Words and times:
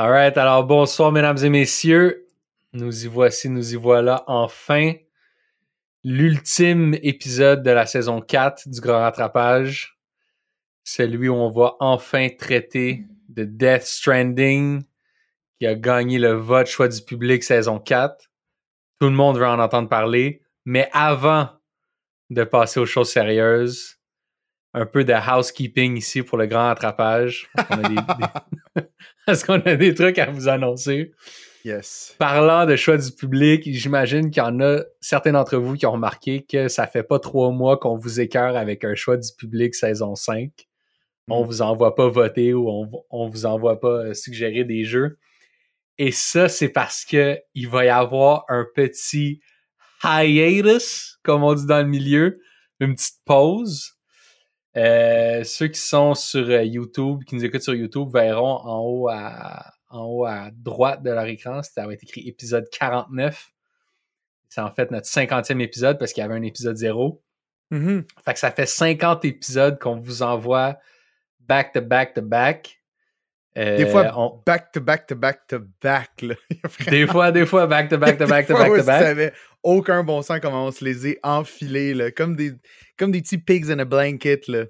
Alright, 0.00 0.38
alors 0.38 0.62
bonsoir 0.62 1.10
mesdames 1.10 1.38
et 1.38 1.50
messieurs. 1.50 2.28
Nous 2.72 3.04
y 3.04 3.08
voici, 3.08 3.48
nous 3.48 3.72
y 3.72 3.74
voilà 3.74 4.22
enfin. 4.28 4.92
L'ultime 6.04 6.94
épisode 7.02 7.64
de 7.64 7.72
la 7.72 7.84
saison 7.84 8.20
4 8.20 8.68
du 8.68 8.80
Grand 8.80 9.00
Rattrapage. 9.00 9.98
Celui 10.84 11.28
où 11.28 11.34
on 11.34 11.50
va 11.50 11.74
enfin 11.80 12.28
traiter 12.28 13.06
de 13.28 13.42
Death 13.42 13.82
Stranding, 13.82 14.84
qui 15.58 15.66
a 15.66 15.74
gagné 15.74 16.20
le 16.20 16.34
vote 16.34 16.68
choix 16.68 16.86
du 16.86 17.02
public 17.02 17.42
saison 17.42 17.80
4. 17.80 18.30
Tout 19.00 19.08
le 19.08 19.16
monde 19.16 19.36
veut 19.36 19.48
en 19.48 19.58
entendre 19.58 19.88
parler. 19.88 20.42
Mais 20.64 20.88
avant 20.92 21.48
de 22.30 22.44
passer 22.44 22.78
aux 22.78 22.86
choses 22.86 23.10
sérieuses, 23.10 23.97
un 24.74 24.86
peu 24.86 25.04
de 25.04 25.12
housekeeping 25.12 25.96
ici 25.96 26.22
pour 26.22 26.38
le 26.38 26.46
grand 26.46 26.68
attrapage. 26.68 27.50
Est-ce 29.26 29.44
qu'on 29.46 29.60
a 29.60 29.76
des 29.76 29.94
trucs 29.94 30.18
à 30.18 30.30
vous 30.30 30.48
annoncer? 30.48 31.12
Yes. 31.64 32.14
Parlant 32.18 32.66
de 32.66 32.76
choix 32.76 32.96
du 32.96 33.10
public, 33.10 33.62
j'imagine 33.66 34.30
qu'il 34.30 34.42
y 34.42 34.46
en 34.46 34.60
a 34.60 34.80
certains 35.00 35.32
d'entre 35.32 35.56
vous 35.56 35.74
qui 35.74 35.86
ont 35.86 35.92
remarqué 35.92 36.42
que 36.42 36.68
ça 36.68 36.86
fait 36.86 37.02
pas 37.02 37.18
trois 37.18 37.50
mois 37.50 37.78
qu'on 37.78 37.96
vous 37.96 38.20
écœure 38.20 38.56
avec 38.56 38.84
un 38.84 38.94
choix 38.94 39.16
du 39.16 39.28
public 39.36 39.74
saison 39.74 40.14
5. 40.14 40.50
On 41.28 41.42
mm. 41.42 41.46
vous 41.46 41.62
envoie 41.62 41.94
pas 41.94 42.08
voter 42.08 42.54
ou 42.54 42.70
on, 42.70 42.90
on 43.10 43.28
vous 43.28 43.44
envoie 43.44 43.80
pas 43.80 44.04
euh, 44.04 44.14
suggérer 44.14 44.64
des 44.64 44.84
jeux. 44.84 45.18
Et 45.98 46.12
ça, 46.12 46.48
c'est 46.48 46.68
parce 46.68 47.04
que 47.04 47.38
il 47.54 47.68
va 47.68 47.84
y 47.84 47.88
avoir 47.88 48.44
un 48.48 48.64
petit 48.74 49.40
hiatus, 50.04 51.18
comme 51.24 51.42
on 51.42 51.54
dit 51.54 51.66
dans 51.66 51.82
le 51.82 51.88
milieu, 51.88 52.40
une 52.78 52.94
petite 52.94 53.18
pause 53.24 53.97
euh, 54.76 55.44
ceux 55.44 55.68
qui 55.68 55.80
sont 55.80 56.14
sur 56.14 56.48
euh, 56.48 56.62
YouTube, 56.62 57.24
qui 57.24 57.34
nous 57.34 57.44
écoutent 57.44 57.62
sur 57.62 57.74
YouTube, 57.74 58.10
verront 58.12 58.60
en 58.62 58.80
haut 58.80 59.08
à, 59.08 59.72
en 59.88 60.04
haut 60.04 60.24
à 60.26 60.50
droite 60.52 61.02
de 61.02 61.10
leur 61.10 61.26
écran, 61.26 61.62
ça 61.62 61.86
va 61.86 61.92
être 61.92 62.02
écrit 62.02 62.28
épisode 62.28 62.68
49. 62.70 63.50
C'est 64.48 64.60
en 64.60 64.70
fait 64.70 64.90
notre 64.90 65.06
50e 65.06 65.60
épisode 65.60 65.98
parce 65.98 66.12
qu'il 66.12 66.22
y 66.22 66.24
avait 66.24 66.34
un 66.34 66.42
épisode 66.42 66.76
0. 66.76 67.22
Mm-hmm. 67.70 68.04
Fait 68.24 68.32
que 68.32 68.38
ça 68.38 68.50
fait 68.50 68.66
50 68.66 69.24
épisodes 69.24 69.78
qu'on 69.78 69.96
vous 69.96 70.22
envoie 70.22 70.78
back 71.40 71.72
to 71.72 71.80
back 71.80 72.14
to 72.14 72.22
back. 72.22 72.80
des 73.54 73.86
fois, 73.86 74.40
back 74.44 74.72
to 74.72 74.80
back 74.80 75.06
to 75.06 75.16
back 75.16 75.46
to 75.48 75.58
back. 75.82 76.24
des 76.90 77.06
fois, 77.06 77.32
des 77.32 77.46
fois, 77.46 77.66
back 77.66 77.88
to 77.88 77.98
back 77.98 78.18
to 78.18 78.26
back 78.28 78.46
to 78.46 78.54
back 78.54 78.72
to 78.74 78.84
back. 78.84 79.32
Aucun 79.62 80.04
bon 80.04 80.22
sens 80.22 80.38
comment 80.40 80.66
on 80.66 80.70
se 80.70 80.84
les 80.84 81.18
a 81.22 81.38
enfilés, 81.38 81.94
là, 81.94 82.10
comme 82.10 82.36
des 82.36 82.52
comme 82.96 83.10
des 83.10 83.22
petits 83.22 83.38
pigs 83.38 83.70
in 83.70 83.78
a 83.78 83.84
blanket, 83.84 84.48
là. 84.48 84.64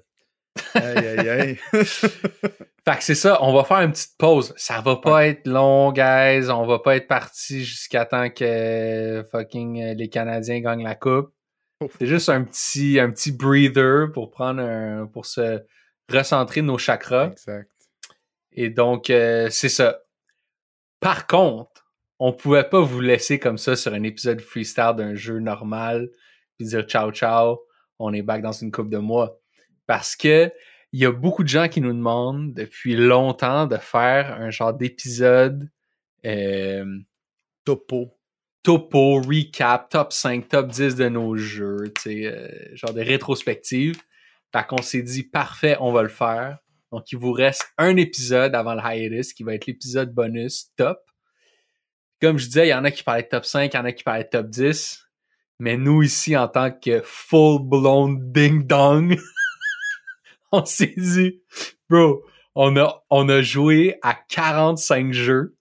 Aïe, 0.73 0.97
aïe, 0.97 1.29
aïe. 1.29 1.55
fait 1.71 2.97
que 2.97 3.03
c'est 3.03 3.15
ça, 3.15 3.41
on 3.43 3.53
va 3.53 3.63
faire 3.63 3.77
une 3.77 3.91
petite 3.91 4.17
pause. 4.17 4.53
Ça 4.57 4.81
va 4.81 4.97
pas 4.97 5.27
être 5.27 5.47
long, 5.47 5.91
guys. 5.91 6.49
On 6.49 6.65
va 6.65 6.79
pas 6.79 6.95
être 6.95 7.07
parti 7.07 7.63
jusqu'à 7.63 8.05
temps 8.05 8.29
que 8.29 9.23
fucking 9.31 9.81
euh, 9.81 9.93
les 9.93 10.09
Canadiens 10.09 10.59
gagnent 10.59 10.83
la 10.83 10.95
coupe. 10.95 11.31
C'est 11.97 12.07
juste 12.07 12.29
un 12.29 12.43
petit, 12.43 12.99
un 12.99 13.09
petit 13.09 13.31
breather 13.31 14.11
pour 14.11 14.31
prendre 14.31 14.61
un, 14.61 15.07
pour 15.07 15.25
se 15.25 15.63
recentrer 16.11 16.61
nos 16.61 16.77
chakras. 16.77 17.31
Exact. 17.31 17.69
Et 18.51 18.69
donc, 18.69 19.09
euh, 19.09 19.49
c'est 19.49 19.69
ça. 19.69 20.01
Par 20.99 21.27
contre, 21.27 21.78
on 22.19 22.33
pouvait 22.33 22.65
pas 22.65 22.81
vous 22.81 23.01
laisser 23.01 23.39
comme 23.39 23.57
ça 23.57 23.75
sur 23.75 23.93
un 23.93 24.03
épisode 24.03 24.41
freestyle 24.41 24.93
d'un 24.97 25.15
jeu 25.15 25.39
normal 25.39 26.09
puis 26.57 26.67
dire 26.67 26.83
ciao 26.83 27.11
ciao 27.11 27.59
on 27.99 28.13
est 28.13 28.21
back 28.21 28.41
dans 28.41 28.53
une 28.53 28.71
coupe 28.71 28.89
de 28.89 28.97
mois. 28.97 29.39
Parce 29.85 30.15
que 30.15 30.51
il 30.91 30.99
y 30.99 31.05
a 31.05 31.11
beaucoup 31.11 31.43
de 31.43 31.49
gens 31.49 31.67
qui 31.67 31.81
nous 31.81 31.93
demandent 31.93 32.53
depuis 32.53 32.95
longtemps 32.95 33.67
de 33.67 33.77
faire 33.77 34.33
un 34.39 34.49
genre 34.49 34.73
d'épisode 34.73 35.69
euh, 36.25 36.85
topo. 37.63 38.15
Topo, 38.63 39.21
recap, 39.21 39.89
top 39.89 40.11
5, 40.11 40.49
top 40.49 40.67
10 40.67 40.95
de 40.95 41.09
nos 41.09 41.35
jeux, 41.37 41.93
tu 41.95 42.01
sais, 42.01 42.25
euh, 42.25 42.75
genre 42.75 42.93
de 42.93 43.01
rétrospective. 43.01 44.01
Fait 44.51 44.65
qu'on 44.67 44.81
s'est 44.81 45.01
dit, 45.01 45.23
parfait, 45.23 45.77
on 45.79 45.93
va 45.93 46.01
le 46.01 46.09
faire. 46.09 46.57
Donc, 46.91 47.11
il 47.11 47.17
vous 47.17 47.31
reste 47.31 47.71
un 47.77 47.95
épisode 47.95 48.55
avant 48.55 48.73
le 48.73 48.81
hiatus 48.81 49.31
qui 49.31 49.43
va 49.43 49.53
être 49.53 49.67
l'épisode 49.67 50.13
bonus 50.13 50.71
top. 50.75 50.99
Comme 52.21 52.37
je 52.37 52.45
disais, 52.45 52.67
il 52.67 52.69
y 52.69 52.73
en 52.73 52.83
a 52.83 52.91
qui 52.91 53.03
parlaient 53.03 53.23
de 53.23 53.29
top 53.29 53.45
5, 53.45 53.73
il 53.73 53.77
y 53.77 53.79
en 53.79 53.85
a 53.85 53.91
qui 53.91 54.03
parlaient 54.03 54.25
de 54.25 54.29
top 54.29 54.47
10. 54.49 55.05
Mais 55.59 55.77
nous, 55.77 56.03
ici, 56.03 56.35
en 56.37 56.47
tant 56.47 56.71
que 56.71 57.01
full-blown 57.03 58.31
ding-dong, 58.31 59.17
on 60.51 60.65
s'est 60.65 60.93
dit, 60.97 61.41
bro, 61.89 62.23
on 62.55 62.75
a, 62.77 63.03
on 63.09 63.29
a 63.29 63.41
joué 63.41 63.97
à 64.01 64.17
45 64.29 65.13
jeux. 65.13 65.55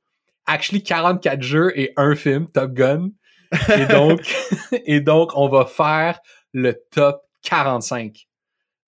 Actually, 0.47 0.83
44 0.83 1.43
jeux 1.43 1.79
et 1.79 1.93
un 1.97 2.15
film, 2.15 2.49
Top 2.51 2.73
Gun. 2.73 3.11
Et 3.77 3.87
donc, 3.91 4.21
et 4.87 5.01
donc, 5.01 5.33
on 5.37 5.49
va 5.49 5.67
faire 5.67 6.21
le 6.53 6.75
top 6.91 7.23
45. 7.43 8.27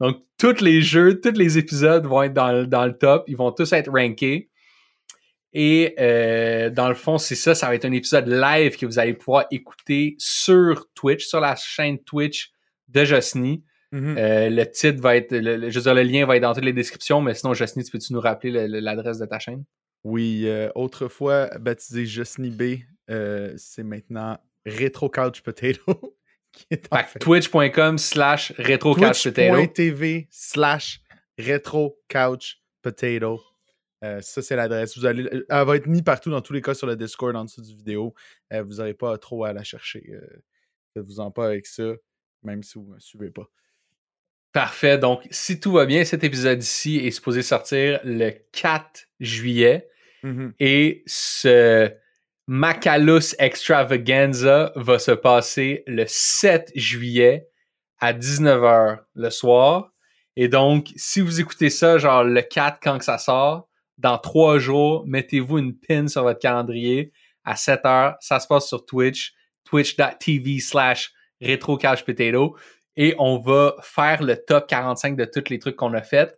Donc, 0.00 0.16
tous 0.38 0.60
les 0.60 0.80
jeux, 0.80 1.20
tous 1.20 1.36
les 1.36 1.58
épisodes 1.58 2.06
vont 2.06 2.22
être 2.22 2.32
dans, 2.32 2.66
dans 2.66 2.86
le 2.86 2.96
top. 2.96 3.24
Ils 3.26 3.36
vont 3.36 3.52
tous 3.52 3.72
être 3.72 3.90
rankés. 3.90 4.49
Et 5.52 5.94
euh, 5.98 6.70
dans 6.70 6.88
le 6.88 6.94
fond, 6.94 7.18
c'est 7.18 7.34
ça, 7.34 7.54
ça 7.54 7.66
va 7.66 7.74
être 7.74 7.84
un 7.84 7.92
épisode 7.92 8.28
live 8.28 8.76
que 8.76 8.86
vous 8.86 8.98
allez 8.98 9.14
pouvoir 9.14 9.46
écouter 9.50 10.14
sur 10.18 10.86
Twitch, 10.94 11.26
sur 11.26 11.40
la 11.40 11.56
chaîne 11.56 11.98
Twitch 11.98 12.52
de 12.88 13.04
Josny. 13.04 13.64
Mm-hmm. 13.92 14.18
Euh, 14.18 14.50
le 14.50 14.70
titre 14.70 15.00
va 15.00 15.16
être, 15.16 15.32
le, 15.32 15.68
je 15.68 15.78
veux 15.78 15.82
dire, 15.82 15.94
le 15.94 16.02
lien 16.02 16.24
va 16.24 16.36
être 16.36 16.42
dans 16.42 16.54
toutes 16.54 16.64
les 16.64 16.72
descriptions, 16.72 17.20
mais 17.20 17.34
sinon, 17.34 17.54
Josny, 17.54 17.82
tu 17.82 17.90
peux-tu 17.90 18.12
nous 18.12 18.20
rappeler 18.20 18.68
l'adresse 18.68 19.18
de 19.18 19.26
ta 19.26 19.40
chaîne? 19.40 19.64
Oui, 20.04 20.44
euh, 20.46 20.70
autrefois 20.76 21.50
baptisé 21.58 22.06
Josny 22.06 22.50
B, 22.50 22.78
c'est 23.56 23.82
maintenant 23.82 24.38
Retro 24.64 25.08
Couch 25.08 25.42
Potato. 25.42 26.16
Twitch.com 27.20 27.98
slash 27.98 28.52
Retro 28.58 28.94
Couch 28.94 29.24
Potato. 29.24 29.54
Twitch.tv 29.56 30.28
slash 30.30 31.00
Retro 31.38 31.96
Couch 32.08 32.58
Potato. 32.82 33.40
Euh, 34.02 34.20
ça, 34.20 34.42
c'est 34.42 34.56
l'adresse. 34.56 34.96
Vous 34.96 35.06
allez, 35.06 35.28
elle 35.30 35.64
va 35.64 35.76
être 35.76 35.86
mise 35.86 36.02
partout 36.02 36.30
dans 36.30 36.40
tous 36.40 36.52
les 36.52 36.62
cas 36.62 36.74
sur 36.74 36.86
le 36.86 36.96
Discord 36.96 37.36
en 37.36 37.44
dessous 37.44 37.62
du 37.62 37.74
vidéo. 37.74 38.14
Euh, 38.52 38.62
vous 38.62 38.76
n'aurez 38.76 38.94
pas 38.94 39.16
trop 39.18 39.44
à 39.44 39.52
la 39.52 39.62
chercher. 39.62 40.10
Euh, 40.12 40.42
faites-vous 40.94 41.20
en 41.20 41.30
pas 41.30 41.46
avec 41.46 41.66
ça, 41.66 41.92
même 42.42 42.62
si 42.62 42.78
vous 42.78 42.86
ne 42.88 42.94
me 42.94 43.00
suivez 43.00 43.30
pas. 43.30 43.48
Parfait. 44.52 44.98
Donc, 44.98 45.26
si 45.30 45.60
tout 45.60 45.72
va 45.72 45.86
bien, 45.86 46.04
cet 46.04 46.24
épisode 46.24 46.62
ici 46.62 46.96
est 46.96 47.10
supposé 47.10 47.42
sortir 47.42 48.00
le 48.04 48.30
4 48.52 49.06
juillet. 49.20 49.88
Mmh 50.22 50.48
Et 50.58 51.02
ce 51.06 51.90
Macalus 52.46 53.34
Extravaganza 53.38 54.72
va 54.74 54.98
se 54.98 55.12
passer 55.12 55.84
le 55.86 56.04
7 56.06 56.72
juillet 56.74 57.48
à 58.00 58.12
19h 58.12 58.98
le 59.14 59.30
soir. 59.30 59.92
Et 60.36 60.48
donc, 60.48 60.90
si 60.96 61.20
vous 61.20 61.40
écoutez 61.40 61.70
ça, 61.70 61.98
genre 61.98 62.24
le 62.24 62.42
4 62.42 62.80
quand 62.82 62.98
que 62.98 63.04
ça 63.04 63.18
sort, 63.18 63.69
dans 64.00 64.18
trois 64.18 64.58
jours, 64.58 65.04
mettez-vous 65.06 65.58
une 65.58 65.76
pin 65.76 66.08
sur 66.08 66.22
votre 66.22 66.40
calendrier 66.40 67.12
à 67.44 67.56
7 67.56 67.80
heures. 67.84 68.16
Ça 68.20 68.40
se 68.40 68.46
passe 68.46 68.66
sur 68.66 68.84
Twitch, 68.86 69.34
twitch.tv 69.64 70.58
slash 70.60 71.12
potato. 72.04 72.56
Et 72.96 73.14
on 73.18 73.38
va 73.38 73.76
faire 73.82 74.22
le 74.22 74.36
top 74.36 74.66
45 74.66 75.16
de 75.16 75.24
tous 75.24 75.50
les 75.50 75.58
trucs 75.58 75.76
qu'on 75.76 75.94
a 75.94 76.02
fait. 76.02 76.36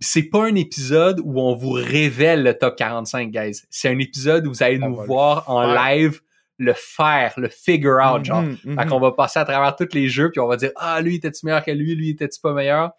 C'est 0.00 0.24
pas 0.24 0.44
un 0.46 0.54
épisode 0.54 1.20
où 1.24 1.40
on 1.40 1.54
vous 1.54 1.72
révèle 1.72 2.42
le 2.42 2.54
top 2.54 2.76
45, 2.76 3.30
guys. 3.30 3.62
C'est 3.70 3.88
un 3.88 3.98
épisode 3.98 4.46
où 4.46 4.50
vous 4.50 4.62
allez 4.62 4.78
nous 4.78 4.96
voir 4.96 5.48
en 5.48 5.72
live 5.72 6.20
le 6.58 6.74
faire, 6.74 7.32
le 7.38 7.48
figure 7.48 7.98
out, 8.04 8.24
genre. 8.24 8.42
Mm 8.42 8.88
qu'on 8.88 9.00
va 9.00 9.12
passer 9.12 9.38
à 9.38 9.44
travers 9.44 9.74
tous 9.76 9.94
les 9.94 10.08
jeux, 10.08 10.30
puis 10.30 10.40
on 10.40 10.46
va 10.46 10.56
dire, 10.56 10.70
ah, 10.76 11.00
lui, 11.00 11.16
était-tu 11.16 11.46
meilleur 11.46 11.64
que 11.64 11.70
lui, 11.70 11.94
lui, 11.94 12.10
était-tu 12.10 12.40
pas 12.40 12.52
meilleur? 12.52 12.90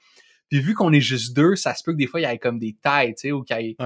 Puis 0.51 0.59
vu 0.59 0.73
qu'on 0.73 0.91
est 0.91 1.01
juste 1.01 1.33
deux, 1.33 1.55
ça 1.55 1.73
se 1.73 1.81
peut 1.81 1.93
que 1.93 1.97
des 1.97 2.07
fois, 2.07 2.19
il 2.19 2.23
y 2.23 2.25
ait 2.27 2.37
comme 2.37 2.59
des 2.59 2.75
tailles, 2.83 3.15
tu 3.15 3.21
sais, 3.21 3.31
ou 3.31 3.41
qu'il 3.41 3.57
y 3.57 3.69
ait... 3.69 3.77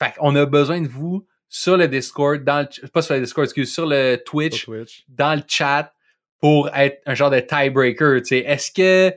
Fait 0.00 0.14
qu'on 0.16 0.34
a 0.36 0.46
besoin 0.46 0.80
de 0.80 0.86
vous 0.86 1.26
sur 1.48 1.76
le 1.76 1.88
Discord, 1.88 2.44
dans 2.44 2.60
le... 2.60 2.88
pas 2.88 3.02
sur 3.02 3.14
le 3.14 3.20
Discord, 3.20 3.44
excuse, 3.44 3.72
sur 3.72 3.86
le 3.86 4.16
Twitch, 4.24 4.68
dans 5.08 5.34
le 5.34 5.42
chat, 5.48 5.92
pour 6.40 6.70
être 6.74 7.00
un 7.06 7.14
genre 7.14 7.30
de 7.30 7.40
tiebreaker, 7.40 8.20
tu 8.20 8.26
sais. 8.26 8.38
Est-ce 8.38 8.70
que 8.70 9.12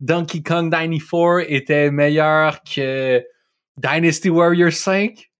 Donkey 0.00 0.42
Kong 0.42 0.72
94 0.72 1.44
était 1.46 1.92
meilleur 1.92 2.60
que 2.64 3.24
Dynasty 3.76 4.30
Warriors 4.30 4.72
5? 4.72 5.30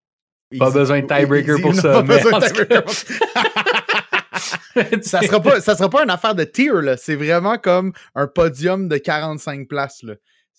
Pas 0.57 0.71
besoin 0.71 1.01
de 1.01 1.07
tiebreaker 1.07 1.61
pour 1.61 1.75
ça, 1.75 2.05
mais 2.07 2.21
ça. 5.03 5.21
Sera 5.21 5.41
pas 5.41 5.61
ça 5.61 5.77
sera 5.77 5.91
pas 5.91 6.05
une 6.05 6.11
affaire 6.11 6.35
de 6.35 6.45
tier 6.45 6.81
là, 6.81 6.97
c'est 6.97 7.17
vraiment 7.17 7.59
comme 7.59 7.93
un 8.15 8.27
podium 8.27 8.89
de 8.89 8.97
45 8.99 9.69
places 9.69 10.03
là 10.03 10.15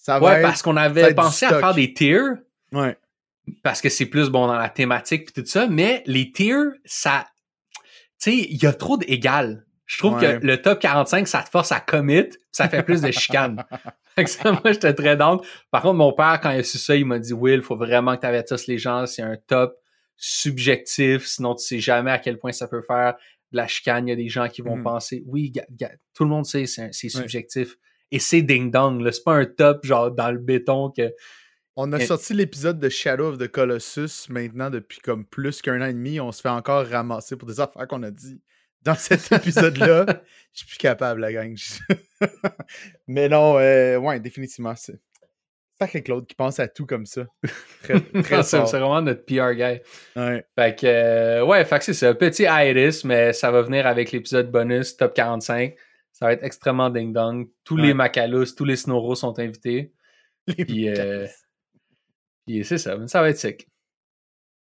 ouais, 0.08 0.42
parce 0.42 0.62
qu'on 0.62 0.78
avait 0.78 1.14
pensé 1.14 1.46
à 1.46 1.60
faire 1.60 1.74
des 1.74 1.94
tiers. 1.94 2.36
Ouais. 2.72 2.98
Parce 3.64 3.82
que 3.82 3.90
c'est 3.90 4.06
plus 4.06 4.30
bon 4.30 4.48
dans 4.48 4.56
la 4.58 4.70
thématique 4.70 5.30
et 5.30 5.42
tout 5.42 5.46
ça, 5.48 5.68
mais 5.68 6.04
les 6.06 6.32
tiers, 6.32 6.72
ça. 6.86 7.28
Tu 8.22 8.32
sais, 8.32 8.38
il 8.38 8.62
y 8.62 8.66
a 8.68 8.74
trop 8.74 8.98
d'égal. 8.98 9.66
Je 9.86 9.98
trouve 9.98 10.20
que 10.20 10.40
le 10.46 10.62
top 10.62 10.80
45, 10.80 11.28
ça 11.28 11.44
te 11.44 11.50
force 11.50 11.72
à 11.74 11.80
commit, 11.82 12.30
ça 12.52 12.70
fait 12.70 12.82
plus 12.84 13.02
de 13.02 13.12
chicane. 13.12 13.62
fait 14.16 14.24
que 14.24 14.30
ça, 14.30 14.52
moi, 14.52 14.62
j'étais 14.72 14.94
très 14.94 15.18
down. 15.18 15.40
Par 15.70 15.82
contre, 15.82 15.96
mon 15.96 16.14
père, 16.14 16.40
quand 16.42 16.52
il 16.52 16.60
a 16.60 16.64
su 16.64 16.78
ça, 16.78 16.96
il 16.96 17.06
m'a 17.06 17.20
dit 17.20 17.34
Will, 17.34 17.56
il 17.56 17.62
faut 17.62 17.76
vraiment 17.76 18.16
que 18.16 18.22
tu 18.22 18.28
avertisses 18.28 18.68
les 18.68 18.78
gens, 18.78 19.06
c'est 19.06 19.22
un 19.24 19.36
top. 19.48 19.76
subjectif, 20.24 21.26
sinon 21.26 21.56
tu 21.56 21.66
sais 21.66 21.80
jamais 21.80 22.12
à 22.12 22.20
quel 22.20 22.38
point 22.38 22.52
ça 22.52 22.68
peut 22.68 22.84
faire 22.84 23.16
de 23.52 23.58
la 23.58 23.68
chicane. 23.68 24.08
Il 24.08 24.12
y 24.12 24.14
a 24.14 24.16
des 24.16 24.30
gens 24.30 24.48
qui 24.50 24.62
vont 24.62 24.76
Mhm. 24.78 24.84
penser, 24.84 25.24
oui, 25.26 25.52
tout 26.14 26.24
le 26.24 26.30
monde 26.30 26.46
sait, 26.46 26.68
c'est 26.68 26.90
c'est 26.92 27.10
subjectif. 27.10 27.76
Et 28.12 28.20
c'est 28.20 28.42
ding-dong. 28.42 29.10
C'est 29.12 29.24
pas 29.24 29.36
un 29.36 29.46
top, 29.46 29.86
genre, 29.86 30.12
dans 30.12 30.32
le 30.32 30.38
béton 30.40 30.90
que. 30.92 31.12
On 31.78 31.94
a 31.94 32.00
Et- 32.00 32.06
sorti 32.06 32.34
l'épisode 32.34 32.80
de 32.80 32.90
Shadow 32.90 33.30
of 33.30 33.38
the 33.38 33.48
Colossus 33.48 34.28
maintenant 34.30 34.70
depuis 34.70 35.00
comme 35.00 35.26
plus 35.26 35.62
qu'un 35.62 35.82
an 35.82 35.86
et 35.86 35.94
demi. 35.94 36.20
On 36.20 36.32
se 36.34 36.42
fait 36.42 36.50
encore 36.50 36.86
ramasser 36.86 37.38
pour 37.38 37.48
des 37.48 37.62
affaires 37.62 37.88
qu'on 37.88 38.04
a 38.04 38.12
dit 38.12 38.42
dans 38.82 38.94
cet 38.96 39.32
épisode-là. 39.32 40.06
Je 40.54 40.60
suis 40.60 40.68
plus 40.68 40.78
capable, 40.78 41.22
la 41.22 41.32
gang. 41.32 41.56
Mais 43.08 43.30
non, 43.30 43.58
euh, 43.58 43.98
ouais, 43.98 44.20
définitivement. 44.20 44.76
C'est 44.76 45.00
sacré 45.80 46.04
Claude 46.04 46.28
qui 46.28 46.36
pense 46.36 46.60
à 46.60 46.68
tout 46.68 46.86
comme 46.86 47.06
ça. 47.06 47.26
Très, 47.84 48.00
très 48.24 48.44
c'est 48.44 48.58
vraiment 48.60 49.02
notre 49.02 49.26
PR 49.26 49.54
guy. 49.56 49.80
Ouais. 50.18 50.46
Fait 50.56 50.78
que, 50.78 50.86
euh, 50.86 51.46
ouais, 51.46 51.64
fait 51.66 51.80
que 51.80 51.86
c'est 51.86 51.94
ça. 51.94 52.14
Petit 52.14 52.44
hiatus, 52.44 53.06
mais 53.06 53.32
ça 53.34 53.50
va 53.50 53.62
venir 53.62 53.88
avec 53.88 54.12
l'épisode 54.12 54.52
bonus 54.52 54.98
top 54.98 55.14
45. 55.14 55.74
Ça 56.22 56.28
va 56.28 56.34
être 56.34 56.44
extrêmement 56.44 56.92
ding-dong. 56.92 57.50
Tous 57.64 57.78
Ouais. 57.78 57.88
les 57.88 57.94
Macalus, 57.96 58.54
tous 58.56 58.64
les 58.64 58.76
Snoros 58.76 59.16
sont 59.16 59.40
invités. 59.40 59.92
Les 60.48 60.66
Puis, 60.66 60.88
euh. 60.88 61.26
Puis 62.46 62.64
c'est 62.64 62.78
ça. 62.78 62.96
Ça 63.08 63.22
va 63.24 63.30
être 63.32 63.40
sick. 63.40 63.68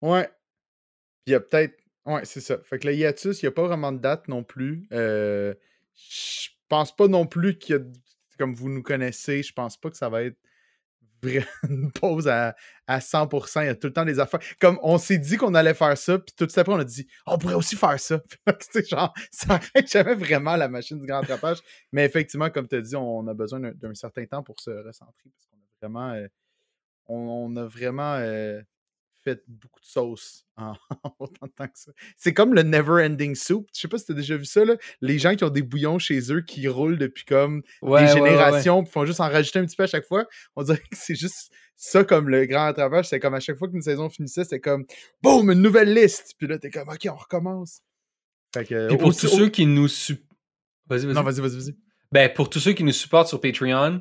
Ouais. 0.01 0.29
Puis 0.29 0.35
il 1.27 1.33
y 1.33 1.35
a 1.35 1.41
peut-être. 1.41 1.77
Ouais, 2.07 2.25
c'est 2.25 2.41
ça. 2.41 2.59
Fait 2.63 2.79
que 2.79 2.87
le 2.87 2.95
hiatus, 2.95 3.43
il 3.43 3.47
n'y 3.47 3.49
a 3.49 3.53
pas 3.53 3.67
vraiment 3.67 3.91
de 3.91 3.99
date 3.99 4.29
non 4.29 4.45
plus. 4.45 4.87
Euh, 4.93 5.53
je 5.97 6.49
pense 6.69 6.95
pas 6.95 7.09
non 7.09 7.27
plus 7.27 7.59
qu'il 7.59 7.75
y 7.75 7.79
a. 7.81 7.83
Comme 8.39 8.55
vous 8.55 8.69
nous 8.69 8.85
connaissez, 8.85 9.43
je 9.43 9.53
pense 9.53 9.77
pas 9.77 9.91
que 9.91 9.97
ça 9.97 10.09
va 10.09 10.23
être 10.23 10.39
une 11.69 11.91
pause 11.93 12.29
à, 12.29 12.55
à 12.87 13.01
100%. 13.01 13.63
Il 13.63 13.67
y 13.67 13.69
a 13.69 13.75
tout 13.75 13.87
le 13.89 13.93
temps 13.93 14.05
des 14.05 14.21
affaires. 14.21 14.41
Comme 14.61 14.79
on 14.83 14.99
s'est 14.99 15.19
dit 15.19 15.37
qu'on 15.37 15.55
allait 15.55 15.75
faire 15.75 15.97
ça, 15.99 16.19
puis 16.19 16.33
tout 16.37 16.47
de 16.47 16.51
suite 16.51 16.59
après, 16.59 16.73
on 16.75 16.79
a 16.79 16.85
dit 16.85 17.07
on 17.27 17.39
pourrait 17.39 17.55
aussi 17.55 17.77
faire 17.77 17.99
ça. 17.99 18.21
Genre, 18.89 19.13
ça 19.33 19.55
arrête 19.55 19.91
jamais 19.91 20.15
vraiment 20.15 20.57
la 20.57 20.69
machine 20.69 20.99
du 20.99 21.07
grand 21.07 21.21
rattrapage. 21.21 21.59
Mais 21.93 22.05
effectivement, 22.05 22.51
comme 22.51 22.69
tu 22.69 22.77
as 22.77 22.81
dit, 22.81 22.97
on 22.97 23.27
a 23.27 23.35
besoin 23.35 23.61
d'un- 23.61 23.95
certain 23.95 24.25
temps 24.27 24.43
pour 24.43 24.61
se 24.61 24.71
recentrer 24.71 25.31
parce 25.31 25.47
qu'on 25.47 25.57
a 25.57 25.89
vraiment. 25.89 26.13
euh, 26.13 26.27
on, 27.07 27.17
on 27.53 27.57
a 27.57 27.65
vraiment 27.67 28.15
euh, 28.17 28.61
fait 29.31 29.43
beaucoup 29.49 29.81
de 29.81 29.87
sauce 29.87 30.45
en, 30.57 30.73
autant 31.19 31.47
de 31.47 31.53
temps 31.53 31.67
que 31.67 31.79
ça. 31.79 31.93
C'est 32.17 32.35
comme 32.35 32.55
le 32.55 32.63
never 32.63 33.05
ending 33.05 33.35
soup. 33.35 33.69
Je 33.75 33.81
sais 33.81 33.89
pas 33.89 33.99
si 33.99 34.07
tu 34.07 34.13
as 34.13 34.15
déjà 34.15 34.37
vu 34.37 34.45
ça, 34.45 34.65
là. 34.65 34.77
Les 35.01 35.19
gens 35.19 35.35
qui 35.37 35.45
ont 35.45 35.51
des 35.51 35.63
bouillons 35.63 35.99
chez 35.99 36.33
eux 36.33 36.41
qui 36.43 36.67
roulent 36.69 36.99
depuis 36.99 37.25
comme 37.25 37.63
Ouais, 37.83 38.01
des 38.05 38.13
ouais, 38.13 38.15
ouais, 38.15 38.21
ouais. 38.23 38.31
générations, 38.31 38.83
puis 38.83 38.93
font 38.93 39.05
juste 39.07 39.21
en 39.21 39.29
rajouter 39.29 39.59
un 39.59 39.65
petit 39.67 39.77
peu 39.77 39.85
à 39.85 39.87
chaque 39.89 40.07
fois. 40.07 40.27
On 40.57 40.63
dirait 40.63 40.79
que 40.79 40.85
c'est 40.97 41.15
juste 41.15 41.51
ça 41.77 42.03
comme 42.05 42.29
le 42.29 42.45
grand 42.47 42.65
rattrapage. 42.65 43.07
C'est 43.09 43.21
comme 43.21 43.35
à 43.35 43.41
chaque 43.41 43.57
fois 43.57 43.69
qu'une 43.69 43.83
saison 43.83 44.09
finissait, 44.09 44.45
c'était 44.45 44.61
comme 44.61 44.85
boum, 45.23 45.51
une 45.51 45.63
nouvelle 45.63 45.93
liste. 45.95 46.35
Puis 46.39 46.47
là, 46.49 46.59
t'es 46.59 46.71
comme 46.71 46.89
OK, 46.89 47.07
on 47.11 47.15
recommence. 47.17 47.83
Fait 48.55 48.65
que, 48.65 48.89
Puis 48.89 48.97
pour 48.97 49.09
aussi- 49.09 49.27
tous 49.27 49.37
ceux 49.37 49.49
qui 49.49 49.67
nous 49.67 49.89
su- 49.89 50.25
Vas-y, 50.87 51.05
vas-y. 51.07 51.15
Non, 51.15 51.23
vas-y, 51.23 51.41
vas-y, 51.41 51.57
vas-y. 51.57 51.77
Ben, 52.11 52.33
pour 52.33 52.49
tous 52.49 52.61
ceux 52.61 52.73
qui 52.73 52.83
nous 52.83 52.93
supportent 52.93 53.29
sur 53.29 53.41
Patreon, 53.41 54.01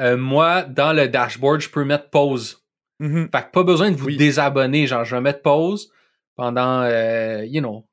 euh, 0.00 0.16
moi, 0.16 0.64
dans 0.64 0.92
le 0.92 1.08
dashboard, 1.08 1.60
je 1.60 1.70
peux 1.70 1.84
mettre 1.84 2.10
pause. 2.10 2.63
Mhm. 3.06 3.28
Fait 3.32 3.42
que 3.42 3.50
pas 3.50 3.62
besoin 3.64 3.90
de 3.90 3.96
vous 3.96 4.06
Oui. 4.06 4.16
désabonner. 4.16 4.86
Genre, 4.86 5.04
je 5.04 5.14
vais 5.14 5.20
mettre 5.20 5.42
pause 5.42 5.90
pendant, 6.36 6.82
euh, 6.82 7.44
you 7.44 7.60
know, 7.60 7.86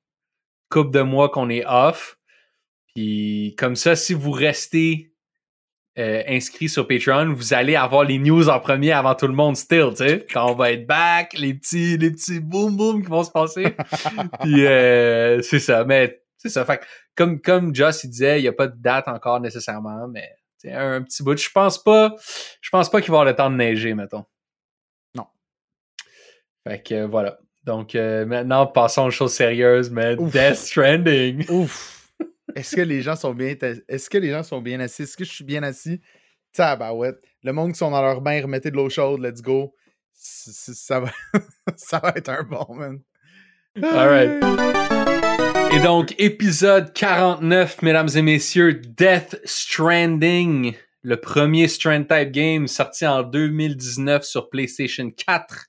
couple 0.69 0.91
de 0.91 1.01
mois 1.01 1.29
qu'on 1.29 1.49
est 1.49 1.65
off. 1.65 2.17
Puis 2.93 3.55
comme 3.57 3.75
ça, 3.75 3.95
si 3.95 4.13
vous 4.13 4.31
restez 4.31 5.13
euh, 5.97 6.23
inscrit 6.27 6.69
sur 6.69 6.87
Patreon, 6.87 7.33
vous 7.33 7.53
allez 7.53 7.75
avoir 7.75 8.05
les 8.05 8.17
news 8.17 8.47
en 8.49 8.59
premier 8.61 8.93
avant 8.93 9.13
tout 9.13 9.27
le 9.27 9.33
monde 9.33 9.57
still, 9.57 9.89
tu 9.91 9.97
sais. 9.97 10.25
Quand 10.31 10.49
on 10.49 10.55
va 10.55 10.71
être 10.71 10.87
back, 10.87 11.33
les 11.37 11.53
petits, 11.53 11.97
les 11.97 12.11
petits 12.11 12.39
boom 12.39 12.77
boom 12.77 13.01
qui 13.03 13.09
vont 13.09 13.23
se 13.25 13.31
passer. 13.31 13.75
Puis 14.41 14.65
euh, 14.65 15.41
c'est 15.41 15.59
ça. 15.59 15.83
Mais 15.83 16.21
c'est 16.37 16.47
ça. 16.49 16.63
Fait 16.65 16.77
que 16.77 16.83
comme, 17.15 17.41
comme 17.41 17.75
Joss 17.75 18.05
il 18.05 18.09
disait, 18.09 18.39
il 18.39 18.43
n'y 18.43 18.47
a 18.47 18.53
pas 18.53 18.67
de 18.67 18.75
date 18.81 19.09
encore 19.09 19.41
nécessairement, 19.41 20.07
mais 20.07 20.29
c'est 20.57 20.71
un, 20.71 20.93
un 20.93 21.01
petit 21.01 21.23
bout. 21.23 21.37
Je 21.37 21.49
pense 21.53 21.83
pas. 21.83 22.15
Je 22.61 22.69
pense 22.69 22.89
pas 22.89 23.01
qu'il 23.01 23.11
va 23.11 23.17
avoir 23.19 23.25
le 23.25 23.35
temps 23.35 23.49
de 23.51 23.55
neiger, 23.57 23.93
mettons. 23.93 24.23
Fait 26.67 26.81
que 26.83 26.93
euh, 26.93 27.07
voilà. 27.07 27.39
Donc 27.63 27.95
euh, 27.95 28.25
maintenant, 28.25 28.65
passons 28.67 29.05
aux 29.07 29.11
choses 29.11 29.33
sérieuses, 29.33 29.89
mais 29.91 30.15
Ouf. 30.17 30.31
Death 30.31 30.55
Stranding. 30.55 31.45
Ouf! 31.49 32.11
Est-ce 32.55 32.75
que 32.75 32.81
les 32.81 33.01
gens 33.01 33.15
sont 33.15 33.33
bien 33.33 33.55
Est-ce 33.87 34.09
que 34.09 34.17
les 34.17 34.29
gens 34.31 34.43
sont 34.43 34.61
bien 34.61 34.79
assis? 34.79 35.03
Est-ce 35.03 35.15
que 35.15 35.23
je 35.23 35.31
suis 35.31 35.43
bien 35.45 35.63
assis? 35.63 36.01
Tabarouette. 36.53 37.21
Le 37.43 37.53
monde 37.53 37.71
qui 37.71 37.77
sont 37.77 37.91
dans 37.91 38.01
leur 38.01 38.19
bain, 38.21 38.41
remettez 38.41 38.71
de 38.71 38.75
l'eau 38.75 38.89
chaude, 38.89 39.21
let's 39.21 39.41
go. 39.41 39.73
C- 40.13 40.51
c- 40.51 40.73
Ça 40.75 40.99
va... 40.99 41.09
ça 41.77 41.99
va 41.99 42.09
être 42.15 42.29
un 42.29 42.43
bon, 42.43 42.65
man. 42.75 42.99
Alright. 43.81 44.43
Et 45.73 45.79
donc, 45.81 46.13
épisode 46.17 46.91
49, 46.93 47.81
mesdames 47.83 48.09
et 48.15 48.21
messieurs, 48.21 48.73
Death 48.73 49.39
Stranding, 49.45 50.73
le 51.03 51.15
premier 51.17 51.69
Strand 51.69 52.03
Type 52.03 52.31
game 52.31 52.67
sorti 52.67 53.07
en 53.07 53.23
2019 53.23 54.23
sur 54.25 54.49
PlayStation 54.49 55.09
4 55.09 55.67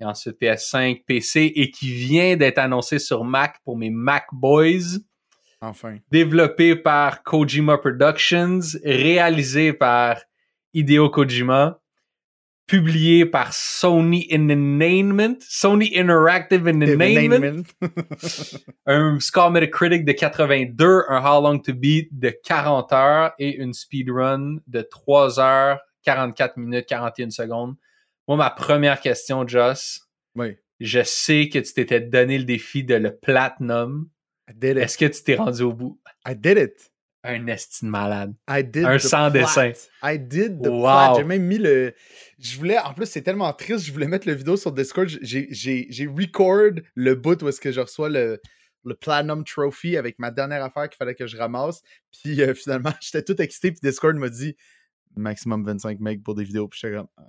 et 0.00 0.04
ensuite 0.04 0.40
PS5, 0.40 1.04
PC 1.04 1.52
et 1.54 1.70
qui 1.70 1.92
vient 1.92 2.36
d'être 2.36 2.58
annoncé 2.58 2.98
sur 2.98 3.24
Mac 3.24 3.56
pour 3.64 3.76
mes 3.76 3.90
Mac 3.90 4.26
Boys. 4.32 4.98
Enfin. 5.60 5.96
développé 6.12 6.76
par 6.76 7.24
Kojima 7.24 7.78
Productions, 7.78 8.60
réalisé 8.84 9.72
par 9.72 10.20
Hideo 10.72 11.10
Kojima, 11.10 11.80
publié 12.68 13.26
par 13.26 13.52
Sony 13.52 14.28
Entertainment, 14.30 15.36
Sony 15.40 15.90
Interactive 15.96 16.68
Entertainment, 16.68 17.64
un 18.86 19.18
score 19.18 19.50
Metacritic 19.50 20.04
de 20.04 20.12
82, 20.12 21.04
un 21.08 21.24
How 21.24 21.42
Long 21.42 21.58
to 21.58 21.72
Beat 21.74 22.08
de 22.12 22.30
40 22.44 22.92
heures 22.92 23.32
et 23.38 23.56
une 23.56 23.72
speedrun 23.72 24.58
de 24.68 24.82
3 24.82 25.40
heures, 25.40 25.80
44 26.04 26.56
minutes, 26.58 26.86
41 26.86 27.30
secondes. 27.30 27.74
Moi, 28.28 28.36
ma 28.36 28.50
première 28.50 29.00
question, 29.00 29.46
Joss, 29.48 30.06
Oui. 30.34 30.56
je 30.80 31.02
sais 31.02 31.48
que 31.48 31.58
tu 31.58 31.72
t'étais 31.72 32.00
donné 32.00 32.38
le 32.38 32.44
défi 32.44 32.84
de 32.84 32.94
le 32.94 33.16
platinum. 33.16 34.08
I 34.50 34.54
did 34.54 34.76
it. 34.76 34.82
Est-ce 34.84 34.98
que 34.98 35.06
tu 35.06 35.22
t'es 35.24 35.34
rendu 35.34 35.62
au 35.62 35.72
bout? 35.72 36.00
I 36.26 36.34
did 36.36 36.58
it. 36.58 36.92
Un 37.24 37.46
estime 37.48 37.88
malade. 37.90 38.34
I 38.48 38.62
did 38.62 38.84
Un 38.84 38.96
the 38.96 39.00
sans 39.00 39.30
plat. 39.30 39.40
dessin. 39.40 39.72
I 40.02 40.18
did 40.18 40.62
the 40.62 40.68
Wow. 40.68 41.16
J'ai 41.16 41.24
même 41.24 41.42
mis 41.42 41.58
le. 41.58 41.92
Je 42.38 42.56
voulais. 42.56 42.78
En 42.78 42.94
plus, 42.94 43.06
c'est 43.06 43.22
tellement 43.22 43.52
triste. 43.52 43.84
Je 43.84 43.92
voulais 43.92 44.06
mettre 44.06 44.28
le 44.28 44.34
vidéo 44.34 44.56
sur 44.56 44.72
Discord. 44.72 45.08
J'ai, 45.20 45.48
j'ai, 45.50 45.86
j'ai 45.90 46.06
record 46.06 46.80
le 46.94 47.14
bout 47.16 47.42
où 47.42 47.48
est-ce 47.48 47.60
que 47.60 47.72
je 47.72 47.80
reçois 47.80 48.08
le, 48.08 48.40
le 48.84 48.94
Platinum 48.94 49.42
Trophy 49.44 49.96
avec 49.96 50.18
ma 50.20 50.30
dernière 50.30 50.62
affaire 50.62 50.88
qu'il 50.88 50.96
fallait 50.96 51.16
que 51.16 51.26
je 51.26 51.36
ramasse. 51.36 51.82
Puis 52.22 52.40
euh, 52.40 52.54
finalement, 52.54 52.92
j'étais 53.00 53.22
tout 53.22 53.40
excité. 53.42 53.72
Puis 53.72 53.80
Discord 53.82 54.14
m'a 54.16 54.28
dit 54.28 54.54
maximum 55.16 55.64
25 55.64 55.98
megs 56.00 56.22
pour 56.22 56.34
des 56.36 56.44
vidéos. 56.44 56.68
Puis 56.68 56.78
j'étais 56.82 56.94
comme. 56.96 57.08
ah, 57.16 57.22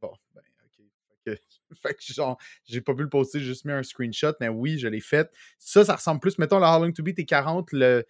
Bon, 0.00 0.12
ben, 0.34 0.40
ok. 0.64 0.84
Fait 1.06 1.14
que, 1.36 1.40
fait 1.82 1.94
que 1.94 2.12
genre, 2.12 2.38
j'ai 2.64 2.80
pas 2.80 2.94
pu 2.94 3.02
le 3.02 3.08
poster, 3.08 3.40
j'ai 3.40 3.46
juste 3.46 3.64
mis 3.64 3.72
un 3.72 3.82
screenshot. 3.82 4.32
Mais 4.40 4.48
oui, 4.48 4.78
je 4.78 4.88
l'ai 4.88 5.00
fait. 5.00 5.30
Ça, 5.58 5.84
ça 5.84 5.96
ressemble 5.96 6.20
plus. 6.20 6.38
Mettons, 6.38 6.58
le 6.58 6.66
How 6.66 6.84
Long 6.84 6.92
to 6.92 7.02
Beat 7.02 7.18
est 7.18 7.24
40. 7.24 7.72
Le 7.72 8.04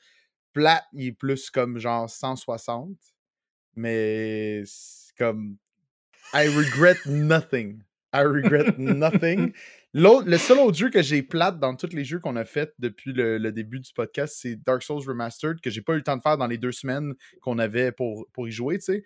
plat, 0.53 0.85
il 0.93 1.07
est 1.07 1.13
plus 1.13 1.51
comme 1.51 1.79
genre 1.79 2.09
160. 2.09 2.91
Mais 3.77 4.63
c'est 4.65 5.17
comme. 5.17 5.57
I 6.35 6.49
regret 6.49 6.99
nothing. 7.07 7.83
I 8.13 8.23
regret 8.23 8.79
nothing. 8.79 9.53
L'autre, 9.95 10.29
le 10.29 10.37
seul 10.37 10.59
autre 10.59 10.77
jeu 10.77 10.91
que 10.91 11.01
j'ai 11.01 11.23
plate 11.23 11.59
dans 11.59 11.75
tous 11.75 11.95
les 11.95 12.05
jeux 12.05 12.21
qu'on 12.21 12.37
a 12.37 12.45
fait 12.45 12.75
depuis 12.79 13.13
le, 13.13 13.39
le 13.39 13.53
début 13.53 13.81
du 13.81 13.91
podcast, 13.95 14.37
c'est 14.39 14.57
Dark 14.57 14.83
Souls 14.83 15.03
Remastered, 15.07 15.61
que 15.61 15.71
j'ai 15.71 15.81
pas 15.81 15.95
eu 15.95 15.97
le 15.97 16.03
temps 16.03 16.17
de 16.17 16.23
faire 16.23 16.37
dans 16.37 16.47
les 16.47 16.59
deux 16.59 16.73
semaines 16.73 17.15
qu'on 17.41 17.59
avait 17.59 17.91
pour, 17.91 18.27
pour 18.33 18.47
y 18.47 18.51
jouer, 18.51 18.79
tu 18.79 18.85
sais. 18.85 19.05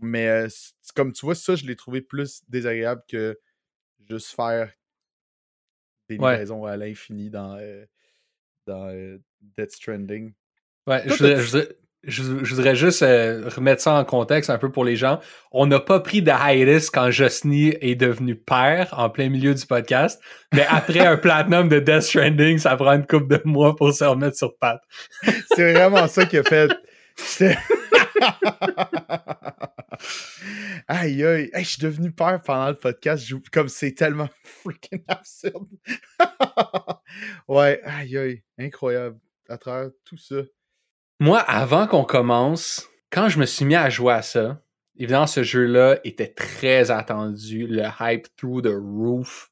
Mais 0.00 0.28
euh, 0.28 0.48
comme 0.96 1.12
tu 1.12 1.24
vois, 1.24 1.34
ça, 1.34 1.54
je 1.54 1.64
l'ai 1.66 1.76
trouvé 1.76 2.00
plus 2.00 2.42
désagréable 2.48 3.02
que 3.08 3.38
juste 4.08 4.34
faire 4.34 4.70
des 6.08 6.16
Ouais. 6.18 6.32
livraisons 6.32 6.64
à 6.66 6.76
l'infini 6.76 7.30
dans, 7.30 7.56
euh, 7.58 7.84
dans 8.66 8.88
euh, 8.88 9.18
Death 9.58 9.70
Stranding. 9.72 10.32
Ouais, 10.86 11.04
Toi, 11.06 11.16
je, 11.16 11.24
voudrais, 11.24 11.68
je 12.02 12.22
je- 12.42 12.54
voudrais 12.54 12.76
juste 12.76 13.02
euh, 13.02 13.48
remettre 13.48 13.80
ça 13.80 13.94
en 13.94 14.04
contexte 14.04 14.50
un 14.50 14.58
peu 14.58 14.70
pour 14.70 14.84
les 14.84 14.96
gens. 14.96 15.18
On 15.50 15.66
n'a 15.66 15.80
pas 15.80 16.00
pris 16.00 16.20
de 16.20 16.30
hiatus 16.30 16.90
quand 16.90 17.10
Josny 17.10 17.74
est 17.80 17.94
devenu 17.94 18.36
père 18.36 18.92
en 18.98 19.08
plein 19.08 19.30
milieu 19.30 19.54
du 19.54 19.64
podcast, 19.66 20.20
mais 20.52 20.66
après 20.68 21.00
un 21.00 21.16
platinum 21.16 21.70
de 21.70 21.78
Death 21.80 22.02
Stranding, 22.02 22.58
ça 22.58 22.76
prend 22.76 22.92
une 22.92 23.06
couple 23.06 23.28
de 23.38 23.40
mois 23.46 23.74
pour 23.74 23.92
se 23.94 24.04
remettre 24.04 24.36
sur 24.36 24.54
patte. 24.58 24.82
C'est 25.54 25.72
vraiment 25.72 26.06
ça 26.06 26.26
qui 26.26 26.36
a 26.36 26.42
fait. 26.42 26.70
Aïe 30.88 31.24
aïe, 31.24 31.50
je 31.54 31.62
suis 31.62 31.82
devenu 31.82 32.12
père 32.12 32.40
pendant 32.42 32.68
le 32.68 32.78
podcast, 32.78 33.26
comme 33.50 33.68
c'est 33.68 33.92
tellement 33.92 34.28
freaking 34.44 35.02
absurde. 35.08 35.68
ouais, 37.48 37.80
aïe 37.84 38.18
aïe, 38.18 38.42
incroyable. 38.58 39.18
À 39.48 39.58
travers 39.58 39.90
tout 40.04 40.16
ça. 40.16 40.36
Moi, 41.20 41.38
avant 41.38 41.86
qu'on 41.86 42.04
commence, 42.04 42.88
quand 43.10 43.28
je 43.28 43.38
me 43.38 43.46
suis 43.46 43.64
mis 43.64 43.76
à 43.76 43.88
jouer 43.88 44.14
à 44.14 44.22
ça, 44.22 44.62
évidemment, 44.96 45.26
ce 45.26 45.42
jeu-là 45.42 45.98
était 46.04 46.32
très 46.32 46.90
attendu, 46.90 47.66
le 47.66 47.84
hype 48.00 48.26
through 48.36 48.62
the 48.62 48.74
roof. 48.74 49.50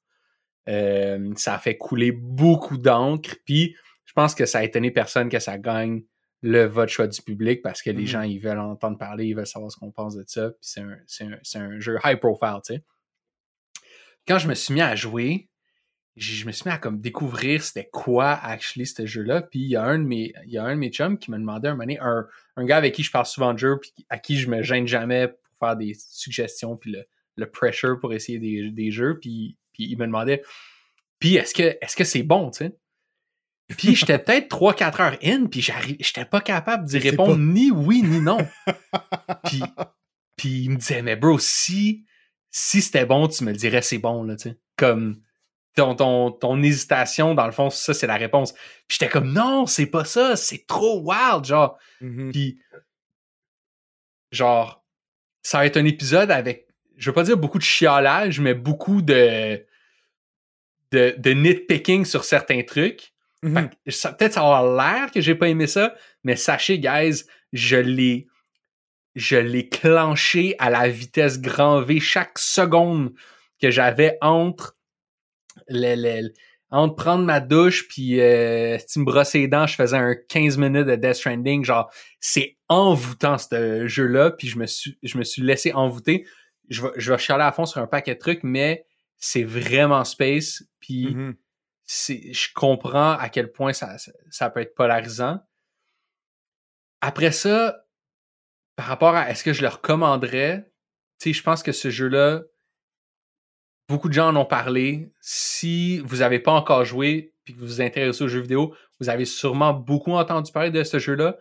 Euh, 0.68 1.32
ça 1.36 1.54
a 1.54 1.58
fait 1.58 1.76
couler 1.76 2.12
beaucoup 2.12 2.78
d'encre. 2.78 3.36
Puis 3.44 3.76
je 4.04 4.12
pense 4.12 4.34
que 4.34 4.46
ça 4.46 4.58
a 4.58 4.64
étonné 4.64 4.90
personne 4.90 5.28
que 5.28 5.38
ça 5.38 5.58
gagne 5.58 6.02
le 6.42 6.64
vote 6.64 6.88
choix 6.88 7.06
du 7.06 7.22
public 7.22 7.62
parce 7.62 7.82
que 7.82 7.90
les 7.90 8.00
Mhm. 8.02 8.06
gens, 8.06 8.22
ils 8.22 8.38
veulent 8.40 8.58
entendre 8.58 8.98
parler, 8.98 9.26
ils 9.26 9.34
veulent 9.36 9.46
savoir 9.46 9.70
ce 9.70 9.76
qu'on 9.76 9.92
pense 9.92 10.16
de 10.16 10.24
ça. 10.26 10.50
Puis 10.50 10.58
c'est 10.60 10.80
un, 10.80 11.38
un- 11.62 11.78
jeu 11.80 11.98
high 12.04 12.18
profile, 12.18 12.58
tu 12.64 12.74
sais. 12.74 12.84
Quand 14.26 14.38
je 14.38 14.48
me 14.48 14.54
suis 14.54 14.74
mis 14.74 14.80
à 14.80 14.94
jouer, 14.94 15.48
je 16.16 16.44
me 16.46 16.52
suis 16.52 16.68
mis 16.68 16.74
à 16.74 16.78
comme 16.78 17.00
découvrir 17.00 17.62
c'était 17.62 17.88
quoi 17.92 18.32
actually 18.32 18.86
ce 18.86 19.06
jeu-là. 19.06 19.42
Puis 19.42 19.60
il 19.60 19.68
y 19.68 19.76
a 19.76 19.84
un 19.84 19.98
de 19.98 20.04
mes, 20.04 20.32
il 20.44 20.52
y 20.52 20.58
a 20.58 20.64
un 20.64 20.74
de 20.74 20.78
mes 20.80 20.90
chums 20.90 21.18
qui 21.18 21.30
m'a 21.30 21.38
demandé 21.38 21.68
un 21.68 21.72
moment 21.72 21.84
donné, 21.84 21.98
un, 22.00 22.26
un 22.56 22.64
gars 22.64 22.76
avec 22.76 22.94
qui 22.94 23.02
je 23.02 23.10
parle 23.10 23.26
souvent 23.26 23.52
de 23.54 23.58
jeu, 23.58 23.78
puis 23.80 23.92
à 24.08 24.18
qui 24.18 24.36
je 24.38 24.48
me 24.48 24.62
gêne 24.62 24.86
jamais 24.86 25.28
pour 25.28 25.38
faire 25.68 25.76
des 25.76 25.94
suggestions, 25.94 26.76
puis 26.76 26.92
le, 26.92 27.04
le 27.36 27.50
pressure 27.50 27.98
pour 27.98 28.12
essayer 28.12 28.38
des, 28.38 28.70
des 28.70 28.90
jeux. 28.90 29.18
Puis, 29.20 29.56
puis 29.72 29.84
il 29.84 29.96
me 29.98 30.06
demandait, 30.06 30.42
puis 31.18 31.36
est-ce 31.36 31.54
que 31.54 31.62
est-ce 31.80 31.96
que 31.96 32.04
c'est 32.04 32.22
bon, 32.24 32.50
tu 32.50 32.58
sais? 32.66 32.76
Puis 33.76 33.94
j'étais 33.96 34.18
peut-être 34.18 34.48
3-4 34.48 35.00
heures 35.02 35.18
in, 35.22 35.46
puis 35.46 35.60
j'étais 35.62 36.24
pas 36.24 36.40
capable 36.40 36.84
d'y 36.84 36.98
répondre 36.98 37.34
pas- 37.34 37.38
ni 37.38 37.70
oui 37.70 38.02
ni 38.02 38.20
non. 38.20 38.38
puis, 39.44 39.62
puis 40.36 40.62
il 40.64 40.70
me 40.70 40.76
disait, 40.76 41.02
mais 41.02 41.16
bro, 41.16 41.38
si, 41.38 42.04
si 42.50 42.82
c'était 42.82 43.06
bon, 43.06 43.28
tu 43.28 43.44
me 43.44 43.50
le 43.52 43.56
dirais, 43.56 43.82
c'est 43.82 43.98
bon, 43.98 44.24
là, 44.24 44.36
tu 44.36 44.50
sais. 44.50 44.58
Comme 44.76 45.20
ton, 45.74 45.94
ton, 45.94 46.30
ton 46.30 46.62
hésitation, 46.62 47.34
dans 47.34 47.46
le 47.46 47.52
fond, 47.52 47.70
ça, 47.70 47.94
c'est 47.94 48.06
la 48.06 48.16
réponse. 48.16 48.52
Puis 48.52 48.98
j'étais 48.98 49.08
comme, 49.08 49.32
non, 49.32 49.66
c'est 49.66 49.86
pas 49.86 50.04
ça, 50.04 50.36
c'est 50.36 50.66
trop 50.66 51.00
wild, 51.00 51.44
genre. 51.44 51.78
Mhm. 52.00 52.32
Puis, 52.32 52.60
genre, 54.30 54.84
ça 55.42 55.58
va 55.58 55.66
être 55.66 55.76
un 55.76 55.84
épisode 55.84 56.30
avec, 56.30 56.68
je 56.96 57.10
veux 57.10 57.14
pas 57.14 57.24
dire 57.24 57.36
beaucoup 57.36 57.58
de 57.58 57.64
chiolage, 57.64 58.40
mais 58.40 58.54
beaucoup 58.54 59.02
de, 59.02 59.64
de, 60.92 61.14
de 61.18 61.30
nitpicking 61.30 62.04
sur 62.04 62.24
certains 62.24 62.62
trucs. 62.62 63.11
Mhm. 63.42 63.54
Fait 63.54 63.70
que 63.86 63.90
ça- 63.90 64.12
Peut-être 64.12 64.32
ça 64.34 64.40
va 64.42 64.58
avoir 64.58 64.76
l'air 65.00 65.10
que 65.10 65.20
j'ai 65.20 65.34
pas 65.34 65.48
aimé 65.48 65.66
ça, 65.66 65.94
mais 66.24 66.36
sachez, 66.36 66.78
guys, 66.78 67.24
je 67.52 67.76
l'ai. 67.76 68.26
Je 69.14 69.36
l'ai 69.36 69.68
clenché 69.68 70.54
à 70.58 70.70
la 70.70 70.88
vitesse 70.88 71.38
grand 71.40 71.82
V 71.82 72.00
chaque 72.00 72.38
seconde 72.38 73.12
que 73.60 73.70
j'avais 73.70 74.16
entre 74.22 74.78
le, 75.68 75.94
le- 75.96 76.22
le- 76.28 76.32
entre 76.70 76.94
prendre 76.96 77.22
ma 77.26 77.40
douche 77.40 77.86
puis 77.88 78.18
euh, 78.22 78.78
si 78.86 78.98
me 79.00 79.04
brosser 79.04 79.40
les 79.40 79.48
dents, 79.48 79.66
je 79.66 79.74
faisais 79.74 79.98
un 79.98 80.14
15 80.14 80.56
minutes 80.56 80.86
de 80.86 80.94
Death 80.94 81.16
Stranding. 81.16 81.62
Genre, 81.62 81.92
c'est 82.20 82.56
envoûtant 82.70 83.36
ce 83.36 83.86
jeu-là, 83.86 84.30
puis 84.30 84.48
je 84.48 84.58
me 84.58 84.64
suis 84.66 84.96
je 85.02 85.18
me 85.18 85.24
suis 85.24 85.42
laissé 85.42 85.74
envoûter. 85.74 86.24
Je 86.70 86.80
vais, 86.80 86.88
je 86.96 87.12
vais 87.12 87.18
chialer 87.18 87.44
à 87.44 87.52
fond 87.52 87.66
sur 87.66 87.82
un 87.82 87.86
paquet 87.86 88.14
de 88.14 88.18
trucs, 88.18 88.42
mais 88.42 88.86
c'est 89.18 89.44
vraiment 89.44 90.04
space. 90.04 90.62
Puis 90.80 91.08
Mhm. 91.14 91.34
Je 91.86 92.48
comprends 92.54 93.12
à 93.12 93.28
quel 93.28 93.52
point 93.52 93.72
ça, 93.72 94.50
peut 94.50 94.60
être 94.60 94.74
polarisant. 94.74 95.40
Après 97.00 97.32
ça, 97.32 97.84
par 98.76 98.86
rapport 98.86 99.14
à 99.14 99.30
est-ce 99.30 99.44
que 99.44 99.52
je 99.52 99.62
le 99.62 99.68
recommanderais, 99.68 100.70
tu 101.18 101.30
sais, 101.30 101.32
je 101.32 101.42
pense 101.42 101.62
que 101.62 101.72
ce 101.72 101.90
jeu-là, 101.90 102.42
beaucoup 103.88 104.08
de 104.08 104.14
gens 104.14 104.28
en 104.28 104.36
ont 104.36 104.44
parlé. 104.44 105.12
Si 105.20 105.98
vous 106.00 106.18
n'avez 106.18 106.38
pas 106.38 106.52
encore 106.52 106.84
joué 106.84 107.34
puis 107.44 107.54
que 107.54 107.60
vous 107.60 107.66
vous 107.66 107.80
intéressez 107.80 108.22
aux 108.22 108.28
jeux 108.28 108.40
vidéo, 108.40 108.74
vous 109.00 109.08
avez 109.08 109.24
sûrement 109.24 109.72
beaucoup 109.72 110.12
entendu 110.12 110.52
parler 110.52 110.70
de 110.70 110.84
ce 110.84 110.98
jeu-là. 110.98 111.36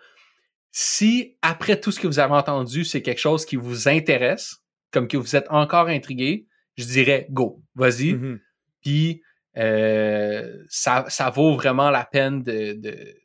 Si, 0.72 1.38
après 1.42 1.80
tout 1.80 1.92
ce 1.92 2.00
que 2.00 2.08
vous 2.08 2.20
avez 2.20 2.34
entendu, 2.34 2.86
c'est 2.86 3.02
quelque 3.02 3.20
chose 3.20 3.46
qui 3.46 3.56
vous 3.56 3.88
intéresse, 3.88 4.64
comme 4.92 5.08
que 5.08 5.18
vous 5.18 5.36
êtes 5.36 5.48
encore 5.50 5.88
intrigué, 5.88 6.48
je 6.78 6.86
dirais 6.86 7.28
go, 7.30 7.62
vas-y. 7.76 8.14
Mhm. 8.14 8.40
Puis 8.82 9.22
euh, 9.58 10.64
ça, 10.70 11.06
ça 11.10 11.30
vaut 11.30 11.56
vraiment 11.56 11.90
la 11.90 12.06
peine 12.06 12.42
de, 12.44 12.74
de- 12.74 13.16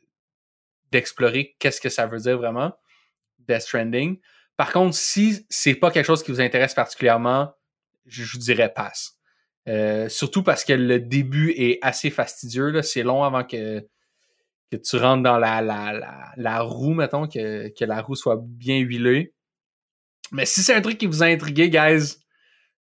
d'explorer 0.91 1.55
qu'est-ce 1.59 1.81
que 1.81 1.89
ça 1.89 2.05
veut 2.05 2.19
dire 2.19 2.37
vraiment, 2.37 2.73
Death 3.39 3.61
Stranding. 3.61 4.19
Par 4.55 4.71
contre, 4.71 4.95
si 4.95 5.45
c'est 5.49 5.75
pas 5.75 5.91
quelque 5.91 6.05
chose 6.05 6.23
qui 6.23 6.31
vous 6.31 6.41
intéresse 6.41 6.73
particulièrement, 6.73 7.53
je, 8.05 8.23
vous 8.23 8.39
dirais 8.39 8.73
passe. 8.73 9.13
Euh, 9.67 10.09
surtout 10.09 10.43
parce 10.43 10.63
que 10.63 10.73
le 10.73 10.99
début 10.99 11.51
est 11.51 11.77
assez 11.81 12.09
fastidieux. 12.09 12.81
C'est 12.81 13.03
long 13.03 13.23
avant 13.23 13.43
que, 13.43 13.85
que 14.71 14.77
tu 14.77 14.95
rentres 14.95 15.23
dans 15.23 15.37
la, 15.37 15.61
la, 15.61 15.93
la, 15.93 16.31
la 16.37 16.61
roue, 16.61 16.93
mettons, 16.93 17.27
que, 17.27 17.67
que 17.69 17.85
la 17.85 18.01
roue 18.01 18.15
soit 18.15 18.39
bien 18.41 18.77
huilée. 18.77 19.33
Mais 20.31 20.45
si 20.45 20.61
c'est 20.61 20.73
un 20.73 20.81
truc 20.81 20.97
qui 20.97 21.05
vous 21.05 21.21
a 21.21 21.27
intrigué, 21.27 21.69
guys, 21.69 22.15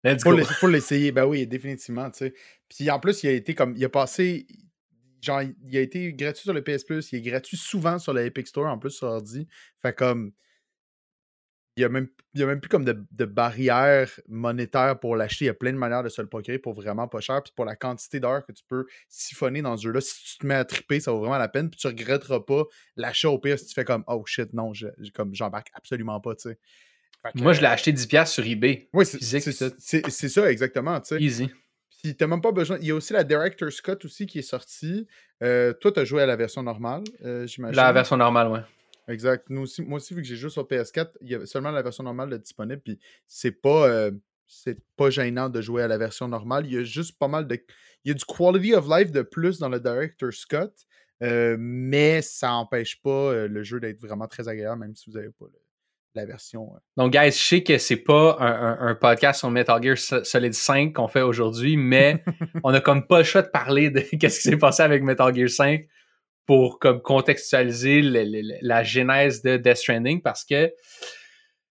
let's 0.05 0.23
go. 0.25 0.43
faut 0.45 0.69
l'essayer, 0.69 1.13
ben 1.13 1.27
oui, 1.27 1.47
définitivement, 1.47 2.11
tu 2.11 2.19
sais. 2.19 2.35
Puis 2.69 2.91
en 2.91 2.99
plus, 3.01 3.23
il 3.23 3.29
a 3.29 3.33
été 3.33 3.55
comme. 3.55 3.75
Il 3.77 3.85
a 3.85 3.89
passé. 3.89 4.47
Genre, 5.23 5.43
il 5.67 5.77
a 5.77 5.81
été 5.81 6.15
gratuit 6.15 6.45
sur 6.45 6.55
le 6.55 6.63
PS 6.63 6.85
Plus, 6.85 7.13
il 7.13 7.19
est 7.19 7.23
gratuit 7.31 7.59
souvent 7.59 7.99
sur 7.99 8.15
le 8.15 8.25
Epic 8.25 8.47
Store, 8.47 8.67
en 8.67 8.79
plus 8.79 8.91
sur 8.91 9.09
ordi. 9.09 9.47
Fait 9.83 9.95
comme. 9.95 10.33
Il 11.77 11.83
y 11.83 11.85
a 11.85 11.89
même, 11.89 12.09
il 12.35 12.41
y 12.41 12.43
a 12.43 12.47
même 12.47 12.61
plus 12.61 12.69
comme 12.69 12.85
de, 12.85 13.07
de 13.13 13.25
barrière 13.25 14.11
monétaire 14.29 14.99
pour 14.99 15.17
l'acheter. 15.17 15.45
Il 15.45 15.49
y 15.49 15.51
a 15.51 15.55
plein 15.55 15.73
de 15.73 15.79
manières 15.79 16.03
de 16.03 16.09
se 16.09 16.21
le 16.21 16.29
procurer 16.29 16.59
pour 16.59 16.75
vraiment 16.75 17.07
pas 17.09 17.21
cher. 17.21 17.43
Puis 17.43 17.53
pour 17.55 17.65
la 17.65 17.77
quantité 17.77 18.19
d'heures 18.21 18.45
que 18.45 18.53
tu 18.53 18.65
peux 18.69 18.87
siphonner 19.09 19.63
dans 19.63 19.77
ce 19.77 19.85
jeu-là, 19.85 20.01
si 20.01 20.23
tu 20.25 20.39
te 20.39 20.47
mets 20.47 20.57
à 20.57 20.65
triper, 20.65 21.01
ça 21.01 21.13
vaut 21.13 21.21
vraiment 21.21 21.39
la 21.39 21.49
peine. 21.49 21.71
Puis 21.71 21.79
tu 21.79 21.87
regretteras 21.87 22.41
pas 22.41 22.65
l'achat 22.97 23.31
au 23.31 23.39
pire 23.39 23.59
si 23.59 23.67
tu 23.67 23.73
fais 23.75 23.85
comme 23.85 24.05
Oh 24.09 24.23
shit, 24.27 24.53
non, 24.53 24.75
je- 24.75 24.89
comme 25.15 25.35
j'embarque 25.35 25.69
absolument 25.73 26.21
pas, 26.21 26.35
tu 26.35 26.51
sais. 26.51 26.59
Que, 27.23 27.39
Moi, 27.43 27.53
je 27.53 27.61
l'ai 27.61 27.67
acheté 27.67 27.93
10$ 27.93 28.27
sur 28.27 28.45
eBay. 28.47 28.89
oui, 28.95 29.05
c'est 29.07 30.29
ça, 30.29 30.51
exactement. 30.51 31.01
Easy. 31.19 31.51
Puis 32.03 32.17
t'as 32.17 32.27
même 32.27 32.41
pas 32.41 32.51
besoin. 32.53 32.79
Il 32.81 32.87
y 32.87 32.91
a 32.93 32.95
aussi 32.95 33.13
la 33.13 33.25
Director's 33.25 33.75
Scott 33.75 34.03
aussi 34.07 34.27
qui 34.27 34.39
est 34.39 34.43
sortie. 34.43 35.07
Euh, 35.43 35.75
toi, 35.75 35.93
t'as 35.93 36.05
joué 36.05 36.23
à 36.23 36.27
la 36.27 36.37
version 36.37 36.63
normale, 36.63 37.05
euh, 37.25 37.47
j'imagine. 37.47 37.77
La 37.77 37.93
version 37.93 38.17
normale, 38.17 38.49
ouais. 38.49 38.61
Exact. 39.09 39.51
Nous 39.51 39.63
aussi, 39.63 39.83
moi 39.83 39.97
aussi, 39.99 40.15
vu 40.15 40.23
que 40.23 40.29
j'ai 40.29 40.37
joué 40.37 40.49
sur 40.51 40.63
PS4, 40.67 41.11
il 41.21 41.29
y 41.31 41.35
a 41.35 41.45
seulement 41.45 41.71
la 41.71 41.83
version 41.83 42.03
normale 42.05 42.31
de 42.31 42.37
disponible. 42.39 42.81
Puis 42.81 42.99
c'est 43.27 43.51
pas, 43.51 43.87
euh, 43.89 44.11
c'est 44.47 44.79
pas 44.97 45.11
gênant 45.11 45.51
de 45.51 45.61
jouer 45.61 45.83
à 45.83 45.89
la 45.89 45.99
version 45.99 46.27
normale. 46.29 46.65
Il 46.67 46.73
y 46.73 46.79
a 46.79 46.85
juste 46.85 47.19
pas 47.19 47.29
mal 47.29 47.47
de. 47.47 47.59
Il 48.05 48.09
y 48.09 48.11
a 48.13 48.15
du 48.15 48.25
quality 48.25 48.73
of 48.75 48.87
life 48.89 49.11
de 49.11 49.21
plus 49.23 49.59
dans 49.59 49.69
le 49.69 49.79
Director's 49.81 50.37
Scott. 50.39 50.73
euh, 51.23 51.57
mais 51.59 52.23
ça 52.23 52.49
n'empêche 52.49 53.03
pas 53.03 53.11
euh, 53.11 53.47
le 53.47 53.63
jeu 53.63 53.79
d'être 53.79 54.01
vraiment 54.01 54.27
très 54.27 54.49
agréable, 54.49 54.81
même 54.81 54.95
si 54.97 55.11
vous 55.11 55.17
n'avez 55.19 55.29
pas 55.31 55.45
le- 55.53 55.61
la 56.15 56.25
version. 56.27 56.73
euh. 56.75 56.79
Donc, 56.97 57.13
guys, 57.13 57.31
je 57.33 57.39
sais 57.39 57.63
que 57.63 57.79
c'est 57.79 57.97
pas 57.97 58.37
un, 58.41 58.47
un- 58.47 58.79
un 58.89 58.95
podcast 58.95 59.39
sur 59.41 59.51
Metal 59.51 59.81
Gear 59.83 59.97
So- 59.97 60.25
Solid 60.25 60.55
5 60.55 60.93
qu'on 60.95 61.09
fait 61.09 61.21
aujourd'hui, 61.23 61.77
mais 61.77 62.23
on 62.65 62.75
a 62.75 62.81
comme 62.81 63.07
pas 63.07 63.19
le 63.19 63.25
choix 63.25 63.43
de 63.43 63.49
parler 63.49 63.91
de 63.91 64.01
qu'est-ce 64.19 64.41
qui 64.41 64.49
s'est 64.49 64.57
passé 64.57 64.83
avec 64.83 65.03
Metal 65.03 65.35
Gear 65.35 65.49
5 65.49 65.87
pour 66.47 66.79
comme 66.81 67.01
contextualiser 67.01 68.03
le- 68.03 68.25
le- 68.25 68.41
le- 68.43 68.59
la 68.63 68.83
genèse 68.83 69.43
de 69.43 69.57
Death 69.57 69.77
Stranding 69.77 70.21
parce 70.21 70.45
que 70.45 70.73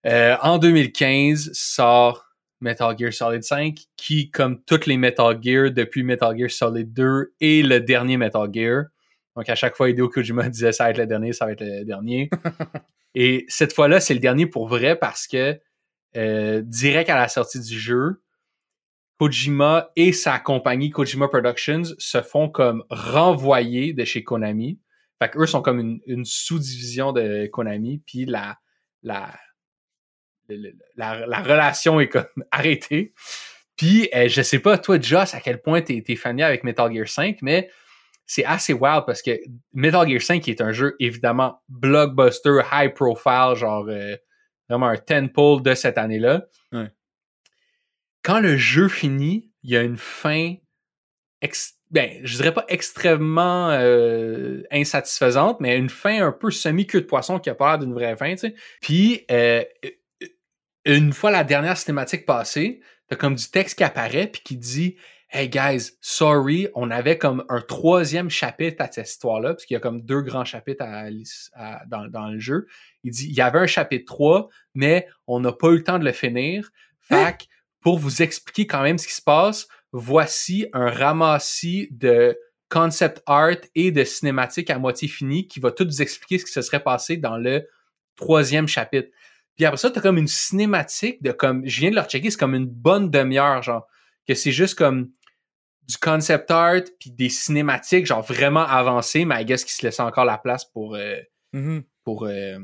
euh, 0.06 0.36
en 0.42 0.58
2015 0.58 1.50
sort 1.54 2.24
Metal 2.60 2.94
Gear 2.98 3.12
Solid 3.12 3.42
5 3.42 3.74
qui, 3.96 4.30
comme 4.30 4.62
toutes 4.64 4.86
les 4.86 4.96
Metal 4.98 5.38
Gear 5.42 5.70
depuis 5.70 6.02
Metal 6.02 6.36
Gear 6.38 6.50
Solid 6.50 6.92
2 6.92 7.32
et 7.40 7.62
le 7.62 7.80
dernier 7.80 8.16
Metal 8.16 8.48
Gear, 8.52 8.84
donc 9.34 9.48
à 9.48 9.54
chaque 9.54 9.76
fois 9.76 9.90
Hideo 9.90 10.08
Kojima 10.08 10.48
disait 10.50 10.72
ça 10.72 10.84
va 10.84 10.90
être 10.90 10.98
le 10.98 11.06
dernier, 11.06 11.32
ça 11.32 11.46
va 11.46 11.52
être 11.52 11.60
le 11.62 11.84
dernier. 11.84 12.28
Et 13.18 13.46
cette 13.48 13.72
fois-là, 13.72 13.98
c'est 13.98 14.12
le 14.12 14.20
dernier 14.20 14.46
pour 14.46 14.68
vrai 14.68 14.94
parce 14.94 15.26
que 15.26 15.58
euh, 16.16 16.60
direct 16.62 17.08
à 17.08 17.16
la 17.16 17.28
sortie 17.28 17.60
du 17.60 17.80
jeu, 17.80 18.22
Kojima 19.18 19.90
et 19.96 20.12
sa 20.12 20.38
compagnie 20.38 20.90
Kojima 20.90 21.26
Productions 21.28 21.82
se 21.98 22.20
font 22.20 22.50
comme 22.50 22.84
renvoyer 22.90 23.94
de 23.94 24.04
chez 24.04 24.22
Konami. 24.22 24.78
Fait 25.18 25.30
qu'eux 25.30 25.46
sont 25.46 25.62
comme 25.62 25.98
une, 26.04 26.24
sous-division 26.26 27.12
de 27.12 27.46
Konami, 27.46 28.02
puis 28.06 28.26
la, 28.26 28.58
la, 29.02 29.34
la 30.48 31.42
relation 31.42 31.98
est 32.00 32.08
comme 32.08 32.26
arrêtée. 32.50 33.14
Puis, 33.76 34.10
euh, 34.14 34.28
je 34.28 34.42
sais 34.42 34.58
pas, 34.58 34.76
toi, 34.76 35.00
Joss, 35.00 35.32
à 35.32 35.40
quel 35.40 35.62
point 35.62 35.80
t'es 35.80 36.04
es 36.06 36.16
familier 36.16 36.44
avec 36.44 36.64
Metal 36.64 36.92
Gear 36.92 37.08
5, 37.08 37.38
mais 37.40 37.70
c'est 38.26 38.44
assez 38.44 38.72
wild 38.72 39.04
parce 39.06 39.22
que 39.22 39.38
Metal 39.72 40.08
Gear 40.08 40.20
5 40.20 40.46
est 40.48 40.60
un 40.60 40.72
jeu 40.72 40.96
évidemment 40.98 41.62
blockbuster, 41.68 42.60
high 42.72 42.92
profile, 42.92 43.54
genre 43.54 43.86
euh, 43.88 44.16
vraiment 44.68 44.88
un 44.88 44.96
tenpole 44.96 45.62
de 45.62 45.74
cette 45.74 45.96
année-là. 45.96 46.46
Ouais. 46.72 46.90
Quand 48.22 48.40
le 48.40 48.56
jeu 48.56 48.88
finit, 48.88 49.52
il 49.62 49.70
y 49.70 49.76
a 49.76 49.82
une 49.82 49.96
fin, 49.96 50.54
ex- 51.40 51.74
ben, 51.92 52.18
je 52.24 52.36
dirais 52.36 52.52
pas 52.52 52.64
extrêmement 52.68 53.70
euh, 53.70 54.62
insatisfaisante, 54.72 55.60
mais 55.60 55.78
une 55.78 55.90
fin 55.90 56.26
un 56.26 56.32
peu 56.32 56.50
semi-queue 56.50 57.02
de 57.02 57.06
poisson 57.06 57.38
qui 57.38 57.48
a 57.48 57.54
pas 57.54 57.70
l'air 57.70 57.78
d'une 57.78 57.94
vraie 57.94 58.16
fin, 58.16 58.32
tu 58.32 58.38
sais. 58.38 58.54
Puis, 58.80 59.24
euh, 59.30 59.62
une 60.84 61.12
fois 61.12 61.30
la 61.30 61.44
dernière 61.44 61.76
cinématique 61.76 62.26
passée, 62.26 62.80
t'as 63.08 63.16
comme 63.16 63.36
du 63.36 63.48
texte 63.48 63.78
qui 63.78 63.84
apparaît 63.84 64.26
puis 64.26 64.42
qui 64.44 64.56
dit 64.56 64.96
Hey 65.28 65.48
guys, 65.48 65.90
sorry, 66.00 66.68
on 66.74 66.90
avait 66.90 67.18
comme 67.18 67.44
un 67.48 67.60
troisième 67.60 68.30
chapitre 68.30 68.82
à 68.82 68.90
cette 68.90 69.08
histoire-là, 69.08 69.54
parce 69.54 69.64
qu'il 69.66 69.74
y 69.74 69.76
a 69.76 69.80
comme 69.80 70.00
deux 70.00 70.20
grands 70.22 70.44
chapitres 70.44 70.84
à 70.84 71.10
l'is- 71.10 71.50
à- 71.54 71.82
dans, 71.86 72.06
dans 72.06 72.28
le 72.28 72.38
jeu. 72.38 72.66
Il 73.02 73.10
dit 73.10 73.26
il 73.28 73.34
y 73.34 73.40
avait 73.40 73.58
un 73.58 73.66
chapitre 73.66 74.04
3, 74.06 74.48
mais 74.74 75.08
on 75.26 75.40
n'a 75.40 75.52
pas 75.52 75.68
eu 75.68 75.78
le 75.78 75.84
temps 75.84 75.98
de 75.98 76.04
le 76.04 76.12
finir. 76.12 76.70
Fait 77.00 77.36
que, 77.38 77.44
pour 77.80 77.98
vous 77.98 78.22
expliquer 78.22 78.66
quand 78.66 78.82
même 78.82 78.98
ce 78.98 79.06
qui 79.08 79.14
se 79.14 79.22
passe, 79.22 79.66
voici 79.92 80.66
un 80.72 80.90
ramassis 80.90 81.88
de 81.90 82.38
concept 82.68 83.22
art 83.26 83.56
et 83.74 83.90
de 83.90 84.04
cinématiques 84.04 84.70
à 84.70 84.78
moitié 84.78 85.08
finies 85.08 85.46
qui 85.48 85.58
va 85.60 85.70
tout 85.72 85.84
vous 85.84 86.02
expliquer 86.02 86.38
ce 86.38 86.44
qui 86.46 86.52
se 86.52 86.62
serait 86.62 86.82
passé 86.82 87.16
dans 87.16 87.36
le 87.36 87.66
troisième 88.16 88.68
chapitre. 88.68 89.08
Puis 89.56 89.64
après 89.64 89.76
ça, 89.76 89.90
t'as 89.90 90.00
comme 90.00 90.18
une 90.18 90.26
cinématique 90.28 91.22
de 91.22 91.32
comme, 91.32 91.66
je 91.66 91.80
viens 91.80 91.90
de 91.90 91.96
leur 91.96 92.08
checker, 92.08 92.30
c'est 92.30 92.38
comme 92.38 92.54
une 92.54 92.66
bonne 92.66 93.10
demi-heure, 93.10 93.62
genre, 93.62 93.86
que 94.26 94.34
c'est 94.34 94.50
juste 94.52 94.74
comme 94.76 95.10
du 95.88 95.96
concept 95.98 96.50
art 96.50 96.82
puis 96.98 97.10
des 97.10 97.28
cinématiques, 97.28 98.06
genre 98.06 98.22
vraiment 98.22 98.66
avancées, 98.66 99.24
mais 99.24 99.40
I 99.42 99.44
guess 99.44 99.64
qui 99.64 99.72
se 99.72 99.84
laisse 99.86 100.00
encore 100.00 100.24
la 100.24 100.38
place 100.38 100.64
pour, 100.64 100.94
euh, 100.96 101.16
Mhm. 101.52 101.84
pour 102.04 102.24
euh, 102.26 102.58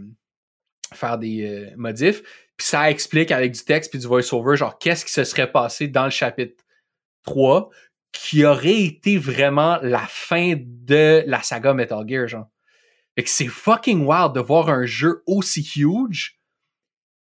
faire 0.93 1.19
des 1.19 1.47
euh, 1.47 1.75
modifs. 1.77 2.23
Puis 2.57 2.67
ça 2.67 2.91
explique 2.91 3.31
avec 3.31 3.53
du 3.53 3.65
texte 3.65 3.91
puis 3.91 3.99
du 4.01 4.07
voice-over, 4.07 4.57
genre, 4.57 4.79
qu'est-ce 4.79 5.05
qui 5.05 5.13
se 5.13 5.25
serait 5.25 5.51
passé 5.51 5.89
dans 5.89 6.05
le 6.05 6.11
chapitre 6.11 6.63
3 7.25 7.71
qui 8.13 8.45
aurait 8.45 8.83
été 8.83 9.17
vraiment 9.17 9.79
la 9.83 10.07
fin 10.07 10.55
de 10.59 11.23
la 11.27 11.43
saga 11.43 11.73
Metal 11.73 12.05
Gear, 12.07 12.29
genre. 12.29 12.49
Fait 13.17 13.25
que 13.25 13.31
c'est 13.31 13.47
fucking 13.47 14.05
wild 14.05 14.33
de 14.35 14.41
voir 14.41 14.69
un 14.69 14.85
jeu 14.85 15.23
aussi 15.27 15.63
huge 15.77 16.39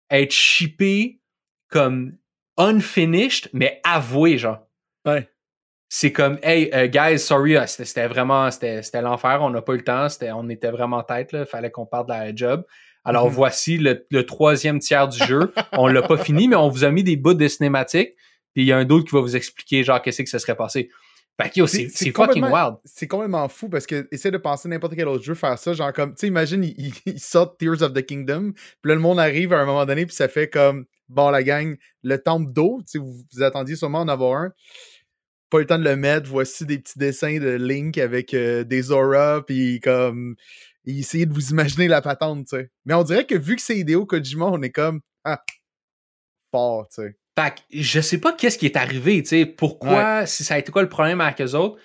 être 0.09 0.31
shippé 0.31 1.19
comme 1.69 2.17
unfinished, 2.57 3.49
mais 3.53 3.81
avoué, 3.83 4.37
genre. 4.37 4.59
Ouais. 5.05 5.29
C'est 5.89 6.12
comme, 6.12 6.38
hey, 6.44 6.70
euh, 6.74 6.88
guys, 6.88 7.17
sorry, 7.20 7.56
c'était 7.65 8.08
vraiment, 8.08 8.51
c'était 8.51 8.82
c'était 8.84 9.01
l'enfer, 9.01 9.39
on 9.41 9.50
n'a 9.50 9.62
pas 9.62 9.74
eu 9.74 9.77
le 9.77 9.84
temps, 9.84 10.10
c'était 10.10 10.32
on 10.32 10.50
était 10.50 10.70
vraiment 10.72 11.01
tête, 11.03 11.32
là, 11.32 11.46
fallait 11.46 11.72
qu'on 11.72 11.86
parte 11.86 12.08
de 12.10 12.13
la 12.13 12.36
job. 12.36 12.65
Alors 13.06 13.27
Mhm. 13.27 13.32
voici 13.34 13.77
le, 13.77 14.06
le 14.12 14.25
troisième 14.25 14.79
tiers 14.79 15.08
du 15.08 15.17
jeu. 15.25 15.53
on 15.72 15.88
l'a 15.88 16.01
pas 16.01 16.17
fini, 16.17 16.50
mais 16.50 16.58
on 16.58 16.67
vous 16.67 16.84
a 16.84 16.91
mis 16.91 17.03
des 17.03 17.15
bouts 17.15 17.34
de 17.36 17.48
cinématiques, 17.48 18.12
puis 18.53 18.63
il 18.63 18.65
y 18.65 18.74
a 18.74 18.77
un 18.77 18.84
d'autre 18.84 19.06
qui 19.06 19.15
va 19.15 19.22
vous 19.22 19.36
expliquer, 19.38 19.84
genre, 19.86 20.01
qu'est-ce 20.01 20.22
que 20.24 20.29
ça 20.29 20.39
serait 20.39 20.58
passé. 20.58 20.89
C'est 21.39 21.88
fucking 22.12 22.13
complètement- 22.13 22.51
wild. 22.51 22.75
C'est 22.84 23.08
complètement 23.08 23.48
fou 23.48 23.70
parce 23.70 23.86
que 23.86 24.08
essaie 24.12 24.32
de 24.32 24.38
penser 24.39 24.67
n'importe 24.67 24.96
quel 24.96 25.08
autre 25.08 25.24
jeu 25.24 25.36
faire 25.36 25.58
ça. 25.60 25.72
Genre 25.72 25.94
comme, 25.94 26.15
tu 26.15 26.22
sais, 26.22 26.27
imagine, 26.27 26.63
ils, 26.63 26.94
ils 27.06 27.20
sortent 27.20 27.58
Tears 27.60 27.82
of 27.84 27.94
the 27.94 28.03
Kingdom, 28.06 28.53
puis 28.82 28.89
là, 28.89 28.96
le 28.96 29.00
monde 29.01 29.20
arrive 29.20 29.53
à 29.53 29.60
un 29.60 29.65
moment 29.65 29.86
donné, 29.86 30.06
puis 30.06 30.15
ça 30.15 30.27
fait 30.27 30.50
comme, 30.50 30.86
bon, 31.08 31.29
la 31.29 31.44
gang, 31.44 31.77
le 32.03 32.17
temple 32.17 32.51
d'eau, 32.51 32.79
tu 32.82 32.94
sais, 32.94 32.98
vous, 32.98 33.22
vous 33.32 33.44
attendiez 33.44 33.75
sûrement 33.77 34.00
en 34.00 34.08
avoir 34.10 34.41
un. 34.41 34.51
Pas 35.49 35.57
eu 35.57 35.61
le 35.61 35.67
temps 35.67 35.79
de 35.79 35.83
le 35.83 35.95
mettre. 35.95 36.29
Voici 36.29 36.65
des 36.65 36.79
petits 36.79 36.99
dessins 36.99 37.39
de 37.39 37.49
Link 37.49 37.97
avec 37.97 38.33
euh, 38.33 38.63
des 38.63 38.91
auras, 38.91 39.41
puis 39.41 39.79
comme, 39.79 40.35
essayer 40.85 41.25
de 41.25 41.33
vous 41.33 41.49
imaginer 41.51 41.87
la 41.87 42.01
patente, 42.01 42.47
tu 42.47 42.57
sais. 42.57 42.71
Mais 42.85 42.93
on 42.93 43.03
dirait 43.03 43.25
que 43.25 43.35
vu 43.35 43.55
que 43.55 43.61
c'est 43.61 43.77
Hideo 43.77 44.05
Kojima, 44.05 44.45
on 44.45 44.61
est 44.61 44.71
comme, 44.71 45.01
ah, 45.23 45.43
fort, 46.51 46.87
tu 46.89 47.01
sais. 47.01 47.17
Fait 47.37 47.53
que 47.53 47.61
je 47.71 48.01
sais 48.01 48.19
pas 48.19 48.33
qu'est-ce 48.33 48.57
qui 48.57 48.65
est 48.65 48.77
arrivé, 48.77 49.21
tu 49.21 49.29
sais, 49.29 49.45
pourquoi, 49.45 50.25
si 50.25 50.43
ça 50.43 50.55
a 50.55 50.57
été 50.57 50.71
quoi 50.71 50.81
le 50.81 50.89
problème 50.89 51.21
avec 51.21 51.39
eux 51.41 51.55
autres? 51.55 51.79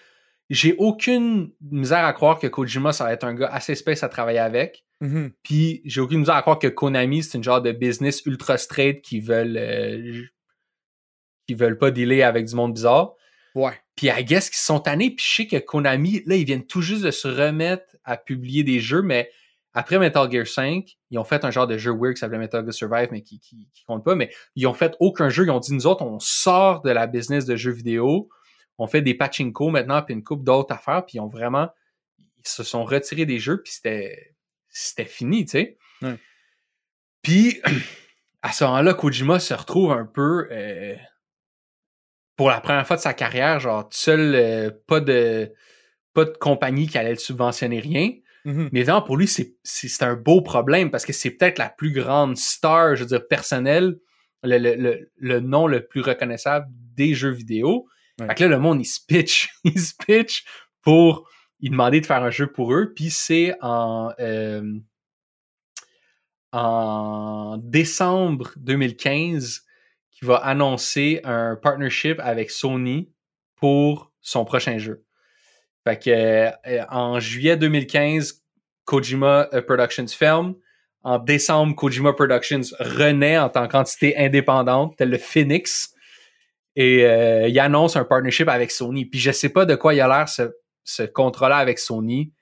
J'ai 0.49 0.75
aucune 0.78 1.50
misère 1.61 2.04
à 2.04 2.12
croire 2.12 2.38
que 2.38 2.47
Kojima, 2.47 2.92
ça 2.92 3.04
va 3.04 3.12
être 3.12 3.25
un 3.25 3.35
gars 3.35 3.49
assez 3.49 3.75
space 3.75 4.02
à 4.02 4.09
travailler 4.09 4.38
avec. 4.38 4.85
Mhm. 5.00 5.33
Puis 5.42 5.83
j'ai 5.85 6.00
aucune 6.00 6.21
misère 6.21 6.37
à 6.37 6.42
croire 6.42 6.59
que 6.59 6.69
Konami, 6.69 7.23
c'est 7.23 7.37
une 7.37 7.45
genre 7.45 7.61
de 7.61 7.73
business 7.73 8.25
ultra 8.25 8.57
straight 8.57 9.02
qui 9.02 9.21
veulent 9.21 9.57
euh, 9.57 10.23
qui 11.47 11.54
veulent 11.54 11.78
pas 11.78 11.90
dealer 11.90 12.23
avec 12.23 12.47
du 12.47 12.54
monde 12.54 12.75
bizarre. 12.75 13.14
Ouais. 13.55 13.79
Puis 13.97 14.09
I 14.09 14.25
guess 14.25 14.49
qu'ils 14.51 14.59
sont 14.59 14.81
tannés. 14.81 15.11
Puis 15.11 15.25
je 15.29 15.35
sais 15.35 15.47
que 15.47 15.57
Konami, 15.57 16.23
là, 16.27 16.37
ils 16.37 16.45
viennent 16.45 16.67
tout 16.67 16.83
juste 16.83 17.03
de 17.03 17.11
se 17.11 17.29
remettre 17.29 17.85
à 18.05 18.17
publier 18.17 18.65
des 18.65 18.81
jeux, 18.81 19.03
mais 19.03 19.31
après 19.75 19.99
Metal 19.99 20.31
Gear 20.31 20.47
5, 20.47 20.87
ils 21.11 21.19
ont 21.19 21.25
fait 21.25 21.45
un 21.45 21.51
genre 21.51 21.67
de 21.67 21.79
jeu 21.79 21.93
weird 21.93 22.15
qui 22.15 22.21
s'appelait 22.21 22.39
Metal 22.39 22.63
Gear 22.63 22.75
Survive, 22.75 23.09
mais 23.11 23.23
qui, 23.23 23.39
qui, 23.39 23.69
qui 23.73 23.85
compte 23.85 24.05
pas. 24.05 24.15
Mais 24.15 24.31
ils 24.55 24.67
ont 24.67 24.75
fait 24.75 24.95
aucun 25.01 25.29
jeu. 25.29 25.45
Ils 25.45 25.51
ont 25.51 25.61
dit, 25.61 25.73
nous 25.73 25.87
autres, 25.87 26.03
on 26.03 26.19
sort 26.19 26.83
de 26.83 26.91
la 26.91 27.07
business 27.07 27.47
de 27.47 27.57
jeux 27.57 27.73
vidéo. 27.73 28.29
On 28.79 28.87
fait 28.87 29.03
des 29.03 29.15
pachinko 29.15 29.71
maintenant, 29.71 30.03
puis 30.03 30.15
une 30.15 30.25
coupe 30.25 30.45
d'autres 30.45 30.75
affaires. 30.75 31.05
Puis 31.07 31.19
ils 31.19 31.21
ont 31.21 31.29
vraiment... 31.29 31.71
Ils 32.19 32.49
se 32.49 32.65
sont 32.65 32.85
retirés 32.85 33.27
des 33.27 33.39
jeux, 33.39 33.63
puis 33.63 33.73
c'était... 33.73 34.35
C'était 34.75 35.05
fini, 35.05 35.45
tu 35.45 35.51
sais. 35.51 35.79
Ouais. 36.01 36.19
Puis, 37.21 37.61
à 38.43 38.53
ce 38.53 38.65
moment-là, 38.65 38.95
Kojima 38.95 39.38
se 39.38 39.55
retrouve 39.55 39.93
un 39.93 40.07
peu... 40.07 40.49
euh, 40.51 40.97
pour 42.37 42.49
la 42.49 42.61
première 42.61 42.87
fois 42.87 42.97
de 42.97 43.03
sa 43.03 43.14
carrière, 43.14 43.61
genre, 43.61 43.88
tout 43.88 43.99
seul, 43.99 44.35
euh, 44.35 44.71
pas 44.87 45.01
de 45.01 45.53
pas 46.14 46.25
de 46.25 46.37
compagnie 46.38 46.88
qui 46.88 46.99
allait 46.99 47.11
le 47.11 47.16
subventionner 47.16 47.81
rien. 47.81 48.12
Mhm. 48.45 48.68
Mais 48.73 48.81
évidemment, 48.81 49.03
pour 49.03 49.16
lui, 49.16 49.29
c'est 49.29 50.03
un 50.03 50.14
beau 50.14 50.42
problème 50.42 50.90
parce 50.90 51.07
que 51.07 51.12
c'est 51.12 51.31
peut-être 51.31 51.59
la 51.59 51.71
plus 51.71 51.92
grande 51.92 52.37
star, 52.37 52.97
je 52.97 53.03
veux 53.03 53.09
dire, 53.09 53.27
personnelle, 53.27 53.97
le, 54.42 54.59
le, 54.59 54.75
le, 54.75 55.11
le 55.16 55.40
nom 55.40 55.66
le 55.66 55.87
plus 55.87 56.01
reconnaissable 56.01 56.66
des 56.68 57.14
jeux 57.14 57.31
vidéo. 57.31 57.87
Ouais. 58.21 58.27
Fait 58.27 58.35
que 58.35 58.45
là, 58.45 58.51
le 58.51 58.59
monde, 58.59 58.81
il 58.81 58.85
se 58.85 59.01
pitch. 59.07 59.49
il 59.64 59.81
se 59.81 59.95
pitch 59.95 60.45
pour 60.83 61.29
il 61.61 61.71
demander 61.71 62.01
de 62.01 62.07
faire 62.07 62.23
un 62.23 62.31
jeu 62.31 62.51
pour 62.51 62.75
eux. 62.75 62.92
Puis 62.95 63.11
c'est 63.11 63.55
en, 63.62 64.12
euh, 64.18 64.62
en 66.53 67.57
décembre 67.62 68.53
2015 68.57 69.62
qu'il 70.23 70.29
va 70.29 70.37
annoncer 70.37 71.21
un 71.25 71.57
partnership 71.57 72.21
avec 72.21 72.53
Sony 72.53 73.11
pour 73.57 74.13
son 74.21 74.45
prochain 74.45 74.79
jeu. 74.79 75.05
Euh, 75.89 76.51
en 76.91 77.19
juillet 77.19 77.57
2015, 77.57 78.45
Kojima 78.85 79.49
euh, 79.53 79.63
Productions 79.63 80.07
ferme. 80.07 80.55
En 81.03 81.19
décembre, 81.19 81.75
Kojima 81.75 82.13
Productions 82.13 82.61
renaît 82.79 83.37
en 83.37 83.49
tant 83.49 83.67
qu'entité 83.67 84.17
indépendante, 84.17 84.95
tel 84.97 85.11
le 85.11 85.19
Phoenix. 85.19 85.93
Et 86.77 87.05
euh, 87.05 87.49
il 87.49 87.59
annonce 87.59 87.97
un 87.97 88.05
partnership 88.05 88.49
avec 88.49 88.71
Sony. 88.71 89.07
Puis 89.07 89.19
je 89.19 89.33
sais 89.33 89.49
pas 89.49 89.67
de 89.67 89.75
quoi 89.75 89.93
il 89.93 90.01
a 90.01 90.07
l'air 90.07 90.29
ce, 90.29 90.53
ce 90.85 91.03
contrat-là 91.03 91.57
avec 91.57 91.81
Sony. 91.81 92.33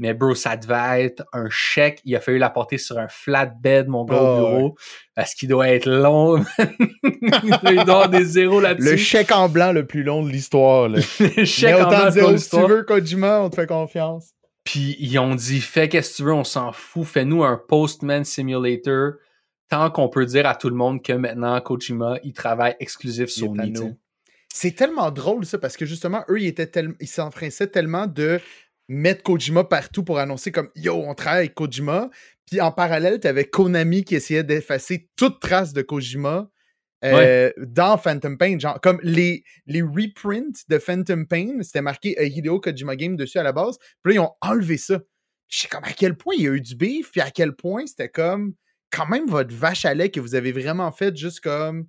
Mais 0.00 0.14
bro, 0.14 0.34
ça 0.34 0.56
devait 0.56 1.04
être 1.04 1.24
un 1.32 1.48
chèque. 1.50 2.00
Il 2.04 2.14
a 2.14 2.20
fallu 2.20 2.38
l'apporter 2.38 2.78
sur 2.78 2.98
un 2.98 3.08
flatbed, 3.08 3.88
mon 3.88 4.04
gars, 4.04 4.22
au 4.22 4.26
Oh, 4.26 4.36
bureau. 4.36 4.76
Parce 5.16 5.34
qu'il 5.34 5.48
doit 5.48 5.68
être 5.68 5.86
long. 5.86 6.44
il 7.02 7.60
doit 7.60 7.80
avoir 7.82 8.08
des 8.08 8.24
zéros 8.24 8.60
là-dessus. 8.60 8.90
Le 8.90 8.96
chèque 8.96 9.32
en 9.32 9.48
blanc 9.48 9.72
le 9.72 9.86
plus 9.86 10.04
long 10.04 10.22
de 10.22 10.30
l'histoire. 10.30 10.88
Le 10.88 11.00
chèque 11.00 11.74
Mais 11.74 11.82
en 11.82 11.88
blanc 12.10 12.36
si 12.38 12.50
tu 12.50 12.60
veux, 12.66 12.84
Kojima, 12.84 13.40
on 13.40 13.50
te 13.50 13.56
fait 13.56 13.66
confiance. 13.66 14.30
Puis 14.62 14.96
ils 15.00 15.18
ont 15.18 15.34
dit 15.34 15.60
fais 15.60 15.88
qu'est-ce 15.88 16.12
que 16.12 16.16
tu 16.18 16.22
veux, 16.24 16.34
on 16.34 16.44
s'en 16.44 16.72
fout, 16.72 17.04
fais-nous 17.04 17.42
un 17.42 17.60
Postman 17.68 18.24
Simulator. 18.24 19.14
Tant 19.68 19.90
qu'on 19.90 20.08
peut 20.08 20.26
dire 20.26 20.46
à 20.46 20.54
tout 20.54 20.68
le 20.70 20.76
monde 20.76 21.02
que 21.02 21.12
maintenant 21.12 21.60
Kojima, 21.60 22.18
il 22.22 22.32
travaille 22.32 22.76
exclusif 22.78 23.30
nous. 23.38 23.74
sais. 23.74 23.96
C'est 24.48 24.72
tellement 24.72 25.10
drôle, 25.10 25.44
ça, 25.44 25.58
parce 25.58 25.76
que 25.76 25.84
justement, 25.86 26.24
eux, 26.28 26.40
ils 26.40 26.46
étaient 26.46 26.66
tellement. 26.66 26.94
Ils 27.00 27.08
s'enfrinçaient 27.08 27.66
tellement 27.66 28.06
de 28.06 28.40
mettre 28.88 29.22
Kojima 29.22 29.64
partout 29.64 30.02
pour 30.02 30.18
annoncer 30.18 30.52
comme 30.52 30.70
Yo, 30.74 30.94
on 30.94 31.14
travaille 31.14 31.40
avec 31.40 31.54
Kojima. 31.54 32.10
Puis 32.46 32.60
en 32.60 32.72
parallèle, 32.72 33.20
t'avais 33.20 33.44
Konami 33.44 34.04
qui 34.04 34.14
essayait 34.14 34.44
d'effacer 34.44 35.08
toute 35.16 35.40
trace 35.40 35.72
de 35.72 35.82
Kojima 35.82 36.50
euh, 37.04 37.52
dans 37.58 37.98
Phantom 37.98 38.38
Pain. 38.38 38.58
Genre, 38.58 38.80
comme 38.80 38.98
les, 39.02 39.44
les 39.66 39.82
reprints 39.82 40.64
de 40.68 40.78
Phantom 40.78 41.26
Pain, 41.26 41.62
c'était 41.62 41.82
marqué 41.82 42.16
Hideo 42.18 42.60
Kojima 42.60 42.96
Game 42.96 43.16
dessus 43.16 43.38
à 43.38 43.42
la 43.42 43.52
base. 43.52 43.78
Puis 44.02 44.14
là, 44.14 44.20
ils 44.20 44.24
ont 44.24 44.34
enlevé 44.40 44.78
ça. 44.78 45.00
Je 45.48 45.60
sais 45.60 45.68
comme 45.68 45.84
à 45.84 45.92
quel 45.92 46.16
point 46.16 46.34
il 46.36 46.42
y 46.42 46.48
a 46.48 46.52
eu 46.52 46.60
du 46.60 46.74
beef, 46.74 47.10
puis 47.10 47.20
à 47.20 47.30
quel 47.30 47.54
point 47.54 47.86
c'était 47.86 48.08
comme 48.08 48.54
quand 48.90 49.06
même 49.06 49.26
votre 49.26 49.54
vache 49.54 49.84
à 49.84 49.94
lait 49.94 50.10
que 50.10 50.20
vous 50.20 50.34
avez 50.34 50.52
vraiment 50.52 50.90
fait 50.90 51.14
juste 51.16 51.40
comme 51.40 51.86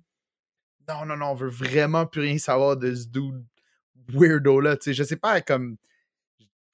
non, 0.90 1.06
non, 1.06 1.16
non, 1.16 1.26
on 1.26 1.34
veut 1.34 1.48
vraiment 1.48 2.06
plus 2.06 2.22
rien 2.22 2.38
savoir 2.38 2.76
de 2.76 2.94
ce 2.94 3.06
dude 3.06 3.44
weirdo-là. 4.08 4.76
Tu 4.76 4.84
sais, 4.84 4.94
je 4.94 5.04
sais 5.04 5.16
pas, 5.16 5.40
comme. 5.40 5.76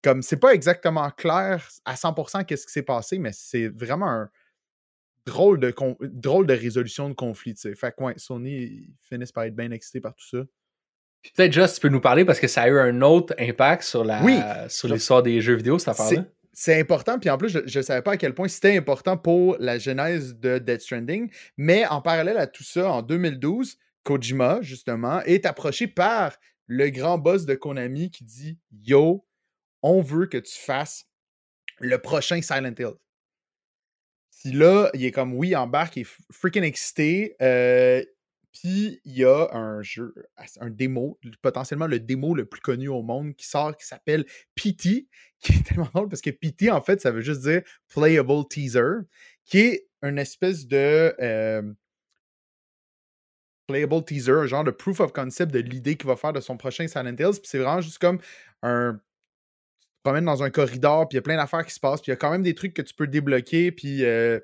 Comme 0.06 0.22
c'est 0.22 0.36
pas 0.36 0.54
exactement 0.54 1.10
clair 1.10 1.68
à 1.84 1.94
100% 1.96 2.44
qu'est-ce 2.44 2.64
qui 2.64 2.72
s'est 2.72 2.84
passé, 2.84 3.18
mais 3.18 3.32
c'est 3.32 3.66
vraiment 3.66 4.08
un 4.08 4.30
drôle 5.26 5.58
de, 5.58 5.72
con- 5.72 5.96
drôle 6.00 6.46
de 6.46 6.54
résolution 6.54 7.08
de 7.08 7.14
conflit. 7.14 7.56
Fait 7.56 7.90
que 7.92 8.00
ouais, 8.04 8.14
Sony 8.16 8.88
finissent 9.00 9.32
par 9.32 9.42
être 9.42 9.56
bien 9.56 9.72
excités 9.72 10.00
par 10.00 10.14
tout 10.14 10.24
ça. 10.28 10.44
Puis 11.22 11.32
peut-être 11.34 11.52
Just, 11.52 11.74
tu 11.74 11.80
peux 11.80 11.88
nous 11.88 12.00
parler 12.00 12.24
parce 12.24 12.38
que 12.38 12.46
ça 12.46 12.62
a 12.62 12.68
eu 12.68 12.78
un 12.78 13.02
autre 13.02 13.34
impact 13.40 13.82
sur 13.82 14.04
la 14.04 14.22
Oui. 14.22 14.38
sur 14.68 14.86
l'histoire 14.88 15.24
des 15.24 15.40
jeux 15.40 15.54
vidéo, 15.56 15.76
cette 15.80 15.88
affaire-là? 15.88 16.24
C'est 16.52 16.78
important, 16.80 17.18
puis 17.18 17.28
en 17.28 17.36
plus, 17.36 17.48
je 17.66 17.78
ne 17.78 17.82
savais 17.82 18.00
pas 18.02 18.12
à 18.12 18.16
quel 18.16 18.32
point 18.32 18.46
c'était 18.46 18.76
important 18.76 19.16
pour 19.16 19.56
la 19.58 19.76
genèse 19.80 20.36
de 20.38 20.58
Death 20.58 20.82
Stranding, 20.82 21.28
mais 21.56 21.84
en 21.88 22.00
parallèle 22.00 22.38
à 22.38 22.46
tout 22.46 22.62
ça, 22.62 22.88
en 22.92 23.02
2012, 23.02 23.76
Kojima, 24.04 24.60
justement, 24.62 25.20
est 25.22 25.44
approché 25.46 25.88
par 25.88 26.36
le 26.68 26.90
grand 26.90 27.18
boss 27.18 27.44
de 27.44 27.56
Konami 27.56 28.10
qui 28.12 28.22
dit 28.22 28.56
Yo, 28.84 29.25
on 29.86 30.00
veut 30.02 30.26
que 30.26 30.38
tu 30.38 30.58
fasses 30.58 31.06
le 31.78 31.98
prochain 31.98 32.42
Silent 32.42 32.74
Hill. 32.78 32.94
Puis 34.42 34.52
là, 34.52 34.90
il 34.94 35.04
est 35.04 35.12
comme 35.12 35.34
oui, 35.34 35.56
embarque, 35.56 35.96
il 35.96 36.02
est 36.02 36.08
freaking 36.30 36.62
excité. 36.64 37.36
euh, 37.42 38.04
puis 38.52 39.00
il 39.04 39.12
y 39.18 39.24
a 39.24 39.48
un 39.52 39.82
jeu, 39.82 40.14
un 40.60 40.70
démo, 40.70 41.18
potentiellement 41.42 41.86
le 41.86 42.00
démo 42.00 42.34
le 42.34 42.46
plus 42.46 42.60
connu 42.62 42.88
au 42.88 43.02
monde 43.02 43.34
qui 43.36 43.46
sort, 43.46 43.76
qui 43.76 43.86
s'appelle 43.86 44.24
PT, 44.54 45.08
qui 45.40 45.52
est 45.52 45.66
tellement 45.66 45.90
drôle 45.94 46.08
parce 46.08 46.22
que 46.22 46.30
PT, 46.30 46.70
en 46.70 46.80
fait, 46.80 47.00
ça 47.00 47.10
veut 47.10 47.20
juste 47.20 47.42
dire 47.42 47.62
Playable 47.88 48.48
Teaser, 48.48 49.02
qui 49.44 49.58
est 49.58 49.88
une 50.02 50.18
espèce 50.18 50.66
de. 50.66 51.14
euh, 51.20 51.62
playable 53.66 54.04
teaser, 54.04 54.32
un 54.32 54.46
genre 54.46 54.64
de 54.64 54.70
proof 54.70 55.00
of 55.00 55.12
concept 55.12 55.52
de 55.52 55.58
l'idée 55.58 55.96
qu'il 55.96 56.06
va 56.06 56.16
faire 56.16 56.32
de 56.32 56.40
son 56.40 56.56
prochain 56.56 56.86
Silent 56.86 57.16
Hills. 57.18 57.40
Puis 57.40 57.46
c'est 57.46 57.58
vraiment 57.58 57.80
juste 57.80 57.98
comme 57.98 58.20
un. 58.62 59.00
Promènes 60.06 60.24
dans 60.24 60.44
un 60.44 60.50
corridor, 60.50 61.08
puis 61.08 61.16
il 61.16 61.18
y 61.18 61.18
a 61.18 61.22
plein 61.22 61.36
d'affaires 61.36 61.66
qui 61.66 61.74
se 61.74 61.80
passent, 61.80 62.00
puis 62.00 62.10
il 62.10 62.12
y 62.12 62.16
a 62.16 62.16
quand 62.16 62.30
même 62.30 62.44
des 62.44 62.54
trucs 62.54 62.74
que 62.74 62.82
tu 62.82 62.94
peux 62.94 63.08
débloquer, 63.08 63.72
puis 63.72 64.04
euh, 64.04 64.38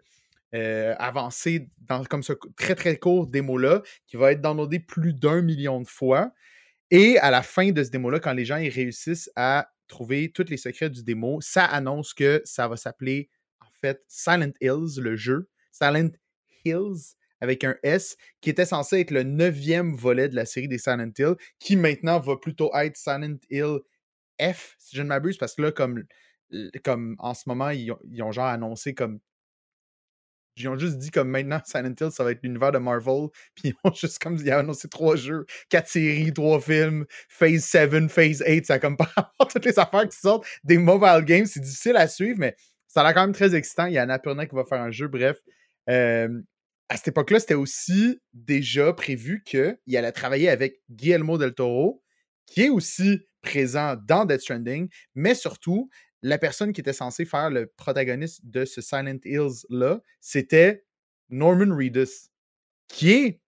euh, 0.57 0.93
avancer 0.99 1.69
dans 1.83 2.03
comme 2.05 2.25
ce 2.25 2.33
très 2.57 2.75
très 2.75 2.97
court 2.97 3.29
démo-là, 3.29 3.83
qui 4.09 4.17
va 4.17 4.33
être 4.33 4.41
downloadé 4.41 4.81
plus 4.81 5.15
d'un 5.15 5.41
million 5.41 5.81
de 5.81 5.87
fois. 5.87 6.33
Et 6.91 7.17
à 7.19 7.31
la 7.31 7.43
fin 7.43 7.71
de 7.71 7.85
ce 7.85 7.91
démo-là, 7.91 8.19
quand 8.19 8.33
les 8.33 8.45
gens 8.45 8.57
ils 8.57 8.71
réussissent 8.71 9.31
à 9.37 9.69
trouver 9.87 10.33
tous 10.33 10.47
les 10.49 10.57
secrets 10.57 10.91
du 10.91 11.05
démo, 11.05 11.41
ça 11.41 11.65
annonce 11.65 12.13
que 12.13 12.43
ça 12.45 12.67
va 12.67 12.77
s'appeler 12.77 13.31
en 13.61 13.71
fait 13.81 14.03
Silent 14.09 14.55
Hills, 14.61 15.01
le 15.01 15.15
jeu. 15.15 15.49
Silent 15.71 16.11
Hills 16.65 17.15
avec 17.41 17.63
un 17.63 17.77
S, 17.85 18.17
qui 18.41 18.51
était 18.51 18.65
censé 18.65 18.99
être 18.99 19.13
le 19.13 19.23
neuvième 19.23 19.95
volet 19.95 20.29
de 20.29 20.35
la 20.35 20.45
série 20.45 20.69
des 20.69 20.79
Silent 20.79 21.13
Hill, 21.17 21.35
qui 21.61 21.77
maintenant 21.77 22.19
va 22.19 22.37
plutôt 22.37 22.71
être 22.75 22.97
Silent 22.97 23.39
Hill 23.49 23.79
F, 24.43 24.77
si 24.79 24.97
je 24.97 25.03
ne 25.03 25.09
m'abuse, 25.09 25.39
parce 25.39 25.55
que 25.55 25.63
là, 25.63 25.73
comme, 25.73 27.17
en 27.19 27.35
ce 27.35 27.43
moment, 27.47 27.71
ils 27.71 27.93
ont, 27.93 28.33
genre 28.33 28.47
annoncé 28.47 28.95
comme 28.95 29.21
ils 30.57 30.69
ont 30.69 30.77
juste 30.77 30.99
dit 30.99 31.11
comme 31.11 31.31
maintenant 31.31 31.61
Silent 31.65 31.95
Hill, 31.99 32.11
ça 32.11 32.25
va 32.25 32.33
être 32.33 32.43
l'univers 32.43 32.73
de 32.73 32.79
Marvel. 32.79 33.29
Puis 33.55 33.71
ils 33.71 33.75
ont 33.85 33.93
juste 33.95 34.19
comme 34.19 34.37
ils 34.37 34.53
ont 34.53 34.59
annoncé 34.59 34.89
trois 34.89 35.17
jeux, 35.17 35.47
quatre 35.71 35.89
séries, 35.89 36.33
trois 36.33 36.61
films, 36.61 37.07
Phase 37.29 37.65
7, 37.65 38.09
Phase 38.11 38.43
8, 38.47 38.67
ça 38.67 38.79
comme 38.79 38.97
pas 38.99 39.33
toutes 39.51 39.65
les 39.65 39.79
affaires 39.79 40.09
qui 40.09 40.19
sortent 40.19 40.47
des 40.65 40.79
mobile 40.79 41.25
games. 41.25 41.47
C'est 41.47 41.61
difficile 41.61 41.97
à 41.97 42.07
suivre, 42.07 42.39
mais 42.39 42.55
ça 42.87 43.01
a 43.01 43.05
l'air 43.05 43.15
quand 43.15 43.23
même 43.23 43.33
très 43.33 43.55
excitant. 43.55 43.87
Il 43.87 43.95
y 43.95 43.99
a 43.99 44.03
Annapurna 44.03 44.47
qui 44.47 44.55
va 44.55 44.65
faire 44.65 44.83
un 44.83 44.91
jeu, 44.91 45.09
bref. 45.09 45.39
À 45.89 46.97
cette 46.97 47.09
époque-là, 47.09 47.41
c'était 47.41 47.55
aussi 47.55 48.21
déjà 48.35 48.93
prévu 48.93 49.43
qu'il 49.47 49.97
allait 49.97 50.13
travailler 50.13 50.51
avec 50.51 50.83
Guillermo 50.91 51.39
del 51.39 51.55
Toro, 51.55 52.03
qui 52.45 52.65
est 52.65 52.69
aussi 52.69 53.23
présent 53.43 53.97
dans 53.97 54.25
Death 54.25 54.41
Stranding, 54.41 54.89
mais 55.15 55.35
surtout, 55.35 55.91
la 56.23 56.39
personne 56.39 56.73
qui 56.73 56.81
était 56.81 56.93
censée 56.93 57.25
faire 57.25 57.51
le 57.51 57.67
protagoniste 57.67 58.41
de 58.45 58.65
ce 58.65 58.81
Silent 58.81 59.19
Hills-là, 59.25 60.01
c'était 60.21 60.85
Norman 61.29 61.75
Reedus, 61.77 62.31
qui 62.89 63.13
est 63.13 63.41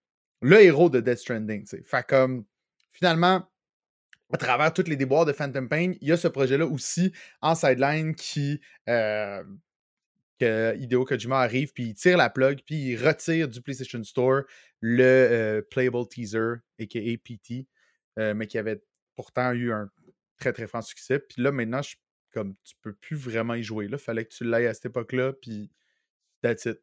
le 0.42 0.60
héros 0.60 0.90
de 0.90 1.00
Death 1.00 1.18
Stranding. 1.18 1.66
Fait 1.84 2.06
comme, 2.06 2.44
finalement, 2.92 3.48
à 4.32 4.36
travers 4.36 4.72
tous 4.72 4.88
les 4.88 4.96
déboires 4.96 5.24
de 5.24 5.32
Phantom 5.32 5.68
Pain, 5.68 5.92
il 6.00 6.08
y 6.08 6.12
a 6.12 6.16
ce 6.16 6.28
projet-là 6.28 6.66
aussi 6.66 7.12
en 7.40 7.54
sideline 7.54 8.14
qui, 8.14 8.60
euh, 8.88 9.44
que 10.40 10.76
Hideo 10.76 11.04
Kojima 11.04 11.40
arrive, 11.40 11.72
puis 11.72 11.84
il 11.84 11.94
tire 11.94 12.16
la 12.16 12.30
plug, 12.30 12.60
puis 12.66 12.76
il 12.76 12.96
retire 12.96 13.48
du 13.48 13.62
PlayStation 13.62 14.02
Store 14.02 14.42
le 14.80 15.02
euh, 15.02 15.62
Playable 15.70 16.06
Teaser, 16.08 16.56
a.k.a. 16.80 17.16
PT, 17.24 17.66
euh, 18.18 18.34
mais 18.34 18.46
qui 18.46 18.58
avait 18.58 18.82
pourtant 19.16 19.52
eu 19.52 19.72
un 19.72 19.88
très 20.38 20.52
très 20.52 20.66
franc 20.66 20.82
succès. 20.82 21.18
Puis 21.18 21.42
là, 21.42 21.52
maintenant, 21.52 21.82
je, 21.82 21.96
comme 22.32 22.54
tu 22.64 22.74
peux 22.82 22.92
plus 22.92 23.16
vraiment 23.16 23.54
y 23.54 23.62
jouer. 23.62 23.88
Là, 23.88 23.98
fallait 23.98 24.24
que 24.24 24.34
tu 24.34 24.44
l'ailles 24.44 24.66
à 24.66 24.74
cette 24.74 24.86
époque-là, 24.86 25.32
puis 25.32 25.70
that's 26.42 26.66
it. 26.66 26.80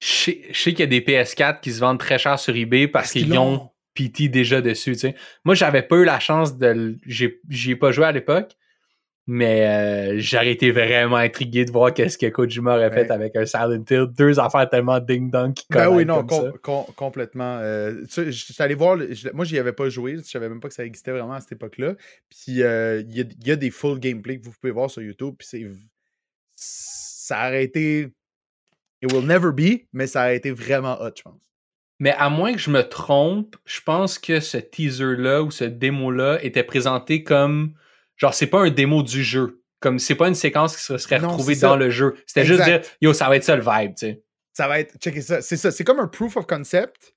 Je 0.00 0.06
sais, 0.52 0.72
qu'il 0.72 0.80
y 0.80 0.82
a 0.82 0.86
des 0.86 1.00
PS4 1.00 1.60
qui 1.60 1.72
se 1.72 1.80
vendent 1.80 1.98
très 1.98 2.18
cher 2.18 2.38
sur 2.38 2.54
eBay 2.54 2.86
parce, 2.86 3.12
qu'ils 3.12 3.38
ont 3.38 3.70
PT 3.94 4.28
déjà 4.28 4.60
dessus. 4.60 4.96
Moi, 5.44 5.54
j'avais 5.54 5.82
pas 5.82 5.96
eu 5.96 6.04
la 6.04 6.20
chance 6.20 6.58
de. 6.58 6.98
J'y 7.06 7.70
ai 7.70 7.76
pas 7.76 7.92
joué 7.92 8.04
à 8.04 8.12
l'époque. 8.12 8.56
Mais 9.28 9.66
euh, 9.66 10.20
j'aurais 10.20 10.52
été 10.52 10.70
vraiment 10.70 11.16
intrigué 11.16 11.64
de 11.64 11.72
voir 11.72 11.92
qu'est-ce 11.92 12.16
que 12.16 12.26
Kojima 12.26 12.76
aurait 12.76 12.92
fait 12.92 13.10
avec 13.10 13.34
un 13.34 13.44
Silent 13.44 13.82
Hill. 13.90 14.06
Deux 14.16 14.38
affaires 14.38 14.68
tellement 14.70 15.00
ding-dong 15.00 15.52
qui 15.52 15.66
Ben 15.68 15.88
oui, 15.88 16.04
non, 16.04 16.24
complètement. 16.62 17.58
Euh, 17.60 18.04
tu 18.08 18.30
je 18.30 18.62
allé 18.62 18.74
voir, 18.74 18.96
moi 19.34 19.44
j'y 19.44 19.58
avais 19.58 19.72
pas 19.72 19.88
joué, 19.88 20.18
je 20.18 20.22
savais 20.22 20.48
même 20.48 20.60
pas 20.60 20.68
que 20.68 20.74
ça 20.74 20.84
existait 20.84 21.10
vraiment 21.10 21.32
à 21.32 21.40
cette 21.40 21.52
époque-là. 21.52 21.94
Puis 22.28 22.62
euh, 22.62 23.02
il 23.08 23.34
y, 23.44 23.50
a 23.50 23.56
des 23.56 23.70
full 23.70 23.98
gameplay 23.98 24.38
que 24.38 24.44
vous 24.44 24.52
pouvez 24.60 24.72
voir 24.72 24.90
sur 24.90 25.02
YouTube. 25.02 25.34
Puis 25.38 25.48
c'est. 25.50 25.66
Ça 26.54 27.48
aurait 27.48 27.64
été. 27.64 28.08
It 29.02 29.12
will 29.12 29.26
never 29.26 29.50
be, 29.50 29.86
mais 29.92 30.06
ça 30.06 30.22
a 30.22 30.32
été 30.32 30.52
vraiment 30.52 31.02
hot, 31.02 31.10
je 31.16 31.22
pense. 31.22 31.40
Mais 31.98 32.12
à 32.12 32.28
moins 32.28 32.52
que 32.52 32.60
je 32.60 32.70
me 32.70 32.82
trompe, 32.82 33.56
je 33.64 33.80
pense 33.80 34.18
que 34.18 34.38
ce 34.38 34.58
teaser-là 34.58 35.42
ou 35.42 35.50
ce 35.50 35.64
démo-là 35.64 36.38
était 36.44 36.62
présenté 36.62 37.24
comme 37.24 37.74
Genre, 38.16 38.34
c'est 38.34 38.46
pas 38.46 38.60
un 38.60 38.70
démo 38.70 39.02
du 39.02 39.22
jeu. 39.22 39.62
Comme 39.80 39.98
c'est 39.98 40.14
pas 40.14 40.28
une 40.28 40.34
séquence 40.34 40.76
qui 40.76 40.82
se 40.82 40.96
serait 40.98 41.18
retrouvée 41.18 41.56
dans 41.56 41.76
le 41.76 41.90
jeu. 41.90 42.14
C'était 42.26 42.44
juste 42.46 42.64
dire, 42.64 42.80
yo, 43.00 43.12
ça 43.12 43.28
va 43.28 43.36
être 43.36 43.44
ça 43.44 43.56
le 43.56 43.62
vibe, 43.62 43.94
tu 43.94 44.06
sais. 44.06 44.22
Ça 44.52 44.68
va 44.68 44.80
être, 44.80 44.96
checker 44.98 45.20
ça. 45.20 45.42
C'est 45.42 45.58
ça. 45.58 45.70
C'est 45.70 45.84
comme 45.84 46.00
un 46.00 46.08
proof 46.08 46.36
of 46.38 46.46
concept 46.46 47.14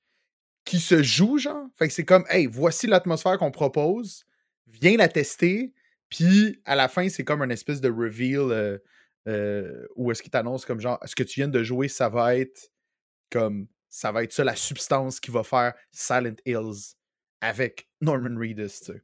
qui 0.65 0.79
se 0.79 1.01
joue, 1.01 1.38
genre. 1.38 1.67
Fait 1.77 1.88
que 1.88 1.93
c'est 1.93 2.03
comme, 2.03 2.25
hey, 2.29 2.47
voici 2.47 2.85
l'atmosphère 2.85 3.38
qu'on 3.38 3.51
propose, 3.51 4.25
viens 4.67 4.97
la 4.97 5.07
tester, 5.07 5.73
puis 6.09 6.59
à 6.65 6.75
la 6.75 6.89
fin, 6.89 7.07
c'est 7.07 7.23
comme 7.23 7.41
une 7.41 7.51
espèce 7.51 7.79
de 7.79 7.89
reveal 7.89 8.51
euh, 8.51 8.77
euh, 9.27 9.88
où 9.95 10.12
est-ce 10.12 10.21
qu'il 10.21 10.31
t'annonce 10.31 10.65
comme 10.65 10.79
genre, 10.79 10.99
ce 11.05 11.15
que 11.15 11.23
tu 11.23 11.39
viens 11.39 11.47
de 11.47 11.63
jouer, 11.63 11.88
ça 11.88 12.09
va 12.09 12.35
être 12.35 12.71
comme, 13.31 13.67
ça 13.89 14.12
va 14.12 14.23
être 14.23 14.33
ça 14.33 14.43
la 14.43 14.55
substance 14.55 15.19
qui 15.19 15.31
va 15.31 15.43
faire 15.43 15.73
Silent 15.91 16.35
Hills 16.45 16.95
avec 17.41 17.88
Norman 18.01 18.38
Reedus, 18.38 18.81
tu 18.85 18.93
sais. 18.93 19.03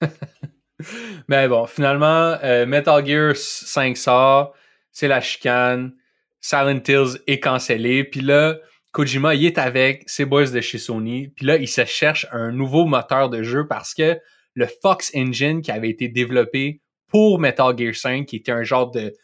Mais 1.28 1.48
bon, 1.48 1.66
finalement, 1.66 2.36
euh, 2.42 2.66
Metal 2.66 3.04
Gear 3.04 3.36
5 3.36 3.96
sort, 3.96 4.54
c'est 4.92 5.08
la 5.08 5.20
chicane, 5.20 5.92
Silent 6.40 6.82
Hills 6.86 7.18
est 7.26 7.40
cancellé, 7.40 8.04
puis 8.04 8.20
là, 8.20 8.56
Kojima, 8.92 9.34
il 9.34 9.46
est 9.46 9.58
avec 9.58 10.04
ses 10.06 10.24
boys 10.24 10.50
de 10.50 10.60
chez 10.60 10.78
Sony, 10.78 11.28
puis 11.28 11.46
là, 11.46 11.56
il 11.56 11.68
se 11.68 11.84
cherche 11.84 12.26
un 12.30 12.52
nouveau 12.52 12.84
moteur 12.84 13.28
de 13.28 13.42
jeu 13.42 13.66
parce 13.66 13.94
que 13.94 14.18
le 14.54 14.68
Fox 14.82 15.10
Engine 15.16 15.62
qui 15.62 15.72
avait 15.72 15.90
été 15.90 16.08
développé 16.08 16.80
pour 17.08 17.40
Metal 17.40 17.76
Gear 17.76 17.94
5, 17.94 18.26
qui 18.26 18.36
était 18.36 18.52
un 18.52 18.62
genre 18.62 18.90
de 18.90 19.14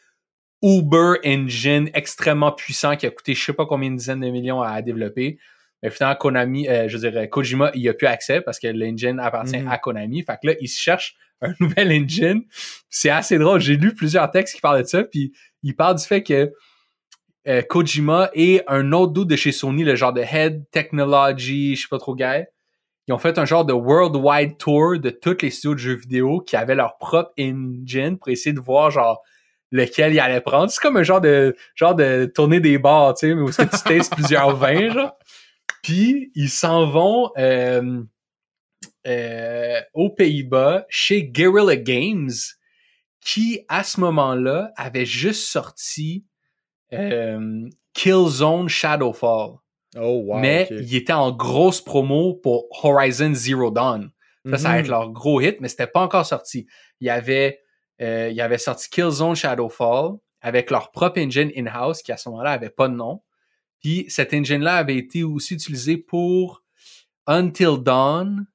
Uber 0.63 1.15
Engine 1.25 1.89
extrêmement 1.95 2.53
puissant 2.53 2.97
qui 2.97 3.07
a 3.07 3.11
coûté 3.11 3.35
je 3.35 3.43
sais 3.43 3.53
pas 3.53 3.65
combien 3.65 3.91
de 3.91 3.97
dizaines 3.97 4.21
de 4.21 4.29
millions 4.29 4.61
à 4.61 4.83
développer, 4.83 5.39
mais 5.83 5.91
finalement, 5.91 6.17
Konami, 6.17 6.69
euh, 6.69 6.89
je 6.89 6.99
dire, 6.99 7.31
Kojima, 7.31 7.71
il 7.75 7.89
a 7.89 7.95
plus 7.95 8.07
accès 8.07 8.41
parce 8.41 8.59
que 8.59 8.67
l'engine 8.67 9.19
appartient 9.19 9.57
mm-hmm. 9.57 9.71
à 9.71 9.79
Konami. 9.79 10.23
Fait 10.23 10.37
que 10.43 10.49
là, 10.49 10.55
il 10.61 10.69
se 10.69 10.81
cherche 10.81 11.17
un 11.43 11.53
nouvel 11.61 11.93
engine. 11.93 12.43
C'est 12.89 13.11
assez 13.11 13.39
drôle. 13.39 13.61
J'ai 13.61 13.77
lu 13.77 13.95
plusieurs 13.95 14.31
textes 14.31 14.55
qui 14.55 14.61
parlent 14.61 14.83
de 14.83 14.87
ça, 14.87 15.05
puis 15.05 15.33
il 15.63 15.75
parle 15.75 15.97
du 15.97 16.05
fait 16.05 16.23
que 16.23 16.53
euh, 17.49 17.63
Kojima 17.63 18.31
et 18.35 18.63
un 18.67 18.93
autre 18.93 19.13
dude 19.13 19.29
de 19.29 19.37
chez 19.37 19.53
Sony, 19.53 19.85
le 19.85 19.97
genre 19.97 20.13
de 20.13 20.21
Head 20.21 20.65
Technology, 20.71 21.75
je 21.75 21.83
sais 21.83 21.89
pas 21.89 21.99
trop 21.99 22.15
gay, 22.15 22.49
ils 23.09 23.13
ont 23.13 23.19
fait 23.19 23.39
un 23.39 23.45
genre 23.45 23.65
de 23.65 23.73
worldwide 23.73 24.57
tour 24.59 24.99
de 24.99 25.11
tous 25.11 25.39
les 25.43 25.51
studios 25.51 25.75
de 25.75 25.81
jeux 25.81 25.97
vidéo 25.97 26.41
qui 26.41 26.57
avaient 26.57 26.75
leur 26.75 26.97
propre 26.99 27.33
engine 27.41 28.19
pour 28.19 28.29
essayer 28.29 28.53
de 28.53 28.61
voir 28.61 28.91
genre 28.91 29.23
lequel 29.73 30.13
ils 30.13 30.21
allaient 30.21 30.41
prendre. 30.41 30.71
C'est 30.71 30.81
comme 30.81 30.97
un 30.97 31.03
genre 31.03 31.21
de 31.21 31.57
genre 31.75 31.95
de 31.95 32.31
des 32.59 32.79
bars, 32.79 33.15
tu 33.15 33.29
sais, 33.29 33.33
où 33.33 33.51
tu 33.51 33.83
testes 33.85 34.15
plusieurs 34.15 34.55
vins, 34.55 34.91
genre. 34.91 35.17
Puis 35.83 36.31
ils 36.35 36.51
s'en 36.51 36.87
vont 36.87 37.31
euh, 37.39 38.03
euh, 39.07 39.81
aux 39.95 40.11
Pays-Bas 40.11 40.87
chez 40.89 41.25
Guerrilla 41.25 41.77
Games, 41.77 42.31
qui 43.21 43.65
à 43.69 43.83
ce 43.85 44.01
moment-là 44.01 44.73
avait 44.77 45.07
juste 45.07 45.47
sorti 45.49 46.25
euh, 46.93 47.69
Killzone 47.95 48.69
Shadowfall. 48.69 49.57
Oh, 49.97 50.23
wow, 50.27 50.39
Mais 50.39 50.69
il 50.71 50.95
était 50.95 51.13
en 51.13 51.33
grosse 51.33 51.81
promo 51.81 52.35
pour 52.35 52.67
Horizon 52.85 53.35
Zero 53.35 53.71
Dawn. 53.71 54.11
Ça, 54.49 54.57
ça 54.57 54.69
va 54.71 54.79
être 54.79 54.87
mhm. 54.87 54.91
leur 54.91 55.11
gros 55.11 55.41
hit, 55.41 55.61
mais 55.61 55.69
c'était 55.69 55.87
pas 55.87 56.01
encore 56.01 56.25
sorti. 56.25 56.67
Il 57.01 57.07
y 57.07 57.11
avait, 57.11 57.61
euh, 58.01 58.29
il 58.31 58.37
y 58.37 58.41
avait 58.41 58.59
sorti 58.59 58.89
Killzone 58.89 59.35
Shadowfall 59.35 60.13
avec 60.41 60.71
leur 60.71 60.91
propre 60.93 61.21
engine 61.21 61.51
in-house 61.55 62.03
qui 62.03 62.13
à 62.13 62.17
ce 62.17 62.29
moment-là 62.31 62.53
avait 62.53 62.71
pas 62.71 62.89
de 62.89 62.95
nom. 62.95 63.23
Puis 63.81 64.07
cet 64.09 64.33
engine-là 64.33 64.77
avait 64.77 64.97
été 64.97 65.25
aussi 65.25 65.55
utilisé 65.55 65.97
pour 65.99 66.63
Until 67.27 67.83
Dawn, 67.83 68.47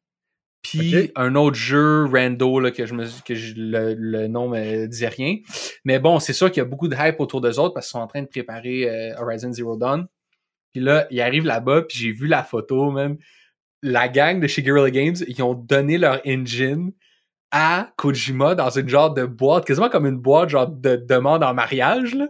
puis 0.69 1.11
un 1.15 1.35
autre 1.35 1.55
jeu 1.55 2.05
rando 2.05 2.59
là, 2.59 2.71
que 2.71 2.85
je 2.85 2.93
me 2.93 3.05
que 3.25 3.33
le, 3.55 4.27
nom 4.27 4.49
me 4.49 4.87
disait 4.87 5.07
rien. 5.07 5.37
Mais 5.83 5.99
bon, 5.99 6.19
c'est 6.19 6.33
sûr 6.33 6.51
qu'il 6.51 6.61
y 6.61 6.65
a 6.65 6.69
beaucoup 6.69 6.87
de 6.87 6.95
hype 6.97 7.19
autour 7.19 7.41
d'eux 7.41 7.59
autres 7.59 7.73
parce 7.73 7.87
qu'ils 7.87 7.99
sont 7.99 8.03
en 8.03 8.07
train 8.07 8.21
de 8.21 8.27
préparer 8.27 8.89
euh, 8.89 9.21
Horizon 9.21 9.51
Zero 9.51 9.77
Dawn. 9.77 10.07
Puis 10.73 10.83
là, 10.83 11.07
ils 11.09 11.21
arrivent 11.21 11.45
là-bas, 11.45 11.83
puis 11.83 11.97
j'ai 11.97 12.11
vu 12.11 12.27
la 12.27 12.43
photo, 12.43 12.91
même. 12.91 13.17
La 13.81 14.07
gang 14.07 14.39
de 14.39 14.47
chez 14.47 14.63
Guerrilla 14.63 14.89
Games, 14.89 15.15
ils 15.27 15.41
ont 15.43 15.53
donné 15.53 15.97
leur 15.97 16.19
engine 16.27 16.91
à 17.51 17.91
Kojima 17.97 18.55
dans 18.55 18.69
une 18.69 18.89
genre 18.89 19.13
de 19.13 19.25
boîte, 19.25 19.65
quasiment 19.65 19.89
comme 19.89 20.05
une 20.05 20.17
boîte 20.17 20.49
genre 20.49 20.67
de 20.67 20.95
demande 20.95 21.43
en 21.43 21.53
mariage. 21.53 22.15
Là. 22.15 22.27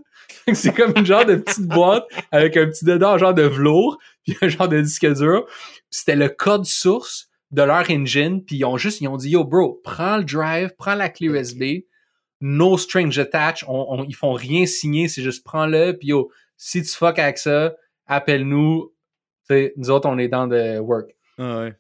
c'est 0.53 0.75
comme 0.75 0.93
une 0.95 1.05
genre 1.05 1.25
de 1.25 1.35
petite 1.35 1.67
boîte 1.67 2.05
avec 2.31 2.57
un 2.57 2.67
petit 2.67 2.85
dedans 2.85 3.17
genre 3.17 3.33
de 3.33 3.43
velours, 3.43 3.97
puis 4.23 4.37
un 4.41 4.47
genre 4.47 4.67
de 4.67 4.81
disque 4.81 5.11
dur. 5.15 5.45
C'était 5.89 6.15
le 6.15 6.29
code 6.29 6.65
source 6.65 7.29
de 7.55 7.61
leur 7.61 7.89
engine, 7.89 8.43
puis 8.43 8.57
ils 8.57 8.65
ont 8.65 8.77
juste, 8.77 9.01
ils 9.01 9.07
ont 9.07 9.17
dit, 9.17 9.29
yo, 9.29 9.45
bro, 9.45 9.79
prends 9.83 10.17
le 10.17 10.23
drive, 10.23 10.75
prends 10.77 10.95
la 10.95 11.09
clé 11.09 11.27
USB, 11.27 11.85
no 12.41 12.77
strings 12.77 13.17
attached, 13.17 13.65
on, 13.67 14.03
ils 14.03 14.15
font 14.15 14.33
rien 14.33 14.65
signer, 14.65 15.07
c'est 15.07 15.23
juste 15.23 15.43
prends-le, 15.43 15.93
puis 15.93 16.09
yo, 16.09 16.29
si 16.57 16.83
tu 16.83 16.89
fuck 16.89 17.17
avec 17.17 17.37
ça, 17.37 17.73
appelle-nous, 18.07 18.93
nous 19.49 19.89
autres, 19.89 20.09
on 20.09 20.17
est 20.17 20.27
dans 20.27 20.47
de 20.47 20.79
work. 20.79 21.15
Ah 21.37 21.59
ouais. 21.59 21.73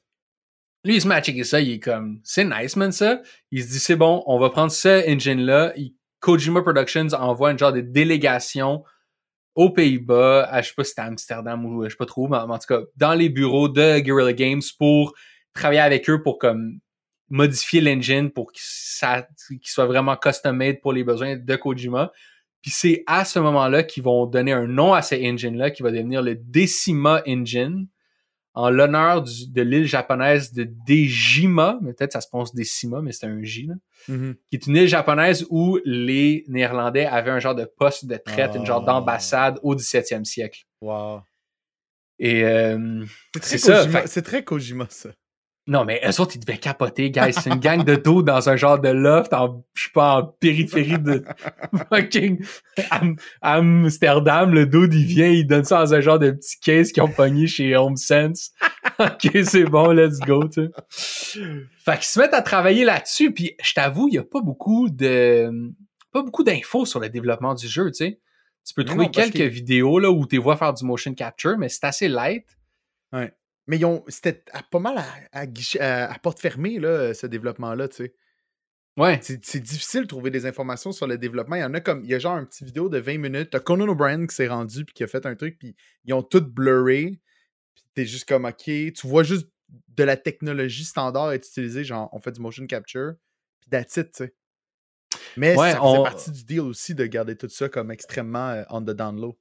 Lui, 0.85 0.95
il 0.95 1.01
se 1.01 1.07
met 1.07 1.15
à 1.15 1.21
checker 1.21 1.43
ça, 1.43 1.59
il 1.59 1.73
est 1.73 1.79
comme, 1.79 2.19
c'est 2.23 2.45
nice, 2.45 2.75
man, 2.75 2.91
ça. 2.91 3.21
Il 3.51 3.63
se 3.63 3.71
dit, 3.71 3.79
c'est 3.79 3.95
bon, 3.95 4.23
on 4.27 4.39
va 4.39 4.49
prendre 4.49 4.71
ce 4.71 5.11
engine-là. 5.11 5.73
Kojima 6.19 6.61
Productions 6.61 7.07
envoie 7.13 7.51
une 7.51 7.59
genre 7.59 7.73
de 7.73 7.81
délégation 7.81 8.83
aux 9.55 9.69
Pays-Bas, 9.71 10.43
à, 10.43 10.61
je 10.61 10.69
sais 10.69 10.73
pas 10.75 10.83
si 10.83 10.89
c'était 10.91 11.01
Amsterdam 11.01 11.65
ou 11.65 11.83
je 11.85 11.89
sais 11.89 11.95
pas 11.95 12.05
trop, 12.05 12.27
mais 12.27 12.37
en 12.37 12.59
tout 12.59 12.67
cas, 12.67 12.81
dans 12.97 13.13
les 13.13 13.29
bureaux 13.29 13.67
de 13.67 13.99
Guerrilla 13.99 14.33
Games 14.33 14.61
pour 14.77 15.13
travailler 15.55 15.79
avec 15.81 16.09
eux 16.09 16.21
pour 16.21 16.37
comme 16.37 16.79
modifier 17.29 17.81
l'engine 17.81 18.29
pour 18.29 18.51
qu'il 18.51 18.61
soit 19.63 19.85
vraiment 19.87 20.15
custom-made 20.15 20.79
pour 20.81 20.93
les 20.93 21.03
besoins 21.03 21.35
de 21.37 21.55
Kojima. 21.55 22.11
Puis 22.61 22.71
c'est 22.71 23.03
à 23.07 23.25
ce 23.25 23.39
moment-là 23.39 23.83
qu'ils 23.83 24.03
vont 24.03 24.25
donner 24.27 24.51
un 24.53 24.67
nom 24.67 24.93
à 24.93 25.01
ce 25.01 25.15
engine-là 25.15 25.71
qui 25.71 25.81
va 25.83 25.91
devenir 25.91 26.21
le 26.21 26.35
Decima 26.35 27.23
Engine 27.27 27.87
en 28.53 28.69
l'honneur 28.69 29.21
de 29.23 29.61
l'île 29.61 29.85
japonaise 29.85 30.53
de 30.53 30.63
Dejima, 30.87 31.77
peut-être 31.83 32.13
ça 32.13 32.21
se 32.21 32.27
prononce 32.29 32.55
Decima, 32.55 33.01
mais 33.01 33.11
c'est 33.11 33.25
un 33.25 33.43
J, 33.43 33.65
là, 33.67 33.73
Mhm. 34.07 34.35
qui 34.49 34.55
est 34.55 34.65
une 34.67 34.77
île 34.77 34.87
japonaise 34.87 35.45
où 35.49 35.77
les 35.83 36.45
Néerlandais 36.47 37.05
avaient 37.05 37.31
un 37.31 37.39
genre 37.39 37.55
de 37.55 37.65
poste 37.65 38.05
de 38.05 38.15
traite, 38.15 38.55
une 38.55 38.65
genre 38.65 38.83
Ah. 38.87 38.93
d'ambassade 38.93 39.59
au 39.61 39.75
17e 39.75 40.23
siècle. 40.25 40.63
Wow. 40.79 41.21
Et 42.17 42.45
euh, 42.45 43.03
ça, 43.41 44.07
C'est 44.07 44.21
très 44.21 44.43
Kojima, 44.45 44.87
ça. 44.89 45.09
Non, 45.67 45.83
mais 45.83 45.99
eux 46.07 46.21
autres, 46.21 46.35
ils 46.35 46.39
devaient 46.39 46.59
capoter, 46.59 47.09
guys. 47.09 47.33
C'est 47.33 47.49
une 47.49 47.59
gang 47.59 47.83
de 47.83 47.95
dos 47.95 48.21
dans 48.21 48.49
un 48.49 48.55
genre 48.55 48.79
de 48.79 48.89
loft, 48.89 49.33
en, 49.33 49.65
je 49.73 49.85
sais 49.85 49.89
pas, 49.93 50.17
en 50.19 50.23
périphérie 50.27 50.99
de 50.99 51.23
fucking 51.91 52.45
Am- 52.91 53.15
Amsterdam. 53.41 54.53
Le 54.53 54.65
dude, 54.67 54.93
il 54.93 55.05
vient, 55.05 55.27
il 55.27 55.47
donne 55.47 55.63
ça 55.63 55.79
dans 55.79 55.93
un 55.93 56.01
genre 56.01 56.19
de 56.19 56.31
petit 56.31 56.59
case 56.59 56.91
qu'ils 56.91 57.01
ont 57.03 57.07
pogné 57.09 57.47
chez 57.47 57.75
Home 57.75 57.95
Sense. 57.97 58.51
ok, 58.99 59.29
c'est 59.43 59.63
bon, 59.65 59.89
let's 59.91 60.19
go, 60.19 60.47
tu 60.47 60.67
sais. 60.89 61.39
Fait 61.83 61.95
qu'ils 61.95 62.03
se 62.05 62.19
mettent 62.19 62.33
à 62.33 62.41
travailler 62.41 62.85
là-dessus, 62.85 63.31
puis 63.33 63.55
je 63.63 63.73
t'avoue, 63.73 64.07
il 64.07 64.13
y 64.15 64.17
a 64.19 64.23
pas 64.23 64.41
beaucoup 64.41 64.89
de, 64.89 65.49
pas 66.11 66.21
beaucoup 66.21 66.43
d'infos 66.43 66.85
sur 66.85 66.99
le 66.99 67.09
développement 67.09 67.55
du 67.55 67.67
jeu, 67.67 67.87
tu 67.91 68.05
sais. 68.05 68.19
Tu 68.67 68.73
peux 68.73 68.81
Mais 68.83 68.85
trouver 68.89 69.05
non, 69.05 69.11
quelques 69.11 69.37
que- 69.37 69.43
vidéos, 69.43 69.99
là, 69.99 70.09
où 70.11 70.25
tu 70.27 70.37
vois 70.37 70.57
faire 70.57 70.73
du 70.73 70.85
motion 70.85 71.13
capture, 71.13 71.57
mais 71.57 71.69
c'est 71.69 71.83
assez 71.85 72.07
light. 72.07 72.45
Mais 73.67 73.77
ils 73.77 73.85
ont, 73.85 74.03
c'était 74.07 74.43
pas 74.71 74.79
mal 74.79 74.97
à, 74.97 75.05
à, 75.31 75.45
guichet- 75.47 75.79
à- 75.79 76.11
à 76.11 76.19
porte 76.19 76.39
fermée, 76.39 76.79
là, 76.79 77.13
ce 77.13 77.25
développement-là, 77.27 77.87
tu 77.87 77.95
sais. 77.97 78.15
Ouais. 78.97 79.19
C'est 79.21 79.59
difficile 79.59 80.03
de 80.03 80.07
trouver 80.07 80.29
des 80.31 80.45
informations 80.45 80.91
sur 80.93 81.05
le 81.07 81.17
développement. 81.17 81.57
Il 81.57 81.61
y 81.61 81.65
en 81.65 81.73
a 81.73 81.81
comme, 81.81 82.03
il 82.05 82.09
y 82.09 82.13
a 82.13 82.19
genre 82.19 82.35
un 82.35 82.45
petit 82.45 82.63
vidéo 82.63 82.87
de 82.87 82.97
20 82.97 83.17
minutes. 83.17 83.49
T'as 83.51 83.59
Conan 83.59 83.87
O'Brien 83.89 84.25
qui 84.25 84.33
s'est 84.35 84.47
rendu 84.47 84.85
puis 84.85 84.93
qui 84.93 85.03
a 85.03 85.07
fait 85.07 85.25
un 85.25 85.35
truc, 85.35 85.57
puis 85.59 85.75
ils 86.05 86.13
ont 86.13 86.23
tout 86.23 86.41
blurré. 86.41 87.19
Puis 87.73 87.83
t'es 87.93 88.05
juste 88.05 88.25
comme, 88.27 88.45
OK, 88.45 88.63
tu 88.65 88.93
vois 89.03 89.23
juste 89.23 89.49
de 89.89 90.03
la 90.03 90.15
technologie 90.15 90.85
standard 90.85 91.33
être 91.33 91.45
utilisée, 91.47 91.83
genre, 91.83 92.07
on 92.13 92.19
fait 92.19 92.31
du 92.31 92.39
motion 92.39 92.65
capture, 92.67 93.13
puis 93.59 93.77
it, 93.81 93.89
tu 93.93 94.09
sais. 94.13 94.33
Mais 95.35 95.57
Ouais, 95.57 95.71
ça 95.71 95.77
faisait 95.77 95.97
on- 95.97 96.03
partie 96.03 96.31
du 96.31 96.43
deal 96.45 96.61
aussi 96.61 96.95
de 96.95 97.05
garder 97.05 97.35
tout 97.35 97.49
ça 97.49 97.67
comme 97.67 97.91
extrêmement 97.91 98.49
euh, 98.49 98.63
on 98.69 98.81
the 98.81 98.91
down 98.91 99.19
low. 99.19 99.37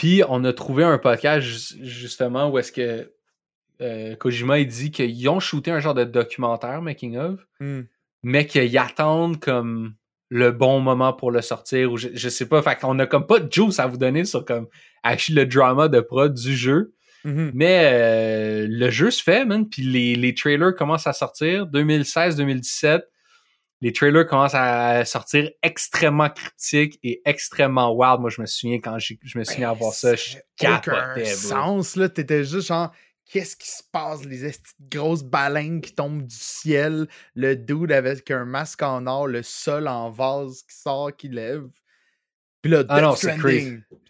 Puis 0.00 0.22
on 0.28 0.44
a 0.44 0.52
trouvé 0.54 0.82
un 0.84 0.96
podcast 0.96 1.46
ju- 1.46 1.84
justement 1.84 2.48
où 2.50 2.58
est-ce 2.58 2.72
que 2.72 3.12
euh, 3.82 4.16
Kojima 4.16 4.58
il 4.58 4.66
dit 4.66 4.90
qu'ils 4.90 5.28
ont 5.28 5.40
shooté 5.40 5.70
un 5.70 5.80
genre 5.80 5.92
de 5.94 6.04
documentaire 6.04 6.80
making 6.80 7.16
of, 7.18 7.38
Hmm. 7.60 7.82
mais 8.22 8.46
qu'ils 8.46 8.78
attendent 8.78 9.38
comme 9.40 9.92
le 10.30 10.52
bon 10.52 10.80
moment 10.80 11.12
pour 11.12 11.30
le 11.30 11.42
sortir 11.42 11.92
ou 11.92 11.96
je, 11.98 12.08
je 12.14 12.28
sais 12.30 12.46
pas. 12.48 12.62
Fait 12.62 12.76
qu'on 12.76 12.98
a 12.98 13.06
comme 13.06 13.26
pas 13.26 13.40
de 13.40 13.52
juice 13.52 13.78
à 13.78 13.86
vous 13.86 13.98
donner 13.98 14.24
sur 14.24 14.44
comme 14.44 14.68
actually 15.02 15.34
le 15.40 15.44
drama 15.46 15.88
de 15.88 16.00
prod 16.00 16.32
du 16.32 16.56
jeu. 16.56 16.94
Mhm. 17.24 17.50
Mais 17.52 17.90
euh, 17.92 18.66
le 18.70 18.88
jeu 18.90 19.10
se 19.10 19.22
fait, 19.22 19.44
man. 19.44 19.68
Puis 19.68 19.82
les, 19.82 20.14
les 20.14 20.34
trailers 20.34 20.74
commencent 20.74 21.06
à 21.06 21.12
sortir. 21.12 21.66
2016-2017, 21.66 23.02
les 23.80 23.92
trailers 23.92 24.26
commencent 24.26 24.54
à 24.54 25.04
sortir 25.04 25.50
extrêmement 25.62 26.28
critiques 26.28 26.98
et 27.02 27.22
extrêmement 27.24 27.92
wild. 27.94 28.20
Moi, 28.20 28.30
je 28.30 28.40
me 28.40 28.46
souviens 28.46 28.78
quand 28.80 28.98
j'ai- 28.98 29.18
je 29.22 29.38
me 29.38 29.44
suis 29.44 29.58
mis 29.58 29.64
à 29.64 29.72
voir 29.72 29.92
ça, 29.94 30.14
je 30.16 30.36
capotais, 30.56 31.24
sens, 31.24 31.96
là. 31.96 32.08
T'étais 32.08 32.44
juste 32.44 32.68
genre, 32.68 32.92
qu'est-ce 33.30 33.56
qui 33.56 33.68
se 33.70 33.82
passe? 33.90 34.24
Les 34.24 34.52
grosses 34.90 35.22
baleines 35.22 35.80
qui 35.80 35.94
tombent 35.94 36.26
du 36.26 36.36
ciel, 36.36 37.06
le 37.34 37.56
dude 37.56 37.92
avec 37.92 38.30
un 38.30 38.44
masque 38.44 38.82
en 38.82 39.06
or, 39.06 39.26
le 39.28 39.42
sol 39.42 39.88
en 39.88 40.10
vase 40.10 40.62
qui 40.68 40.76
sort, 40.76 41.16
qui 41.16 41.28
lève. 41.28 41.64
Puis 42.62 42.70
là, 42.70 42.84
Ah 42.90 43.00
non, 43.00 43.16
c'est 43.16 43.38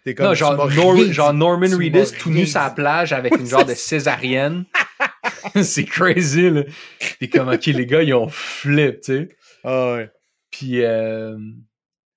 t'es 0.03 0.13
comme, 0.13 0.25
Non, 0.25 0.33
genre, 0.33 0.57
m'as 0.57 0.75
Nor- 0.75 0.93
rien 0.95 1.05
dit. 1.05 1.13
genre 1.13 1.33
Norman 1.33 1.67
Reedus 1.77 2.17
tout 2.19 2.29
nu 2.31 2.45
sur 2.45 2.59
la 2.59 2.69
plage 2.71 3.13
avec 3.13 3.33
une 3.39 3.45
genre 3.47 3.63
de 3.65 3.73
césarienne. 3.73 4.65
c'est 5.63 5.85
crazy, 5.85 6.49
là. 6.49 6.63
Puis 7.19 7.29
comme, 7.29 7.47
OK, 7.49 7.65
les 7.67 7.85
gars, 7.85 8.03
ils 8.03 8.13
ont 8.13 8.27
flip, 8.27 9.01
tu 9.01 9.13
sais. 9.13 9.29
Ah 9.63 9.93
ouais. 9.93 10.11
Puis 10.49 10.83
euh, 10.83 11.37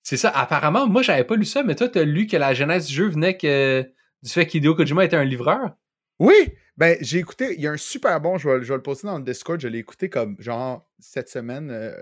c'est 0.02 0.16
ça. 0.16 0.30
Apparemment, 0.30 0.86
moi, 0.86 1.02
j'avais 1.02 1.24
pas 1.24 1.36
lu 1.36 1.44
ça, 1.44 1.62
mais 1.62 1.74
toi, 1.74 1.88
t'as 1.88 2.04
lu 2.04 2.26
que 2.26 2.36
la 2.36 2.54
genèse 2.54 2.86
du 2.86 2.94
jeu 2.94 3.08
venait 3.08 3.36
que 3.36 3.82
du 4.22 4.30
fait 4.30 4.46
qu'Hideo 4.46 4.74
Kojima 4.74 5.04
était 5.04 5.16
un 5.16 5.24
livreur? 5.24 5.70
Oui! 6.18 6.34
Ben, 6.76 6.96
j'ai 7.00 7.18
écouté, 7.18 7.54
il 7.54 7.60
y 7.60 7.66
a 7.68 7.72
un 7.72 7.76
super 7.76 8.20
bon, 8.20 8.36
je 8.36 8.48
vais, 8.48 8.62
je 8.62 8.68
vais 8.68 8.76
le 8.76 8.82
poster 8.82 9.06
dans 9.06 9.18
le 9.18 9.24
Discord, 9.24 9.60
je 9.60 9.68
l'ai 9.68 9.78
écouté 9.78 10.10
comme 10.10 10.34
genre 10.40 10.88
cette 10.98 11.28
semaine 11.28 11.70
euh, 11.70 11.94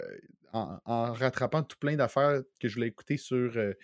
en, 0.55 0.79
en 0.87 1.13
rattrapant 1.13 1.63
tout 1.63 1.77
plein 1.79 1.95
d'affaires 1.95 2.41
que 2.59 2.69
je 2.69 2.75
voulais 2.75 2.87
écouter 2.87 3.19
sur 3.19 3.37
euh, 3.57 3.75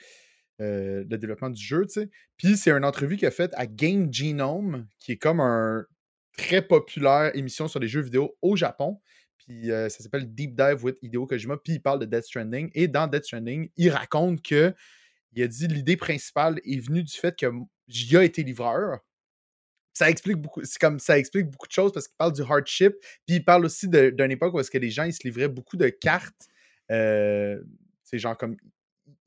euh, 0.60 1.04
le 1.08 1.18
développement 1.18 1.50
du 1.50 1.62
jeu, 1.62 1.84
tu 1.86 2.00
sais. 2.00 2.10
Puis 2.38 2.56
c'est 2.56 2.70
une 2.70 2.84
entrevue 2.84 3.16
qu'il 3.16 3.28
a 3.28 3.30
faite 3.30 3.52
à 3.54 3.66
Game 3.66 4.12
Genome, 4.12 4.86
qui 4.98 5.12
est 5.12 5.16
comme 5.18 5.40
un 5.40 5.84
très 6.38 6.62
populaire 6.62 7.36
émission 7.36 7.68
sur 7.68 7.80
les 7.80 7.88
jeux 7.88 8.00
vidéo 8.00 8.36
au 8.40 8.56
Japon. 8.56 9.00
Puis 9.48 9.72
euh, 9.72 9.88
ça 9.88 10.02
s'appelle 10.02 10.32
Deep 10.32 10.54
Dive 10.54 10.84
with 10.84 10.98
Hideo 11.02 11.26
Kojima. 11.26 11.56
Puis 11.56 11.74
il 11.74 11.82
parle 11.82 12.00
de 12.00 12.04
Death 12.04 12.24
Stranding. 12.24 12.70
Et 12.74 12.86
dans 12.86 13.06
Death 13.06 13.24
Stranding, 13.24 13.70
il 13.76 13.90
raconte 13.90 14.42
que 14.42 14.74
il 15.32 15.42
a 15.42 15.48
dit 15.48 15.66
l'idée 15.66 15.96
principale 15.96 16.60
est 16.64 16.80
venue 16.80 17.02
du 17.02 17.14
fait 17.14 17.36
que 17.36 17.46
j'y 17.88 18.16
a 18.16 18.22
été 18.22 18.42
livreur 18.42 19.00
ça 19.98 20.08
explique 20.08 20.36
beaucoup. 20.36 20.62
C'est 20.64 20.78
comme 20.78 21.00
ça 21.00 21.18
explique 21.18 21.50
beaucoup 21.50 21.66
de 21.66 21.72
choses 21.72 21.92
parce 21.92 22.06
qu'il 22.06 22.16
parle 22.16 22.32
du 22.32 22.42
hardship. 22.42 22.94
Puis 23.26 23.36
il 23.36 23.44
parle 23.44 23.64
aussi 23.64 23.88
d'une 23.88 24.30
époque 24.30 24.54
où 24.54 24.60
est-ce 24.60 24.70
que 24.70 24.78
les 24.78 24.90
gens 24.90 25.02
ils 25.02 25.12
se 25.12 25.24
livraient 25.24 25.48
beaucoup 25.48 25.76
de 25.76 25.88
cartes. 25.88 26.48
Euh, 26.92 27.60
c'est 28.04 28.18
genre 28.18 28.38
comme. 28.38 28.56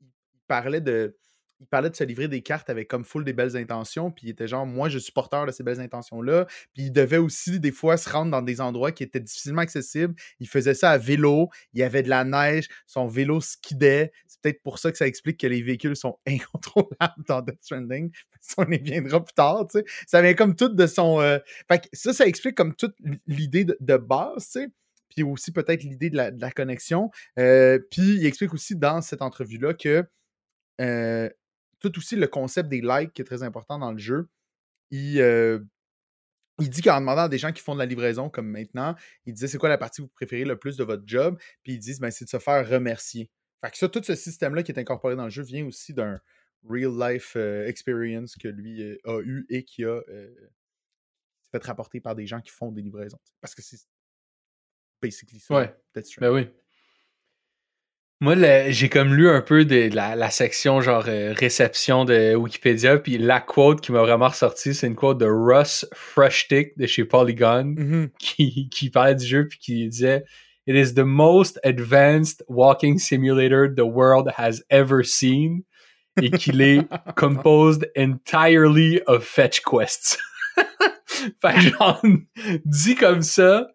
Il 0.00 0.40
parlait 0.48 0.80
de. 0.80 1.14
Il 1.62 1.68
parlait 1.68 1.90
de 1.90 1.96
se 1.96 2.02
livrer 2.02 2.26
des 2.26 2.42
cartes 2.42 2.68
avec 2.70 2.88
comme 2.88 3.04
full 3.04 3.24
des 3.24 3.32
belles 3.32 3.56
intentions. 3.56 4.10
Puis 4.10 4.26
il 4.26 4.30
était 4.30 4.48
genre, 4.48 4.66
moi, 4.66 4.88
je 4.88 4.98
suis 4.98 5.12
porteur 5.12 5.46
de 5.46 5.52
ces 5.52 5.62
belles 5.62 5.80
intentions-là. 5.80 6.46
Puis 6.74 6.84
il 6.84 6.92
devait 6.92 7.18
aussi, 7.18 7.60
des 7.60 7.70
fois, 7.70 7.96
se 7.96 8.10
rendre 8.10 8.32
dans 8.32 8.42
des 8.42 8.60
endroits 8.60 8.90
qui 8.90 9.04
étaient 9.04 9.20
difficilement 9.20 9.62
accessibles. 9.62 10.14
Il 10.40 10.48
faisait 10.48 10.74
ça 10.74 10.90
à 10.90 10.98
vélo. 10.98 11.50
Il 11.72 11.78
y 11.80 11.84
avait 11.84 12.02
de 12.02 12.08
la 12.08 12.24
neige. 12.24 12.68
Son 12.86 13.06
vélo 13.06 13.40
skidait. 13.40 14.12
C'est 14.26 14.40
peut-être 14.42 14.62
pour 14.62 14.80
ça 14.80 14.90
que 14.90 14.98
ça 14.98 15.06
explique 15.06 15.38
que 15.38 15.46
les 15.46 15.62
véhicules 15.62 15.94
sont 15.96 16.18
incontrôlables 16.26 17.24
dans 17.28 17.42
Death 17.42 17.62
Stranding. 17.62 18.10
On 18.58 18.70
y 18.70 18.78
viendra 18.78 19.24
plus 19.24 19.34
tard, 19.34 19.66
tu 19.70 19.78
sais. 19.78 19.84
Ça 20.06 20.20
vient 20.20 20.34
comme 20.34 20.56
tout 20.56 20.68
de 20.68 20.86
son. 20.88 21.20
euh, 21.20 21.38
Fait 21.70 21.78
que 21.78 21.88
ça, 21.92 22.12
ça 22.12 22.26
explique 22.26 22.56
comme 22.56 22.74
toute 22.74 22.96
l'idée 23.26 23.64
de, 23.64 23.96
base, 23.96 24.46
tu 24.46 24.60
sais. 24.60 24.68
Puis 25.08 25.22
aussi 25.22 25.52
peut-être 25.52 25.84
l'idée 25.84 26.10
de 26.10 26.16
la, 26.16 26.30
de 26.32 26.40
la 26.40 26.50
connexion. 26.50 27.10
Euh, 27.38 27.78
puis 27.90 28.16
il 28.16 28.26
explique 28.26 28.52
aussi 28.52 28.74
dans 28.74 29.00
cette 29.00 29.22
entrevue-là 29.22 29.74
que 29.74 30.04
euh, 30.80 31.28
tout 31.82 31.96
aussi 31.98 32.16
le 32.16 32.26
concept 32.26 32.68
des 32.68 32.80
likes 32.80 33.12
qui 33.12 33.22
est 33.22 33.24
très 33.24 33.42
important 33.42 33.78
dans 33.78 33.92
le 33.92 33.98
jeu. 33.98 34.28
Il, 34.90 35.20
euh, 35.20 35.58
il 36.60 36.70
dit 36.70 36.82
qu'en 36.82 37.00
demandant 37.00 37.22
à 37.22 37.28
des 37.28 37.38
gens 37.38 37.52
qui 37.52 37.62
font 37.62 37.74
de 37.74 37.78
la 37.78 37.86
livraison 37.86 38.30
comme 38.30 38.48
maintenant, 38.48 38.94
il 39.26 39.34
disait 39.34 39.48
c'est 39.48 39.58
quoi 39.58 39.68
la 39.68 39.78
partie 39.78 40.00
que 40.00 40.06
vous 40.06 40.12
préférez 40.14 40.44
le 40.44 40.58
plus 40.58 40.76
de 40.76 40.84
votre 40.84 41.02
job, 41.06 41.38
puis 41.62 41.74
ils 41.74 41.78
disent 41.78 42.00
ben, 42.00 42.10
c'est 42.10 42.24
de 42.24 42.30
se 42.30 42.38
faire 42.38 42.68
remercier. 42.68 43.30
Fait 43.60 43.70
que 43.70 43.78
ça, 43.78 43.88
tout 43.88 44.02
ce 44.02 44.14
système-là 44.14 44.62
qui 44.62 44.72
est 44.72 44.78
incorporé 44.78 45.16
dans 45.16 45.24
le 45.24 45.30
jeu 45.30 45.42
vient 45.42 45.66
aussi 45.66 45.94
d'un 45.94 46.20
real 46.68 46.92
life 46.98 47.34
euh, 47.36 47.66
experience 47.66 48.36
que 48.36 48.48
lui 48.48 48.82
euh, 48.82 48.98
a 49.04 49.20
eu 49.20 49.46
et 49.48 49.64
qui 49.64 49.84
a 49.84 50.00
fait 51.50 51.64
rapporter 51.64 52.00
par 52.00 52.14
des 52.14 52.26
gens 52.26 52.40
qui 52.40 52.50
font 52.50 52.72
des 52.72 52.82
livraisons. 52.82 53.20
Parce 53.40 53.54
que 53.54 53.62
c'est 53.62 53.78
basically 55.00 55.40
ça. 55.40 55.54
Ouais. 55.54 55.76
Ben 56.18 56.32
oui. 56.32 56.48
Moi, 58.22 58.36
j'ai 58.70 58.88
comme 58.88 59.14
lu 59.14 59.28
un 59.28 59.40
peu 59.40 59.64
de 59.64 59.92
la, 59.92 60.14
la 60.14 60.30
section 60.30 60.80
genre 60.80 61.06
euh, 61.08 61.34
réception 61.36 62.04
de 62.04 62.36
Wikipédia, 62.36 62.96
puis 62.98 63.18
la 63.18 63.40
quote 63.40 63.80
qui 63.80 63.90
m'a 63.90 63.98
vraiment 63.98 64.28
ressorti, 64.28 64.74
c'est 64.74 64.86
une 64.86 64.94
quote 64.94 65.18
de 65.18 65.26
Russ 65.26 65.84
Frushtick 65.92 66.78
de 66.78 66.86
chez 66.86 67.04
Polygon 67.04 67.74
Mhm. 67.76 68.10
qui, 68.20 68.68
qui 68.68 68.90
parlait 68.90 69.16
du 69.16 69.26
jeu 69.26 69.48
puis 69.48 69.58
qui 69.58 69.88
disait 69.88 70.22
It 70.68 70.76
is 70.76 70.94
the 70.94 71.00
most 71.04 71.58
advanced 71.64 72.44
walking 72.46 72.96
simulator 72.96 73.66
the 73.66 73.80
world 73.80 74.30
has 74.36 74.62
ever 74.70 75.02
seen 75.02 75.64
et 76.22 76.30
qu'il 76.30 76.60
est 76.60 76.86
composed 77.16 77.90
entirely 77.98 79.00
of 79.08 79.24
fetch 79.24 79.62
quests. 79.62 80.20
fait 81.42 81.54
que 81.54 81.60
genre, 81.60 82.00
dit 82.64 82.94
comme 82.94 83.22
ça, 83.22 83.66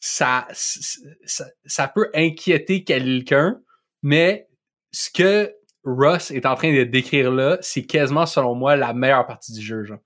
ça, 0.00 0.48
ça, 0.50 1.44
ça 1.66 1.86
peut 1.86 2.10
inquiéter 2.14 2.82
quelqu'un, 2.82 3.60
mais 4.02 4.48
ce 4.92 5.10
que 5.10 5.54
Russ 5.84 6.30
est 6.30 6.46
en 6.46 6.54
train 6.54 6.74
de 6.74 6.84
décrire 6.84 7.30
là, 7.30 7.58
c'est 7.60 7.84
quasiment, 7.84 8.26
selon 8.26 8.54
moi, 8.54 8.76
la 8.76 8.92
meilleure 8.92 9.26
partie 9.26 9.52
du 9.52 9.60
jeu. 9.60 9.84
Genre. 9.84 9.98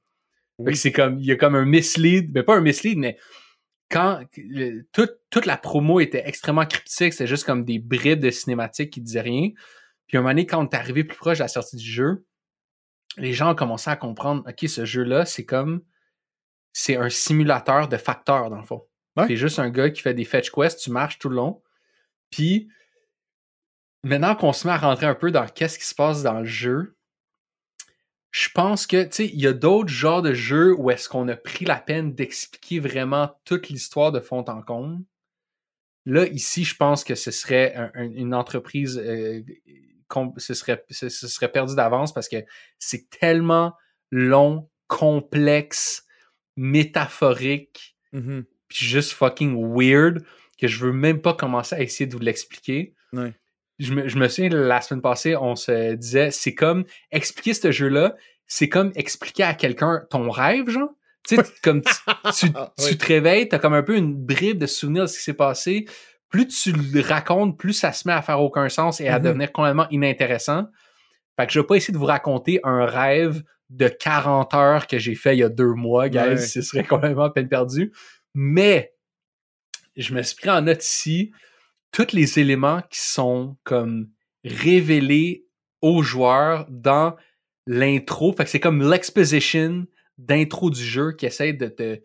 C'est 0.75 0.93
comme, 0.93 1.19
il 1.19 1.25
y 1.25 1.33
a 1.33 1.37
comme 1.37 1.55
un 1.55 1.65
mislead, 1.65 2.31
mais 2.35 2.43
pas 2.43 2.57
un 2.57 2.61
mislead, 2.61 2.99
mais 2.99 3.19
quand 3.91 4.21
le- 4.37 4.83
toute, 4.93 5.19
toute 5.31 5.47
la 5.47 5.57
promo 5.57 6.01
était 6.01 6.23
extrêmement 6.27 6.67
cryptique, 6.67 7.13
c'était 7.13 7.27
juste 7.27 7.45
comme 7.45 7.65
des 7.65 7.79
bribes 7.79 8.21
de 8.21 8.31
cinématiques 8.31 8.91
qui 8.91 9.01
disaient 9.01 9.23
rien. 9.23 9.51
Puis 10.07 10.17
à 10.17 10.21
un 10.21 10.23
moment 10.23 10.33
donné, 10.33 10.47
quand 10.47 10.63
on 10.65 10.69
est 10.69 10.75
arrivé 10.75 11.03
plus 11.05 11.17
proche 11.17 11.39
de 11.39 11.45
la 11.45 11.49
sortie 11.49 11.77
du 11.77 11.91
jeu, 11.91 12.25
les 13.17 13.33
gens 13.33 13.53
ont 13.53 13.55
commencé 13.55 13.91
à 13.91 13.97
comprendre, 13.97 14.45
OK, 14.47 14.69
ce 14.69 14.85
jeu-là, 14.85 15.25
c'est 15.25 15.45
comme, 15.45 15.83
c'est 16.73 16.97
un 16.97 17.11
simulateur 17.11 17.89
de 17.89 17.97
facteurs, 17.97 18.51
dans 18.51 18.59
le 18.59 18.65
fond. 18.65 18.87
Ouais. 19.17 19.27
C'est 19.27 19.37
juste 19.37 19.59
un 19.59 19.71
gars 19.71 19.91
qui 19.91 20.03
fait 20.03 20.15
des 20.15 20.25
fetch 20.25 20.51
quests, 20.51 20.81
tu 20.81 20.91
marches 20.91 21.19
tout 21.19 21.29
le 21.29 21.37
long. 21.37 21.63
Puis, 22.31 22.69
maintenant 24.03 24.35
qu'on 24.35 24.53
se 24.53 24.67
met 24.67 24.73
à 24.73 24.79
rentrer 24.79 25.07
un 25.07 25.15
peu 25.15 25.31
dans 25.31 25.47
qu'est-ce 25.47 25.79
qui 25.79 25.85
se 25.87 25.95
passe 25.95 26.23
dans 26.23 26.41
le 26.41 26.47
jeu, 26.47 26.97
je 28.31 28.49
pense 28.55 28.87
que, 28.87 29.03
tu 29.05 29.09
sais, 29.13 29.27
il 29.27 29.41
y 29.41 29.47
a 29.49 29.53
d'autres 29.53 29.89
genres 29.91 30.23
de 30.23 30.33
jeux 30.35 30.73
où 30.79 30.91
est-ce 30.91 31.09
qu'on 31.09 31.27
a 31.29 31.37
pris 31.37 31.65
la 31.65 31.77
peine 31.77 32.15
d'expliquer 32.15 32.79
vraiment 32.79 33.35
toute 33.45 33.69
l'histoire 33.69 34.13
de 34.13 34.21
fond 34.21 34.45
en 34.49 34.63
comble. 34.63 35.05
Là, 36.07 36.27
ici, 36.27 36.65
je 36.65 36.77
pense 36.77 37.03
que 37.05 37.15
ce 37.17 37.31
serait 37.33 37.75
un- 37.75 37.91
un- 37.95 38.11
une 38.11 38.35
entreprise, 38.35 38.99
euh, 39.05 39.43
ce, 40.39 40.55
serait, 40.55 40.85
ce, 40.91 41.09
ce 41.09 41.29
serait 41.29 41.51
perdu 41.53 41.75
d'avance 41.75 42.15
parce 42.15 42.29
que 42.29 42.37
c'est 42.79 43.11
tellement 43.11 43.75
long, 44.13 44.71
complexe, 44.87 46.07
métaphorique, 46.57 47.97
Mhm. 48.13 48.45
puis 48.69 48.87
juste 48.87 49.13
fucking 49.13 49.57
weird 49.77 50.25
que 50.59 50.67
je 50.69 50.79
veux 50.85 50.93
même 50.93 51.21
pas 51.21 51.35
commencer 51.35 51.75
à 51.77 51.81
essayer 51.81 52.07
de 52.07 52.13
vous 52.13 52.19
l'expliquer. 52.23 52.95
Je 53.81 53.93
me, 53.95 54.07
je 54.09 54.17
me 54.19 54.29
souviens, 54.29 54.51
la 54.51 54.81
semaine 54.81 55.01
passée, 55.03 55.35
on 55.37 55.57
se 55.57 55.95
disait, 55.95 56.31
c'est 56.31 56.55
comme 56.55 56.85
expliquer 57.11 57.55
ce 57.55 57.73
jeu-là, 57.73 58.15
c'est 58.47 58.69
comme 58.69 58.93
expliquer 58.95 59.43
à 59.45 59.55
quelqu'un 59.55 60.03
ton 60.11 60.31
rêve, 60.31 60.69
genre. 60.69 60.91
Tu 61.27 61.37
sais, 61.37 61.43
comme 61.63 61.83
tu, 61.83 61.93
tu, 62.35 62.47
Ah, 62.55 62.73
tu 62.79 62.85
oui. 62.85 62.99
te 62.99 63.07
réveilles, 63.07 63.49
t'as 63.49 63.59
comme 63.59 63.75
un 63.75 63.83
peu 63.83 63.97
une 63.97 64.15
bribe 64.15 64.59
de 64.59 64.67
souvenir 64.67 65.03
de 65.05 65.07
ce 65.09 65.17
qui 65.19 65.25
s'est 65.25 65.35
passé. 65.35 65.87
Plus 66.29 66.47
tu 66.47 66.73
le 66.73 67.01
racontes, 67.01 67.59
plus 67.59 67.73
ça 67.73 67.93
se 67.93 68.07
met 68.07 68.15
à 68.15 68.23
faire 68.23 68.41
aucun 68.41 68.69
sens 68.69 69.01
et 69.01 69.09
à 69.09 69.19
Mhm. 69.19 69.25
devenir 69.25 69.53
complètement 69.53 69.89
inintéressant. 69.91 70.67
Fait 71.39 71.47
que 71.47 71.53
je 71.53 71.61
vais 71.61 71.67
pas 71.67 71.75
essayer 71.77 71.93
de 71.93 71.99
vous 71.99 72.05
raconter 72.07 72.61
un 72.65 72.85
rêve 72.87 73.43
de 73.71 73.89
40 73.89 74.53
heures 74.55 74.87
que 74.87 74.99
j'ai 74.99 75.15
fait 75.15 75.37
il 75.37 75.41
y 75.41 75.43
a 75.45 75.49
deux 75.49 75.73
mois, 75.75 76.09
guys. 76.09 76.19
Ouais. 76.21 76.37
Ce 76.37 76.61
serait 76.63 76.85
complètement 77.17 77.31
peine 77.31 77.49
perdue. 77.49 77.93
Mais, 78.35 78.93
je 79.97 80.15
me 80.15 80.23
suis 80.23 80.37
pris 80.37 80.51
en 80.51 80.63
note 80.63 80.85
ici 80.85 81.33
tous 81.93 82.13
les 82.13 82.39
éléments 82.39 82.83
qui 82.91 83.01
sont 83.01 83.57
comme 83.65 84.11
révélés 84.45 85.47
aux 85.83 86.03
joueurs 86.03 86.67
dans 86.69 87.17
l'intro. 87.67 88.33
Fait 88.33 88.45
que 88.45 88.51
c'est 88.51 88.61
comme 88.61 88.89
l'exposition 88.89 89.87
d'intro 90.19 90.71
du 90.71 90.83
jeu 90.83 91.13
qui 91.13 91.27
essaie 91.27 91.53
de 91.53 91.69
te 91.69 92.01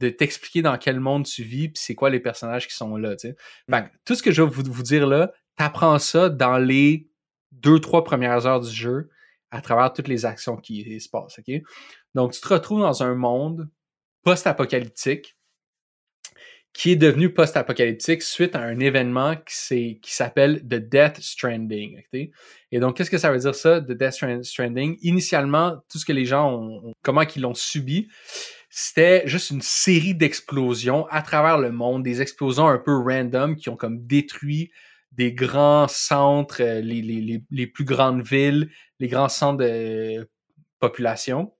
de 0.00 0.08
t'expliquer 0.08 0.60
dans 0.60 0.76
quel 0.76 0.98
monde 0.98 1.24
tu 1.24 1.44
vis 1.44 1.68
puis 1.68 1.80
c'est 1.80 1.94
quoi 1.94 2.10
les 2.10 2.18
personnages 2.18 2.66
qui 2.66 2.74
sont 2.74 2.96
là, 2.96 3.14
tu 3.14 3.28
sais. 3.28 3.36
Fait 3.70 3.84
que 3.84 3.88
tout 4.04 4.16
ce 4.16 4.24
que 4.24 4.32
je 4.32 4.42
vais 4.42 4.48
vous, 4.48 4.64
vous 4.66 4.82
dire 4.82 5.06
là, 5.06 5.32
t'apprends 5.56 6.00
ça 6.00 6.28
dans 6.28 6.58
les 6.58 7.08
deux, 7.52 7.78
trois 7.78 8.02
premières 8.02 8.44
heures 8.46 8.60
du 8.60 8.74
jeu 8.74 9.08
à 9.50 9.60
travers 9.60 9.92
toutes 9.92 10.08
les 10.08 10.24
actions 10.24 10.56
qui 10.56 11.00
se 11.00 11.08
passent, 11.08 11.38
OK? 11.38 11.62
Donc, 12.14 12.32
tu 12.32 12.40
te 12.40 12.48
retrouves 12.48 12.80
dans 12.80 13.04
un 13.04 13.14
monde 13.14 13.70
post-apocalyptique 14.24 15.33
qui 16.74 16.90
est 16.90 16.96
devenu 16.96 17.32
post-apocalyptique 17.32 18.20
suite 18.20 18.56
à 18.56 18.60
un 18.60 18.80
événement 18.80 19.36
qui, 19.36 20.00
s'appelle 20.02 20.60
The 20.60 20.74
Death 20.74 21.20
Stranding. 21.20 22.02
Et 22.72 22.80
donc, 22.80 22.96
qu'est-ce 22.96 23.10
que 23.10 23.16
ça 23.16 23.30
veut 23.30 23.38
dire 23.38 23.54
ça, 23.54 23.80
The 23.80 23.92
Death 23.92 24.12
Strand- 24.12 24.42
Stranding? 24.42 24.98
Initialement, 25.02 25.76
tout 25.88 25.98
ce 25.98 26.04
que 26.04 26.12
les 26.12 26.24
gens 26.24 26.52
ont, 26.52 26.92
comment 27.02 27.24
qu'ils 27.24 27.42
l'ont 27.42 27.54
subi, 27.54 28.08
c'était 28.70 29.22
juste 29.24 29.50
une 29.50 29.62
série 29.62 30.16
d'explosions 30.16 31.06
à 31.10 31.22
travers 31.22 31.58
le 31.58 31.70
monde, 31.70 32.02
des 32.02 32.20
explosions 32.20 32.66
un 32.66 32.78
peu 32.78 32.96
random 32.96 33.54
qui 33.54 33.68
ont 33.68 33.76
comme 33.76 34.04
détruit 34.04 34.72
des 35.12 35.32
grands 35.32 35.86
centres, 35.86 36.60
euh, 36.60 36.80
les, 36.80 37.00
les, 37.48 37.66
plus 37.68 37.84
grandes 37.84 38.24
villes, 38.24 38.68
les 38.98 39.06
grands 39.06 39.28
centres 39.28 39.58
de 39.58 40.28
population. 40.80 41.54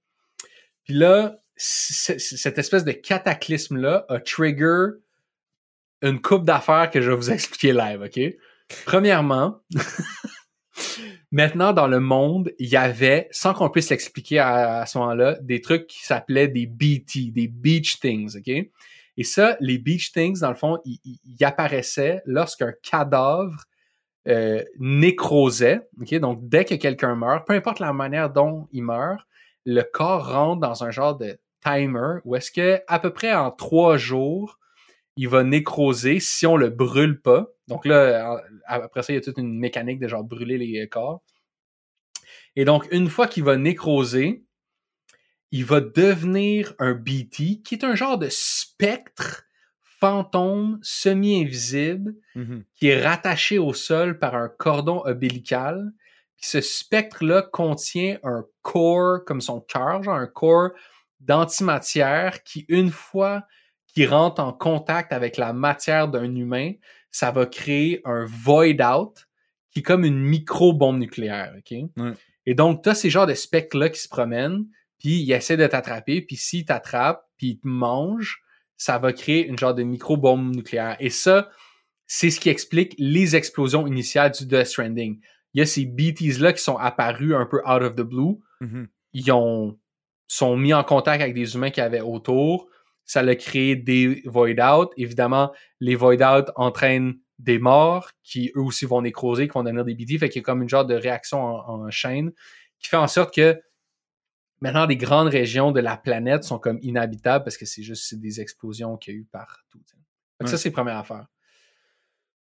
Puis 0.83 0.95
là, 0.95 1.37
cette 1.57 2.59
espèce 2.59 2.85
de 2.85 2.91
cataclysme-là 2.91 4.07
a 4.09 4.19
trigger 4.19 4.87
une 6.05 6.21
coupe 6.21 6.45
d'affaires 6.45 6.91
que 6.91 7.01
je 7.01 7.11
vais 7.11 7.17
vous 7.17 7.31
expliquer 7.31 7.73
live, 7.73 8.03
OK? 8.03 8.21
Premièrement, 8.85 9.61
maintenant 11.33 11.73
dans 11.73 11.87
le 11.87 11.99
monde, 11.99 12.53
il 12.59 12.69
y 12.69 12.77
avait, 12.77 13.27
sans 13.31 13.55
qu'on 13.55 13.71
puisse 13.71 13.91
l'expliquer 13.91 14.39
à, 14.39 14.85
ce 14.87 14.99
moment-là, 14.99 15.39
des 15.41 15.61
trucs 15.61 15.87
qui 15.87 16.05
s'appelaient 16.05 16.49
des 16.49 16.67
BT, 16.67 17.31
des 17.33 17.49
beach 17.49 18.01
things, 18.01 18.37
OK? 18.37 18.49
Et 19.17 19.25
ça, 19.25 19.57
les 19.61 19.79
beach 19.79 20.13
things, 20.13 20.41
dans 20.41 20.51
le 20.51 20.57
fond, 20.57 20.79
ils 20.85 21.45
apparaissaient 21.45 22.21
lorsqu'un 22.27 22.75
cadavre 22.83 23.65
euh, 24.29 24.63
nécrosait, 24.79 25.81
OK? 26.01 26.15
Donc, 26.17 26.41
dès 26.43 26.67
que 26.67 26.75
quelqu'un 26.75 27.15
meurt, 27.15 27.47
peu 27.47 27.55
importe 27.55 27.79
la 27.79 27.95
manière 27.95 28.31
dont 28.31 28.69
il 28.73 28.83
meurt, 28.83 29.21
le 29.65 29.83
corps 29.83 30.31
rentre 30.31 30.61
dans 30.61 30.85
un 30.85 30.91
genre 30.91 31.17
de 31.17 31.39
timer 31.65 32.19
où 32.25 32.37
est-ce 32.37 32.51
que 32.51 32.81
à 32.89 32.99
peu 32.99 33.11
près 33.11 33.33
en 33.33 33.51
trois 33.51 33.97
jours, 33.97 34.59
il 35.17 35.29
va 35.29 35.45
nécroser 35.45 36.19
si 36.21 36.47
on 36.47 36.57
le 36.57 36.71
brûle 36.71 37.21
pas. 37.21 37.49
Donc 37.69 37.87
là, 37.87 38.33
en- 38.35 38.41
après 38.67 39.03
ça, 39.03 39.13
il 39.13 39.17
y 39.17 39.19
a 39.19 39.23
toute 39.23 39.39
une 39.39 39.59
mécanique 39.59 40.01
de 40.01 40.09
genre 40.09 40.25
brûler 40.25 40.59
les 40.59 40.89
corps. 40.89 41.23
Et 42.57 42.65
donc, 42.65 42.87
une 42.91 43.09
fois 43.09 43.27
qu'il 43.27 43.45
va 43.45 43.57
nécroser, 43.57 44.45
il 45.51 45.65
va 45.65 45.81
devenir 45.81 46.75
un 46.79 46.95
BT, 46.95 47.63
qui 47.63 47.75
est 47.75 47.85
un 47.85 47.95
genre 47.95 48.19
de 48.19 48.29
spectre 48.31 49.45
fantôme 49.83 50.79
semi-invisible 50.83 52.15
Mhm. 52.35 52.65
qui 52.75 52.89
est 52.89 53.01
rattaché 53.03 53.59
au 53.59 53.73
sol 53.73 54.19
par 54.19 54.35
un 54.35 54.49
cordon 54.49 55.03
ombilical. 55.07 55.93
Puis 56.37 56.47
ce 56.49 56.61
spectre-là 56.61 57.43
contient 57.43 58.19
un 58.25 58.45
core, 58.63 59.25
comme 59.25 59.41
son 59.41 59.61
cœur, 59.61 60.03
genre 60.03 60.17
un 60.17 60.27
core 60.27 60.71
d'antimatière 61.21 62.43
qui, 62.43 62.67
une 62.69 62.91
fois 62.91 63.45
qu'il 63.95 64.09
rentre 64.09 64.43
en 64.43 64.53
contact 64.53 65.13
avec 65.13 65.37
la 65.37 65.53
matière 65.53 66.09
d'un 66.09 66.35
humain, 66.35 66.73
ça 67.11 67.31
va 67.31 67.47
créer 67.47 68.01
un 68.05 68.25
void 68.25 68.83
out 68.83 69.27
qui 69.71 69.81
est 69.81 69.83
comme 69.83 70.05
une 70.05 70.21
micro-bombe 70.21 70.99
nucléaire. 70.99 71.55
ok? 71.57 71.79
Et 72.47 72.55
donc, 72.55 72.83
tu 72.83 72.89
as 72.89 72.95
ces 72.95 73.11
genres 73.11 73.27
de 73.27 73.35
spectres-là 73.35 73.89
qui 73.89 74.01
se 74.01 74.09
promènent, 74.09 74.67
puis 74.99 75.21
ils 75.21 75.33
essaient 75.33 75.57
de 75.57 75.67
t'attraper, 75.67 76.23
puis 76.23 76.37
s'ils 76.37 76.65
t'attrapent, 76.65 77.25
puis 77.37 77.49
ils 77.49 77.61
te 77.61 77.67
mangent, 77.67 78.43
ça 78.77 78.99
va 78.99 79.13
créer 79.13 79.47
une 79.47 79.59
genre 79.59 79.75
de 79.75 79.83
micro-bombe 79.83 80.55
nucléaire. 80.55 80.97
Et 81.01 81.11
ça, 81.11 81.49
c'est 82.07 82.31
ce 82.31 82.41
qui 82.41 82.49
explique 82.49 82.95
les 82.99 83.35
explosions 83.37 83.87
initiales 83.87 84.33
du 84.33 84.47
Death 84.47 84.67
Stranding. 84.67 85.21
Il 85.55 85.59
y 85.59 85.63
a 85.63 85.67
ces 85.67 85.87
BTs-là 85.87 86.53
qui 86.53 86.63
sont 86.63 86.77
apparus 86.77 87.35
un 87.35 87.47
peu 87.47 87.59
out 87.61 87.83
of 87.83 87.95
the 87.95 88.03
blue. 88.03 88.37
Mhm. 88.61 88.89
Ils 89.13 89.33
ont, 89.33 89.79
sont 90.27 90.57
mis 90.57 90.75
en 90.75 90.85
contact 90.85 91.23
avec 91.23 91.35
des 91.35 91.55
humains 91.55 91.71
qui 91.71 91.81
avaient 91.81 92.01
autour. 92.01 92.69
Ça 93.05 93.21
a 93.21 93.35
créé 93.35 93.77
des 93.77 94.23
void 94.25 94.59
out. 94.61 94.91
Évidemment, 94.97 95.53
les 95.81 95.95
void 95.95 96.23
out 96.23 96.47
entraînent 96.57 97.19
des 97.39 97.59
morts 97.59 98.11
qui 98.23 98.51
eux 98.57 98.61
aussi 98.63 98.87
vont 98.87 99.03
nécroser, 99.03 99.47
qui 99.49 99.53
vont 99.55 99.63
devenir 99.65 99.85
des 99.85 99.95
BT. 99.95 100.19
Fait 100.19 100.29
qu'il 100.29 100.41
y 100.41 100.43
a 100.43 100.45
comme 100.45 100.63
une 100.63 100.69
genre 100.69 100.87
de 100.87 100.95
réaction 100.95 101.43
en, 101.43 101.69
en 101.87 101.91
chaîne 101.91 102.33
qui 102.79 102.89
fait 102.89 102.97
en 102.97 103.09
sorte 103.09 103.35
que 103.35 103.61
maintenant 104.61 104.87
des 104.87 104.97
grandes 104.97 105.29
régions 105.29 105.73
de 105.73 105.81
la 105.81 105.97
planète 105.97 106.45
sont 106.45 106.59
comme 106.59 106.79
inhabitables 106.83 107.45
parce 107.45 107.57
que 107.59 107.67
c'est 107.67 107.83
juste 107.83 108.15
des 108.15 108.41
explosions 108.41 108.97
qu'il 108.97 109.15
y 109.15 109.17
a 109.17 109.21
eu 109.21 109.25
partout. 109.25 109.79
que 109.81 110.47
Ça, 110.47 110.53
Ouais. 110.53 110.57
c'est 110.59 110.69
la 110.69 110.73
première 110.73 110.97
affaire. 110.99 111.27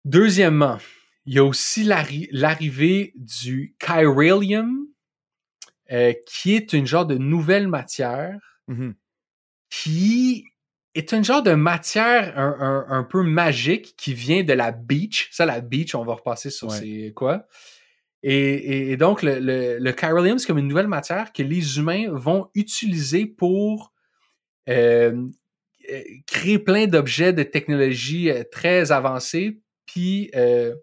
Deuxièmement, 0.04 0.78
il 1.26 1.34
y 1.34 1.38
a 1.38 1.44
aussi 1.44 1.84
l'arri- 1.84 2.28
l'arrivée 2.32 3.12
du 3.16 3.76
chiralium, 3.82 4.86
euh, 5.92 6.12
qui 6.26 6.54
est 6.54 6.72
une 6.72 6.86
genre 6.86 7.06
de 7.06 7.16
nouvelle 7.18 7.68
matière 7.68 8.38
Mhm. 8.68 8.94
qui 9.68 10.44
est 11.00 11.12
une 11.12 11.24
genre 11.24 11.42
de 11.42 11.52
matière 11.54 12.32
un, 12.38 12.56
un- 12.60 12.86
un 12.98 13.04
peu 13.04 13.22
magique 13.22 13.94
qui 13.96 14.14
vient 14.14 14.42
de 14.44 14.52
la 14.52 14.70
beach. 14.72 15.28
Ça, 15.32 15.44
la 15.46 15.60
beach, 15.60 15.94
on 15.94 16.04
va 16.04 16.14
repasser 16.14 16.50
sur 16.50 16.68
Ouais. 16.68 16.78
c'est 16.78 17.12
quoi. 17.14 17.46
Et, 18.22 18.34
et- 18.36 18.90
et 18.92 18.96
donc, 18.96 19.22
le, 19.22 19.38
le, 19.40 20.38
c'est 20.38 20.46
comme 20.46 20.58
une 20.58 20.68
nouvelle 20.68 20.88
matière 20.88 21.32
que 21.32 21.42
les 21.42 21.78
humains 21.78 22.06
vont 22.12 22.48
utiliser 22.54 23.26
pour 23.26 23.92
euh, 24.68 25.26
euh, 25.90 26.02
créer 26.26 26.58
plein 26.58 26.86
d'objets 26.86 27.32
de 27.32 27.42
technologie 27.42 28.30
euh, 28.30 28.44
très 28.50 28.92
avancés. 28.92 29.60
Puis, 29.86 30.30
euh, 30.36 30.74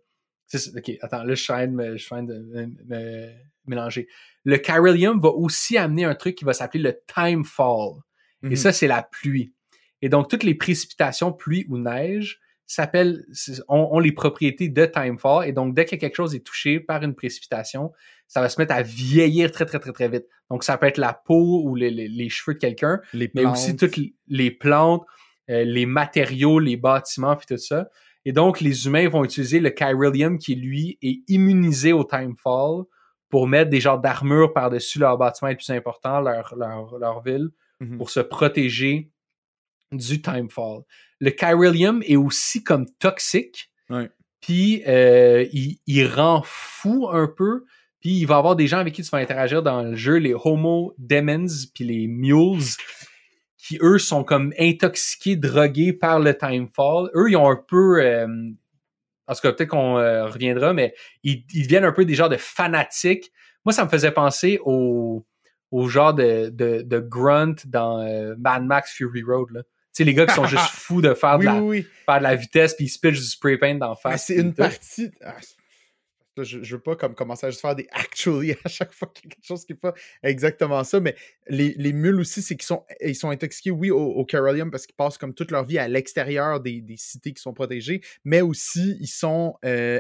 ok, 0.76 0.92
attends, 1.02 1.24
là, 1.24 1.36
je 1.36 1.42
suis 1.44 1.54
en 1.54 1.58
train 1.58 1.68
de 1.68 1.72
me, 1.74 1.98
je 1.98 2.04
suis 2.04 2.14
en 2.14 2.18
train 2.18 2.24
de 2.26 2.40
me- 2.40 2.96
me 2.96 3.30
mélanger. 3.68 4.08
Le 4.44 4.58
chiralium 4.58 5.20
va 5.20 5.30
aussi 5.30 5.78
amener 5.78 6.06
un 6.06 6.16
truc 6.16 6.36
qui 6.36 6.46
va 6.46 6.54
s'appeler 6.54 6.82
le 6.84 7.00
time 7.14 7.44
fall. 7.46 8.02
Et 8.44 8.48
Mhm. 8.50 8.56
ça, 8.56 8.72
c'est 8.72 8.88
la 8.88 9.04
pluie. 9.04 9.54
Et 10.02 10.10
donc, 10.10 10.30
toutes 10.30 10.44
les 10.44 10.56
précipitations, 10.56 11.32
pluie 11.34 11.66
ou 11.70 11.78
neige, 11.78 12.40
s'appellent, 12.66 13.26
ont, 13.70 13.90
ont 13.92 14.00
les 14.00 14.12
propriétés 14.12 14.70
de 14.70 14.86
timefall. 14.86 15.48
Et 15.48 15.54
donc, 15.54 15.74
dès 15.74 15.86
que 15.86 15.96
quelque 15.96 16.16
chose 16.16 16.36
est 16.36 16.46
touché 16.46 16.80
par 16.80 17.02
une 17.04 17.16
précipitation, 17.16 17.92
ça 18.28 18.42
va 18.42 18.50
se 18.50 18.60
mettre 18.60 18.74
à 18.76 18.82
vieillir 18.82 19.52
très, 19.52 19.66
très, 19.66 19.80
très, 19.80 19.94
très 19.94 20.10
vite. 20.10 20.26
Donc, 20.52 20.64
ça 20.64 20.78
peut 20.78 20.86
être 20.86 20.98
la 20.98 21.14
peau 21.14 21.62
ou 21.64 21.76
les, 21.76 21.90
les, 21.90 22.08
les 22.10 22.30
cheveux 22.30 22.56
de 22.56 22.60
quelqu'un, 22.60 23.00
mais 23.36 23.46
aussi 23.52 23.76
toutes 23.78 23.98
les 24.28 24.52
plantes, 24.52 25.04
euh, 25.50 25.64
les 25.64 25.86
matériaux, 25.86 26.60
les 26.60 26.76
bâtiments, 26.76 27.36
puis 27.36 27.48
tout 27.48 27.58
ça. 27.58 27.90
Et 28.26 28.34
donc, 28.34 28.60
les 28.60 28.86
humains 28.86 29.08
vont 29.08 29.24
utiliser 29.24 29.62
le 29.62 29.74
chiralium 29.76 30.38
qui, 30.38 30.56
lui, 30.56 30.98
est 31.02 31.22
immunisé 31.30 31.94
au 31.94 32.04
timefall 32.04 32.84
pour 33.30 33.48
mettre 33.48 33.70
des 33.70 33.80
genres 33.80 34.00
d'armure 34.00 34.54
par-dessus 34.54 35.00
leurs 35.00 35.18
bâtiments 35.18 35.50
les 35.50 35.56
plus 35.56 35.70
importants, 35.70 36.20
leur, 36.20 36.54
leur, 36.58 36.98
leur 37.00 37.22
ville, 37.24 37.50
Mhm. 37.80 37.98
pour 37.98 38.10
se 38.10 38.20
protéger 38.20 39.12
du 39.92 40.22
timefall. 40.22 40.82
Le 41.20 41.32
chiralium 41.32 42.02
est 42.06 42.16
aussi 42.16 42.64
comme 42.64 42.86
toxique, 43.00 43.72
Ouais. 43.90 44.10
puis 44.42 44.84
euh, 44.88 45.46
il, 45.54 45.80
il 45.88 46.06
rend 46.08 46.42
fou 46.46 47.08
un 47.12 47.28
peu, 47.28 47.64
puis 48.00 48.12
il 48.20 48.26
va 48.26 48.36
y 48.36 48.38
avoir 48.38 48.56
des 48.56 48.68
gens 48.68 48.80
avec 48.80 48.94
qui 48.94 49.02
tu 49.02 49.10
vas 49.10 49.18
interagir 49.20 49.64
dans 49.64 49.82
le 49.84 49.96
jeu, 49.96 50.16
les 50.18 50.34
Homo 50.34 50.94
Demons, 50.98 51.48
puis 51.74 51.84
les 51.86 52.08
Mules, 52.08 52.64
qui 53.58 53.80
eux 53.82 53.98
sont 53.98 54.24
comme 54.24 54.54
intoxiqués, 54.60 55.36
drogués 55.36 55.94
par 55.94 56.20
le 56.20 56.38
timefall. 56.38 57.10
Eux, 57.16 57.30
ils 57.30 57.36
ont 57.38 57.50
un 57.50 57.56
peu... 57.68 58.02
Euh, 58.02 58.28
en 59.30 59.34
tout 59.34 59.42
cas, 59.42 59.52
peut-être 59.52 59.70
qu'on 59.70 59.98
euh, 59.98 60.26
reviendra, 60.28 60.74
mais 60.74 60.94
ils, 61.24 61.44
ils 61.54 61.64
deviennent 61.64 61.84
un 61.84 61.92
peu 61.92 62.06
des 62.06 62.14
genres 62.16 62.30
de 62.30 62.38
fanatiques. 62.38 63.32
Moi, 63.66 63.74
ça 63.74 63.84
me 63.84 63.90
faisait 63.90 64.12
penser 64.12 64.60
au, 64.64 65.26
au 65.72 65.88
genre 65.90 66.14
de, 66.14 66.48
de, 66.50 66.82
de 66.82 67.00
grunt 67.00 67.56
dans 67.66 68.00
euh, 68.00 68.36
Mad 68.38 68.64
Max 68.64 68.94
Fury 68.94 69.24
Road. 69.24 69.50
Là. 69.52 69.64
Sais, 69.98 70.04
les 70.04 70.14
gars 70.14 70.26
qui 70.26 70.34
sont 70.36 70.46
juste 70.46 70.70
fous 70.72 71.02
de 71.02 71.14
faire, 71.14 71.36
Oui, 71.36 71.40
de, 71.42 71.46
la, 71.46 71.62
oui, 71.62 71.80
oui. 71.80 71.88
faire 72.06 72.18
de 72.20 72.24
la 72.24 72.36
vitesse 72.36 72.76
puis 72.76 72.86
ils 72.86 72.90
se 72.90 73.00
pitchent 73.00 73.20
du 73.20 73.26
spray 73.26 73.58
paint 73.58 73.76
d'en 73.76 73.96
face. 73.96 74.26
c'est 74.28 74.36
une 74.36 74.52
tout. 74.52 74.58
partie. 74.62 75.12
Ah, 75.22 75.36
je, 76.40 76.62
je 76.64 76.76
veux 76.76 76.82
pas 76.82 76.96
comme 76.96 77.16
commencer 77.16 77.48
à 77.48 77.50
juste 77.50 77.62
faire 77.62 77.76
des 77.76 77.88
actually 77.92 78.52
à 78.64 78.70
chaque 78.70 78.94
fois 78.94 79.12
qu'il 79.12 79.26
y 79.26 79.28
a 79.28 79.36
quelque 79.36 79.46
chose 79.48 79.66
qui 79.66 79.74
n'est 79.74 79.80
pas 79.80 79.96
exactement 80.22 80.84
ça, 80.84 81.00
mais 81.00 81.16
les, 81.48 81.74
les 81.78 81.94
mules 81.94 82.20
aussi, 82.20 82.44
c'est 82.44 82.56
qu'ils 82.56 82.68
sont, 82.68 82.86
ils 83.02 83.16
sont 83.16 83.32
intoxiqués, 83.32 83.72
oui, 83.72 83.90
au, 83.90 83.98
au 84.00 84.24
Carolium 84.24 84.70
parce 84.70 84.86
qu'ils 84.86 84.96
passent 84.96 85.18
comme 85.18 85.34
toute 85.34 85.50
leur 85.50 85.66
vie 85.66 85.80
à 85.80 85.88
l'extérieur 85.88 86.60
des, 86.60 86.80
des 86.82 86.96
cités 86.98 87.34
qui 87.34 87.42
sont 87.42 87.54
protégées, 87.56 88.02
mais 88.24 88.42
aussi 88.42 88.98
ils 89.00 89.08
sont 89.08 89.56
euh, 89.66 90.00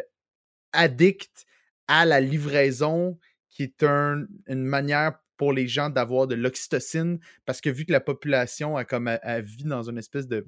addicts 0.74 1.46
à 1.88 2.06
la 2.06 2.20
livraison, 2.20 3.18
qui 3.50 3.64
est 3.64 3.82
un- 3.84 4.26
une 4.48 4.64
manière 4.64 5.14
pour 5.38 5.54
les 5.54 5.68
gens 5.68 5.90
d'avoir 5.90 6.28
de 6.28 6.36
l'oxytocine, 6.36 7.20
parce 7.46 7.62
que 7.62 7.70
vu 7.70 7.86
que 7.86 7.92
la 7.92 8.02
population 8.02 8.76
a 8.78 8.86
comme 8.86 9.08
a, 9.08 9.16
a 9.16 9.42
vit 9.42 9.64
dans 9.64 9.90
une 9.90 9.98
espèce 9.98 10.28
de 10.28 10.46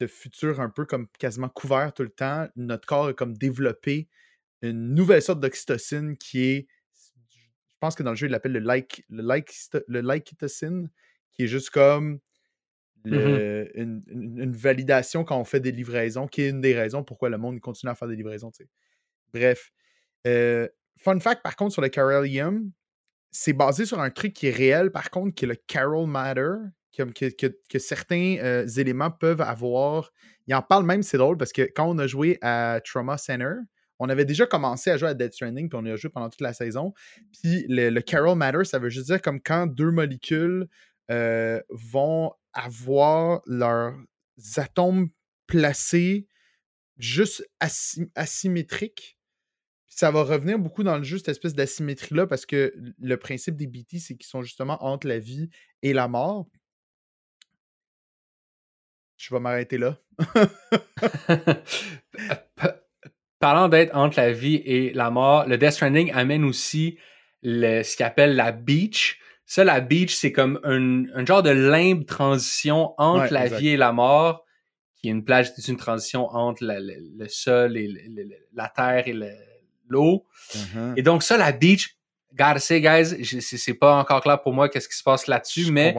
de 0.00 0.06
futur 0.06 0.60
un 0.60 0.70
peu 0.70 0.86
comme 0.86 1.08
quasiment 1.18 1.50
couvert 1.50 1.92
tout 1.92 2.02
le 2.02 2.08
temps, 2.10 2.48
notre 2.56 2.86
corps 2.86 3.08
a 3.08 3.12
comme 3.12 3.36
développé 3.36 4.08
une 4.62 4.94
nouvelle 4.94 5.22
sorte 5.22 5.40
d'oxytocine 5.40 6.16
qui 6.16 6.42
est, 6.44 6.66
je 6.94 7.74
pense 7.80 7.94
que 7.94 8.02
dans 8.02 8.10
le 8.10 8.16
jeu, 8.16 8.26
il 8.26 8.30
l'appelle 8.30 8.52
le 8.52 8.60
like, 8.60 9.04
le 9.10 9.22
like, 9.22 9.52
le 9.88 10.88
qui 11.32 11.44
est 11.44 11.46
juste 11.46 11.70
comme 11.70 12.18
le- 13.04 13.70
une, 13.74 14.02
une- 14.08 14.38
une 14.38 14.52
validation 14.52 15.24
quand 15.24 15.38
on 15.38 15.44
fait 15.44 15.60
des 15.60 15.72
livraisons, 15.72 16.26
qui 16.26 16.42
est 16.42 16.48
une 16.50 16.60
des 16.60 16.74
raisons 16.74 17.04
pourquoi 17.04 17.28
le 17.30 17.38
monde 17.38 17.60
continue 17.60 17.90
à 17.90 17.94
faire 17.94 18.08
des 18.08 18.16
livraisons. 18.16 18.52
Bref. 19.32 19.72
Euh, 20.26 20.68
fun 20.98 21.18
fact, 21.20 21.42
par 21.42 21.56
contre, 21.56 21.72
sur 21.72 21.82
le 21.82 21.88
Carolium, 21.88 22.70
c'est 23.30 23.52
basé 23.52 23.86
sur 23.86 24.00
un 24.00 24.10
truc 24.10 24.32
qui 24.32 24.48
est 24.48 24.52
réel, 24.52 24.90
par 24.90 25.10
contre, 25.10 25.34
qui 25.34 25.44
est 25.44 25.48
le 25.48 25.56
Carol 25.66 26.08
Matter, 26.08 26.54
que, 26.92 27.78
certains 27.78 28.36
euh, 28.38 28.66
éléments 28.66 29.10
peuvent 29.10 29.40
avoir. 29.40 30.10
Il 30.46 30.54
en 30.54 30.62
parle 30.62 30.84
même, 30.84 31.02
c'est 31.02 31.18
drôle, 31.18 31.36
parce 31.36 31.52
que 31.52 31.62
quand 31.62 31.88
on 31.88 31.98
a 31.98 32.06
joué 32.06 32.38
à 32.42 32.80
Trauma 32.84 33.16
Center, 33.16 33.54
on 33.98 34.08
avait 34.08 34.24
déjà 34.24 34.46
commencé 34.46 34.90
à 34.90 34.96
jouer 34.96 35.10
à 35.10 35.14
Dead 35.14 35.32
Stranding, 35.32 35.68
puis 35.68 35.78
on 35.80 35.84
y 35.84 35.90
a 35.90 35.96
joué 35.96 36.10
pendant 36.10 36.30
toute 36.30 36.40
la 36.40 36.54
saison. 36.54 36.92
Puis 37.32 37.66
le, 37.68 38.00
Carol 38.00 38.36
Matter, 38.36 38.64
ça 38.64 38.78
veut 38.78 38.88
juste 38.88 39.06
dire 39.06 39.20
comme 39.20 39.40
quand 39.40 39.66
deux 39.66 39.90
molécules 39.90 40.66
euh, 41.10 41.60
vont 41.68 42.32
avoir 42.52 43.42
leurs 43.46 43.94
atomes 44.56 45.08
placés 45.46 46.26
juste 46.98 47.46
asy- 47.60 48.10
asymétriques. 48.14 49.18
Ça 49.92 50.10
va 50.12 50.22
revenir 50.22 50.58
beaucoup 50.58 50.82
dans 50.84 50.96
le 50.96 51.02
jeu, 51.04 51.18
cette 51.18 51.28
espèce 51.28 51.54
d'asymétrie-là, 51.54 52.26
parce 52.26 52.46
que 52.46 52.72
le 53.00 53.16
principe 53.16 53.56
des 53.56 53.66
BT, 53.66 53.98
c'est 53.98 54.14
qu'ils 54.16 54.26
sont 54.28 54.40
justement 54.42 54.82
entre 54.84 55.06
la 55.08 55.18
vie 55.18 55.50
et 55.82 55.92
la 55.92 56.06
mort. 56.08 56.46
Je 59.18 59.34
vais 59.34 59.40
m'arrêter 59.40 59.76
là. 59.78 59.98
Pa- 62.56 62.76
Parlant 63.38 63.68
d'être 63.68 63.94
entre 63.96 64.18
la 64.18 64.32
vie 64.32 64.56
et 64.66 64.92
la 64.92 65.10
mort, 65.10 65.46
le 65.48 65.56
Death 65.58 65.72
Stranding 65.72 66.12
amène 66.12 66.44
aussi 66.44 66.98
le, 67.42 67.82
ce 67.82 67.96
qu'il 67.96 68.04
appelle 68.04 68.36
la 68.36 68.52
beach. 68.52 69.18
Ça, 69.46 69.64
la 69.64 69.80
beach, 69.80 70.14
c'est 70.14 70.30
comme 70.30 70.60
un, 70.62 71.06
un 71.14 71.24
genre 71.26 71.42
de 71.42 71.50
limbe 71.50 72.04
transition 72.06 72.94
entre 72.98 73.24
Ouais, 73.24 73.30
la 73.30 73.44
exact. 73.46 73.60
vie 73.60 73.68
et 73.70 73.76
la 73.78 73.92
mort, 73.92 74.44
qui 74.96 75.08
est 75.08 75.10
une 75.10 75.24
plage, 75.24 75.52
c'est 75.56 75.68
une 75.68 75.78
transition 75.78 76.26
entre 76.28 76.62
la- 76.64 76.80
le, 76.80 76.94
le 77.16 77.28
sol 77.28 77.76
et 77.76 77.88
le- 77.88 78.28
la 78.52 78.68
terre 78.68 79.08
et 79.08 79.14
le- 79.14 79.34
l'eau. 79.90 80.24
Et 80.96 81.02
donc 81.02 81.22
ça, 81.22 81.36
la 81.36 81.52
beach, 81.52 81.96
gotta 82.32 82.58
say, 82.60 82.80
guys, 82.80 83.16
je- 83.24 83.40
c'est 83.40 83.56
c'est 83.58 83.74
pas 83.74 83.96
encore 83.96 84.20
clair 84.20 84.40
pour 84.40 84.52
moi 84.52 84.68
qu'est-ce 84.68 84.88
qui 84.88 84.96
se 84.96 85.02
passe 85.02 85.26
là-dessus, 85.26 85.64
Je 85.64 85.72
mais 85.72 85.92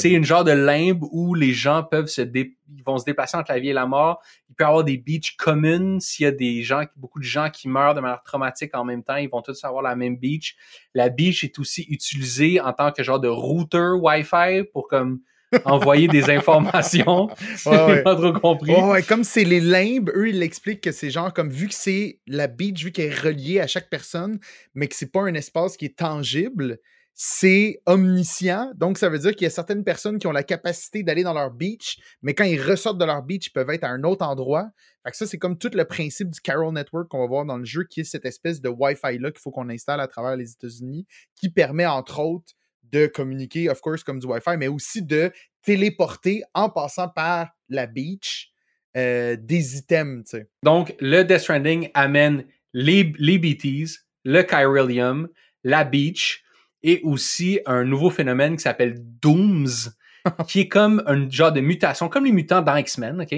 c'est 0.00 0.10
une 0.10 0.24
genre 0.24 0.42
de 0.44 0.50
limbe 0.52 1.04
où 1.12 1.34
les 1.34 1.52
gens 1.52 1.82
peuvent 1.84 2.06
se 2.06 2.22
dé- 2.22 2.56
ils 2.74 2.82
vont 2.82 2.96
se 2.98 3.04
déplacer 3.04 3.36
entre 3.36 3.52
la 3.52 3.58
vie 3.58 3.68
et 3.68 3.72
la 3.74 3.84
mort. 3.86 4.22
Il 4.48 4.54
peut 4.54 4.64
y 4.64 4.66
avoir 4.66 4.82
des 4.84 4.96
beaches 4.96 5.36
communes 5.36 6.00
s'il 6.00 6.24
y 6.24 6.26
a 6.26 6.32
des 6.32 6.62
gens, 6.62 6.84
beaucoup 6.96 7.18
de 7.18 7.24
gens 7.24 7.50
qui 7.50 7.68
meurent 7.68 7.94
de 7.94 8.00
manière 8.00 8.22
traumatique 8.22 8.74
en 8.74 8.84
même 8.84 9.02
temps, 9.02 9.16
ils 9.16 9.28
vont 9.28 9.42
tous 9.42 9.62
avoir 9.64 9.82
la 9.82 9.94
même 9.94 10.16
beach. 10.16 10.56
La 10.94 11.10
beach 11.10 11.44
est 11.44 11.58
aussi 11.58 11.82
utilisée 11.90 12.60
en 12.60 12.72
tant 12.72 12.90
que 12.90 13.02
genre 13.02 13.20
de 13.20 13.28
router 13.28 13.90
Wi-Fi 14.00 14.64
pour 14.72 14.88
comme 14.88 15.20
envoyer 15.64 16.08
des 16.08 16.30
informations. 16.30 17.28
Ouais, 17.66 17.72
ouais. 17.72 17.86
J'ai 17.96 18.02
pas 18.02 18.16
trop 18.16 18.32
compris. 18.32 18.72
Ouais, 18.72 19.02
comme 19.02 19.24
c'est 19.24 19.44
les 19.44 19.60
limbes, 19.60 20.10
eux, 20.14 20.28
ils 20.28 20.38
l'expliquent 20.38 20.80
que 20.80 20.92
c'est 20.92 21.10
genre 21.10 21.32
comme 21.32 21.50
vu 21.50 21.68
que 21.68 21.74
c'est 21.74 22.20
la 22.26 22.46
beach, 22.46 22.84
vu 22.84 22.92
qu'elle 22.92 23.12
est 23.12 23.20
reliée 23.20 23.60
à 23.60 23.66
chaque 23.66 23.90
personne, 23.90 24.38
mais 24.74 24.88
que 24.88 24.94
c'est 24.94 25.12
pas 25.12 25.22
un 25.22 25.34
espace 25.34 25.76
qui 25.76 25.86
est 25.86 25.96
tangible, 25.96 26.78
c'est 27.14 27.80
omniscient. 27.86 28.72
Donc, 28.74 28.98
ça 28.98 29.08
veut 29.08 29.18
dire 29.18 29.32
qu'il 29.32 29.44
y 29.44 29.46
a 29.46 29.50
certaines 29.50 29.84
personnes 29.84 30.18
qui 30.18 30.26
ont 30.26 30.32
la 30.32 30.42
capacité 30.42 31.02
d'aller 31.04 31.22
dans 31.22 31.32
leur 31.32 31.52
beach, 31.52 31.98
mais 32.22 32.34
quand 32.34 32.44
ils 32.44 32.60
ressortent 32.60 32.98
de 32.98 33.04
leur 33.04 33.22
beach, 33.22 33.46
ils 33.46 33.52
peuvent 33.52 33.70
être 33.70 33.84
à 33.84 33.88
un 33.88 34.02
autre 34.02 34.26
endroit. 34.26 34.70
Fait 35.04 35.12
que 35.12 35.16
ça, 35.16 35.26
c'est 35.26 35.38
comme 35.38 35.56
tout 35.56 35.70
le 35.72 35.84
principe 35.84 36.30
du 36.30 36.40
Carol 36.40 36.74
Network 36.74 37.08
qu'on 37.08 37.20
va 37.20 37.26
voir 37.26 37.44
dans 37.44 37.56
le 37.56 37.64
jeu, 37.64 37.84
qui 37.84 38.00
est 38.00 38.04
cette 38.04 38.24
espèce 38.24 38.60
de 38.60 38.68
Wi-Fi-là 38.68 39.30
qu'il 39.30 39.40
faut 39.40 39.52
qu'on 39.52 39.68
installe 39.68 40.00
à 40.00 40.08
travers 40.08 40.36
les 40.36 40.52
États-Unis, 40.52 41.06
qui 41.36 41.50
permet, 41.50 41.86
entre 41.86 42.18
autres, 42.18 42.54
de 42.94 43.06
communiquer, 43.06 43.68
of 43.68 43.80
course, 43.80 44.04
comme 44.04 44.20
du 44.20 44.26
Wi-Fi, 44.26 44.56
mais 44.56 44.68
aussi 44.68 45.02
de 45.02 45.32
téléporter 45.62 46.42
en 46.54 46.70
passant 46.70 47.08
par 47.08 47.48
la 47.68 47.86
beach 47.86 48.52
euh, 48.96 49.36
des 49.36 49.76
items. 49.76 50.36
Donc, 50.62 50.94
le 51.00 51.24
Death 51.24 51.40
Stranding 51.40 51.90
amène 51.94 52.44
les, 52.72 53.12
les 53.18 53.38
BTs, 53.38 54.04
le 54.24 54.42
Chiralium, 54.42 55.28
la 55.64 55.84
Beach 55.84 56.44
et 56.82 57.00
aussi 57.02 57.60
un 57.66 57.84
nouveau 57.84 58.10
phénomène 58.10 58.56
qui 58.56 58.62
s'appelle 58.62 58.96
Dooms, 58.98 59.90
qui 60.48 60.60
est 60.60 60.68
comme 60.68 61.02
un 61.06 61.28
genre 61.28 61.50
de 61.50 61.60
mutation, 61.60 62.08
comme 62.08 62.26
les 62.26 62.32
mutants 62.32 62.62
dans 62.62 62.76
X-Men, 62.76 63.22
OK? 63.22 63.34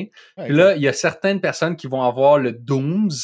Là, 0.49 0.77
il 0.77 0.83
y 0.83 0.89
a 0.89 0.93
certaines 0.93 1.41
personnes 1.41 1.77
qui 1.77 1.87
vont 1.87 2.03
avoir 2.03 2.39
le 2.39 2.53
Dooms, 2.53 3.15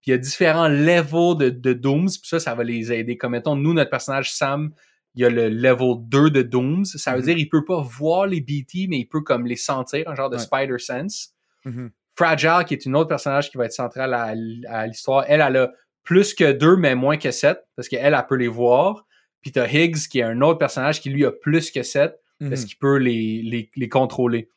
puis 0.00 0.10
il 0.10 0.10
y 0.12 0.14
a 0.14 0.18
différents 0.18 0.68
levels 0.68 1.36
de, 1.38 1.50
de 1.50 1.72
Dooms, 1.72 2.08
puis 2.08 2.28
ça, 2.28 2.40
ça 2.40 2.54
va 2.54 2.64
les 2.64 2.92
aider. 2.92 3.16
Comme 3.16 3.32
mettons, 3.32 3.56
nous, 3.56 3.74
notre 3.74 3.90
personnage 3.90 4.32
Sam, 4.32 4.72
il 5.14 5.22
y 5.22 5.24
a 5.24 5.30
le 5.30 5.48
level 5.48 5.96
2 6.08 6.30
de 6.30 6.42
Dooms. 6.42 6.84
Ça 6.84 7.12
veut 7.12 7.18
Mhm. 7.18 7.24
dire 7.24 7.38
il 7.38 7.48
peut 7.48 7.64
pas 7.64 7.80
voir 7.80 8.26
les 8.26 8.40
BT, 8.40 8.86
mais 8.88 8.98
il 8.98 9.06
peut 9.06 9.20
comme 9.20 9.46
les 9.46 9.56
sentir, 9.56 10.08
un 10.08 10.14
genre 10.14 10.30
de 10.30 10.36
Ouais. 10.36 10.42
spider 10.42 10.78
sense. 10.78 11.34
Mhm. 11.64 11.90
Fragile, 12.16 12.64
qui 12.66 12.74
est 12.74 12.84
une 12.86 12.94
autre 12.96 13.08
personnage 13.08 13.50
qui 13.50 13.56
va 13.58 13.64
être 13.66 13.72
centrale 13.72 14.12
à, 14.14 14.34
à 14.68 14.86
l'histoire, 14.86 15.24
elle, 15.28 15.40
elle 15.40 15.56
a 15.56 15.72
plus 16.04 16.34
que 16.34 16.52
deux, 16.52 16.76
mais 16.76 16.94
moins 16.94 17.16
que 17.16 17.30
sept, 17.30 17.62
parce 17.76 17.88
qu'elle, 17.88 18.12
elle 18.14 18.26
peut 18.28 18.36
les 18.36 18.48
voir. 18.48 19.06
Puis 19.40 19.50
t'as 19.52 19.66
Higgs, 19.68 19.96
qui 20.10 20.18
est 20.20 20.22
un 20.24 20.40
autre 20.40 20.58
personnage 20.58 21.00
qui, 21.00 21.10
lui, 21.10 21.24
a 21.24 21.32
plus 21.32 21.70
que 21.70 21.82
sept, 21.82 22.18
parce 22.40 22.62
Mhm. 22.62 22.66
qu'il 22.66 22.78
peut 22.78 22.96
les, 22.96 23.42
les, 23.42 23.70
les 23.76 23.88
contrôler. 23.88 24.48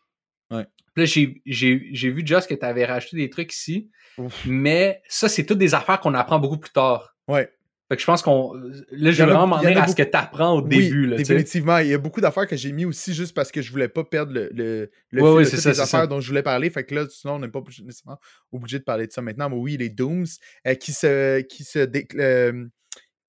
Ouais. 0.52 0.66
Puis 0.94 1.04
là, 1.04 1.42
j'ai- 1.46 2.10
vu, 2.10 2.22
Joss, 2.26 2.48
que 2.48 2.54
tu 2.56 2.66
avais 2.66 2.86
rajouté 2.86 3.18
des 3.18 3.30
trucs 3.30 3.54
ici, 3.54 3.90
Ouf. 4.18 4.46
mais 4.46 5.02
ça, 5.08 5.28
c'est 5.30 5.46
toutes 5.46 5.58
des 5.58 5.74
affaires 5.76 6.00
qu'on 6.00 6.14
apprend 6.14 6.40
beaucoup 6.40 6.58
plus 6.58 6.72
tard. 6.72 7.16
Ouais. 7.28 7.50
Fait 7.88 7.96
que 7.98 8.02
je 8.02 8.06
pense 8.08 8.24
qu'on... 8.24 8.54
Là, 8.54 8.70
Il 8.92 9.08
y 9.08 9.12
je 9.12 9.24
vais 9.24 9.26
vraiment 9.32 9.46
m'en 9.46 9.58
à 9.58 9.88
ce 9.88 9.96
que 9.96 10.02
tu 10.02 10.18
apprends 10.18 10.58
au 10.58 10.62
Oui, 10.64 10.70
début. 10.70 11.06
Là, 11.06 11.18
définitivement. 11.18 11.78
Il 11.78 11.88
y 11.90 11.94
a 11.94 12.00
beaucoup 12.00 12.20
d'affaires 12.20 12.48
que 12.48 12.56
j'ai 12.56 12.72
mis 12.72 12.84
aussi 12.86 13.14
juste 13.14 13.36
parce 13.36 13.52
que 13.52 13.62
je 13.62 13.72
voulais 13.72 13.88
pas 13.90 14.04
perdre 14.04 14.34
le, 14.34 14.50
le, 14.54 14.90
le 15.12 15.22
Ouais, 15.22 15.28
fil 15.30 15.36
ouais, 15.38 15.44
de 15.44 15.50
c'est 15.50 15.56
toutes 15.58 15.64
ça, 15.64 15.70
les 15.70 15.80
affaires 15.82 16.00
ça. 16.02 16.08
dont 16.08 16.20
je 16.20 16.28
voulais 16.28 16.42
parler. 16.42 16.72
Fait 16.72 16.84
que 16.84 16.96
là, 16.96 17.06
sinon, 17.08 17.36
on 17.36 17.40
n'est 17.40 17.48
pas 17.48 17.62
nécessairement 17.84 18.20
obligé 18.52 18.80
de 18.80 18.84
parler 18.84 19.06
de 19.06 19.12
ça 19.12 19.22
maintenant. 19.22 19.50
Mais 19.52 19.56
oui, 19.58 19.78
les 19.78 19.90
Dooms 19.90 20.26
euh, 20.66 20.74
qui, 20.74 20.94
se, 20.94 21.42
qui, 21.42 21.64
se 21.64 21.78
dé- 21.80 22.08
euh, 22.16 22.66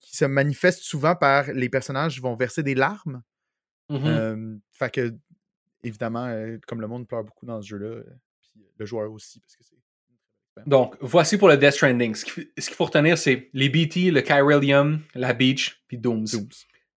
qui 0.00 0.16
se 0.16 0.24
manifestent 0.24 0.82
souvent 0.82 1.14
par 1.16 1.52
les 1.52 1.68
personnages 1.68 2.14
qui 2.14 2.20
vont 2.20 2.34
verser 2.34 2.62
des 2.62 2.74
larmes. 2.74 3.22
Mhm. 3.90 4.00
Euh, 4.06 4.56
fait 4.72 4.90
que, 4.90 5.14
évidemment, 5.84 6.26
euh, 6.28 6.56
comme 6.66 6.80
le 6.80 6.88
monde 6.88 7.06
pleure 7.06 7.24
beaucoup 7.24 7.44
dans 7.44 7.60
ce 7.60 7.68
jeu-là, 7.68 7.86
euh, 7.88 8.04
puis 8.40 8.64
le 8.78 8.86
joueur 8.86 9.12
aussi, 9.12 9.38
parce 9.40 9.54
que 9.56 9.64
c'est. 9.64 9.76
Donc, 10.64 10.96
voici 11.00 11.36
pour 11.36 11.48
le 11.48 11.56
Death 11.56 11.72
Stranding. 11.72 12.14
Ce 12.14 12.24
qu'il 12.24 12.74
faut 12.74 12.86
retenir, 12.86 13.18
c'est 13.18 13.50
les 13.52 13.68
BT, 13.68 14.10
le 14.10 14.22
Kyrillium, 14.22 15.00
la 15.14 15.32
Beach, 15.34 15.82
puis 15.86 15.98
Dooms. 15.98 16.24
Dooms. 16.32 16.48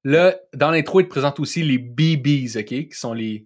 Là, 0.06 0.38
dans 0.54 0.72
l'intro, 0.72 1.02
il 1.02 1.06
te 1.06 1.10
présente 1.10 1.40
aussi 1.42 1.62
les 1.64 1.78
BBs, 1.78 2.58
OK? 2.58 2.66
Qui 2.66 2.88
sont 2.92 3.14
les. 3.14 3.46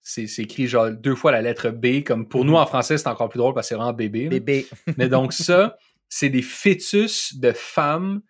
C'est 0.00 0.26
écrit 0.38 0.66
genre 0.66 0.90
deux 0.90 1.14
fois 1.14 1.30
la 1.32 1.42
lettre 1.42 1.68
B. 1.70 2.02
Comme 2.02 2.26
pour 2.28 2.44
nous 2.44 2.54
en 2.56 2.66
français, 2.66 2.96
c'est 2.98 3.06
encore 3.08 3.28
plus 3.28 3.38
drôle 3.38 3.54
parce 3.54 3.66
que 3.66 3.68
c'est 3.68 3.74
vraiment 3.76 3.92
bébé. 3.92 4.28
Bébé. 4.28 4.66
Mais 4.96 5.08
donc, 5.08 5.32
ça, 5.32 5.76
c'est 6.08 6.30
des 6.30 6.42
fœtus 6.42 7.34
de 7.36 7.52
femmes 7.52 8.22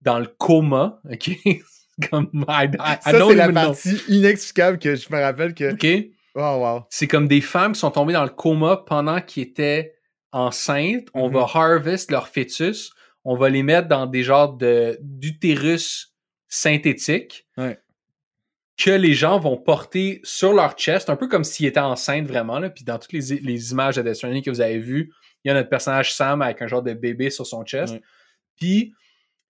dans 0.00 0.20
le 0.20 0.26
coma, 0.38 1.00
OK? 1.10 1.30
comme. 2.10 2.30
I, 2.48 2.66
I- 2.66 2.68
I 2.76 2.96
Ça, 3.02 3.26
c'est 3.28 3.34
la 3.34 3.46
know. 3.48 3.54
partie 3.54 3.96
inexplicable 4.08 4.78
que 4.78 4.94
je 4.94 5.12
me 5.12 5.20
rappelle 5.20 5.54
que. 5.54 5.72
OK? 5.72 6.06
Oh, 6.36 6.40
wow. 6.60 6.84
C'est 6.88 7.08
comme 7.08 7.26
des 7.26 7.40
femmes 7.40 7.72
qui 7.72 7.80
sont 7.80 7.90
tombées 7.90 8.12
dans 8.12 8.22
le 8.22 8.30
coma 8.30 8.76
pendant 8.86 9.20
qu'ils 9.20 9.42
étaient 9.42 9.96
enceintes. 10.32 11.08
On 11.14 11.28
Mhm. 11.28 11.34
va 11.34 11.46
harvest 11.54 12.10
leur 12.10 12.28
fœtus. 12.28 12.92
On 13.24 13.36
va 13.36 13.48
les 13.48 13.62
mettre 13.62 13.88
dans 13.88 14.06
des 14.06 14.22
genres 14.22 14.54
de 14.56 14.98
d'utérus 15.02 16.14
synthétiques 16.48 17.46
Ouais. 17.56 17.78
que 18.78 18.90
les 18.90 19.12
gens 19.14 19.38
vont 19.40 19.56
porter 19.56 20.20
sur 20.22 20.52
leur 20.52 20.72
chest, 20.76 21.10
un 21.10 21.16
peu 21.16 21.26
comme 21.28 21.44
s'ils 21.44 21.66
étaient 21.66 21.80
enceintes 21.80 22.26
vraiment. 22.26 22.58
Là. 22.58 22.70
Puis 22.70 22.84
dans 22.84 22.98
toutes 22.98 23.12
les, 23.12 23.40
les 23.40 23.72
images 23.72 23.96
de 23.96 24.02
Death 24.02 24.14
Stranding 24.14 24.42
que 24.42 24.50
vous 24.50 24.60
avez 24.60 24.78
vues, 24.78 25.12
il 25.44 25.48
y 25.48 25.50
a 25.50 25.54
notre 25.54 25.68
personnage 25.68 26.14
Sam 26.14 26.42
avec 26.42 26.62
un 26.62 26.68
genre 26.68 26.82
de 26.82 26.94
bébé 26.94 27.30
sur 27.30 27.46
son 27.46 27.64
chest. 27.64 27.94
Ouais. 27.94 28.02
Puis 28.56 28.94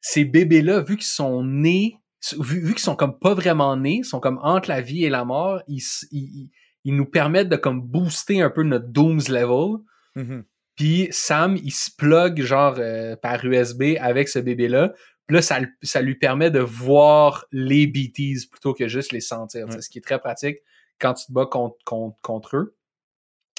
ces 0.01 0.25
bébés-là, 0.25 0.81
vu 0.81 0.97
qu'ils 0.97 1.07
sont 1.07 1.43
nés, 1.45 1.99
vu, 2.39 2.61
vu 2.61 2.71
qu'ils 2.73 2.79
sont 2.83 2.97
comme 2.97 3.19
pas 3.19 3.35
vraiment 3.35 3.77
nés, 3.77 4.03
sont 4.03 4.21
comme 4.21 4.39
entre 4.43 4.69
la 4.71 4.81
vie 4.81 5.05
et 5.05 5.11
la 5.11 5.25
mort, 5.25 5.61
ils, 5.69 6.51
nous 6.87 7.07
permettent 7.07 7.49
de 7.51 7.57
comme 7.57 7.83
booster 7.83 8.41
un 8.41 8.51
peu 8.51 8.63
notre 8.63 8.87
Dooms 8.87 9.21
level. 9.29 9.79
Mhm. 10.17 10.45
Puis 10.79 11.09
Sam, 11.11 11.57
il 11.57 11.73
se 11.73 11.91
plug 11.91 12.41
genre 12.41 12.77
euh, 12.79 13.17
par 13.17 13.45
USB 13.45 13.97
avec 14.01 14.29
ce 14.29 14.39
bébé-là. 14.39 14.95
Puis 15.27 15.35
là, 15.35 15.43
ça, 15.43 16.01
lui 16.01 16.15
permet 16.15 16.51
de 16.53 16.61
voir 16.61 17.45
les 17.53 17.87
BTs 17.89 18.49
plutôt 18.51 18.73
que 18.75 18.87
juste 18.89 19.11
les 19.13 19.21
sentir. 19.21 19.67
Ouais. 19.67 19.83
Ce 19.83 19.91
qui 19.91 19.99
est 19.99 20.03
très 20.03 20.21
pratique 20.21 20.59
quand 21.01 21.15
tu 21.15 21.27
te 21.27 21.33
bats 21.33 21.47
contre, 21.47 21.77
contre, 21.85 22.17
contre 22.23 22.57
eux. 22.57 22.77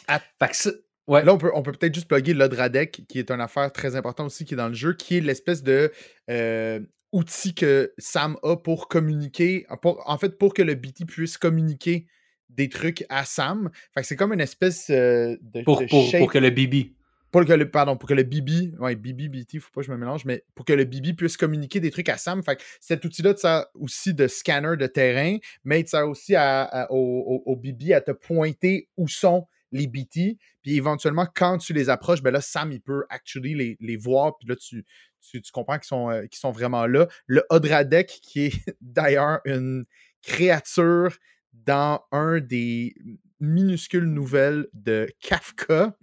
Ah. 0.08 0.22
Fait 0.40 0.48
que 0.48 0.56
ça- 0.56 0.72
ouais. 1.08 1.24
Là, 1.26 1.34
on 1.34 1.38
peut 1.38 1.52
on 1.54 1.62
peut 1.62 1.74
peut-être 1.74 1.94
juste 1.94 2.08
plugger 2.08 2.34
l'Odradec, 2.34 3.04
qui 3.10 3.20
est 3.20 3.30
une 3.32 3.42
affaire 3.42 3.72
très 3.72 3.96
importante 3.98 4.28
aussi 4.28 4.46
qui 4.46 4.54
est 4.54 4.58
dans 4.58 4.70
le 4.70 4.74
jeu, 4.74 4.94
qui 4.94 5.18
est 5.18 5.22
l'espèce 5.22 5.62
de 5.62 5.92
euh, 6.32 6.80
outil 7.12 7.54
que 7.54 7.94
Sam 7.98 8.38
a 8.44 8.56
pour 8.56 8.88
communiquer, 8.88 9.66
pour- 9.82 10.02
en 10.10 10.18
fait, 10.18 10.38
pour 10.38 10.54
que 10.54 10.62
le 10.62 10.74
BT 10.76 11.06
puisse 11.06 11.38
communiquer 11.38 12.08
des 12.50 12.70
trucs 12.70 13.06
à 13.10 13.26
Sam. 13.26 13.70
Fait 13.94 14.02
que 14.02 14.08
c'est 14.08 14.16
comme 14.16 14.34
une 14.34 14.42
espèce 14.42 14.90
euh, 14.90 15.38
de, 15.42 15.62
pour, 15.64 15.82
de 15.82 15.86
pour, 15.88 16.10
pour 16.18 16.32
que 16.32 16.40
le 16.40 16.50
Bibi. 16.50 16.96
Pour 17.32 17.46
que 17.46 17.54
le 17.54 17.70
pardon 17.70 17.98
pour 17.98 18.10
que 18.10 18.14
le 18.14 18.24
Bibi 18.24 18.74
ouais 18.80 18.96
Bibi 18.96 19.30
BT 19.30 19.60
faut 19.60 19.72
pas 19.72 19.82
que 19.82 19.88
je 19.88 19.92
me 19.92 19.98
mélange 19.98 20.26
mais 20.26 20.44
pour 20.56 20.66
que 20.66 20.74
le 20.74 20.84
Bibi 20.86 21.14
puisse 21.14 21.38
communiquer 21.38 21.80
des 21.80 21.92
trucs 21.92 22.10
à 22.10 22.18
Sam. 22.18 22.42
Fait 22.44 22.56
que 22.56 22.64
cet 22.80 23.06
outil 23.06 23.22
là 23.22 23.36
sert 23.36 23.66
aussi 23.76 24.14
de 24.14 24.28
scanner 24.28 24.78
de 24.78 24.88
terrain 24.88 25.38
mais 25.64 25.82
il 25.82 25.86
te 25.86 25.98
aussi 25.98 26.36
à, 26.36 26.88
au, 26.92 27.44
au- 27.46 27.56
Bibi 27.56 27.94
à 27.94 28.02
te 28.02 28.12
pointer 28.12 28.90
où 28.98 29.08
sont 29.08 29.48
les 29.72 29.88
BT 29.88 30.38
puis 30.62 30.76
éventuellement 30.76 31.28
quand 31.34 31.58
tu 31.60 31.74
les 31.74 31.90
approches 31.90 32.22
ben 32.24 32.32
là 32.32 32.42
Sam 32.42 32.72
il 32.72 32.82
peut 32.82 33.06
actually 33.10 33.54
les, 33.54 33.78
les 33.80 33.98
voir. 33.98 34.38
Puis 34.38 34.48
là 34.50 34.56
tu 34.56 34.86
tu, 35.22 35.42
comprends 35.52 35.78
qu'ils 35.78 35.88
sont, 35.88 36.10
euh, 36.10 36.26
sont 36.32 36.52
vraiment 36.52 36.88
là. 36.88 37.08
Le 37.28 37.44
Odradek 37.50 38.08
qui 38.08 38.46
est 38.46 38.54
d'ailleurs 38.82 39.42
une 39.46 39.86
créature 40.22 41.18
dans 41.54 42.02
un 42.12 42.40
des 42.40 42.96
minuscules 43.40 44.06
nouvelles 44.06 44.68
de 44.74 45.08
Kafka 45.20 45.96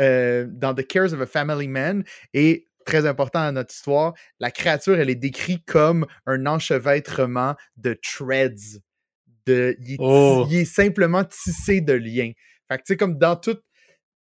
euh, 0.00 0.46
dans 0.48 0.74
The 0.74 0.86
Cares 0.86 1.12
of 1.12 1.20
a 1.20 1.26
Family 1.26 1.68
Man. 1.68 2.04
Et 2.34 2.68
très 2.86 3.06
important 3.06 3.40
dans 3.40 3.52
notre 3.52 3.74
histoire, 3.74 4.14
la 4.38 4.50
créature, 4.50 4.98
elle 4.98 5.10
est 5.10 5.14
décrite 5.14 5.64
comme 5.66 6.06
un 6.26 6.46
enchevêtrement 6.46 7.54
de 7.76 7.98
threads. 8.02 8.80
De, 9.46 9.76
il, 9.80 9.94
est, 9.94 9.96
Oh. 10.00 10.46
il 10.50 10.58
est 10.58 10.64
simplement 10.64 11.24
tissé 11.24 11.80
de 11.80 11.92
liens. 11.92 12.32
Fait 12.68 12.78
que 12.78 12.82
tu 12.82 12.92
sais, 12.92 12.96
comme 12.96 13.18
dans 13.18 13.36
tout. 13.36 13.58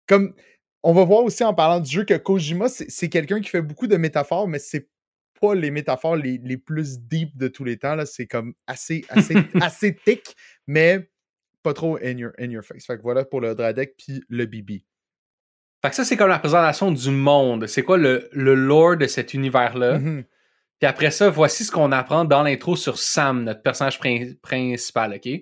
Comme 0.07 0.35
on 0.83 0.93
va 0.93 1.05
voir 1.05 1.25
aussi 1.25 1.43
en 1.43 1.55
parlant 1.55 1.81
du 1.81 1.91
jeu 1.91 2.05
que 2.05 2.15
Kojima, 2.15 2.69
c'est 2.69 3.09
quelqu'un 3.09 3.41
qui 3.41 3.49
fait 3.49 3.63
beaucoup 3.63 3.89
de 3.89 3.97
métaphores, 3.97 4.47
mais 4.47 4.61
c'est 4.61 4.89
pas 5.41 5.55
les 5.55 5.71
métaphores 5.71 6.17
les, 6.17 6.39
les 6.39 6.57
plus 6.57 7.01
deep 7.01 7.37
de 7.37 7.49
tous 7.49 7.65
les 7.65 7.77
temps. 7.77 7.97
C'est 8.07 8.27
comme 8.27 8.55
assez, 8.67 9.05
assez, 9.09 9.35
assez 9.61 9.97
thick, 9.97 10.37
mais 10.67 11.11
pas 11.63 11.75
trop 11.75 11.99
in 12.03 12.19
your, 12.19 12.33
in 12.39 12.51
your 12.51 12.63
face. 12.63 12.87
Fait 12.87 12.97
que 12.97 13.03
voilà 13.03 13.25
pour 13.25 13.41
le 13.41 13.55
Dradek 13.55 13.97
puis 13.97 14.23
le 14.29 14.47
Bibi. 14.47 14.85
Fait 15.83 15.91
que 15.91 15.97
ça, 15.97 16.05
c'est 16.05 16.17
comme 16.17 16.29
la 16.29 16.39
présentation 16.39 16.91
du 16.91 17.11
monde. 17.11 17.67
C'est 17.67 17.83
quoi 17.83 17.97
le, 17.99 18.29
le 18.33 18.55
lore 18.55 18.97
de 18.97 19.07
cet 19.07 19.35
univers-là? 19.35 19.99
Mhm. 19.99 20.25
Puis 20.81 20.87
après 20.89 21.11
ça, 21.11 21.31
voici 21.31 21.65
ce 21.65 21.71
qu'on 21.73 21.93
apprend 21.93 22.25
dans 22.25 22.43
l'intro 22.43 22.77
sur 22.77 22.99
Sam, 22.99 23.45
notre 23.45 23.63
personnage 23.63 23.99
prin- 23.99 24.33
principal, 24.43 25.15
OK? 25.15 25.33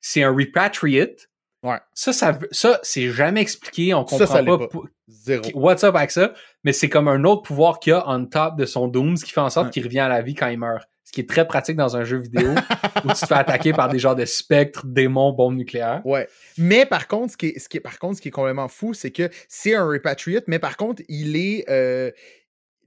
C'est 0.00 0.22
un 0.22 0.30
repatriate. 0.34 1.28
Ouais. 1.62 1.78
Ça, 1.92 2.12
ça, 2.12 2.38
ça 2.52 2.78
c'est 2.82 3.10
jamais 3.10 3.40
expliqué. 3.40 3.92
On 3.92 4.06
Ça, 4.06 4.18
comprend 4.18 4.34
ça 4.34 4.42
l'est 4.42 4.46
pas, 4.68 4.78
Zéro. 5.08 5.42
what's 5.54 5.82
up 5.84 5.96
avec 5.96 6.10
ça, 6.12 6.32
mais 6.64 6.72
c'est 6.72 6.88
comme 6.88 7.08
un 7.08 7.24
autre 7.24 7.42
pouvoir 7.42 7.80
qu'il 7.80 7.90
y 7.90 7.94
a 7.94 8.08
on 8.08 8.24
top 8.26 8.56
de 8.56 8.64
son 8.64 8.86
Dooms 8.88 9.16
qui 9.16 9.32
fait 9.32 9.40
en 9.40 9.50
sorte 9.50 9.66
Ouais. 9.66 9.72
qu'il 9.72 9.84
revient 9.84 9.98
à 10.00 10.08
la 10.08 10.22
vie 10.22 10.34
quand 10.34 10.46
il 10.48 10.58
meurt. 10.58 10.88
Ce 11.08 11.12
qui 11.12 11.22
est 11.22 11.28
très 11.28 11.48
pratique 11.48 11.76
dans 11.76 11.96
un 11.96 12.04
jeu 12.04 12.18
vidéo 12.18 12.50
où 13.04 13.08
tu 13.08 13.20
te 13.20 13.26
fais 13.26 13.34
attaquer 13.34 13.72
par 13.72 13.88
des 13.88 13.98
genres 13.98 14.14
de 14.14 14.26
spectres, 14.26 14.84
démons, 14.84 15.32
bombes 15.32 15.56
nucléaires. 15.56 16.02
Ouais. 16.04 16.28
Mais 16.58 16.84
par 16.84 17.08
contre, 17.08 17.32
ce 17.32 17.38
qui 17.38 17.46
est, 17.46 17.58
ce 17.58 17.66
qui 17.66 17.78
est, 17.78 17.80
par 17.80 17.98
contre, 17.98 18.18
ce 18.18 18.20
qui 18.20 18.28
est 18.28 18.30
complètement 18.30 18.68
fou, 18.68 18.92
c'est 18.92 19.10
que 19.10 19.30
c'est 19.48 19.74
un 19.74 19.86
repatriate, 19.86 20.44
mais 20.48 20.58
par 20.58 20.76
contre, 20.76 21.02
il 21.08 21.34
est. 21.36 21.64
euh, 21.70 22.10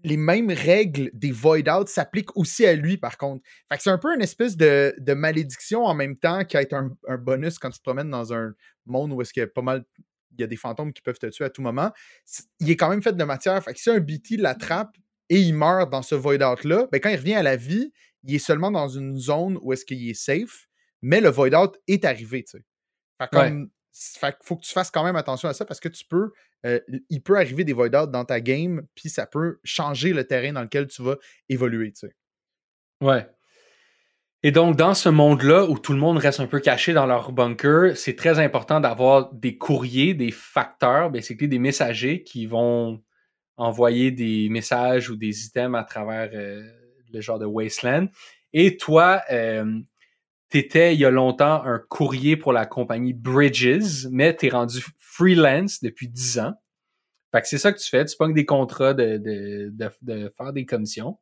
les 0.04 0.18
mêmes 0.18 0.52
règles 0.52 1.10
des 1.14 1.32
void 1.32 1.68
out 1.70 1.88
s'appliquent 1.88 2.36
aussi 2.38 2.66
à 2.66 2.74
lui, 2.74 2.98
par 2.98 3.18
contre. 3.18 3.44
Fait 3.70 3.78
que 3.78 3.84
c'est 3.84 3.90
un 3.90 3.98
peu 3.98 4.14
une 4.14 4.22
espèce 4.22 4.56
de, 4.58 4.94
de 5.00 5.14
malédiction 5.14 5.84
en 5.86 5.96
même 5.96 6.16
temps 6.18 6.44
qui 6.44 6.58
a 6.58 6.62
été 6.62 6.76
un, 6.76 6.92
un 7.08 7.18
bonus 7.18 7.58
quand 7.60 7.70
tu 7.72 7.80
te 7.80 7.84
promènes 7.84 8.10
dans 8.10 8.34
un 8.34 8.54
monde 8.86 9.14
où 9.14 9.22
est-ce 9.22 9.34
qu'il 9.34 9.42
y 9.42 9.44
a 9.44 9.48
pas 9.48 9.62
mal. 9.64 9.84
Il 10.38 10.42
y 10.42 10.44
a 10.44 10.48
des 10.48 10.56
fantômes 10.56 10.94
qui 10.94 11.02
peuvent 11.02 11.20
te 11.20 11.26
tuer 11.28 11.46
à 11.46 11.50
tout 11.50 11.62
moment. 11.62 11.92
Il 12.60 12.70
est 12.70 12.78
quand 12.78 12.90
même 12.90 13.04
fait 13.04 13.16
de 13.16 13.24
matière. 13.24 13.62
Fait 13.64 13.74
que 13.74 13.80
si 13.80 13.90
un 13.90 14.00
BT 14.00 14.38
l'attrape 14.38 14.96
et 15.30 15.40
il 15.40 15.54
meurt 15.54 15.90
dans 15.92 16.02
ce 16.02 16.16
void 16.16 16.42
out-là, 16.42 16.88
ben 16.92 17.00
quand 17.02 17.10
il 17.10 17.18
revient 17.18 17.36
à 17.36 17.44
la 17.44 17.56
vie, 17.58 17.92
il 18.24 18.36
est 18.36 18.40
seulement 18.40 18.72
dans 18.72 18.88
une 18.88 19.18
zone 19.18 19.58
où 19.62 19.74
est-ce 19.74 19.86
qu'il 19.86 20.10
est 20.10 20.14
safe, 20.14 20.68
mais 21.02 21.22
le 21.22 21.30
void 21.30 21.56
out 21.56 21.78
est 21.88 22.06
arrivé, 22.06 22.44
tu 22.44 22.58
sais. 22.58 22.64
Fait 23.20 23.36
Ouais. 23.38 23.54
fait 23.94 24.38
faut 24.42 24.56
que 24.56 24.64
tu 24.64 24.72
fasses 24.72 24.92
quand 24.92 25.04
même 25.04 25.16
attention 25.16 25.50
à 25.50 25.54
ça 25.54 25.66
parce 25.66 25.80
que 25.80 25.90
tu 25.90 26.06
peux, 26.06 26.32
euh, 26.66 26.80
il 27.10 27.22
peut 27.22 27.38
arriver 27.38 27.64
des 27.64 27.74
void 27.74 27.96
out 27.96 28.12
dans 28.12 28.26
ta 28.26 28.40
game, 28.40 28.84
puis 28.96 29.10
ça 29.10 29.26
peut 29.26 29.60
changer 29.64 30.14
le 30.14 30.26
terrain 30.26 30.54
dans 30.54 30.64
lequel 30.64 30.88
tu 30.88 31.02
vas 31.04 31.18
évoluer, 31.50 31.92
tu 31.92 32.08
sais. 32.08 32.16
Ouais. 33.02 33.28
Et 34.44 34.52
donc, 34.52 34.76
dans 34.76 34.96
ce 34.96 35.10
monde-là 35.10 35.66
où 35.66 35.78
tout 35.78 35.94
le 35.94 36.00
monde 36.00 36.18
reste 36.18 36.40
un 36.40 36.48
peu 36.48 36.60
caché 36.60 36.94
dans 36.94 37.06
leur 37.06 37.32
bunker, 37.32 37.96
c'est 37.96 38.16
très 38.16 38.40
important 38.40 38.80
d'avoir 38.80 39.32
des 39.34 39.58
courriers, 39.58 40.16
des 40.16 40.32
facteurs, 40.32 41.12
basically 41.12 41.48
des 41.48 41.60
messagers 41.60 42.24
qui 42.24 42.48
vont 42.48 43.04
envoyer 43.58 44.10
des 44.10 44.50
messages 44.50 45.12
ou 45.12 45.16
des 45.16 45.46
items 45.46 45.80
à 45.80 45.84
travers 45.84 46.32
euh, 46.34 46.64
le 47.14 47.22
genre 47.22 47.40
de 47.40 47.46
wasteland. 47.46 48.08
Et 48.54 48.78
toi, 48.78 49.22
euh, 49.32 49.80
t'étais 50.50 50.94
il 50.94 51.00
y 51.00 51.06
a 51.06 51.12
longtemps 51.12 51.64
un 51.64 51.80
courrier 51.80 52.38
pour 52.38 52.54
la 52.54 52.66
compagnie 52.66 53.14
Bridges, 53.14 54.08
mais 54.12 54.36
t'es 54.36 54.50
rendu 54.50 54.84
freelance 54.98 55.82
depuis 55.82 56.08
10 56.08 56.40
ans. 56.40 56.54
Fait 57.32 57.42
que 57.42 57.48
c'est 57.48 57.58
ça 57.58 57.72
que 57.72 57.80
tu 57.80 57.90
fais. 57.90 58.04
Tu 58.06 58.18
pognes 58.18 58.34
des 58.34 58.46
contrats 58.46 58.94
de, 58.94 59.18
de, 59.18 59.70
de, 59.72 59.90
de 60.02 60.34
faire 60.38 60.52
des 60.52 60.66
commissions. 60.66 61.18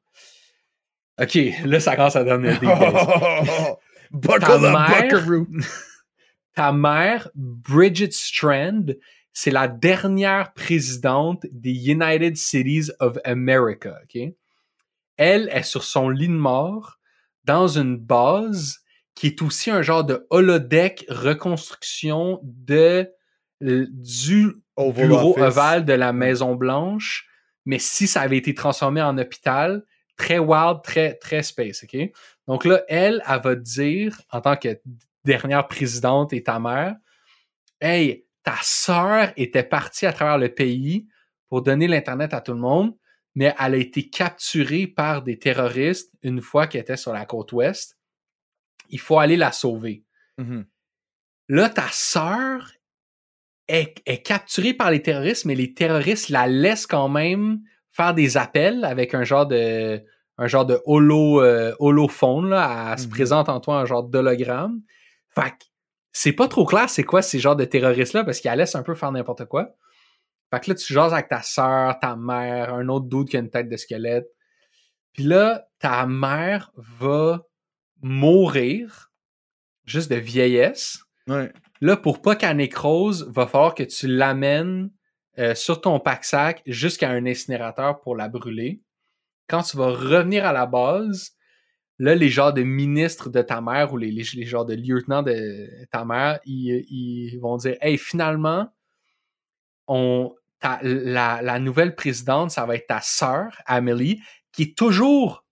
OK, 1.21 1.37
là, 1.65 1.79
ça 1.79 1.95
commence 1.95 2.15
à 2.15 2.23
donner 2.23 2.57
des 2.57 2.67
Ta 4.39 4.57
mère-. 4.57 5.45
Ta 6.55 6.71
mère, 6.71 7.29
Bridget 7.35 8.11
Strand, 8.11 8.85
c'est 9.33 9.51
la 9.51 9.67
dernière 9.67 10.53
présidente 10.53 11.45
des 11.51 11.91
United 11.91 12.35
Cities 12.35 12.91
of 12.99 13.17
America. 13.23 13.99
OK? 14.03 14.33
Elle 15.19 15.49
est 15.51 15.63
sur 15.63 15.83
son 15.83 16.09
lit 16.09 16.29
de 16.29 16.33
mort 16.33 16.97
dans 17.43 17.67
une 17.67 17.97
base 17.97 18.79
qui 19.15 19.27
est 19.27 19.41
aussi 19.41 19.69
un 19.69 19.81
genre 19.81 20.05
de 20.05 20.25
holodeck 20.29 21.05
reconstruction 21.09 22.39
de, 22.43 23.11
du 23.59 24.55
Oval 24.77 25.07
bureau 25.07 25.31
Office. 25.31 25.43
ovale 25.43 25.85
de 25.85 25.93
la 25.93 26.13
Maison 26.13 26.55
Blanche, 26.55 27.27
mais 27.65 27.79
si 27.79 28.07
ça 28.07 28.21
avait 28.21 28.37
été 28.37 28.53
transformé 28.53 29.01
en 29.01 29.17
hôpital, 29.17 29.83
très 30.15 30.39
wild, 30.39 30.81
très, 30.83 31.15
très 31.15 31.43
space, 31.43 31.83
OK? 31.83 31.97
Donc 32.47 32.63
là, 32.63 32.81
elle, 32.87 33.21
elle 33.27 33.41
va 33.41 33.55
te 33.55 33.61
dire, 33.61 34.21
en 34.31 34.39
tant 34.39 34.55
que 34.55 34.79
dernière 35.25 35.67
présidente 35.67 36.31
et 36.31 36.41
ta 36.41 36.59
mère, 36.59 36.95
Hey, 37.81 38.25
ta 38.43 38.55
sœur 38.61 39.31
était 39.37 39.63
partie 39.63 40.05
à 40.05 40.11
travers 40.11 40.37
le 40.37 40.49
pays 40.49 41.07
pour 41.47 41.61
donner 41.61 41.87
l'Internet 41.87 42.33
à 42.33 42.41
tout 42.41 42.53
le 42.53 42.59
monde, 42.59 42.93
mais 43.39 43.55
elle 43.57 43.73
a 43.73 43.77
été 43.77 44.09
capturée 44.09 44.85
par 44.85 45.21
des 45.23 45.39
terroristes 45.39 46.11
une 46.23 46.41
fois 46.41 46.67
qu'elle 46.67 46.81
était 46.81 46.97
sur 46.97 47.13
la 47.13 47.25
côte 47.25 47.53
ouest. 47.53 47.97
Il 48.89 48.99
faut 48.99 49.17
aller 49.17 49.37
la 49.37 49.53
sauver. 49.53 50.03
Mhm. 50.37 50.65
Là, 51.47 51.69
ta 51.69 51.87
sœur 51.89 52.73
est, 53.69 53.95
est 54.05 54.21
capturée 54.23 54.73
par 54.73 54.91
les 54.91 55.01
terroristes, 55.01 55.45
mais 55.45 55.55
les 55.55 55.73
terroristes 55.73 56.27
la 56.27 56.47
laissent 56.47 56.85
quand 56.85 57.07
même 57.07 57.61
faire 57.91 58.13
des 58.13 58.35
appels 58.35 58.83
avec 58.83 59.13
un 59.13 59.23
genre 59.23 59.47
de 59.47 60.03
un 60.37 60.47
genre 60.47 60.65
de 60.65 60.81
holo, 60.85 61.41
euh, 61.41 61.73
holophone, 61.79 62.49
là. 62.49 62.91
Elle 62.93 62.99
se 62.99 63.05
Mhm. 63.05 63.09
présente 63.11 63.47
en 63.49 63.61
toi 63.61 63.79
un 63.79 63.85
genre 63.85 64.03
d'hologramme. 64.03 64.81
Fait 65.33 65.53
c'est 66.11 66.33
pas 66.33 66.49
trop 66.49 66.65
clair 66.65 66.89
c'est 66.89 67.03
quoi 67.03 67.21
ces 67.21 67.39
genres 67.39 67.55
de 67.55 67.63
terroristes-là 67.65 68.25
parce 68.25 68.41
qu'ils 68.41 68.49
la 68.49 68.57
laissent 68.57 68.75
un 68.75 68.83
peu 68.83 68.95
faire 68.95 69.13
n'importe 69.13 69.45
quoi. 69.45 69.75
Fait 70.51 70.59
que 70.59 70.71
là, 70.71 70.75
tu 70.75 70.93
jases 70.93 71.13
avec 71.13 71.27
ta 71.27 71.41
sœur, 71.41 71.99
ta 71.99 72.15
mère, 72.15 72.73
un 72.73 72.87
autre 72.89 73.05
doute 73.05 73.29
qui 73.29 73.37
a 73.37 73.39
une 73.39 73.49
tête 73.49 73.69
de 73.69 73.77
squelette. 73.77 74.27
Puis 75.13 75.23
là, 75.23 75.67
ta 75.79 76.05
mère 76.05 76.71
va 76.75 77.45
mourir 78.01 79.11
juste 79.85 80.09
de 80.09 80.15
vieillesse. 80.15 80.99
Ouais. 81.27 81.51
Là, 81.81 81.97
pour 81.97 82.21
pas 82.21 82.35
qu'elle 82.35 82.57
nécrose, 82.57 83.29
va 83.29 83.47
falloir 83.47 83.75
que 83.75 83.83
tu 83.83 84.07
l'amènes 84.07 84.91
euh, 85.37 85.55
sur 85.55 85.81
ton 85.81 85.99
pack-sac 85.99 86.61
jusqu'à 86.65 87.09
un 87.09 87.25
incinérateur 87.25 88.01
pour 88.01 88.15
la 88.15 88.27
brûler. 88.27 88.81
Quand 89.47 89.63
tu 89.63 89.77
vas 89.77 89.91
revenir 89.91 90.45
à 90.45 90.53
la 90.53 90.65
base, 90.65 91.31
là, 91.97 92.15
les 92.15 92.29
genres 92.29 92.53
de 92.53 92.63
ministres 92.63 93.29
de 93.29 93.41
ta 93.41 93.61
mère 93.61 93.93
ou 93.93 93.97
les, 93.97 94.11
les, 94.11 94.23
les 94.33 94.45
genres 94.45 94.65
de 94.65 94.75
lieutenants 94.75 95.23
de 95.23 95.69
ta 95.91 96.05
mère, 96.05 96.39
ils, 96.45 96.85
ils 96.89 97.39
vont 97.39 97.57
dire 97.57 97.77
Hey, 97.81 97.97
finalement, 97.97 98.67
on, 99.87 100.35
ta- 100.59 100.79
la, 100.83 101.41
la 101.41 101.59
nouvelle 101.59 101.95
présidente, 101.95 102.51
ça 102.51 102.65
va 102.65 102.75
être 102.75 102.87
ta 102.87 103.01
sœur, 103.01 103.47
Amélie, 103.65 104.21
qui 104.51 104.63
est 104.63 104.77
toujours 104.77 105.45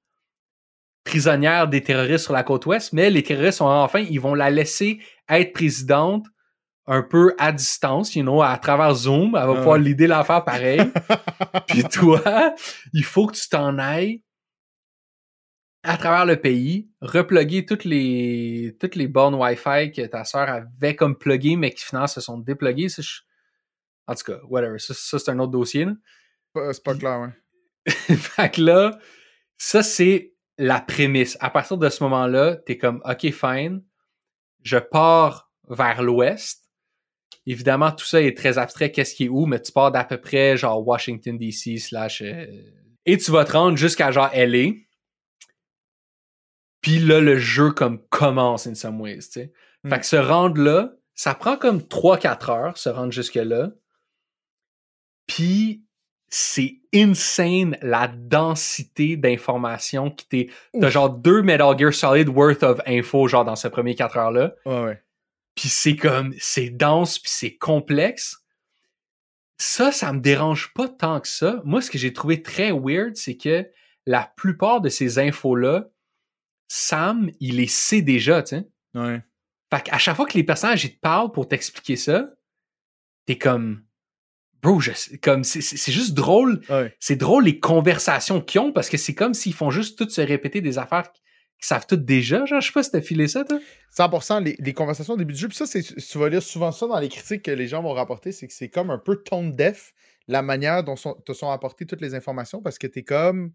prisonnière 1.03 1.67
des 1.67 1.81
terroristes 1.81 2.25
sur 2.25 2.33
la 2.33 2.43
côte 2.43 2.65
ouest, 2.65 2.91
mais 2.93 3.09
les 3.09 3.23
terroristes 3.23 3.59
sont 3.59 3.65
enfin, 3.65 3.99
ils 3.99 4.19
vont 4.19 4.33
la 4.33 4.49
laisser 4.49 4.99
être 5.29 5.53
présidente 5.53 6.25
un 6.85 7.01
peu 7.01 7.33
à 7.37 7.51
distance, 7.51 8.15
you 8.15 8.23
know, 8.23 8.41
à 8.41 8.57
travers 8.57 8.93
Zoom, 8.93 9.35
elle 9.35 9.41
va 9.45 9.49
Ouais. 9.51 9.57
pouvoir 9.57 9.77
l'aider 9.77 10.07
l'affaire 10.07 10.43
pareil. 10.43 10.79
Puis 11.67 11.83
toi, 11.83 12.53
il 12.93 13.03
faut 13.03 13.27
que 13.27 13.35
tu 13.35 13.47
t'en 13.49 13.77
ailles 13.77 14.21
à 15.83 15.95
travers 15.97 16.25
le 16.25 16.35
pays, 16.39 16.89
repluguer 17.01 17.65
toutes 17.65 17.85
les 17.85 18.75
toutes 18.79 18.95
les 18.95 19.07
bornes 19.07 19.35
Wi-Fi 19.35 19.91
que 19.91 20.05
ta 20.07 20.25
sœur 20.25 20.49
avait 20.49 20.95
comme 20.95 21.17
pluguées, 21.17 21.55
mais 21.55 21.71
qui 21.71 21.85
finalement 21.85 22.07
se 22.07 22.19
sont 22.19 22.37
dépluguées. 22.37 22.89
Je- 22.89 23.21
En 24.07 24.15
tout 24.15 24.31
cas, 24.31 24.39
whatever. 24.49 24.79
Ça, 24.79 24.93
ça, 24.93 25.19
c'est 25.19 25.31
un 25.31 25.39
autre 25.39 25.51
dossier. 25.51 25.85
Là. 25.85 25.93
C'est 26.73 26.83
pas 26.83 26.95
clair, 26.95 27.19
ouais. 27.19 27.93
fait 28.15 28.53
que 28.53 28.61
là, 28.61 28.97
ça, 29.57 29.83
c'est 29.83 30.33
la 30.57 30.79
prémisse. 30.81 31.37
À 31.39 31.49
partir 31.49 31.77
de 31.77 31.89
ce 31.89 32.03
moment-là, 32.03 32.55
t'es 32.55 32.77
comme, 32.77 33.01
OK, 33.05 33.31
fine, 33.31 33.83
je 34.63 34.77
pars 34.77 35.51
vers 35.69 36.01
l'ouest. 36.01 36.63
Évidemment, 37.45 37.91
tout 37.91 38.05
ça 38.05 38.21
est 38.21 38.35
très 38.35 38.57
abstrait, 38.57 38.91
qu'est-ce 38.91 39.15
qui 39.15 39.25
est 39.25 39.29
où, 39.29 39.45
mais 39.45 39.61
tu 39.61 39.71
pars 39.71 39.91
d'à 39.91 40.03
peu 40.03 40.19
près 40.19 40.57
genre 40.57 40.85
Washington 40.85 41.37
DC 41.37 41.79
slash... 41.79 42.21
euh, 42.21 42.45
et 43.05 43.17
tu 43.17 43.31
vas 43.31 43.45
te 43.45 43.53
rendre 43.53 43.77
jusqu'à 43.77 44.11
genre 44.11 44.29
LA. 44.33 44.73
Puis 46.81 46.99
là, 46.99 47.21
le 47.21 47.37
jeu 47.37 47.71
comme 47.71 48.05
commence 48.09 48.67
in 48.67 48.75
some 48.75 48.99
ways, 48.99 49.19
tu 49.19 49.31
sais. 49.31 49.53
Mm. 49.83 49.89
Fait 49.89 49.99
que 49.99 50.05
se 50.05 50.15
rendre 50.17 50.61
là, 50.61 50.93
ça 51.15 51.33
prend 51.33 51.57
comme 51.57 51.79
3-4 51.79 52.51
heures, 52.51 52.77
se 52.77 52.89
rendre 52.89 53.11
jusque-là. 53.11 53.71
Puis 55.27 55.83
c'est 56.29 56.81
insane 56.93 57.77
la 57.81 58.07
densité 58.07 59.15
d'informations 59.15 60.11
qui 60.11 60.27
t'est... 60.27 60.49
T'as 60.79 60.89
genre 60.89 61.09
deux 61.09 61.41
Metal 61.41 61.77
Gear 61.77 61.93
Solid 61.93 62.27
worth 62.29 62.63
of 62.63 62.81
info, 62.85 63.27
genre 63.27 63.45
dans 63.45 63.55
ces 63.55 63.69
premiers 63.69 63.95
4 63.95 64.17
heures-là. 64.17 64.55
Ouais, 64.65 64.83
ouais. 64.83 65.03
Puis 65.55 65.69
c'est 65.69 65.95
comme... 65.95 66.33
C'est 66.39 66.69
dense, 66.69 67.19
puis 67.19 67.31
c'est 67.31 67.55
complexe. 67.55 68.43
Ça, 69.57 69.91
ça 69.91 70.11
me 70.13 70.19
dérange 70.19 70.73
pas 70.73 70.87
tant 70.87 71.19
que 71.21 71.27
ça. 71.27 71.61
Moi, 71.63 71.81
ce 71.81 71.89
que 71.89 71.97
j'ai 71.97 72.13
trouvé 72.13 72.41
très 72.41 72.71
weird, 72.71 73.15
c'est 73.15 73.37
que 73.37 73.69
la 74.05 74.31
plupart 74.35 74.81
de 74.81 74.89
ces 74.89 75.19
infos-là, 75.19 75.89
Sam, 76.67 77.31
il 77.39 77.55
les 77.55 77.67
sait 77.67 78.01
déjà, 78.01 78.43
tu 78.43 78.57
sais. 78.57 78.67
Ouais. 78.93 79.21
Fait 79.73 79.83
qu'à 79.83 79.97
chaque 79.97 80.15
fois 80.15 80.25
que 80.25 80.37
les 80.37 80.43
personnages 80.43 80.85
ils 80.85 80.93
te 80.93 80.99
parlent 80.99 81.31
pour 81.31 81.47
t'expliquer 81.47 81.95
ça, 81.95 82.29
t'es 83.25 83.37
comme 83.37 83.83
bro, 84.61 84.79
je 84.79 84.91
comme 85.21 85.43
c'est- 85.43 85.91
juste 85.91 86.13
drôle, 86.13 86.61
Ouais. 86.69 86.95
c'est 86.99 87.15
drôle 87.15 87.45
les 87.45 87.59
conversations 87.59 88.41
qu'ils 88.41 88.61
ont 88.61 88.71
parce 88.71 88.89
que 88.89 88.97
c'est 88.97 89.13
comme 89.15 89.33
s'ils 89.33 89.53
font 89.53 89.69
juste 89.71 89.97
toutes 89.97 90.11
se 90.11 90.21
répéter 90.21 90.61
des 90.61 90.77
affaires 90.77 91.11
qu'ils 91.11 91.21
savent 91.67 91.85
toutes 91.87 92.05
déjà. 92.05 92.45
Genre, 92.45 92.61
je 92.61 92.67
sais 92.67 92.73
pas 92.73 92.83
si 92.83 92.91
t'as 92.91 93.01
filé 93.01 93.27
ça, 93.27 93.43
toi. 93.43 93.59
100% 93.95 94.39
les, 94.43 94.55
les 94.59 94.73
conversations 94.73 95.13
au 95.13 95.17
début 95.17 95.33
du 95.33 95.39
jeu. 95.39 95.47
Puis 95.47 95.57
ça, 95.57 95.65
tu 95.67 96.17
vas 96.17 96.29
lire 96.29 96.43
souvent 96.43 96.71
ça 96.71 96.85
dans 96.87 96.99
les 96.99 97.09
critiques 97.09 97.43
que 97.43 97.51
les 97.51 97.67
gens 97.67 97.81
vont 97.81 97.93
rapporter, 97.93 98.31
c'est 98.31 98.47
que 98.47 98.53
c'est 98.53 98.69
comme 98.69 98.89
un 98.91 98.99
peu 98.99 99.15
tone 99.17 99.55
deaf 99.55 99.93
la 100.27 100.41
manière 100.41 100.83
dont 100.83 100.95
sont, 100.95 101.13
te 101.25 101.31
sont 101.33 101.49
apportées 101.49 101.85
toutes 101.85 102.01
les 102.01 102.13
informations 102.13 102.61
parce 102.61 102.77
que 102.77 102.87
t'es 102.87 103.03
comme. 103.03 103.51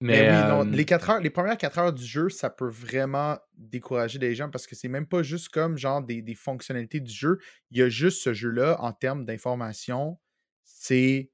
Mais, 0.00 0.30
oui, 0.30 0.48
non, 0.48 0.64
euh, 0.66 0.70
les, 0.70 0.86
quatre 0.86 1.10
heures, 1.10 1.20
les 1.20 1.28
premières 1.28 1.58
4 1.58 1.78
heures 1.78 1.92
du 1.92 2.04
jeu, 2.04 2.30
ça 2.30 2.48
peut 2.48 2.68
vraiment 2.68 3.38
décourager 3.56 4.18
les 4.18 4.34
gens 4.34 4.48
parce 4.48 4.66
que 4.66 4.74
c'est 4.74 4.88
même 4.88 5.06
pas 5.06 5.22
juste 5.22 5.50
comme 5.50 5.76
genre 5.76 6.02
des, 6.02 6.22
des 6.22 6.34
fonctionnalités 6.34 7.00
du 7.00 7.12
jeu. 7.12 7.38
Il 7.70 7.78
y 7.78 7.82
a 7.82 7.90
juste 7.90 8.22
ce 8.22 8.32
jeu-là 8.32 8.80
en 8.80 8.92
termes 8.92 9.26
d'information. 9.26 10.18
C'est 10.64 11.30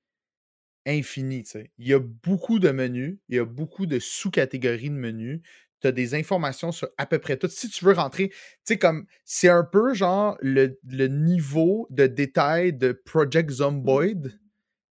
infini. 0.84 1.44
tu 1.44 1.50
sais. 1.50 1.70
Il 1.78 1.86
y 1.86 1.94
a 1.94 2.00
beaucoup 2.00 2.58
de 2.58 2.70
menus, 2.70 3.18
il 3.28 3.36
y 3.36 3.38
a 3.38 3.44
beaucoup 3.44 3.86
de 3.86 3.98
sous-catégories 3.98 4.90
de 4.90 4.94
menus. 4.94 5.40
Tu 5.80 5.88
as 5.88 5.92
des 5.92 6.14
informations 6.14 6.72
sur 6.72 6.88
à 6.96 7.06
peu 7.06 7.18
près 7.18 7.36
tout. 7.36 7.48
Si 7.48 7.68
tu 7.68 7.84
veux 7.84 7.92
rentrer, 7.92 8.30
tu 8.30 8.36
sais, 8.64 8.78
comme 8.78 9.06
c'est 9.24 9.48
un 9.48 9.64
peu 9.64 9.94
genre 9.94 10.38
le, 10.40 10.78
le 10.88 11.06
niveau 11.06 11.86
de 11.90 12.06
détail 12.06 12.72
de 12.72 12.92
Project 12.92 13.50
Zomboid, 13.50 14.38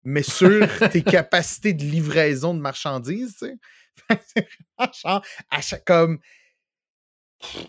mais 0.04 0.22
sur 0.22 0.66
tes 0.90 1.02
capacités 1.02 1.72
de 1.72 1.82
livraison 1.82 2.54
de 2.54 2.60
marchandises, 2.60 3.36
tu 3.38 3.46
sais. 3.46 3.58
À 5.50 5.60
chaque, 5.60 5.84
comme, 5.84 6.20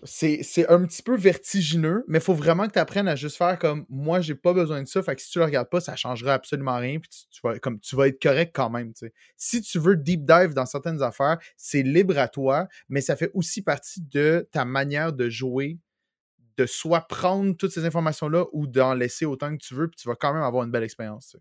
c'est 0.04 0.70
un 0.70 0.86
petit 0.86 1.02
peu 1.02 1.16
vertigineux, 1.16 2.04
mais 2.08 2.18
il 2.18 2.22
faut 2.22 2.34
vraiment 2.34 2.68
que 2.68 2.74
tu 2.74 2.80
apprennes 2.80 3.08
à 3.08 3.16
juste 3.16 3.38
faire 3.38 3.58
comme 3.58 3.86
moi, 3.90 4.20
j'ai 4.20 4.36
pas 4.36 4.54
besoin 4.54 4.82
de 4.82 4.88
ça. 4.88 5.02
Fait 5.02 5.16
que 5.16 5.22
si 5.22 5.30
tu 5.30 5.40
le 5.40 5.46
regardes 5.46 5.70
pas, 5.70 5.80
ça 5.80 5.96
changera 5.96 6.34
absolument 6.34 6.78
rien. 6.78 7.00
Puis 7.00 7.10
tu, 7.32 7.40
vas, 7.44 7.58
comme, 7.60 7.80
tu 7.80 7.96
vas 7.96 8.08
être 8.08 8.22
correct 8.22 8.52
quand 8.54 8.70
même. 8.70 8.92
Si 9.38 9.62
tu 9.62 9.80
veux 9.80 9.96
deep 9.96 10.26
dive 10.26 10.54
dans 10.54 10.66
certaines 10.66 11.02
affaires, 11.02 11.38
c'est 11.56 11.84
libre 11.84 12.18
à 12.18 12.28
toi, 12.28 12.68
mais 12.90 13.02
ça 13.02 13.16
fait 13.16 13.32
aussi 13.34 13.62
partie 13.62 14.02
de 14.02 14.48
ta 14.52 14.66
manière 14.66 15.14
de 15.14 15.30
jouer, 15.30 15.78
de 16.58 16.66
soit 16.66 17.02
prendre 17.08 17.56
toutes 17.56 17.72
ces 17.72 17.86
informations-là 17.86 18.46
ou 18.52 18.68
d'en 18.68 18.94
laisser 18.94 19.26
autant 19.26 19.56
que 19.56 19.64
tu 19.64 19.74
veux, 19.74 19.88
puis 19.88 19.98
tu 20.02 20.08
vas 20.08 20.16
quand 20.16 20.34
même 20.34 20.44
avoir 20.44 20.66
une 20.66 20.72
belle 20.72 20.84
expérience. 20.84 21.30
tu. 21.30 21.38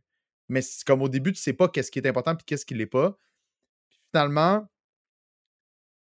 Mais 0.50 0.60
c'est 0.62 0.84
comme 0.84 1.00
au 1.02 1.08
début, 1.08 1.32
tu 1.32 1.40
sais 1.40 1.52
pas 1.54 1.68
qu'est-ce 1.68 1.90
qui 1.90 1.98
est 1.98 2.06
important 2.06 2.34
puis 2.36 2.44
qu'est-ce 2.44 2.66
qui 2.66 2.74
l'est 2.74 2.86
pas. 2.86 3.18
Puis 3.88 3.98
finalement, 4.10 4.68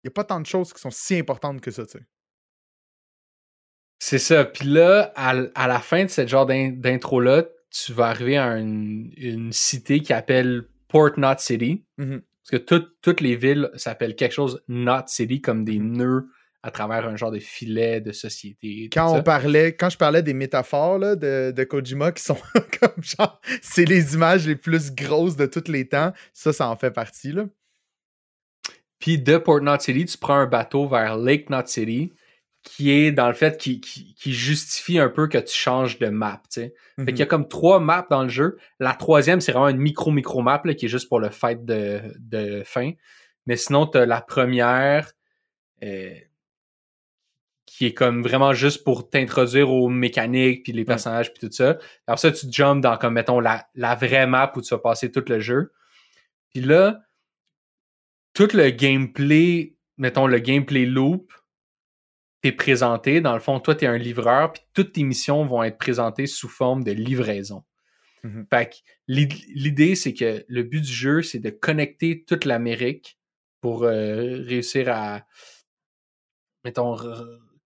il 0.03 0.07
n'y 0.07 0.09
a 0.09 0.11
pas 0.11 0.23
tant 0.23 0.39
de 0.39 0.45
choses 0.45 0.71
qui 0.73 0.79
sont 0.79 0.91
si 0.91 1.15
importantes 1.17 1.59
que 1.61 1.71
ça, 1.71 1.85
tu 1.85 1.97
sais. 1.97 2.05
C'est 3.99 4.19
ça. 4.19 4.45
Puis 4.45 4.67
là, 4.67 5.11
à, 5.15 5.29
à 5.55 5.67
la 5.67 5.79
fin 5.79 6.03
de 6.03 6.09
cette 6.09 6.27
genre 6.29 6.45
d'in- 6.45 6.71
d'intro-là, 6.71 7.45
tu 7.71 7.93
vas 7.93 8.07
arriver 8.07 8.37
à 8.37 8.57
une, 8.57 9.11
une 9.17 9.51
cité 9.51 10.01
qui 10.01 10.13
appelle 10.13 10.69
Port 10.87 11.13
Knot 11.17 11.37
City. 11.39 11.83
Mhm. 11.97 12.21
Parce 12.43 12.51
que 12.61 12.65
toutes- 12.65 12.95
toutes 13.01 13.21
les 13.21 13.35
villes 13.35 13.69
s'appellent 13.75 14.15
quelque 14.15 14.31
chose 14.33 14.63
Knot 14.67 15.07
City, 15.07 15.41
comme 15.41 15.65
des 15.65 15.79
Mhm. 15.79 15.97
nœuds 15.97 16.29
à 16.67 16.71
travers 16.71 17.07
un 17.07 17.15
genre 17.15 17.31
de 17.31 17.39
filet 17.39 18.01
de 18.01 18.11
société. 18.11 18.89
Quand 18.91 19.07
ça. 19.09 19.15
on 19.15 19.23
parlait, 19.23 19.73
quand 19.75 19.89
je 19.89 19.97
parlais 19.97 20.21
des 20.21 20.33
métaphores 20.33 20.99
là, 20.99 21.15
de, 21.15 21.51
de 21.55 21.63
Kojima 21.63 22.11
qui 22.11 22.21
sont 22.23 22.37
comme 22.79 23.01
genre, 23.01 23.39
c'est 23.61 23.85
les 23.85 24.13
images 24.15 24.45
les 24.45 24.55
plus 24.57 24.93
grosses 24.93 25.37
de 25.37 25.45
tous 25.45 25.69
les 25.71 25.87
temps, 25.87 26.11
ça, 26.33 26.51
ça 26.51 26.67
en 26.69 26.75
fait 26.75 26.91
partie, 26.91 27.31
là. 27.31 27.45
Puis 28.99 29.19
de 29.19 29.37
Port 29.37 29.61
Knot 29.61 29.79
City, 29.79 30.05
tu 30.05 30.17
prends 30.17 30.35
un 30.39 30.47
bateau 30.47 30.87
vers 30.87 31.17
Lake 31.17 31.49
Knot 31.49 31.67
City, 31.67 32.11
qui 32.63 32.91
est 32.91 33.11
dans 33.11 33.27
le 33.27 33.33
fait 33.33 33.57
qui, 33.57 33.79
qui, 33.79 34.13
qui 34.15 34.33
justifie 34.33 34.99
un 34.99 35.07
peu 35.09 35.27
que 35.27 35.37
tu 35.37 35.55
changes 35.55 35.99
de 35.99 36.07
map. 36.07 36.41
tu 36.51 36.61
sais. 36.61 36.73
Fait 36.97 37.05
qu'il 37.05 37.19
y 37.19 37.21
a 37.21 37.25
Mhm. 37.25 37.29
comme 37.29 37.47
trois 37.47 37.79
maps 37.79 38.07
dans 38.09 38.23
le 38.23 38.29
jeu. 38.29 38.57
La 38.79 38.93
troisième, 38.93 39.39
c'est 39.39 39.51
vraiment 39.53 39.69
une 39.69 39.77
micro-micro 39.77 40.41
map 40.41 40.61
là, 40.65 40.73
qui 40.73 40.85
est 40.87 40.89
juste 40.89 41.07
pour 41.07 41.19
le 41.21 41.29
fight 41.29 41.63
de, 41.63 42.01
de 42.19 42.63
fin. 42.65 42.91
Mais 43.45 43.55
sinon, 43.55 43.85
tu 43.87 43.97
as 43.99 44.05
la 44.05 44.19
première 44.19 45.13
euh, 45.83 46.09
qui 47.77 47.85
est 47.85 47.93
comme 47.93 48.23
vraiment 48.23 48.53
juste 48.53 48.83
pour 48.83 49.07
t'introduire 49.07 49.69
aux 49.69 49.87
mécaniques, 49.87 50.63
puis 50.63 50.71
les 50.71 50.83
personnages, 50.83 51.31
puis 51.31 51.47
tout 51.47 51.53
ça. 51.53 51.77
Alors 52.07 52.17
ça, 52.17 52.31
tu 52.31 52.47
jumps 52.49 52.81
dans, 52.81 52.97
comme, 52.97 53.13
mettons, 53.13 53.39
la, 53.39 53.67
la 53.75 53.93
vraie 53.93 54.25
map 54.25 54.51
où 54.55 54.61
tu 54.61 54.69
vas 54.73 54.79
passer 54.79 55.11
tout 55.11 55.23
le 55.27 55.39
jeu. 55.39 55.71
Puis 56.51 56.63
là, 56.63 57.03
tout 58.33 58.47
le 58.55 58.71
gameplay, 58.71 59.75
mettons, 59.97 60.25
le 60.25 60.39
gameplay 60.39 60.87
loop, 60.87 61.31
t'es 62.41 62.51
présenté. 62.51 63.21
Dans 63.21 63.35
le 63.35 63.39
fond, 63.39 63.59
toi, 63.59 63.75
t'es 63.75 63.85
un 63.85 63.99
livreur, 63.99 64.53
puis 64.53 64.63
toutes 64.73 64.93
tes 64.93 65.03
missions 65.03 65.45
vont 65.45 65.61
être 65.61 65.77
présentées 65.77 66.25
sous 66.25 66.49
forme 66.49 66.83
de 66.83 66.91
livraison. 66.91 67.63
Mhm. 68.23 68.47
Fait 68.49 68.69
que 68.71 68.75
l'id- 69.07 69.45
l'idée, 69.53 69.93
c'est 69.93 70.15
que 70.15 70.43
le 70.47 70.63
but 70.63 70.81
du 70.81 70.91
jeu, 70.91 71.21
c'est 71.21 71.37
de 71.37 71.51
connecter 71.51 72.23
toute 72.23 72.45
l'Amérique 72.45 73.19
pour 73.61 73.83
euh, 73.83 74.41
réussir 74.47 74.89
à, 74.89 75.27
mettons, 76.63 76.97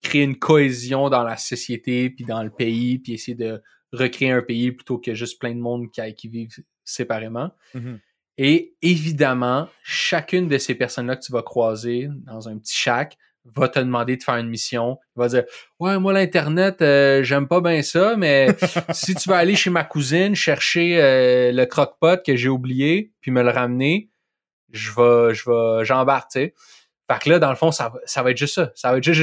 créer 0.02 0.22
une 0.22 0.38
cohésion 0.38 1.10
dans 1.10 1.22
la 1.22 1.36
société, 1.36 2.10
puis 2.10 2.24
dans 2.24 2.42
le 2.42 2.50
pays, 2.50 2.98
puis 2.98 3.14
essayer 3.14 3.36
de 3.36 3.62
recréer 3.92 4.30
un 4.30 4.42
pays 4.42 4.72
plutôt 4.72 4.98
que 4.98 5.14
juste 5.14 5.40
plein 5.40 5.54
de 5.54 5.60
monde 5.60 5.90
qui, 5.90 6.14
qui 6.14 6.28
vivent 6.28 6.56
séparément. 6.84 7.50
Mhm. 7.74 8.00
Et 8.38 8.74
évidemment, 8.80 9.68
chacune 9.82 10.48
de 10.48 10.56
ces 10.56 10.74
personnes-là 10.74 11.16
que 11.16 11.22
tu 11.22 11.32
vas 11.32 11.42
croiser 11.42 12.08
dans 12.24 12.48
un 12.48 12.56
petit 12.58 12.74
shack 12.74 13.18
va 13.44 13.68
te 13.68 13.78
demander 13.78 14.16
de 14.16 14.22
faire 14.22 14.36
une 14.36 14.48
mission. 14.48 14.98
Il 15.16 15.20
va 15.20 15.28
dire 15.28 15.44
Ouais, 15.78 15.98
moi, 15.98 16.12
l'Internet, 16.12 16.82
euh, 16.82 17.22
j'aime 17.22 17.48
pas 17.48 17.60
bien 17.60 17.82
ça, 17.82 18.16
mais 18.16 18.48
si 18.92 19.14
tu 19.14 19.28
vas 19.28 19.38
aller 19.38 19.56
chez 19.56 19.70
ma 19.70 19.84
cousine 19.84 20.34
chercher 20.34 21.02
euh, 21.02 21.52
le 21.52 21.64
croque-pot 21.66 22.22
que 22.24 22.36
j'ai 22.36 22.48
oublié, 22.48 23.12
puis 23.20 23.30
me 23.30 23.42
le 23.42 23.50
ramener, 23.50 24.10
je 24.70 24.90
vais, 24.90 25.34
je 25.34 25.50
vais, 25.50 25.84
j'embarque, 25.84 26.30
tu 26.30 26.40
sais. 26.40 26.54
Fait 27.10 27.18
que 27.20 27.28
là, 27.30 27.38
dans 27.38 27.50
le 27.50 27.56
fond, 27.56 27.72
ça, 27.72 27.88
va- 27.88 28.00
ça 28.04 28.22
va 28.22 28.30
être 28.30 28.36
juste 28.36 28.54
ça. 28.54 28.70
Ça 28.74 28.92
va 28.92 28.98
être 28.98 29.04
juste, 29.04 29.22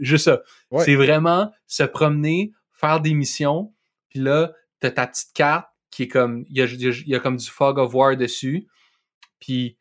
juste, 0.00 0.24
ça. 0.24 0.40
Ouais. 0.70 0.84
C'est 0.84 0.94
vraiment 0.94 1.52
se 1.66 1.82
promener, 1.82 2.52
faire 2.72 3.00
des 3.00 3.14
missions, 3.14 3.72
puis 4.08 4.20
là, 4.20 4.52
t'as 4.80 4.90
ta 4.92 5.06
petite 5.06 5.32
carte 5.34 5.66
qui 5.90 6.04
est 6.04 6.08
comme, 6.08 6.44
il 6.48 6.56
y 6.56 6.62
a, 6.62 6.66
y 6.66 7.20
comme 7.20 7.36
du 7.36 7.48
fog 7.50 7.78
of 7.78 7.92
war 7.94 8.16
dessus, 8.16 8.66
puis 9.40 9.76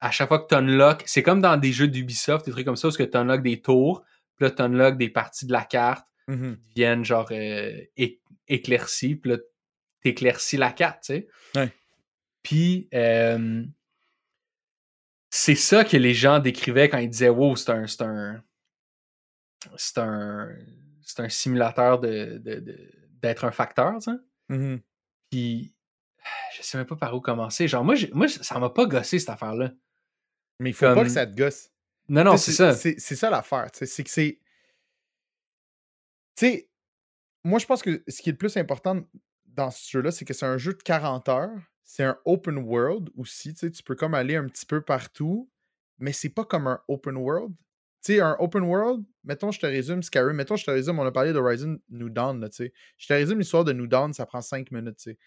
à 0.00 0.10
chaque 0.10 0.28
fois 0.28 0.38
que 0.38 0.46
tu 0.48 0.54
unlock, 0.54 1.02
c'est 1.06 1.22
comme 1.22 1.40
dans 1.40 1.56
des 1.56 1.72
jeux 1.72 1.88
d'Ubisoft, 1.88 2.46
des 2.46 2.52
trucs 2.52 2.64
comme 2.66 2.76
ça, 2.76 2.88
où 2.88 2.90
tu 2.90 3.02
unlock 3.14 3.42
des 3.42 3.60
tours, 3.60 4.02
puis 4.36 4.44
là, 4.46 4.50
tu 4.50 4.62
unlock 4.62 4.96
des 4.96 5.08
parties 5.10 5.46
de 5.46 5.52
la 5.52 5.64
carte 5.64 6.06
Mhm. 6.28 6.56
qui 6.68 6.74
deviennent 6.74 7.04
genre 7.04 7.28
euh, 7.32 7.72
éclaircies, 8.48 9.16
puis 9.16 9.32
là, 9.32 9.38
t'éclaircis 10.02 10.56
la 10.56 10.70
carte, 10.72 11.02
tu 11.04 11.14
sais. 11.14 11.28
Ouais. 11.56 11.72
Puis, 12.42 12.88
euh, 12.94 13.62
c'est 15.30 15.54
ça 15.54 15.84
que 15.84 15.96
les 15.96 16.12
gens 16.12 16.40
décrivaient 16.40 16.88
quand 16.88 16.98
ils 16.98 17.08
disaient 17.08 17.28
Wow, 17.28 17.56
c'est 17.56 17.70
un. 17.70 17.86
C'est 17.86 18.02
un. 18.02 18.42
C'est 19.76 19.98
un. 19.98 20.48
C'est 21.02 21.20
un 21.20 21.28
simulateur 21.28 21.98
de, 21.98 22.40
d'être 23.20 23.44
un 23.44 23.50
facteur, 23.50 23.94
tu 23.98 24.10
sais. 24.10 24.16
Mhm. 24.48 24.80
Puis, 25.30 25.74
je 26.56 26.62
sais 26.62 26.78
même 26.78 26.86
pas 26.86 26.96
par 26.96 27.14
où 27.14 27.20
commencer. 27.20 27.68
Genre, 27.68 27.84
moi, 27.84 27.94
moi 28.12 28.28
ça 28.28 28.58
m'a 28.58 28.70
pas 28.70 28.86
gossé 28.86 29.18
cette 29.18 29.30
affaire-là. 29.30 29.72
Mais 30.58 30.70
il 30.70 30.72
faut 30.74 30.92
pas 30.94 31.04
que 31.04 31.08
ça 31.08 31.26
te 31.26 31.34
gosse. 31.34 31.70
Non, 32.08 32.24
non, 32.24 32.36
c'est 32.36 32.52
ça. 32.52 32.74
C'est 32.74 32.98
c'est 32.98 33.16
ça 33.16 33.30
l'affaire. 33.30 33.70
tu 33.70 33.78
sais, 33.78 33.86
C'est 33.86 34.04
que 34.04 34.10
c'est. 34.10 34.40
Tu 36.36 36.46
sais, 36.46 36.70
moi, 37.44 37.58
je 37.58 37.66
pense 37.66 37.82
que 37.82 38.02
ce 38.08 38.20
qui 38.20 38.30
est 38.30 38.32
le 38.32 38.38
plus 38.38 38.56
important 38.56 39.00
dans 39.46 39.70
ce 39.70 39.88
jeu-là, 39.90 40.10
c'est 40.10 40.24
que 40.24 40.34
c'est 40.34 40.46
un 40.46 40.58
jeu 40.58 40.74
de 40.74 40.82
40 40.82 41.28
heures. 41.28 41.69
C'est 41.84 42.04
un 42.04 42.18
open 42.24 42.58
world 42.58 43.10
aussi. 43.16 43.52
Tu 43.54 43.60
sais, 43.60 43.70
tu 43.70 43.82
peux 43.82 43.94
comme 43.94 44.14
aller 44.14 44.36
un 44.36 44.46
petit 44.46 44.66
peu 44.66 44.80
partout, 44.80 45.50
mais 45.98 46.12
c'est 46.12 46.28
pas 46.30 46.44
comme 46.44 46.66
un 46.66 46.80
open 46.88 47.16
world. 47.16 47.54
Tu 48.02 48.14
sais, 48.14 48.20
un 48.20 48.36
open 48.38 48.62
world, 48.62 49.04
mettons, 49.24 49.50
je 49.50 49.60
te 49.60 49.66
résume 49.66 50.02
Skyrim, 50.02 50.34
mettons, 50.34 50.56
je 50.56 50.64
te 50.64 50.70
résume, 50.70 50.98
on 50.98 51.04
a 51.04 51.12
parlé 51.12 51.32
d'Horizon 51.34 51.78
New 51.90 52.08
Dawn, 52.08 52.40
là, 52.40 52.48
tu 52.48 52.56
sais. 52.56 52.72
Je 52.96 53.06
te 53.06 53.12
résume 53.12 53.38
l'histoire 53.40 53.64
de 53.64 53.72
New 53.72 53.86
Dawn, 53.86 54.14
ça 54.14 54.24
prend 54.24 54.40
5 54.40 54.70
minutes, 54.70 54.96
tu 54.96 55.10
sais. 55.10 55.18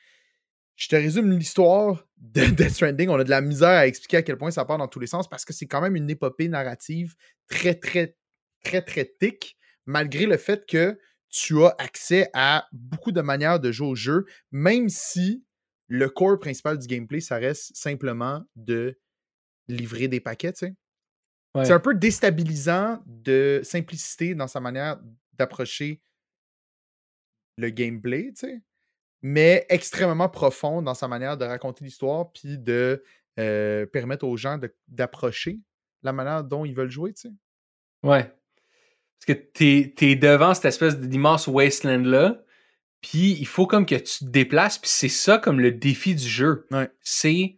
Je 0.76 0.88
te 0.88 0.96
résume 0.96 1.32
l'histoire 1.32 2.04
de 2.18 2.46
Death 2.46 2.72
Stranding. 2.72 3.10
On 3.10 3.20
a 3.20 3.24
de 3.24 3.30
la 3.30 3.42
misère 3.42 3.70
à 3.70 3.88
expliquer 3.88 4.18
à 4.18 4.22
quel 4.24 4.38
point 4.38 4.50
ça 4.50 4.66
part 4.66 4.80
dans 4.80 4.88
tous 4.88 5.00
les 5.00 5.08
sens 5.08 5.30
parce 5.30 5.46
que 5.46 5.54
c'est 5.54 5.68
quand 5.68 5.82
même 5.82 5.96
une 5.96 6.10
épopée 6.10 6.48
narrative 6.48 7.16
très, 7.48 7.76
très, 7.76 8.16
très, 8.64 8.82
très 8.82 9.06
thick, 9.20 9.58
malgré 9.86 10.26
le 10.26 10.38
fait 10.38 10.66
que 10.66 10.98
tu 11.30 11.64
as 11.64 11.76
accès 11.78 12.30
à 12.34 12.68
beaucoup 12.72 13.12
de 13.12 13.22
manières 13.22 13.60
de 13.60 13.72
jouer 13.72 13.88
au 13.88 13.96
jeu, 13.96 14.26
même 14.52 14.90
si 14.90 15.44
le 15.94 16.10
core 16.10 16.40
principal 16.40 16.80
du 16.80 16.88
gameplay, 16.88 17.20
ça 17.20 17.36
reste 17.36 17.76
simplement 17.76 18.44
de 18.56 19.00
livrer 19.68 20.08
des 20.08 20.20
paquets, 20.20 20.52
tu 20.52 20.66
sais. 20.66 20.76
Ouais. 21.54 21.66
C'est 21.66 21.72
un 21.72 21.80
peu 21.80 21.94
déstabilisant 21.94 23.04
de 23.06 23.62
simplicité 23.64 24.34
dans 24.34 24.48
sa 24.48 24.60
manière 24.60 25.00
d'approcher 25.34 26.02
le 27.60 27.70
gameplay, 27.70 28.32
tu 28.36 28.48
sais, 28.48 28.64
mais 29.22 29.68
extrêmement 29.70 30.30
profond 30.30 30.82
dans 30.82 30.96
sa 30.96 31.08
manière 31.08 31.38
de 31.38 31.46
raconter 31.46 31.86
l'histoire 31.86 32.32
puis 32.32 32.58
de 32.58 33.04
euh, 33.40 33.86
permettre 33.86 34.26
aux 34.26 34.36
gens 34.36 34.60
d'approcher 34.88 35.60
la 36.02 36.12
manière 36.12 36.44
dont 36.44 36.66
ils 36.66 36.74
veulent 36.74 36.90
jouer, 36.90 37.14
tu 37.14 37.30
sais. 37.30 37.34
Ouais. 38.02 38.24
Parce 38.24 39.26
que 39.28 39.34
t'es, 39.34 39.94
t'es 39.96 40.16
devant 40.16 40.56
cette 40.56 40.66
espèce 40.66 40.98
d'immense 40.98 41.46
wasteland-là, 41.46 42.43
puis 43.04 43.38
il 43.40 43.46
faut 43.46 43.68
comme 43.68 43.86
que 43.86 43.96
tu 43.96 44.20
te 44.20 44.26
déplaces, 44.26 44.80
puis 44.80 44.90
c'est 44.90 45.10
ça 45.10 45.38
comme 45.38 45.60
le 45.60 45.72
défi 45.72 46.16
du 46.16 46.28
jeu. 46.28 46.66
Ouais. 46.72 46.90
C'est 47.02 47.58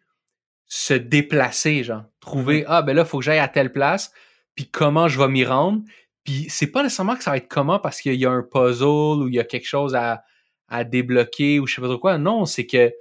se 0.68 0.94
déplacer, 0.94 1.84
genre. 1.84 2.04
Trouver, 2.20 2.66
ah 2.68 2.82
ben 2.82 2.94
là, 2.94 3.04
il 3.04 3.08
faut 3.08 3.20
que 3.20 3.24
j'aille 3.24 3.40
à 3.40 3.48
telle 3.48 3.72
place, 3.72 4.12
puis 4.56 4.68
comment 4.70 5.08
je 5.08 5.18
vais 5.20 5.30
m'y 5.30 5.46
rendre. 5.46 5.84
Puis 6.26 6.48
c'est 6.50 6.68
pas 6.68 6.84
nécessairement 6.84 7.16
que 7.16 7.24
ça 7.24 7.32
va 7.32 7.38
être 7.38 7.48
comment 7.48 7.80
parce 7.80 8.02
qu'il 8.02 8.16
y 8.16 8.26
a 8.26 8.32
un 8.32 8.42
puzzle 8.42 9.22
ou 9.24 9.28
il 9.30 9.36
y 9.36 9.40
a 9.40 9.44
quelque 9.44 9.68
chose 9.68 9.96
à, 9.96 10.24
à 10.68 10.84
débloquer 10.84 11.60
ou 11.60 11.68
je 11.68 11.76
sais 11.76 11.82
pas 11.82 11.88
trop 11.88 12.00
quoi. 12.00 12.18
Non, 12.18 12.46
c'est 12.46 12.66
que 12.66 12.92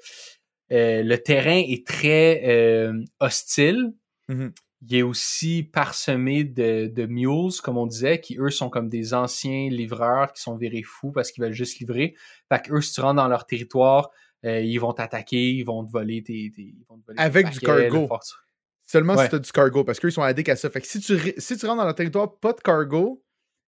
euh, 0.72 1.03
le 1.03 1.16
terrain 1.16 1.62
est 1.66 1.86
très 1.86 2.42
euh, 2.47 2.92
hostile 3.20 3.95
Mhm. 4.28 4.53
Il 4.87 4.97
est 4.97 5.03
aussi 5.03 5.62
parsemé 5.62 6.45
de, 6.45 6.87
de 6.87 7.07
mules, 7.07 7.53
comme 7.62 7.78
on 7.78 7.87
disait, 7.87 8.20
qui 8.20 8.37
eux 8.39 8.51
sont 8.51 8.68
comme 8.70 8.89
des 8.89 9.14
anciens 9.14 9.68
livreurs 9.70 10.32
qui 10.32 10.43
sont 10.43 10.57
virés 10.57 10.82
fous 10.82 11.11
parce 11.12 11.30
qu'ils 11.30 11.43
veulent 11.43 11.53
juste 11.53 11.78
livrer. 11.78 12.14
Fait 12.53 12.61
que 12.62 12.72
eux, 12.74 12.80
si 12.80 12.93
tu 12.93 13.01
rentres 13.01 13.16
dans 13.16 13.28
leur 13.28 13.47
territoire, 13.47 14.11
euh, 14.45 14.61
ils 14.61 14.78
vont 14.78 14.93
t'attaquer, 14.93 15.53
ils 15.53 15.62
vont 15.64 15.85
te 15.87 15.91
voler 15.91 16.22
tes. 16.22 16.51
tes- 16.55 16.62
ils 16.62 16.85
vont 16.89 16.99
te 16.99 17.07
voler 17.07 17.16
tes 17.16 17.22
Avec 17.22 17.51
du 17.51 17.61
cargo. 17.61 18.09
Seulement 18.87 19.14
Ouais. 19.14 19.24
si 19.24 19.30
tu 19.30 19.37
as 19.37 19.39
du 19.39 19.51
cargo, 19.53 19.85
parce 19.85 19.99
qu'eux, 19.99 20.09
ils 20.09 20.12
sont 20.12 20.22
addicts 20.22 20.51
à 20.51 20.57
ça. 20.57 20.68
Fait 20.68 20.80
que 20.82 20.87
si 20.87 21.01
tu, 21.01 21.18
si 21.39 21.57
tu 21.57 21.64
rentres 21.66 21.78
dans 21.78 21.85
leur 21.87 21.95
territoire, 21.95 22.39
pas 22.39 22.53
de 22.53 22.61
cargo, 22.61 23.24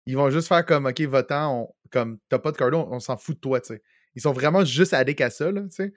ils 0.05 0.17
vont 0.17 0.29
juste 0.29 0.49
faire 0.49 0.65
comme, 0.65 0.85
OK, 0.85 1.01
on- 1.31 1.69
comme, 1.91 2.19
t'as 2.27 2.39
pas 2.39 2.51
de 2.51 2.57
cargo, 2.57 2.77
on, 2.77 2.95
on 2.95 2.99
s'en 2.99 3.15
fout 3.15 3.35
de 3.35 3.39
toi, 3.39 3.61
tu 3.61 3.67
sais. 3.67 3.81
Ils 4.15 4.21
sont 4.21 4.33
vraiment 4.33 4.65
juste 4.65 4.93
addicts 4.93 5.21
à 5.21 5.29
ça, 5.29 5.51
là, 5.51 5.61
tu 5.61 5.69
sais. 5.71 5.93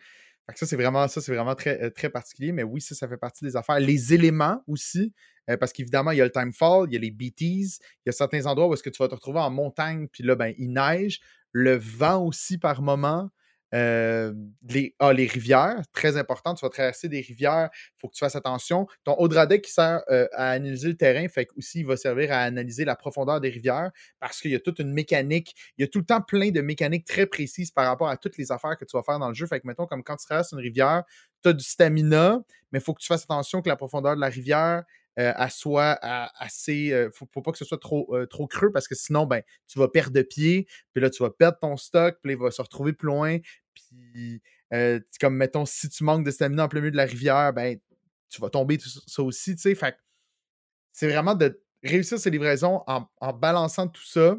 Ça, 0.54 0.66
c'est 0.66 0.76
vraiment, 0.76 1.06
ça, 1.08 1.20
vraiment 1.20 1.54
très, 1.54 1.82
euh, 1.82 1.90
très 1.90 2.08
particulier, 2.08 2.52
mais 2.52 2.62
oui, 2.62 2.80
ça, 2.80 2.94
ça 2.94 3.06
fait 3.06 3.16
partie 3.16 3.44
des 3.44 3.56
affaires. 3.56 3.78
Les 3.80 4.14
éléments 4.14 4.62
aussi, 4.66 5.12
euh, 5.50 5.56
parce 5.56 5.72
qu'évidemment, 5.72 6.10
il 6.10 6.18
y 6.18 6.20
a 6.20 6.24
le 6.24 6.32
timefall, 6.32 6.86
il 6.88 6.94
y 6.94 6.96
a 6.96 7.00
les 7.00 7.10
BTs, 7.10 7.40
il 7.40 8.06
y 8.06 8.08
a 8.08 8.12
certains 8.12 8.46
endroits 8.46 8.68
où 8.68 8.74
est-ce 8.74 8.82
que 8.82 8.90
tu 8.90 9.02
vas 9.02 9.08
te 9.08 9.14
retrouver 9.14 9.40
en 9.40 9.50
montagne, 9.50 10.08
puis 10.08 10.24
là, 10.24 10.36
ben, 10.36 10.54
il 10.58 10.72
neige, 10.72 11.20
le 11.52 11.76
vent 11.76 12.24
aussi 12.24 12.58
par 12.58 12.82
moment, 12.82 13.30
euh, 13.74 14.32
les, 14.68 14.94
ah, 14.98 15.12
les 15.12 15.26
rivières, 15.26 15.82
très 15.92 16.16
important, 16.16 16.54
tu 16.54 16.64
vas 16.64 16.70
traverser 16.70 17.08
des 17.08 17.20
rivières, 17.20 17.68
il 17.72 18.00
faut 18.00 18.08
que 18.08 18.14
tu 18.14 18.20
fasses 18.20 18.36
attention. 18.36 18.86
Ton 19.04 19.14
Audradec 19.18 19.62
qui 19.62 19.72
sert 19.72 20.02
euh, 20.10 20.26
à 20.32 20.50
analyser 20.50 20.88
le 20.88 20.96
terrain, 20.96 21.28
fait 21.28 21.48
aussi 21.56 21.80
il 21.80 21.86
va 21.86 21.96
servir 21.96 22.32
à 22.32 22.38
analyser 22.38 22.84
la 22.84 22.96
profondeur 22.96 23.40
des 23.40 23.50
rivières 23.50 23.90
parce 24.20 24.40
qu'il 24.40 24.50
y 24.50 24.54
a 24.54 24.60
toute 24.60 24.78
une 24.78 24.92
mécanique, 24.92 25.54
il 25.76 25.82
y 25.82 25.84
a 25.84 25.88
tout 25.88 25.98
le 25.98 26.06
temps 26.06 26.22
plein 26.22 26.50
de 26.50 26.60
mécaniques 26.60 27.06
très 27.06 27.26
précises 27.26 27.70
par 27.70 27.86
rapport 27.86 28.08
à 28.08 28.16
toutes 28.16 28.38
les 28.38 28.50
affaires 28.52 28.76
que 28.78 28.84
tu 28.84 28.96
vas 28.96 29.02
faire 29.02 29.18
dans 29.18 29.28
le 29.28 29.34
jeu. 29.34 29.46
Fait 29.46 29.60
que 29.60 29.66
mettons, 29.66 29.86
comme 29.86 30.02
quand 30.02 30.16
tu 30.16 30.26
traverses 30.26 30.52
une 30.52 30.60
rivière, 30.60 31.04
tu 31.42 31.50
as 31.50 31.52
du 31.52 31.64
stamina, 31.64 32.40
mais 32.72 32.78
il 32.78 32.82
faut 32.82 32.94
que 32.94 33.00
tu 33.00 33.06
fasses 33.06 33.24
attention 33.24 33.62
que 33.62 33.68
la 33.68 33.76
profondeur 33.76 34.16
de 34.16 34.20
la 34.20 34.28
rivière 34.28 34.84
euh, 35.18 35.32
elle 35.36 35.50
soit 35.50 35.98
à- 36.02 36.30
assez. 36.42 36.92
euh, 36.92 37.10
faut, 37.14 37.26
faut 37.32 37.42
pas 37.42 37.52
que 37.52 37.58
ce 37.58 37.64
soit 37.64 37.78
trop, 37.80 38.14
euh, 38.16 38.26
trop 38.26 38.46
creux 38.46 38.70
parce 38.72 38.88
que 38.88 38.94
sinon, 38.94 39.26
ben, 39.26 39.42
tu 39.66 39.78
vas 39.78 39.88
perdre 39.88 40.12
de 40.12 40.22
pied, 40.22 40.66
puis 40.94 41.02
là, 41.02 41.10
tu 41.10 41.22
vas 41.22 41.30
perdre 41.30 41.58
ton 41.60 41.76
stock, 41.76 42.18
puis 42.22 42.32
il 42.32 42.38
va 42.38 42.50
se 42.50 42.62
retrouver 42.62 42.92
plus 42.92 43.06
loin. 43.06 43.38
Puis, 43.74 44.42
comme 45.20 45.36
mettons, 45.36 45.66
si 45.66 45.88
tu 45.88 46.04
manques 46.04 46.24
de 46.24 46.30
stamina 46.30 46.64
en 46.64 46.68
plein 46.68 46.80
milieu 46.80 46.90
de 46.92 46.96
la 46.96 47.04
rivière, 47.06 47.52
ben, 47.52 47.78
tu 48.28 48.40
vas 48.40 48.50
tomber 48.50 48.78
tout 48.78 48.88
ça 48.88 49.22
aussi, 49.22 49.54
tu 49.56 49.62
sais. 49.62 49.74
Fait 49.74 49.96
c'est 50.92 51.08
vraiment 51.08 51.34
de 51.34 51.60
réussir 51.82 52.18
ces 52.18 52.30
livraisons 52.30 52.82
en, 52.86 53.06
en 53.20 53.32
balançant 53.32 53.88
tout 53.88 54.04
ça, 54.04 54.36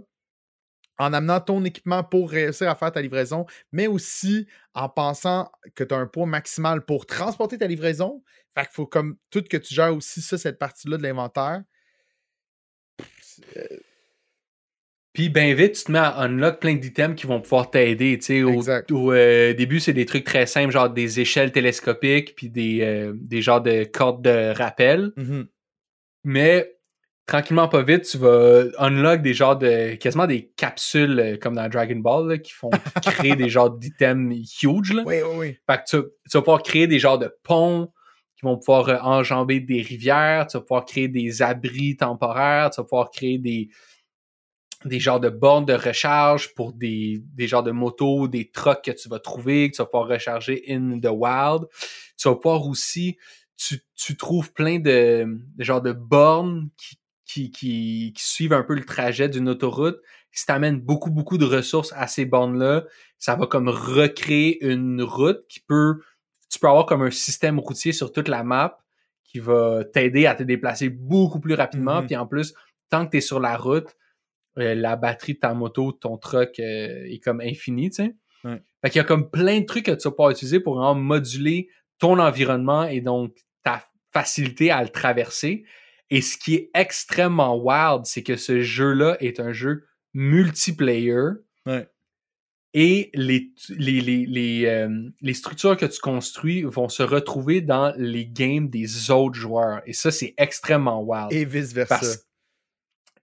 en 0.99 1.13
amenant 1.13 1.39
ton 1.39 1.63
équipement 1.63 2.03
pour 2.03 2.29
réussir 2.29 2.69
à 2.69 2.75
faire 2.75 2.91
ta 2.91 3.01
livraison, 3.01 3.45
mais 3.71 3.87
aussi 3.87 4.47
en 4.73 4.89
pensant 4.89 5.49
que 5.73 5.83
tu 5.83 5.93
as 5.95 5.97
un 5.97 6.05
poids 6.07 6.27
maximal 6.27 6.85
pour 6.85 7.05
transporter 7.07 7.57
ta 7.57 7.67
livraison. 7.67 8.21
Fait 8.55 8.65
qu'il 8.65 8.73
faut 8.73 8.85
comme 8.85 9.17
tout 9.31 9.41
que 9.41 9.57
tu 9.57 9.73
gères 9.73 9.95
aussi 9.95 10.21
ça, 10.21 10.37
cette 10.37 10.59
partie-là 10.59 10.97
de 10.97 11.03
l'inventaire. 11.03 11.63
Euh, 13.55 13.77
Puis 15.13 15.29
ben 15.29 15.55
vite, 15.55 15.73
tu 15.75 15.83
te 15.85 15.91
mets 15.91 15.99
à 15.99 16.17
unlock 16.19 16.59
plein 16.59 16.75
d'items 16.75 17.15
qui 17.19 17.27
vont 17.27 17.41
pouvoir 17.41 17.71
t'aider. 17.71 18.17
Tu 18.19 18.25
sais, 18.25 18.43
au, 18.43 18.61
au, 18.91 19.11
euh, 19.13 19.53
début, 19.53 19.79
c'est 19.79 19.93
des 19.93 20.05
trucs 20.05 20.25
très 20.25 20.45
simples, 20.45 20.71
genre 20.71 20.89
des 20.89 21.21
échelles 21.21 21.51
télescopiques, 21.53 22.35
puis 22.35 22.49
des, 22.49 22.81
euh, 22.81 23.13
des 23.15 23.41
genres 23.41 23.61
de 23.61 23.85
cordes 23.85 24.21
de 24.21 24.53
rappel. 24.55 25.11
mhm. 25.15 25.47
Mais 26.25 26.78
tranquillement 27.30 27.67
pas 27.67 27.84
vite, 27.84 28.05
tu 28.05 28.17
vas 28.17 28.63
unlock 28.80 29.21
des 29.21 29.36
genres 29.36 29.55
de 29.55 29.93
quasiment 29.95 30.25
des 30.25 30.51
capsules 30.57 31.19
euh, 31.19 31.38
comme 31.38 31.55
dans 31.55 31.69
Dragon 31.69 31.97
Ball 31.97 32.27
là, 32.27 32.38
qui 32.39 32.51
font 32.51 32.71
créer 33.03 33.36
des 33.36 33.49
genres 33.49 33.69
d'items 33.69 34.36
huge. 34.63 34.93
Là. 34.93 35.03
Oui, 35.05 35.17
oui, 35.23 35.36
oui. 35.38 35.57
Fait 35.69 35.77
que 35.77 35.84
tu, 35.89 36.07
tu 36.30 36.38
vas 36.38 36.41
pouvoir 36.41 36.63
créer 36.63 36.88
des 36.88 36.97
genres 36.97 37.19
de 37.19 37.32
ponts 37.43 37.91
qui 38.36 38.45
vont 38.45 38.57
pouvoir 38.57 38.89
euh, 38.89 38.97
enjamber 39.01 39.59
des 39.59 39.82
rivières, 39.82 40.47
tu 40.47 40.57
vas 40.57 40.61
pouvoir 40.61 40.86
créer 40.86 41.07
des 41.07 41.43
abris 41.43 41.97
temporaires, 41.97 42.71
tu 42.71 42.82
vas 42.82 42.86
pouvoir 42.86 43.11
créer 43.11 43.38
des 43.38 43.69
des 44.86 44.99
genres 44.99 45.19
de 45.19 45.30
bornes 45.30 45.65
de 45.65 45.73
recharge 45.73 46.53
pour 46.55 46.71
des, 46.71 47.21
des 47.36 47.47
genres 47.47 47.63
de 47.63 47.71
motos, 47.71 48.30
des 48.30 48.49
trucks 48.49 48.82
que 48.86 48.91
tu 48.91 49.09
vas 49.09 49.19
trouver, 49.19 49.69
que 49.69 49.75
tu 49.75 49.82
vas 49.82 49.88
pouvoir 49.88 50.07
recharger 50.07 50.63
in 50.69 50.99
the 51.01 51.11
wild. 51.11 51.67
Tu 52.17 52.30
vas 52.30 52.36
pouvoir 52.36 52.65
aussi, 52.65 53.17
tu, 53.57 53.82
tu 53.95 54.15
trouves 54.15 54.53
plein 54.53 54.80
de, 54.80 55.25
de 55.27 55.63
genres 55.65 55.82
de 55.82 55.91
bornes 55.91 56.69
qui, 56.77 56.98
qui, 57.30 57.51
qui, 57.51 58.11
qui 58.15 58.23
suivent 58.23 58.53
un 58.53 58.63
peu 58.63 58.73
le 58.73 58.84
trajet 58.84 59.30
d'une 59.30 59.49
autoroute, 59.49 60.01
si 60.32 60.47
t'amènes 60.47 60.80
beaucoup, 60.80 61.11
beaucoup 61.11 61.38
de 61.38 61.45
ressources 61.45 61.93
à 61.95 62.07
ces 62.07 62.25
bornes-là, 62.25 62.86
ça 63.19 63.36
va 63.36 63.45
comme 63.45 63.69
recréer 63.69 64.65
une 64.65 65.03
route 65.03 65.45
qui 65.47 65.59
peut, 65.59 66.01
tu 66.51 66.57
peux 66.57 66.67
avoir 66.67 66.88
comme 66.88 67.03
un 67.03 67.11
système 67.11 67.59
routier 67.59 67.91
sur 67.91 68.11
toute 68.11 68.30
la 68.30 68.43
map 68.43 68.80
qui 69.23 69.38
va 69.38 69.84
t'aider 69.93 70.25
à 70.25 70.34
te 70.34 70.41
déplacer 70.41 70.89
beaucoup 70.89 71.39
plus 71.39 71.53
rapidement. 71.53 72.01
Mhm. 72.01 72.07
Puis 72.07 72.15
en 72.15 72.25
plus, 72.25 72.55
tant 72.89 73.05
que 73.05 73.11
tu 73.11 73.17
es 73.17 73.21
sur 73.21 73.39
la 73.39 73.57
route, 73.57 73.95
euh, 74.57 74.73
la 74.73 74.95
batterie 74.95 75.36
de 75.36 75.39
ta 75.39 75.53
moto, 75.53 75.91
ton 75.91 76.17
truck 76.17 76.59
euh, 76.59 77.05
est 77.05 77.23
comme 77.23 77.41
infinie, 77.41 77.91
tu 77.91 78.03
sais. 78.03 78.15
Fait 78.82 78.89
qu'il 78.89 78.99
y 78.99 79.01
a 79.01 79.03
comme 79.03 79.30
plein 79.30 79.59
de 79.59 79.65
trucs 79.65 79.86
que 79.86 79.91
tu 79.91 80.07
vas 80.07 80.11
pouvoir 80.11 80.32
utiliser 80.32 80.61
pour 80.61 80.75
vraiment 80.75 80.95
moduler 80.95 81.67
ton 81.99 82.17
environnement 82.17 82.86
et 82.86 83.01
donc 83.01 83.36
ta 83.63 83.84
facilité 84.13 84.71
à 84.71 84.82
le 84.82 84.89
traverser. 84.89 85.65
Et 86.10 86.22
ce 86.22 86.38
qui 86.38 86.55
est 86.55 86.72
extrêmement 86.74 87.55
wild, 87.57 88.05
c'est 88.05 88.24
que 88.24 88.36
ce 88.36 88.62
jeu-là 88.62 89.18
est 89.20 89.39
un 89.39 89.51
jeu 89.53 89.86
multiplayer 90.14 91.16
Ouais. 91.66 91.88
et 92.74 93.10
les, 93.14 93.51
les, 93.70 94.01
les, 94.01 94.26
les, 94.26 94.66
euh, 94.66 95.10
les 95.22 95.34
structures 95.34 95.78
que 95.78 95.86
tu 95.86 95.99
construis 95.99 96.64
vont 96.64 96.89
se 96.89 97.03
retrouver 97.03 97.62
dans 97.62 97.93
les 97.97 98.26
games 98.26 98.70
des 98.70 99.12
autres 99.12 99.36
joueurs. 99.36 99.82
Et 99.86 99.93
ça, 99.93 100.10
c'est 100.12 100.34
extrêmement 100.38 101.01
wild. 101.03 101.32
Et 101.32 101.45
vice-versa. 101.45 101.95
Parce- 101.99 102.26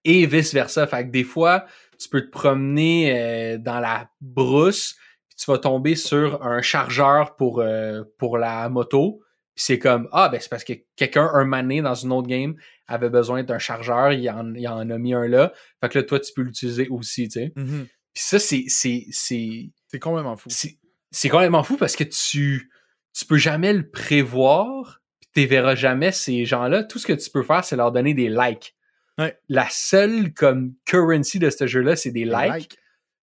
Et 0.05 0.26
vice-versa. 0.26 0.87
Fait 0.87 1.05
que 1.07 1.11
des 1.11 1.24
fois, 1.24 1.66
tu 1.99 2.09
peux 2.09 2.20
te 2.22 2.30
promener 2.30 3.18
euh, 3.18 3.59
dans 3.59 3.80
la 3.80 4.09
brousse, 4.20 4.95
puis 5.28 5.37
tu 5.39 5.51
vas 5.51 5.59
tomber 5.59 5.97
sur 5.97 6.43
un 6.45 6.62
chargeur 6.62 7.34
pour, 7.37 7.61
euh, 7.61 8.05
pour 8.18 8.39
la 8.39 8.68
moto. 8.68 9.22
Puis 9.57 9.64
c'est 9.64 9.78
comme, 9.78 10.07
ah, 10.12 10.28
ben 10.28 10.38
c'est 10.38 10.50
parce 10.50 10.64
que 10.64 10.74
quelqu'un, 10.96 11.30
un 11.32 11.46
mané 11.46 11.80
dans 11.80 11.94
une 11.94 12.12
autre 12.12 12.28
game, 12.28 12.54
avait 12.86 13.09
besoin 13.09 13.42
d'un 13.42 13.59
chargeur, 13.59 14.12
il 14.12 14.28
en, 14.30 14.54
il 14.54 14.68
en 14.68 14.90
a 14.90 14.98
mis 14.98 15.14
un 15.14 15.26
là. 15.26 15.52
Fait 15.80 15.88
que 15.88 15.98
là, 15.98 16.04
toi, 16.04 16.20
tu 16.20 16.30
peux 16.34 16.42
l'utiliser 16.42 16.88
aussi, 16.88 17.28
tu 17.28 17.40
sais. 17.40 17.52
Mhm. 17.57 17.86
Puis 18.12 18.22
ça, 18.22 18.38
c'est, 18.38 18.64
c'est, 18.68 19.07
c'est, 19.11 19.70
C'est 19.88 19.98
complètement 19.98 20.36
fou. 20.36 20.48
c'est, 20.50 20.78
c'est 21.11 21.30
complètement 21.30 21.62
fou 21.62 21.76
parce 21.78 21.96
que 21.96 22.04
tu, 22.04 22.70
tu 23.14 23.24
peux 23.24 23.38
jamais 23.38 23.72
le 23.72 23.90
prévoir, 23.90 25.00
puis 25.20 25.30
tu 25.34 25.48
verras 25.48 25.74
jamais 25.74 26.12
ces 26.12 26.44
gens-là. 26.44 26.84
Tout 26.84 26.98
ce 26.98 27.07
que 27.07 27.14
tu 27.14 27.30
peux 27.30 27.42
faire, 27.42 27.64
c'est 27.64 27.76
leur 27.76 27.92
donner 27.92 28.12
des 28.12 28.28
likes. 28.28 28.74
Ouais. 29.18 29.38
La 29.48 29.66
seule 29.70 30.34
comme 30.34 30.74
currency 30.84 31.38
de 31.38 31.48
ce 31.48 31.66
jeu-là, 31.66 31.96
c'est 31.96 32.11
des 32.11 32.26
likes. 32.26 32.76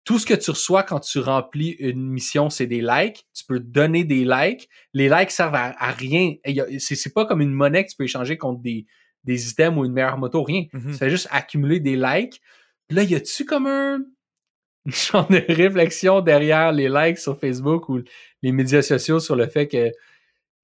Tout 0.04 0.18
ce 0.18 0.26
que 0.26 0.34
tu 0.34 0.50
reçois 0.50 0.82
quand 0.82 0.98
tu 1.00 1.18
remplis 1.20 1.70
une 1.78 2.08
mission, 2.08 2.50
c'est 2.50 2.66
des 2.66 2.80
likes. 2.80 3.24
Tu 3.34 3.44
peux 3.44 3.60
donner 3.60 4.02
des 4.04 4.24
likes. 4.24 4.68
Les 4.94 5.08
likes 5.08 5.30
servent 5.30 5.54
à, 5.54 5.74
à 5.78 5.92
rien. 5.92 6.34
C'est, 6.78 6.96
c'est 6.96 7.12
pas 7.12 7.24
comme 7.24 7.40
une 7.40 7.52
monnaie 7.52 7.84
que 7.84 7.90
tu 7.90 7.96
peux 7.96 8.04
échanger 8.04 8.36
contre 8.36 8.60
des, 8.62 8.86
des 9.22 9.50
items 9.50 9.78
ou 9.78 9.84
une 9.84 9.92
meilleure 9.92 10.18
moto, 10.18 10.42
rien. 10.42 10.64
Mhm. 10.72 10.90
Tu 10.92 10.98
fais 10.98 11.08
juste 11.10 11.28
accumuler 11.30 11.78
des 11.78 11.94
likes. 11.96 12.40
Puis 12.88 12.96
là, 12.96 13.04
y 13.04 13.14
a-tu 13.14 13.44
comme 13.44 13.66
un 13.68 14.00
genre 14.86 15.28
de 15.28 15.44
réflexion 15.48 16.20
derrière 16.20 16.72
les 16.72 16.88
likes 16.88 17.18
sur 17.18 17.38
Facebook 17.38 17.88
ou 17.88 18.00
les 18.42 18.50
médias 18.50 18.82
sociaux 18.82 19.20
sur 19.20 19.36
le 19.36 19.46
fait 19.46 19.68
que 19.68 19.92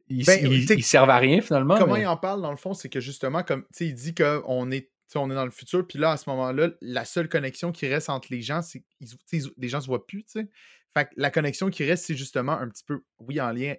ils, 0.08 0.24
Ben, 0.24 0.40
ils- 0.50 0.64
t'sais, 0.64 0.74
ils 0.74 0.82
servent 0.82 1.10
à 1.10 1.18
rien 1.18 1.40
finalement? 1.42 1.78
Comment 1.78 1.94
mais- 1.94 2.00
il 2.00 2.06
en 2.06 2.16
parle 2.16 2.42
dans 2.42 2.50
le 2.50 2.56
fond, 2.56 2.74
c'est 2.74 2.88
que 2.88 2.98
justement, 2.98 3.42
comme 3.44 3.62
tu 3.64 3.68
sais, 3.72 3.86
il 3.86 3.94
dit 3.94 4.14
qu'on 4.14 4.70
est, 4.72 4.90
on 5.16 5.30
est 5.30 5.34
dans 5.34 5.44
le 5.44 5.50
futur, 5.50 5.86
puis 5.86 5.98
là, 5.98 6.12
à 6.12 6.16
ce 6.16 6.28
moment-là, 6.30 6.70
la 6.80 7.04
seule 7.04 7.28
connexion 7.28 7.72
qui 7.72 7.86
reste 7.88 8.10
entre 8.10 8.28
les 8.30 8.42
gens, 8.42 8.60
c'est 8.62 8.84
ils- 9.00 9.50
les 9.56 9.68
gens 9.68 9.80
se 9.80 9.86
voient 9.86 10.06
plus, 10.06 10.24
tu 10.24 10.32
sais. 10.40 10.50
Fait 10.94 11.04
que 11.06 11.10
la 11.16 11.30
connexion 11.30 11.70
qui 11.70 11.84
reste, 11.84 12.04
c'est 12.06 12.16
justement 12.16 12.52
un 12.52 12.68
petit 12.68 12.84
peu, 12.84 13.02
oui, 13.18 13.40
en 13.40 13.50
lien, 13.52 13.74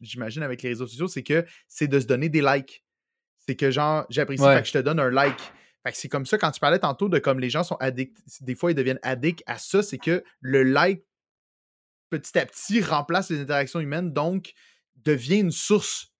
j'imagine, 0.00 0.42
avec 0.42 0.62
les 0.62 0.70
réseaux 0.70 0.86
sociaux, 0.86 1.08
c'est 1.08 1.22
que 1.22 1.44
c'est 1.68 1.88
de 1.88 2.00
se 2.00 2.06
donner 2.06 2.28
des 2.28 2.40
likes. 2.40 2.84
C'est 3.46 3.56
que 3.56 3.70
genre, 3.70 4.06
j'apprécie, 4.10 4.42
Ouais. 4.42 4.56
fait 4.56 4.62
que 4.62 4.68
je 4.68 4.72
te 4.72 4.78
donne 4.78 4.98
un 5.00 5.10
like. 5.10 5.38
Fait 5.84 5.90
que 5.92 5.98
c'est 5.98 6.08
comme 6.08 6.24
ça, 6.26 6.38
quand 6.38 6.52
tu 6.52 6.60
parlais 6.60 6.78
tantôt 6.78 7.08
de 7.08 7.18
comme 7.18 7.40
les 7.40 7.50
gens 7.50 7.64
sont 7.64 7.74
addicts, 7.76 8.16
des 8.40 8.54
fois 8.54 8.70
ils 8.70 8.74
deviennent 8.76 9.00
addicts 9.02 9.42
à 9.46 9.58
ça, 9.58 9.82
c'est 9.82 9.98
que 9.98 10.22
le 10.40 10.62
like, 10.62 11.04
petit 12.10 12.38
à 12.38 12.46
petit, 12.46 12.80
remplace 12.82 13.30
les 13.30 13.40
interactions 13.40 13.80
humaines, 13.80 14.12
donc 14.12 14.52
devient 14.96 15.40
une 15.40 15.50
source, 15.50 16.11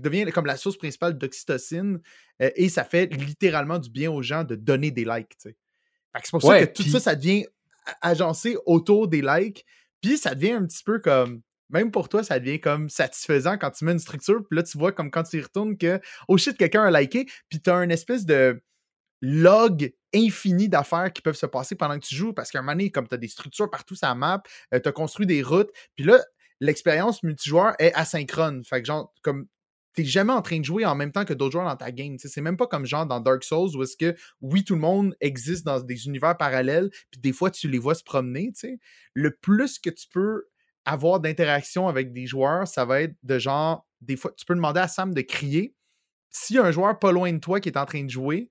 devient 0.00 0.30
comme 0.32 0.46
la 0.46 0.56
source 0.56 0.76
principale 0.76 1.18
d'oxytocine, 1.18 2.00
euh, 2.42 2.50
et 2.56 2.68
ça 2.68 2.84
fait 2.84 3.06
littéralement 3.06 3.78
du 3.78 3.90
bien 3.90 4.10
aux 4.10 4.22
gens 4.22 4.44
de 4.44 4.54
donner 4.54 4.90
des 4.90 5.04
likes, 5.04 5.34
c'est 5.38 5.56
pour 6.30 6.42
ça 6.42 6.66
que 6.66 6.72
tout 6.72 6.84
ça, 6.84 7.00
ça 7.00 7.14
devient 7.14 7.44
agencé 8.00 8.56
autour 8.66 9.08
des 9.08 9.22
likes, 9.22 9.64
puis 10.00 10.16
ça 10.16 10.34
devient 10.34 10.52
un 10.52 10.66
petit 10.66 10.82
peu 10.84 10.98
comme 11.00 11.42
même 11.70 11.90
pour 11.90 12.08
toi, 12.08 12.22
ça 12.22 12.38
devient 12.38 12.60
comme 12.60 12.88
satisfaisant 12.88 13.58
quand 13.58 13.70
tu 13.70 13.84
mets 13.84 13.92
une 13.92 13.98
structure, 13.98 14.40
puis 14.48 14.56
là, 14.56 14.62
tu 14.62 14.78
vois 14.78 14.92
comme 14.92 15.10
quand 15.10 15.24
tu 15.24 15.38
y 15.38 15.40
retournes 15.40 15.76
que, 15.76 16.00
oh 16.28 16.36
shit, 16.36 16.56
quelqu'un 16.56 16.84
a 16.84 17.00
liké, 17.00 17.26
puis 17.48 17.60
tu 17.60 17.70
as 17.70 17.76
une 17.76 17.90
espèce 17.90 18.24
de 18.24 18.62
log 19.20 19.92
infini 20.14 20.68
d'affaires 20.68 21.12
qui 21.12 21.22
peuvent 21.22 21.36
se 21.36 21.46
passer 21.46 21.74
pendant 21.74 21.98
que 21.98 22.04
tu 22.04 22.14
joues, 22.14 22.32
parce 22.32 22.50
qu'à 22.50 22.58
un 22.58 22.62
moment 22.62 22.72
donné, 22.72 22.90
comme 22.90 23.08
tu 23.08 23.14
as 23.14 23.18
des 23.18 23.28
structures 23.28 23.70
partout 23.70 23.96
sur 23.96 24.06
la 24.06 24.14
map, 24.14 24.42
tu 24.72 24.88
as 24.88 24.92
construit 24.92 25.26
des 25.26 25.42
routes, 25.42 25.70
puis 25.96 26.04
là, 26.04 26.22
l'expérience 26.60 27.22
multijoueur 27.22 27.74
est 27.78 27.92
asynchrone. 27.94 28.64
Fait 28.64 28.80
que 28.80 28.86
genre, 28.86 29.12
comme 29.22 29.46
t'es 29.94 30.04
jamais 30.04 30.32
en 30.32 30.42
train 30.42 30.58
de 30.58 30.64
jouer 30.64 30.84
en 30.84 30.94
même 30.94 31.12
temps 31.12 31.24
que 31.24 31.32
d'autres 31.32 31.52
joueurs 31.52 31.68
dans 31.68 31.76
ta 31.76 31.92
game. 31.92 32.16
C'est 32.18 32.40
même 32.40 32.56
pas 32.56 32.66
comme 32.66 32.84
genre 32.84 33.06
dans 33.06 33.20
Dark 33.20 33.44
Souls 33.44 33.76
où 33.76 33.82
est-ce 33.82 33.96
que 33.96 34.16
oui, 34.40 34.64
tout 34.64 34.74
le 34.74 34.80
monde 34.80 35.16
existe 35.20 35.64
dans 35.64 35.80
des 35.80 36.06
univers 36.06 36.36
parallèles, 36.36 36.90
puis 37.10 37.20
des 37.20 37.32
fois 37.32 37.50
tu 37.50 37.68
les 37.68 37.78
vois 37.78 37.94
se 37.94 38.04
promener. 38.04 38.52
Le 39.14 39.30
plus 39.30 39.78
que 39.78 39.90
tu 39.90 40.06
peux 40.08 40.46
avoir 40.84 41.20
d'interaction 41.20 41.88
avec 41.88 42.12
des 42.12 42.26
joueurs, 42.26 42.68
ça 42.68 42.84
va 42.84 43.02
être 43.02 43.14
de 43.22 43.38
genre, 43.38 43.86
des 44.00 44.16
fois, 44.16 44.32
tu 44.36 44.44
peux 44.44 44.54
demander 44.54 44.80
à 44.80 44.88
Sam 44.88 45.14
de 45.14 45.22
crier. 45.22 45.74
S'il 46.30 46.56
y 46.56 46.58
a 46.58 46.64
un 46.64 46.72
joueur 46.72 46.98
pas 46.98 47.12
loin 47.12 47.32
de 47.32 47.38
toi 47.38 47.60
qui 47.60 47.68
est 47.68 47.78
en 47.78 47.86
train 47.86 48.04
de 48.04 48.10
jouer, 48.10 48.50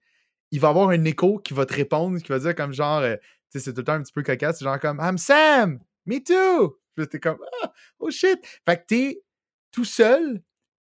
il 0.51 0.59
va 0.59 0.69
avoir 0.69 0.89
un 0.89 1.03
écho 1.03 1.39
qui 1.39 1.53
va 1.53 1.65
te 1.65 1.73
répondre, 1.73 2.19
qui 2.19 2.29
va 2.29 2.39
dire 2.39 2.55
comme 2.55 2.73
genre, 2.73 2.99
euh, 3.01 3.17
tu 3.51 3.59
sais, 3.59 3.59
c'est 3.59 3.73
tout 3.73 3.79
le 3.79 3.83
temps 3.85 3.93
un 3.93 4.01
petit 4.01 4.13
peu 4.13 4.23
cocasse, 4.23 4.59
c'est 4.59 4.65
genre 4.65 4.79
comme 4.79 4.99
I'm 5.01 5.17
Sam, 5.17 5.79
me 6.05 6.19
too. 6.19 6.79
Puis 6.95 7.07
t'es 7.07 7.19
comme 7.19 7.39
ah, 7.63 7.73
oh 7.99 8.09
shit. 8.09 8.39
Fait 8.65 8.77
que 8.77 8.85
t'es 8.87 9.23
tout 9.71 9.85
seul, 9.85 10.41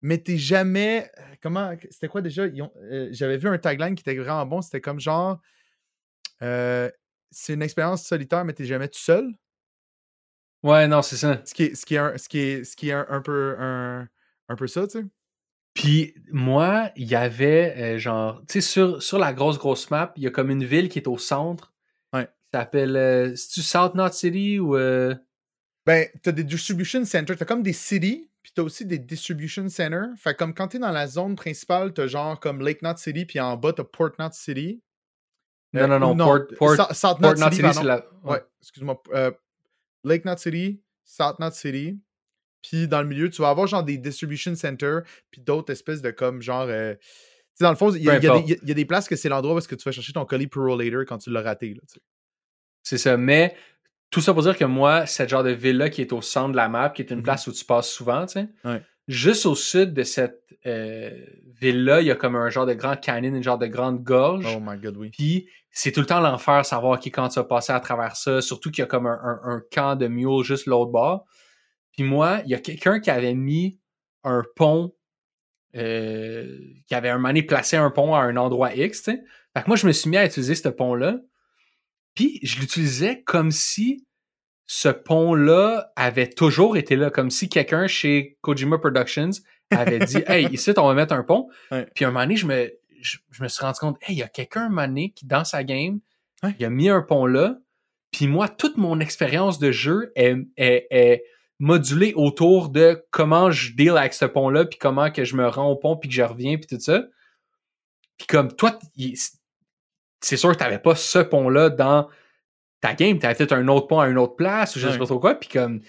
mais 0.05 0.19
t'es 0.19 0.37
jamais. 0.37 1.11
euh, 1.19 1.23
Comment. 1.43 1.75
C'était 1.91 2.09
quoi 2.09 2.21
déjà? 2.21 2.43
Euh, 2.43 3.09
J'avais 3.11 3.39
vu 3.39 3.49
un 3.49 3.57
tagline 3.59 3.95
qui 3.95 4.03
était 4.03 4.15
vraiment 4.17 4.45
bon, 4.47 4.61
c'était 4.63 4.81
comme 4.83 5.01
genre 5.01 5.41
euh, 6.43 6.91
c'est 7.31 7.55
une 7.55 7.63
expérience 7.63 8.05
solitaire, 8.05 8.45
mais 8.45 8.53
t'es 8.53 8.65
jamais 8.67 8.89
tout 8.89 8.99
seul. 9.01 9.33
Ouais, 10.63 10.87
non, 10.89 11.03
c'est 11.03 11.17
ça. 11.17 11.41
Ce 11.45 11.53
qui 11.55 11.65
est, 11.65 11.75
ce 11.75 11.85
qui 11.85 11.95
est, 11.95 11.99
un, 11.99 12.17
ce 12.17 12.29
qui 12.29 12.39
est, 12.39 12.65
ce 12.65 12.77
qui 12.77 12.89
est 12.91 12.93
un, 12.93 13.07
un 13.09 13.21
peu 13.21 13.57
un, 13.59 14.09
un 14.49 14.57
peu 14.57 14.67
ça, 14.67 14.87
tu 14.87 14.99
sais. 15.01 15.05
Puis 15.75 16.15
moi, 16.31 16.91
il 16.97 17.07
y 17.09 17.15
avait 17.17 17.75
euh, 17.77 17.99
genre, 17.99 18.41
tu 18.47 18.55
sais, 18.55 18.61
sur, 18.61 19.03
sur 19.03 19.19
la 19.19 19.33
grosse, 19.33 19.59
grosse 19.59 19.91
map, 19.91 20.13
il 20.17 20.23
y 20.23 20.27
a 20.27 20.31
comme 20.31 20.51
une 20.51 20.65
ville 20.65 20.89
qui 20.89 20.99
est 21.01 21.09
au 21.09 21.19
centre. 21.19 21.73
Ouais. 22.13 22.27
Qui 22.27 22.33
s'appelle. 22.59 22.97
euh, 22.97 23.35
C'est-tu 23.37 23.63
South 23.63 23.95
Knot 23.95 24.13
City 24.13 24.59
ou. 24.61 24.77
euh, 24.77 25.15
Ben, 25.87 26.09
t'as 26.23 26.33
des 26.33 26.45
distribution 26.45 27.05
centers, 27.05 27.37
t'as 27.37 27.45
comme 27.45 27.63
des 27.63 27.73
cities, 27.75 28.31
puis 28.45 28.53
t'as 28.55 28.63
aussi 28.63 28.85
des 28.87 28.99
distribution 28.99 29.69
centers. 29.69 30.11
Fait 30.17 30.37
comme 30.37 30.55
quand 30.55 30.69
t'es 30.69 30.79
dans 30.79 30.91
la 30.93 31.07
zone 31.09 31.35
principale, 31.35 31.93
t'as 31.93 32.07
genre 32.07 32.39
comme 32.39 32.61
Lake 32.65 32.83
Knot 32.83 32.99
City, 32.99 33.25
puis 33.25 33.41
en 33.41 33.57
bas, 33.57 33.73
t'as 33.73 33.83
Port 33.85 34.13
Knot 34.19 34.29
City. 34.33 34.81
Non, 35.73 35.81
Euh, 35.81 35.87
non, 35.99 35.99
non, 35.99 36.13
ou 36.13 36.17
Port, 36.17 36.77
Port, 36.77 36.95
South, 36.95 37.19
Port 37.21 37.35
Knot 37.35 37.51
City, 37.51 37.63
c'est 37.75 37.83
la. 37.83 38.07
Ouais, 38.23 38.41
excuse-moi. 38.63 39.03
euh, 39.15 39.33
Lake 40.05 40.25
Knot 40.25 40.37
City, 40.37 40.81
South 41.05 41.37
Knot 41.41 41.51
City. 41.51 41.99
Puis 42.63 42.87
dans 42.87 43.03
le 43.03 43.09
milieu, 43.09 43.29
tu 43.29 43.43
vas 43.43 43.49
avoir 43.51 43.67
genre 43.67 43.83
des 43.83 43.99
distribution 43.99 44.55
centers, 44.55 45.03
puis 45.31 45.41
d'autres 45.41 45.73
espèces 45.73 46.01
de 46.03 46.11
comme 46.13 46.41
genre. 46.43 46.67
euh, 46.69 46.95
tu 46.95 47.01
sais, 47.59 47.65
dans 47.65 47.71
le 47.71 47.77
fond, 47.77 47.91
il 47.93 48.03
y, 48.03 48.09
a- 48.11 48.17
y 48.17 48.21
des- 48.21 48.29
importe. 48.29 48.45
il 48.47 48.51
y 48.51 48.53
a- 48.55 48.59
il 48.63 48.69
y 48.69 48.73
a 48.73 48.75
des 48.75 48.85
places 48.85 49.09
que 49.09 49.17
c'est 49.17 49.29
l'endroit 49.29 49.55
où 49.55 49.59
est-ce 49.59 49.69
que 49.69 49.75
tu 49.75 49.85
vas 49.85 49.93
chercher 49.93 50.13
ton 50.13 50.25
colis 50.27 50.47
Pro 50.47 50.77
Later 50.77 51.05
quand 51.07 51.19
tu 51.19 51.31
l'as 51.31 51.43
raté. 51.43 51.75
Là. 51.75 51.81
C'est 52.83 52.99
ça. 52.99 53.17
Mais 53.17 53.57
tout 54.11 54.21
ça 54.21 54.33
pour 54.33 54.43
dire 54.43 54.57
que 54.57 54.65
moi, 54.65 55.07
cette 55.07 55.29
genre 55.29 55.43
de 55.43 55.51
ville-là 55.51 55.91
qui 55.91 56.01
est 56.01 56.13
au 56.13 56.23
centre 56.23 56.51
de 56.53 56.57
la 56.57 56.69
map, 56.69 56.91
qui 56.91 57.03
est 57.03 57.11
une 57.11 57.17
Mhm. 57.19 57.23
place 57.25 57.47
où 57.47 57.53
tu 57.53 57.65
passes 57.65 57.89
souvent, 57.91 58.27
tu 58.27 58.35
sais, 58.41 58.49
Ouais. 58.65 58.81
juste 59.09 59.45
au 59.47 59.55
sud 59.55 59.93
de 59.93 60.03
cette 60.05 60.41
euh, 60.67 61.11
ville-là, 61.61 62.01
il 62.01 62.07
y 62.07 62.11
a 62.11 62.15
comme 62.15 62.37
un 62.37 62.49
genre 62.49 62.65
de 62.65 62.73
grand 62.73 62.97
canyon, 62.99 63.35
une 63.37 63.43
genre 63.43 63.59
de 63.59 63.67
grande 63.67 64.03
gorge. 64.03 64.47
Oh 64.57 64.61
my 64.63 64.79
god, 64.79 64.97
oui. 64.97 65.11
Puis 65.11 65.47
c'est 65.71 65.93
tout 65.93 66.01
le 66.01 66.07
temps 66.07 66.21
l'enfer 66.21 66.65
savoir 66.65 66.99
qui 67.01 67.11
quand 67.11 67.29
tu 67.29 67.35
vas 67.39 67.45
passer 67.45 67.73
à 67.75 67.81
travers 67.81 68.17
ça. 68.17 68.41
Surtout 68.41 68.71
qu'il 68.71 68.81
y 68.81 68.85
a 68.85 68.87
comme 68.87 69.07
un, 69.07 69.19
un- 69.23 69.41
un 69.45 69.63
camp 69.71 69.95
de 69.97 70.07
mules 70.07 70.43
juste 70.43 70.65
l'autre 70.67 70.91
bord. 70.91 71.27
Puis 71.93 72.03
moi, 72.03 72.41
il 72.47 72.51
y 72.51 72.55
a 72.55 72.59
quelqu'un 72.61 72.99
qui 72.99 73.11
avait 73.11 73.35
mis 73.35 73.79
un 74.23 74.43
pont, 74.57 74.95
euh, 75.77 76.59
qui 76.87 76.95
avait 76.95 77.09
un 77.11 77.17
moment 77.17 77.29
donné 77.29 77.43
placé 77.43 77.77
un 77.77 77.91
pont 77.91 78.15
à 78.15 78.21
un 78.21 78.37
endroit 78.37 78.75
X, 78.75 79.03
tu 79.03 79.13
sais. 79.13 79.23
Fait 79.55 79.63
que 79.63 79.67
moi, 79.69 79.77
je 79.77 79.87
me 79.87 79.93
suis 79.93 80.09
mis 80.09 80.17
à 80.17 80.25
utiliser 80.25 80.55
ce 80.55 80.69
pont-là. 80.69 81.19
Puis 82.15 82.39
je 82.43 82.61
l'utilisais 82.61 83.23
comme 83.23 83.51
si 83.51 84.07
ce 84.67 84.89
pont-là 84.89 85.93
avait 85.97 86.29
toujours 86.31 86.77
été 86.77 86.97
là, 86.97 87.11
comme 87.11 87.31
si 87.31 87.49
quelqu'un 87.49 87.87
chez 87.87 88.39
Kojima 88.41 88.79
Productions 88.79 89.31
avait 89.71 89.99
dit 90.01 90.19
Hey, 90.27 90.47
ici, 90.53 90.73
on 90.77 90.87
va 90.87 90.95
mettre 90.95 91.13
un 91.15 91.23
pont. 91.23 91.49
Ouais. 91.71 91.87
Puis 91.95 92.05
un 92.05 92.09
moment 92.11 92.21
donné, 92.25 92.37
je 92.37 92.47
me, 92.47 92.73
je, 93.01 93.19
je 93.31 93.43
me 93.43 93.49
suis 93.49 93.63
rendu 93.65 93.79
compte 93.79 93.97
Hey, 94.03 94.15
il 94.17 94.19
y 94.19 94.23
a 94.23 94.29
quelqu'un 94.29 94.63
un 94.67 94.69
moment 94.69 94.87
donné 94.87 95.11
qui, 95.11 95.27
dans 95.27 95.45
sa 95.45 95.65
game, 95.65 96.01
Ouais. 96.43 96.55
il 96.59 96.65
a 96.67 96.71
mis 96.71 96.89
un 96.91 97.01
pont 97.03 97.27
là. 97.27 97.59
Puis 98.11 98.27
moi, 98.27 98.49
toute 98.49 98.77
mon 98.77 99.01
expérience 99.01 99.59
de 99.59 99.73
jeu 99.73 100.13
est, 100.15 100.37
est, 100.57 100.87
est 100.91 101.25
modulée 101.59 102.13
autour 102.15 102.69
de 102.69 103.05
comment 103.11 103.51
je 103.51 103.73
deal 103.73 103.97
avec 103.97 104.13
ce 104.15 104.25
pont-là, 104.25 104.65
puis 104.67 104.79
comment 104.79 105.11
que 105.11 105.25
je 105.25 105.37
me 105.37 105.47
rends 105.49 105.71
au 105.71 105.77
pont, 105.77 105.97
puis 105.97 106.09
que 106.11 106.15
je 106.15 106.23
reviens, 106.23 106.57
puis 106.59 106.67
tout 106.67 106.79
ça. 106.81 107.05
Puis 108.19 108.27
comme 108.27 108.55
toi, 108.55 108.79
il- 108.97 109.17
c'est 110.25 110.37
sûr 110.37 110.51
que 110.53 110.57
tu 110.57 110.65
n'avais 110.65 110.79
pas 110.79 110.95
ce 110.95 111.19
pont-là 111.19 111.71
dans 111.71 112.09
ta 112.81 112.95
game, 112.95 113.19
t'avais 113.19 113.35
fait 113.35 113.53
un 113.53 113.67
autre 113.69 113.87
pont 113.87 114.01
à 114.01 114.09
une 114.09 114.19
autre 114.19 114.37
place, 114.37 114.77
ou 114.77 114.79
je 114.79 114.87
sais 114.87 114.93
Ouais. 114.93 114.99
pas 114.99 115.07
trop 115.07 115.19
quoi, 115.21 115.35
puis 115.35 115.49
comme, 115.49 115.81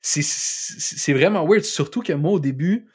c'est- 0.00 1.12
vraiment 1.12 1.46
weird, 1.46 1.64
surtout 1.64 2.02
que 2.02 2.12
moi, 2.12 2.32
au 2.32 2.40
début, 2.40 2.88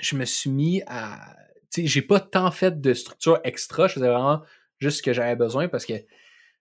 je 0.00 0.16
me 0.16 0.24
suis 0.24 0.50
mis 0.50 0.82
à, 0.86 1.36
tu 1.72 1.82
sais, 1.82 1.86
j'ai 1.86 2.02
pas 2.02 2.20
tant 2.20 2.50
fait 2.50 2.80
de 2.80 2.92
structure 2.94 3.38
extra, 3.44 3.86
je 3.88 3.94
faisais 3.94 4.08
vraiment 4.08 4.42
juste 4.78 4.98
ce 4.98 5.02
que 5.02 5.12
j'avais 5.12 5.36
besoin, 5.36 5.68
parce 5.68 5.86
que 5.86 5.94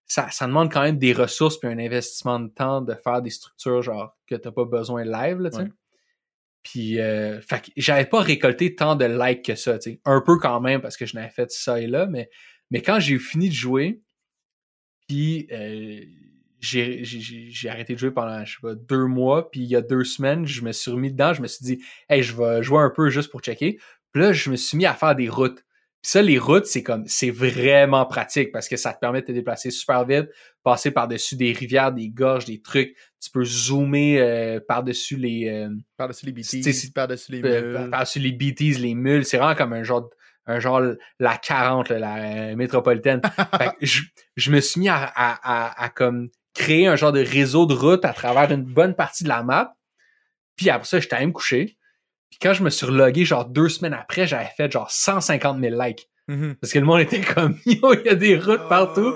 ça, 0.07 0.29
ça 0.29 0.45
demande 0.45 0.71
quand 0.71 0.83
même 0.83 0.97
des 0.99 1.13
ressources 1.13 1.57
puis 1.59 1.67
un 1.67 1.79
investissement 1.79 2.39
de 2.39 2.49
temps 2.49 2.81
de 2.81 2.93
faire 2.93 3.21
des 3.21 3.31
structures, 3.31 3.81
genre, 3.81 4.15
que 4.27 4.35
t'as 4.35 4.51
pas 4.51 4.65
besoin 4.65 5.03
live, 5.03 5.39
là, 5.39 5.49
tu 5.49 5.57
sais. 5.57 5.63
Ouais. 5.63 5.69
Puis, 6.63 6.99
euh, 6.99 7.39
j'avais 7.77 8.05
pas 8.05 8.21
récolté 8.21 8.75
tant 8.75 8.95
de 8.95 9.05
likes 9.05 9.43
que 9.45 9.55
ça, 9.55 9.77
tu 9.79 9.91
sais. 9.93 10.01
Un 10.05 10.21
peu 10.21 10.37
quand 10.37 10.59
même, 10.61 10.81
parce 10.81 10.97
que 10.97 11.05
je 11.05 11.15
n'avais 11.15 11.29
fait 11.29 11.51
ça 11.51 11.79
et 11.79 11.87
là, 11.87 12.05
mais, 12.07 12.29
mais 12.75 12.81
quand 12.81 12.99
j'ai 12.99 13.17
fini 13.19 13.49
de 13.49 13.53
jouer, 13.53 14.01
puis 15.07 15.47
euh, 15.51 16.01
j'ai 16.59 17.69
arrêté 17.69 17.93
de 17.93 17.99
jouer 17.99 18.11
pendant, 18.11 18.43
je 18.43 18.53
sais 18.53 18.57
pas, 18.61 18.75
deux 18.75 19.05
mois, 19.05 19.49
puis 19.51 19.61
il 19.61 19.67
y 19.67 19.75
a 19.75 19.81
deux 19.81 20.03
semaines, 20.03 20.45
je 20.45 20.61
me 20.63 20.71
suis 20.71 20.91
remis 20.91 21.11
dedans, 21.11 21.33
je 21.33 21.41
me 21.41 21.47
suis 21.47 21.63
dit, 21.63 21.81
hey, 22.09 22.23
je 22.23 22.35
vais 22.35 22.63
jouer 22.63 22.79
un 22.79 22.89
peu 22.89 23.09
juste 23.09 23.29
pour 23.29 23.41
checker. 23.41 23.77
Puis 24.11 24.21
là, 24.21 24.33
je 24.33 24.49
me 24.49 24.55
suis 24.55 24.77
mis 24.77 24.85
à 24.85 24.93
faire 24.93 25.15
des 25.15 25.29
routes. 25.29 25.63
Puis 26.01 26.11
ça, 26.11 26.21
les 26.21 26.37
routes, 26.37 26.65
c'est 26.67 26.83
comme, 26.83 27.03
c'est 27.07 27.31
vraiment 27.31 28.05
pratique 28.05 28.51
parce 28.51 28.67
que 28.67 28.77
ça 28.77 28.93
te 28.93 28.99
permet 28.99 29.21
de 29.21 29.27
te 29.27 29.31
déplacer 29.31 29.71
super 29.71 30.05
vite, 30.05 30.27
passer 30.63 30.91
par-dessus 30.91 31.35
des 31.35 31.51
rivières, 31.51 31.91
des 31.91 32.09
gorges, 32.09 32.45
des 32.45 32.61
trucs. 32.61 32.95
Tu 33.19 33.29
peux 33.31 33.43
zoomer 33.43 34.19
euh, 34.19 34.59
par-dessus 34.67 35.17
les, 35.17 35.47
euh, 35.49 35.69
Par-dessus 35.97 36.25
les 36.27 36.43
C'est- 36.43 36.59
BT, 36.59 36.73
c'est- 36.73 36.93
par-dessus 36.93 37.31
les 37.31 37.41
euh, 37.43 37.81
mules. 37.81 37.89
par-dessus 37.89 38.19
les 38.19 38.31
BTs, 38.31 38.79
les 38.79 38.93
mules. 38.95 39.25
C'est 39.25 39.37
vraiment 39.37 39.55
comme 39.55 39.73
un 39.73 39.83
genre, 39.83 40.01
de- 40.03 40.14
un 40.47 40.59
genre 40.59 40.81
la 41.19 41.37
40, 41.37 41.89
là, 41.89 41.99
la 41.99 42.15
euh, 42.17 42.55
métropolitaine. 42.55 43.21
Fait 43.57 43.69
que 43.69 43.85
je, 43.85 44.03
je 44.35 44.51
me 44.51 44.59
suis 44.59 44.81
mis 44.81 44.89
à, 44.89 45.03
à, 45.03 45.39
à, 45.43 45.83
à 45.83 45.89
comme 45.89 46.29
créer 46.53 46.87
un 46.87 46.95
genre 46.95 47.11
de 47.11 47.19
réseau 47.19 47.65
de 47.65 47.73
routes 47.73 48.05
à 48.05 48.13
travers 48.13 48.51
une 48.51 48.63
bonne 48.63 48.95
partie 48.95 49.23
de 49.23 49.29
la 49.29 49.43
map. 49.43 49.75
Puis 50.55 50.69
après 50.69 50.87
ça, 50.87 50.99
j'étais 50.99 51.15
allé 51.15 51.27
me 51.27 51.31
coucher. 51.31 51.77
Puis 52.29 52.39
quand 52.41 52.53
je 52.53 52.63
me 52.63 52.69
suis 52.69 52.85
relogué, 52.85 53.25
genre 53.25 53.45
deux 53.45 53.69
semaines 53.69 53.93
après, 53.93 54.25
j'avais 54.25 54.49
fait 54.57 54.71
genre 54.71 54.89
150 54.89 55.59
000 55.59 55.81
likes. 55.81 56.09
Mhm. 56.27 56.55
Parce 56.55 56.73
que 56.73 56.79
le 56.79 56.85
monde 56.85 57.01
était 57.01 57.21
comme, 57.21 57.57
yo, 57.65 57.93
il 57.93 58.05
y 58.05 58.09
a 58.09 58.15
des 58.15 58.37
routes 58.37 58.67
partout. 58.67 59.15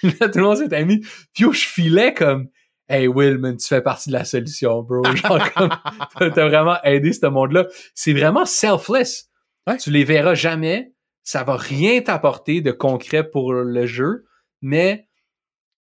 Puis 0.00 0.14
là, 0.20 0.28
tout 0.28 0.38
le 0.38 0.44
monde 0.44 0.56
s'était 0.56 0.84
mis. 0.84 1.00
Puis 1.32 1.44
yo, 1.44 1.52
je 1.52 1.64
filais 1.64 2.12
comme, 2.12 2.48
hey 2.88 3.06
Will, 3.06 3.38
man, 3.38 3.56
tu 3.56 3.66
fais 3.66 3.82
partie 3.82 4.10
de 4.10 4.14
la 4.14 4.24
solution, 4.24 4.82
bro. 4.82 5.04
Genre 5.04 5.52
comme, 5.52 5.70
t'as 6.18 6.30
t'as 6.30 6.48
vraiment 6.48 6.76
aidé 6.82 7.12
ce 7.12 7.26
monde-là. 7.26 7.66
C'est 7.94 8.12
vraiment 8.12 8.44
selfless. 8.44 9.29
Ouais. 9.66 9.76
Tu 9.76 9.90
les 9.90 10.04
verras 10.04 10.34
jamais. 10.34 10.94
Ça 11.22 11.44
va 11.44 11.56
rien 11.56 12.00
t'apporter 12.00 12.60
de 12.60 12.72
concret 12.72 13.28
pour 13.28 13.52
le 13.52 13.86
jeu. 13.86 14.26
Mais 14.62 15.08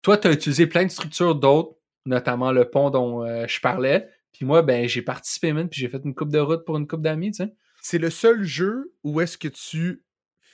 toi, 0.01 0.17
tu 0.17 0.27
as 0.27 0.31
utilisé 0.31 0.67
plein 0.67 0.85
de 0.85 0.91
structures 0.91 1.35
d'autres, 1.35 1.77
notamment 2.05 2.51
le 2.51 2.69
pont 2.69 2.89
dont 2.89 3.23
euh, 3.23 3.45
je 3.47 3.59
parlais. 3.59 4.09
Puis 4.33 4.45
moi, 4.45 4.61
ben, 4.61 4.87
j'ai 4.87 5.01
participé, 5.01 5.53
man, 5.53 5.69
puis 5.69 5.79
j'ai 5.79 5.89
fait 5.89 6.01
une 6.03 6.15
coupe 6.15 6.31
de 6.31 6.39
route 6.39 6.65
pour 6.65 6.77
une 6.77 6.87
coupe 6.87 7.01
d'amis, 7.01 7.31
tu 7.31 7.43
sais. 7.43 7.53
C'est 7.81 7.97
le 7.97 8.09
seul 8.09 8.43
jeu 8.43 8.93
où 9.03 9.21
est-ce 9.21 9.37
que 9.37 9.47
tu 9.47 10.03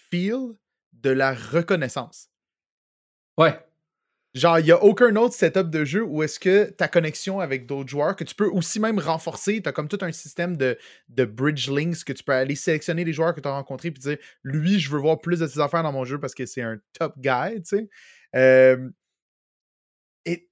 feel 0.10 0.56
de 0.94 1.10
la 1.10 1.34
reconnaissance. 1.34 2.30
Ouais. 3.38 3.60
Genre, 4.34 4.60
il 4.60 4.66
n'y 4.66 4.72
a 4.72 4.84
aucun 4.84 5.16
autre 5.16 5.34
setup 5.34 5.70
de 5.70 5.84
jeu 5.84 6.04
où 6.04 6.22
est-ce 6.22 6.40
que 6.40 6.66
ta 6.70 6.88
connexion 6.88 7.40
avec 7.40 7.66
d'autres 7.66 7.90
joueurs, 7.90 8.16
que 8.16 8.24
tu 8.24 8.36
peux 8.36 8.48
aussi 8.48 8.80
même 8.80 9.00
renforcer, 9.00 9.62
tu 9.62 9.70
as 9.70 9.72
comme 9.72 9.88
tout 9.88 9.98
un 10.02 10.12
système 10.12 10.58
de, 10.58 10.78
de 11.10 11.26
bridge 11.26 11.70
links 11.70 12.04
que 12.04 12.14
tu 12.14 12.24
peux 12.24 12.34
aller 12.34 12.56
sélectionner 12.56 13.04
les 13.04 13.14
joueurs 13.14 13.34
que 13.34 13.42
tu 13.42 13.48
as 13.48 13.52
rencontrés 13.52 13.90
puis 13.90 14.02
dire 14.02 14.18
lui, 14.44 14.80
je 14.80 14.92
veux 14.92 15.00
voir 15.00 15.20
plus 15.20 15.40
de 15.40 15.48
ses 15.48 15.60
affaires 15.60 15.82
dans 15.82 15.92
mon 15.92 16.06
jeu 16.06 16.20
parce 16.20 16.36
que 16.36 16.46
c'est 16.46 16.62
un 16.62 16.78
top 17.00 17.16
guy, 17.18 17.56
tu 17.56 17.78
sais. 17.78 17.90
Euh, 18.36 18.90
et 20.26 20.48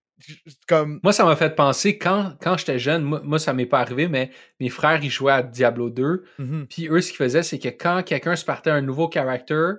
comme. 0.68 1.00
Moi, 1.04 1.14
ça 1.14 1.26
m'a 1.26 1.36
fait 1.36 1.56
penser, 1.56 1.98
quand, 1.98 2.36
quand 2.42 2.58
j'étais 2.58 2.80
jeune, 2.80 3.04
moi, 3.04 3.22
moi, 3.24 3.40
ça 3.40 3.54
m'est 3.54 3.66
pas 3.66 3.82
arrivé, 3.82 4.08
mais 4.08 4.32
mes 4.60 4.70
frères, 4.70 5.04
ils 5.04 5.10
jouaient 5.10 5.34
à 5.34 5.44
Diablo 5.44 5.90
2. 5.90 6.24
Mhm. 6.40 6.68
Puis 6.68 6.88
eux, 6.88 7.02
ce 7.02 7.10
qu'ils 7.10 7.18
faisaient, 7.18 7.44
c'est 7.44 7.60
que 7.60 7.70
quand 7.70 8.04
quelqu'un 8.04 8.36
se 8.36 8.46
partait 8.46 8.72
un 8.72 8.82
nouveau 8.82 9.10
character, 9.12 9.74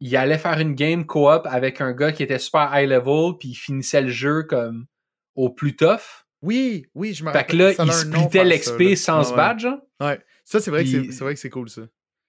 il 0.00 0.16
allait 0.16 0.38
faire 0.38 0.58
une 0.58 0.74
game 0.74 1.04
co-op 1.06 1.46
avec 1.48 1.80
un 1.80 1.92
gars 1.92 2.12
qui 2.12 2.22
était 2.22 2.38
super 2.38 2.70
high 2.72 2.88
level, 2.88 3.36
puis 3.38 3.50
il 3.50 3.54
finissait 3.54 4.00
le 4.02 4.08
jeu 4.08 4.42
comme 4.44 4.86
au 5.34 5.50
plus 5.50 5.76
tough. 5.76 6.24
Oui, 6.42 6.86
oui, 6.94 7.12
je 7.12 7.22
me 7.24 7.32
Fait 7.32 7.44
que 7.46 7.56
là, 7.56 7.74
ça 7.74 7.84
il 7.84 7.92
splittait 7.92 8.44
l'XP 8.44 8.94
sans 8.96 9.22
se 9.24 9.30
ouais. 9.30 9.36
battre, 9.36 9.60
genre. 9.60 9.78
Ouais. 10.00 10.18
Ça, 10.44 10.58
c'est 10.58 10.70
vrai, 10.70 10.84
que 10.84 10.90
c'est- 10.90 11.00
Puis- 11.00 11.12
c'est 11.12 11.22
vrai 11.24 11.34
que 11.34 11.40
c'est 11.40 11.50
cool, 11.50 11.68
ça. 11.68 11.82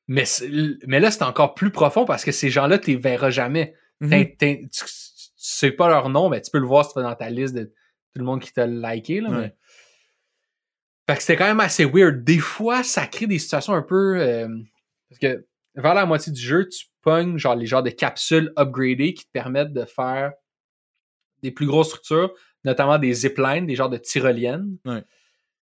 Mais, 0.07 0.25
là, 0.99 1.11
c'est 1.11 1.23
encore 1.23 1.53
plus 1.53 1.71
profond 1.71 2.03
parce 2.05 2.25
que 2.25 2.31
ces 2.33 2.49
gens-là, 2.49 2.77
tu 2.77 2.91
les 2.91 2.97
verras 2.97 3.29
jamais. 3.29 3.73
Mhm. 4.01 4.25
Tu, 4.37 4.67
tu 4.69 4.85
sais 5.37 5.71
pas 5.71 5.87
leur 5.87 6.09
nom, 6.09 6.27
mais 6.29 6.41
tu 6.41 6.51
peux 6.51 6.59
le 6.59 6.65
voir 6.67 6.83
si 6.85 6.91
tu 6.93 6.99
vas 6.99 7.03
dans 7.09 7.15
ta 7.15 7.29
liste 7.29 7.53
de 7.55 7.63
tout 7.63 8.19
le 8.19 8.25
monde 8.25 8.41
qui 8.41 8.51
t'a 8.51 8.65
liké. 8.67 9.21
Là, 9.21 9.29
Ouais. 9.29 9.37
mais... 9.37 9.55
Fait 11.09 11.15
que 11.15 11.21
c'était 11.23 11.37
quand 11.37 11.45
même 11.47 11.59
assez 11.61 11.85
weird. 11.85 12.23
Des 12.23 12.39
fois, 12.39 12.83
ça 12.83 13.07
crée 13.07 13.27
des 13.27 13.39
situations 13.39 13.73
un 13.73 13.81
peu. 13.81 14.17
euh, 14.19 14.47
Parce 15.09 15.19
que 15.19 15.45
vers 15.75 15.93
la 15.93 16.05
moitié 16.05 16.31
du 16.31 16.41
jeu, 16.41 16.67
tu 16.67 16.85
pognes 17.01 17.37
genre 17.37 17.55
les 17.55 17.65
genres 17.65 17.83
de 17.83 17.89
capsules 17.89 18.51
upgradées 18.57 19.13
qui 19.13 19.25
te 19.25 19.31
permettent 19.31 19.73
de 19.73 19.85
faire 19.85 20.33
des 21.41 21.51
plus 21.51 21.65
grosses 21.65 21.87
structures, 21.87 22.33
notamment 22.63 22.97
des 22.99 23.13
ziplines, 23.13 23.65
des 23.65 23.75
genres 23.75 23.89
de 23.89 23.97
tyroliennes. 23.97 24.77
Ouais. 24.85 25.03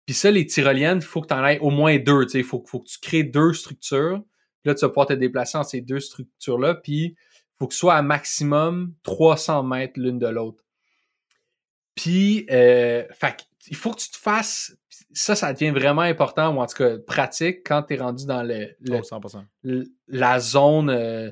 Puis 0.06 0.14
ça, 0.14 0.30
les 0.32 0.46
tyroliennes, 0.46 1.00
il 1.00 1.06
faut 1.06 1.22
que 1.22 1.28
tu 1.28 1.34
en 1.34 1.46
aies 1.46 1.60
au 1.60 1.70
moins 1.70 1.98
deux. 1.98 2.28
Il 2.34 2.44
faut, 2.44 2.64
faut 2.68 2.82
que 2.82 2.90
tu 2.90 3.00
crées 3.00 3.24
deux 3.24 3.54
structures. 3.54 4.22
Puis 4.62 4.70
là, 4.70 4.76
tu 4.76 4.82
vas 4.82 4.90
pouvoir 4.90 5.08
te 5.08 5.14
déplacer 5.14 5.58
entre 5.58 5.70
ces 5.70 5.82
deux 5.82 6.00
structures-là. 6.00 6.76
Puis 6.76 7.04
il 7.04 7.16
faut 7.58 7.68
que 7.68 7.74
ce 7.74 7.80
soit 7.80 7.96
à 7.96 8.02
maximum 8.02 8.94
300 9.04 9.64
mètres 9.64 10.00
l'une 10.00 10.20
de 10.20 10.28
l'autre. 10.28 10.64
Puis, 11.96 12.46
euh, 12.52 13.06
fait 13.12 13.46
il 13.68 13.76
faut 13.76 13.92
que 13.92 14.00
tu 14.00 14.10
te 14.10 14.18
fasses. 14.18 14.76
Ça, 15.14 15.36
ça 15.36 15.54
devient 15.54 15.72
vraiment 15.72 16.02
important, 16.02 16.56
ou 16.56 16.60
en 16.60 16.66
tout 16.68 16.76
cas 16.78 16.98
pratique, 17.00 17.60
quand 17.66 17.84
tu 17.84 17.94
es 17.94 17.98
rendu 17.98 18.26
dans 18.26 18.44
le, 18.44 18.76
le- 18.80 18.98
Oh, 18.98 19.02
100%. 19.04 19.44
l- 19.66 19.88
la 20.08 20.40
zone 20.40 20.90
euh, 20.90 21.32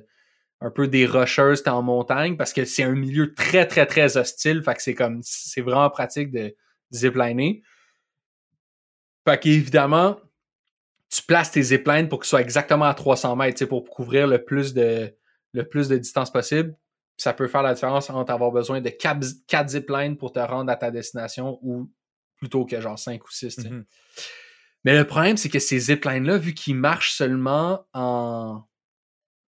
un 0.61 0.69
peu 0.71 0.87
des 0.87 1.05
rocheuses, 1.05 1.63
t'es 1.63 1.69
en 1.69 1.81
montagne, 1.81 2.37
parce 2.37 2.53
que 2.53 2.63
c'est 2.65 2.83
un 2.83 2.91
milieu 2.93 3.33
très, 3.33 3.65
très, 3.67 3.85
très 3.85 4.17
hostile. 4.17 4.61
Fait 4.63 4.75
que 4.75 4.81
c'est 4.81 4.93
comme 4.95 5.19
c'est 5.23 5.61
vraiment 5.61 5.89
pratique 5.89 6.31
de 6.31 6.55
zipliner. 6.91 7.63
Fait 9.27 9.39
qu'évidemment, 9.39 10.17
tu 11.09 11.21
places 11.23 11.51
tes 11.51 11.61
ziplines 11.61 12.07
pour 12.09 12.19
qu'ils 12.19 12.29
soient 12.29 12.41
exactement 12.41 12.85
à 12.85 12.93
300 12.93 13.35
mètres, 13.35 13.57
tu 13.57 13.63
sais, 13.65 13.67
pour 13.67 13.83
couvrir 13.85 14.27
le 14.27 14.43
plus 14.43 14.73
de, 14.73 15.13
le 15.53 15.63
plus 15.67 15.87
de 15.89 15.97
distance 15.97 16.31
possible. 16.31 16.75
Ça 17.17 17.33
peut 17.33 17.47
faire 17.47 17.61
la 17.61 17.73
différence 17.73 18.09
entre 18.09 18.31
avoir 18.31 18.51
besoin 18.51 18.81
de 18.81 18.89
4, 18.89 19.67
ziplines 19.67 20.17
pour 20.17 20.31
te 20.31 20.39
rendre 20.39 20.71
à 20.71 20.75
ta 20.75 20.89
destination 20.89 21.59
ou 21.61 21.89
plutôt 22.41 22.65
que 22.65 22.81
genre 22.81 22.99
5 22.99 23.23
ou 23.23 23.31
6. 23.31 23.55
tu 23.55 23.61
sais. 23.61 23.69
Mhm. 23.69 23.85
Mais 24.83 24.97
le 24.97 25.05
problème, 25.05 25.37
c'est 25.37 25.47
que 25.49 25.59
ces 25.59 25.79
ziplines-là, 25.79 26.37
vu 26.37 26.53
qu'ils 26.55 26.75
marchent 26.75 27.13
seulement 27.13 27.85
en, 27.93 28.63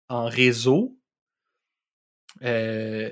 en 0.08 0.26
réseau, 0.26 0.96
euh, 2.44 3.10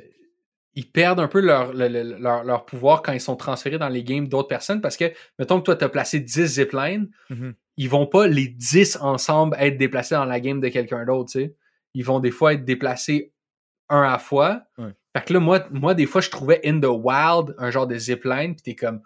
ils 0.76 0.90
perdent 0.92 1.20
un 1.20 1.28
peu 1.28 1.40
leur, 1.40 1.74
le- 1.74 1.88
le- 1.88 2.18
leur, 2.20 2.44
leur 2.44 2.66
pouvoir 2.66 3.02
quand 3.02 3.14
ils 3.14 3.22
sont 3.22 3.36
transférés 3.36 3.78
dans 3.80 3.90
les 3.90 4.04
games 4.04 4.28
d'autres 4.28 4.48
personnes 4.48 4.80
parce 4.82 4.96
que, 4.98 5.12
mettons 5.40 5.60
que 5.60 5.66
toi, 5.66 5.76
tu 5.76 5.84
as 5.84 5.90
placé 5.90 6.20
10 6.20 6.46
ziplines, 6.56 7.10
Mhm. 7.30 7.56
ils 7.78 7.90
vont 7.90 8.06
pas 8.08 8.28
les 8.28 8.48
10 8.48 8.98
ensemble 9.02 9.56
être 9.60 9.78
déplacés 9.78 10.16
dans 10.16 10.26
la 10.26 10.40
game 10.40 10.60
de 10.62 10.70
quelqu'un 10.70 11.06
d'autre, 11.06 11.32
tu 11.32 11.40
sais. 11.40 11.56
Ils 11.96 12.06
vont 12.06 12.20
des 12.20 12.32
fois 12.32 12.54
être 12.54 12.66
déplacés 12.66 13.34
un 13.90 14.04
à 14.04 14.18
fois. 14.20 14.64
Ouais. 14.78 14.94
Fait 15.16 15.26
que 15.26 15.34
là, 15.34 15.40
moi, 15.40 15.68
moi, 15.72 15.94
des 15.94 16.06
fois, 16.08 16.22
je 16.22 16.30
trouvais 16.30 16.60
In 16.66 16.80
the 16.80 16.86
Wild 16.86 17.56
un 17.60 17.70
genre 17.72 17.86
de 17.88 17.96
zipline, 17.98 18.56
puis 18.56 18.64
t'es 18.64 18.76
comme, 18.76 19.02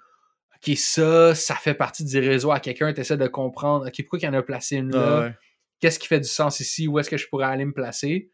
OK, 0.65 0.75
ça, 0.77 1.35
ça 1.35 1.55
fait 1.55 1.73
partie 1.73 2.03
du 2.03 2.19
réseau 2.19 2.51
à 2.51 2.59
quelqu'un, 2.59 2.91
t'essaies 2.93 3.17
de 3.17 3.27
comprendre, 3.27 3.87
OK, 3.87 3.95
pourquoi 4.03 4.19
il 4.19 4.25
y 4.25 4.27
en 4.27 4.33
a 4.33 4.41
placé 4.41 4.77
une 4.77 4.91
là? 4.91 5.17
Ah 5.17 5.21
ouais. 5.27 5.35
Qu'est-ce 5.79 5.99
qui 5.99 6.07
fait 6.07 6.19
du 6.19 6.27
sens 6.27 6.59
ici? 6.59 6.87
Où 6.87 6.97
est-ce 6.99 7.09
que 7.09 7.17
je 7.17 7.27
pourrais 7.27 7.45
aller 7.45 7.65
me 7.65 7.73
placer? 7.73 8.31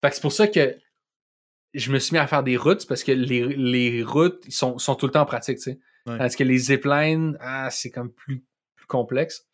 Fait 0.00 0.10
que 0.10 0.14
c'est 0.14 0.22
pour 0.22 0.32
ça 0.32 0.46
que 0.46 0.76
je 1.74 1.90
me 1.90 1.98
suis 1.98 2.14
mis 2.14 2.18
à 2.18 2.26
faire 2.26 2.42
des 2.42 2.56
routes, 2.56 2.86
parce 2.86 3.02
que 3.02 3.12
les, 3.12 3.44
les 3.46 4.02
routes, 4.02 4.42
ils 4.46 4.52
sont, 4.52 4.78
sont 4.78 4.94
tout 4.94 5.06
le 5.06 5.12
temps 5.12 5.26
pratiques, 5.26 5.58
tu 5.58 5.72
sais. 5.72 5.80
Ouais. 6.06 6.18
Parce 6.18 6.36
que 6.36 6.44
les 6.44 6.56
ziplines, 6.58 7.36
ah, 7.40 7.68
c'est 7.70 7.90
comme 7.90 8.12
plus, 8.12 8.44
plus 8.76 8.86
complexe. 8.86 9.44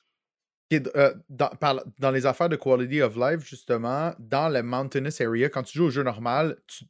Euh, 0.72 1.14
dans, 1.28 1.48
par- 1.48 1.82
dans 1.98 2.10
les 2.10 2.24
affaires 2.26 2.48
de 2.48 2.56
quality 2.56 3.02
of 3.02 3.16
life, 3.16 3.44
justement, 3.44 4.14
dans 4.18 4.48
le 4.48 4.62
mountainous 4.62 5.20
area, 5.20 5.48
quand 5.48 5.62
tu 5.62 5.78
joues 5.78 5.84
au 5.86 5.90
jeu 5.90 6.02
normal, 6.02 6.58
tu- 6.66 6.84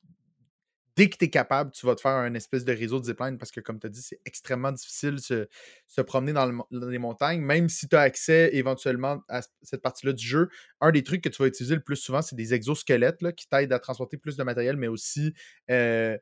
dès 0.96 1.08
que 1.08 1.16
tu 1.16 1.24
es 1.24 1.30
capable, 1.30 1.70
tu 1.72 1.86
vas 1.86 1.94
te 1.94 2.00
faire 2.00 2.12
un 2.12 2.34
espèce 2.34 2.64
de 2.64 2.72
réseau 2.72 3.00
de 3.00 3.04
zipline 3.04 3.38
parce 3.38 3.50
que, 3.50 3.60
comme 3.60 3.78
tu 3.78 3.86
as 3.86 3.90
dit, 3.90 4.02
c'est 4.02 4.20
extrêmement 4.24 4.72
difficile 4.72 5.16
de 5.16 5.48
se, 5.86 6.00
promener 6.02 6.32
dans, 6.32 6.66
les 6.70 6.98
montagnes. 6.98 7.40
Même 7.40 7.68
si 7.68 7.88
tu 7.88 7.96
as 7.96 8.00
accès 8.00 8.50
éventuellement 8.52 9.22
à 9.28 9.40
cette 9.62 9.82
partie-là 9.82 10.12
du 10.12 10.26
jeu, 10.26 10.48
un 10.80 10.90
des 10.90 11.02
trucs 11.02 11.22
que 11.22 11.28
tu 11.28 11.42
vas 11.42 11.48
utiliser 11.48 11.74
le 11.74 11.82
plus 11.82 11.96
souvent, 11.96 12.22
c'est 12.22 12.36
des 12.36 12.54
exosquelettes 12.54 13.22
là, 13.22 13.32
qui 13.32 13.48
t'aident 13.48 13.72
à 13.72 13.78
transporter 13.78 14.16
plus 14.18 14.36
de 14.36 14.42
matériel, 14.42 14.76
mais 14.76 14.88
aussi 14.88 15.32
euh, 15.70 16.16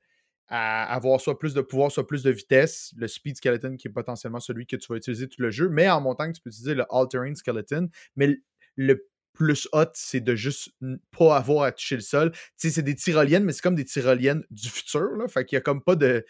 à 0.49 0.93
avoir 0.95 1.21
soit 1.21 1.39
plus 1.39 1.55
de 1.55 1.61
pouvoir, 1.61 1.91
soit 1.91 2.07
plus 2.07 2.23
de 2.23 2.31
vitesse. 2.31 2.93
Le 2.97 3.09
speed 3.09 3.37
skeleton 3.37 3.77
qui 3.77 3.89
est 3.89 3.93
potentiellement 3.93 4.41
celui 4.41 4.67
que 4.67 4.77
tu 4.77 4.87
vas 4.93 4.97
utiliser 4.97 5.29
tout 5.29 5.43
le 5.43 5.51
jeu. 5.51 5.69
Mais 5.69 5.89
en 5.89 6.01
montagne, 6.01 6.33
tu 6.33 6.41
peux 6.41 6.51
utiliser 6.51 6.75
le 6.75 6.85
all-terrain 6.91 7.35
skeleton. 7.35 7.89
Mais 8.17 8.37
le 8.77 9.10
plus 9.33 9.69
hot, 9.73 9.87
c'est 9.95 10.21
de 10.21 10.35
juste 10.35 10.71
pas 11.17 11.37
avoir 11.37 11.65
à 11.65 11.73
toucher 11.73 11.97
le 11.97 12.03
sol. 12.03 12.33
Tu 12.33 12.41
sais, 12.57 12.71
c'est 12.71 12.83
des 12.83 12.95
tyroliennes, 12.95 13.45
mais 13.45 13.53
c'est 13.53 13.63
comme 13.63 13.75
des 13.75 13.85
tyroliennes 13.85 14.45
du 14.51 14.69
futur, 14.69 15.17
là. 15.17 15.29
Fait 15.29 15.45
qu'il 15.45 15.57
y 15.57 15.59
a 15.59 15.61
comme 15.61 15.83
pas 15.83 15.97
de. 15.97 16.25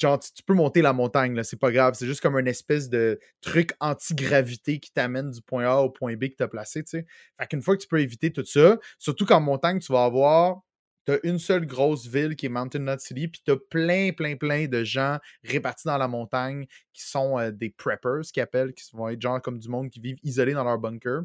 Genre, 0.00 0.20
tu 0.20 0.42
peux 0.44 0.54
monter 0.54 0.80
la 0.80 0.92
montagne, 0.92 1.42
c'est 1.42 1.58
pas 1.58 1.72
grave. 1.72 1.94
C'est 1.98 2.06
juste 2.06 2.20
comme 2.20 2.38
une 2.38 2.46
espèce 2.46 2.88
de 2.88 3.18
truc 3.40 3.72
anti-gravité 3.80 4.78
qui 4.78 4.92
t'amène 4.92 5.30
du 5.32 5.42
point 5.42 5.64
A 5.66 5.78
au 5.78 5.90
point 5.90 6.14
B 6.14 6.28
que 6.28 6.36
tu 6.36 6.42
as 6.42 6.48
placé, 6.48 6.84
tu. 6.84 7.04
Fait 7.38 7.46
qu'une 7.48 7.62
fois 7.62 7.76
que 7.76 7.82
tu 7.82 7.88
peux 7.88 8.00
éviter 8.00 8.32
tout 8.32 8.44
ça, 8.44 8.78
surtout 8.98 9.26
qu'en 9.26 9.40
montagne, 9.40 9.80
tu 9.80 9.92
vas 9.92 10.04
avoir 10.04 10.62
tu 11.06 11.12
as 11.12 11.20
une 11.22 11.38
seule 11.38 11.66
grosse 11.66 12.06
ville 12.06 12.34
qui 12.34 12.46
est 12.46 12.48
Mountain 12.48 12.80
Knot 12.80 12.98
City, 12.98 13.28
puis 13.28 13.40
tu 13.44 13.52
as 13.52 13.56
plein, 13.56 14.10
plein, 14.12 14.36
plein 14.36 14.66
de 14.66 14.82
gens 14.82 15.18
répartis 15.44 15.86
dans 15.86 15.98
la 15.98 16.08
montagne 16.08 16.66
qui 16.92 17.02
sont 17.02 17.38
euh, 17.38 17.50
des 17.52 17.70
preppers, 17.70 18.22
qui 18.32 18.40
appellent, 18.40 18.74
qui 18.74 18.84
vont 18.92 19.08
être 19.08 19.22
genre 19.22 19.40
comme 19.40 19.58
du 19.58 19.68
monde 19.68 19.88
qui 19.88 20.00
vivent 20.00 20.18
isolés 20.24 20.52
dans 20.52 20.64
leur 20.64 20.78
bunker. 20.78 21.22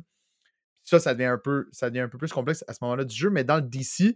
Ça, 0.83 0.99
ça 0.99 1.13
devient 1.13 1.25
un 1.25 1.37
peu, 1.37 1.67
ça 1.71 1.89
devient 1.89 2.01
un 2.01 2.09
peu 2.09 2.17
plus 2.17 2.31
complexe 2.31 2.63
à 2.67 2.73
ce 2.73 2.79
moment-là 2.81 3.05
du 3.05 3.15
jeu, 3.15 3.29
mais 3.29 3.43
dans 3.43 3.57
le 3.57 3.61
DC, 3.61 4.15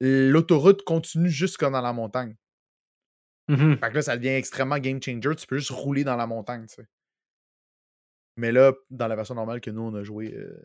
l'autoroute 0.00 0.82
continue 0.82 1.32
comme 1.58 1.72
dans 1.72 1.80
la 1.80 1.92
montagne. 1.92 2.36
Mhm. 3.48 3.78
Fait 3.78 3.90
que 3.90 3.94
là, 3.94 4.02
ça 4.02 4.16
devient 4.16 4.30
extrêmement 4.30 4.78
game 4.78 5.02
changer. 5.02 5.36
Tu 5.36 5.46
peux 5.46 5.58
juste 5.58 5.70
rouler 5.70 6.04
dans 6.04 6.16
la 6.16 6.26
montagne, 6.26 6.66
tu 6.66 6.74
sais. 6.74 6.86
Mais 8.36 8.50
là, 8.50 8.72
dans 8.90 9.08
la 9.08 9.16
version 9.16 9.34
normale 9.34 9.60
que 9.60 9.70
nous, 9.70 9.82
on 9.82 9.94
a 9.94 10.02
joué 10.02 10.32
euh, 10.34 10.56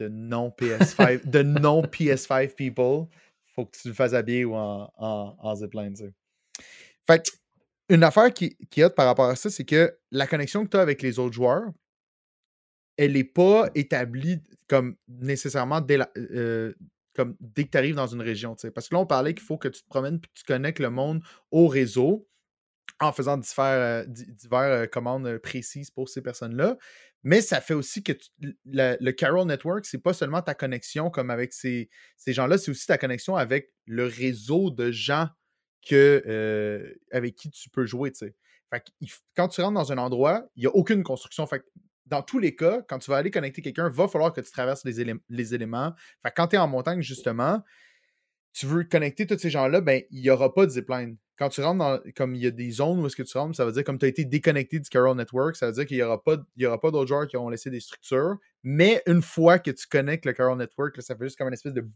de 0.00 0.08
non-PS5, 0.08 1.28
de 1.28 1.42
non-PS5 1.42 2.54
people, 2.56 3.06
faut 3.54 3.66
que 3.66 3.76
tu 3.76 3.88
le 3.88 3.94
fasses 3.94 4.14
habiller 4.14 4.44
ou 4.44 4.54
en, 4.54 4.92
en, 4.96 5.54
zipline, 5.54 5.94
tu 5.94 6.04
sais. 6.04 6.12
Fait 7.06 7.24
que, 7.24 7.30
une 7.88 8.02
affaire 8.02 8.32
qui, 8.34 8.56
qui 8.70 8.80
est 8.80 8.90
par 8.90 9.06
rapport 9.06 9.26
à 9.26 9.36
ça, 9.36 9.48
c'est 9.48 9.64
que 9.64 9.96
la 10.10 10.26
connexion 10.26 10.64
que 10.64 10.70
tu 10.70 10.76
as 10.76 10.80
avec 10.80 11.02
les 11.02 11.18
autres 11.18 11.34
joueurs, 11.34 11.70
elle 12.96 13.12
n'est 13.12 13.24
pas 13.24 13.70
établie 13.74 14.42
comme 14.68 14.96
nécessairement 15.08 15.80
dès, 15.80 15.98
euh, 16.16 16.74
comme 17.14 17.36
dès 17.40 17.64
que 17.64 17.70
tu 17.70 17.78
arrives 17.78 17.94
dans 17.94 18.06
une 18.06 18.22
région. 18.22 18.54
Parce 18.74 18.88
que 18.88 18.94
là, 18.94 19.00
on 19.00 19.06
parlait 19.06 19.34
qu'il 19.34 19.44
faut 19.44 19.58
que 19.58 19.68
tu 19.68 19.82
te 19.82 19.88
promènes 19.88 20.16
et 20.16 20.20
que 20.20 20.32
tu 20.34 20.44
connectes 20.44 20.78
le 20.78 20.90
monde 20.90 21.22
au 21.50 21.66
réseau 21.66 22.28
en 23.00 23.12
faisant 23.12 23.36
divers, 23.36 24.06
divers 24.06 24.60
euh, 24.60 24.86
commandes 24.86 25.26
euh, 25.26 25.38
précises 25.38 25.90
pour 25.90 26.08
ces 26.08 26.20
personnes-là. 26.22 26.76
Mais 27.22 27.40
ça 27.40 27.60
fait 27.60 27.74
aussi 27.74 28.02
que 28.02 28.12
le 28.64 29.10
Carol 29.10 29.46
Network, 29.46 29.84
c'est 29.84 29.98
pas 29.98 30.12
seulement 30.12 30.42
ta 30.42 30.54
connexion 30.54 31.10
comme 31.10 31.30
avec 31.30 31.52
ces, 31.52 31.90
ces 32.16 32.32
gens-là, 32.32 32.58
c'est 32.58 32.70
aussi 32.70 32.86
ta 32.86 32.98
connexion 32.98 33.36
avec 33.36 33.72
le 33.86 34.06
réseau 34.06 34.70
de 34.70 34.90
gens 34.90 35.28
que, 35.86 36.22
euh, 36.26 36.94
avec 37.10 37.34
qui 37.34 37.50
tu 37.50 37.70
peux 37.70 37.86
jouer. 37.86 38.12
Fait 38.70 38.84
quand 39.36 39.48
tu 39.48 39.60
rentres 39.60 39.74
dans 39.74 39.92
un 39.92 39.98
endroit, 39.98 40.48
il 40.56 40.60
n'y 40.60 40.66
a 40.66 40.74
aucune 40.74 41.02
construction. 41.02 41.46
Fait 41.46 41.64
dans 42.08 42.22
tous 42.22 42.38
les 42.38 42.56
cas, 42.56 42.82
quand 42.88 42.98
tu 42.98 43.10
vas 43.10 43.18
aller 43.18 43.30
connecter 43.30 43.62
quelqu'un, 43.62 43.88
il 43.88 43.94
va 43.94 44.08
falloir 44.08 44.32
que 44.32 44.40
tu 44.40 44.50
traverses 44.50 44.84
les, 44.84 45.00
éléments. 45.54 45.94
Fait 46.22 46.32
quand 46.34 46.48
tu 46.48 46.56
es 46.56 46.58
en 46.58 46.68
montagne, 46.68 47.02
justement, 47.02 47.62
tu 48.52 48.66
veux 48.66 48.84
connecter 48.84 49.26
tous 49.26 49.38
ces 49.38 49.50
gens-là, 49.50 49.80
ben, 49.80 50.02
il 50.10 50.22
n'y 50.22 50.30
aura 50.30 50.52
pas 50.54 50.66
de 50.66 50.70
zipline. 50.70 51.16
Quand 51.38 51.50
tu 51.50 51.62
rentres 51.62 51.78
dans, 51.78 52.00
comme 52.16 52.34
il 52.34 52.42
y 52.42 52.46
a 52.46 52.50
des 52.50 52.70
zones 52.70 52.98
où 52.98 53.06
est-ce 53.06 53.14
que 53.14 53.22
tu 53.22 53.38
rentres, 53.38 53.54
ça 53.54 53.64
veut 53.64 53.70
dire 53.70 53.84
comme 53.84 53.98
tu 53.98 54.06
as 54.06 54.08
été 54.08 54.24
déconnecté 54.24 54.80
du 54.80 54.88
Carol 54.88 55.16
Network, 55.16 55.54
ça 55.54 55.66
veut 55.66 55.72
dire 55.72 55.86
qu'il 55.86 55.96
n'y 55.96 56.02
aura 56.02 56.22
pas, 56.22 56.36
aura 56.64 56.80
pas 56.80 56.90
d'autres 56.90 57.06
joueurs 57.06 57.28
qui 57.28 57.36
ont 57.36 57.48
laissé 57.48 57.70
des 57.70 57.78
structures. 57.78 58.36
Mais 58.64 59.02
une 59.06 59.22
fois 59.22 59.60
que 59.60 59.70
tu 59.70 59.86
connectes 59.86 60.24
le 60.24 60.32
Carol 60.32 60.58
Network, 60.58 61.00
ça 61.00 61.14
fait 61.16 61.24
juste 61.24 61.38
comme 61.38 61.46
une 61.46 61.54
espèce 61.54 61.74
de 61.74 61.86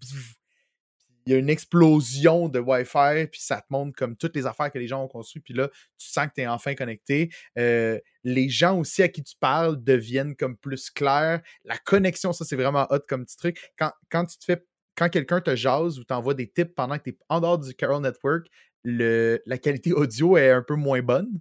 il 1.27 1.33
y 1.33 1.35
a 1.35 1.39
une 1.39 1.51
explosion 1.51 2.49
de 2.49 2.59
Wi-Fi, 2.59 3.27
puis 3.31 3.41
ça 3.41 3.61
te 3.61 3.67
montre 3.71 3.97
comme 3.97 4.17
toutes 4.17 4.35
les 4.37 4.47
affaires 4.47 4.71
que 4.71 4.79
les 4.79 4.87
gens 4.87 5.03
ont 5.03 5.09
construites, 5.09 5.45
puis 5.45 5.55
là, 5.55 5.69
tu 5.99 6.09
sens 6.09 6.27
que 6.27 6.33
tu 6.35 6.41
es 6.43 6.47
enfin 6.47 6.75
connecté. 6.75 7.31
Euh, 7.59 7.99
les 8.25 8.49
gens 8.49 8.79
aussi 8.79 9.03
à 9.03 9.09
qui 9.09 9.23
tu 9.23 9.35
parles 9.39 9.83
deviennent 9.83 10.37
comme 10.37 10.57
plus 10.57 10.91
clairs. 10.91 11.41
La 11.65 11.79
connexion, 11.79 12.33
ça, 12.33 12.45
c'est 12.45 12.57
vraiment 12.57 12.87
hot 12.91 13.01
comme 13.09 13.25
petit 13.25 13.37
truc. 13.37 13.73
Quand, 13.79 13.93
quand 14.11 14.25
tu 14.27 14.39
te 14.39 14.45
fais 14.45 14.65
quand 14.95 15.09
quelqu'un 15.09 15.41
te 15.41 15.57
jase 15.57 15.99
ou 15.99 16.05
t'envoie 16.05 16.35
des 16.35 16.51
tips 16.51 16.75
pendant 16.75 16.99
que 16.99 17.05
tu 17.05 17.11
es 17.11 17.19
en 17.29 17.41
dehors 17.41 17.59
du 17.59 17.75
Carol 17.75 18.03
Network, 18.03 18.47
le, 18.85 19.41
la 19.47 19.59
qualité 19.59 19.93
audio 19.93 20.37
est 20.37 20.51
un 20.51 20.63
peu 20.63 20.75
moins 20.75 21.01
bonne. 21.01 21.41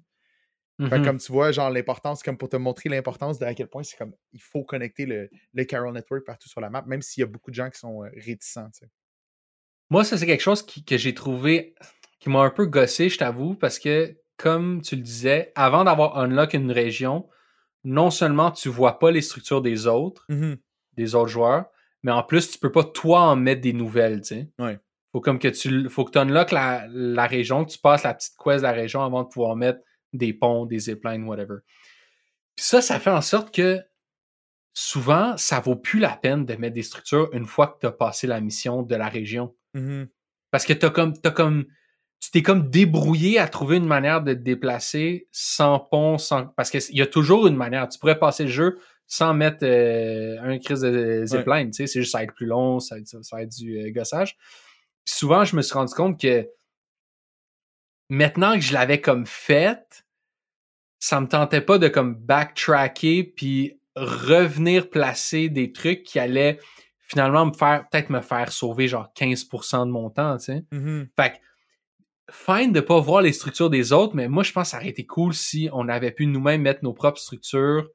Mm-hmm. 0.79 1.05
comme 1.05 1.17
tu 1.19 1.31
vois, 1.31 1.51
genre 1.51 1.69
l'importance, 1.69 2.23
comme 2.23 2.37
pour 2.37 2.49
te 2.49 2.55
montrer 2.55 2.89
l'importance 2.89 3.37
de 3.37 3.45
à 3.45 3.53
quel 3.53 3.67
point 3.67 3.83
c'est 3.83 3.97
comme 3.97 4.15
il 4.33 4.41
faut 4.41 4.63
connecter 4.63 5.05
le, 5.05 5.29
le, 5.53 5.63
Carol 5.63 5.93
Network 5.93 6.25
partout 6.25 6.49
sur 6.49 6.59
la 6.59 6.71
map, 6.71 6.81
même 6.87 7.03
s'il 7.03 7.21
y 7.21 7.23
a 7.23 7.27
beaucoup 7.27 7.51
de 7.51 7.55
gens 7.55 7.69
qui 7.69 7.77
sont 7.77 8.03
euh, 8.03 8.09
réticents. 8.15 8.71
Moi, 9.91 10.05
ça, 10.05 10.17
c'est 10.17 10.25
quelque 10.25 10.41
chose 10.41 10.65
que 10.65 10.97
j'ai 10.97 11.13
trouvé 11.13 11.75
qui 12.19 12.29
m'a 12.29 12.39
un 12.39 12.49
peu 12.49 12.65
gossé, 12.65 13.09
je 13.09 13.17
t'avoue, 13.17 13.55
parce 13.55 13.77
que, 13.77 14.17
comme 14.37 14.81
tu 14.81 14.95
le 14.95 15.01
disais, 15.01 15.51
avant 15.53 15.83
d'avoir 15.83 16.17
unlock 16.17 16.53
une 16.53 16.71
région, 16.71 17.27
non 17.83 18.09
seulement 18.09 18.51
tu 18.51 18.69
vois 18.69 18.99
pas 18.99 19.11
les 19.11 19.21
structures 19.21 19.61
des 19.61 19.87
autres, 19.87 20.25
mm-hmm. 20.29 20.57
des 20.93 21.13
autres 21.13 21.27
joueurs, 21.27 21.65
mais 22.03 22.11
en 22.11 22.23
plus, 22.23 22.49
tu 22.49 22.57
peux 22.57 22.71
pas 22.71 22.85
toi 22.85 23.21
en 23.21 23.35
mettre 23.35 23.61
des 23.61 23.73
nouvelles, 23.73 24.21
tu 24.21 24.35
sais. 24.35 24.49
Ouais. 24.59 24.79
Faut 25.11 25.19
comme 25.19 25.39
que 25.39 25.49
tu 25.49 25.89
faut 25.89 26.05
que 26.05 26.11
tu 26.11 26.19
unlock 26.19 26.51
la, 26.51 26.87
la 26.89 27.27
région, 27.27 27.65
que 27.65 27.71
tu 27.71 27.79
passes 27.79 28.03
la 28.03 28.13
petite 28.13 28.35
quest 28.41 28.59
de 28.59 28.63
la 28.63 28.71
région 28.71 29.03
avant 29.03 29.23
de 29.23 29.27
pouvoir 29.27 29.57
mettre 29.57 29.81
des 30.13 30.31
ponts, 30.31 30.65
des 30.65 30.79
ziplines, 30.79 31.25
whatever. 31.25 31.57
Puis 32.55 32.65
ça, 32.65 32.81
ça 32.81 32.97
fait 32.97 33.11
en 33.11 33.21
sorte 33.21 33.53
que 33.53 33.81
souvent, 34.73 35.35
ça 35.35 35.59
vaut 35.59 35.75
plus 35.75 35.99
la 35.99 36.15
peine 36.15 36.45
de 36.45 36.55
mettre 36.55 36.75
des 36.75 36.83
structures 36.83 37.29
une 37.33 37.45
fois 37.45 37.67
que 37.67 37.79
tu 37.81 37.87
as 37.87 37.91
passé 37.91 38.25
la 38.25 38.39
mission 38.39 38.83
de 38.83 38.95
la 38.95 39.09
région. 39.09 39.53
Mm-hmm. 39.75 40.07
Parce 40.51 40.65
que 40.65 40.73
t'as 40.73 40.89
comme, 40.89 41.13
as 41.23 41.31
comme, 41.31 41.65
tu 42.19 42.31
t'es 42.31 42.43
comme 42.43 42.69
débrouillé 42.69 43.39
à 43.39 43.47
trouver 43.47 43.77
une 43.77 43.87
manière 43.87 44.21
de 44.21 44.33
te 44.33 44.39
déplacer 44.39 45.27
sans 45.31 45.79
pont, 45.79 46.17
sans, 46.17 46.47
parce 46.47 46.69
qu'il 46.69 46.95
y 46.95 47.01
a 47.01 47.07
toujours 47.07 47.47
une 47.47 47.55
manière. 47.55 47.87
Tu 47.89 47.97
pourrais 47.97 48.19
passer 48.19 48.43
le 48.43 48.49
jeu 48.49 48.79
sans 49.07 49.33
mettre 49.33 49.63
euh, 49.63 50.37
un 50.41 50.57
crise 50.57 50.81
de 50.81 51.25
zipline, 51.25 51.71
tu 51.71 51.77
sais, 51.77 51.87
c'est 51.87 51.99
juste 51.99 52.13
ça 52.13 52.19
va 52.19 52.23
être 52.23 52.33
plus 52.33 52.45
long, 52.45 52.79
ça 52.79 52.95
va 53.33 53.41
être, 53.41 53.49
du 53.49 53.77
euh, 53.77 53.91
gossage. 53.91 54.37
Puis 55.03 55.15
souvent, 55.15 55.43
je 55.43 55.55
me 55.57 55.61
suis 55.61 55.73
rendu 55.73 55.93
compte 55.93 56.17
que 56.21 56.47
maintenant 58.07 58.53
que 58.53 58.61
je 58.61 58.71
l'avais 58.71 59.01
comme 59.01 59.25
fait, 59.25 60.05
ça 60.99 61.19
me 61.19 61.27
tentait 61.27 61.59
pas 61.59 61.77
de 61.77 61.89
comme 61.89 62.15
backtracker 62.15 63.23
puis 63.23 63.81
revenir 63.95 64.89
placer 64.89 65.49
des 65.49 65.73
trucs 65.73 66.03
qui 66.03 66.19
allaient 66.19 66.59
finalement 67.11 67.45
me 67.45 67.53
faire 67.53 67.85
peut-être 67.89 68.09
me 68.09 68.21
faire 68.21 68.51
sauver 68.51 68.87
genre 68.87 69.11
15% 69.17 69.85
de 69.85 69.91
mon 69.91 70.09
temps, 70.09 70.37
tu 70.37 70.45
sais. 70.45 70.65
Mm-hmm. 70.71 71.07
Fait 71.19 71.33
que 71.33 71.37
fine 72.31 72.71
de 72.71 72.79
pas 72.79 72.99
voir 72.99 73.21
les 73.21 73.33
structures 73.33 73.69
des 73.69 73.91
autres, 73.91 74.15
mais 74.15 74.29
moi 74.29 74.43
je 74.43 74.53
pense 74.53 74.67
que 74.67 74.71
ça 74.71 74.77
aurait 74.77 74.87
été 74.87 75.05
cool 75.05 75.33
si 75.33 75.69
on 75.73 75.89
avait 75.89 76.11
pu 76.11 76.25
nous-mêmes 76.25 76.61
mettre 76.61 76.83
nos 76.83 76.93
propres 76.93 77.19
structures 77.19 77.89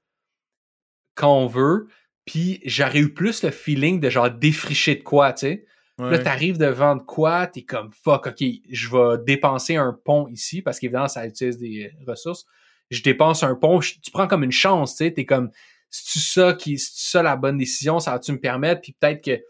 quand 1.14 1.34
on 1.34 1.46
veut. 1.46 1.88
Puis 2.26 2.60
j'aurais 2.66 2.98
eu 2.98 3.14
plus 3.14 3.42
le 3.42 3.50
feeling 3.50 4.00
de 4.00 4.10
genre 4.10 4.30
défricher 4.30 4.96
de 4.96 5.02
quoi, 5.02 5.32
tu 5.32 5.46
sais. 5.46 5.66
Là, 5.98 6.18
t'arrives 6.18 6.58
devant 6.58 6.94
de 6.94 7.00
quoi, 7.00 7.46
t'es 7.46 7.62
comme 7.62 7.90
fuck, 7.90 8.26
ok, 8.26 8.44
je 8.70 8.90
vais 8.90 9.24
dépenser 9.24 9.76
un 9.76 9.98
pont 10.04 10.28
ici 10.28 10.60
parce 10.60 10.78
qu'évidemment, 10.78 11.08
ça 11.08 11.26
utilise 11.26 11.56
des 11.56 11.90
ressources. 12.06 12.44
Je 12.90 13.02
dépense 13.02 13.42
un 13.42 13.54
pont, 13.54 13.80
tu 13.80 14.10
prends 14.12 14.26
comme 14.26 14.44
une 14.44 14.52
chance, 14.52 14.96
tu 14.96 15.04
sais, 15.04 15.12
t'es 15.14 15.24
comme, 15.24 15.50
c'est 15.90 16.20
ça 16.20 16.52
qui, 16.52 16.78
c'est 16.78 17.10
ça 17.10 17.22
la 17.22 17.36
bonne 17.36 17.58
décision, 17.58 18.00
ça 18.00 18.12
va-tu 18.12 18.32
me 18.32 18.40
permettre, 18.40 18.82
puis 18.82 18.96
peut-être 18.98 19.24
que, 19.24 19.42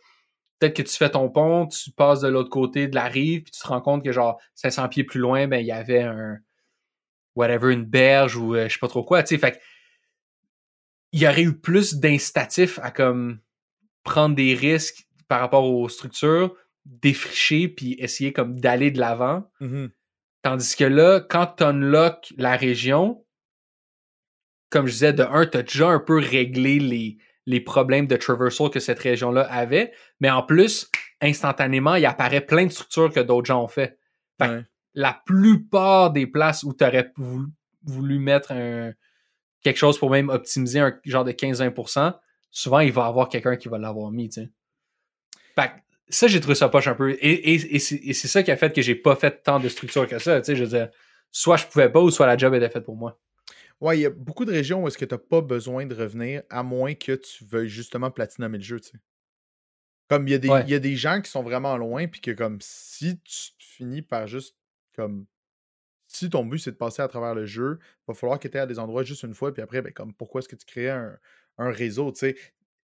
peut-être 0.58 0.74
que 0.74 0.82
tu 0.82 0.96
fais 0.96 1.10
ton 1.10 1.28
pont, 1.28 1.66
tu 1.66 1.90
passes 1.90 2.20
de 2.20 2.28
l'autre 2.28 2.50
côté 2.50 2.88
de 2.88 2.94
la 2.94 3.06
rive, 3.06 3.42
puis 3.42 3.52
tu 3.52 3.60
te 3.60 3.66
rends 3.66 3.80
compte 3.80 4.04
que 4.04 4.12
genre 4.12 4.40
500 4.54 4.88
pieds 4.88 5.04
plus 5.04 5.20
loin, 5.20 5.48
ben 5.48 5.58
il 5.58 5.66
y 5.66 5.72
avait 5.72 6.02
un, 6.02 6.38
whatever, 7.34 7.72
une 7.72 7.84
berge 7.84 8.36
ou 8.36 8.54
euh, 8.54 8.68
je 8.68 8.74
sais 8.74 8.78
pas 8.78 8.88
trop 8.88 9.04
quoi, 9.04 9.22
tu 9.22 9.34
sais, 9.34 9.38
fait 9.38 9.60
il 11.12 11.22
y 11.22 11.28
aurait 11.28 11.42
eu 11.42 11.58
plus 11.58 11.94
d'incitatifs 11.94 12.78
à 12.82 12.90
comme 12.90 13.40
prendre 14.02 14.34
des 14.34 14.54
risques 14.54 15.06
par 15.28 15.40
rapport 15.40 15.64
aux 15.64 15.88
structures, 15.88 16.54
défricher 16.84 17.68
puis 17.68 17.96
essayer 17.98 18.32
comme 18.32 18.60
d'aller 18.60 18.90
de 18.90 19.00
l'avant. 19.00 19.50
Mm-hmm. 19.60 19.90
Tandis 20.42 20.76
que 20.76 20.84
là, 20.84 21.20
quand 21.20 21.46
tu 21.56 21.64
unlock 21.64 22.32
la 22.36 22.56
région, 22.56 23.24
comme 24.70 24.86
je 24.86 24.92
disais, 24.92 25.12
de 25.12 25.22
un, 25.22 25.46
tu 25.46 25.58
as 25.58 25.62
déjà 25.62 25.88
un 25.88 26.00
peu 26.00 26.18
réglé 26.18 26.78
les, 26.78 27.18
les 27.46 27.60
problèmes 27.60 28.06
de 28.06 28.16
traversal 28.16 28.70
que 28.70 28.80
cette 28.80 28.98
région-là 28.98 29.42
avait, 29.42 29.92
mais 30.20 30.30
en 30.30 30.42
plus, 30.42 30.90
instantanément, 31.20 31.94
il 31.94 32.06
apparaît 32.06 32.40
plein 32.40 32.66
de 32.66 32.72
structures 32.72 33.12
que 33.12 33.20
d'autres 33.20 33.46
gens 33.46 33.62
ont 33.62 33.68
fait. 33.68 33.98
La 34.94 35.20
plupart 35.26 36.10
des 36.10 36.26
places 36.26 36.62
où 36.62 36.72
tu 36.72 36.84
aurais 36.84 37.12
voulu 37.82 38.18
mettre 38.18 38.52
un, 38.52 38.92
quelque 39.62 39.76
chose 39.76 39.98
pour 39.98 40.10
même 40.10 40.28
optimiser 40.28 40.80
un 40.80 40.98
genre 41.04 41.24
de 41.24 41.32
15-20%, 41.32 42.14
souvent 42.50 42.80
il 42.80 42.92
va 42.92 43.02
y 43.02 43.08
avoir 43.08 43.28
quelqu'un 43.28 43.56
qui 43.56 43.68
va 43.68 43.78
l'avoir 43.78 44.10
mis. 44.10 44.30
Fait 45.54 45.70
ça, 46.08 46.28
j'ai 46.28 46.40
trouvé 46.40 46.54
ça 46.54 46.68
poche 46.68 46.86
un 46.86 46.94
peu. 46.94 47.16
Et, 47.20 47.78
c'est 47.78 48.28
ça 48.28 48.42
qui 48.42 48.50
a 48.50 48.56
fait 48.56 48.72
que 48.72 48.80
j'ai 48.80 48.94
pas 48.94 49.16
fait 49.16 49.42
tant 49.42 49.58
de 49.58 49.68
structure 49.68 50.06
que 50.06 50.18
ça, 50.18 50.40
tu 50.40 50.46
sais. 50.46 50.56
Je 50.56 50.62
veux 50.62 50.70
dire, 50.70 50.88
soit 51.32 51.56
je 51.56 51.66
pouvais 51.66 51.88
pas 51.88 52.00
ou 52.00 52.10
soit 52.10 52.26
la 52.26 52.36
job 52.36 52.54
était 52.54 52.70
faite 52.70 52.84
pour 52.84 52.96
moi. 52.96 53.18
Ouais, 53.80 53.98
il 53.98 54.02
y 54.02 54.06
a 54.06 54.10
beaucoup 54.10 54.44
de 54.44 54.52
régions 54.52 54.82
où 54.82 54.88
est-ce 54.88 54.96
que 54.96 55.04
tu 55.04 55.14
n'as 55.14 55.18
pas 55.18 55.42
besoin 55.42 55.84
de 55.84 55.94
revenir 55.94 56.42
à 56.48 56.62
moins 56.62 56.94
que 56.94 57.12
tu 57.12 57.44
veuilles 57.44 57.68
justement 57.68 58.10
platiner 58.10 58.48
le 58.48 58.60
jeu, 58.60 58.80
tu 58.80 58.90
sais. 58.90 58.98
Comme 60.08 60.28
il 60.28 60.30
y, 60.30 60.34
a 60.34 60.38
des, 60.38 60.48
il 60.48 60.70
y 60.70 60.74
a 60.74 60.78
des 60.78 60.94
gens 60.94 61.20
qui 61.20 61.28
sont 61.28 61.42
vraiment 61.42 61.76
loin, 61.76 62.06
puis 62.06 62.20
que 62.20 62.30
comme 62.30 62.58
si 62.60 63.18
tu 63.20 63.50
finis 63.58 64.02
par 64.02 64.28
juste 64.28 64.56
comme 64.94 65.26
si 66.06 66.30
ton 66.30 66.44
but 66.44 66.58
c'est 66.58 66.70
de 66.70 66.76
passer 66.76 67.02
à 67.02 67.08
travers 67.08 67.34
le 67.34 67.44
jeu, 67.44 67.78
il 67.82 68.04
va 68.08 68.14
falloir 68.14 68.38
que 68.38 68.46
tu 68.46 68.56
aies 68.56 68.60
à 68.60 68.66
des 68.66 68.78
endroits 68.78 69.02
juste 69.02 69.24
une 69.24 69.34
fois, 69.34 69.52
puis 69.52 69.62
après, 69.62 69.82
ben, 69.82 69.92
comme 69.92 70.14
pourquoi 70.14 70.38
est-ce 70.38 70.48
que 70.48 70.56
tu 70.56 70.64
crées 70.64 70.90
un, 70.90 71.18
réseau, 71.58 72.12
tu 72.12 72.20
sais? 72.20 72.36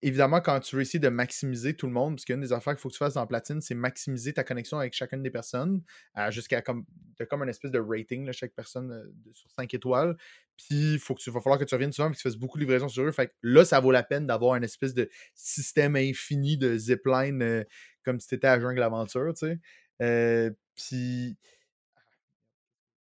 Évidemment, 0.01 0.41
quand 0.41 0.59
tu 0.59 0.75
veux 0.75 0.81
essayer 0.81 0.99
de 0.99 1.09
maximiser 1.09 1.75
tout 1.75 1.87
le 1.87 1.93
monde, 1.93 2.15
parce 2.15 2.25
qu'une 2.25 2.41
des 2.41 2.53
affaires 2.53 2.73
qu'il 2.73 2.81
faut 2.81 2.89
que 2.89 2.93
tu 2.93 2.99
fasses 2.99 3.13
dans 3.13 3.27
Platine, 3.27 3.61
c'est 3.61 3.75
maximiser 3.75 4.33
ta 4.33 4.43
connexion 4.43 4.79
avec 4.79 4.93
chacune 4.93 5.21
des 5.21 5.29
personnes, 5.29 5.81
jusqu'à 6.29 6.61
comme, 6.61 6.85
as 7.19 7.25
comme 7.25 7.47
espèce 7.47 7.71
de 7.71 7.79
rating, 7.79 8.25
là, 8.25 8.31
chaque 8.31 8.53
personne 8.53 8.91
euh, 8.91 9.31
sur 9.33 9.49
5 9.51 9.73
étoiles. 9.73 10.17
Puis, 10.57 10.93
il 10.93 10.99
faut 10.99 11.13
que 11.13 11.29
va 11.29 11.41
falloir 11.41 11.59
que 11.59 11.65
tu 11.65 11.75
reviennes 11.75 11.91
souvent 11.91 12.09
et 12.09 12.11
que 12.11 12.17
tu 12.17 12.23
fasses 12.23 12.35
beaucoup 12.35 12.57
de 12.57 12.63
livraisons 12.63 12.89
sur 12.89 13.03
eux. 13.03 13.11
Fait 13.11 13.27
que 13.27 13.33
là, 13.43 13.65
ça 13.65 13.79
vaut 13.79 13.91
la 13.91 14.03
peine 14.03 14.25
d'avoir 14.25 14.55
une 14.55 14.63
espèce 14.63 14.93
de 14.93 15.09
système 15.33 15.95
infini 15.95 16.57
de 16.57 16.77
zipline 16.77 17.41
euh, 17.41 17.63
comme 18.03 18.19
si 18.19 18.27
tu 18.27 18.35
étais 18.35 18.47
à 18.47 18.59
Jungle 18.59 18.81
Aventure, 18.81 19.33
tu 19.33 19.47
sais. 19.47 19.59
Euh, 20.01 20.51
puis. 20.75 21.37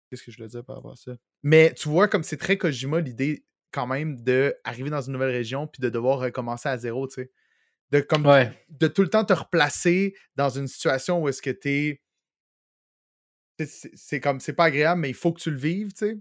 Qu'est-ce 0.10 0.24
que 0.24 0.32
je 0.32 0.38
voulais 0.38 0.50
dire 0.50 0.66
par 0.66 0.78
rapport 0.78 0.94
à 0.94 0.96
ça? 0.96 1.16
Mais 1.44 1.74
tu 1.74 1.88
vois, 1.88 2.08
comme 2.08 2.24
c'est 2.24 2.38
très 2.38 2.58
Kojima, 2.58 3.00
l'idée 3.00 3.46
quand 3.72 3.88
même 3.88 4.18
d'arriver 4.22 4.90
dans 4.90 5.02
une 5.02 5.14
nouvelle 5.14 5.32
région 5.32 5.68
puis 5.68 5.82
de 5.82 5.90
devoir 5.90 6.20
recommencer 6.20 6.70
à 6.70 6.78
zéro, 6.78 7.08
tu 7.08 7.16
sais. 7.16 7.32
De, 7.92 8.02
comme, 8.02 8.24
de 8.70 8.88
tout 8.88 9.02
le 9.02 9.10
temps 9.10 9.26
te 9.26 9.34
replacer 9.34 10.16
dans 10.36 10.50
une 10.50 10.68
situation 10.68 11.22
où 11.22 11.28
est-ce 11.28 11.42
que 11.42 11.50
t'es. 11.50 12.02
C'est 13.58 14.20
comme, 14.22 14.40
c'est 14.40 14.54
pas 14.54 14.66
agréable, 14.66 15.02
mais 15.02 15.10
il 15.10 15.16
faut 15.16 15.34
que 15.34 15.42
tu 15.42 15.52
le 15.52 15.58
vives, 15.58 15.92
tu 15.92 16.08
sais. 16.08 16.18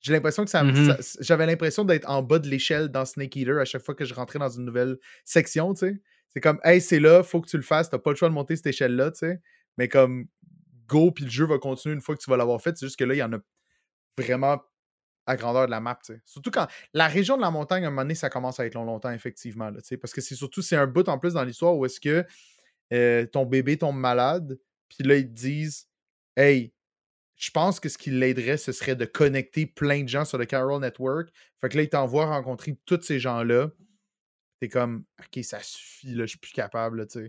J'ai 0.00 0.12
l'impression 0.12 0.44
que 0.44 0.50
ça, 0.50 0.64
mmh 0.64 0.96
J'avais 1.20 1.46
l'impression 1.46 1.84
d'être 1.84 2.10
en 2.10 2.22
bas 2.22 2.40
de 2.40 2.48
l'échelle 2.48 2.88
dans 2.88 3.04
Snake 3.04 3.36
Eater 3.36 3.60
à 3.60 3.64
chaque 3.64 3.82
fois 3.82 3.94
que 3.94 4.04
je 4.04 4.14
rentrais 4.14 4.40
dans 4.40 4.48
une 4.48 4.64
nouvelle 4.64 4.98
section, 5.24 5.74
tu 5.74 5.86
sais. 5.86 6.02
C'est 6.30 6.40
comme, 6.40 6.58
hey, 6.64 6.80
c'est 6.80 6.98
là, 6.98 7.22
faut 7.22 7.40
que 7.40 7.48
tu 7.48 7.56
le 7.56 7.62
fasses, 7.62 7.90
t'as 7.90 7.98
pas 7.98 8.10
le 8.10 8.16
choix 8.16 8.28
de 8.28 8.34
monter 8.34 8.56
cette 8.56 8.66
échelle-là, 8.66 9.12
tu 9.12 9.18
sais. 9.18 9.40
Mais 9.76 9.88
comme, 9.88 10.26
go, 10.86 11.12
puis 11.12 11.24
le 11.24 11.30
jeu 11.30 11.46
va 11.46 11.58
continuer 11.58 11.94
une 11.94 12.00
fois 12.00 12.16
que 12.16 12.22
tu 12.22 12.30
vas 12.30 12.36
l'avoir 12.36 12.60
fait. 12.60 12.76
C'est 12.76 12.86
juste 12.86 12.98
que 12.98 13.04
là, 13.04 13.14
il 13.14 13.18
y 13.18 13.22
en 13.22 13.32
a 13.32 13.38
vraiment 14.18 14.60
à 15.26 15.36
grandeur 15.36 15.66
de 15.66 15.70
la 15.70 15.80
map. 15.80 15.98
Surtout 16.24 16.50
quand 16.50 16.66
la 16.94 17.08
région 17.08 17.36
de 17.36 17.42
la 17.42 17.50
montagne, 17.50 17.84
à 17.84 17.88
un 17.88 17.90
moment 17.90 18.02
donné, 18.02 18.14
ça 18.14 18.30
commence 18.30 18.58
à 18.60 18.66
être 18.66 18.74
long, 18.74 18.84
longtemps, 18.84 19.12
effectivement. 19.12 19.70
Parce 20.00 20.12
que 20.12 20.20
c'est 20.20 20.34
surtout, 20.34 20.62
c'est 20.62 20.76
un 20.76 20.86
bout 20.86 21.08
en 21.08 21.18
plus 21.18 21.34
dans 21.34 21.44
l'histoire 21.44 21.76
où 21.76 21.86
est-ce 21.86 22.00
que 22.00 22.24
euh, 22.92 23.26
ton 23.26 23.46
bébé 23.46 23.78
tombe 23.78 23.96
malade, 23.96 24.58
puis 24.88 25.06
là, 25.06 25.16
ils 25.16 25.28
te 25.28 25.32
disent 25.32 25.88
Hey, 26.36 26.72
je 27.36 27.50
pense 27.50 27.80
que 27.80 27.88
ce 27.88 27.98
qui 27.98 28.10
l'aiderait, 28.10 28.56
ce 28.56 28.72
serait 28.72 28.96
de 28.96 29.04
connecter 29.04 29.66
plein 29.66 30.02
de 30.02 30.08
gens 30.08 30.24
sur 30.24 30.38
le 30.38 30.46
Carol 30.46 30.80
Network. 30.80 31.28
Fait 31.60 31.68
que 31.68 31.76
là, 31.76 31.82
ils 31.82 31.88
t'envoient 31.88 32.26
rencontrer 32.26 32.78
tous 32.84 33.02
ces 33.02 33.18
gens-là. 33.18 33.70
T'es 34.60 34.68
comme 34.68 35.04
Ok, 35.18 35.42
ça 35.44 35.60
suffit, 35.62 36.14
là, 36.14 36.24
je 36.24 36.30
suis 36.30 36.38
plus 36.38 36.52
capable. 36.52 36.98
Là. 36.98 37.22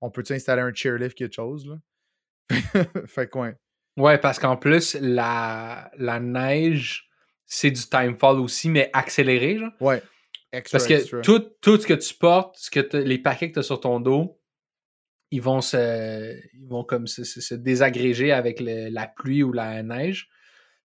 On 0.00 0.10
peut-tu 0.10 0.34
installer 0.34 0.62
un 0.62 0.72
chairlift, 0.72 1.16
quelque 1.16 1.34
chose? 1.34 1.66
Là? 1.66 1.78
fait 3.06 3.28
que 3.28 3.38
ouais. 3.38 3.54
Ouais, 3.96 4.18
parce 4.18 4.38
qu'en 4.38 4.56
plus, 4.56 4.94
la, 5.00 5.90
la 5.96 6.20
neige 6.20 7.08
c'est 7.46 7.70
du 7.70 7.82
timefall 7.82 8.40
aussi, 8.40 8.68
mais 8.68 8.90
accéléré. 8.92 9.58
Genre. 9.58 9.72
Ouais. 9.80 10.02
Parce 10.72 10.86
que 10.86 11.20
Tout, 11.22 11.50
tout 11.60 11.78
ce 11.78 11.86
que 11.86 11.94
tu 11.94 12.14
portes, 12.14 12.56
ce 12.58 12.70
que 12.70 12.96
les 12.96 13.18
paquets 13.18 13.48
que 13.48 13.54
tu 13.54 13.58
as 13.60 13.64
sur 13.64 13.80
ton 13.80 14.00
dos, 14.00 14.40
ils 15.30 15.42
vont 15.42 15.60
se, 15.60 16.34
ils 16.54 16.68
vont 16.68 16.84
comme 16.84 17.06
se, 17.06 17.24
se, 17.24 17.54
désagréger 17.54 18.32
avec 18.32 18.60
la 18.60 19.06
pluie 19.06 19.42
ou 19.42 19.52
la 19.52 19.82
neige. 19.82 20.28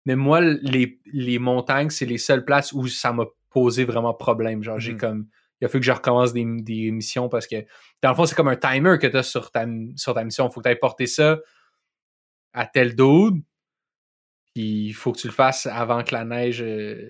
Mais 0.06 0.16
moi, 0.16 0.40
les, 0.40 0.98
les 1.12 1.38
montagnes, 1.38 1.90
c'est 1.90 2.06
les 2.06 2.18
seules 2.18 2.44
places 2.44 2.72
où 2.72 2.86
ça 2.88 3.12
m'a 3.12 3.26
posé 3.50 3.84
vraiment 3.84 4.14
problème. 4.14 4.62
Genre, 4.62 4.78
j'ai 4.78 4.94
mm-hmm. 4.94 4.98
comme. 4.98 5.28
Il 5.60 5.66
a 5.66 5.68
fallu 5.68 5.80
que 5.80 5.86
je 5.86 5.92
recommence 5.92 6.32
des, 6.32 6.46
des, 6.62 6.90
missions 6.90 7.28
parce 7.28 7.46
que, 7.46 7.56
dans 8.02 8.08
le 8.08 8.14
fond, 8.14 8.24
c'est 8.24 8.34
comme 8.34 8.48
un 8.48 8.56
timer 8.56 8.96
que 8.98 9.06
tu 9.06 9.16
as 9.18 9.22
sur 9.22 9.50
ta, 9.50 9.66
sur 9.94 10.14
ta 10.14 10.24
mission. 10.24 10.48
Il 10.48 10.52
faut 10.54 10.60
que 10.60 10.64
tu 10.64 10.70
ailles 10.70 10.78
porter 10.78 11.06
ça 11.06 11.38
à 12.54 12.64
tel 12.64 12.96
dude 12.96 13.42
il 14.60 14.92
faut 14.92 15.12
que 15.12 15.18
tu 15.18 15.26
le 15.26 15.32
fasses 15.32 15.66
avant 15.66 16.02
que 16.02 16.14
la 16.14 16.24
neige 16.24 16.62
euh, 16.62 17.08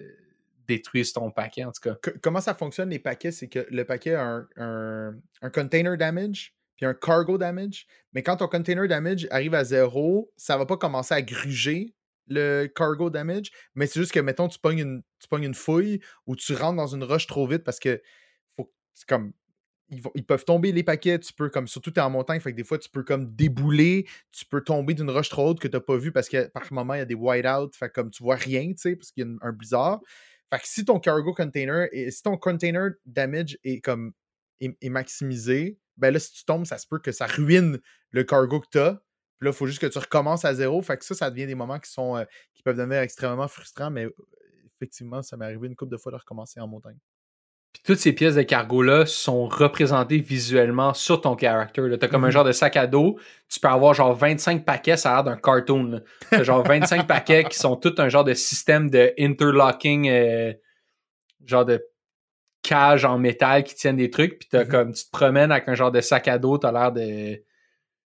détruise 0.66 1.12
ton 1.12 1.30
paquet, 1.30 1.64
en 1.64 1.72
tout 1.72 1.80
cas. 1.80 1.96
comment 2.22 2.40
ça 2.40 2.54
fonctionne, 2.54 2.90
les 2.90 2.98
paquets? 2.98 3.32
C'est 3.32 3.48
que 3.48 3.66
le 3.70 3.84
paquet 3.84 4.14
a 4.14 4.44
un, 4.56 5.14
container 5.52 5.96
damage 5.96 6.54
puis 6.76 6.86
un 6.86 6.94
cargo 6.94 7.36
damage. 7.36 7.86
Mais 8.14 8.22
quand 8.22 8.36
ton 8.36 8.48
container 8.48 8.88
damage 8.88 9.28
arrive 9.30 9.54
à 9.54 9.64
zéro, 9.64 10.32
ça 10.36 10.56
va 10.56 10.64
pas 10.64 10.78
commencer 10.78 11.12
à 11.12 11.20
gruger 11.20 11.94
le 12.26 12.68
cargo 12.68 13.10
damage, 13.10 13.50
mais 13.74 13.86
c'est 13.86 13.98
juste 13.98 14.12
que, 14.12 14.20
mettons, 14.20 14.48
tu 14.48 14.58
pognes 14.58 14.78
une, 14.78 15.02
tu 15.18 15.28
pognes 15.28 15.44
une 15.44 15.54
fouille 15.54 16.00
ou 16.26 16.36
tu 16.36 16.54
rentres 16.54 16.76
dans 16.76 16.86
une 16.86 17.02
roche 17.02 17.26
trop 17.26 17.46
vite 17.46 17.64
parce 17.64 17.80
que 17.80 18.00
faut, 18.56 18.72
c'est 18.94 19.08
comme 19.08 19.32
ils, 19.90 20.24
peuvent 20.24 20.44
tomber 20.44 20.72
les 20.72 20.82
paquets, 20.82 21.18
tu 21.18 21.32
peux 21.32 21.48
comme 21.48 21.66
surtout 21.66 21.92
es 21.94 22.00
en 22.00 22.10
montagne, 22.10 22.40
fait 22.40 22.52
que 22.52 22.56
des 22.56 22.64
fois 22.64 22.78
tu 22.78 22.88
peux 22.88 23.02
comme 23.02 23.34
débouler, 23.34 24.06
tu 24.30 24.44
peux 24.44 24.62
tomber 24.62 24.94
d'une 24.94 25.10
roche 25.10 25.28
trop 25.28 25.48
haute 25.48 25.60
que 25.60 25.68
tu 25.68 25.76
n'as 25.76 25.80
pas 25.80 25.96
vu 25.96 26.12
parce 26.12 26.28
que 26.28 26.46
par 26.48 26.72
moment 26.72 26.94
il 26.94 26.98
y 26.98 27.02
a 27.02 27.06
des 27.06 27.14
whiteouts, 27.14 27.72
fait 27.72 27.90
comme 27.90 28.10
tu 28.10 28.22
vois 28.22 28.36
rien, 28.36 28.68
tu 28.72 28.78
sais, 28.78 28.96
parce 28.96 29.10
qu'il 29.10 29.26
y 29.26 29.28
a 29.28 29.46
un 29.46 29.52
blizzard. 29.52 30.00
Fait 30.52 30.58
que 30.58 30.66
si 30.66 30.84
ton 30.84 30.98
cargo 31.00 31.34
container 31.34 31.88
et 31.92 32.10
si 32.10 32.22
ton 32.22 32.36
container 32.36 32.90
damage 33.06 33.58
est 33.64 33.80
comme 33.80 34.12
est, 34.60 34.88
maximisé, 34.88 35.78
ben 35.96 36.12
là 36.12 36.18
si 36.18 36.32
tu 36.32 36.44
tombes, 36.44 36.66
ça 36.66 36.78
se 36.78 36.86
peut 36.86 36.98
que 36.98 37.12
ça 37.12 37.26
ruine 37.26 37.78
le 38.10 38.24
cargo 38.24 38.60
que 38.60 38.68
tu 38.70 38.78
as. 38.78 39.02
Puis 39.38 39.46
là, 39.46 39.52
il 39.52 39.56
faut 39.56 39.66
juste 39.66 39.80
que 39.80 39.86
tu 39.86 39.98
recommences 39.98 40.44
à 40.44 40.52
zéro. 40.52 40.82
Fait 40.82 40.98
que 40.98 41.04
ça, 41.04 41.14
ça 41.14 41.30
devient 41.30 41.46
des 41.46 41.54
moments 41.54 41.78
qui 41.78 41.90
sont 41.90 42.16
euh, 42.16 42.24
qui 42.52 42.62
peuvent 42.62 42.76
devenir 42.76 42.98
extrêmement 42.98 43.48
frustrants, 43.48 43.90
mais 43.90 44.04
euh, 44.04 44.14
effectivement, 44.76 45.22
ça 45.22 45.38
m'est 45.38 45.46
arrivé 45.46 45.66
une 45.66 45.76
couple 45.76 45.92
de 45.92 45.96
fois 45.96 46.12
de 46.12 46.18
recommencer 46.18 46.60
en 46.60 46.68
montagne. 46.68 46.98
Puis 47.72 47.82
toutes 47.84 47.98
ces 47.98 48.12
pièces 48.12 48.34
de 48.34 48.42
cargo-là 48.42 49.06
sont 49.06 49.46
représentées 49.46 50.18
visuellement 50.18 50.92
sur 50.92 51.20
ton 51.20 51.36
character. 51.36 51.82
Tu 51.98 52.04
as 52.04 52.08
comme 52.08 52.24
un 52.24 52.28
mhm. 52.28 52.32
genre 52.32 52.44
de 52.44 52.52
sac 52.52 52.76
à 52.76 52.86
dos. 52.86 53.18
Tu 53.48 53.60
peux 53.60 53.68
avoir 53.68 53.94
genre 53.94 54.14
25 54.14 54.64
paquets, 54.64 54.96
ça 54.96 55.12
a 55.12 55.14
l'air 55.16 55.24
d'un 55.24 55.36
cartoon. 55.36 56.00
Tu 56.32 56.44
genre 56.44 56.64
25 56.64 57.06
paquets 57.08 57.44
qui 57.44 57.56
sont 57.56 57.76
tout 57.76 57.94
un 57.98 58.08
genre 58.08 58.24
de 58.24 58.34
système 58.34 58.90
de 58.90 59.12
interlocking, 59.18 60.08
euh, 60.08 60.52
genre 61.46 61.64
de 61.64 61.84
cage 62.62 63.04
en 63.04 63.18
métal 63.18 63.62
qui 63.62 63.76
tiennent 63.76 63.96
des 63.96 64.10
trucs. 64.10 64.40
Puis 64.40 64.48
as 64.58 64.64
mhm. 64.64 64.70
comme 64.70 64.92
tu 64.92 65.04
te 65.04 65.10
promènes 65.10 65.52
avec 65.52 65.68
un 65.68 65.74
genre 65.74 65.92
de 65.92 66.00
sac 66.00 66.26
à 66.26 66.38
dos, 66.38 66.58
tu 66.58 66.66
as 66.66 66.72
l'air 66.72 66.92
de. 66.92 67.42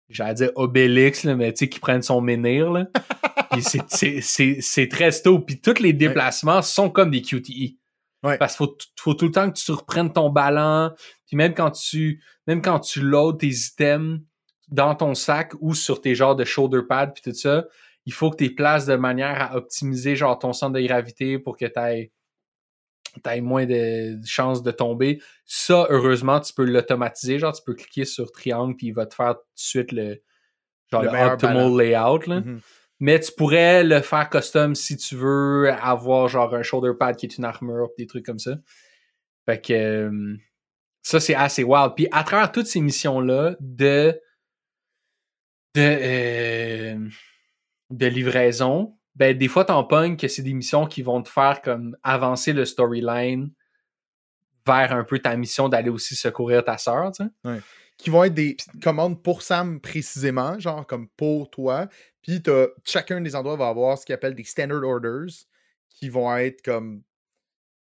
J'allais 0.09 0.35
dire 0.35 0.51
Obélix, 0.55 1.25
mais 1.25 1.53
tu 1.53 1.59
sais, 1.59 1.69
qui 1.69 1.81
prennent 1.81 2.01
son 2.01 2.23
menhir. 2.23 2.71
Là. 2.71 2.87
c'est 3.61 4.89
très 4.89 5.11
sto. 5.11 5.41
Puis 5.41 5.61
tous 5.61 5.81
les 5.81 5.93
déplacements 5.93 6.63
sont 6.63 6.91
comme 6.91 7.11
des 7.11 7.23
QTE. 7.23 7.77
Parce 8.23 8.57
qu'il 8.57 8.67
faut, 8.97 9.15
tout 9.15 9.27
le 9.27 9.31
temps 9.31 9.51
que 9.51 9.59
tu 9.59 9.71
reprennes 9.73 10.13
ton 10.13 10.31
ballon. 10.31 10.93
Puis 11.27 11.37
même 11.37 11.55
quand 11.55 11.71
tu 11.71 12.23
même 12.47 12.63
quand 12.63 12.81
tu 12.81 13.01
loads 13.01 13.39
tes 13.39 13.49
items 13.49 14.21
dans 14.69 14.95
ton 14.95 15.15
sac 15.15 15.53
ou 15.61 15.75
sur 15.75 16.01
tes 16.01 16.15
genres 16.15 16.37
de 16.37 16.45
shoulder 16.45 16.83
pads 16.89 17.09
puis 17.09 17.23
tout 17.23 17.35
ça, 17.37 17.67
il 18.07 18.13
faut 18.13 18.31
que 18.31 18.43
tu 18.43 18.55
places 18.55 18.87
de 18.87 18.97
manière 18.97 19.41
à 19.41 19.57
optimiser 19.57 20.17
genre 20.17 20.39
ton 20.39 20.53
centre 20.53 20.73
de 20.73 20.81
gravité 20.81 21.39
pour 21.39 21.57
que 21.57 21.67
tu 21.67 21.79
aies, 21.79 23.41
moins 23.41 23.67
de 23.67 24.19
chances 24.25 24.63
de 24.63 24.71
tomber. 24.71 25.21
Ça, 25.45 25.87
heureusement, 25.91 26.41
tu 26.41 26.53
peux 26.53 26.65
l'automatiser. 26.65 27.39
Genre, 27.39 27.53
tu 27.53 27.63
peux 27.65 27.75
cliquer 27.75 28.05
sur 28.05 28.33
triangle 28.33 28.77
puis 28.77 28.89
il 28.89 28.93
va 28.93 29.07
te 29.07 29.15
faire 29.15 29.35
tout 29.35 29.43
de 29.43 29.61
suite 29.61 29.93
le 29.93 30.23
genre 30.91 31.03
le, 31.03 31.09
optimal 31.09 31.77
layout. 31.77 32.27
Là. 32.27 32.41
Mm-hmm. 32.41 32.61
Mais 33.01 33.21
tu 33.21 33.31
pourrais 33.33 33.85
le 33.85 34.01
faire 34.01 34.29
custom 34.29 34.75
si 34.75 34.97
tu 34.97 35.15
veux 35.15 35.71
avoir 35.73 36.29
genre 36.29 36.55
un 36.55 36.63
shoulder 36.63 36.93
pad 36.99 37.17
qui 37.17 37.27
est 37.27 37.39
une 37.39 37.45
armure, 37.45 37.91
des 37.97 38.07
trucs 38.07 38.27
comme 38.27 38.41
ça. 38.41 38.57
Fait 39.47 39.61
que 39.61 39.73
euh, 39.73 40.37
ça, 41.03 41.21
c'est 41.21 41.35
assez 41.35 41.63
wild. 41.63 41.93
Puis 41.97 42.09
à 42.13 42.25
travers 42.25 42.51
toutes 42.51 42.67
ces 42.67 42.81
missions-là 42.81 43.57
de 43.61 44.21
de, 45.75 45.81
euh, 45.81 47.09
de 47.91 48.07
livraison, 48.07 48.99
ben 49.15 49.37
des 49.37 49.49
fois 49.49 49.65
t'en 49.65 49.85
pognes 49.85 50.17
que 50.17 50.27
c'est 50.27 50.43
des 50.43 50.55
missions 50.55 50.87
qui 50.87 51.03
vont 51.03 51.23
te 51.23 51.29
faire 51.29 51.63
comme 51.63 51.97
avancer 52.03 52.53
le 52.53 52.65
storyline 52.65 53.51
vers 54.67 54.93
un 54.93 55.05
peu 55.05 55.19
ta 55.19 55.37
mission 55.37 55.69
d'aller 55.69 55.89
aussi 55.89 56.15
secourir 56.15 56.65
ta 56.65 56.79
sœur, 56.79 57.13
tu. 57.13 57.23
Qui 57.99 58.11
vont 58.11 58.25
être 58.25 58.35
des 58.35 58.57
commandes 58.83 59.23
pour 59.23 59.43
Sam 59.43 59.81
précisément, 59.81 60.59
genre 60.59 60.87
comme 60.87 61.09
pour 61.09 61.51
toi. 61.51 61.89
Puis 62.23 62.43
chacun 62.85 63.21
des 63.21 63.35
endroits 63.35 63.57
va 63.57 63.69
avoir 63.69 63.99
ce 63.99 64.07
qu'ils 64.07 64.15
appellent 64.15 64.35
des 64.35 64.45
standard 64.45 64.85
orders 64.85 65.47
qui 65.91 66.09
vont 66.09 66.35
être 66.37 66.63
comme 66.63 67.03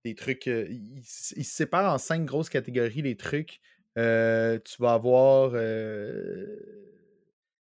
des 0.05 0.15
trucs. 0.15 0.47
Euh, 0.49 0.67
ils, 0.69 1.05
se 1.05 1.43
séparent 1.43 1.93
en 1.93 1.99
cinq 1.99 2.25
grosses 2.25 2.49
catégories, 2.49 3.03
les 3.03 3.17
trucs. 3.17 3.61
Euh, 3.97 4.59
tu 4.65 4.81
vas 4.81 4.95
avoir 4.95 5.53
euh, 5.55 6.57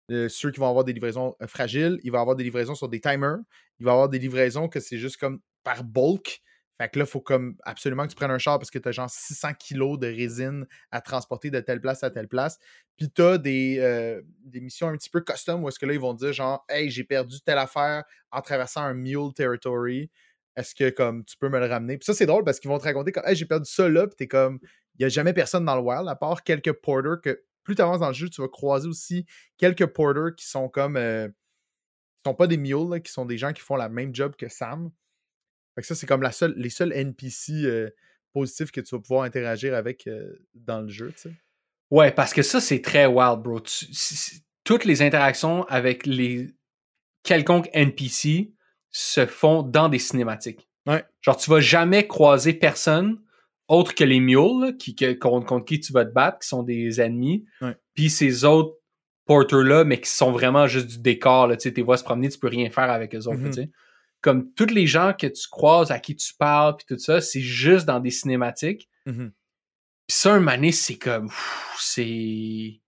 ceux 0.08 0.50
qui 0.50 0.60
vont 0.60 0.68
avoir 0.68 0.84
des 0.84 0.92
livraisons 0.92 1.36
fragiles. 1.46 1.98
Il 2.02 2.12
va 2.12 2.20
avoir 2.20 2.36
des 2.36 2.44
livraisons 2.44 2.74
sur 2.74 2.88
des 2.88 3.00
timers. 3.00 3.38
Il 3.80 3.86
va 3.86 3.92
avoir 3.92 4.08
des 4.08 4.18
livraisons 4.18 4.68
que 4.68 4.80
c'est 4.80 4.98
juste 4.98 5.16
comme 5.16 5.40
par 5.64 5.84
bulk. 5.84 6.42
Fait 6.78 6.88
que 6.88 6.98
là, 6.98 7.04
il 7.04 7.10
faut 7.10 7.20
comme 7.20 7.56
absolument 7.64 8.04
que 8.04 8.10
tu 8.10 8.14
prennes 8.14 8.30
un 8.30 8.38
char 8.38 8.58
parce 8.58 8.70
que 8.70 8.78
tu 8.78 8.88
as 8.88 8.92
genre 8.92 9.10
600 9.10 9.54
kilos 9.54 9.98
de 9.98 10.06
résine 10.06 10.64
à 10.92 11.00
transporter 11.00 11.50
de 11.50 11.58
telle 11.58 11.80
place 11.80 12.04
à 12.04 12.10
telle 12.10 12.28
place. 12.28 12.58
Puis 12.96 13.10
tu 13.10 13.20
as 13.20 13.36
des, 13.36 13.78
euh, 13.80 14.22
des, 14.44 14.60
missions 14.60 14.86
un 14.86 14.96
petit 14.96 15.10
peu 15.10 15.20
custom 15.20 15.64
où 15.64 15.68
est-ce 15.68 15.78
que 15.78 15.86
là, 15.86 15.92
ils 15.92 16.00
vont 16.00 16.14
dire 16.14 16.32
genre, 16.32 16.64
hey, 16.68 16.88
j'ai 16.88 17.02
perdu 17.02 17.40
telle 17.40 17.58
affaire 17.58 18.04
en 18.30 18.40
traversant 18.42 18.82
un 18.82 18.94
mule 18.94 19.32
territory. 19.34 20.08
Est-ce 20.54 20.74
que 20.74 20.90
comme 20.90 21.24
tu 21.24 21.36
peux 21.36 21.48
me 21.48 21.58
le 21.58 21.66
ramener? 21.66 21.98
Puis 21.98 22.04
ça, 22.04 22.14
c'est 22.14 22.26
drôle 22.26 22.44
parce 22.44 22.60
qu'ils 22.60 22.70
vont 22.70 22.78
te 22.78 22.84
raconter 22.84 23.10
comme, 23.10 23.26
hey, 23.26 23.34
j'ai 23.34 23.46
perdu 23.46 23.68
ça 23.68 23.88
là. 23.88 24.06
Puis 24.06 24.14
t'es 24.16 24.28
comme, 24.28 24.60
il 24.94 25.02
n'y 25.02 25.06
a 25.06 25.08
jamais 25.08 25.32
personne 25.32 25.64
dans 25.64 25.74
le 25.74 25.82
wild 25.82 26.08
à 26.08 26.14
part 26.14 26.44
quelques 26.44 26.72
porters 26.72 27.20
que 27.20 27.42
plus 27.64 27.74
tu 27.74 27.82
avances 27.82 28.00
dans 28.00 28.08
le 28.08 28.14
jeu, 28.14 28.28
tu 28.30 28.40
vas 28.40 28.48
croiser 28.48 28.88
aussi 28.88 29.26
quelques 29.56 29.86
porters 29.86 30.34
qui 30.36 30.46
sont 30.46 30.68
comme, 30.68 30.96
euh, 30.96 31.26
qui 31.28 32.30
sont 32.30 32.34
pas 32.34 32.46
des 32.46 32.56
mules, 32.56 33.02
qui 33.02 33.12
sont 33.12 33.26
des 33.26 33.36
gens 33.36 33.52
qui 33.52 33.62
font 33.62 33.76
la 33.76 33.88
même 33.88 34.14
job 34.14 34.36
que 34.36 34.48
Sam. 34.48 34.90
Fait 35.78 35.82
que 35.82 35.86
ça, 35.86 35.94
c'est 35.94 36.06
comme 36.06 36.22
la 36.22 36.32
seule, 36.32 36.54
les 36.56 36.70
seuls 36.70 36.92
NPC 36.92 37.52
euh, 37.64 37.88
positif 38.32 38.72
que 38.72 38.80
tu 38.80 38.96
vas 38.96 39.00
pouvoir 39.00 39.22
interagir 39.22 39.74
avec 39.76 40.08
euh, 40.08 40.32
dans 40.56 40.80
le 40.80 40.88
jeu, 40.88 41.12
tu 41.12 41.22
sais. 41.28 41.32
Ouais, 41.92 42.10
parce 42.10 42.34
que 42.34 42.42
ça, 42.42 42.60
c'est 42.60 42.82
très 42.82 43.06
wild, 43.06 43.38
bro. 43.42 43.60
Tu- 43.60 43.86
toutes 44.64 44.84
les 44.84 45.02
interactions 45.02 45.62
avec 45.68 46.04
les 46.04 46.50
quelconques 47.22 47.68
NPC 47.72 48.52
se 48.90 49.24
font 49.24 49.62
dans 49.62 49.88
des 49.88 50.00
cinématiques. 50.00 50.68
Ouais. 50.86 51.04
Genre, 51.20 51.36
tu 51.36 51.48
vas 51.48 51.60
jamais 51.60 52.06
croiser 52.08 52.52
personne 52.54 53.20
autre 53.68 53.94
que 53.94 54.02
les 54.04 54.18
mules 54.18 54.60
là, 54.62 54.72
qui, 54.72 54.96
que- 54.96 55.12
contre, 55.12 55.46
contre 55.46 55.64
qui 55.66 55.78
tu 55.78 55.92
vas 55.92 56.04
te 56.04 56.10
battre, 56.12 56.40
qui 56.40 56.48
sont 56.48 56.62
des 56.64 57.00
ennemis. 57.00 57.44
Ouais. 57.60 57.76
Puis 57.94 58.10
ces 58.10 58.44
autres 58.44 58.74
porters-là, 59.26 59.84
mais 59.84 60.00
qui 60.00 60.10
sont 60.10 60.32
vraiment 60.32 60.66
juste 60.66 60.86
du 60.88 60.98
décor. 60.98 61.46
Là, 61.46 61.56
tu 61.56 61.70
les 61.70 61.82
vois 61.82 61.98
se 61.98 62.04
promener, 62.04 62.28
tu 62.30 62.38
peux 62.38 62.48
rien 62.48 62.68
faire 62.70 62.90
avec 62.90 63.14
eux 63.14 63.26
autres. 63.28 63.36
Tu 63.46 63.52
sais. 63.52 63.70
Comme 64.20 64.52
tous 64.54 64.66
les 64.66 64.86
gens 64.86 65.12
que 65.18 65.26
tu 65.26 65.48
croises, 65.48 65.90
à 65.90 66.00
qui 66.00 66.16
tu 66.16 66.34
parles, 66.34 66.76
puis 66.76 66.86
tout 66.88 66.98
ça, 66.98 67.20
c'est 67.20 67.40
juste 67.40 67.86
dans 67.86 68.00
des 68.00 68.10
cinématiques. 68.10 68.88
Mhm. 69.06 69.32
Puis 70.06 70.16
ça, 70.16 70.34
un 70.34 70.40
mané, 70.40 70.72
c'est 70.72 70.98
comme. 70.98 71.30
C'est. 71.78 72.80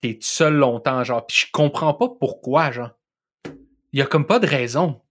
T'es 0.00 0.14
tout 0.14 0.20
seul 0.22 0.54
longtemps, 0.54 1.02
genre. 1.04 1.26
Puis 1.26 1.46
je 1.46 1.52
comprends 1.52 1.94
pas 1.94 2.08
pourquoi, 2.08 2.70
genre. 2.70 2.90
Il 3.92 3.98
y 3.98 4.02
a 4.02 4.06
comme 4.06 4.26
pas 4.26 4.38
de 4.38 4.46
raison. 4.46 5.02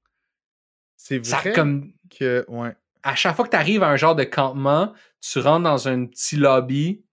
C'est 0.96 1.24
Ça, 1.26 1.38
vrai 1.38 1.54
comme. 1.54 1.94
que. 2.10 2.46
Ouais. 2.48 2.76
À 3.04 3.16
chaque 3.16 3.36
fois 3.36 3.46
que 3.46 3.52
tu 3.52 3.58
arrives 3.58 3.84
à 3.84 3.90
un 3.90 3.98
genre 3.98 4.16
de 4.16 4.24
campement, 4.24 4.94
tu 5.20 5.40
rentres 5.40 5.64
dans 5.64 5.88
un 5.88 6.06
petit 6.06 6.38
lobby 6.38 7.04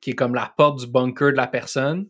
qui 0.00 0.10
est 0.10 0.14
comme 0.14 0.34
la 0.34 0.52
porte 0.56 0.80
du 0.80 0.86
bunker 0.86 1.32
de 1.32 1.36
la 1.36 1.46
personne. 1.46 2.08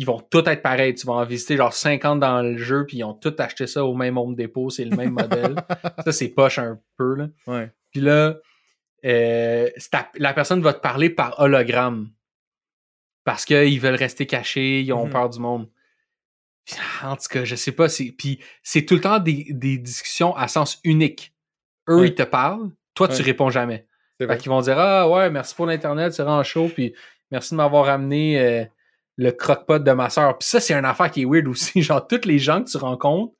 Ils 0.00 0.04
vont 0.04 0.20
tous 0.20 0.44
être 0.46 0.62
pareils. 0.62 0.94
Tu 0.94 1.06
vas 1.08 1.14
en 1.14 1.24
visiter 1.24 1.56
genre 1.56 1.72
50 1.72 2.20
dans 2.20 2.40
le 2.40 2.56
jeu, 2.56 2.86
puis 2.86 2.98
ils 2.98 3.04
ont 3.04 3.14
tous 3.14 3.34
acheté 3.38 3.66
ça 3.66 3.84
au 3.84 3.94
même 3.94 4.16
Home 4.16 4.36
Depot. 4.36 4.70
C'est 4.70 4.84
le 4.84 4.94
même 4.96 5.10
modèle. 5.10 5.56
Ça, 6.04 6.12
c'est 6.12 6.28
poche 6.28 6.58
un 6.60 6.78
peu, 6.96 7.14
là. 7.16 7.26
Ouais. 7.48 7.70
Puis 7.90 8.00
là, 8.00 8.36
euh, 9.04 9.68
ta- 9.90 10.10
la 10.16 10.32
personne 10.34 10.60
va 10.62 10.72
te 10.72 10.80
parler 10.80 11.10
par 11.10 11.40
hologramme. 11.40 12.10
Parce 13.24 13.44
qu'ils 13.44 13.80
veulent 13.80 13.94
rester 13.96 14.26
cachés, 14.26 14.80
ils 14.82 14.92
ont 14.92 15.06
Mhm. 15.06 15.10
peur 15.12 15.28
du 15.30 15.40
monde. 15.40 15.68
Puis, 16.64 16.76
En 17.02 17.16
tout 17.16 17.26
cas, 17.30 17.44
je 17.44 17.56
sais 17.56 17.72
pas. 17.72 17.88
c'est- 17.88 18.12
Puis 18.16 18.40
c'est 18.62 18.84
tout 18.84 18.94
le 18.94 19.00
temps 19.00 19.18
des, 19.18 19.46
des 19.50 19.78
discussions 19.78 20.34
à 20.36 20.48
sens 20.48 20.78
unique. 20.84 21.34
Eux, 21.88 22.00
Ouais. 22.00 22.08
ils 22.08 22.14
te 22.14 22.22
parlent, 22.22 22.70
toi, 22.94 23.08
tu 23.08 23.22
réponds 23.22 23.50
jamais. 23.50 23.86
Fait 24.18 24.36
qu'ils 24.38 24.50
vont 24.50 24.60
dire 24.60 24.78
Ah 24.78 25.08
ouais, 25.08 25.30
merci 25.30 25.54
pour 25.54 25.66
l'Internet, 25.66 26.12
c'est 26.12 26.22
vraiment 26.22 26.42
chaud, 26.42 26.68
puis 26.72 26.94
merci 27.30 27.50
de 27.52 27.56
m'avoir 27.56 27.88
amené 27.88 28.38
euh, 28.40 28.64
le 29.20 29.32
croque-pot 29.32 29.80
de 29.82 29.90
ma 29.92 30.08
soeur. 30.08 30.38
Puis 30.38 30.48
ça, 30.48 30.60
c'est 30.60 30.72
une 30.74 30.84
affaire 30.86 31.10
qui 31.10 31.22
est 31.22 31.26
weird 31.26 31.46
aussi. 31.48 31.82
Genre, 31.82 32.06
tous 32.06 32.24
les 32.24 32.38
gens 32.38 32.62
que 32.62 32.70
tu 32.70 32.76
rencontres, 32.78 33.34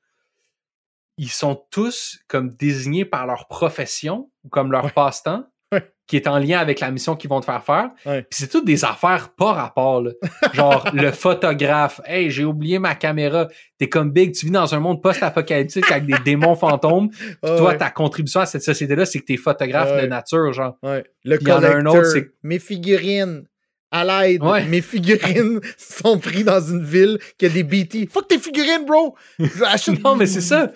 ils 1.17 1.29
sont 1.31 1.61
tous 1.71 2.19
comme 2.27 2.49
désignés 2.49 3.05
par 3.05 3.25
leur 3.25 3.47
profession 3.47 4.29
ou 4.43 4.49
comme 4.49 4.71
leur 4.71 4.85
Ouais. 4.85 4.91
passe-temps, 4.91 5.43
Ouais. 5.71 5.91
qui 6.07 6.15
est 6.15 6.27
en 6.27 6.39
lien 6.39 6.57
avec 6.59 6.79
la 6.79 6.89
mission 6.91 7.15
qu'ils 7.15 7.29
vont 7.29 7.39
te 7.41 7.45
faire 7.45 7.63
faire. 7.63 7.89
Ouais. 8.05 8.23
Puis 8.23 8.39
c'est 8.39 8.47
toutes 8.47 8.65
des 8.65 8.83
affaires 8.85 9.29
pas 9.35 9.51
rapport. 9.53 10.01
là. 10.01 10.11
Genre, 10.53 10.85
le 10.93 11.11
photographe, 11.11 12.01
hey, 12.05 12.31
j'ai 12.31 12.43
oublié 12.45 12.79
ma 12.79 12.95
caméra. 12.95 13.47
T'es 13.77 13.87
comme 13.89 14.11
big, 14.11 14.33
tu 14.33 14.45
vis 14.47 14.51
dans 14.51 14.73
un 14.73 14.79
monde 14.79 15.01
post-apocalyptique 15.03 15.91
avec 15.91 16.05
des 16.05 16.17
démons 16.25 16.55
fantômes. 16.55 17.09
Puis 17.09 17.35
toi, 17.41 17.75
ta 17.75 17.89
contribution 17.89 18.39
à 18.41 18.45
cette 18.45 18.63
société-là, 18.63 19.05
c'est 19.05 19.19
que 19.19 19.25
t'es 19.25 19.37
photographe 19.37 20.01
de 20.01 20.07
nature, 20.07 20.51
genre. 20.53 20.77
Le 20.83 21.37
en 21.51 21.63
a 21.63 21.67
un 21.69 21.85
autre, 21.85 21.99
collecteur, 22.01 22.05
c'est- 22.05 22.31
mes 22.43 22.59
figurines. 22.59 23.45
À 23.91 24.03
l'aide, 24.05 24.43
Ouais. 24.43 24.65
mes 24.65 24.81
figurines 24.81 25.59
sont 25.77 26.19
prises 26.19 26.45
dans 26.45 26.61
une 26.61 26.83
ville 26.83 27.17
qui 27.37 27.45
a 27.47 27.49
des 27.49 27.63
BT. 27.63 28.07
Fuck 28.07 28.27
tes 28.27 28.37
figurines, 28.39 28.85
bro! 28.85 29.15
Achète- 29.39 29.99
Non, 30.03 30.15
mais 30.15 30.27
c'est 30.27 30.41
ça. 30.41 30.71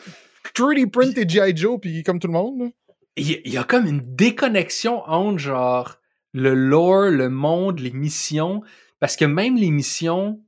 3D 0.55 0.89
print 0.89 1.17
et 1.17 1.27
G.I. 1.29 1.55
Joe, 1.55 1.79
puis 1.79 2.01
comme 2.03 2.19
tout 2.19 2.27
le 2.27 2.33
monde. 2.33 2.71
Il 3.15 3.29
y, 3.45 3.57
a 3.57 3.63
comme 3.63 3.85
une 3.85 4.01
déconnexion 4.15 5.03
entre 5.07 5.37
genre 5.37 5.97
le 6.33 6.55
lore, 6.55 7.11
le 7.11 7.29
monde, 7.29 7.79
les 7.79 7.91
missions. 7.91 8.61
Parce 8.99 9.15
que 9.15 9.25
même 9.25 9.55
les 9.57 9.69
missions 9.69 10.41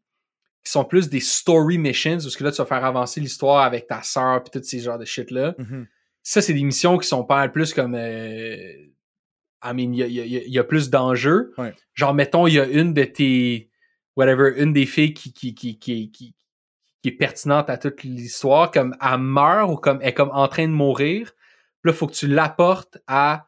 qui 0.64 0.72
sont 0.72 0.84
plus 0.84 1.10
des 1.10 1.20
story 1.20 1.78
missions, 1.78 2.18
parce 2.18 2.36
que 2.36 2.44
là, 2.44 2.52
tu 2.52 2.58
vas 2.58 2.66
faire 2.66 2.84
avancer 2.84 3.22
l'histoire 3.22 3.64
avec 3.64 3.86
ta 3.86 4.02
sœur 4.02 4.44
puis 4.44 4.50
tous 4.60 4.68
ces 4.68 4.80
genres 4.80 4.98
de 4.98 5.06
shit-là. 5.06 5.54
Ça, 6.24 6.42
c'est 6.42 6.54
des 6.54 6.64
missions 6.64 6.98
qui 6.98 7.08
sont 7.08 7.24
pas 7.24 7.48
plus 7.50 7.72
comme. 7.76 7.94
Euh, 7.94 8.58
I 9.66 9.74
mean, 9.74 9.94
il 9.94 9.98
y 9.98 10.04
a, 10.04 10.08
il 10.08 10.14
y 10.14 10.38
a- 10.38 10.44
il 10.44 10.54
y 10.54 10.60
a 10.60 10.64
plus 10.64 10.90
d'enjeux. 10.90 11.54
Ouais. 11.58 11.74
Genre, 11.94 12.14
mettons, 12.14 12.48
il 12.48 12.54
y 12.56 12.60
a 12.60 12.66
une 12.66 12.94
de 12.94 13.04
tes. 13.04 13.70
Whatever, 14.16 14.54
une 14.62 14.72
des 14.74 14.86
filles 14.86 15.14
qui, 15.14 15.34
qui, 15.34 15.54
qui, 15.54 15.78
qui, 15.78 16.10
qui, 16.12 16.36
qui 17.02 17.10
est 17.10 17.12
pertinente 17.12 17.70
à 17.70 17.78
toute 17.78 18.04
l'histoire, 18.04 18.72
comme 18.72 18.96
elle 19.02 19.18
meurt 19.20 19.70
ou 19.70 19.76
comme 19.76 20.00
elle 20.02 20.10
est 20.10 20.14
comme 20.14 20.32
en 20.32 20.48
train 20.48 20.68
de 20.68 20.72
mourir. 20.74 21.32
Puis 21.82 21.90
là, 21.90 21.92
il 21.92 21.98
faut 21.98 22.08
que 22.08 22.14
tu 22.14 22.28
l'apportes 22.28 22.98
à 23.08 23.48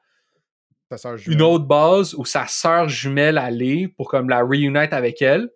une 1.27 1.41
autre 1.41 1.65
base 1.65 2.14
où 2.15 2.23
sa 2.26 2.48
sœur 2.48 2.88
jumelle 2.89 3.38
allait 3.38 3.88
pour 3.88 4.10
comme 4.10 4.30
la 4.30 4.41
reunite 4.41 4.94
avec 4.94 5.22
elle. 5.22 5.49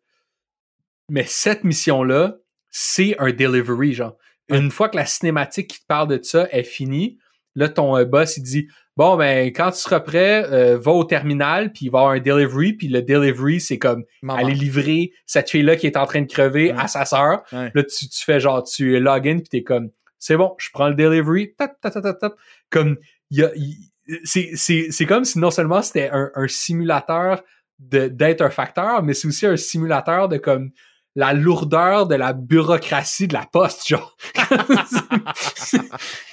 Mais 1.10 1.26
cette 1.26 1.64
mission-là, 1.64 2.38
c'est 2.70 3.18
un 3.20 3.32
delivery, 3.32 3.94
genre. 3.94 4.18
Ouais. 4.50 4.58
Une 4.60 4.72
fois 4.72 4.90
que 4.90 4.96
la 4.96 5.06
cinématique 5.06 5.68
qui 5.70 5.80
te 5.82 5.86
parle 5.86 6.08
de 6.08 6.24
ça 6.24 6.48
est 6.52 6.64
finie, 6.64 7.18
là, 7.56 7.68
ton 7.70 7.98
euh, 7.98 8.06
boss, 8.06 8.38
il 8.38 8.44
dit 8.44 8.68
Bon, 9.02 9.18
ben, 9.18 9.48
quand 9.48 9.72
tu 9.72 9.80
seras 9.80 10.00
prêt, 10.00 10.46
euh, 10.52 10.78
va 10.78 10.92
au 10.92 11.04
terminal, 11.04 11.72
puis 11.72 11.86
il 11.88 11.90
va 11.90 11.98
y 11.98 12.02
avoir 12.02 12.14
un 12.16 12.20
delivery, 12.20 12.74
puis 12.74 12.88
le 12.88 13.02
delivery, 13.02 13.60
c'est 13.60 13.80
comme 13.80 14.04
Maman. 14.22 14.40
aller 14.40 14.54
livrer 14.54 15.12
cette 15.26 15.50
fille-là 15.50 15.76
qui 15.76 15.88
est 15.88 15.98
en 15.98 16.06
train 16.06 16.22
de 16.22 16.32
crever 16.32 16.72
Ouais. 16.72 16.78
à 16.80 16.88
sa 16.88 17.06
sœur. 17.06 17.42
Ouais. 17.52 17.72
Là, 17.74 17.84
tu, 17.84 18.08
tu 18.08 18.24
fais 18.24 18.40
genre, 18.40 18.62
tu 18.64 19.00
login, 19.00 19.40
puis 19.40 19.50
t'es 19.50 19.64
comme 19.64 19.90
C'est 20.20 20.38
bon, 20.38 20.54
je 20.60 20.70
prends 20.72 20.88
le 20.88 20.94
delivery, 20.94 21.56
tap, 21.58 21.82
tap, 21.82 21.94
tap, 21.94 22.04
tap, 22.04 22.20
tap. 22.20 22.34
Comme, 22.70 22.98
il 23.32 23.40
y 23.40 23.44
a. 23.44 23.50
il- 23.56 23.78
c'est, 24.24 24.52
c'est, 24.56 24.88
c'est 24.92 25.06
comme 25.06 25.26
si 25.26 25.40
non 25.40 25.50
seulement 25.52 25.82
c'était 25.82 26.10
un, 26.12 26.30
un 26.36 26.48
simulateur 26.48 27.42
de, 27.80 28.08
d'être 28.08 28.42
un 28.42 28.50
facteur, 28.52 29.02
mais 29.04 29.14
c'est 29.16 29.28
aussi 29.28 29.46
un 29.48 29.58
simulateur 29.58 30.28
de 30.30 30.38
comme 30.38 30.70
la 31.16 31.34
lourdeur 31.34 32.06
de 32.08 32.16
la 32.16 32.34
bureaucratie 32.34 33.28
de 33.28 33.34
la 33.34 33.46
poste, 33.52 33.88
genre. 33.88 34.16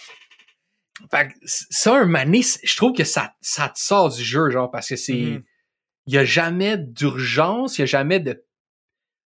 fait 1.10 1.28
que 1.28 1.34
ça, 1.44 1.94
un 1.96 2.06
mané, 2.06 2.42
je 2.62 2.76
trouve 2.76 2.92
que 2.92 3.04
ça, 3.04 3.34
ça 3.40 3.68
te 3.68 3.78
sort 3.78 4.10
du 4.14 4.22
jeu, 4.22 4.50
genre, 4.50 4.70
parce 4.70 4.88
que 4.88 4.96
c'est. 4.96 5.12
Mhm. 5.14 5.42
Il 6.06 6.14
y 6.14 6.18
a 6.18 6.24
jamais 6.24 6.78
d'urgence, 6.78 7.76
il 7.78 7.82
y 7.82 7.84
a 7.84 7.86
jamais 7.86 8.18
de. 8.20 8.42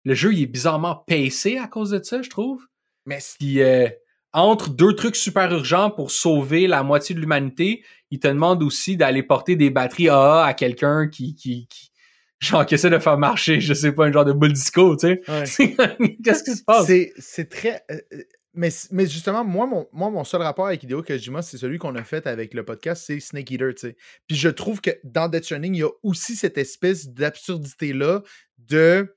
Le 0.05 0.14
jeu, 0.14 0.32
il 0.32 0.42
est 0.42 0.47
bizarrement 0.47 0.97
pacé 1.06 1.59
à 1.59 1.66
cause 1.68 1.90
de 1.90 2.02
ça, 2.02 2.22
je 2.22 2.30
trouve. 2.30 2.66
Mais 3.06 3.20
c'est- 3.20 3.36
Puis 3.38 3.60
euh, 3.62 3.88
entre 4.32 4.70
deux 4.70 4.94
trucs 4.94 5.16
super 5.16 5.52
urgents 5.52 5.90
pour 5.90 6.10
sauver 6.10 6.66
la 6.66 6.82
moitié 6.82 7.14
de 7.14 7.20
l'humanité, 7.20 7.84
il 8.10 8.18
te 8.18 8.28
demande 8.28 8.62
aussi 8.62 8.97
d'aller 8.97 9.22
porter 9.22 9.56
des 9.56 9.68
batteries 9.70 10.09
AA 10.09 10.44
à 10.47 10.55
quelqu'un 10.55 11.09
qui, 11.09 11.34
qui, 11.34 11.66
qui 11.68 11.90
genre 12.38 12.64
qui 12.64 12.74
essaie 12.74 12.88
de 12.88 12.98
faire 12.98 13.18
marcher, 13.18 13.60
je 13.60 13.74
sais 13.74 13.92
pas, 13.92 14.06
un 14.06 14.12
genre 14.12 14.24
de 14.24 14.32
boule 14.32 14.52
disco, 14.55 14.97
tu 14.97 15.09
sais. 15.09 15.20
ouais. 15.28 16.16
Qu'est-ce 16.24 16.42
qui 16.44 16.56
se 16.56 16.64
passe? 16.64 16.86
C'est, 16.86 17.12
c'est 17.18 17.51
très. 17.51 17.84
euh, 17.90 17.98
euh, 18.14 18.22
mais, 18.52 18.70
mais 18.90 19.06
justement, 19.06 19.44
moi 19.44 19.66
mon, 19.66 19.89
moi, 19.93 20.10
mon 20.10 20.24
seul 20.24 20.43
rapport 20.43 20.66
avec 20.66 20.82
Hideo 20.82 21.02
Kojima, 21.02 21.43
c'est 21.43 21.59
celui 21.59 21.78
qu'on 21.78 21.94
a 21.94 22.02
fait 22.02 22.27
avec 22.27 22.52
le 22.55 22.64
podcast, 22.64 23.05
c'est 23.06 23.20
Snake 23.20 23.51
Eater, 23.51 23.74
tu 23.74 23.89
sais. 23.89 23.97
Puis 24.27 24.36
je 24.36 24.48
trouve 24.48 24.81
que 24.81 24.90
dans 25.05 25.28
Death 25.28 25.44
Stranding, 25.44 25.74
il 25.74 25.81
y 25.81 25.85
a 25.85 25.90
aussi 26.02 26.35
cette 26.35 26.59
espèce 26.59 27.09
d'absurdité-là 27.09 28.22
de. 28.59 29.16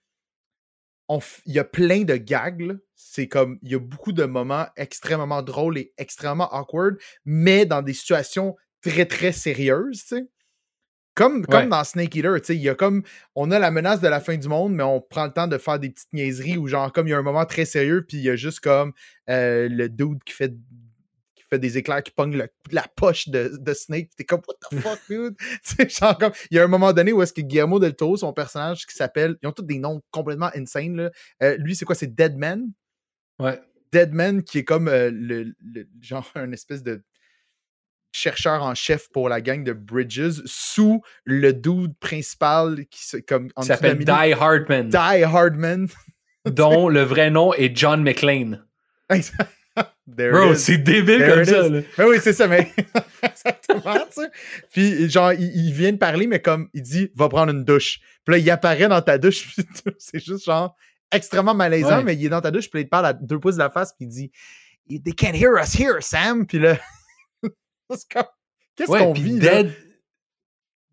on 1.08 1.20
Il 1.46 1.54
y 1.54 1.60
a 1.60 1.64
plein 1.64 2.04
de 2.04 2.16
gags. 2.16 2.78
C'est 2.96 3.28
comme. 3.28 3.58
Il 3.64 3.72
y 3.72 3.76
a 3.76 3.80
beaucoup 3.80 4.12
de 4.14 4.26
moments 4.26 4.68
extrêmement 4.78 5.42
drôles 5.42 5.80
et 5.80 5.94
extrêmement 5.98 6.54
awkward, 6.54 6.98
mais 7.26 7.66
dans 7.66 7.82
des 7.82 7.94
situations 7.94 8.56
très, 8.82 9.06
très 9.06 9.32
sérieuses, 9.32 10.02
tu 10.02 10.18
sais. 10.18 10.30
Comme, 11.16 11.46
comme 11.46 11.64
Ouais. 11.64 11.68
dans 11.70 11.84
Snake 11.84 12.16
Eater, 12.16 12.42
tu 12.42 12.48
sais, 12.48 12.56
il 12.56 12.62
y 12.62 12.70
a 12.70 12.76
comme 12.76 13.04
on 13.36 13.52
a 13.52 13.60
la 13.60 13.70
menace 13.70 14.02
de 14.02 14.08
la 14.08 14.20
fin 14.20 14.36
du 14.36 14.48
monde, 14.48 14.74
mais 14.74 14.84
on 14.84 15.00
prend 15.00 15.26
le 15.26 15.32
temps 15.32 15.48
de 15.48 15.58
faire 15.60 15.78
des 15.80 15.90
petites 15.92 16.12
niaiseries 16.12 16.58
ou 16.58 16.68
genre 16.68 16.92
comme 16.92 17.08
il 17.08 17.12
y 17.12 17.14
a 17.14 17.18
un 17.20 17.22
moment 17.24 17.46
très 17.46 17.66
sérieux, 17.66 18.04
puis 18.08 18.18
il 18.18 18.24
y 18.24 18.30
a 18.32 18.36
juste 18.36 18.62
comme 18.62 18.94
euh, 19.30 19.68
le 19.70 19.90
dude 19.90 20.24
qui 20.24 20.34
fait 20.34 20.54
qui 21.36 21.44
fait 21.50 21.60
des 21.60 21.78
éclairs 21.78 22.02
qui 22.02 22.10
pogne 22.12 22.36
le- 22.36 22.50
la 22.72 22.86
poche 22.96 23.28
de, 23.30 23.56
de 23.60 23.74
Snake, 23.76 24.10
t'es 24.18 24.24
comme 24.24 24.42
what 24.48 24.56
the 24.72 24.80
fuck, 24.82 25.00
dude? 25.08 25.36
Tu 25.64 25.76
sais, 25.76 25.88
genre 25.90 26.18
comme 26.18 26.32
il 26.50 26.58
y 26.58 26.60
a 26.60 26.64
un 26.64 26.68
moment 26.68 26.94
donné 26.94 27.12
où 27.14 27.22
est-ce 27.22 27.34
que 27.34 27.42
Guillermo 27.42 27.78
del 27.80 27.96
Toro, 27.96 28.18
son 28.18 28.34
personnage 28.34 28.88
qui 28.88 28.96
s'appelle, 28.96 29.36
ils 29.44 29.48
ont 29.48 29.52
tous 29.52 29.62
des 29.64 29.78
noms 29.78 30.02
complètement 30.10 30.50
insane 30.56 30.96
là. 30.96 31.12
Euh, 31.44 31.58
lui 31.58 31.76
c'est 31.76 31.86
quoi, 31.86 31.94
c'est 31.96 32.14
Deadman? 32.16 32.72
Ouais. 33.40 33.60
Deadman 33.92 34.42
qui 34.42 34.58
est 34.58 34.64
comme 34.64 34.88
euh, 34.88 35.12
le, 35.14 35.54
le- 35.64 35.88
genre 36.02 36.28
un 36.36 36.52
espèce 36.54 36.82
de 36.82 37.04
chercheur 38.14 38.64
en 38.64 38.76
chef 38.76 39.10
pour 39.12 39.28
la 39.28 39.42
gang 39.42 39.64
de 39.64 39.74
Bridges 39.74 40.42
sous 40.46 41.02
le 41.26 41.52
dude 41.52 41.98
principal 42.00 42.86
qui 42.90 43.06
se, 43.06 43.18
comme 43.18 43.50
en 43.56 43.64
s'appelle 43.64 43.98
Die 43.98 44.12
Hardman, 44.12 44.88
Die 44.90 45.24
Hardman. 45.24 45.88
dont 46.46 46.88
le 46.90 47.02
vrai 47.02 47.30
nom 47.30 47.54
est 47.54 47.76
John 47.76 48.04
McClane. 48.04 48.64
Bro, 50.06 50.56
c'est 50.56 50.78
débile 50.78 51.20
There 51.20 51.34
comme 51.36 51.46
ça. 51.46 51.70
là. 51.70 51.82
Mais 51.98 52.04
oui, 52.06 52.18
c'est 52.22 52.34
ça, 52.34 52.48
mais 52.48 52.72
exactement, 53.24 54.06
tu 54.14 54.22
sais. 54.22 54.30
Puis 54.72 55.10
genre, 55.10 55.32
il, 55.34 55.68
il 55.68 55.74
vient 55.74 55.92
de 55.94 55.98
parler, 55.98 56.28
mais 56.28 56.40
comme 56.42 56.68
il 56.74 56.84
dit, 56.84 57.10
va 57.16 57.30
prendre 57.30 57.52
une 57.54 57.64
douche. 57.64 58.00
Puis 58.26 58.34
là, 58.36 58.38
il 58.38 58.50
apparaît 58.52 58.88
dans 58.90 59.02
ta 59.02 59.18
douche, 59.18 59.56
c'est 59.98 60.24
juste 60.24 60.46
genre 60.46 60.76
extrêmement 61.12 61.54
malaisant, 61.56 61.98
Ouais. 62.00 62.04
mais 62.04 62.16
il 62.16 62.26
est 62.26 62.30
dans 62.30 62.42
ta 62.42 62.52
douche, 62.52 62.70
puis 62.70 62.80
là, 62.80 62.82
il 62.82 62.86
te 62.86 62.90
parle 62.90 63.06
à 63.06 63.14
deux 63.14 63.40
pouces 63.40 63.56
de 63.56 63.60
la 63.60 63.70
face, 63.70 63.94
puis 63.94 64.06
il 64.06 64.10
dit, 64.10 64.32
They 64.90 65.14
can't 65.16 65.36
hear 65.36 65.54
us 65.60 65.74
here, 65.80 66.02
Sam. 66.02 66.46
Puis 66.46 66.60
là, 66.60 66.78
qu'est-ce 68.76 68.90
Ouais, 68.92 69.00
qu'on 69.00 69.14
vit 69.14 69.40
là? 69.40 69.64
Dead, 69.64 69.74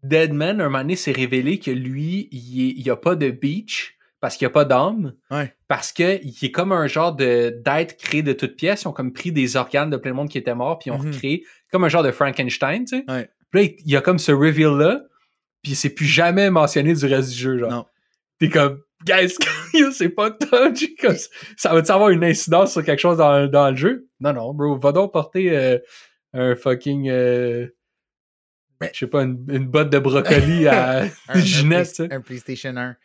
Deadman, 0.02 0.60
un 0.60 0.64
moment 0.64 0.78
donné, 0.78 0.96
s'est 0.96 1.12
révélé 1.12 1.58
que 1.58 1.70
lui, 1.70 2.28
il 2.32 2.82
n'y 2.82 2.90
a 2.90 2.96
pas 2.96 3.16
de 3.16 3.30
beach 3.30 3.96
parce 4.20 4.36
qu'il 4.36 4.46
n'y 4.46 4.50
a 4.50 4.54
pas 4.54 4.64
d'âme. 4.64 5.14
Ouais. 5.30 5.54
Parce 5.68 5.92
qu'il 5.92 6.04
est 6.42 6.50
comme 6.50 6.72
un 6.72 6.86
genre 6.86 7.14
de 7.14 7.60
d'être 7.64 7.96
créé 7.98 8.22
de 8.22 8.32
toutes 8.32 8.56
pièces. 8.56 8.82
Ils 8.82 8.88
ont 8.88 8.92
comme 8.92 9.12
pris 9.12 9.32
des 9.32 9.56
organes 9.56 9.90
de 9.90 9.96
plein 9.96 10.10
de 10.12 10.16
monde 10.16 10.28
qui 10.28 10.38
étaient 10.38 10.54
morts, 10.54 10.78
puis 10.78 10.90
ils 10.90 10.92
ont 10.92 10.98
Mhm. 10.98 11.12
recréé 11.12 11.44
comme 11.70 11.84
un 11.84 11.88
genre 11.88 12.02
de 12.02 12.12
Frankenstein, 12.12 12.84
tu 12.84 12.98
sais. 12.98 13.04
Ouais. 13.10 13.28
Puis 13.50 13.60
là, 13.66 13.72
il 13.84 13.90
y 13.90 13.96
a 13.96 14.00
comme 14.00 14.18
ce 14.18 14.32
reveal-là, 14.32 15.02
puis 15.62 15.74
c'est 15.74 15.90
plus 15.90 16.06
jamais 16.06 16.50
mentionné 16.50 16.94
du 16.94 17.04
reste 17.06 17.30
du 17.30 17.36
jeu, 17.38 17.58
genre. 17.58 17.70
Non. 17.70 17.86
T'es 18.38 18.48
comme, 18.48 18.80
guys, 19.04 19.34
c'est 19.92 20.08
pas 20.08 20.30
touch. 20.30 20.86
Comme, 21.00 21.16
ça 21.56 21.74
va-tu 21.74 21.90
avoir 21.90 22.08
une 22.10 22.24
incidence 22.24 22.72
sur 22.72 22.82
quelque 22.84 23.00
chose 23.00 23.18
dans, 23.18 23.46
dans 23.48 23.70
le 23.70 23.76
jeu? 23.76 24.08
Non, 24.20 24.32
non, 24.32 24.54
bro. 24.54 24.78
Va 24.78 24.92
donc 24.92 25.12
porter 25.12 25.50
euh, 25.56 25.78
un 26.32 26.54
fucking. 26.56 27.08
euh, 27.08 27.68
Mais- 28.80 28.90
je 28.94 29.00
sais 29.00 29.06
pas, 29.06 29.22
une, 29.22 29.44
une 29.50 29.66
botte 29.66 29.90
de 29.90 29.98
brocoli 29.98 30.66
à 30.68 31.02
un, 31.28 31.38
Ginette, 31.40 31.86
sais. 31.94 32.12
un 32.12 32.20
PlayStation 32.20 32.76
1. 32.76 32.96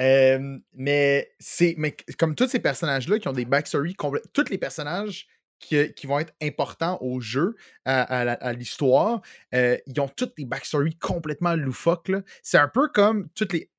Euh, 0.00 0.58
mais 0.72 1.30
c'est 1.38 1.74
mais 1.76 1.94
comme 2.18 2.34
tous 2.34 2.48
ces 2.48 2.58
personnages-là 2.60 3.18
qui 3.18 3.28
ont 3.28 3.32
des 3.34 3.44
backstories 3.44 3.94
complètes, 3.94 4.24
tous 4.32 4.48
les 4.48 4.56
personnages 4.56 5.26
qui, 5.58 5.92
qui 5.92 6.06
vont 6.06 6.18
être 6.18 6.32
importants 6.42 6.96
au 7.02 7.20
jeu, 7.20 7.54
à, 7.84 8.00
à 8.02 8.52
l'histoire, 8.54 9.20
euh, 9.54 9.76
ils 9.86 10.00
ont 10.00 10.08
toutes 10.08 10.34
des 10.38 10.46
backstories 10.46 10.96
complètement 10.96 11.54
loufoques. 11.54 12.10
C'est 12.42 12.56
un 12.56 12.68
peu 12.68 12.88
comme 12.88 13.28
toutes 13.34 13.52
les. 13.52 13.70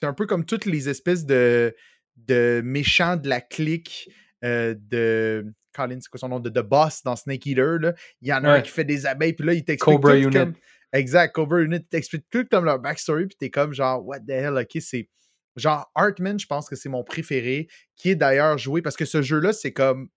C'est 0.00 0.08
un 0.08 0.14
peu 0.14 0.26
comme 0.26 0.44
toutes 0.44 0.64
les 0.66 0.88
espèces 0.88 1.24
de, 1.24 1.76
de 2.16 2.60
méchants 2.64 3.16
de 3.16 3.28
la 3.28 3.40
clique 3.40 4.10
euh, 4.44 4.74
de. 4.76 5.46
Colin, 5.72 5.98
c'est 6.00 6.08
quoi 6.08 6.18
son 6.18 6.28
nom? 6.28 6.40
De 6.40 6.50
The 6.50 6.64
Boss 6.64 7.02
dans 7.02 7.16
Snake 7.16 7.46
Eater. 7.46 7.78
Là. 7.80 7.94
Il 8.20 8.28
y 8.28 8.32
en 8.32 8.44
a 8.44 8.50
un 8.52 8.60
qui 8.60 8.70
fait 8.70 8.84
des 8.84 9.06
abeilles, 9.06 9.32
puis 9.32 9.46
là, 9.46 9.54
il 9.54 9.64
t'explique. 9.64 9.96
Cobra 9.96 10.12
tout 10.12 10.18
Unit. 10.28 10.30
comme- 10.36 10.54
Exact, 10.92 11.32
Cobra 11.34 11.60
Unit. 11.60 11.76
Il 11.76 11.84
t'explique 11.86 12.26
tout 12.30 12.46
comme 12.50 12.64
leur 12.66 12.78
backstory, 12.78 13.26
puis 13.26 13.36
t'es 13.38 13.50
comme 13.50 13.72
genre, 13.72 14.06
what 14.06 14.20
the 14.20 14.30
hell, 14.30 14.58
ok, 14.58 14.80
c'est. 14.80 15.08
Genre, 15.56 15.90
Artman, 15.94 16.38
je 16.38 16.46
pense 16.46 16.68
que 16.68 16.76
c'est 16.76 16.88
mon 16.88 17.04
préféré, 17.04 17.68
qui 17.96 18.10
est 18.10 18.14
d'ailleurs 18.14 18.56
joué, 18.58 18.80
parce 18.82 18.96
que 18.96 19.04
ce 19.04 19.20
jeu-là, 19.22 19.52
c'est 19.52 19.72
comme. 19.72 20.08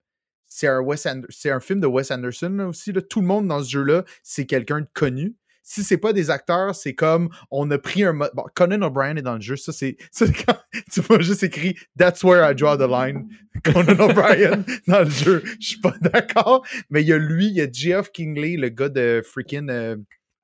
C'est 0.48 0.68
un, 0.68 0.80
Wes 0.80 1.06
c'est 1.28 1.50
un 1.50 1.60
film 1.60 1.80
de 1.80 1.86
Wes 1.88 2.10
Anderson 2.10 2.50
là, 2.50 2.68
aussi. 2.68 2.92
là. 2.92 3.02
Tout 3.02 3.20
le 3.20 3.26
monde 3.26 3.48
dans 3.48 3.62
ce 3.62 3.68
jeu-là, 3.70 4.04
c'est 4.22 4.46
quelqu'un 4.46 4.80
de 4.82 4.86
connu. 4.94 5.34
Si 5.68 5.82
c'est 5.82 5.96
pas 5.98 6.12
des 6.12 6.30
acteurs, 6.30 6.76
c'est 6.76 6.94
comme 6.94 7.28
on 7.50 7.68
a 7.72 7.78
pris 7.78 8.04
un. 8.04 8.12
mo- 8.12 8.28
Bon, 8.34 8.44
Conan 8.54 8.82
O'Brien 8.82 9.16
est 9.16 9.22
dans 9.22 9.34
le 9.34 9.40
jeu. 9.40 9.56
Ça, 9.56 9.72
c'est. 9.72 9.96
ça, 10.12 10.26
quand 10.26 10.56
tu 10.92 11.00
vois 11.00 11.18
juste 11.20 11.42
écrit 11.42 11.76
That's 11.98 12.22
where 12.22 12.48
I 12.48 12.54
draw 12.54 12.76
the 12.76 12.88
line. 12.88 13.28
Conan 13.64 13.98
O'Brien 13.98 14.64
dans 14.86 15.00
le 15.00 15.10
jeu. 15.10 15.42
Je 15.60 15.66
suis 15.66 15.80
pas 15.80 15.92
d'accord. 16.00 16.64
Mais 16.88 17.02
il 17.02 17.08
y 17.08 17.12
a 17.12 17.18
lui, 17.18 17.46
il 17.48 17.54
y 17.54 17.60
a 17.60 17.66
Geoff 17.70 18.12
Kingley, 18.12 18.56
le 18.56 18.68
gars 18.68 18.88
de 18.90 19.20
freaking. 19.24 19.68
euh, 19.68 19.96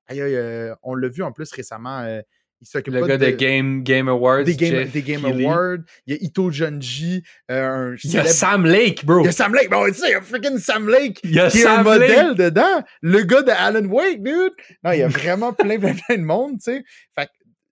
aïe, 0.07 0.19
aïe, 0.21 0.35
euh, 0.35 0.75
on 0.83 0.93
l'a 0.93 1.07
vu 1.07 1.23
en 1.23 1.31
plus 1.31 1.49
récemment. 1.53 1.99
euh, 2.01 2.21
il 2.63 2.65
s'occupe 2.65 2.93
Le 2.93 3.05
gars 3.05 3.17
de, 3.17 3.29
Game, 3.31 3.83
Game 3.83 4.07
Awards. 4.07 4.45
des 4.45 4.55
Game, 4.55 4.87
des. 4.87 5.43
Awards. 5.43 5.79
Il 6.07 6.15
y 6.15 6.17
a 6.17 6.23
Ito 6.23 6.49
Junji, 6.49 7.21
euh, 7.51 7.95
Il 8.03 8.11
y 8.11 8.17
a 8.17 8.25
Sam 8.25 8.65
Lake, 8.65 9.05
bro. 9.05 9.19
il 9.19 9.25
y 9.25 9.27
a 9.27 9.31
Sam 9.33 9.53
Lake. 9.53 9.69
Bon, 9.69 9.85
tu 9.87 9.95
sais, 9.95 10.07
il 10.07 10.11
y 10.11 10.15
a 10.15 10.21
freaking 10.21 10.57
Sam 10.57 10.87
Lake 10.89 11.19
Il 11.25 11.33
y 11.33 11.39
a 11.39 11.49
qui 11.49 11.59
est 11.59 11.65
un 11.65 11.75
Sam 11.75 11.83
modèle 11.83 12.35
dedans. 12.35 12.81
Le 13.01 13.21
gars 13.23 13.41
de 13.41 13.51
Alan 13.51 13.85
Wake, 13.85 14.23
dude. 14.23 14.53
Non, 14.83 14.93
il 14.93 14.99
y 14.99 15.03
a 15.03 15.07
vraiment 15.09 15.51
plein, 15.51 15.77
plein, 15.77 15.93
plein 15.93 16.17
de 16.17 16.23
monde, 16.23 16.53
tu 16.53 16.71
sais. 16.71 16.83
Fait 17.19 17.29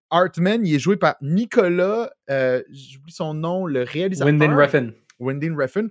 Artman, 0.09 0.65
il 0.65 0.76
est 0.76 0.80
joué 0.80 0.97
par 0.97 1.15
Nicolas, 1.22 2.11
euh, 2.30 2.61
j'oublie 2.69 3.13
son 3.13 3.34
nom, 3.34 3.65
le 3.65 3.84
réalisateur. 3.84 4.27
Wyndon 4.27 4.57
Refn. 4.57 4.91
Wyndon 5.19 5.55
Refn, 5.55 5.88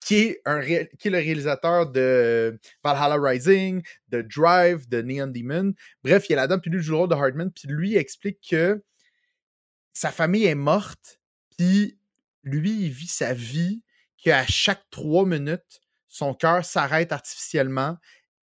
qui 0.00 0.16
est, 0.16 0.40
un 0.46 0.58
ré- 0.60 0.90
qui 0.98 1.08
est 1.08 1.10
le 1.10 1.18
réalisateur 1.18 1.86
de 1.90 2.58
Valhalla 2.82 3.16
Rising, 3.20 3.82
de 4.08 4.22
Drive, 4.22 4.88
de 4.88 5.02
Neon 5.02 5.26
Demon. 5.28 5.74
Bref, 6.02 6.26
il 6.28 6.32
est 6.32 6.36
là-dedans, 6.36 6.58
puis 6.58 6.70
lui 6.70 6.82
joue 6.82 6.92
le 6.92 6.98
rôle 6.98 7.08
de 7.10 7.14
Hardman, 7.14 7.50
puis 7.50 7.68
lui 7.68 7.96
explique 7.96 8.38
que 8.50 8.82
sa 9.92 10.10
famille 10.10 10.46
est 10.46 10.54
morte, 10.54 11.20
puis 11.58 11.98
lui, 12.42 12.70
il 12.86 12.90
vit 12.90 13.06
sa 13.08 13.34
vie, 13.34 13.82
qu'à 14.16 14.46
chaque 14.46 14.82
trois 14.90 15.26
minutes, 15.26 15.80
son 16.08 16.34
cœur 16.34 16.64
s'arrête 16.64 17.12
artificiellement, 17.12 17.96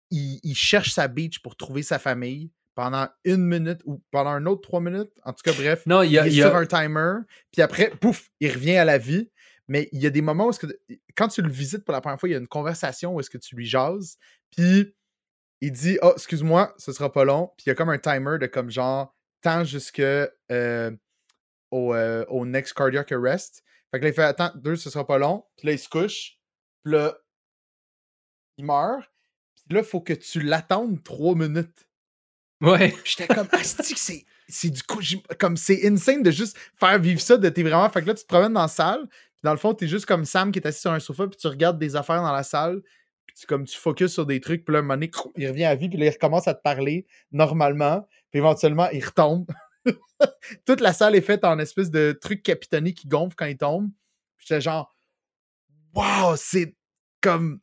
il, 0.10 0.40
il 0.44 0.56
cherche 0.56 0.92
sa 0.92 1.08
beach 1.08 1.40
pour 1.40 1.56
trouver 1.56 1.84
sa 1.84 2.00
famille 2.00 2.52
pendant 2.76 3.08
une 3.26 3.46
minute 3.46 3.82
ou 3.86 4.02
pendant 4.12 4.30
un 4.32 4.46
autre 4.46 4.62
trois 4.62 4.80
minutes. 4.82 5.12
En 5.24 5.34
tout 5.34 5.42
cas, 5.44 5.54
bref, 5.54 5.84
Non, 5.86 6.04
il 6.04 6.12
y 6.12 6.18
a. 6.20 6.28
il 6.28 6.34
est 6.34 6.38
y 6.38 6.42
a- 6.44 6.48
sur 6.48 6.56
un 6.56 6.66
timer, 6.66 7.14
puis 7.52 7.62
après, 7.62 7.90
pouf, 7.90 8.30
il 8.40 8.52
revient 8.52 8.78
à 8.78 8.86
la 8.86 8.98
vie. 8.98 9.30
Mais 9.68 9.90
il 9.92 10.02
y 10.02 10.08
a 10.08 10.10
des 10.10 10.22
moments 10.22 10.48
où, 10.48 10.52
que, 10.52 10.68
quand 11.16 11.28
tu 11.28 11.42
le 11.42 11.50
visites 11.50 11.86
pour 11.86 11.94
la 11.94 12.02
première 12.02 12.20
fois, 12.20 12.30
il 12.30 12.34
y 12.34 12.36
a 12.36 12.40
une 12.40 12.48
conversation 12.48 13.14
où 13.14 13.20
est-ce 13.20 13.30
que 13.30 13.38
tu 13.38 13.56
lui 13.56 13.66
jases, 13.66 14.18
puis 14.52 14.96
il 15.62 15.72
dit 15.72 15.98
Oh, 16.02 16.14
excuse-moi, 16.16 16.74
ce 16.78 16.92
sera 16.92 17.12
pas 17.12 17.24
long. 17.24 17.52
Puis 17.58 17.66
il 17.66 17.70
y 17.70 17.72
a 17.72 17.76
comme 17.76 17.90
un 17.90 18.00
timer 18.00 18.38
de 18.40 18.48
comme 18.48 18.70
genre, 18.70 19.16
temps 19.42 19.64
jusque 19.64 20.00
euh, 20.00 20.92
au, 21.72 21.94
euh, 21.94 22.26
au 22.28 22.46
next 22.46 22.74
cardiac 22.74 23.12
arrest. 23.12 23.64
Fait 23.92 24.00
que 24.00 24.06
là, 24.06 24.10
il 24.10 24.14
fait 24.14 24.24
Attends, 24.24 24.52
deux, 24.56 24.76
ce 24.76 24.90
sera 24.90 25.06
pas 25.06 25.18
long. 25.18 25.46
Puis 25.58 25.68
là, 25.68 25.74
il 25.74 25.80
se 25.80 25.88
couche. 25.88 26.38
Puis 26.84 26.94
là, 26.94 27.18
il 28.58 28.66
meurt. 28.66 29.04
Puis 29.68 29.76
là, 29.76 29.82
il 29.82 29.88
faut 29.88 30.02
que 30.02 30.14
tu 30.14 30.42
l'attendes 30.42 31.02
trois 31.04 31.36
minutes. 31.36 31.88
Ouais. 32.62 32.94
J'étais 33.04 33.28
comme, 33.28 33.48
Asti, 33.52 33.96
c'est, 33.96 34.26
c'est 34.48 34.70
du 34.70 34.84
coup, 34.84 35.00
comme 35.40 35.58
c'est 35.58 35.88
insane 35.88 36.22
de 36.22 36.32
juste 36.32 36.58
faire 36.80 37.00
vivre 37.00 37.20
ça, 37.20 37.38
de 37.38 37.50
t'es 37.50 37.64
vraiment. 37.64 37.90
Fait 37.90 38.02
que 38.02 38.08
là, 38.08 38.14
tu 38.14 38.24
te 38.24 38.28
promènes 38.28 38.54
dans 38.54 38.62
la 38.62 38.68
salle, 38.68 39.08
dans 39.44 39.52
le 39.52 39.58
fond, 39.58 39.74
t'es 39.74 39.88
juste 39.88 40.06
comme 40.06 40.26
Sam 40.26 40.52
qui 40.52 40.60
est 40.60 40.68
assis 40.68 40.82
sur 40.82 40.92
un 40.92 41.00
sofa, 41.00 41.28
puis 41.28 41.38
tu 41.38 41.48
regardes 41.48 41.80
des 41.80 41.96
affaires 41.96 42.22
dans 42.22 42.32
la 42.32 42.44
salle, 42.44 42.82
puis 43.26 43.36
tu, 43.40 43.48
comme 43.48 43.66
tu 43.66 43.78
focuses 43.78 44.14
sur 44.14 44.26
des 44.26 44.40
trucs, 44.40 44.66
puis 44.66 44.74
là, 44.74 44.80
un 44.80 44.82
moment 44.84 44.96
donné, 44.96 45.12
il 45.38 45.48
revient 45.48 45.66
à 45.66 45.76
vie, 45.76 45.90
puis 45.90 45.98
là, 45.98 46.06
il 46.06 46.10
recommence 46.10 46.48
à 46.48 46.54
te 46.54 46.62
parler 46.62 47.06
normalement, 47.32 48.08
puis 48.30 48.40
éventuellement, 48.40 48.90
il 48.92 49.04
retombe. 49.04 49.48
Toute 50.66 50.82
la 50.82 50.94
salle 50.94 51.16
est 51.16 51.22
faite 51.22 51.44
en 51.44 51.58
espèce 51.60 51.90
de 51.90 52.18
truc 52.20 52.44
capitonné 52.44 52.94
qui 52.94 53.08
gonfle 53.08 53.36
quand 53.36 53.46
il 53.46 53.58
tombe. 53.58 53.90
Puis 54.38 54.48
j'étais 54.48 54.62
genre, 54.62 54.94
waouh, 55.94 56.36
c'est 56.38 56.76
comme. 57.22 57.60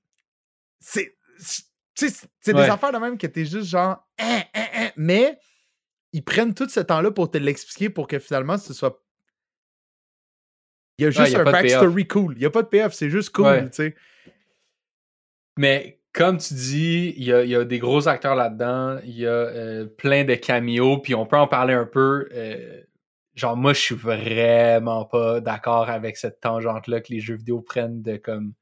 C'est. 0.81 1.17
tu 1.95 2.09
sais, 2.09 2.29
C'est 2.41 2.55
des 2.55 2.63
affaires 2.63 2.93
de 2.93 2.99
même 2.99 3.19
que 3.19 3.27
t'es 3.27 3.45
juste 3.45 3.69
genre. 3.69 4.05
Hein, 4.19 4.43
hein, 4.55 4.67
hein. 4.75 4.91
Mais 4.97 5.39
ils 6.13 6.25
prennent 6.25 6.55
tout 6.55 6.69
ce 6.69 6.81
temps-là 6.81 7.11
pour 7.11 7.31
te 7.31 7.39
l'expliquer 7.39 7.91
pour 7.91 8.07
que 8.07 8.19
finalement 8.19 8.59
ce 8.59 8.73
soit. 8.73 9.03
Il 10.99 11.05
y 11.05 11.07
a 11.07 11.11
juste 11.11 11.31
y 11.33 11.37
a 11.37 11.41
un 11.41 11.45
backstory 11.45 12.07
cool. 12.09 12.35
Il 12.35 12.41
n'y 12.41 12.45
a 12.47 12.51
pas 12.51 12.63
de 12.63 12.69
payoff, 12.69 12.93
c'est 12.93 13.11
juste 13.11 13.31
cool, 13.31 13.47
Ouais. 13.47 13.65
tu 13.67 13.77
sais. 13.77 13.95
Mais 15.57 16.01
comme 16.13 16.39
tu 16.39 16.55
dis, 16.55 17.15
il 17.17 17.25
y 17.25 17.33
a, 17.33 17.45
y 17.45 17.55
a 17.55 17.65
des 17.65 17.79
gros 17.79 18.09
acteurs 18.09 18.35
là-dedans, 18.35 18.99
il 19.05 19.17
y 19.17 19.27
a 19.27 19.31
euh, 19.31 19.87
plein 19.87 20.25
de 20.25 20.35
cameos, 20.35 20.99
puis 20.99 21.15
on 21.15 21.27
peut 21.27 21.37
en 21.37 21.47
parler 21.47 21.75
un 21.75 21.87
peu. 21.87 22.29
euh, 22.33 22.81
genre, 23.35 23.57
moi, 23.57 23.73
je 23.73 23.81
suis 23.81 23.95
vraiment 23.95 25.05
pas 25.05 25.41
d'accord 25.41 25.89
avec 25.91 26.17
cette 26.17 26.41
tangente-là 26.41 27.01
que 27.01 27.13
les 27.13 27.21
jeux 27.21 27.37
vidéo 27.37 27.61
prennent 27.61 28.03
de 28.03 28.17
comme 28.17 28.53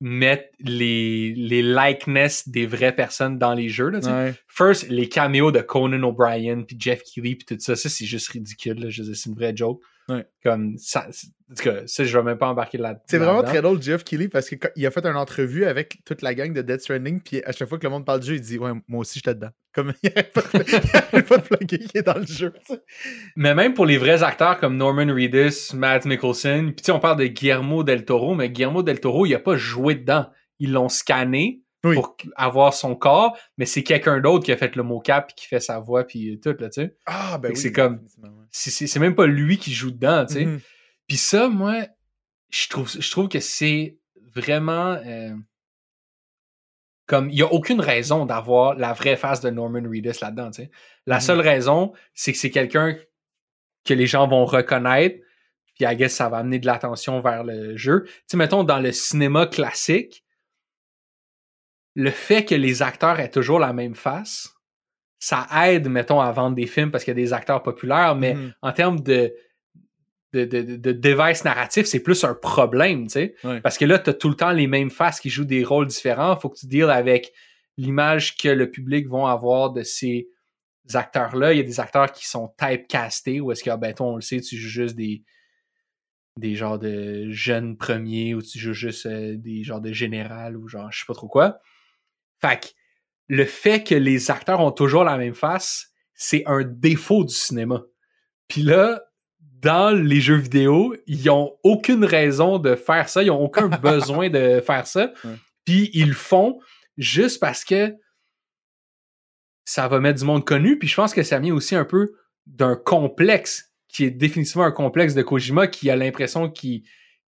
mettre 0.00 0.48
les, 0.60 1.34
les 1.34 1.62
likeness 1.62 2.48
des 2.48 2.66
vraies 2.66 2.94
personnes 2.94 3.38
dans 3.38 3.54
les 3.54 3.68
jeux. 3.68 3.88
Là. 3.88 3.98
Ouais. 4.00 4.34
First, 4.48 4.88
les 4.88 5.08
caméos 5.08 5.52
de 5.52 5.60
Conan 5.60 6.02
O'Brien, 6.02 6.62
puis 6.62 6.76
Jeff 6.78 7.02
Keighley, 7.02 7.34
puis 7.34 7.46
tout 7.46 7.56
ça, 7.60 7.76
ça 7.76 7.88
c'est 7.88 8.04
juste 8.04 8.28
ridicule. 8.28 8.90
c'est 8.92 9.26
une 9.28 9.34
vraie 9.34 9.56
joke. 9.56 9.80
Ouais. 10.08 10.24
Comme 10.42 10.78
ça, 10.78 11.08
en 11.50 11.54
tout 11.54 11.62
cas, 11.62 11.82
ça, 11.86 12.04
je 12.04 12.16
vais 12.16 12.24
même 12.24 12.38
pas 12.38 12.48
embarquer 12.48 12.78
là 12.78 13.00
C'est 13.06 13.18
vraiment 13.18 13.34
là-dedans. 13.38 13.50
très 13.50 13.62
drôle, 13.62 13.82
Jeff 13.82 14.04
Keighley, 14.04 14.28
parce 14.28 14.48
qu'il 14.48 14.86
a 14.86 14.90
fait 14.90 15.04
une 15.04 15.16
entrevue 15.16 15.64
avec 15.64 15.98
toute 16.04 16.22
la 16.22 16.34
gang 16.34 16.52
de 16.52 16.62
Death 16.62 16.82
Stranding, 16.82 17.20
puis 17.20 17.42
à 17.44 17.52
chaque 17.52 17.68
fois 17.68 17.78
que 17.78 17.84
le 17.84 17.90
monde 17.90 18.04
parle 18.04 18.20
du 18.20 18.28
jeu, 18.28 18.34
il 18.34 18.40
dit 18.40 18.58
Ouais, 18.58 18.70
moi 18.86 19.00
aussi 19.00 19.18
j'étais 19.18 19.34
dedans. 19.34 19.50
Comme 19.72 19.92
il 20.02 20.10
il 20.14 20.18
arrête 20.18 20.32
pas 20.32 21.38
de 21.38 21.42
plugger 21.42 21.78
qu'il 21.78 21.98
est 21.98 22.02
dans 22.02 22.18
le 22.18 22.26
jeu. 22.26 22.52
Mais 23.36 23.54
même 23.54 23.74
pour 23.74 23.86
les 23.86 23.98
vrais 23.98 24.22
acteurs 24.22 24.58
comme 24.58 24.76
Norman 24.76 25.12
Reedus, 25.12 25.74
Matt 25.74 26.04
Mickelson, 26.04 26.72
puis 26.76 26.92
on 26.92 27.00
parle 27.00 27.18
de 27.18 27.26
Guillermo 27.26 27.82
del 27.82 28.04
Toro, 28.04 28.34
mais 28.34 28.48
Guillermo 28.50 28.82
del 28.82 29.00
Toro, 29.00 29.26
il 29.26 29.34
a 29.34 29.40
pas 29.40 29.56
joué 29.56 29.96
dedans. 29.96 30.30
Ils 30.58 30.72
l'ont 30.72 30.88
scanné 30.88 31.62
Oui. 31.88 31.94
pour 31.96 32.16
avoir 32.36 32.74
son 32.74 32.94
corps, 32.96 33.36
mais 33.58 33.64
c'est 33.66 33.82
quelqu'un 33.82 34.20
d'autre 34.20 34.44
qui 34.44 34.52
a 34.52 34.56
fait 34.56 34.74
le 34.76 34.82
mocap, 34.82 35.26
puis 35.28 35.34
qui 35.36 35.46
fait 35.46 35.60
sa 35.60 35.78
voix, 35.80 36.04
puis 36.04 36.40
tout, 36.40 36.54
là, 36.58 36.68
tu 36.68 36.82
sais. 36.82 36.96
Ah, 37.06 37.38
ben 37.38 37.50
oui. 37.50 37.56
c'est 37.56 37.72
comme-. 37.72 38.00
C'est- 38.50 38.98
même 38.98 39.14
pas 39.14 39.26
lui 39.26 39.58
qui 39.58 39.72
joue 39.72 39.90
dedans, 39.90 40.24
tu 40.26 40.34
sais. 40.34 40.44
Mhm. 40.46 40.60
Puis 41.08 41.16
ça, 41.16 41.48
moi, 41.48 41.86
je 42.50 42.68
trouve, 42.68 42.90
je 42.90 43.10
trouve 43.10 43.28
que 43.28 43.40
c'est 43.40 43.98
vraiment... 44.34 44.94
euh, 45.06 45.34
comme, 47.06 47.30
il 47.30 47.36
y 47.38 47.42
a 47.42 47.52
aucune 47.52 47.80
raison 47.80 48.26
d'avoir 48.26 48.74
la 48.74 48.92
vraie 48.92 49.16
face 49.16 49.40
de 49.40 49.48
Norman 49.50 49.82
Reedus 49.88 50.18
là-dedans, 50.20 50.50
tu 50.50 50.62
sais. 50.62 50.70
La 51.06 51.16
Mhm. 51.16 51.20
seule 51.20 51.40
raison, 51.40 51.92
c'est 52.14 52.32
que 52.32 52.38
c'est 52.38 52.50
quelqu'un 52.50 52.96
que 53.84 53.94
les 53.94 54.06
gens 54.08 54.26
vont 54.26 54.44
reconnaître, 54.44 55.16
puis 55.76 55.84
I 55.84 55.94
guess 55.94 56.14
ça 56.14 56.28
va 56.28 56.38
amener 56.38 56.58
de 56.58 56.66
l'attention 56.66 57.20
vers 57.20 57.44
le 57.44 57.76
jeu. 57.76 58.02
Tu 58.06 58.12
sais, 58.26 58.36
mettons, 58.36 58.64
dans 58.64 58.80
le 58.80 58.90
cinéma 58.90 59.46
classique, 59.46 60.24
le 61.96 62.10
fait 62.10 62.44
que 62.44 62.54
les 62.54 62.82
acteurs 62.82 63.18
aient 63.18 63.30
toujours 63.30 63.58
la 63.58 63.72
même 63.72 63.94
face, 63.96 64.54
ça 65.18 65.46
aide, 65.64 65.88
mettons, 65.88 66.20
à 66.20 66.30
vendre 66.30 66.54
des 66.54 66.66
films 66.66 66.90
parce 66.90 67.02
qu'il 67.04 67.10
y 67.12 67.16
a 67.20 67.22
des 67.24 67.32
acteurs 67.32 67.62
populaires, 67.62 68.14
mais 68.14 68.34
Mhm. 68.34 68.52
en 68.62 68.72
termes 68.72 69.00
de, 69.00 69.34
de, 70.34 70.44
de, 70.44 70.60
de- 70.62 70.76
de 70.76 70.92
device 70.92 71.42
narratif, 71.44 71.86
c'est 71.86 72.00
plus 72.02 72.22
un 72.22 72.34
problème, 72.34 73.06
tu 73.06 73.12
sais. 73.12 73.34
Parce 73.62 73.78
que 73.78 73.86
là, 73.86 73.98
tu 73.98 74.10
as 74.10 74.14
tout 74.14 74.28
le 74.28 74.34
temps 74.36 74.50
les 74.52 74.66
mêmes 74.66 74.90
faces 74.90 75.18
qui 75.20 75.30
jouent 75.30 75.46
des 75.46 75.64
rôles 75.64 75.86
différents. 75.86 76.36
faut 76.36 76.50
que 76.50 76.58
tu 76.58 76.66
deals 76.66 76.90
avec 76.90 77.32
l'image 77.78 78.36
que 78.36 78.48
le 78.48 78.70
public 78.70 79.08
va 79.08 79.30
avoir 79.30 79.70
de 79.72 79.82
ces 79.82 80.28
acteurs-là. 80.92 81.54
Il 81.54 81.56
y 81.56 81.60
a 81.60 81.64
des 81.64 81.80
acteurs 81.80 82.12
qui 82.12 82.26
sont 82.28 82.52
typecastés, 82.58 83.40
où 83.40 83.50
est-ce 83.52 83.64
que, 83.64 83.70
ah, 83.70 83.76
ben, 83.78 83.94
toi, 83.94 84.06
on 84.08 84.16
le 84.16 84.22
sait, 84.22 84.40
tu 84.40 84.56
joues 84.56 84.68
juste 84.68 84.96
des, 84.96 85.22
des 86.38 86.54
genres 86.56 86.78
de 86.78 87.30
jeunes 87.30 87.76
premiers, 87.78 88.34
ou 88.34 88.42
tu 88.42 88.58
joues 88.58 88.74
juste 88.74 89.06
euh, 89.06 89.36
des 89.38 89.64
genres 89.64 89.80
de 89.80 89.92
général, 89.92 90.56
ou 90.58 90.68
genre, 90.68 90.92
je 90.92 90.98
sais 90.98 91.04
pas 91.06 91.14
trop 91.14 91.28
quoi. 91.28 91.58
Fait 92.40 92.60
que 92.60 92.66
le 93.28 93.44
fait 93.44 93.82
que 93.82 93.94
les 93.94 94.30
acteurs 94.30 94.60
ont 94.60 94.72
toujours 94.72 95.04
la 95.04 95.16
même 95.16 95.34
face, 95.34 95.88
c'est 96.14 96.44
un 96.46 96.62
défaut 96.62 97.24
du 97.24 97.34
cinéma. 97.34 97.82
Puis 98.48 98.62
là, 98.62 99.02
dans 99.40 99.90
les 99.90 100.20
jeux 100.20 100.36
vidéo, 100.36 100.94
ils 101.06 101.28
ont 101.30 101.56
aucune 101.62 102.04
raison 102.04 102.58
de 102.58 102.76
faire 102.76 103.08
ça, 103.08 103.22
ils 103.22 103.30
ont 103.30 103.42
aucun 103.42 103.68
besoin 103.82 104.30
de 104.30 104.60
faire 104.60 104.86
ça. 104.86 105.12
Puis 105.64 105.90
ils 105.92 106.08
le 106.08 106.14
font 106.14 106.60
juste 106.96 107.40
parce 107.40 107.64
que 107.64 107.94
ça 109.64 109.88
va 109.88 109.98
mettre 109.98 110.20
du 110.20 110.24
monde 110.24 110.44
connu. 110.44 110.78
Puis 110.78 110.88
je 110.88 110.94
pense 110.94 111.12
que 111.12 111.22
ça 111.22 111.38
vient 111.38 111.54
aussi 111.54 111.74
un 111.74 111.84
peu 111.84 112.12
d'un 112.46 112.76
complexe 112.76 113.72
qui 113.88 114.04
est 114.04 114.10
définitivement 114.10 114.64
un 114.64 114.72
complexe 114.72 115.14
de 115.14 115.22
Kojima 115.22 115.66
qui 115.66 115.90
a 115.90 115.96
l'impression 115.96 116.50
qu'il 116.50 116.82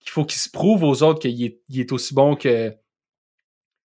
faut 0.05 0.25
qu'il 0.25 0.39
se 0.39 0.49
prouve 0.49 0.84
aux 0.84 1.01
autres 1.03 1.19
qu'il 1.19 1.43
est, 1.43 1.61
est, 1.73 1.91
aussi 1.91 2.13
bon 2.13 2.35
que 2.35 2.73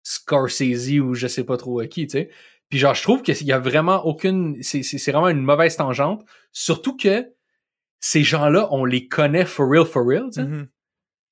Scorsese 0.05 1.01
ou 1.01 1.15
je 1.15 1.27
sais 1.27 1.43
pas 1.45 1.57
trop 1.57 1.83
qui, 1.87 2.07
tu 2.07 2.13
sais. 2.19 2.31
Puis 2.71 2.79
genre, 2.79 2.95
je 2.95 3.03
trouve 3.03 3.23
qu'il 3.23 3.43
y 3.47 3.53
a 3.53 3.59
vraiment 3.59 4.05
aucune... 4.07 4.63
C'est 4.63 5.11
vraiment 5.11 5.29
une 5.29 5.43
mauvaise 5.43 5.77
tangente. 5.77 6.25
Surtout 6.53 6.97
que 6.97 7.27
ces 8.01 8.23
gens-là, 8.23 8.69
on 8.71 8.85
les 8.85 9.09
connaît 9.09 9.45
for 9.45 9.69
real, 9.69 9.85
for 9.85 10.07
real, 10.07 10.27
tu 10.27 10.41
sais. 10.41 10.45
Mhm. 10.45 10.69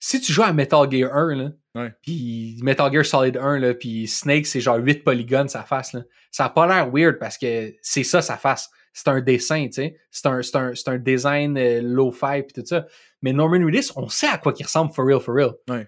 Si 0.01 0.21
tu 0.21 0.33
joues 0.33 0.43
à 0.43 0.53
Metal 0.53 0.91
Gear 0.91 1.15
1, 1.15 1.35
là, 1.37 1.51
Ouais. 1.75 1.93
puis 2.03 2.59
Metal 2.63 2.93
Gear 2.93 3.05
Solid 3.07 3.37
1, 3.37 3.59
là, 3.61 3.73
puis 3.73 4.07
Snake, 4.09 4.47
c'est 4.47 4.61
genre 4.61 4.77
8 4.77 5.05
polygones 5.05 5.49
sa 5.49 5.63
face, 5.63 5.93
là. 5.93 6.03
Ça 6.33 6.47
a 6.47 6.49
pas 6.51 6.67
l'air 6.67 6.91
weird 6.93 7.19
parce 7.19 7.39
que 7.39 7.73
c'est 7.83 8.03
ça 8.03 8.21
sa 8.21 8.37
face. 8.37 8.69
C'est 8.93 9.09
un 9.09 9.21
dessin, 9.21 9.67
tu 9.67 9.75
sais. 9.75 9.97
C'est 10.11 10.27
un, 10.27 10.43
c'est 10.43 10.57
un, 10.57 10.75
c'est 10.75 10.89
un 10.89 10.99
design 10.99 11.57
euh, 11.57 11.81
low-fi 11.83 12.43
puis 12.43 12.53
tout 12.61 12.67
ça. 12.67 12.87
Mais 13.23 13.33
Norman 13.33 13.65
Reedus, 13.65 13.91
on 13.97 14.09
sait 14.09 14.27
à 14.29 14.39
quoi 14.39 14.53
il 14.59 14.65
ressemble 14.65 14.93
for 14.93 15.07
real, 15.07 15.21
for 15.21 15.35
real. 15.35 15.53
Ouais. 15.71 15.87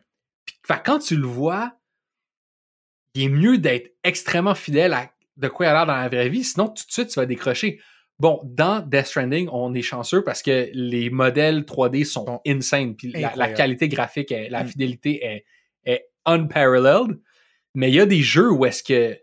Fait 0.66 0.74
que 0.78 0.82
quand 0.84 0.98
tu 1.00 1.16
le 1.16 1.26
vois, 1.26 1.72
il 3.14 3.22
est 3.24 3.28
mieux 3.28 3.58
d'être 3.58 3.92
extrêmement 4.04 4.54
fidèle 4.54 4.92
à 4.92 5.10
de 5.36 5.48
quoi 5.48 5.66
il 5.66 5.68
a 5.70 5.72
l'air 5.72 5.86
dans 5.86 5.96
la 5.96 6.08
vraie 6.08 6.28
vie, 6.28 6.44
sinon 6.44 6.68
tout 6.68 6.84
de 6.86 6.92
suite 6.92 7.08
tu 7.08 7.18
vas 7.18 7.26
décrocher. 7.26 7.80
Bon, 8.20 8.40
dans 8.44 8.80
Death 8.80 9.06
Stranding, 9.06 9.48
on 9.50 9.74
est 9.74 9.82
chanceux 9.82 10.22
parce 10.22 10.40
que 10.42 10.68
les 10.72 11.10
modèles 11.10 11.62
3D 11.64 12.04
sont 12.04 12.40
insane, 12.46 12.94
puis 12.94 13.10
la, 13.12 13.48
qualité 13.48 13.88
graphique, 13.88 14.30
est- 14.30 14.48
la 14.50 14.62
Mm. 14.62 14.68
fidélité 14.68 15.24
est, 15.24 15.44
est 15.84 16.06
unparalleled. 16.24 17.18
Mais 17.74 17.88
il 17.90 17.94
y 17.96 18.00
a 18.00 18.06
des 18.06 18.22
jeux 18.22 18.50
où 18.52 18.64
est-ce 18.66 18.82
que 18.84 19.18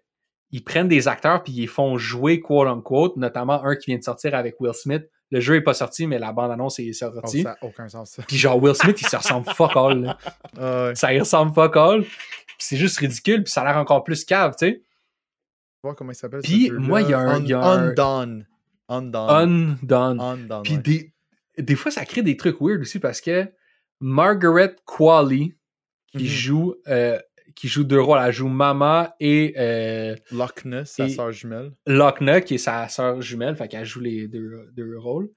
ils 0.54 0.62
prennent 0.64 0.90
des 0.90 1.08
acteurs 1.08 1.42
puis 1.44 1.54
ils 1.54 1.62
les 1.62 1.68
font 1.68 1.98
jouer 1.98 2.42
quote 2.42 2.68
unquote, 2.68 3.16
notamment 3.16 3.64
un 3.64 3.78
qui 3.78 3.92
vient 3.92 3.98
de 3.98 4.04
sortir 4.04 4.36
avec 4.36 4.60
Will 4.60 4.74
Smith. 4.74 5.04
Le 5.30 5.40
jeu 5.40 5.56
est 5.56 5.62
pas 5.62 5.74
sorti, 5.74 6.08
mais 6.08 6.20
la 6.20 6.34
bande-annonce 6.34 6.78
est 6.80 6.90
Oh, 6.90 6.94
sortie. 7.14 7.44
ça 7.44 7.52
n'a 7.52 7.58
aucun 7.62 7.88
sens. 7.88 8.20
Puis 8.28 8.36
genre 8.38 8.62
Will 8.62 8.76
Smith, 8.76 9.00
il 9.02 9.08
se 9.08 9.16
ressemble 9.16 9.48
fuck 9.52 9.72
all. 9.78 10.02
là. 10.02 10.18
Ah 10.60 10.88
ouais. 10.88 10.96
Ça 10.96 11.14
y 11.14 11.20
ressemble 11.20 11.54
fuck 11.54 11.78
all. 11.78 12.04
Puis 12.62 12.68
C'est 12.68 12.78
juste 12.78 13.00
ridicule, 13.00 13.44
puis 13.44 13.52
ça 13.52 13.62
a 13.62 13.66
l'air 13.66 13.78
encore 13.78 14.04
plus 14.04 14.24
cave, 14.24 14.54
tu 14.58 14.68
sais. 14.68 14.84
voir 15.84 15.96
comment 15.96 16.12
il 16.12 16.16
s'appelle. 16.16 16.42
Puis, 16.44 16.70
moi, 16.70 17.02
il 17.02 17.10
y 17.10 17.14
a 17.16 17.18
un- 17.20 17.28
Un- 17.38 17.42
il 17.44 17.50
y 17.50 17.54
a 17.54 17.60
un- 17.60 17.88
Undone. 17.90 18.48
Undone. 18.88 19.30
Undone. 19.82 20.20
Undone. 20.22 20.62
Puis 20.64 20.76
ouais. 20.76 20.82
des, 20.82 21.14
des 21.58 21.76
fois, 21.76 21.90
ça 21.90 22.06
crée 22.06 22.22
des 22.22 22.38
trucs 22.38 22.62
weird 22.62 22.82
aussi 22.82 23.00
parce 23.00 23.20
que 23.20 23.52
Margaret 24.00 24.76
Qualley, 24.86 25.56
qui 26.12 26.20
Mhm. 26.20 26.26
joue 26.26 26.76
euh, 26.88 27.20
qui 27.56 27.68
joue 27.68 27.84
deux 27.84 28.00
rôles, 28.00 28.20
elle 28.24 28.32
joue 28.32 28.48
Mama 28.48 29.16
et 29.20 29.54
euh, 29.58 30.16
Loch 30.32 30.64
Ness, 30.66 30.92
sa 30.92 31.10
sœur 31.10 31.32
jumelle. 31.32 31.74
Lochna, 31.88 32.42
qui 32.42 32.56
est 32.56 32.58
sa 32.60 32.88
sœur 32.88 33.22
jumelle, 33.22 33.56
fait 33.56 33.68
qu'elle 33.68 33.84
joue 33.86 34.00
les 34.02 34.28
deux, 34.28 34.70
deux 34.74 34.98
rôles. 35.00 35.30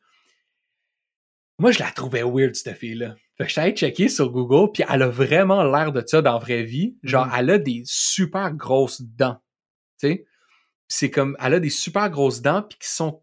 Moi, 1.59 1.71
je 1.73 1.79
la 1.81 1.91
trouvais 1.91 2.23
weird, 2.23 2.55
cette 2.55 2.77
fille-là. 2.77 3.15
Fait 3.37 3.45
que 3.47 3.51
je 3.51 3.61
allé 3.61 3.73
checker 3.73 4.09
sur 4.09 4.31
Google, 4.31 4.71
puis 4.73 4.85
elle 4.89 5.03
a 5.03 5.09
vraiment 5.09 5.65
l'air 5.65 5.91
de 5.93 6.03
ça 6.07 6.23
dans 6.23 6.35
la 6.35 6.39
vraie 6.39 6.63
vie. 6.63 6.97
Genre, 7.03 7.27
Mhm. 7.27 7.33
elle 7.37 7.51
a 7.51 7.59
des 7.59 7.83
super 7.85 8.53
grosses 8.53 9.03
dents. 9.03 9.41
Tu 10.01 10.09
sais? 10.09 10.27
C'est 10.87 11.11
comme, 11.11 11.37
elle 11.41 11.55
a 11.55 11.61
des 11.61 11.71
super 11.71 12.11
grosses 12.11 12.43
dents, 12.43 12.63
puis 12.63 12.79
qui 12.79 12.89
sont 12.89 13.23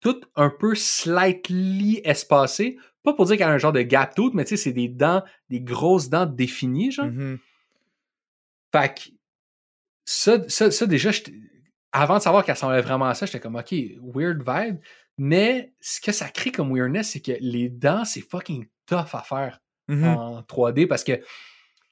toutes 0.00 0.24
un 0.36 0.50
peu 0.50 0.74
slightly 0.74 2.00
espacées. 2.04 2.78
Pas 3.02 3.12
pour 3.12 3.26
dire 3.26 3.36
qu'elle 3.36 3.48
a 3.48 3.52
un 3.52 3.58
genre 3.58 3.72
de 3.72 3.82
gap 3.82 4.14
tooth, 4.14 4.32
mais 4.34 4.44
tu 4.44 4.50
sais, 4.50 4.56
c'est 4.56 4.72
des 4.72 4.88
dents, 4.88 5.22
des 5.50 5.60
grosses 5.60 6.08
dents 6.08 6.26
définies, 6.26 6.90
genre. 6.92 7.06
Mhm. 7.06 7.38
Fait 8.72 8.94
que 8.94 9.00
ça, 10.04 10.48
ça, 10.48 10.70
ça 10.70 10.86
déjà, 10.86 11.10
avant 11.92 12.16
de 12.18 12.22
savoir 12.22 12.44
qu'elle 12.44 12.54
ressemblait 12.54 12.80
vraiment 12.80 13.06
à 13.06 13.14
ça, 13.14 13.26
j'étais 13.26 13.40
comme, 13.40 13.56
OK, 13.56 13.74
weird 14.14 14.42
vibe. 14.46 14.78
Mais 15.18 15.72
ce 15.80 16.00
que 16.00 16.12
ça 16.12 16.28
crée 16.28 16.52
comme 16.52 16.72
weirdness, 16.72 17.10
c'est 17.10 17.20
que 17.20 17.32
les 17.40 17.68
dents, 17.68 18.04
c'est 18.04 18.20
fucking 18.20 18.66
tough 18.86 19.14
à 19.14 19.22
faire 19.22 19.60
Mhm. 19.88 20.04
en 20.04 20.42
3D 20.42 20.86
parce 20.88 21.04
que 21.04 21.20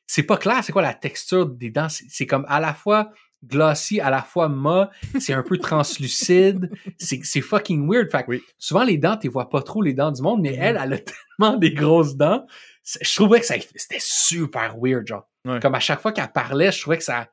c'est 0.07 0.25
pas 0.25 0.37
clair 0.37 0.63
c'est 0.65 0.73
quoi 0.73 0.83
la 0.83 0.95
texture 0.95 1.47
des 1.47 1.71
dents? 1.71 1.89
C'est 1.89 2.27
comme 2.27 2.45
à 2.49 2.59
la 2.61 2.75
fois 2.75 3.11
glossy, 3.47 4.01
à 4.01 4.09
la 4.11 4.23
fois 4.23 4.49
mat, 4.49 4.91
c'est 5.21 5.35
un 5.35 5.43
peu 5.43 5.59
translucide. 5.59 6.71
C'est 6.99 7.41
fucking 7.43 7.87
weird. 7.91 8.11
Fait 8.11 8.23
que 8.25 8.31
Oui. 8.31 8.43
souvent, 8.59 8.85
les 8.85 8.97
dents, 8.97 9.19
tu 9.19 9.29
vois 9.29 9.51
pas 9.51 9.61
trop 9.63 9.83
les 9.83 9.93
dents 9.93 10.11
du 10.11 10.23
monde, 10.23 10.41
mais 10.41 10.53
Mhm. 10.53 10.63
elle, 10.63 10.81
elle 10.83 10.93
a 10.95 10.99
tellement 11.39 11.57
des 11.59 11.73
grosses 11.75 12.17
dents. 12.17 12.47
Je 13.03 13.15
trouvais 13.15 13.41
que 13.41 13.47
c'était 13.47 13.99
super 14.01 14.77
weird, 14.81 15.07
genre. 15.07 15.29
Ouais. 15.45 15.61
Comme 15.61 15.75
à 15.75 15.81
chaque 15.81 16.01
fois 16.01 16.13
qu'elle 16.13 16.33
parlait, 16.33 16.73
je 16.73 16.81
trouvais 16.81 16.97
que 16.99 17.05
ça. 17.05 17.29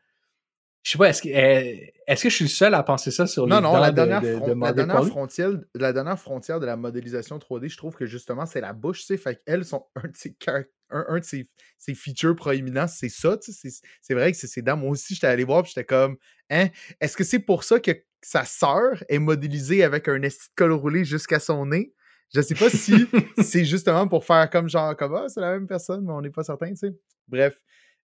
Je 0.83 0.91
sais 0.91 0.97
pas, 0.97 1.09
est-ce 1.09 1.21
que, 1.21 1.29
est-ce 1.29 2.23
que 2.23 2.29
je 2.29 2.35
suis 2.35 2.45
le 2.45 2.49
seul 2.49 2.73
à 2.73 2.81
penser 2.81 3.11
ça 3.11 3.27
sur 3.27 3.45
les 3.45 3.51
Non, 3.51 3.61
non, 3.61 3.77
la 3.77 3.91
de- 3.91 3.95
dernière, 3.95 4.21
de, 4.21 4.53
la, 4.59 4.73
dernière 4.73 5.05
frontière, 5.05 5.51
la 5.75 5.93
dernière 5.93 6.19
frontière 6.19 6.59
de 6.59 6.65
la 6.65 6.75
modélisation 6.75 7.37
3D, 7.37 7.69
je 7.69 7.77
trouve 7.77 7.95
que 7.95 8.07
justement, 8.07 8.47
c'est 8.47 8.61
la 8.61 8.73
bouche, 8.73 9.01
tu 9.01 9.05
sais. 9.05 9.17
Fait 9.17 9.39
qu'elles 9.45 9.63
sont 9.63 9.85
un 9.95 10.07
de 10.07 10.15
ses, 10.15 10.35
un, 10.47 11.05
un 11.07 11.19
de 11.19 11.23
ses, 11.23 11.47
ses 11.77 11.93
features 11.93 12.35
proéminents, 12.35 12.87
c'est 12.87 13.09
ça, 13.09 13.37
tu 13.37 13.51
sais. 13.53 13.69
c'est- 14.01 14.13
vrai 14.15 14.31
que 14.31 14.37
c'est 14.37 14.47
ses 14.47 14.63
dents. 14.63 14.75
Moi 14.77 14.89
aussi, 14.89 15.13
j'étais 15.13 15.27
allé 15.27 15.43
voir, 15.43 15.63
j'étais 15.65 15.85
comme, 15.85 16.17
hein, 16.49 16.67
est-ce 16.99 17.15
que 17.15 17.23
c'est 17.23 17.39
pour 17.39 17.63
ça 17.63 17.79
que 17.79 17.91
sa 18.23 18.43
sœur 18.45 19.03
est 19.07 19.19
modélisée 19.19 19.83
avec 19.83 20.07
un 20.07 20.21
esti 20.23 20.47
de 20.49 20.53
col 20.55 20.71
roulé 20.71 21.05
jusqu'à 21.05 21.39
son 21.39 21.67
nez? 21.67 21.93
Je 22.33 22.41
sais 22.41 22.55
pas 22.55 22.69
si 22.71 22.93
c'est 23.39 23.65
justement 23.65 24.07
pour 24.07 24.25
faire 24.25 24.49
comme 24.49 24.67
genre, 24.67 24.95
comme, 24.97 25.13
ah, 25.15 25.27
c'est 25.29 25.41
la 25.41 25.51
même 25.51 25.67
personne, 25.67 26.03
mais 26.05 26.11
on 26.13 26.21
n'est 26.21 26.29
pas 26.31 26.43
certain, 26.43 26.69
tu 26.69 26.77
sais. 26.77 26.95
Bref. 27.27 27.55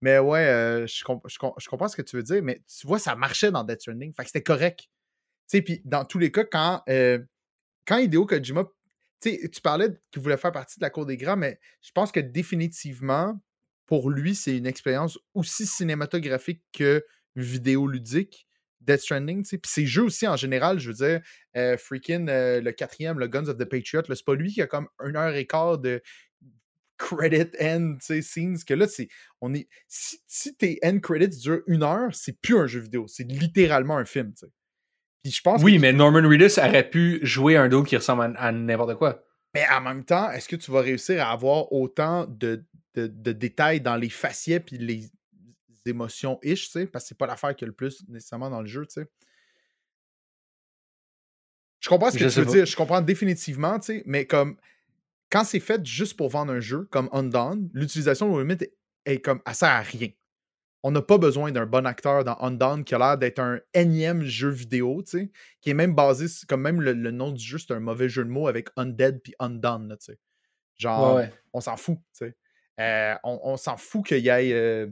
Mais 0.02 0.18
ouais, 0.20 0.46
euh, 0.46 0.88
je, 0.88 1.04
comp- 1.04 1.24
je 1.28 1.38
com- 1.38 1.54
je 1.58 1.70
comprends 1.70 1.88
ce 1.88 1.96
que 1.96 2.02
tu 2.02 2.16
veux 2.16 2.24
dire, 2.24 2.42
mais 2.42 2.62
tu 2.68 2.88
vois, 2.88 3.00
ça 3.00 3.16
marchait 3.16 3.52
dans 3.52 3.64
Death 3.64 3.82
Stranding. 3.82 4.14
Fait 4.14 4.24
que 4.24 4.30
c'était 4.30 4.44
correct. 4.44 4.80
Tu 4.82 4.88
sais, 5.58 5.62
puis 5.62 5.82
dans 5.86 6.06
tous 6.06 6.18
les 6.18 6.32
cas, 6.32 6.44
quand, 6.44 6.82
euh, 6.90 7.20
quand 7.86 7.98
Hideo 7.98 8.26
Kojima, 8.26 8.66
tu 9.22 9.32
sais, 9.32 9.50
tu 9.50 9.62
parlais 9.62 9.90
qu'il 10.12 10.22
voulait 10.22 10.38
faire 10.38 10.52
partie 10.52 10.80
de 10.80 10.84
la 10.84 10.90
cour 10.90 11.06
des 11.06 11.18
grands, 11.18 11.38
mais 11.38 11.60
je 11.82 11.92
pense 11.92 12.12
que 12.12 12.20
définitivement, 12.20 13.40
pour 13.86 14.10
lui, 14.10 14.34
c'est 14.36 14.58
une 14.58 14.66
expérience 14.66 15.20
aussi 15.34 15.66
cinématographique 15.68 16.64
que 16.74 17.06
vidéoludique. 17.36 18.48
Death 18.80 19.02
Stranding, 19.02 19.44
tu 19.44 19.50
sais. 19.50 19.58
Puis 19.60 19.72
ces 19.72 19.86
jeux 19.86 20.04
aussi, 20.04 20.28
en 20.28 20.36
général, 20.36 20.80
je 20.80 20.88
veux 20.90 20.96
dire, 20.96 21.22
euh, 21.56 21.78
freaking 21.78 22.28
euh, 22.30 22.62
le 22.62 22.72
quatrième, 22.72 23.20
le 23.20 23.28
Guns 23.28 23.48
of 23.48 23.58
the 23.58 23.66
Patriot, 23.66 24.02
c'est 24.08 24.26
pas 24.26 24.34
lui 24.34 24.52
qui 24.52 24.62
a 24.62 24.68
comme 24.68 24.88
une 25.06 25.16
heure 25.16 25.36
et 25.36 25.46
quart 25.46 25.78
de 25.78 26.02
credit 27.10 27.50
end, 27.60 27.98
scenes, 28.00 28.58
que 28.66 28.74
là, 28.74 28.88
c'est, 28.88 29.08
on 29.42 29.54
est, 29.54 29.68
si, 29.88 30.20
si 30.28 30.56
tes 30.56 30.80
end 30.84 31.00
credits 31.00 31.38
durent 31.40 31.62
une 31.68 31.84
heure, 31.84 32.14
c'est 32.14 32.40
plus 32.40 32.58
un 32.58 32.68
jeu 32.68 32.80
vidéo, 32.82 33.08
c'est 33.08 33.24
littéralement 33.24 33.98
un 33.98 34.06
film, 34.06 34.34
tu 34.34 34.46
sais. 34.46 34.52
Puis 35.24 35.32
je 35.34 35.42
pense 35.42 35.62
Oui, 35.64 35.76
que- 35.76 35.82
mais 35.82 35.94
Norman 35.94 36.28
Reedus 36.28 36.60
aurait 36.60 36.90
pu 36.90 37.20
jouer 37.24 37.56
un 37.58 37.70
dos 37.70 37.84
qui 37.84 37.96
ressemble 37.96 38.24
à, 38.38 38.48
à 38.48 38.52
n'importe 38.52 38.96
quoi. 38.96 39.24
mais 39.54 39.66
en 39.70 39.82
même 39.82 40.04
temps, 40.06 40.32
est-ce 40.32 40.48
que 40.48 40.56
tu 40.56 40.72
vas 40.72 40.82
réussir 40.82 41.22
à 41.26 41.32
avoir 41.32 41.72
autant 41.74 42.26
de, 42.28 42.64
de, 42.96 43.08
de 43.08 43.32
détails 43.32 43.82
dans 43.82 43.96
les 43.98 44.10
faciès 44.10 44.62
puis 44.66 44.78
les 44.78 45.12
émotions 45.86 46.40
ish, 46.44 46.66
tu 46.66 46.72
sais, 46.72 46.88
parce 46.88 47.06
que 47.06 47.10
c'est 47.10 47.18
pas 47.18 47.28
l'affaire 47.28 47.56
qui 47.56 47.64
a 47.64 47.68
le 47.68 47.74
plus 47.74 48.04
nécessairement 48.08 48.50
dans 48.50 48.62
le 48.62 48.68
jeu, 48.68 48.86
tu 48.86 49.02
sais. 49.02 49.08
Je 51.80 51.90
comprends 51.90 52.12
ce 52.12 52.18
que 52.18 52.24
Je 52.26 52.30
tu 52.30 52.40
veux 52.40 52.46
pas. 52.46 52.52
dire, 52.52 52.66
je 52.66 52.76
comprends 52.76 53.02
définitivement, 53.02 53.80
tu 53.80 53.88
sais, 53.88 54.04
mais 54.06 54.26
comme 54.26 54.56
quand 55.32 55.44
c'est 55.44 55.60
fait 55.60 55.84
juste 55.86 56.16
pour 56.18 56.30
vendre 56.30 56.52
un 56.54 56.60
jeu 56.60 56.88
comme 56.92 57.10
Undone, 57.12 57.70
l'utilisation 57.74 58.32
de 58.36 58.40
Limit 58.42 58.58
est, 58.62 58.74
est 59.06 59.20
comme 59.20 59.42
elle 59.46 59.56
sert 59.56 59.70
à 59.70 59.82
rien. 59.82 60.10
On 60.84 60.92
n'a 60.92 61.02
pas 61.02 61.18
besoin 61.20 61.52
d'un 61.52 61.68
bon 61.68 61.86
acteur 61.86 62.24
dans 62.24 62.38
Undone 62.40 62.84
qui 62.84 62.96
a 62.96 62.98
l'air 62.98 63.18
d'être 63.18 63.40
un 63.40 63.60
énième 63.74 64.24
jeu 64.24 64.50
vidéo, 64.50 65.04
tu 65.04 65.12
sais, 65.20 65.32
qui 65.62 65.70
est 65.70 65.76
même 65.76 65.94
basé, 65.94 66.26
comme 66.48 66.62
même 66.62 66.82
le, 66.82 66.94
le 66.94 67.12
nom 67.12 67.32
du 67.32 67.44
jeu, 67.44 67.60
c'est 67.60 67.72
un 67.72 67.80
mauvais 67.80 68.10
jeu 68.10 68.24
de 68.24 68.30
mots 68.30 68.48
avec 68.48 68.70
Undead 68.76 69.22
puis 69.22 69.34
Undone, 69.40 69.90
là, 69.90 69.98
tu 69.98 70.06
sais. 70.06 70.20
Genre, 70.78 71.16
Ouais, 71.16 71.22
ouais. 71.22 71.34
on 71.54 71.62
s'en 71.62 71.78
fout, 71.78 71.98
tu 72.18 72.26
sais. 72.26 72.36
Euh, 72.80 73.14
on 73.24 73.40
on 73.44 73.58
s'en 73.58 73.78
fout 73.78 74.04
qu'il 74.08 74.20
y 74.26 74.30
ait 74.30 74.54
euh, 74.54 74.88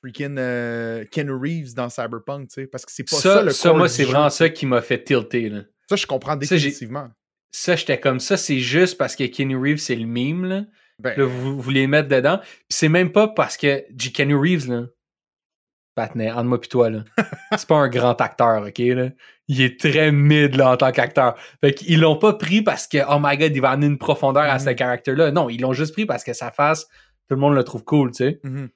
freaking 0.00 0.36
euh, 0.38 1.04
Ken 1.10 1.30
Reeves 1.30 1.74
dans 1.74 1.90
Cyberpunk, 1.90 2.48
tu 2.48 2.54
sais, 2.62 2.66
parce 2.66 2.86
que 2.86 2.92
c'est 2.92 3.04
pas 3.04 3.16
ça, 3.16 3.34
Ça, 3.34 3.42
le 3.42 3.50
ça, 3.50 3.72
moi, 3.74 3.88
c'est 3.90 4.04
vraiment 4.04 4.30
ça 4.30 4.48
qui 4.48 4.64
m'a 4.64 4.80
fait 4.80 5.04
tilter. 5.04 5.50
Là. 5.50 5.62
Ça, 5.90 5.96
je 5.96 6.06
comprends 6.06 6.36
définitivement. 6.36 7.10
Ça, 7.52 7.76
j'étais 7.76 7.98
comme 8.00 8.20
ça, 8.20 8.36
c'est 8.36 8.58
juste 8.58 8.98
parce 8.98 9.16
que 9.16 9.24
Kenny 9.24 9.54
Reeves, 9.54 9.78
c'est 9.78 9.96
le 9.96 10.06
meme. 10.06 10.44
Là. 10.44 10.64
Ben, 10.98 11.14
Là, 11.18 11.24
vous, 11.24 11.60
vous 11.60 11.70
les 11.70 11.86
mettre 11.86 12.08
dedans. 12.08 12.38
Puis 12.42 12.50
c'est 12.70 12.88
même 12.88 13.12
pas 13.12 13.28
parce 13.28 13.56
que 13.56 13.84
j'ai 13.96 14.12
Kenny 14.12 14.34
Reeves, 14.34 14.70
là. 14.70 14.86
Patnais, 15.94 16.30
entre 16.30 16.44
moi 16.44 16.60
pis 16.60 16.68
toi, 16.68 16.90
là. 16.90 17.04
c'est 17.56 17.66
pas 17.66 17.76
un 17.76 17.88
grand 17.88 18.20
acteur, 18.20 18.62
ok, 18.66 18.78
là. 18.78 19.08
Il 19.48 19.62
est 19.62 19.80
très 19.80 20.12
mid, 20.12 20.54
là, 20.56 20.72
en 20.72 20.76
tant 20.76 20.92
qu'acteur. 20.92 21.38
Fait 21.62 21.72
qu'ils 21.72 22.00
l'ont 22.00 22.16
pas 22.18 22.34
pris 22.34 22.60
parce 22.62 22.86
que, 22.86 22.98
oh 23.08 23.18
my 23.20 23.36
god, 23.38 23.54
il 23.54 23.60
va 23.62 23.70
amener 23.70 23.86
une 23.86 23.96
profondeur 23.98 24.42
à 24.42 24.58
ce 24.58 24.68
Mhm. 24.70 24.76
caractère-là. 24.76 25.30
Non, 25.30 25.48
ils 25.48 25.60
l'ont 25.60 25.72
juste 25.72 25.92
pris 25.92 26.04
parce 26.04 26.24
que 26.24 26.32
sa 26.34 26.50
face, 26.50 26.84
tout 27.28 27.34
le 27.34 27.36
monde 27.36 27.54
le 27.54 27.64
trouve 27.64 27.84
cool, 27.84 28.10
tu 28.10 28.16
sais. 28.18 28.40
Mhm. 28.42 28.68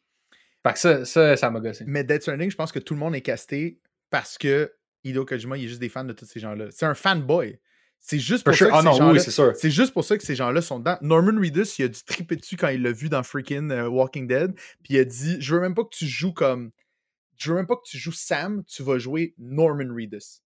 Fait 0.66 0.72
que 0.74 0.78
ça, 0.78 1.04
ça, 1.04 1.36
ça 1.36 1.50
m'a 1.50 1.60
gossé. 1.60 1.84
Mais 1.86 2.04
Death 2.04 2.22
Stranding, 2.22 2.50
je 2.50 2.56
pense 2.56 2.72
que 2.72 2.78
tout 2.78 2.94
le 2.94 3.00
monde 3.00 3.14
est 3.14 3.20
casté 3.22 3.80
parce 4.10 4.38
que 4.38 4.72
Hideo 5.04 5.24
Kojima, 5.24 5.56
il 5.58 5.64
est 5.64 5.68
juste 5.68 5.80
des 5.80 5.88
fans 5.88 6.04
de 6.04 6.12
tous 6.12 6.26
ces 6.26 6.40
gens-là. 6.40 6.66
C'est 6.70 6.86
un 6.86 6.94
fanboy. 6.94 7.58
C'est 8.00 8.18
juste 8.18 8.44
pour 8.44 8.54
sure. 8.54 8.66
ça 8.66 8.72
que 8.72 8.76
Ah 8.76 8.80
ces 8.80 8.86
non, 8.86 8.92
gens-là 8.94 9.12
oui, 9.12 9.20
c'est 9.20 9.30
sûr. 9.30 9.52
C'est 9.54 9.70
juste 9.70 9.92
pour 9.92 10.04
ça 10.04 10.16
que 10.16 10.24
ces 10.24 10.34
gens-là 10.34 10.62
sont 10.62 10.78
dedans. 10.78 10.96
Norman 11.02 11.38
Reedus, 11.40 11.66
il 11.78 11.84
a 11.84 11.88
dû 11.88 12.02
triper 12.04 12.36
dessus 12.36 12.56
quand 12.56 12.68
il 12.68 12.82
l'a 12.82 12.92
vu 12.92 13.08
dans 13.08 13.22
freaking 13.22 13.70
euh, 13.70 13.88
Walking 13.88 14.26
Dead. 14.26 14.54
Puis 14.82 14.94
il 14.94 14.98
a 14.98 15.04
dit 15.04 15.36
Je 15.40 15.54
veux 15.54 15.60
même 15.60 15.74
pas 15.74 15.84
que 15.84 15.94
tu 15.94 16.06
joues 16.06 16.32
comme. 16.32 16.70
Je 17.36 17.50
veux 17.50 17.56
même 17.56 17.66
pas 17.66 17.76
que 17.76 17.86
tu 17.86 17.98
joues 17.98 18.12
Sam, 18.12 18.64
tu 18.64 18.82
vas 18.82 18.98
jouer 18.98 19.34
Norman 19.38 19.94
Reedus. 19.94 20.40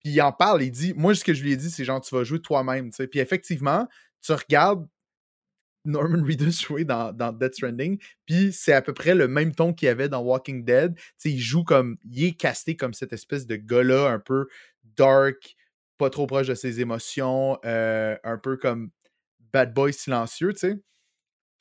Puis 0.00 0.12
il 0.12 0.20
en 0.22 0.32
parle, 0.32 0.62
il 0.62 0.70
dit 0.70 0.94
Moi, 0.94 1.14
ce 1.14 1.24
que 1.24 1.34
je 1.34 1.42
lui 1.42 1.52
ai 1.52 1.56
dit, 1.56 1.70
c'est 1.70 1.84
genre, 1.84 2.00
tu 2.00 2.14
vas 2.14 2.24
jouer 2.24 2.40
toi-même. 2.40 2.90
Puis 2.92 3.20
effectivement, 3.20 3.88
tu 4.22 4.32
regardes 4.32 4.86
Norman 5.84 6.22
Reedus 6.22 6.52
jouer 6.66 6.84
dans, 6.84 7.12
dans 7.12 7.32
Death 7.32 7.54
Stranding, 7.54 7.98
puis 8.26 8.52
c'est 8.52 8.72
à 8.72 8.82
peu 8.82 8.92
près 8.92 9.14
le 9.14 9.28
même 9.28 9.54
ton 9.54 9.72
qu'il 9.72 9.86
y 9.86 9.88
avait 9.88 10.08
dans 10.08 10.20
Walking 10.20 10.64
Dead. 10.64 10.94
Il 11.24 11.38
joue 11.40 11.64
comme. 11.64 11.96
Il 12.04 12.24
est 12.24 12.32
casté 12.32 12.76
comme 12.76 12.94
cette 12.94 13.12
espèce 13.12 13.46
de 13.46 13.56
gars-là, 13.56 14.10
un 14.10 14.18
peu 14.18 14.46
dark, 14.96 15.56
pas 15.98 16.10
trop 16.10 16.26
proche 16.26 16.46
de 16.46 16.54
ses 16.54 16.80
émotions, 16.80 17.58
euh, 17.64 18.16
un 18.24 18.38
peu 18.38 18.56
comme 18.56 18.90
bad 19.52 19.74
boy 19.74 19.92
silencieux, 19.92 20.52
tu 20.54 20.80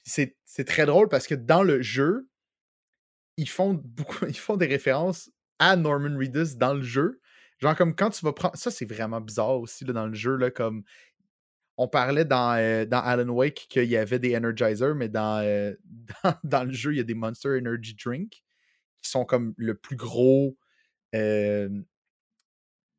sais. 0.03 0.35
C'est- 0.45 0.63
très 0.65 0.85
drôle 0.85 1.09
parce 1.09 1.27
que 1.27 1.35
dans 1.35 1.63
le 1.63 1.81
jeu, 1.81 2.29
ils 3.37 3.49
font 3.49 3.73
beaucoup, 3.73 4.25
ils 4.29 4.37
font 4.37 4.57
des 4.57 4.67
références 4.67 5.29
à 5.59 5.75
Norman 5.75 6.17
Reedus 6.17 6.55
dans 6.57 6.73
le 6.73 6.83
jeu. 6.83 7.19
Genre 7.59 7.75
comme 7.75 7.95
quand 7.95 8.11
tu 8.11 8.23
vas 8.25 8.33
prendre. 8.33 8.55
Ça, 8.55 8.71
c'est 8.71 8.85
vraiment 8.85 9.21
bizarre 9.21 9.59
aussi 9.59 9.85
dans 9.85 10.07
le 10.07 10.13
jeu, 10.13 10.37
comme. 10.51 10.83
On 11.79 11.87
parlait 11.87 12.25
dans, 12.25 12.57
euh, 12.57 12.85
dans 12.85 13.01
Alan 13.01 13.29
Wake 13.29 13.67
qu'il 13.69 13.83
y 13.85 13.97
avait 13.97 14.17
des 14.17 14.35
Energizers, 14.35 14.95
mais 14.95 15.09
dans, 15.09 15.39
euh, 15.43 15.75
dans, 16.43 16.63
le 16.63 16.73
jeu, 16.73 16.93
il 16.93 16.97
y 16.97 16.99
a 16.99 17.03
des 17.03 17.13
Monster 17.13 17.49
Energy 17.49 17.95
Drink 18.03 18.43
qui 19.03 19.09
sont 19.11 19.25
comme 19.25 19.53
le 19.57 19.75
plus 19.75 19.95
gros. 19.95 20.57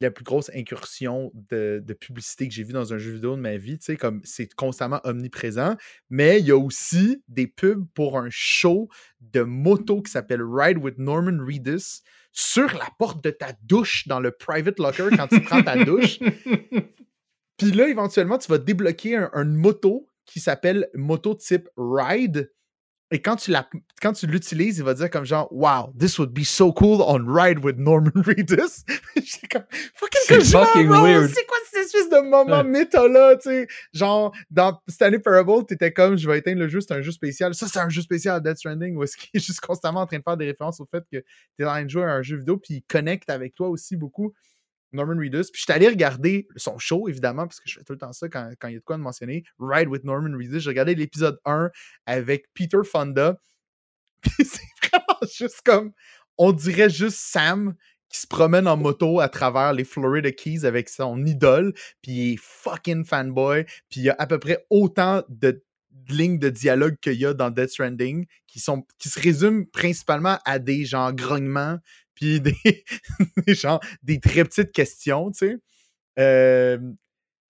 La 0.00 0.10
plus 0.10 0.24
grosse 0.24 0.50
incursion 0.54 1.32
de, 1.34 1.82
publicité 2.00 2.48
que 2.48 2.54
j'ai 2.54 2.62
vue 2.62 2.72
dans 2.72 2.92
un 2.92 2.98
jeu 2.98 3.12
vidéo 3.12 3.36
de 3.36 3.40
ma 3.40 3.56
vie. 3.56 3.78
Tu 3.78 3.86
sais, 3.86 3.96
comme 3.96 4.20
c'est 4.24 4.54
constamment 4.54 5.00
omniprésent. 5.04 5.76
Mais 6.10 6.38
il 6.40 6.46
y 6.46 6.50
a 6.50 6.56
aussi 6.56 7.22
des 7.28 7.46
pubs 7.46 7.86
pour 7.94 8.18
un 8.18 8.28
show 8.30 8.88
de 9.20 9.42
moto 9.42 10.02
qui 10.02 10.12
s'appelle 10.12 10.42
Ride 10.42 10.78
with 10.78 10.98
Norman 10.98 11.44
Reedus 11.44 12.02
sur 12.32 12.72
la 12.74 12.88
porte 12.98 13.24
de 13.24 13.30
ta 13.30 13.52
douche 13.62 14.06
dans 14.06 14.20
le 14.20 14.30
private 14.30 14.78
locker 14.78 15.08
quand 15.16 15.28
tu 15.28 15.40
prends 15.40 15.62
ta 15.62 15.82
douche. 15.84 16.18
Puis 17.56 17.72
là, 17.72 17.88
éventuellement, 17.88 18.38
tu 18.38 18.48
vas 18.48 18.58
débloquer 18.58 19.16
un, 19.16 19.30
une 19.34 19.56
moto 19.56 20.08
qui 20.24 20.40
s'appelle 20.40 20.88
moto 20.94 21.34
type 21.34 21.68
Ride. 21.76 22.52
Et 23.10 23.22
quand 23.22 23.36
tu, 23.36 23.50
la- 23.50 23.66
quand 24.02 24.12
tu 24.12 24.26
l'utilises, 24.26 24.78
il 24.78 24.84
va 24.84 24.92
dire 24.92 25.08
comme 25.10 25.24
genre 25.24 25.48
Wow, 25.50 25.94
this 25.98 26.18
would 26.18 26.30
be 26.32 26.44
so 26.44 26.72
cool 26.72 27.00
on 27.00 27.24
Ride 27.26 27.64
with 27.64 27.78
Norman 27.78 28.10
Reedus. 28.14 28.84
J'étais 29.16 29.48
comme 29.48 29.64
Fucking 29.94 30.20
C'est 30.24 30.34
weird. 31.02 31.30
C'est 31.34 31.46
quoi 31.46 31.56
cette 31.70 31.84
espèce 31.86 32.10
de 32.10 32.20
moment 32.28 32.62
méta-là, 32.64 33.36
tu 33.36 33.48
sais? 33.48 33.66
Genre, 33.94 34.34
dans 34.50 34.78
Stanley 34.88 35.20
Parable, 35.20 35.64
t'étais 35.66 35.92
comme 35.92 36.18
Je 36.18 36.28
vais 36.28 36.38
éteindre 36.38 36.58
le 36.60 36.68
jeu, 36.68 36.80
c'est 36.80 36.92
un 36.92 37.00
jeu 37.00 37.12
spécial. 37.12 37.54
Ça, 37.54 37.66
c'est 37.66 37.78
un 37.78 37.88
jeu 37.88 38.02
spécial 38.02 38.36
à 38.36 38.40
Death 38.40 38.58
Stranding 38.58 38.94
où 38.96 39.02
est-ce 39.04 39.16
qu'il 39.16 39.30
est 39.34 39.44
juste 39.44 39.60
constamment 39.60 40.00
en 40.02 40.06
train 40.06 40.18
de 40.18 40.22
faire 40.22 40.36
des 40.36 40.46
références 40.46 40.78
au 40.80 40.86
fait 40.86 41.04
que 41.10 41.24
t'es 41.56 41.64
en 41.64 41.68
train 41.68 41.84
de 41.84 41.90
jouer 41.90 42.04
à 42.04 42.12
un 42.12 42.22
jeu 42.22 42.36
vidéo, 42.36 42.58
puis 42.58 42.74
il 42.74 42.82
connecte 42.82 43.30
avec 43.30 43.54
toi 43.54 43.68
aussi 43.68 43.96
beaucoup. 43.96 44.34
Norman 44.92 45.18
Reedus. 45.18 45.50
Puis 45.52 45.60
je 45.60 45.62
suis 45.62 45.72
allé 45.72 45.88
regarder 45.88 46.48
son 46.56 46.78
show, 46.78 47.08
évidemment, 47.08 47.46
parce 47.46 47.60
que 47.60 47.68
je 47.68 47.78
fais 47.78 47.84
tout 47.84 47.92
le 47.92 47.98
temps 47.98 48.12
ça 48.12 48.28
quand, 48.28 48.50
il 48.64 48.72
y 48.72 48.76
a 48.76 48.78
de 48.78 48.84
quoi 48.84 48.96
de 48.96 49.02
mentionner. 49.02 49.44
Ride 49.58 49.88
with 49.88 50.04
Norman 50.04 50.36
Reedus. 50.36 50.60
J'ai 50.60 50.70
regardé 50.70 50.94
l'épisode 50.94 51.38
1 51.44 51.70
avec 52.06 52.46
Peter 52.54 52.78
Fonda. 52.84 53.38
C'est 54.38 54.60
vraiment 54.82 55.20
juste 55.32 55.62
comme. 55.64 55.92
On 56.36 56.52
dirait 56.52 56.90
juste 56.90 57.18
Sam 57.18 57.74
qui 58.08 58.20
se 58.20 58.26
promène 58.26 58.66
en 58.66 58.76
moto 58.76 59.20
à 59.20 59.28
travers 59.28 59.72
les 59.72 59.84
Florida 59.84 60.30
Keys 60.30 60.64
avec 60.64 60.88
son 60.88 61.24
idole. 61.26 61.74
Puis 62.02 62.12
il 62.12 62.32
est 62.32 62.40
fucking 62.40 63.04
fanboy. 63.04 63.64
Puis 63.90 64.00
il 64.00 64.02
y 64.04 64.10
a 64.10 64.16
à 64.18 64.26
peu 64.26 64.38
près 64.38 64.64
autant 64.70 65.22
de 65.28 65.62
lignes 66.08 66.38
de 66.38 66.48
dialogue 66.48 66.96
qu'il 67.00 67.14
y 67.14 67.26
a 67.26 67.34
dans 67.34 67.50
Death 67.50 67.70
Stranding 67.70 68.26
qui, 68.46 68.60
sont, 68.60 68.86
qui 68.98 69.08
se 69.08 69.20
résument 69.20 69.64
principalement 69.66 70.38
à 70.44 70.58
des 70.58 70.84
genre 70.84 71.12
grognements 71.12 71.78
puis 72.18 72.40
des, 72.40 72.56
des 73.46 73.54
genre 73.54 73.80
des 74.02 74.18
très 74.18 74.44
petites 74.44 74.72
questions, 74.72 75.30
tu 75.30 75.60
sais. 76.16 76.78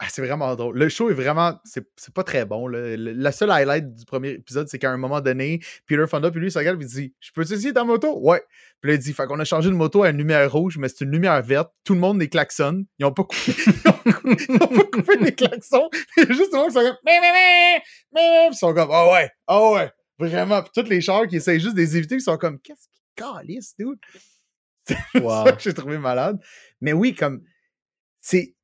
Ah, 0.00 0.06
c'est 0.10 0.22
vraiment 0.22 0.54
drôle. 0.54 0.78
Le 0.78 0.88
show 0.88 1.10
est 1.10 1.14
vraiment. 1.14 1.58
C'est 1.64 1.82
pas 2.14 2.22
très 2.22 2.44
bon. 2.44 2.68
Le- 2.68 2.94
La 2.94 3.32
seule 3.32 3.50
highlight 3.50 3.96
du 3.96 4.04
premier 4.04 4.30
épisode, 4.30 4.68
c'est 4.68 4.78
qu'à 4.78 4.92
un 4.92 4.96
moment 4.96 5.20
donné, 5.20 5.58
Peter 5.86 6.04
Fonda, 6.06 6.30
puis 6.30 6.38
lui, 6.38 6.48
il 6.48 6.50
se 6.52 6.58
regarde 6.58 6.80
il 6.80 6.86
dit 6.86 7.14
Je 7.18 7.32
peux 7.32 7.42
essayer 7.42 7.72
ta 7.72 7.82
moto? 7.82 8.16
Ouais. 8.20 8.40
Puis 8.80 8.90
là, 8.92 8.94
il 8.94 9.00
dit 9.00 9.12
Fait 9.12 9.26
qu'on 9.26 9.40
a 9.40 9.44
changé 9.44 9.70
de 9.70 9.74
moto 9.74 10.04
à 10.04 10.10
une 10.10 10.18
lumière 10.18 10.52
rouge, 10.52 10.78
mais 10.78 10.88
c'est 10.88 11.00
une 11.04 11.10
lumière 11.10 11.42
verte. 11.42 11.72
Tout 11.82 11.94
le 11.94 12.00
monde 12.00 12.20
les 12.20 12.28
klaxonne. 12.28 12.84
Ils 13.00 13.06
ont 13.06 13.12
pas 13.12 13.24
coupé, 13.24 13.52
ils 13.66 13.90
ont 13.90 13.98
ils 14.48 14.58
pas 14.60 14.84
coupé 14.84 15.16
les 15.20 15.34
klaxons. 15.34 15.90
Juste 16.16 16.52
des 16.52 16.58
gens 16.58 16.66
qui 16.68 16.74
sont 16.74 16.80
comme 16.82 16.96
Mais, 17.04 17.18
mais, 17.20 17.32
mais, 17.32 17.82
mais. 18.12 18.46
Puis 18.50 18.54
ils 18.54 18.56
sont 18.56 18.74
comme 18.74 18.90
Ah 18.92 19.10
ouais, 19.12 19.30
ah 19.48 19.70
ouais. 19.72 19.90
Vraiment. 20.20 20.62
Puis 20.62 20.70
tous 20.80 20.88
les 20.88 21.00
chars 21.00 21.26
qui 21.26 21.36
essayent 21.36 21.58
juste 21.58 21.74
de 21.74 21.80
les 21.80 21.96
éviter, 21.96 22.14
ils 22.14 22.20
sont 22.20 22.36
comme 22.38 22.60
Qu'est-ce 22.60 22.86
qu'ils 22.88 23.02
calissent, 23.16 23.74
dude? 23.76 23.98
c'est 25.12 25.20
Wow. 25.20 25.46
ça 25.46 25.52
que 25.52 25.62
j'ai 25.62 25.74
trouvé 25.74 25.98
malade. 25.98 26.38
Mais 26.80 26.92
oui, 26.92 27.14
comme. 27.14 27.42
C'est. 28.20 28.54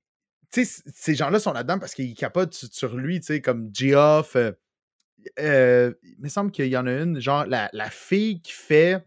Tu 0.53 0.65
sais, 0.65 0.83
c- 0.83 0.83
ces 0.95 1.15
gens-là 1.15 1.41
sont 1.41 1.53
là-dedans 1.53 1.79
parce 1.79 1.95
qu'ils 1.95 2.15
capotent 2.15 2.55
sur- 2.55 2.73
sur 2.73 2.97
lui, 2.97 3.21
tu 3.21 3.27
sais, 3.27 3.41
comme 3.41 3.71
Geoff. 3.73 4.37
euh, 4.37 4.53
euh, 5.39 5.93
il 6.03 6.17
me 6.21 6.29
semble 6.29 6.51
qu'il 6.51 6.67
y 6.67 6.77
en 6.77 6.87
a 6.87 6.93
une, 6.93 7.19
genre, 7.21 7.47
la, 7.47 7.71
la 7.73 7.91
fille 7.91 8.41
qui 8.43 8.53
fait 8.53 9.05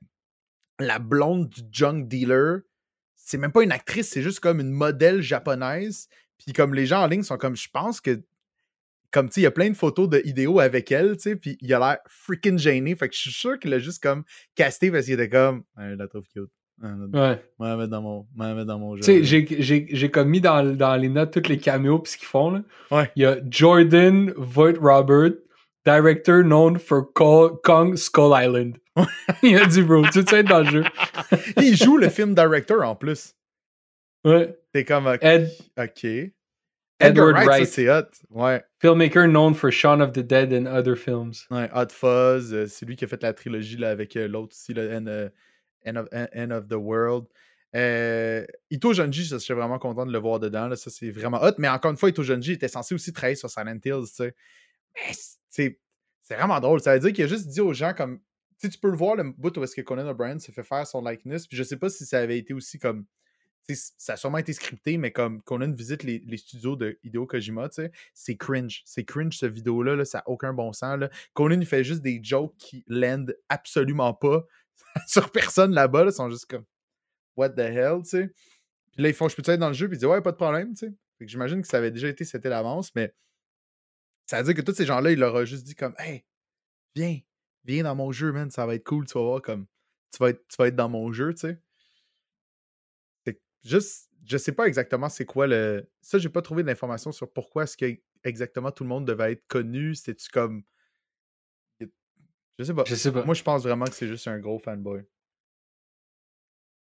la 0.80 1.00
blonde 1.00 1.50
du 1.50 1.62
junk 1.72 2.04
dealer. 2.08 2.62
C'est 3.16 3.38
même 3.38 3.52
pas 3.52 3.64
une 3.64 3.72
actrice, 3.72 4.10
c'est 4.10 4.22
juste 4.22 4.40
comme 4.40 4.60
une 4.60 4.72
modèle 4.72 5.22
japonaise. 5.22 6.08
Puis 6.38 6.54
comme 6.54 6.74
les 6.74 6.86
gens 6.86 7.02
en 7.04 7.08
ligne 7.08 7.24
sont 7.24 7.38
comme, 7.38 7.56
je 7.56 7.70
pense 7.72 8.02
que. 8.02 8.24
Comme, 9.12 9.30
tu 9.30 9.36
sais, 9.36 9.42
il 9.42 9.44
y 9.46 9.48
a 9.48 9.52
plein 9.52 9.70
de 9.70 9.76
photos 9.76 10.10
de 10.10 10.60
avec 10.60 10.92
elle, 10.92 11.16
tu 11.16 11.22
sais, 11.24 11.36
puis 11.38 11.58
il 11.62 11.74
a 11.74 11.80
l'air 11.80 11.98
freaking 12.08 12.60
gêné. 12.60 12.94
Fait 12.96 13.08
que 13.08 13.16
je 13.16 13.22
suis 13.22 13.32
sûr 13.32 13.58
qu'il 13.58 13.74
a 13.74 13.80
juste 13.80 14.04
comme 14.04 14.26
casté 14.54 14.92
parce 14.92 15.06
qu'il 15.06 15.14
était 15.14 15.30
comme, 15.30 15.64
ah, 15.78 15.90
je 15.90 15.96
la 15.96 16.08
trouve 16.10 16.26
cute. 16.28 16.52
Ouais. 16.82 17.42
mettre 17.60 17.88
dans 17.88 18.02
mon, 18.02 18.26
dans 18.36 18.80
mon 18.80 18.96
jeu. 18.96 19.02
Tu 19.02 19.26
sais, 19.26 19.58
j'ai- 19.60 20.12
comme 20.12 20.30
mis 20.30 20.42
dans, 20.42 20.64
dans 20.76 20.96
les 20.96 21.10
notes 21.10 21.32
tous 21.42 21.50
les 21.50 21.58
caméos 21.58 22.00
pis 22.00 22.12
ce 22.12 22.18
qu'ils 22.18 22.28
font. 22.28 22.52
Là. 22.52 22.62
Ouais. 22.92 23.12
Il 23.16 23.24
y 23.24 23.26
a 23.26 23.38
Jordan 23.50 24.32
Voight 24.38 24.78
Robert, 24.80 25.32
director 25.86 26.44
known 26.44 26.78
for 26.78 27.12
Ko- 27.14 27.60
Kong 27.64 27.96
Skull 27.96 28.34
Island. 28.36 28.78
Il 29.44 29.58
a 29.58 29.66
dit, 29.66 29.82
bro, 29.84 30.04
tu 30.12 30.22
sais 30.24 30.40
être 30.40 30.48
dans 30.50 30.60
le 30.60 30.66
jeu? 30.70 30.84
il 31.58 31.76
joue 31.78 31.98
le 31.98 32.10
film 32.10 32.34
director 32.34 32.82
en 32.84 32.96
plus. 32.96 33.36
Ouais. 34.26 34.58
T'es 34.74 34.84
comme, 34.86 35.06
ok. 35.08 35.20
Ed-. 35.22 35.52
Edward 37.00 37.36
Wright, 37.46 37.68
c'est 37.68 37.90
hot. 37.90 38.08
Ouais. 38.32 38.64
filmmaker 38.82 39.28
known 39.28 39.54
for 39.54 39.70
Shaun 39.72 40.02
of 40.02 40.14
the 40.14 40.22
Dead 40.24 40.52
and 40.52 40.66
other 40.66 40.96
films. 40.96 41.46
ouais. 41.52 41.70
Hot 41.74 41.92
Fuzz. 41.92 42.54
euh, 42.54 42.66
c'est 42.68 42.86
lui 42.88 42.96
qui 42.96 43.06
a 43.06 43.08
fait 43.08 43.22
la 43.22 43.34
trilogie 43.34 43.78
là, 43.78 43.90
avec 43.92 44.16
euh, 44.16 44.28
l'autre 44.28 44.56
aussi, 44.56 44.74
le 44.74 44.92
End, 44.92 45.06
euh, 45.08 45.30
End 45.88 46.52
of, 46.52 46.68
the 46.68 46.74
World. 46.74 47.28
Euh, 47.76 48.46
Ito 48.70 48.94
Junji, 48.94 49.24
je 49.26 49.38
suis 49.38 49.54
vraiment 49.54 49.80
content 49.80 50.06
de 50.06 50.12
le 50.12 50.20
voir 50.20 50.40
dedans. 50.40 50.68
Là, 50.68 50.76
ça, 50.76 50.90
c'est 50.90 51.12
vraiment 51.12 51.42
hot. 51.44 51.54
Mais 51.58 51.70
encore 51.70 51.92
une 51.92 51.98
fois, 51.98 52.10
Ito 52.10 52.24
Junji 52.24 52.54
était 52.54 52.68
censé 52.68 52.96
aussi 52.96 53.14
travailler 53.14 53.36
sur 53.36 53.50
Silent 53.50 53.80
Hills. 53.84 54.32
Mais 54.96 55.12
c'est 55.50 55.80
c'est 56.28 56.36
vraiment 56.36 56.60
drôle. 56.60 56.82
Ça 56.82 56.94
veut 56.94 57.00
dire 57.00 57.14
qu'il 57.14 57.24
a 57.24 57.28
juste 57.28 57.48
dit 57.48 57.62
aux 57.62 57.74
gens 57.74 57.94
comme. 57.94 58.20
Tu 58.60 58.70
peux 58.70 58.90
le 58.90 58.98
voir, 58.98 59.16
le 59.16 59.24
bout 59.24 59.56
où 59.58 59.64
est-ce 59.64 59.76
que 59.76 59.82
Conan 59.82 60.08
O'Brien 60.10 60.40
se 60.40 60.52
fait 60.52 60.64
faire 60.64 60.86
son 60.86 61.02
likeness. 61.02 61.48
Puis 61.48 61.56
je 61.56 61.64
sais 61.64 61.78
pas 61.78 61.90
si 61.90 62.06
ça 62.06 62.20
avait 62.20 62.38
été 62.38 62.54
aussi 62.54 62.80
comme. 62.80 63.06
Ça 63.70 64.14
a 64.14 64.18
sûrement 64.18 64.38
été 64.38 64.54
scripté, 64.54 64.98
mais 64.98 65.12
comme 65.12 65.42
Conan 65.42 65.72
visite 65.72 66.04
les, 66.04 66.38
studios 66.38 66.76
de 66.76 67.00
Hideo 67.04 67.26
Kojima, 67.26 67.70
c'est 68.14 68.36
cringe. 68.36 68.82
C'est 68.86 69.04
cringe, 69.04 69.38
cette 69.38 69.54
vidéo-là. 69.54 69.96
Là, 69.96 70.06
ça 70.06 70.20
n'a 70.20 70.24
aucun 70.28 70.54
bon 70.54 70.74
sens. 70.74 71.00
Conan, 71.34 71.60
il 71.60 71.66
fait 71.66 71.84
juste 71.84 72.02
des 72.02 72.20
jokes 72.22 72.56
qui 72.58 72.84
landent 72.88 73.36
absolument 73.50 74.14
pas 74.14 74.46
sur 75.08 75.32
personne 75.32 75.74
là-bas. 75.74 76.06
Là, 76.06 76.12
ils 76.12 76.16
sont 76.16 76.30
juste 76.30 76.46
comme 76.46 76.66
What 77.36 77.52
the 77.52 77.60
hell, 77.60 78.02
tu 78.04 78.10
sais. 78.10 78.34
Puis 78.94 79.04
là, 79.04 79.10
ils 79.10 79.16
font 79.16 79.28
Je 79.28 79.36
peux-tu 79.36 79.52
être 79.52 79.60
dans 79.60 79.68
le 79.68 79.74
jeu? 79.74 79.88
Puis 79.88 79.98
ils 79.98 80.00
disent 80.00 80.10
Ouais, 80.10 80.22
pas 80.22 80.32
de 80.32 80.38
problème, 80.38 80.74
tu 80.74 80.88
sais. 80.88 80.94
Fait 81.18 81.26
que 81.26 81.32
j'imagine 81.32 81.62
que 81.62 81.68
ça 81.68 81.78
avait 81.78 81.92
déjà 81.92 82.08
été 82.08 82.26
c'était 82.26 82.50
l'avance, 82.50 82.94
mais 82.96 83.14
ça 84.28 84.38
veut 84.38 84.44
dire 84.44 84.56
que 84.56 84.70
tous 84.70 84.76
ces 84.76 84.86
gens-là, 84.86 85.12
il 85.12 85.20
leur 85.20 85.36
a 85.36 85.46
juste 85.46 85.64
dit 85.64 85.76
comme 85.76 85.96
Hey, 85.98 86.26
viens, 86.96 87.20
viens 87.66 87.84
dans 87.84 87.96
mon 87.96 88.12
jeu, 88.12 88.32
man, 88.32 88.52
ça 88.52 88.66
va 88.66 88.76
être 88.76 88.84
cool, 88.84 89.08
tu 89.08 89.14
vas 89.18 89.24
voir 89.24 89.42
comme 89.42 89.66
tu 90.12 90.20
vas 90.20 90.30
être, 90.30 90.48
tu 90.48 90.56
vas 90.58 90.68
être 90.68 90.76
dans 90.76 90.90
mon 90.90 91.12
jeu, 91.12 91.34
tu 91.34 91.42
sais. 91.42 91.62
C'est 93.26 93.42
juste, 93.64 94.10
je 94.26 94.38
sais 94.38 94.52
pas 94.52 94.68
exactement 94.68 95.10
c'est 95.10 95.26
quoi 95.26 95.48
le. 95.48 95.90
Ça, 96.02 96.18
j'ai 96.18 96.30
pas 96.30 96.42
trouvé 96.42 96.64
d'informations 96.64 97.12
sur 97.12 97.32
pourquoi 97.32 97.64
est-ce 97.64 97.78
que 97.78 98.00
exactement 98.24 98.72
tout 98.72 98.84
le 98.84 98.90
monde 98.90 99.06
devait 99.06 99.34
être 99.34 99.48
connu. 99.48 99.96
C'était-tu 99.96 100.30
comme. 100.30 100.64
Je 102.58 102.64
sais 102.64 102.74
pas. 102.74 102.84
Je 102.86 102.96
sais 102.96 103.12
pas. 103.12 103.24
Moi, 103.24 103.36
je 103.36 103.44
pense 103.44 103.64
vraiment 103.64 103.86
que 103.86 103.94
c'est 103.94 104.08
juste 104.08 104.28
un 104.28 104.40
gros 104.40 104.60
fanboy. 104.60 105.04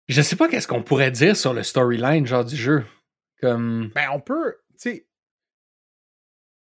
Je 0.08 0.22
sais 0.22 0.36
pas 0.36 0.48
qu'est-ce 0.48 0.68
qu'on 0.68 0.84
pourrait 0.84 1.12
dire 1.12 1.36
sur 1.36 1.54
le 1.54 1.64
storyline, 1.64 2.26
genre 2.26 2.46
du 2.46 2.56
jeu. 2.56 2.86
Comme. 3.42 3.92
Ben, 3.96 4.10
on 4.14 4.20
peut. 4.20 4.56
Tu 4.72 4.76
sais. 4.78 5.08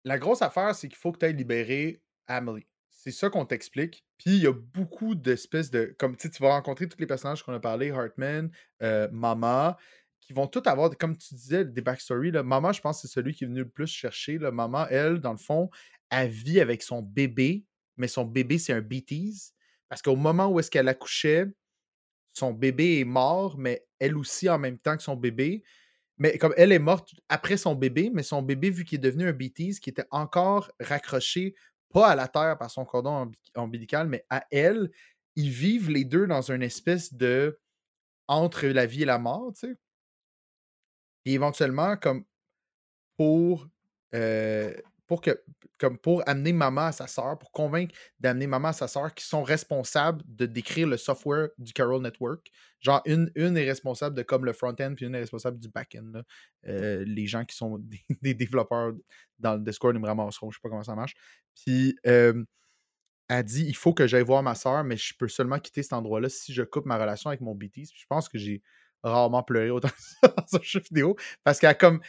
La 0.05 0.19
grosse 0.19 0.43
affaire, 0.43 0.75
c'est 0.75 0.89
qu'il 0.89 0.97
faut 0.97 1.13
que 1.13 1.19
tu 1.19 1.27
ailles 1.27 1.37
libérer 1.37 2.01
Amelie. 2.27 2.67
C'est 2.91 3.11
ça 3.11 3.29
qu'on 3.29 3.45
t'explique. 3.45 4.05
Puis 4.19 4.31
il 4.31 4.43
y 4.43 4.47
a 4.47 4.53
beaucoup 4.53 5.15
d'espèces 5.15 5.71
de. 5.71 5.95
Comme 5.99 6.17
tu 6.17 6.29
sais, 6.29 6.31
tu 6.31 6.43
vas 6.43 6.51
rencontrer 6.51 6.89
tous 6.89 6.99
les 6.99 7.07
personnages 7.07 7.43
qu'on 7.43 7.53
a 7.53 7.61
parlé, 7.61 7.91
Hartman, 7.91 8.51
euh, 8.83 9.09
Mama, 9.13 9.77
qui 10.21 10.33
vont 10.33 10.47
tous 10.47 10.63
avoir, 10.67 10.97
comme 10.97 11.17
tu 11.17 11.35
disais, 11.35 11.65
des 11.65 11.81
backstories. 11.83 12.33
Là. 12.33 12.43
Mama, 12.43 12.73
je 12.73 12.81
pense 12.81 13.01
que 13.01 13.07
c'est 13.07 13.15
celui 13.15 13.35
qui 13.35 13.45
est 13.45 13.47
venu 13.47 13.61
le 13.61 13.69
plus 13.69 13.87
chercher. 13.87 14.39
Là. 14.39 14.51
Mama, 14.51 14.89
elle, 14.91 15.21
dans 15.21 15.33
le 15.33 15.39
fond, 15.39 15.71
elle 16.11 16.31
vit 16.31 16.61
avec 16.61 16.83
son 16.83 17.03
bébé, 17.03 17.65
mais 17.97 18.09
son 18.09 18.25
bébé, 18.25 18.59
c'est 18.59 18.73
un 18.73 18.81
bêtise. 18.81 19.53
Parce 19.89 20.03
qu'au 20.03 20.17
moment 20.17 20.49
où 20.49 20.61
est-ce 20.61 20.71
qu'elle 20.71 20.89
accouchait, 20.89 21.47
son 22.33 22.53
bébé 22.53 23.01
est 23.01 23.05
mort, 23.05 23.57
mais 23.57 23.87
elle 23.99 24.17
aussi 24.17 24.49
en 24.49 24.59
même 24.59 24.79
temps 24.79 24.97
que 24.97 25.03
son 25.03 25.17
bébé. 25.17 25.63
Mais 26.19 26.39
comme 26.39 26.55
elle 26.57 26.73
est 26.73 26.79
morte 26.79 27.15
après 27.29 27.57
son 27.57 27.75
bébé, 27.75 28.11
mais 28.13 28.23
son 28.23 28.43
bébé, 28.43 28.71
vu 28.71 28.85
qu'il 28.85 28.99
est 28.99 29.03
devenu 29.03 29.29
un 29.29 29.33
bêtise, 29.33 29.81
qui 29.81 29.91
était 29.91 30.07
encore 30.11 30.71
raccroché, 30.81 31.55
pas 31.93 32.09
à 32.09 32.15
la 32.15 32.29
terre 32.29 32.59
par 32.59 32.71
son 32.71 32.85
cordon 32.85 33.31
ombilical, 33.55 34.09
mais 34.09 34.25
à 34.29 34.45
elle, 34.51 34.91
ils 35.35 35.51
vivent 35.51 35.91
les 35.91 36.05
deux 36.05 36.27
dans 36.27 36.51
une 36.51 36.63
espèce 36.63 37.13
de 37.15 37.59
entre 38.29 38.67
la 38.67 38.87
vie 38.87 39.03
et 39.03 39.07
la 39.07 39.19
mort, 39.19 39.53
tu 39.53 39.69
sais. 39.69 39.77
Et 41.25 41.35
éventuellement, 41.35 41.97
comme 41.97 42.25
pour 43.17 43.69
euh, 44.15 44.75
pour 45.07 45.21
que 45.21 45.43
comme 45.79 45.99
pour 45.99 46.23
amener 46.27 46.53
maman 46.53 46.87
à 46.87 46.93
sa 46.93 47.07
sœur, 47.07 47.39
pour 47.39 47.53
convaincre 47.53 47.95
d'amener 48.19 48.47
maman 48.47 48.69
à 48.69 48.73
sa 48.73 48.89
sœur 48.89 49.15
qui 49.15 49.25
sont 49.25 49.43
responsables 49.43 50.23
de 50.27 50.47
décrire 50.47 50.89
le 50.89 50.97
software 50.97 51.51
du 51.59 51.73
Carol 51.73 52.03
Network. 52.03 52.51
Genre, 52.81 53.03
une, 53.05 53.31
une 53.35 53.57
est 53.57 53.65
responsable 53.65 54.17
de 54.17 54.23
comme 54.23 54.45
le 54.45 54.53
front-end, 54.53 54.95
puis 54.97 55.07
une 55.07 55.15
est 55.15 55.21
responsable 55.21 55.59
du 55.59 55.69
back-end. 55.69 56.23
Euh, 56.67 57.05
les 57.07 57.27
gens 57.27 57.45
qui 57.45 57.57
sont 57.57 57.79
des, 58.23 58.35
développeurs 58.35 58.93
dans 59.39 59.55
le 59.55 59.61
Discord 59.61 59.95
ils 59.95 60.01
me 60.01 60.07
ramasseront, 60.07 60.51
je 60.51 60.57
sais 60.57 60.61
pas 60.63 60.71
comment 60.71 60.85
ça 60.85 60.95
marche. 60.95 61.15
Puis 61.55 61.97
elle 63.29 63.43
dit 63.45 63.65
il 63.67 63.77
faut 63.77 63.93
que 63.93 64.07
j'aille 64.07 64.25
voir 64.25 64.43
ma 64.43 64.55
sœur, 64.55 64.85
mais 64.85 64.97
je 64.97 65.15
peux 65.19 65.29
seulement 65.29 65.59
quitter 65.59 65.83
cet 65.83 65.93
endroit-là 65.93 66.29
si 66.29 66.53
je 66.53 66.63
coupe 66.63 66.87
ma 66.87 66.97
relation 66.97 67.29
avec 67.29 67.41
mon 67.41 67.55
BTS. 67.55 67.91
je 67.95 68.07
pense 68.09 68.29
que 68.29 68.39
j'ai 68.39 68.63
rarement 69.03 69.43
pleuré 69.43 69.71
autant 69.71 69.91
dans 70.23 70.59
un 70.59 70.63
jeu 70.63 70.81
vidéo. 70.81 71.17
Parce 71.45 71.59
qu'elle 71.59 71.77
comme 71.77 72.01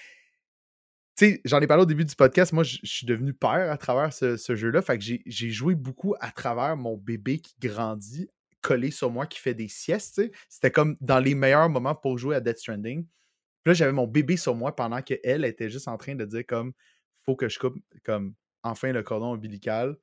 j'en 1.45 1.61
ai 1.61 1.67
parlé 1.67 1.83
au 1.83 1.85
début 1.85 2.05
du 2.05 2.15
podcast, 2.15 2.53
moi, 2.53 2.63
je 2.63 2.77
suis 2.83 3.05
devenu 3.05 3.33
père 3.33 3.71
à 3.71 3.77
travers 3.77 4.13
ce, 4.13 4.55
jeu-là. 4.55 4.81
Fait 4.81 4.97
que 4.97 5.03
j'ai 5.03 5.49
joué 5.49 5.75
beaucoup 5.75 6.15
à 6.19 6.31
travers 6.31 6.77
mon 6.77 6.97
bébé 6.97 7.39
qui 7.39 7.55
grandit, 7.59 8.29
collé 8.61 8.91
sur 8.91 9.09
moi, 9.09 9.25
qui 9.25 9.39
fait 9.39 9.53
des 9.53 9.67
siestes. 9.67 10.21
C'était 10.49 10.71
comme 10.71 10.95
dans 11.01 11.19
les 11.19 11.35
meilleurs 11.35 11.69
moments 11.69 11.95
pour 11.95 12.17
jouer 12.17 12.35
à 12.35 12.39
Death 12.39 12.59
Stranding. 12.59 13.03
Puis 13.03 13.71
là, 13.71 13.73
j'avais 13.73 13.91
mon 13.91 14.07
bébé 14.07 14.37
sur 14.37 14.55
moi 14.55 14.75
pendant 14.75 15.01
qu'elle 15.01 15.43
était 15.45 15.69
juste 15.69 15.87
en 15.87 15.97
train 15.97 16.15
de 16.15 16.25
dire 16.25 16.45
comme 16.45 16.73
faut 17.25 17.35
que 17.35 17.49
je 17.49 17.59
coupe 17.59 17.77
comme 18.03 18.33
enfin 18.63 18.91
le 18.91 19.03
cordon 19.03 19.33
ombilical. 19.33 19.97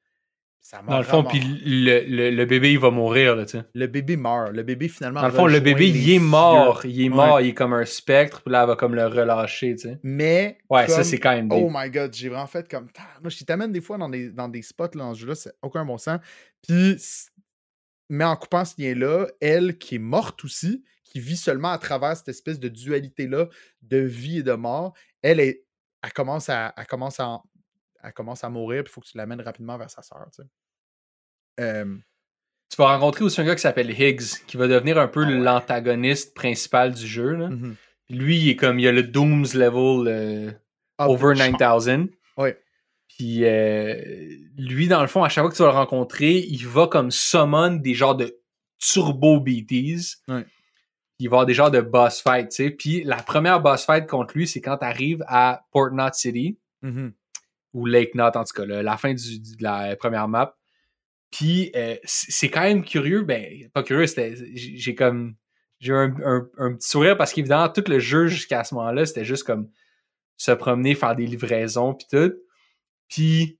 Dans 0.88 0.98
le 0.98 1.04
fond, 1.04 1.24
puis 1.24 1.40
le, 1.40 2.30
le, 2.30 2.44
bébé, 2.46 2.72
il 2.72 2.78
va 2.78 2.90
mourir, 2.90 3.36
là, 3.36 3.44
tu 3.44 3.58
sais. 3.58 3.64
Le 3.74 3.86
bébé 3.86 4.16
meurt. 4.16 4.50
Le 4.50 4.62
bébé, 4.62 4.88
finalement. 4.88 5.20
Dans 5.20 5.28
le 5.28 5.34
fond, 5.34 5.46
le 5.46 5.60
bébé, 5.60 5.90
il 5.90 6.10
est 6.10 6.18
mort. 6.18 6.86
Il 6.86 7.04
est 7.04 7.08
mort, 7.10 7.40
il 7.40 7.48
est 7.48 7.54
comme 7.54 7.74
un 7.74 7.84
spectre, 7.84 8.42
puis 8.42 8.50
là, 8.50 8.62
elle 8.62 8.68
va 8.68 8.76
comme 8.76 8.94
le 8.94 9.06
relâcher, 9.06 9.74
tu 9.76 9.88
sais. 9.88 9.98
Mais. 10.02 10.58
Ouais, 10.70 10.88
ça, 10.88 11.04
c'est 11.04 11.18
quand 11.18 11.32
même. 11.32 11.50
Oh 11.52 11.70
my 11.72 11.90
god, 11.90 12.14
j'ai 12.14 12.28
vraiment 12.28 12.46
fait 12.46 12.68
comme. 12.68 12.88
Moi, 13.20 13.30
je 13.30 13.44
t'amène 13.44 13.72
des 13.72 13.80
fois 13.80 13.98
dans 13.98 14.08
des, 14.08 14.30
dans 14.30 14.48
des 14.48 14.62
spots, 14.62 14.94
là, 14.94 15.12
ce 15.14 15.20
jeu-là, 15.20 15.34
c'est 15.34 15.52
aucun 15.62 15.84
bon 15.84 15.98
sens. 15.98 16.18
Puis. 16.66 16.96
Mais 18.10 18.24
en 18.24 18.36
coupant 18.36 18.64
ce 18.66 18.74
lien-là, 18.78 19.26
elle, 19.40 19.78
qui 19.78 19.94
est 19.94 19.98
morte 19.98 20.44
aussi, 20.44 20.84
qui 21.04 21.20
vit 21.20 21.38
seulement 21.38 21.72
à 21.72 21.78
travers 21.78 22.14
cette 22.16 22.28
espèce 22.28 22.60
de 22.60 22.68
dualité-là 22.68 23.48
de 23.80 23.96
vie 23.96 24.38
et 24.38 24.42
de 24.42 24.52
mort, 24.52 24.92
elle, 25.22 25.40
est, 25.40 25.64
elle, 26.02 26.12
commence, 26.12 26.50
à, 26.50 26.74
elle 26.76 26.86
commence 26.86 27.18
à 27.18 27.40
elle 28.04 28.12
commence 28.12 28.44
à 28.44 28.50
mourir, 28.50 28.84
puis 28.84 28.90
il 28.90 28.94
faut 28.94 29.00
que 29.00 29.06
tu 29.06 29.16
l'amènes 29.16 29.40
rapidement 29.40 29.78
vers 29.78 29.90
sa 29.90 30.02
sœur. 30.02 30.26
Tu, 30.34 30.42
tu 31.56 32.76
vas 32.76 32.96
rencontrer 32.96 33.24
aussi 33.24 33.40
un 33.40 33.44
gars 33.44 33.54
qui 33.54 33.62
s'appelle 33.62 33.90
Higgs, 33.90 34.44
qui 34.46 34.56
va 34.56 34.66
devenir 34.66 34.98
un 34.98 35.08
peu 35.08 35.24
ah 35.24 35.30
l'antagoniste 35.30 36.34
principal 36.34 36.92
du 36.92 37.06
jeu. 37.06 37.32
Là. 37.32 37.48
Mmh 37.48 37.76
lui, 38.10 38.38
il 38.38 38.50
est 38.50 38.56
comme, 38.56 38.78
il 38.78 38.86
a 38.86 38.92
le 38.92 39.02
Dooms 39.02 39.46
level 39.54 40.08
euh, 40.08 40.52
ah, 40.98 41.08
over 41.08 41.34
9000. 41.34 42.08
Oui. 42.36 42.50
Puis 43.08 43.44
euh, 43.44 43.94
lui, 44.58 44.88
dans 44.88 45.00
le 45.00 45.06
fond, 45.06 45.22
à 45.22 45.28
chaque 45.28 45.42
fois 45.42 45.50
que 45.50 45.56
tu 45.56 45.62
vas 45.62 45.70
le 45.70 45.74
rencontrer, 45.74 46.38
il 46.38 46.66
va 46.66 46.86
comme 46.86 47.10
summon 47.10 47.76
des 47.76 47.94
genres 47.94 48.16
de 48.16 48.38
turbo 48.78 49.40
BTs. 49.40 50.22
Il 51.20 51.28
va 51.28 51.36
avoir 51.36 51.46
des 51.46 51.54
genres 51.54 51.70
de 51.70 51.80
boss 51.80 52.20
fight, 52.20 52.48
tu 52.48 52.56
sais. 52.56 52.70
Puis 52.70 53.04
la 53.04 53.16
première 53.16 53.60
boss 53.60 53.86
fight 53.86 54.06
contre 54.06 54.36
lui, 54.36 54.48
c'est 54.48 54.60
quand 54.60 54.78
tu 54.78 54.84
arrives 54.84 55.24
à 55.28 55.64
Port 55.70 55.90
Knot 55.90 56.12
City. 56.12 56.58
Mmh 56.82 57.08
ou 57.74 57.86
Lake 57.86 58.14
Knot, 58.14 58.36
en 58.36 58.44
tout 58.44 58.54
cas, 58.54 58.64
la 58.64 58.96
fin 58.96 59.12
du, 59.12 59.40
de 59.40 59.62
la 59.62 59.96
première 59.96 60.28
map. 60.28 60.56
Puis 61.30 61.72
euh, 61.74 61.96
c'est 62.04 62.48
quand 62.48 62.62
même 62.62 62.84
curieux, 62.84 63.22
ben, 63.22 63.68
pas 63.74 63.82
curieux. 63.82 64.06
J'ai 64.54 64.94
comme. 64.94 65.34
J'ai 65.80 65.92
eu 65.92 65.96
un, 65.96 66.48
un, 66.56 66.74
petit 66.76 66.88
sourire 66.88 67.16
parce 67.18 67.32
qu'évidemment, 67.32 67.68
tout 67.68 67.84
le 67.88 67.98
jeu 67.98 68.28
jusqu'à 68.28 68.64
ce 68.64 68.74
moment-là, 68.76 69.04
c'était 69.04 69.24
juste 69.24 69.42
comme 69.44 69.68
se 70.36 70.52
promener, 70.52 70.94
faire 70.94 71.14
des 71.14 71.26
livraisons, 71.26 71.94
puis 71.94 72.06
tout. 72.10 72.32
Puis 73.08 73.58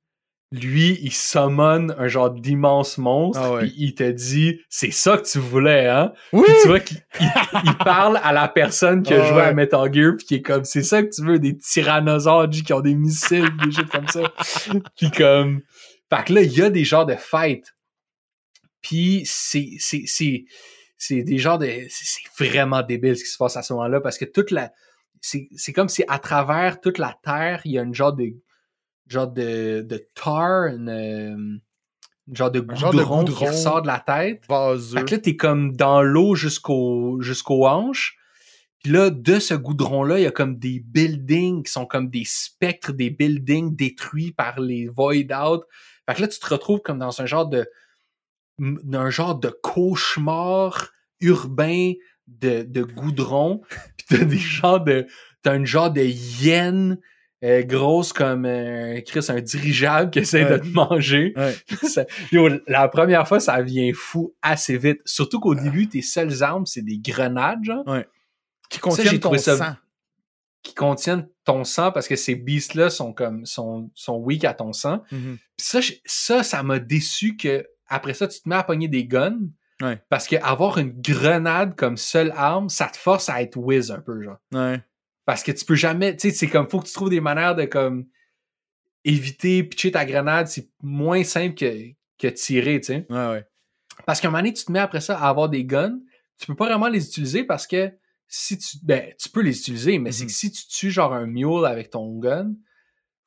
lui, 0.61 0.99
il 1.03 1.13
summon 1.13 1.89
un 1.99 2.07
genre 2.07 2.31
d'immense 2.31 2.99
monstre, 2.99 3.41
ah 3.43 3.59
puis 3.59 3.75
il 3.77 3.95
te 3.95 4.09
dit 4.09 4.61
c'est 4.69 4.93
ça 4.93 5.19
que 5.19 5.27
tu 5.27 5.39
voulais, 5.39 5.89
hein? 5.89 6.13
Oui! 6.33 6.47
tu 6.63 6.69
vois 6.69 6.81
qu'il 6.81 7.03
il, 7.21 7.77
parle 7.85 8.21
à 8.23 8.33
la 8.33 8.49
personne 8.49 9.03
qui 9.03 9.13
a 9.15 9.23
ah 9.23 9.29
joué 9.29 9.43
à 9.43 9.53
Metal 9.53 9.93
Gear, 9.93 10.13
puis 10.17 10.27
qui 10.27 10.35
est 10.37 10.43
comme 10.43 10.65
c'est 10.65 10.83
ça 10.83 11.03
que 11.03 11.09
tu 11.15 11.25
veux, 11.25 11.39
des 11.39 11.57
tyrannosaures 11.59 12.49
qui 12.51 12.73
ont 12.73 12.81
des 12.81 12.95
missiles, 12.95 13.51
des 13.65 13.73
choses 13.73 13.91
comme 13.91 14.09
ça. 14.09 14.33
puis 14.97 15.11
comme. 15.11 15.63
Fait 16.11 16.25
que 16.25 16.33
là, 16.35 16.43
il 16.43 16.53
y 16.53 16.63
a 16.63 16.71
des 16.71 16.85
genres 16.85 17.07
de 17.07 17.17
fights. 17.17 17.75
Puis 18.81 19.23
c'est. 19.25 19.71
c'est, 19.79 20.03
c'est 20.07 20.45
c'est 20.97 21.23
des 21.23 21.39
genres 21.39 21.59
de. 21.59 21.69
C'est 21.89 22.23
vraiment 22.39 22.83
débile 22.83 23.17
ce 23.17 23.25
qui 23.25 23.31
se 23.31 23.39
passe 23.39 23.57
à 23.57 23.63
ce 23.63 23.73
moment-là 23.73 24.01
parce 24.01 24.19
que 24.19 24.25
toute 24.25 24.51
la. 24.51 24.71
C'est 25.21 25.73
comme 25.73 25.89
si 25.89 26.05
à 26.07 26.19
travers 26.19 26.81
toute 26.81 26.99
la 26.99 27.17
Terre, 27.23 27.63
il 27.65 27.73
y 27.73 27.79
a 27.79 27.83
une 27.83 27.95
genre 27.95 28.13
de 28.13 28.27
genre 29.07 29.29
de, 29.29 29.83
de 29.83 30.09
tar, 30.15 30.67
une, 30.67 30.89
euh, 30.89 31.59
genre 32.33 32.51
de 32.51 32.61
goudron, 32.61 33.25
qui 33.25 33.45
ressort 33.45 33.83
de 33.83 33.87
la 33.87 34.01
tête. 34.01 34.43
Vaseux. 34.49 34.99
Fait 34.99 35.05
que 35.05 35.11
là, 35.13 35.19
t'es 35.19 35.37
comme 35.37 35.77
dans 35.77 36.03
l'eau 36.03 36.35
jusqu'au 36.35 37.21
jusqu'aux 37.21 37.67
hanches. 37.67 38.17
Puis 38.83 38.93
là, 38.93 39.11
de 39.11 39.39
ce 39.39 39.55
goudron-là, 39.55 40.19
il 40.19 40.25
y 40.25 40.27
a 40.27 40.31
comme 40.31 40.59
des 40.59 40.79
buildings 40.81 41.63
qui 41.63 41.73
sont 41.73 41.87
comme 41.87 42.11
des 42.11 42.25
spectres, 42.27 42.93
des 42.93 43.09
buildings 43.09 43.75
détruits 43.75 44.33
par 44.33 44.61
les 44.61 44.89
void 44.89 45.33
out. 45.33 45.63
Fait 46.07 46.15
que 46.15 46.21
là, 46.21 46.29
tu 46.29 46.39
te 46.39 46.47
retrouves 46.47 46.81
comme 46.81 46.99
dans 46.99 47.21
un 47.21 47.27
genre 47.27 47.49
de 47.49 47.67
d'un 48.59 49.11
genre 49.11 49.35
de 49.35 49.49
cauchemar 49.49 50.91
urbain 51.21 51.93
de, 52.29 52.63
de 52.63 52.83
goudron. 52.83 53.63
Puis 53.97 54.07
t'as 54.09 54.25
des 54.25 54.39
genres 54.39 54.85
de. 54.85 55.07
T'as 55.43 55.53
un 55.53 55.65
genre 55.65 55.91
de 55.91 56.03
hyène 56.03 56.99
grosse 57.65 58.13
comme 58.13 58.47
euh, 58.47 59.01
Chris, 59.03 59.27
un 59.29 59.41
dirigeable 59.41 60.11
qui 60.11 60.21
essaie 60.21 60.45
de 60.45 60.59
te 60.59 60.67
manger. 60.69 61.35
la 62.67 62.89
première 62.89 63.29
fois, 63.29 63.41
ça 63.41 63.61
vient 63.63 63.93
fou 63.95 64.35
assez 64.43 64.79
vite. 64.79 65.01
Surtout 65.05 65.41
qu'au 65.41 65.55
début, 65.55 65.89
tes 65.89 66.03
seules 66.03 66.43
armes, 66.43 66.67
c'est 66.67 66.83
des 66.83 66.99
grenades, 66.99 67.63
genre. 67.63 67.85
Qui 68.71 68.79
contiennent 68.79 69.21
ton 69.21 69.37
sang. 69.37 69.77
Qui 70.63 70.75
contiennent 70.75 71.29
ton 71.45 71.65
sang 71.65 71.93
parce 71.93 72.09
que 72.09 72.17
ces 72.17 72.35
beasts-là 72.35 72.89
sont 72.89 73.13
comme 73.13 73.45
sont, 73.45 73.91
sont 73.95 74.17
weak 74.17 74.45
à 74.45 74.55
ton 74.55 74.73
sang. 74.73 75.03
Mm-hmm. 75.13 75.37
ça, 75.59 75.81
ça, 76.07 76.43
ça 76.43 76.63
m'a 76.63 76.79
déçu 76.79 77.37
que 77.37 77.67
après 77.87 78.15
ça, 78.15 78.27
tu 78.27 78.41
te 78.41 78.49
mets 78.49 78.57
à 78.57 78.63
pogner 78.63 78.89
des 78.89 79.05
guns. 79.05 79.39
Parce 80.09 80.27
que 80.27 80.37
avoir 80.37 80.79
une 80.79 80.99
grenade 80.99 81.77
comme 81.77 81.99
seule 81.99 82.33
arme, 82.37 82.71
ça 82.71 82.87
te 82.87 82.97
force 82.97 83.29
à 83.29 83.43
être 83.43 83.57
whiz 83.57 83.91
un 83.91 84.01
peu, 84.01 84.23
genre. 84.23 84.39
Parce 85.25 85.43
que 85.43 85.53
tu 85.53 85.65
peux 85.65 85.75
jamais, 85.75 86.17
tu 86.17 86.29
sais, 86.29 86.35
c'est 86.35 86.49
comme, 86.49 86.69
faut 86.69 86.81
que 86.81 86.87
tu 86.87 86.93
trouves 86.93 87.11
des 87.11 87.21
manières 87.21 87.55
de 87.55 87.65
comme 87.65 88.07
éviter, 89.05 89.63
pitcher 89.63 89.93
ta 89.93 90.05
grenade, 90.05 90.49
c'est 90.49 90.69
moins 90.83 91.25
simple 91.25 91.55
que, 91.55 91.93
que 92.19 92.29
tirer, 92.29 92.81
tu 92.81 92.87
sais. 92.87 93.07
Ouais, 93.11 93.29
ouais. 93.29 93.45
Parce 94.07 94.21
qu'à 94.21 94.29
un 94.29 94.31
moment 94.31 94.43
donné, 94.43 94.53
tu 94.53 94.65
te 94.65 94.73
mets 94.73 94.81
après 94.81 95.01
ça 95.01 95.19
à 95.19 95.29
avoir 95.29 95.49
des 95.49 95.65
guns, 95.65 95.99
tu 96.39 96.47
peux 96.47 96.57
pas 96.57 96.67
vraiment 96.67 96.89
les 96.89 97.07
utiliser 97.07 97.45
parce 97.45 97.67
que 97.67 97.93
si 98.27 98.59
tu, 98.59 98.79
ben, 98.83 99.13
tu 99.19 99.29
peux 99.29 99.43
les 99.43 99.59
utiliser, 99.59 99.99
mais 99.99 100.11
c'est 100.11 100.27
que 100.27 100.31
mm-hmm. 100.31 100.35
si 100.35 100.53
tu 100.53 100.67
tues 100.67 100.91
genre 100.91 101.13
un 101.13 101.27
mule 101.27 101.65
avec 101.67 101.91
ton 101.91 102.19
gun, 102.19 102.55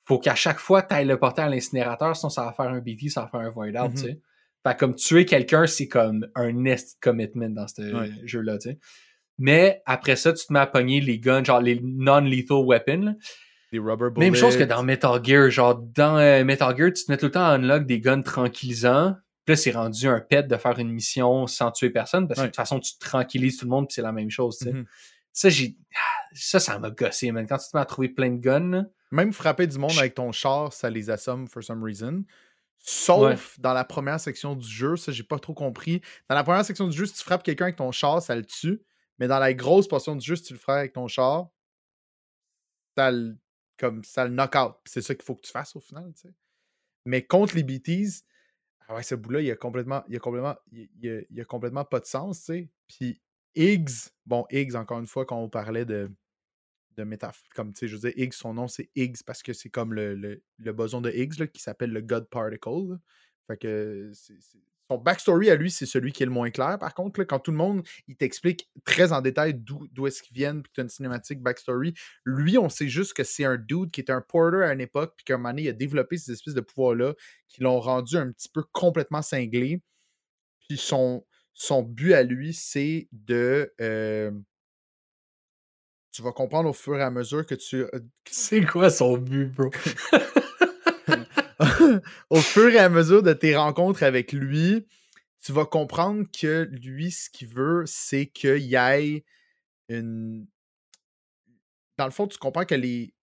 faut 0.05 0.19
qu'à 0.19 0.35
chaque 0.35 0.59
fois, 0.59 0.81
tu 0.81 0.93
ailles 0.93 1.05
le 1.05 1.17
porter 1.17 1.43
à 1.43 1.49
l'incinérateur, 1.49 2.15
sinon 2.15 2.29
ça 2.29 2.45
va 2.45 2.53
faire 2.53 2.67
un 2.67 2.79
BT, 2.79 3.09
ça 3.09 3.21
va 3.21 3.27
faire 3.27 3.39
un 3.41 3.49
void 3.49 3.67
out, 3.69 3.93
tu 3.93 3.97
mm-hmm. 3.97 3.97
sais. 3.97 4.21
Fait 4.65 4.77
comme 4.77 4.95
tuer 4.95 5.25
quelqu'un, 5.25 5.67
c'est 5.67 5.87
comme 5.87 6.27
un 6.35 6.51
nest 6.51 6.97
commitment 7.01 7.49
dans 7.49 7.67
ce 7.67 8.11
jeu-là, 8.25 8.57
tu 8.57 8.71
sais. 8.71 8.79
Mais 9.37 9.81
après 9.85 10.15
ça, 10.15 10.33
tu 10.33 10.45
te 10.45 10.51
mets 10.53 10.59
à 10.59 10.67
pogner 10.67 10.99
les 11.01 11.19
guns, 11.19 11.43
genre 11.43 11.61
les 11.61 11.79
non-lethal 11.83 12.63
weapons. 12.65 13.15
Les 13.71 13.79
rubber 13.79 14.09
bullets. 14.09 14.27
Même 14.31 14.35
chose 14.35 14.57
que 14.57 14.63
dans 14.63 14.81
Metal 14.83 15.19
Gear. 15.23 15.49
Genre, 15.49 15.75
dans 15.75 16.17
euh, 16.17 16.43
Metal 16.45 16.75
Gear, 16.77 16.91
tu 16.93 17.03
te 17.05 17.11
mets 17.11 17.17
tout 17.17 17.25
le 17.25 17.31
temps 17.31 17.45
à 17.45 17.49
unlock 17.57 17.85
des 17.85 17.99
guns 17.99 18.21
tranquillisants. 18.21 19.15
Puis 19.45 19.53
là, 19.53 19.55
c'est 19.57 19.71
rendu 19.71 20.07
un 20.07 20.19
pet 20.19 20.47
de 20.47 20.55
faire 20.57 20.79
une 20.79 20.91
mission 20.91 21.47
sans 21.47 21.71
tuer 21.71 21.89
personne 21.89 22.27
parce 22.27 22.37
que 22.39 22.41
Ouais. 22.43 22.47
de 22.47 22.51
toute 22.51 22.55
façon, 22.57 22.79
tu 22.79 22.97
tranquillises 22.99 23.57
tout 23.57 23.65
le 23.65 23.69
monde 23.71 23.87
puis 23.87 23.93
c'est 23.95 24.01
la 24.01 24.11
même 24.11 24.29
chose, 24.29 24.57
tu 24.57 24.65
sais. 24.65 24.73
Mhm. 24.73 24.85
Ça, 25.33 25.49
j'ai. 25.49 25.75
Ça, 26.33 26.59
ça 26.59 26.79
m'a 26.79 26.89
gossé, 26.89 27.31
man. 27.31 27.45
Quand 27.47 27.57
tu 27.57 27.69
te 27.69 27.77
mets 27.77 27.81
à 27.81 27.85
trouver 27.85 28.09
plein 28.09 28.31
de 28.31 28.37
guns, 28.39 28.85
Même 29.11 29.31
frapper 29.33 29.67
du 29.67 29.77
monde 29.77 29.91
Je- 29.91 29.99
avec 29.99 30.15
ton 30.15 30.31
char, 30.31 30.73
ça 30.73 30.89
les 30.89 31.09
assomme 31.09 31.47
for 31.47 31.63
some 31.63 31.83
reason. 31.83 32.23
Sauf 32.79 33.59
dans 33.59 33.73
la 33.73 33.83
première 33.83 34.19
section 34.19 34.55
du 34.55 34.67
jeu, 34.67 34.95
ça 34.95 35.11
j'ai 35.11 35.23
pas 35.23 35.39
trop 35.39 35.53
compris. 35.53 36.01
Dans 36.29 36.35
la 36.35 36.43
première 36.43 36.63
section 36.63 36.87
du 36.87 36.97
jeu, 36.97 37.05
si 37.05 37.13
tu 37.15 37.23
frappes 37.23 37.43
quelqu'un 37.43 37.65
avec 37.65 37.75
ton 37.75 37.91
char, 37.91 38.21
ça 38.21 38.35
le 38.35 38.45
tue. 38.45 38.81
Mais 39.19 39.27
dans 39.27 39.39
la 39.39 39.53
grosse 39.53 39.87
portion 39.87 40.15
du 40.15 40.25
jeu, 40.25 40.35
tu 40.37 40.53
le 40.53 40.59
frappes 40.59 40.77
avec 40.77 40.93
ton 40.93 41.07
char, 41.07 41.49
ça 42.95 43.11
le, 43.11 43.37
comme, 43.77 44.03
ça 44.03 44.25
le 44.25 44.33
knock 44.33 44.55
out. 44.55 44.75
C'est 44.85 45.01
ça 45.01 45.15
qu'il 45.15 45.23
faut 45.23 45.35
que 45.35 45.41
tu 45.41 45.51
fasses 45.51 45.75
au 45.75 45.79
final. 45.79 46.11
tu 46.13 46.21
sais. 46.27 46.33
Mais 47.05 47.25
contre 47.25 47.55
les 47.55 47.63
BTs, 47.63 48.23
ah 48.87 48.95
ouais, 48.95 49.03
ce 49.03 49.15
bout-là, 49.15 49.41
il 49.41 49.51
a 49.51 49.55
complètement, 49.55 50.03
a 50.09 50.19
complètement, 50.19 50.55
il 50.71 51.45
complètement 51.47 51.85
pas 51.85 51.99
de 51.99 52.05
sens. 52.05 52.39
tu 52.39 52.45
sais. 52.45 52.69
Puis 52.87 53.21
Higgs, 53.55 54.11
bon, 54.25 54.45
Higgs, 54.51 54.75
encore 54.75 54.99
une 54.99 55.07
fois, 55.07 55.25
quand 55.25 55.37
on 55.37 55.49
parlait 55.49 55.85
de, 55.85 56.11
de 56.97 57.03
métaphore. 57.03 57.47
Comme, 57.55 57.73
tu 57.73 57.79
sais, 57.79 57.87
je 57.87 57.97
veux 57.97 58.19
Higgs, 58.19 58.33
son 58.33 58.53
nom, 58.53 58.67
c'est 58.67 58.89
Higgs 58.95 59.23
parce 59.25 59.41
que 59.43 59.53
c'est 59.53 59.69
comme 59.69 59.93
le, 59.93 60.15
le, 60.15 60.43
le 60.57 60.73
boson 60.73 61.01
de 61.01 61.11
Higgs 61.11 61.39
là, 61.39 61.47
qui 61.47 61.61
s'appelle 61.61 61.91
le 61.91 62.01
God 62.01 62.29
Particle. 62.29 62.97
Fait 63.47 63.57
que 63.57 64.11
son 64.89 64.97
backstory 64.97 65.49
à 65.49 65.55
lui, 65.55 65.69
c'est 65.69 65.85
celui 65.85 66.11
qui 66.11 66.23
est 66.23 66.25
le 66.25 66.31
moins 66.31 66.49
clair. 66.49 66.77
Par 66.79 66.93
contre, 66.93 67.23
quand 67.23 67.39
tout 67.39 67.51
le 67.51 67.57
monde, 67.57 67.85
il 68.07 68.15
t'explique 68.15 68.69
très 68.85 69.11
en 69.11 69.21
détail 69.21 69.53
d'où 69.53 70.07
est-ce 70.07 70.23
qu'ils 70.23 70.35
viennent, 70.35 70.61
puis 70.61 70.71
tu 70.73 70.79
as 70.79 70.83
une 70.83 70.89
cinématique 70.89 71.41
backstory, 71.41 71.93
lui, 72.25 72.57
on 72.57 72.69
sait 72.69 72.87
juste 72.87 73.13
que 73.13 73.23
c'est 73.23 73.45
un 73.45 73.57
dude 73.57 73.91
qui 73.91 74.01
était 74.01 74.13
un 74.13 74.21
porter 74.21 74.63
à 74.63 74.73
une 74.73 74.81
époque, 74.81 75.13
puis 75.17 75.25
qu'à 75.25 75.33
un 75.35 75.37
moment 75.37 75.49
donné, 75.49 75.63
il 75.63 75.69
a 75.69 75.73
développé 75.73 76.17
ces 76.17 76.31
espèces 76.31 76.53
de 76.53 76.61
pouvoirs-là 76.61 77.13
qui 77.47 77.61
l'ont 77.61 77.79
rendu 77.79 78.17
un 78.17 78.31
petit 78.31 78.49
peu 78.49 78.63
complètement 78.71 79.21
cinglé. 79.21 79.81
Puis 80.67 80.77
son, 80.77 81.25
son 81.53 81.83
but 81.83 82.13
à 82.13 82.23
lui, 82.23 82.53
c'est 82.53 83.07
de. 83.11 83.73
euh, 83.81 84.31
tu 86.11 86.21
vas 86.21 86.31
comprendre 86.31 86.69
au 86.69 86.73
fur 86.73 86.97
et 86.97 87.03
à 87.03 87.11
mesure 87.11 87.45
que 87.45 87.55
tu. 87.55 87.77
euh, 87.83 87.89
c'est 88.29 88.65
quoi 88.65 88.89
son 88.89 89.17
but, 89.17 89.47
bro? 89.53 89.69
au 92.29 92.37
fur 92.37 92.69
et 92.69 92.77
à 92.77 92.89
mesure 92.89 93.23
de 93.23 93.33
tes 93.33 93.55
rencontres 93.55 94.03
avec 94.03 94.31
lui, 94.31 94.85
tu 95.43 95.51
vas 95.51 95.65
comprendre 95.65 96.25
que 96.39 96.67
lui, 96.71 97.11
ce 97.11 97.29
qu'il 97.29 97.47
veut, 97.47 97.83
c'est 97.85 98.27
qu'il 98.27 98.57
y 98.59 98.75
ait 98.75 99.23
une. 99.89 100.47
Dans 101.97 102.05
le 102.05 102.11
fond, 102.11 102.27
tu 102.27 102.37
comprends 102.37 102.65
que 102.65 102.75
les, 102.75 103.13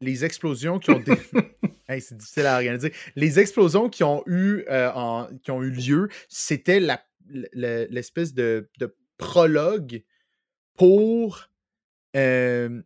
les 0.00 0.24
explosions 0.24 0.78
qui 0.78 0.90
ont. 0.90 1.00
dé- 1.00 1.12
Hey, 1.88 2.00
c'est 2.00 2.16
difficile 2.16 2.46
à 2.46 2.56
organiser. 2.56 2.92
Les 3.14 3.38
explosions 3.38 3.88
qui 3.88 4.02
ont 4.02 4.24
eu, 4.26 4.64
euh, 4.68 4.90
en- 4.92 5.28
qui 5.44 5.52
ont 5.52 5.62
eu 5.62 5.70
lieu, 5.70 6.08
c'était 6.28 6.80
la- 6.80 7.04
le- 7.28 7.86
l'espèce 7.90 8.34
de, 8.34 8.68
de 8.80 8.96
prologue 9.18 10.02
pour 10.74 11.48
euh, 12.16 12.82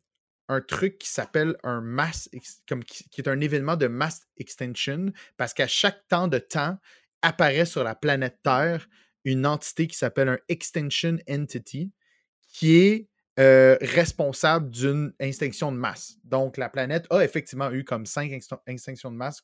un 0.50 0.60
truc 0.60 0.98
qui 0.98 1.08
s'appelle 1.08 1.56
un 1.62 1.80
mass, 1.80 2.28
comme 2.68 2.82
qui, 2.84 3.04
est 3.18 3.28
un 3.28 3.40
événement 3.40 3.76
de 3.76 3.86
mass 3.86 4.26
extension, 4.36 5.12
parce 5.36 5.54
qu'à 5.54 5.68
chaque 5.68 6.06
temps 6.08 6.28
de 6.28 6.38
temps 6.38 6.76
apparaît 7.22 7.66
sur 7.66 7.84
la 7.84 7.94
planète 7.94 8.38
Terre 8.42 8.88
une 9.24 9.46
entité 9.46 9.86
qui 9.86 9.96
s'appelle 9.96 10.28
un 10.28 10.38
extension 10.48 11.18
entity, 11.28 11.92
qui 12.48 12.78
est 12.78 13.08
euh, 13.38 13.76
responsable 13.80 14.70
d'une 14.70 15.12
extinction 15.20 15.70
de 15.72 15.76
masse. 15.76 16.16
Donc, 16.24 16.56
la 16.56 16.68
planète 16.68 17.06
a 17.10 17.22
effectivement 17.22 17.70
eu 17.70 17.84
comme 17.84 18.06
cinq 18.06 18.32
extin- 18.32 18.60
extinctions 18.66 19.10
de 19.12 19.16
masse, 19.16 19.40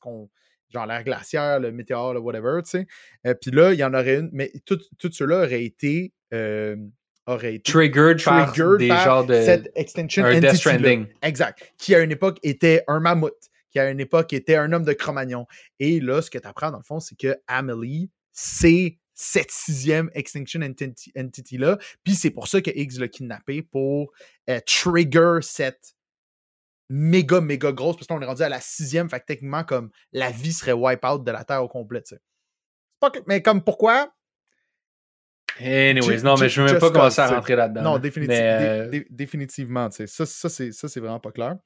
genre 0.71 0.87
l'air 0.87 1.05
glaciaire, 1.05 1.61
le 1.61 1.71
météore, 1.71 2.15
le 2.15 2.21
whatever, 2.21 2.61
tu 2.65 2.71
sais. 2.71 2.87
Euh, 3.27 3.35
Puis 3.35 3.53
là, 3.53 3.73
il 3.73 3.79
y 3.79 3.85
en 3.85 3.95
aurait 3.95 4.17
une, 4.17 4.31
mais 4.33 4.51
tout, 4.65 4.81
tout 4.99 5.13
ceux-là 5.13 5.45
auraient 5.45 5.65
été, 5.65 6.13
euh, 6.35 6.77
auraient 7.27 7.55
été 7.57 7.73
Triggered, 7.73 8.23
par 8.23 8.53
des 8.79 8.89
par 8.89 9.05
genres 9.05 9.27
de. 9.27 9.35
cette 9.35 9.71
extension 9.75 10.25
un 10.25 10.41
Death. 10.41 10.55
Stranding. 10.57 11.07
Exact. 11.23 11.73
Qui 11.79 11.95
à 11.95 12.01
une 12.01 12.13
époque 12.13 12.39
était 12.43 12.85
un 12.89 13.01
mammouth, 13.01 13.51
qui 13.71 13.79
à 13.79 13.91
une 13.91 14.01
époque 14.01 14.33
était 14.33 14.57
un 14.57 14.73
homme 14.73 14.85
de 14.85 14.93
Cro-Magnon. 14.93 15.47
Et 15.81 16.01
là, 16.01 16.23
ce 16.23 16.31
que 16.31 16.39
tu 16.39 16.47
apprends 16.47 16.71
dans 16.71 16.79
le 16.79 16.85
fond, 16.85 17.01
c'est 17.01 17.17
que 17.17 17.37
Amelie, 17.47 18.11
c'est 18.33 18.99
cette 19.15 19.51
sixième 19.51 20.11
Extinction 20.15 20.61
Entity- 20.61 21.11
Entity-là. 21.19 21.79
Puis 22.05 22.15
c'est 22.15 22.31
pour 22.31 22.49
ça 22.49 22.61
que 22.61 22.71
Higgs 22.71 22.99
l'a 22.99 23.09
kidnappé 23.09 23.63
pour 23.63 24.13
euh, 24.51 24.61
trigger 24.67 25.39
cette 25.41 25.95
méga, 26.91 27.41
méga 27.41 27.73
grosse. 27.73 27.97
Parce 27.97 28.07
qu'on 28.07 28.21
est 28.21 28.27
rendu 28.27 28.43
à 28.43 28.49
la 28.49 28.61
sixième, 28.61 29.09
fait 29.09 29.21
que 29.21 29.25
techniquement, 29.27 29.65
comme 29.65 29.91
la 30.13 30.31
vie 30.31 30.53
serait 30.53 30.73
wipe 30.73 31.05
out 31.05 31.25
de 31.25 31.31
la 31.33 31.45
Terre 31.45 31.65
au 31.65 31.69
complet. 31.69 32.03
tu 32.03 32.15
sais. 32.15 32.21
Mais 33.27 33.41
comme 33.43 33.63
pourquoi 33.65 34.13
Anyways, 35.61 36.23
non, 36.23 36.37
mais 36.37 36.49
je 36.49 36.61
veux 36.61 36.67
même 36.67 36.79
pas 36.81 36.91
commencer 36.91 37.21
à 37.21 37.27
rentrer 37.37 37.57
là-dedans. 37.57 37.83
Non, 37.83 37.99
définitive- 37.99 38.29
Mais, 38.37 38.59
dé- 38.59 38.65
euh, 38.67 38.89
dé- 38.89 39.07
définitivement. 39.11 39.89
tu 39.89 39.97
sais. 39.97 40.07
Ça, 40.07 40.27
ça 40.27 40.49
c'est 40.49 40.73
ça, 40.73 40.89
c'est 40.89 41.01
vraiment 41.01 41.21
pas 41.21 41.33
clair. 41.33 41.57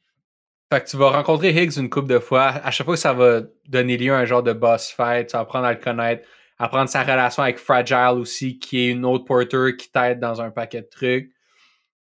Fait 0.73 0.81
que 0.85 0.89
tu 0.89 0.97
vas 0.97 1.11
rencontrer 1.11 1.51
Higgs 1.51 1.77
une 1.79 1.91
couple 1.91 2.09
de 2.09 2.19
fois. 2.21 2.47
À 2.65 2.71
chaque 2.71 2.85
fois 2.85 2.95
que 2.95 3.01
ça 3.01 3.13
va 3.13 3.43
donner 3.67 3.97
lieu 3.97 4.13
à 4.13 4.19
un 4.19 4.25
genre 4.25 4.43
de 4.45 4.53
boss 4.53 4.91
fight, 4.93 5.27
tu 5.29 5.33
vas 5.33 5.41
apprendre 5.41 5.67
à 5.67 5.73
le 5.73 5.81
connaître, 5.81 6.25
apprendre 6.59 6.89
sa 6.89 7.03
relation 7.03 7.43
avec 7.43 7.59
Fragile 7.59 8.13
aussi, 8.17 8.59
qui 8.61 8.79
est 8.79 8.91
une 8.91 9.05
autre 9.05 9.25
porter 9.25 9.77
qui 9.77 9.91
t'aide 9.91 10.21
dans 10.21 10.41
un 10.41 10.51
paquet 10.53 10.83
de 10.83 10.89
trucs. 10.89 11.33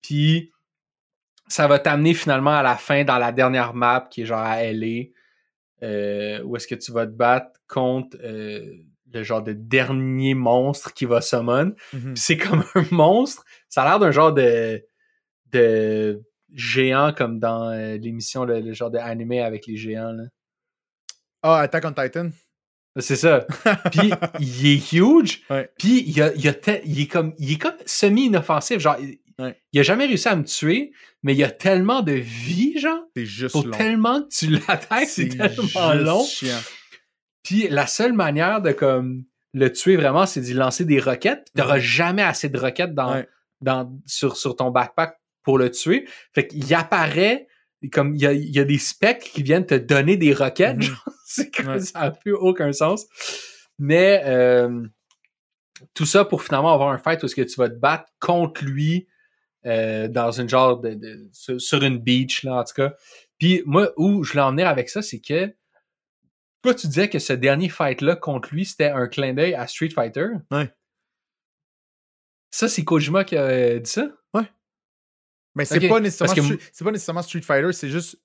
Puis 0.03 0.51
ça 1.47 1.67
va 1.67 1.79
t'amener 1.79 2.13
finalement 2.13 2.51
à 2.51 2.61
la 2.61 2.75
fin 2.75 3.03
dans 3.03 3.17
la 3.17 3.31
dernière 3.31 3.73
map 3.73 4.07
qui 4.11 4.21
est 4.21 4.25
genre 4.25 4.39
à 4.43 4.63
LA, 4.63 5.05
euh, 5.83 6.43
où 6.43 6.55
est-ce 6.55 6.67
que 6.67 6.75
tu 6.75 6.91
vas 6.91 7.07
te 7.07 7.11
battre 7.11 7.59
contre 7.67 8.15
euh, 8.23 8.61
le 9.13 9.23
genre 9.23 9.43
de 9.43 9.53
dernier 9.53 10.33
monstre 10.33 10.93
qui 10.93 11.05
va 11.05 11.21
summon. 11.21 11.73
Mhm. 11.93 12.15
C'est 12.15 12.37
comme 12.37 12.63
un 12.75 12.85
monstre. 12.91 13.43
Ça 13.69 13.83
a 13.83 13.89
l'air 13.89 13.99
d'un 13.99 14.11
genre 14.11 14.33
de, 14.33 14.83
de 15.51 16.21
géant 16.53 17.13
comme 17.13 17.39
dans 17.39 17.69
euh, 17.71 17.97
l'émission, 17.97 18.43
le, 18.45 18.59
le 18.59 18.73
genre 18.73 18.91
de 18.91 18.97
animé 18.97 19.41
avec 19.41 19.67
les 19.67 19.77
géants. 19.77 20.11
Là. 20.13 20.23
Ah, 21.43 21.59
Attack 21.59 21.85
on 21.85 21.93
Titan. 21.93 22.29
C'est 22.99 23.15
ça. 23.15 23.47
Puis 23.91 24.11
il 24.39 24.67
est 24.67 24.93
huge. 24.93 25.43
Ouais. 25.49 25.69
Puis 25.79 26.03
il, 26.07 26.21
a, 26.21 26.33
il, 26.35 26.47
a 26.47 26.53
te- 26.53 26.81
il 26.85 26.99
est 27.01 27.07
comme, 27.07 27.33
il 27.39 27.53
est 27.53 27.57
comme 27.57 27.75
semi-inoffensif. 27.85 28.79
Genre, 28.79 28.97
il, 28.99 29.19
Ouais. 29.39 29.55
il 29.71 29.79
a 29.79 29.83
jamais 29.83 30.05
réussi 30.05 30.27
à 30.27 30.35
me 30.35 30.43
tuer, 30.43 30.91
mais 31.23 31.33
il 31.33 31.43
a 31.43 31.49
tellement 31.49 32.03
de 32.03 32.11
vie, 32.11 32.77
genre. 32.77 32.99
C'est 33.15 33.25
juste 33.25 33.53
Pour 33.53 33.65
long. 33.65 33.71
tellement 33.75 34.21
que 34.21 34.27
tu 34.27 34.47
l'attaques, 34.49 35.07
c'est 35.09 35.29
tellement 35.29 35.93
long. 35.95 36.23
chiant. 36.23 36.59
Puis 37.43 37.67
la 37.67 37.87
seule 37.87 38.13
manière 38.13 38.61
de 38.61 38.71
comme 38.71 39.23
le 39.53 39.71
tuer 39.71 39.95
vraiment, 39.97 40.25
c'est 40.25 40.41
d'y 40.41 40.53
lancer 40.53 40.85
des 40.85 40.99
roquettes. 40.99 41.47
Tu 41.55 41.61
n'auras 41.61 41.79
jamais 41.79 42.21
assez 42.23 42.49
de 42.49 42.57
roquettes 42.59 42.93
dans, 42.93 43.13
Ouais. 43.13 43.27
dans, 43.61 43.91
sur, 44.05 44.37
sur 44.37 44.55
ton 44.55 44.71
backpack 44.71 45.15
pour 45.43 45.57
le 45.57 45.69
tuer. 45.71 46.07
Fait 46.33 46.47
qu'il 46.47 46.73
apparaît 46.73 47.47
comme 47.91 48.13
il 48.15 48.21
y 48.21 48.27
a, 48.27 48.33
il 48.33 48.49
y 48.55 48.59
a 48.59 48.63
des 48.63 48.77
specs 48.77 49.19
qui 49.33 49.41
viennent 49.43 49.65
te 49.65 49.73
donner 49.75 50.15
des 50.17 50.33
roquettes. 50.33 50.77
Mhm. 50.77 50.95
c'est 51.25 51.51
comme 51.55 51.67
Ouais. 51.67 51.79
ça 51.79 51.99
n'a 52.01 52.11
plus 52.11 52.33
aucun 52.33 52.71
sens. 52.73 53.05
Mais 53.79 54.21
euh, 54.25 54.85
tout 55.95 56.05
ça 56.05 56.23
pour 56.25 56.43
finalement 56.43 56.73
avoir 56.73 56.89
un 56.91 56.97
fight 56.99 57.21
où 57.23 57.25
est-ce 57.25 57.35
que 57.35 57.41
tu 57.41 57.55
vas 57.55 57.69
te 57.69 57.75
battre 57.75 58.05
contre 58.19 58.63
lui 58.63 59.07
euh, 59.65 60.07
dans 60.07 60.31
une 60.31 60.47
genre 60.49 60.79
de, 60.79 60.93
de- 60.93 61.29
sur, 61.33 61.59
sur 61.59 61.83
une 61.83 61.97
beach 61.97 62.43
là 62.43 62.55
en 62.57 62.63
tout 62.63 62.73
cas. 62.75 62.93
Puis 63.39 63.63
moi 63.65 63.91
où 63.97 64.23
je 64.23 64.31
voulais 64.31 64.43
en 64.43 64.51
venir 64.51 64.67
avec 64.67 64.89
ça, 64.89 65.01
c'est 65.01 65.19
que 65.19 65.51
toi 66.61 66.73
tu 66.75 66.87
disais 66.87 67.09
que 67.09 67.19
ce 67.19 67.33
dernier 67.33 67.69
fight 67.69 68.01
là 68.01 68.15
contre 68.15 68.49
lui 68.53 68.65
c'était 68.65 68.89
un 68.89 69.07
clin 69.07 69.33
d'œil 69.33 69.53
à 69.55 69.67
Street 69.67 69.89
Fighter? 69.89 70.27
Ouais. 70.51 70.71
Ça 72.51 72.67
c'est 72.67 72.83
Kojima 72.83 73.23
qui 73.23 73.37
a 73.37 73.79
dit 73.79 73.89
ça? 73.89 74.09
Mais 75.53 75.65
c'est 75.65 75.85
pas, 75.89 75.99
nécessairement 75.99 76.33
que- 76.33 76.41
Street- 76.41 76.59
c'est 76.71 76.83
pas 76.85 76.91
nécessairement 76.91 77.21
Street 77.23 77.41
Fighter, 77.41 77.73
c'est 77.73 77.89
juste 77.89 78.17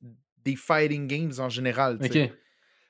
des 0.45 0.55
fighting 0.55 1.09
games 1.09 1.33
en 1.41 1.49
général. 1.49 1.99
Ok. 2.01 2.17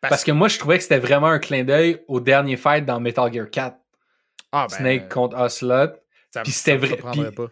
Parce, 0.03 0.25
que 0.25 0.31
moi 0.31 0.49
je 0.49 0.59
trouvais 0.59 0.77
que 0.77 0.83
c'était 0.83 0.99
vraiment 0.99 1.29
un 1.29 1.39
clin 1.39 1.65
d'œil 1.65 2.05
au 2.07 2.21
dernier 2.21 2.59
fight 2.59 2.85
dans 2.85 3.01
Metal 3.01 3.33
Gear 3.33 3.49
4, 3.51 3.79
Ah, 4.53 4.67
ben, 4.69 4.77
Snake 4.77 5.09
contre 5.09 5.39
Ocelot. 5.39 5.95
ça- 6.31 6.43
puis 6.43 6.53
c'était 6.53 6.77
vrai- 6.77 6.99
pas. 6.99 7.47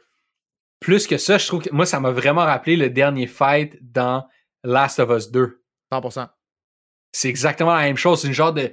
Plus 0.79 1.07
que 1.07 1.17
ça, 1.17 1.39
je 1.39 1.47
trouve 1.47 1.63
que 1.63 1.71
moi 1.73 1.87
ça 1.87 2.01
m'a 2.01 2.11
vraiment 2.11 2.45
rappelé 2.45 2.77
le 2.77 2.91
dernier 2.91 3.27
fight 3.27 3.79
dans 3.81 4.29
Last 4.63 4.99
of 5.01 5.09
Us 5.11 5.31
2. 5.31 5.63
100%. 5.91 6.29
C'est 7.15 7.29
exactement 7.29 7.75
la 7.75 7.83
même 7.83 7.97
chose. 7.97 8.21
C'est 8.23 8.29
une 8.29 8.35
genre 8.35 8.53
de 8.53 8.73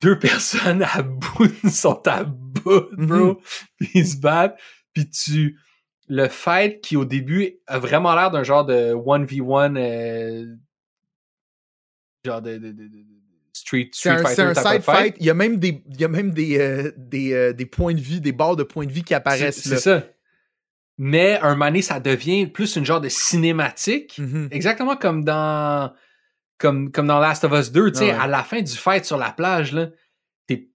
deux 0.00 0.18
personnes 0.18 0.82
à 0.82 1.02
bout, 1.02 1.48
sont 1.70 2.00
à 2.06 2.24
bout, 2.24 2.88
bro. 2.96 3.40
Puis 3.78 3.90
ils 3.94 4.06
se 4.06 4.16
battent. 4.16 4.58
Puis 4.92 5.08
tu. 5.10 5.58
Le 6.10 6.26
fight 6.28 6.80
qui 6.80 6.96
au 6.96 7.04
début 7.04 7.58
a 7.66 7.78
vraiment 7.78 8.14
l'air 8.14 8.30
d'un 8.30 8.42
genre 8.42 8.64
de 8.64 8.94
1v1 8.94 9.76
euh, 9.76 10.46
genre 12.24 12.40
de, 12.40 12.52
de- 12.56 12.72
de- 12.72 12.88
de- 12.88 13.04
Street, 13.52 13.90
Street 13.92 14.10
un, 14.12 14.18
Fighter 14.22 14.34
c'est 14.34 14.42
un 14.42 14.72
side 14.72 14.82
fight. 14.82 15.16
Il 15.20 15.26
y 15.26 15.30
a 15.30 15.34
même 15.34 15.58
des, 15.58 15.82
il 15.90 16.00
y 16.00 16.04
a 16.04 16.08
même 16.08 16.30
des, 16.30 16.58
euh, 16.58 16.92
des, 16.96 17.32
euh, 17.34 17.52
des 17.52 17.66
points 17.66 17.92
de 17.92 18.00
vie, 18.00 18.20
des 18.20 18.32
barres 18.32 18.56
de 18.56 18.62
points 18.62 18.86
de 18.86 18.92
vie 18.92 19.02
qui 19.02 19.12
apparaissent. 19.14 19.60
c'est 19.60 19.78
ça. 19.78 20.06
Mais 20.96 21.38
un 21.42 21.56
donné, 21.56 21.82
ça 21.82 22.00
devient 22.00 22.46
plus 22.46 22.76
une 22.76 22.84
genre 22.86 23.00
de 23.00 23.08
cinématique. 23.08 24.18
Mhm. 24.18 24.48
Exactement 24.50 24.96
comme 24.96 25.24
dans 25.24 25.92
comme, 26.58 26.90
comme 26.92 27.06
dans 27.06 27.18
Last 27.20 27.44
of 27.44 27.52
Us 27.52 27.70
2, 27.72 27.92
tu 27.92 27.98
sais, 27.98 28.10
Ah 28.10 28.14
ouais. 28.16 28.20
à 28.22 28.26
la 28.26 28.42
fin 28.44 28.60
du 28.60 28.72
fight 28.76 29.04
sur 29.04 29.16
la 29.16 29.32
plage, 29.32 29.72
là, 29.72 29.88
t'es 30.46 30.68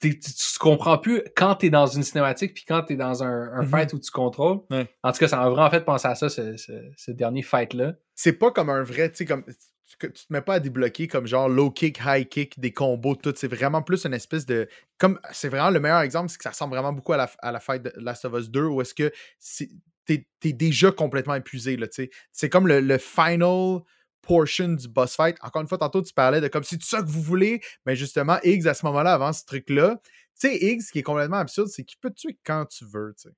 tu, 0.00 0.58
comprends 0.60 0.98
plus 0.98 1.22
quand 1.34 1.54
t'es 1.54 1.70
dans 1.70 1.86
une 1.86 2.02
cinématique 2.02 2.52
puis 2.52 2.64
quand 2.68 2.82
t'es 2.82 2.96
dans 2.96 3.22
un, 3.22 3.52
un 3.54 3.62
Mhm. 3.62 3.68
fight 3.68 3.92
où 3.94 3.98
tu 3.98 4.10
contrôles. 4.10 4.58
Ouais. 4.70 4.86
En 5.02 5.12
tout 5.12 5.18
cas, 5.18 5.28
ça 5.28 5.38
m'a 5.38 5.48
vraiment 5.48 5.70
fait 5.70 5.82
penser 5.84 6.06
à 6.08 6.14
ça, 6.14 6.28
ce, 6.28 6.56
ce, 6.58 6.72
ce 6.96 7.10
dernier 7.10 7.40
fight-là. 7.42 7.94
C'est 8.14 8.34
pas 8.34 8.50
comme 8.50 8.68
un 8.68 8.82
vrai, 8.82 9.10
tu 9.10 9.16
sais, 9.18 9.24
comme. 9.24 9.44
Tu, 9.46 9.96
tu 10.12 10.26
te 10.26 10.32
mets 10.32 10.40
pas 10.42 10.54
à 10.54 10.60
débloquer 10.60 11.08
comme 11.08 11.26
genre 11.26 11.48
low 11.48 11.70
kick, 11.70 12.00
high 12.04 12.28
kick, 12.28 12.58
des 12.60 12.72
combos, 12.72 13.14
tout. 13.16 13.32
C'est 13.36 13.48
vraiment 13.48 13.80
plus 13.82 14.04
une 14.04 14.12
espèce 14.14 14.44
de. 14.44 14.68
Comme 14.98 15.18
c'est 15.32 15.48
vraiment 15.48 15.70
le 15.70 15.80
meilleur 15.80 16.00
exemple, 16.00 16.28
c'est 16.30 16.36
que 16.38 16.42
ça 16.44 16.50
ressemble 16.50 16.74
vraiment 16.74 16.92
beaucoup 16.92 17.12
à 17.14 17.16
la, 17.16 17.30
à 17.40 17.52
la 17.52 17.60
fight 17.60 17.82
de 17.82 17.92
Last 17.96 18.24
of 18.26 18.34
Us 18.38 18.50
2 18.50 18.64
où 18.66 18.80
est-ce 18.82 18.94
que 18.94 19.10
c'est- 19.38 19.70
t'es 20.04 20.26
es 20.44 20.52
déjà 20.52 20.90
complètement 20.92 21.34
épuisé, 21.34 21.76
là, 21.78 21.86
tu 21.86 21.94
sais. 22.04 22.10
C'est 22.32 22.50
comme 22.50 22.66
le, 22.68 22.80
le 22.80 22.98
final 22.98 23.78
portion 24.24 24.68
du 24.68 24.88
boss 24.88 25.16
fight. 25.16 25.36
Encore 25.42 25.62
une 25.62 25.68
fois, 25.68 25.78
tantôt, 25.78 26.02
tu 26.02 26.12
parlais 26.12 26.40
de 26.40 26.48
comme 26.48 26.64
c'est 26.64 26.78
tout 26.78 26.86
ça 26.86 27.02
que 27.02 27.08
vous 27.08 27.22
voulez, 27.22 27.60
mais 27.86 27.96
justement, 27.96 28.38
Higgs, 28.42 28.66
à 28.66 28.74
ce 28.74 28.84
moment-là, 28.86 29.14
avant 29.14 29.32
ce 29.32 29.44
truc-là, 29.44 30.00
tu 30.40 30.48
sais, 30.48 30.56
Higgs, 30.56 30.82
ce 30.82 30.92
qui 30.92 30.98
est 30.98 31.04
complètement 31.04 31.38
absurde, 31.38 31.68
c'est 31.68 31.84
qu'il 31.84 31.98
peut 31.98 32.10
te 32.10 32.16
tuer 32.16 32.38
quand 32.44 32.66
tu 32.66 32.84
veux, 32.84 33.14
tu 33.16 33.28
sais. 33.28 33.34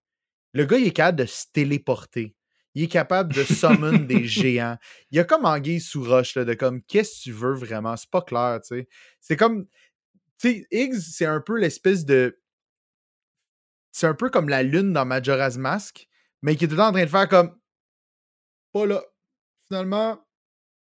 Le 0.52 0.64
gars, 0.64 0.78
il 0.78 0.86
est 0.86 0.92
capable 0.92 1.18
de 1.18 1.26
se 1.26 1.44
téléporter. 1.52 2.34
Il 2.74 2.84
est 2.84 2.88
capable 2.88 3.34
de 3.34 3.44
summon 3.44 3.98
des 3.98 4.24
géants. 4.24 4.78
Il 5.10 5.16
y 5.16 5.20
a 5.20 5.24
comme 5.24 5.44
anguille 5.44 5.80
sous 5.80 6.02
roche, 6.02 6.34
là, 6.34 6.44
de 6.44 6.54
comme, 6.54 6.82
qu'est-ce 6.82 7.18
que 7.18 7.22
tu 7.24 7.32
veux 7.32 7.54
vraiment? 7.54 7.96
C'est 7.96 8.10
pas 8.10 8.22
clair, 8.22 8.60
tu 8.62 8.76
sais. 8.76 8.88
C'est 9.20 9.36
comme, 9.36 9.66
tu 10.38 10.48
sais, 10.48 10.66
Higgs, 10.70 11.00
c'est 11.00 11.26
un 11.26 11.40
peu 11.40 11.58
l'espèce 11.58 12.04
de... 12.04 12.40
C'est 13.92 14.06
un 14.06 14.14
peu 14.14 14.28
comme 14.28 14.48
la 14.48 14.62
lune 14.62 14.92
dans 14.92 15.06
Majora's 15.06 15.56
Mask, 15.56 16.08
mais 16.42 16.56
qui 16.56 16.64
est 16.64 16.68
tout 16.68 16.74
le 16.74 16.78
temps 16.78 16.88
en 16.88 16.92
train 16.92 17.04
de 17.04 17.10
faire 17.10 17.28
comme, 17.28 17.58
pas 18.72 18.86
là. 18.86 19.02
Finalement, 19.68 20.25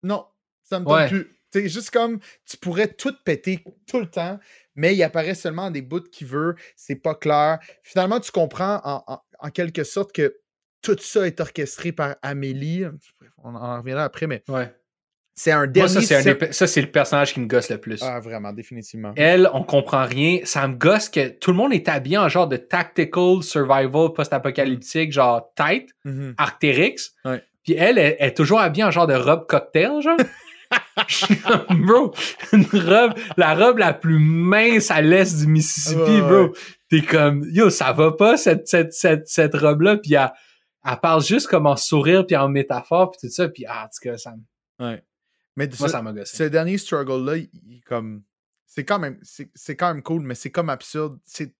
non, 0.04 0.26
ça 0.64 0.80
me 0.80 0.86
Ouais. 0.86 1.08
plus. 1.08 1.34
Sais, 1.54 1.70
juste 1.70 1.92
comme, 1.92 2.20
tu 2.46 2.58
pourrais 2.58 2.90
tout 2.90 3.14
péter 3.24 3.64
tout 3.88 4.00
le 4.02 4.06
temps, 4.08 4.38
mais 4.76 4.94
il 4.96 5.02
apparaît 5.04 5.34
seulement 5.34 5.72
des 5.72 5.82
bouts 5.82 6.02
qu'il 6.02 6.28
veut, 6.28 6.56
c'est 6.76 6.98
pas 6.98 7.16
clair. 7.16 7.60
Finalement, 7.84 8.20
tu 8.20 8.32
comprends 8.32 8.82
en, 8.84 9.02
en- 9.08 9.22
en 9.40 9.50
quelque 9.50 9.86
sorte 9.86 10.12
que 10.12 10.36
tout 10.82 10.98
ça 11.00 11.26
est 11.26 11.40
orchestré 11.40 11.94
par 11.94 12.18
Amélie. 12.22 12.84
On 13.38 13.56
en 13.56 13.78
reviendra 13.78 14.04
après, 14.04 14.28
mais 14.28 14.44
Ouais. 14.50 14.74
c'est 15.36 15.52
un 15.52 15.60
Moi, 15.60 15.68
dernier. 15.68 16.02
ça, 16.02 16.22
c'est 16.22 16.52
ça, 16.54 16.68
c'est 16.68 16.82
le 16.82 16.92
personnage 16.92 17.34
qui 17.34 17.40
me 17.40 17.48
gosse 17.48 17.70
le 17.70 17.78
plus. 17.80 18.04
Ah, 18.04 18.20
vraiment, 18.20 18.52
définitivement. 18.52 19.14
Elle, 19.16 19.50
on 19.54 19.64
comprend 19.64 20.06
rien. 20.06 20.40
Ça 20.44 20.68
me 20.68 20.76
gosse 20.76 21.08
que 21.08 21.30
tout 21.30 21.52
le 21.52 21.58
monde 21.58 21.72
est 21.74 21.88
habillé 21.88 22.18
en 22.18 22.28
genre 22.28 22.48
de 22.50 22.58
tactical 22.58 23.42
survival 23.42 24.12
post-apocalyptique, 24.14 25.14
genre 25.14 25.50
tight. 25.56 25.90
Arctérix. 26.38 27.14
Ouais. 27.24 27.42
Puis 27.68 27.76
elle, 27.76 27.98
elle, 28.00 28.16
elle 28.18 28.30
est 28.30 28.34
toujours 28.34 28.60
habillée 28.62 28.86
en 28.86 28.92
genre 28.92 29.06
de 29.08 29.14
robe 29.14 29.46
cocktail, 29.46 30.02
genre. 30.02 30.18
Bro, 31.70 32.14
une 32.54 32.66
robe, 32.66 33.14
la 33.38 33.54
robe 33.56 33.78
la 33.78 33.94
plus 33.94 34.20
mince 34.20 34.90
à 34.92 35.02
l'est 35.02 35.38
du 35.40 35.48
Mississippi, 35.48 36.00
Ouais, 36.00 36.22
bro. 36.22 36.44
ouais. 36.46 36.52
T'es 36.90 37.02
comme, 37.02 37.46
yo, 37.52 37.70
ça 37.70 37.92
va 37.94 38.12
pas, 38.14 38.38
cette, 38.38 38.68
cette, 38.68 38.94
cette, 38.94 39.28
cette 39.28 39.54
robe-là. 39.56 39.98
Puis 39.98 40.14
elle, 40.14 40.32
elle 40.90 40.98
parle 41.02 41.22
juste 41.24 41.48
comme 41.48 41.68
en 41.68 41.76
sourire, 41.76 42.26
puis 42.26 42.36
en 42.38 42.48
métaphore, 42.50 43.12
puis 43.12 43.20
tout 43.28 43.34
ça. 43.34 43.50
Puis, 43.50 43.66
ah, 43.68 43.84
en 43.86 43.88
tout 43.88 44.10
cas, 44.10 44.18
ça, 44.18 44.34
me- 44.36 44.86
Ouais. 44.86 45.04
Mais 45.58 45.68
moi, 45.80 45.88
ce, 45.88 45.92
ça 45.92 46.02
m'a 46.02 46.14
gossé. 46.14 46.38
ce 46.38 46.44
dernier 46.44 46.78
struggle-là, 46.78 47.38
il, 47.38 47.82
comme. 47.86 48.24
C'est 48.66 48.86
quand 48.86 49.00
même. 49.00 49.18
C'est 49.24 49.50
c'est 49.56 49.76
quand 49.76 49.94
même 49.94 50.04
cool, 50.04 50.22
mais 50.22 50.36
c'est 50.36 50.52
comme 50.52 50.70
absurde. 50.70 51.18
C'est 51.26 51.54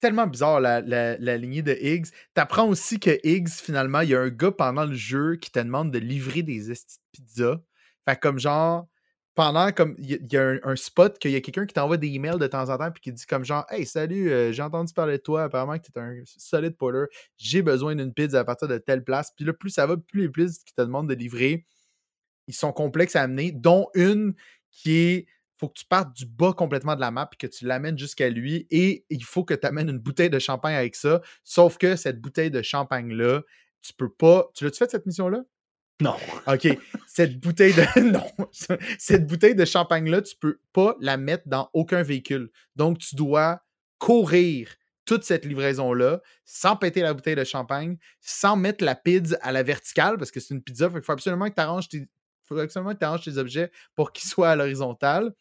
tellement 0.00 0.26
bizarre 0.26 0.60
la, 0.60 0.80
la, 0.80 1.16
la 1.18 1.36
lignée 1.36 1.62
de 1.62 1.72
Higgs. 1.74 2.08
T'apprends 2.34 2.68
aussi 2.68 3.00
que 3.00 3.18
Higgs, 3.24 3.48
finalement, 3.48 4.00
il 4.00 4.10
y 4.10 4.14
a 4.14 4.20
un 4.20 4.28
gars 4.30 4.52
pendant 4.52 4.84
le 4.84 4.94
jeu 4.94 5.36
qui 5.36 5.50
te 5.50 5.58
demande 5.58 5.90
de 5.92 5.98
livrer 5.98 6.42
des 6.42 6.70
estis 6.70 6.98
de 6.98 7.22
pizza. 7.22 7.60
Fait 8.08 8.16
comme 8.20 8.38
genre. 8.38 8.86
Pendant 9.34 9.70
comme 9.70 9.94
il 9.98 10.26
y, 10.32 10.36
a- 10.38 10.58
un 10.64 10.76
spot 10.76 11.18
qu'il 11.18 11.30
y 11.30 11.36
a 11.36 11.42
quelqu'un 11.42 11.66
qui 11.66 11.74
t'envoie 11.74 11.98
des 11.98 12.08
emails 12.08 12.38
de 12.38 12.46
temps 12.46 12.70
en 12.70 12.78
temps 12.78 12.90
puis 12.90 13.02
qui 13.02 13.12
dit 13.12 13.26
comme 13.26 13.44
genre 13.44 13.66
Hey 13.68 13.84
salut, 13.84 14.30
euh, 14.30 14.50
j'ai 14.50 14.62
entendu 14.62 14.94
parler 14.94 15.18
de 15.18 15.22
toi, 15.22 15.42
apparemment 15.44 15.78
que 15.78 15.84
tu 15.84 15.92
es 15.94 16.00
un 16.00 16.14
solide 16.24 16.74
porter, 16.78 17.04
j'ai 17.36 17.60
besoin 17.60 17.94
d'une 17.94 18.14
pizza 18.14 18.40
à 18.40 18.44
partir 18.44 18.66
de 18.66 18.78
telle 18.78 19.04
place. 19.04 19.32
Puis 19.36 19.44
là, 19.44 19.52
plus 19.52 19.68
ça 19.68 19.84
va, 19.86 19.98
plus 19.98 20.22
les 20.22 20.28
pizzas 20.30 20.62
qui 20.64 20.72
te 20.74 20.80
demandent 20.80 21.10
de 21.10 21.14
livrer, 21.14 21.66
ils 22.46 22.54
sont 22.54 22.72
complexes 22.72 23.16
à 23.16 23.22
amener, 23.22 23.52
dont 23.52 23.88
une 23.94 24.34
qui 24.70 24.96
est 24.96 25.26
faut 25.56 25.68
que 25.68 25.78
tu 25.78 25.86
partes 25.86 26.14
du 26.14 26.26
bas 26.26 26.52
complètement 26.52 26.94
de 26.94 27.00
la 27.00 27.10
map 27.10 27.28
et 27.32 27.36
que 27.36 27.46
tu 27.46 27.66
l'amènes 27.66 27.98
jusqu'à 27.98 28.28
lui 28.28 28.66
et 28.70 29.04
il 29.10 29.24
faut 29.24 29.44
que 29.44 29.54
tu 29.54 29.66
amènes 29.66 29.88
une 29.88 29.98
bouteille 29.98 30.30
de 30.30 30.38
champagne 30.38 30.74
avec 30.74 30.94
ça. 30.94 31.22
Sauf 31.44 31.78
que 31.78 31.96
cette 31.96 32.20
bouteille 32.20 32.50
de 32.50 32.62
champagne-là, 32.62 33.42
tu 33.82 33.92
peux 33.94 34.10
pas. 34.10 34.50
Tu 34.54 34.64
l'as-tu 34.64 34.78
fait 34.78 34.90
cette 34.90 35.06
mission-là? 35.06 35.42
Non. 36.00 36.16
OK. 36.46 36.68
Cette 37.06 37.40
bouteille 37.40 37.72
de. 37.72 38.00
Non. 38.12 38.26
Cette 38.98 39.26
bouteille 39.26 39.54
de 39.54 39.64
champagne-là, 39.64 40.22
tu 40.22 40.36
peux 40.36 40.58
pas 40.72 40.96
la 41.00 41.16
mettre 41.16 41.44
dans 41.48 41.70
aucun 41.72 42.02
véhicule. 42.02 42.50
Donc, 42.74 42.98
tu 42.98 43.16
dois 43.16 43.62
courir 43.98 44.68
toute 45.06 45.24
cette 45.24 45.46
livraison-là 45.46 46.20
sans 46.44 46.76
péter 46.76 47.00
la 47.00 47.14
bouteille 47.14 47.36
de 47.36 47.44
champagne, 47.44 47.96
sans 48.20 48.56
mettre 48.56 48.84
la 48.84 48.94
pizza 48.94 49.38
à 49.40 49.52
la 49.52 49.62
verticale, 49.62 50.18
parce 50.18 50.30
que 50.30 50.40
c'est 50.40 50.52
une 50.52 50.62
pizza. 50.62 50.90
Il 50.94 51.02
faut 51.02 51.12
absolument 51.12 51.48
que 51.48 51.54
tu 51.54 51.60
arranges 51.60 51.88
tes. 51.88 52.06
faut 52.44 52.58
absolument 52.58 52.92
que 52.92 52.98
tu 52.98 53.04
arranges 53.04 53.24
tes 53.24 53.38
objets 53.38 53.70
pour 53.94 54.12
qu'ils 54.12 54.28
soient 54.28 54.50
à 54.50 54.56
l'horizontale. 54.56 55.32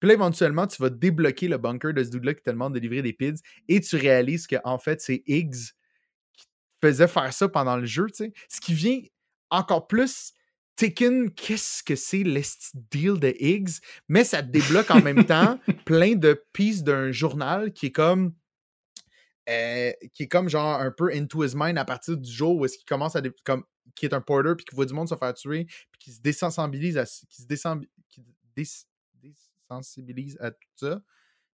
Puis 0.00 0.08
là, 0.08 0.14
éventuellement, 0.14 0.66
tu 0.66 0.80
vas 0.82 0.90
débloquer 0.90 1.48
le 1.48 1.58
bunker 1.58 1.92
de 1.92 2.04
ce 2.04 2.10
dude-là 2.10 2.34
qui 2.34 2.42
te 2.42 2.50
demande 2.50 2.74
de 2.74 2.78
livrer 2.78 3.02
des 3.02 3.12
pizzas 3.12 3.42
et 3.68 3.80
tu 3.80 3.96
réalises 3.96 4.46
qu'en 4.46 4.78
fait, 4.78 5.00
c'est 5.00 5.22
Higgs 5.26 5.72
qui 6.32 6.46
faisait 6.82 7.08
faire 7.08 7.32
ça 7.32 7.48
pendant 7.48 7.76
le 7.76 7.86
jeu, 7.86 8.06
tu 8.06 8.24
sais. 8.24 8.32
Ce 8.48 8.60
qui 8.60 8.74
vient 8.74 9.00
encore 9.50 9.86
plus 9.88 10.32
Tekken, 10.76 11.32
qu'est-ce 11.32 11.82
que 11.82 11.96
c'est 11.96 12.22
l'esti 12.22 12.70
deal 12.92 13.18
de 13.18 13.34
Higgs? 13.40 13.80
Mais 14.08 14.22
ça 14.22 14.42
te 14.44 14.48
débloque 14.48 14.90
en 14.92 15.02
même 15.02 15.24
temps 15.24 15.58
plein 15.84 16.14
de 16.14 16.40
pistes 16.52 16.84
d'un 16.84 17.10
journal 17.10 17.72
qui 17.72 17.86
est 17.86 17.92
comme. 17.92 18.32
euh, 19.48 19.90
qui 20.12 20.24
est 20.24 20.28
comme 20.28 20.48
genre 20.48 20.80
un 20.80 20.92
peu 20.92 21.10
into 21.12 21.42
his 21.44 21.54
mind 21.56 21.78
à 21.78 21.84
partir 21.84 22.16
du 22.16 22.30
jour 22.30 22.56
où 22.56 22.64
est-ce 22.64 22.76
qu'il 22.78 22.86
commence 22.86 23.16
à 23.16 23.22
comme 23.44 23.64
qui 23.96 24.06
est 24.06 24.14
un 24.14 24.20
porter 24.20 24.54
puis 24.56 24.64
qui 24.66 24.76
voit 24.76 24.84
du 24.86 24.94
monde 24.94 25.08
se 25.08 25.16
faire 25.16 25.34
tuer 25.34 25.64
puis 25.64 25.98
qui 25.98 26.12
se 26.12 26.20
désensibilise 26.20 26.96
à 26.98 27.04
qui 27.04 27.42
se 27.42 27.46
désen- 27.46 27.84
qui 28.08 28.22
dés- 28.54 28.64
désensibilise 29.68 30.36
à 30.40 30.50
tout 30.50 30.68
ça 30.76 31.02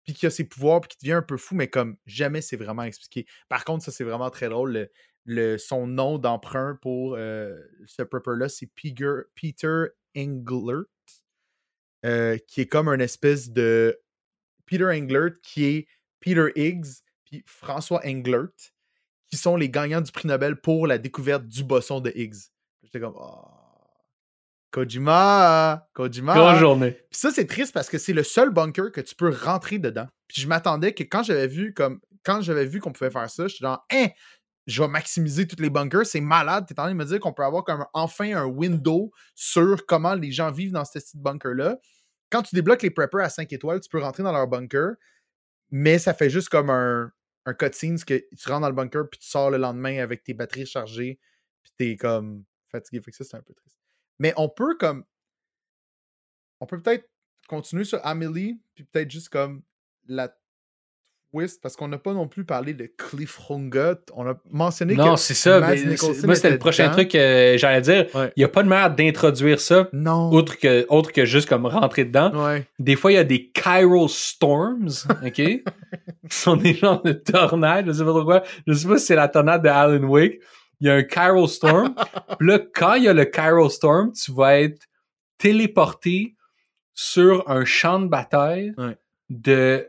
puis 0.04 0.14
qui 0.14 0.26
a 0.26 0.30
ses 0.30 0.44
pouvoirs 0.44 0.80
puis 0.80 0.90
qui 0.90 1.04
devient 1.04 1.14
un 1.14 1.22
peu 1.22 1.36
fou 1.36 1.54
mais 1.54 1.68
comme 1.68 1.96
jamais 2.06 2.40
c'est 2.40 2.56
vraiment 2.56 2.82
expliqué 2.82 3.26
par 3.48 3.64
contre 3.64 3.84
ça 3.84 3.92
c'est 3.92 4.04
vraiment 4.04 4.30
très 4.30 4.48
drôle 4.48 4.88
le, 5.24 5.58
son 5.58 5.86
nom 5.86 6.18
d'emprunt 6.18 6.78
pour 6.82 7.14
euh, 7.14 7.56
ce 7.86 8.02
prepper 8.02 8.36
là 8.36 8.48
c'est 8.48 8.66
Peter, 8.74 9.86
Englert 10.16 10.84
euh, 12.04 12.36
qui 12.48 12.60
est 12.60 12.66
comme 12.66 12.88
un 12.88 12.98
espèce 12.98 13.50
de 13.50 14.00
Peter 14.66 14.86
Englert 14.86 15.40
qui 15.42 15.64
est 15.64 15.86
Peter 16.20 16.48
Higgs 16.56 17.02
puis 17.24 17.42
François 17.46 18.00
Englert 18.04 18.50
qui 19.30 19.38
sont 19.38 19.56
les 19.56 19.70
gagnants 19.70 20.02
du 20.02 20.12
prix 20.12 20.28
Nobel 20.28 20.56
pour 20.56 20.86
la 20.86 20.98
découverte 20.98 21.46
du 21.46 21.64
bosson 21.64 22.00
de 22.00 22.12
Higgs. 22.14 22.50
J'étais 22.82 23.00
comme 23.00 23.14
oh, 23.16 23.61
Kojima, 24.72 25.86
Kojima. 25.94 26.34
Grosse 26.34 26.58
journée. 26.58 26.92
Puis 26.92 27.20
ça, 27.20 27.30
c'est 27.30 27.46
triste 27.46 27.72
parce 27.72 27.88
que 27.88 27.98
c'est 27.98 28.14
le 28.14 28.22
seul 28.22 28.50
bunker 28.50 28.90
que 28.90 29.00
tu 29.00 29.14
peux 29.14 29.28
rentrer 29.30 29.78
dedans. 29.78 30.08
Puis 30.26 30.40
je 30.40 30.48
m'attendais 30.48 30.94
que 30.94 31.04
quand 31.04 31.22
j'avais 31.22 31.46
vu 31.46 31.74
comme 31.74 32.00
quand 32.24 32.40
j'avais 32.40 32.64
vu 32.64 32.80
qu'on 32.80 32.92
pouvait 32.92 33.10
faire 33.10 33.28
ça, 33.28 33.46
j'étais 33.48 33.64
genre 33.64 33.84
hein, 33.92 34.08
je 34.66 34.82
vais 34.82 34.88
maximiser 34.88 35.46
tous 35.46 35.60
les 35.60 35.70
bunkers, 35.70 36.06
c'est 36.06 36.20
malade. 36.20 36.66
T'es 36.66 36.78
en 36.78 36.84
train 36.84 36.92
de 36.92 36.96
me 36.96 37.04
dire 37.04 37.20
qu'on 37.20 37.32
peut 37.32 37.44
avoir 37.44 37.64
comme 37.64 37.84
enfin 37.92 38.34
un 38.34 38.46
window 38.46 39.10
sur 39.34 39.84
comment 39.86 40.14
les 40.14 40.32
gens 40.32 40.50
vivent 40.50 40.72
dans 40.72 40.84
ce 40.84 40.98
petit 40.98 41.18
bunker-là. 41.18 41.78
Quand 42.30 42.42
tu 42.42 42.54
débloques 42.54 42.82
les 42.82 42.90
preppers 42.90 43.20
à 43.20 43.28
5 43.28 43.52
étoiles, 43.52 43.80
tu 43.80 43.90
peux 43.90 44.00
rentrer 44.00 44.22
dans 44.22 44.32
leur 44.32 44.48
bunker, 44.48 44.94
mais 45.70 45.98
ça 45.98 46.14
fait 46.14 46.30
juste 46.30 46.48
comme 46.48 46.70
un, 46.70 47.10
un 47.44 47.54
cutscene, 47.54 47.98
ce 47.98 48.06
que 48.06 48.14
tu 48.14 48.48
rentres 48.48 48.62
dans 48.62 48.68
le 48.68 48.74
bunker, 48.74 49.08
puis 49.10 49.20
tu 49.20 49.28
sors 49.28 49.50
le 49.50 49.58
lendemain 49.58 49.98
avec 49.98 50.22
tes 50.22 50.32
batteries 50.32 50.64
chargées, 50.64 51.18
puis 51.62 51.72
t'es 51.76 51.96
comme 51.96 52.44
fatigué. 52.70 53.02
Fait 53.02 53.10
que 53.10 53.16
ça, 53.18 53.24
c'est 53.24 53.36
un 53.36 53.42
peu 53.42 53.52
triste. 53.52 53.81
Mais 54.18 54.32
on 54.36 54.48
peut 54.48 54.76
comme. 54.78 55.04
On 56.60 56.66
peut 56.66 56.80
peut-être 56.80 57.08
continuer 57.48 57.84
sur 57.84 58.04
Amelie, 58.06 58.60
puis 58.74 58.84
peut-être 58.84 59.10
juste 59.10 59.28
comme 59.28 59.62
la 60.06 60.32
twist, 61.32 61.60
parce 61.60 61.76
qu'on 61.76 61.88
n'a 61.88 61.98
pas 61.98 62.12
non 62.12 62.28
plus 62.28 62.44
parlé 62.44 62.72
de 62.74 62.86
Cliffhanger. 62.86 63.94
On 64.14 64.26
a 64.28 64.34
mentionné 64.50 64.94
Non, 64.94 65.14
que. 65.14 65.20
c'est 65.20 65.34
ça. 65.34 65.60
Mais 65.60 65.82
moi, 65.84 65.96
c'était 65.96 66.34
était 66.34 66.50
le 66.50 66.58
prochain 66.58 66.84
dedans. 66.84 66.92
truc 66.94 67.10
que 67.10 67.54
j'allais 67.58 67.80
dire. 67.80 68.06
Ouais. 68.14 68.32
Il 68.36 68.40
n'y 68.40 68.44
a 68.44 68.48
pas 68.48 68.62
de 68.62 68.68
manière 68.68 68.94
d'introduire 68.94 69.58
ça, 69.60 69.88
Non. 69.92 70.30
autre 70.30 70.58
que, 70.58 70.86
autre 70.88 71.10
que 71.10 71.24
juste 71.24 71.48
comme 71.48 71.66
rentrer 71.66 72.04
dedans. 72.04 72.32
Ouais. 72.46 72.66
Des 72.78 72.94
fois, 72.96 73.10
il 73.12 73.16
y 73.16 73.18
a 73.18 73.24
des 73.24 73.50
Chiral 73.54 74.08
Storms, 74.08 74.90
OK? 75.24 75.40
Ce 76.30 76.42
sont 76.42 76.56
des 76.56 76.74
genres 76.74 77.02
de 77.02 77.12
tornades, 77.12 77.86
je 77.86 77.92
sais 77.92 78.04
pas 78.04 78.10
trop 78.10 78.24
quoi. 78.24 78.42
Je 78.66 78.72
sais 78.74 78.86
pas 78.88 78.98
si 78.98 79.06
c'est 79.06 79.16
la 79.16 79.28
tornade 79.28 79.62
de 79.62 79.68
Alan 79.68 80.04
Wake. 80.06 80.40
Il 80.82 80.88
y 80.88 80.90
a 80.90 80.94
un 80.94 81.02
Chiral 81.04 81.48
Storm. 81.48 81.94
Puis 82.38 82.48
là, 82.48 82.58
quand 82.74 82.94
il 82.94 83.04
y 83.04 83.08
a 83.08 83.14
le 83.14 83.24
Chiral 83.24 83.70
Storm, 83.70 84.12
tu 84.12 84.32
vas 84.32 84.60
être 84.60 84.82
téléporté 85.38 86.34
sur 86.94 87.48
un 87.48 87.64
champ 87.64 88.00
de 88.00 88.06
bataille 88.08 88.74
Ouais. 88.76 88.96
de 89.30 89.88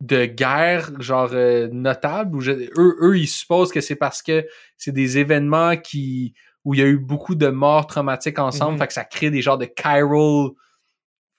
de 0.00 0.26
guerre 0.26 0.90
genre 1.00 1.30
euh, 1.32 1.68
notable 1.72 2.36
où 2.36 2.40
je- 2.40 2.50
eux 2.50 2.96
eux 3.00 3.16
ils 3.16 3.28
supposent 3.28 3.72
que 3.72 3.80
c'est 3.80 3.94
parce 3.96 4.20
que 4.22 4.44
c'est 4.76 4.92
des 4.92 5.16
événements 5.18 5.76
qui 5.76 6.34
où 6.64 6.74
il 6.74 6.80
y 6.80 6.82
a 6.82 6.86
eu 6.86 6.98
beaucoup 6.98 7.34
de 7.34 7.46
morts 7.46 7.86
traumatiques 7.86 8.38
ensemble 8.38 8.72
Mhm. 8.72 8.78
fait 8.80 8.86
que 8.88 8.92
ça 8.92 9.04
crée 9.04 9.30
des 9.30 9.40
genres 9.40 9.56
de 9.56 9.66
chiral 9.66 10.48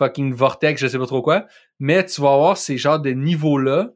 fucking 0.01 0.33
vortex, 0.33 0.81
je 0.81 0.87
sais 0.87 0.97
pas 0.97 1.05
trop 1.05 1.21
quoi. 1.21 1.45
Mais 1.79 2.05
tu 2.05 2.21
vas 2.21 2.33
avoir 2.33 2.57
ces 2.57 2.77
genres 2.77 2.99
de 2.99 3.11
niveaux-là 3.11 3.91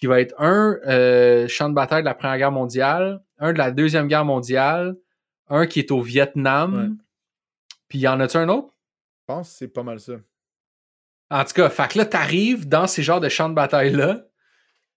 qui 0.00 0.06
va 0.06 0.20
être 0.20 0.34
un 0.40 0.78
euh, 0.86 1.46
champ 1.46 1.68
de 1.68 1.74
bataille 1.74 2.02
de 2.02 2.06
la 2.06 2.14
Première 2.14 2.38
Guerre 2.38 2.52
mondiale, 2.52 3.22
un 3.38 3.52
de 3.52 3.58
la 3.58 3.70
Deuxième 3.70 4.08
Guerre 4.08 4.24
mondiale, 4.24 4.96
un 5.48 5.66
qui 5.66 5.78
est 5.78 5.90
au 5.90 6.00
Vietnam. 6.00 6.74
Ouais. 6.74 7.04
Puis 7.88 7.98
y 7.98 8.08
en 8.08 8.18
a-tu 8.20 8.38
un 8.38 8.48
autre? 8.48 8.74
Je 9.20 9.34
pense 9.34 9.50
que 9.50 9.56
c'est 9.58 9.68
pas 9.68 9.82
mal 9.82 10.00
ça. 10.00 10.14
En 11.30 11.44
tout 11.44 11.52
cas, 11.52 11.68
fait 11.70 11.92
que 11.92 11.98
là, 11.98 12.06
t'arrives 12.06 12.66
dans 12.68 12.86
ces 12.86 13.02
genres 13.02 13.20
de 13.20 13.28
champs 13.28 13.48
de 13.48 13.54
bataille-là, 13.54 14.26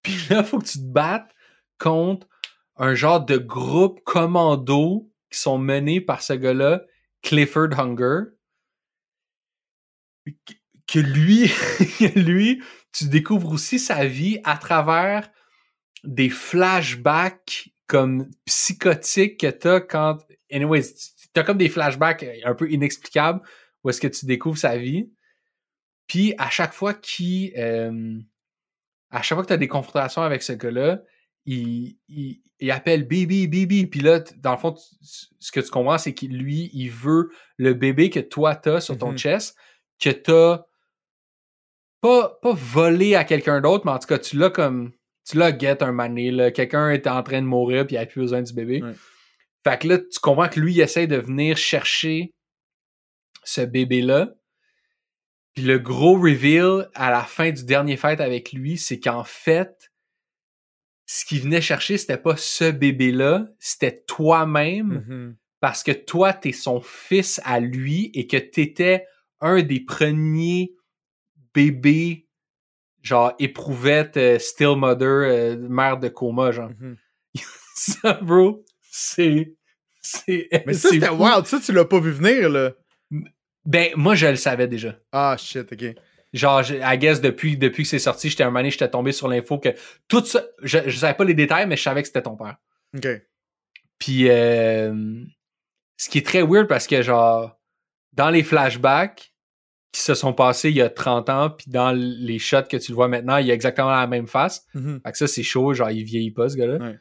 puis 0.02 0.16
là, 0.30 0.44
faut 0.44 0.58
que 0.60 0.66
tu 0.66 0.80
te 0.80 0.84
battes 0.86 1.32
contre 1.80 2.28
un 2.78 2.96
genre 2.96 3.24
de 3.24 3.38
groupe 3.38 4.02
commando 4.04 5.12
qui 5.30 5.38
sont 5.40 5.58
menés 5.60 6.02
par 6.02 6.22
ce 6.24 6.34
gars-là, 6.34 6.84
Clifford 7.22 7.78
Hunger. 7.80 8.22
Que- 10.26 10.54
Que 10.88 11.00
lui, 11.00 11.50
lui, 12.16 12.62
tu 12.94 13.06
découvres 13.10 13.52
aussi 13.52 13.80
sa 13.80 14.06
vie 14.06 14.40
à 14.44 14.58
travers 14.58 15.30
des 16.04 16.30
flashbacks 16.30 17.70
comme 17.88 18.30
psychotiques 18.46 19.40
que 19.40 19.48
t'as 19.48 19.82
quand... 19.82 20.18
Anyways, 20.52 20.94
tu- 20.94 21.28
t'as 21.34 21.44
comme 21.44 21.58
des 21.58 21.70
flashbacks 21.70 22.26
un 22.44 22.56
peu 22.56 22.72
inexplicables 22.72 23.42
où 23.84 23.90
est-ce 23.90 24.00
que 24.02 24.08
tu 24.08 24.26
découvres 24.26 24.58
sa 24.58 24.78
vie. 24.78 25.10
Puis 26.08 26.34
à 26.38 26.50
chaque 26.50 26.74
fois 26.74 26.94
qu'il... 26.94 27.54
euh, 27.58 28.20
à 29.10 29.22
chaque 29.22 29.36
fois 29.36 29.44
que 29.44 29.48
tu 29.48 29.54
as 29.54 29.58
des 29.58 29.68
confrontations 29.68 30.22
avec 30.24 30.42
ce 30.44 30.54
gars-là, 30.54 31.02
il, 31.46 31.98
il, 32.08 32.42
il 32.60 32.72
appelle 32.72 33.04
Bibi, 33.08 33.48
Bibi. 33.48 33.86
Puis 33.88 34.00
là, 34.00 34.20
dans 34.38 34.52
le 34.54 34.58
fond, 34.58 34.74
tu- 34.74 35.28
ce 35.40 35.52
que 35.52 35.60
tu 35.60 35.70
comprends, 35.70 35.98
c'est 35.98 36.14
qu'il 36.14 36.38
lui, 36.38 36.70
il 36.74 36.90
veut 36.90 37.30
le 37.58 37.74
bébé 37.74 38.10
que 38.10 38.20
toi, 38.20 38.56
t'as 38.56 38.82
sur 38.82 38.98
ton 38.98 39.12
Mhm. 39.12 39.18
chest, 39.18 39.56
que 40.00 40.10
t'as 40.10 40.64
pas, 42.04 42.38
pas 42.42 42.54
volé 42.54 43.16
à 43.16 43.24
quelqu'un 43.24 43.62
d'autre, 43.62 43.86
mais 43.86 43.92
en 43.94 43.98
tout 44.00 44.08
cas, 44.08 44.20
tu 44.20 44.38
l'as 44.38 44.50
comme. 44.50 44.92
Tu 45.26 45.38
l'as 45.38 45.58
get 45.58 45.82
un 45.82 45.94
mané, 45.94 46.32
là. 46.32 46.52
Quelqu'un 46.52 46.92
était 46.92 47.10
en 47.10 47.24
train 47.24 47.42
de 47.42 47.48
mourir, 47.48 47.88
puis 47.88 47.96
il 47.96 48.00
a 48.00 48.06
plus 48.06 48.20
besoin 48.22 48.42
du 48.42 48.54
bébé. 48.54 48.84
Ouais. 48.84 48.92
Fait 49.64 49.80
que 49.80 49.88
là, 49.88 49.98
tu 49.98 50.20
comprends 50.22 50.50
que 50.50 50.60
lui, 50.60 50.74
il 50.74 50.82
essaie 50.82 51.08
de 51.08 51.16
venir 51.16 51.56
chercher 51.56 52.34
ce 53.46 53.62
bébé-là. 53.62 54.34
Puis 55.56 55.64
le 55.64 55.80
gros 55.80 56.20
reveal 56.20 56.90
à 56.94 57.10
la 57.10 57.24
fin 57.24 57.52
du 57.52 57.64
dernier 57.64 57.96
fête 57.96 58.20
avec 58.20 58.52
lui, 58.52 58.78
c'est 58.78 59.00
qu'en 59.00 59.24
fait, 59.24 59.92
ce 61.06 61.24
qu'il 61.24 61.40
venait 61.42 61.62
chercher, 61.62 61.98
c'était 61.98 62.18
pas 62.18 62.36
ce 62.36 62.70
bébé-là, 62.72 63.48
c'était 63.60 64.04
toi-même, 64.08 65.06
Mhm. 65.08 65.38
parce 65.62 65.84
que 65.84 65.92
toi, 65.94 66.34
t'es 66.34 66.52
son 66.52 66.82
fils 66.82 67.40
à 67.46 67.62
lui 67.62 68.12
et 68.14 68.28
que 68.28 68.36
t'étais 68.38 69.06
un 69.40 69.62
des 69.62 69.80
premiers 69.80 70.74
bébés, 71.54 72.28
genre 73.02 73.34
éprouvette, 73.40 74.18
euh, 74.18 74.40
still 74.40 74.76
mother, 74.78 75.08
euh, 75.08 75.58
mère 75.58 75.98
de 75.98 76.10
coma, 76.10 76.52
genre. 76.52 76.70
Mhm. 76.80 76.98
Ça, 77.76 78.14
bro, 78.22 78.64
c'est. 78.92 79.54
Mais 80.66 80.74
ça, 80.74 80.90
c'était 80.90 81.10
wild. 81.10 81.46
Ça, 81.46 81.60
tu 81.60 81.72
l'as 81.72 81.86
pas 81.86 82.00
vu 82.00 82.12
venir, 82.12 82.50
là. 82.50 82.72
Ben, 83.66 83.90
moi, 83.96 84.16
je 84.16 84.28
le 84.28 84.36
savais 84.36 84.68
déjà. 84.68 84.98
Ah, 85.12 85.36
shit, 85.40 85.72
ok. 85.72 85.96
Genre, 86.34 86.62
je- 86.64 86.76
I 86.76 86.98
guess, 86.98 87.22
depuis, 87.22 87.58
depuis 87.58 87.84
que 87.84 87.90
c'est 87.90 88.00
sorti, 88.00 88.30
j'étais 88.30 88.44
un 88.44 88.52
donné, 88.52 88.70
j'étais 88.70 88.90
tombé 88.90 89.12
sur 89.12 89.28
l'info 89.28 89.60
que 89.60 89.70
tout 90.08 90.24
ça, 90.26 90.44
je, 90.62 90.80
je 90.88 90.98
savais 90.98 91.14
pas 91.16 91.24
les 91.24 91.34
détails, 91.34 91.68
mais 91.68 91.78
je 91.78 91.84
savais 91.84 92.02
que 92.02 92.08
c'était 92.08 92.22
ton 92.24 92.36
père. 92.36 92.58
Ok. 92.96 93.08
Puis, 93.98 94.30
euh, 94.30 95.24
ce 95.98 96.10
qui 96.10 96.18
est 96.18 96.26
très 96.26 96.42
weird 96.44 96.68
parce 96.68 96.86
que, 96.88 97.02
genre, 97.02 97.58
dans 98.14 98.30
les 98.30 98.44
flashbacks 98.44 99.33
qui 99.94 100.02
se 100.02 100.16
sont 100.16 100.34
passés 100.34 100.70
il 100.70 100.76
y 100.76 100.82
a 100.82 100.90
30 100.90 101.30
ans, 101.30 101.50
puis 101.52 101.68
dans 101.70 101.92
les 101.92 102.40
shots 102.40 102.64
que 102.64 102.78
tu 102.78 102.92
le 102.92 102.96
vois 102.96 103.08
maintenant, 103.08 103.38
il 103.38 103.46
y 103.46 103.52
a 103.52 103.54
exactement 103.54 103.92
la 103.92 104.08
même 104.08 104.28
face. 104.28 104.66
Mhm. 104.74 105.00
Fait 105.06 105.12
que 105.12 105.18
ça, 105.18 105.28
c'est 105.28 105.44
chaud, 105.44 105.74
genre, 105.74 105.92
il 105.92 106.04
vieillit 106.04 106.32
pas, 106.32 106.50
ce 106.50 106.58
gars-là. 106.58 106.78
Ouais. 106.78 107.00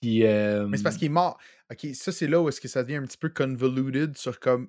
Puis, 0.00 0.26
euh, 0.26 0.66
Mais 0.66 0.76
c'est 0.76 0.82
parce 0.82 0.96
qu'il 0.96 1.06
est 1.06 1.10
mort. 1.10 1.38
Ok, 1.70 1.86
ça, 1.94 2.10
c'est 2.10 2.26
là 2.26 2.42
où 2.42 2.48
est-ce 2.48 2.60
que 2.60 2.66
ça 2.66 2.82
devient 2.82 2.96
un 2.96 3.04
petit 3.04 3.16
peu 3.16 3.28
convoluted 3.28 4.18
sur 4.18 4.40
comme 4.40 4.68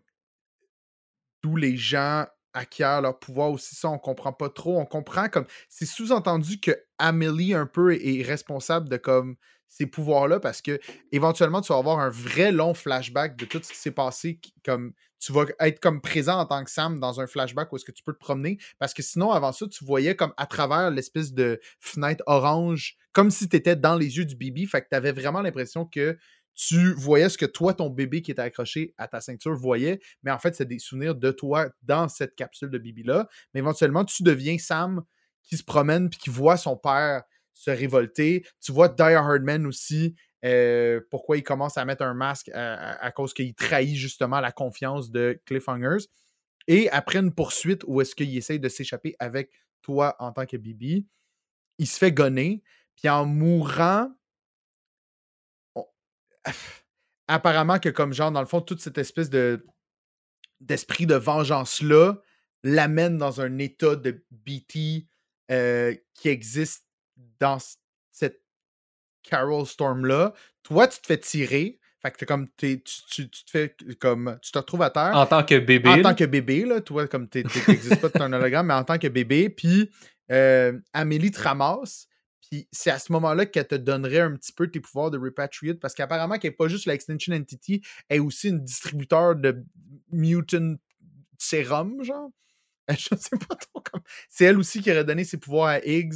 d'où 1.42 1.56
les 1.56 1.76
gens 1.76 2.26
acquièrent 2.54 3.02
leur 3.02 3.18
pouvoir 3.18 3.50
aussi. 3.50 3.74
Ça, 3.74 3.90
on 3.90 3.98
comprend 3.98 4.32
pas 4.32 4.50
trop. 4.50 4.80
On 4.80 4.86
comprend 4.86 5.28
comme. 5.28 5.46
C'est 5.70 5.88
sous-entendu 5.88 6.60
que 6.60 6.72
Amélie, 7.00 7.56
un 7.56 7.66
peu, 7.66 7.96
est 7.96 8.22
responsable 8.22 8.90
de 8.90 8.98
comme 8.98 9.38
ces 9.76 9.88
pouvoirs-là 9.88 10.40
parce 10.40 10.62
que 10.62 10.80
éventuellement, 11.12 11.62
tu 11.62 11.74
vas 11.74 11.80
avoir 11.80 12.00
un 12.00 12.10
vrai 12.10 12.52
long 12.52 12.76
flashback 12.76 13.36
de 13.36 13.46
tout 13.46 13.60
ce 13.64 13.72
qui 13.72 13.78
s'est 13.78 13.92
passé. 13.92 14.40
Comme 14.64 14.94
tu 15.20 15.32
vas 15.32 15.46
être 15.62 15.80
comme 15.80 16.00
présent 16.00 16.38
en 16.38 16.46
tant 16.46 16.64
que 16.64 16.70
Sam 16.70 17.00
dans 17.00 17.20
un 17.20 17.26
flashback 17.26 17.72
où 17.74 17.78
est-ce 17.78 17.86
que 17.86 17.92
tu 17.92 18.04
peux 18.04 18.14
te 18.14 18.20
promener. 18.20 18.60
Parce 18.78 18.94
que 18.94 19.02
sinon, 19.02 19.32
avant 19.32 19.52
ça, 19.52 19.66
tu 19.68 19.84
voyais 19.84 20.16
comme 20.16 20.32
à 20.38 20.46
travers 20.46 20.92
l'espèce 20.92 21.34
de 21.34 21.60
fenêtre 21.80 22.24
orange, 22.28 22.98
comme 23.14 23.32
si 23.32 23.50
tu 23.50 23.56
étais 23.56 23.76
dans 23.76 23.96
les 23.96 24.18
yeux 24.18 24.26
du 24.26 24.36
bébé. 24.36 24.68
Fait 24.68 24.82
que 24.82 24.90
tu 24.92 24.96
avais 24.96 25.12
vraiment 25.12 25.42
l'impression 25.42 25.86
que 25.86 26.18
tu 26.54 26.94
voyais 26.94 27.30
ce 27.30 27.40
que 27.40 27.48
toi, 27.48 27.74
ton 27.74 27.90
bébé 27.90 28.22
qui 28.22 28.30
était 28.30 28.44
accroché 28.44 28.94
à 29.00 29.08
ta 29.08 29.22
ceinture 29.22 29.56
voyait, 29.56 30.00
mais 30.22 30.30
en 30.30 30.38
fait, 30.38 30.56
c'est 30.56 30.68
des 30.68 30.78
souvenirs 30.78 31.16
de 31.16 31.32
toi 31.32 31.70
dans 31.82 32.08
cette 32.08 32.36
capsule 32.36 32.70
de 32.70 32.78
bébé-là. 32.78 33.28
Mais 33.54 33.60
éventuellement, 33.60 34.06
tu 34.06 34.22
deviens 34.22 34.60
Sam 34.60 35.02
qui 35.42 35.58
se 35.58 35.64
promène 35.64 36.12
puis 36.12 36.20
qui 36.20 36.30
voit 36.30 36.58
son 36.58 36.78
père 36.78 37.24
se 37.54 37.72
révolter. 37.72 38.46
Tu 38.62 38.72
vois 38.72 38.90
Die 38.90 39.02
Hardman 39.02 39.66
aussi, 39.66 40.16
euh, 40.46 41.00
pourquoi 41.10 41.38
il 41.38 41.44
commence 41.44 41.78
à 41.78 41.86
mettre 41.86 42.04
un 42.04 42.14
masque 42.14 42.50
à, 42.54 43.12
cause 43.12 43.34
qu'il 43.34 43.54
trahit 43.54 43.96
justement 43.96 44.40
la 44.40 44.52
confiance 44.52 45.12
de 45.12 45.42
Cliffhangers. 45.46 46.06
Et 46.68 46.90
après 46.90 47.20
une 47.20 47.34
poursuite 47.34 47.84
où 47.88 48.02
est-ce 48.02 48.16
qu'il 48.16 48.36
essaye 48.36 48.60
de 48.60 48.70
s'échapper 48.70 49.16
avec 49.20 49.52
toi 49.82 50.16
en 50.20 50.32
tant 50.32 50.46
que 50.46 50.58
Bibi, 50.58 51.08
il 51.78 51.88
se 51.88 51.98
fait 51.98 52.12
gonner, 52.12 52.64
puis 52.96 53.10
en 53.10 53.26
mourant, 53.26 54.10
apparemment 57.28 57.80
que 57.80 57.90
comme 57.90 58.14
genre, 58.14 58.32
dans 58.32 58.42
le 58.42 58.48
fond, 58.48 58.62
toute 58.62 58.82
cette 58.82 58.98
espèce 58.98 59.30
de 59.30 59.66
d'esprit 60.60 61.06
de 61.06 61.16
vengeance-là 61.16 62.16
l'amène 62.64 63.18
dans 63.18 63.42
un 63.42 63.58
état 63.58 63.98
de 63.98 64.24
BT 64.32 65.08
euh, 65.52 65.94
qui 66.14 66.30
existe 66.30 66.86
dans 67.40 67.58
cette 68.12 68.42
Carol 69.24 69.66
Storm-là. 69.66 70.34
Toi, 70.64 70.88
tu 70.88 71.00
te 71.02 71.08
fais 71.08 71.18
tirer. 71.18 71.80
Fait 72.02 72.12
que 72.12 72.18
t'es 72.18 72.26
comme, 72.26 72.50
t'es- 72.50 72.82
tu, 72.84 73.02
tu- 73.10 73.30
tu 73.30 73.46
te 73.46 73.50
fais 73.52 73.76
comme. 74.00 74.38
Tu 74.42 74.52
te 74.52 74.58
retrouves 74.58 74.82
à 74.82 74.90
terre 74.90 75.16
en 75.16 75.26
tant 75.26 75.44
que 75.44 75.58
bébé. 75.58 75.90
en 75.90 75.96
là, 75.98 76.04
tant 76.04 76.16
que 76.16 76.26
bébé, 76.26 76.66
là, 76.66 76.82
toi, 76.82 77.08
comme 77.08 77.30
tu 77.30 77.40
n'existes 77.44 78.02
pas, 78.02 78.10
tu 78.10 78.22
un 78.22 78.34
hologramme, 78.34 78.68
mais 78.68 78.74
en 78.74 78.84
tant 78.84 78.98
que 78.98 79.08
bébé, 79.08 79.50
puis 79.50 79.90
euh, 80.32 80.78
Amélie 80.92 81.32
te 81.32 81.40
ramasse, 81.42 82.08
puis 82.42 82.68
c'est 82.74 82.92
à 82.92 83.00
ce 83.00 83.12
moment-là 83.14 83.46
qu'elle 83.46 83.68
te 83.68 83.76
donnerait 83.76 84.20
un 84.20 84.36
petit 84.36 84.52
peu 84.52 84.70
tes 84.70 84.82
pouvoirs 84.82 85.12
de 85.12 85.18
repatriate, 85.18 85.80
parce 85.80 85.94
qu'apparemment 85.94 86.38
qu'elle 86.40 86.52
n'est 86.52 86.56
pas 86.58 86.68
juste 86.68 86.88
l'extension 86.88 87.34
entity, 87.34 87.82
elle 88.10 88.18
est 88.18 88.20
aussi 88.20 88.50
une 88.50 88.60
distributeur 88.64 89.38
de 89.38 89.64
mutant 90.12 90.76
sérum, 91.38 92.04
genre. 92.04 92.30
Je 92.90 93.16
sais 93.16 93.38
pas 93.48 93.56
trop 93.56 93.82
comment. 93.82 94.04
C'est 94.30 94.44
elle 94.44 94.58
aussi 94.58 94.82
qui 94.82 94.92
aurait 94.92 95.06
donné 95.06 95.24
ses 95.24 95.38
pouvoirs 95.38 95.70
à 95.70 95.80
Higgs. 95.86 96.16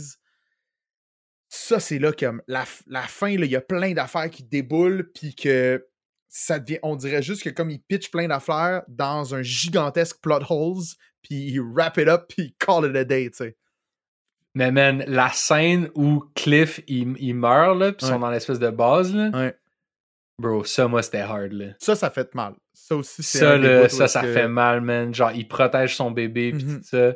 Ça, 1.57 1.79
c'est 1.79 1.97
là 1.99 2.11
comme 2.11 2.41
la, 2.47 2.65
fin, 2.65 3.29
il 3.29 3.45
y 3.45 3.55
a 3.55 3.61
plein 3.61 3.93
d'affaires 3.93 4.29
qui 4.29 4.43
déboulent, 4.43 5.11
puis 5.13 5.33
que 5.35 5.85
ça 6.29 6.59
devient, 6.59 6.79
on 6.83 6.95
dirait 6.95 7.21
juste 7.23 7.41
que 7.43 7.49
comme 7.49 7.71
il 7.71 7.81
pitch 7.81 8.11
plein 8.11 8.27
d'affaires 8.27 8.83
dans 8.87 9.33
un 9.33 9.41
gigantesque 9.41 10.17
plot 10.21 10.39
holes, 10.49 10.83
puis 11.23 11.35
il 11.35 11.59
wrap 11.61 11.97
it 11.97 12.07
up, 12.07 12.25
puis 12.29 12.43
il 12.43 12.53
call 12.55 12.89
it 12.89 12.95
a 12.95 13.03
day, 13.03 13.29
tu 13.31 13.37
sais. 13.37 13.57
Mais 14.55 14.71
man, 14.71 15.03
la 15.07 15.29
scène 15.29 15.89
où 15.95 16.23
Cliff, 16.35 16.79
il, 16.87 17.15
il 17.19 17.33
meurt, 17.33 17.77
là, 17.77 17.91
pis 17.91 18.05
ils 18.05 18.07
Ouais. 18.07 18.13
sont 18.13 18.19
dans 18.19 18.29
l'espèce 18.31 18.59
de 18.59 18.69
base, 18.69 19.13
là. 19.15 19.29
Ouais. 19.33 19.55
Bro, 20.39 20.63
ça, 20.63 20.87
moi, 20.87 21.01
c'était 21.01 21.19
hard, 21.21 21.51
là. 21.53 21.73
Ça, 21.79 21.95
ça 21.95 22.09
fait 22.11 22.33
mal. 22.35 22.53
Ça 22.73 22.95
aussi, 22.95 23.23
c'est 23.23 23.39
Ça, 23.39 23.57
là, 23.57 23.89
ça, 23.89 24.07
ça 24.07 24.21
que- 24.21 24.31
fait 24.33 24.47
mal, 24.47 24.81
man. 24.81 25.13
Genre, 25.13 25.31
il 25.31 25.47
protège 25.47 25.95
son 25.95 26.11
bébé, 26.11 26.51
pis 26.53 26.65
Mhm. 26.65 26.77
tout 26.81 26.83
ça. 26.87 27.15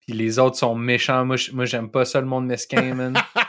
Puis 0.00 0.16
les 0.16 0.38
autres 0.38 0.56
sont 0.56 0.74
méchants. 0.74 1.24
Moi 1.24 1.36
j'aime 1.66 1.90
pas 1.90 2.04
ça, 2.04 2.20
le 2.20 2.26
monde 2.26 2.46
mesquin, 2.46 2.94
man. 2.94 3.14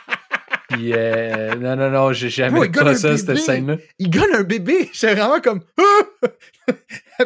Puis, 0.70 0.94
euh, 0.94 1.56
non, 1.56 1.76
non, 1.76 1.90
non, 1.90 2.14
j'ai 2.14 2.30
jamais 2.30 2.60
un 2.60 2.96
ça, 2.96 3.18
cette 3.18 3.28
bébé. 3.28 3.40
scène-là. 3.40 3.78
Il 3.98 4.10
gagne 4.10 4.34
un 4.34 4.44
bébé! 4.44 4.90
J'étais 4.94 5.16
vraiment 5.16 5.42
comme... 5.42 5.62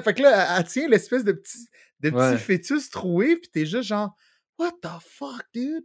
fait 0.04 0.14
que 0.14 0.22
là, 0.22 0.58
elle- 0.60 0.66
tient 0.66 0.88
l'espèce 0.88 1.24
de 1.24 1.34
petit, 1.34 1.68
de 2.00 2.10
petit 2.10 2.18
Ouais. 2.18 2.38
fœtus 2.38 2.90
troué, 2.90 3.36
puis 3.38 3.50
t'es 3.52 3.66
juste 3.66 3.84
genre... 3.90 4.16
What 4.58 4.72
the 4.82 4.88
fuck, 5.02 5.44
dude? 5.54 5.84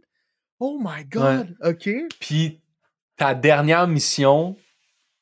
Oh 0.59 0.79
my 0.81 1.03
god! 1.05 1.55
OK? 1.63 1.89
Puis 2.19 2.61
ta 3.17 3.33
dernière 3.33 3.87
mission 3.87 4.55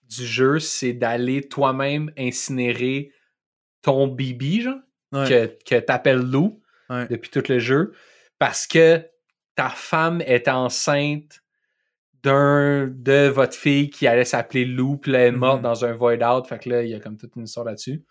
du 0.04 0.26
jeu, 0.26 0.60
c'est 0.60 0.94
d'aller 0.94 1.42
toi-même 1.48 2.12
incinérer 2.18 3.12
ton 3.82 4.08
bibi, 4.08 4.62
genre, 4.62 4.80
Ouais. 5.14 5.28
que, 5.66 5.76
que 5.76 5.80
t'appelles 5.80 6.20
Lou 6.20 6.62
Ouais. 6.90 7.08
depuis 7.10 7.30
tout 7.30 7.44
le 7.50 7.60
jeu, 7.60 7.94
parce 8.40 8.68
que 8.68 9.06
ta 9.56 9.70
femme 9.70 10.22
est 10.22 10.48
enceinte 10.50 11.42
d'un 12.24 12.88
de 12.88 13.28
votre 13.28 13.56
fille 13.56 13.90
qui 13.90 14.08
allait 14.08 14.26
s'appeler 14.26 14.66
Lou, 14.66 14.98
puis 14.98 15.12
là, 15.12 15.20
elle 15.20 15.34
est 15.34 15.38
morte 15.38 15.58
Mhm. 15.58 15.64
dans 15.64 15.86
un 15.86 15.94
void 15.94 16.24
out, 16.24 16.48
fait 16.48 16.60
que 16.60 16.70
là, 16.70 16.84
il 16.84 16.90
y 16.90 16.96
a 16.96 17.00
comme 17.00 17.18
toute 17.18 17.36
une 17.36 17.44
histoire 17.44 17.66
là-dessus. 17.66 18.04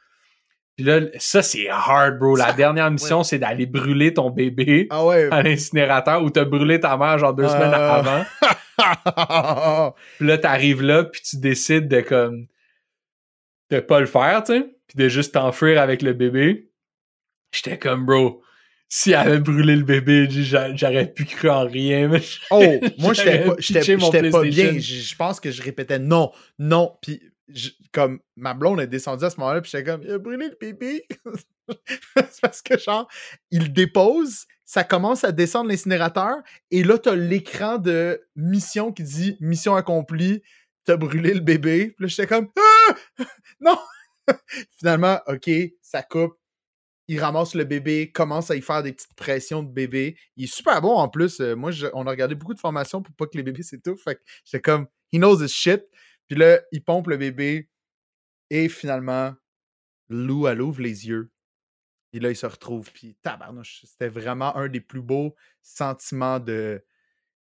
Puis 0.76 0.84
là, 0.84 1.00
ça, 1.18 1.40
c'est 1.42 1.68
hard, 1.70 2.18
bro. 2.18 2.36
La 2.36 2.48
Ça- 2.48 2.52
dernière 2.52 2.90
mission, 2.90 3.22
c'est 3.22 3.38
d'aller 3.38 3.64
brûler 3.66 4.12
ton 4.12 4.30
bébé 4.30 4.86
Ah 4.90 5.04
ouais. 5.06 5.28
à 5.32 5.42
l'incinérateur 5.42 6.22
ou 6.22 6.28
t'as 6.30 6.44
brûlé 6.44 6.78
ta 6.80 6.96
mère 6.98 7.18
genre 7.18 7.32
deux 7.34 7.44
Euh. 7.44 7.48
semaines 7.48 7.72
avant. 7.74 8.24
Puis 10.18 10.26
là, 10.26 10.38
t'arrives 10.38 10.82
là, 10.82 11.04
puis 11.04 11.20
tu 11.22 11.38
décides 11.38 11.88
de 11.88 12.00
comme 12.02 12.46
de 13.70 13.80
pas 13.80 14.00
le 14.00 14.06
faire, 14.06 14.42
tu 14.44 14.52
sais, 14.52 14.60
puis 14.86 14.96
de 14.98 15.08
juste 15.08 15.34
t'enfuir 15.34 15.80
avec 15.80 16.02
le 16.02 16.12
bébé. 16.12 16.70
J'étais 17.52 17.78
comme, 17.78 18.04
bro, 18.06 18.42
si 18.88 19.10
elle 19.10 19.16
avait 19.16 19.38
brûlé 19.40 19.74
le 19.76 19.82
bébé, 19.84 20.26
j'a- 20.30 20.74
j'aurais 20.74 21.12
pu 21.12 21.24
cru 21.24 21.48
en 21.50 21.66
rien. 21.66 22.08
mais 22.08 22.20
Oh, 22.50 22.62
moi, 22.98 23.12
j'étais 23.14 23.44
pas, 23.98 24.10
pas 24.30 24.42
bien. 24.42 24.72
Je 24.78 24.94
je 25.00 25.16
pense 25.16 25.40
que 25.40 25.50
je 25.50 25.62
répétais 25.62 25.98
non, 25.98 26.30
non. 26.58 26.96
Puis, 27.02 27.20
je- 27.48 27.70
comme 27.92 28.20
ma 28.36 28.54
blonde 28.54 28.80
est 28.80 28.86
descendue 28.86 29.24
à 29.24 29.30
ce 29.30 29.38
moment-là, 29.40 29.60
puis 29.60 29.70
j'étais 29.72 29.84
comme, 29.84 30.02
il 30.02 30.10
a 30.12 30.18
brûlé 30.18 30.48
le 30.48 30.56
bébé. 30.60 31.06
c'est 32.16 32.40
parce 32.40 32.62
que, 32.62 32.78
genre, 32.78 33.08
il 33.50 33.72
dépose, 33.72 34.46
ça 34.64 34.84
commence 34.84 35.24
à 35.24 35.32
descendre 35.32 35.68
l'incinérateur, 35.70 36.36
et 36.70 36.84
là, 36.84 36.98
t'as 36.98 37.14
l'écran 37.16 37.78
de 37.78 38.20
mission 38.36 38.92
qui 38.92 39.02
dit 39.02 39.36
mission 39.40 39.74
accomplie, 39.74 40.42
t'as 40.84 40.96
brûlé 40.96 41.34
le 41.34 41.40
bébé. 41.40 41.86
Puis 41.96 42.04
là, 42.04 42.06
j'étais 42.06 42.26
comme, 42.28 42.48
ah! 42.56 42.94
non! 43.60 43.78
Finalement, 44.78 45.20
OK, 45.26 45.50
ça 45.82 46.02
coupe. 46.02 46.34
Il 47.08 47.20
ramasse 47.20 47.54
le 47.54 47.64
bébé, 47.64 48.10
commence 48.10 48.50
à 48.50 48.56
y 48.56 48.62
faire 48.62 48.82
des 48.82 48.92
petites 48.92 49.14
pressions 49.14 49.62
de 49.62 49.70
bébé. 49.72 50.18
Il 50.36 50.44
est 50.44 50.52
super 50.52 50.80
bon 50.82 50.94
en 50.96 51.08
plus. 51.08 51.40
Euh, 51.40 51.54
moi, 51.54 51.70
je- 51.70 51.86
on 51.94 52.06
a 52.06 52.10
regardé 52.10 52.34
beaucoup 52.34 52.54
de 52.54 52.58
formations 52.60 53.02
pour 53.02 53.14
pas 53.14 53.26
que 53.26 53.36
les 53.36 53.42
bébés 53.44 53.62
s'étouffent. 53.62 54.02
Fait 54.02 54.16
que 54.16 54.22
j'étais 54.44 54.60
comme, 54.60 54.86
he 55.12 55.18
knows 55.18 55.42
his 55.42 55.48
shit. 55.48 55.84
Puis 56.28 56.36
là, 56.36 56.60
il 56.72 56.82
pompe 56.82 57.06
le 57.08 57.16
bébé. 57.16 57.68
Et 58.50 58.68
finalement, 58.68 59.34
Lou, 60.08 60.46
elle 60.48 60.62
ouvre 60.62 60.80
les 60.82 61.06
yeux. 61.08 61.30
Et 62.12 62.20
là, 62.20 62.30
il 62.30 62.36
se 62.36 62.46
retrouve. 62.46 62.90
Puis 62.92 63.16
tabarnouche, 63.22 63.82
c'était 63.84 64.08
vraiment 64.08 64.56
un 64.56 64.68
des 64.68 64.80
plus 64.80 65.02
beaux 65.02 65.34
sentiments 65.62 66.40
de. 66.40 66.84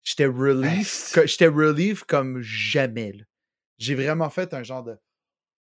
J'étais 0.04 0.26
relief. 0.26 1.12
J'étais 1.26 1.46
relief 1.48 2.04
comme 2.04 2.40
jamais. 2.40 3.12
J'ai 3.78 3.94
vraiment 3.94 4.30
fait 4.30 4.54
un 4.54 4.62
genre 4.62 4.82
de. 4.82 4.96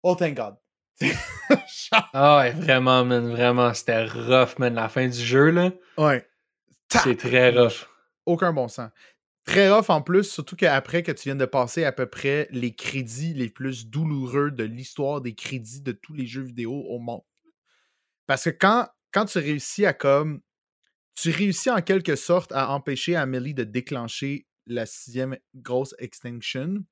Oh, 0.03 0.15
thank 0.15 0.35
God. 0.35 0.55
Ah 2.13 2.37
ouais, 2.37 2.51
vraiment, 2.51 3.05
man, 3.05 3.29
vraiment, 3.29 3.73
c'était 3.73 4.05
rough, 4.05 4.59
man. 4.59 4.73
La 4.73 4.89
fin 4.89 5.07
du 5.07 5.17
jeu, 5.17 5.51
là, 5.51 5.71
ouais. 5.97 6.27
c'est 6.89 7.17
très 7.17 7.51
rough. 7.51 7.87
aucun 8.25 8.51
bon 8.51 8.67
sens. 8.67 8.91
Très 9.45 9.69
rough 9.69 9.89
en 9.89 10.01
plus, 10.01 10.25
surtout 10.25 10.57
qu'après 10.57 11.03
que 11.03 11.11
tu 11.13 11.29
viennes 11.29 11.37
de 11.37 11.45
passer 11.45 11.85
à 11.85 11.93
peu 11.93 12.05
près 12.05 12.49
les 12.51 12.75
crédits 12.75 13.33
les 13.33 13.49
plus 13.49 13.87
douloureux 13.87 14.51
de 14.51 14.65
l'histoire 14.65 15.21
des 15.21 15.35
crédits 15.35 15.81
de 15.81 15.93
tous 15.93 16.13
les 16.13 16.27
jeux 16.27 16.41
vidéo 16.41 16.73
au 16.73 16.99
monde. 16.99 17.23
Parce 18.25 18.43
que 18.43 18.49
quand, 18.49 18.89
quand 19.11 19.25
tu 19.25 19.39
réussis 19.39 19.85
à 19.85 19.93
comme. 19.93 20.41
Tu 21.15 21.31
réussis 21.31 21.71
en 21.71 21.81
quelque 21.81 22.15
sorte 22.15 22.51
à 22.51 22.69
empêcher 22.69 23.15
Amélie 23.15 23.55
de 23.55 23.63
déclencher 23.63 24.45
la 24.67 24.85
sixième 24.85 25.35
grosse 25.55 25.95
extinction 25.97 26.83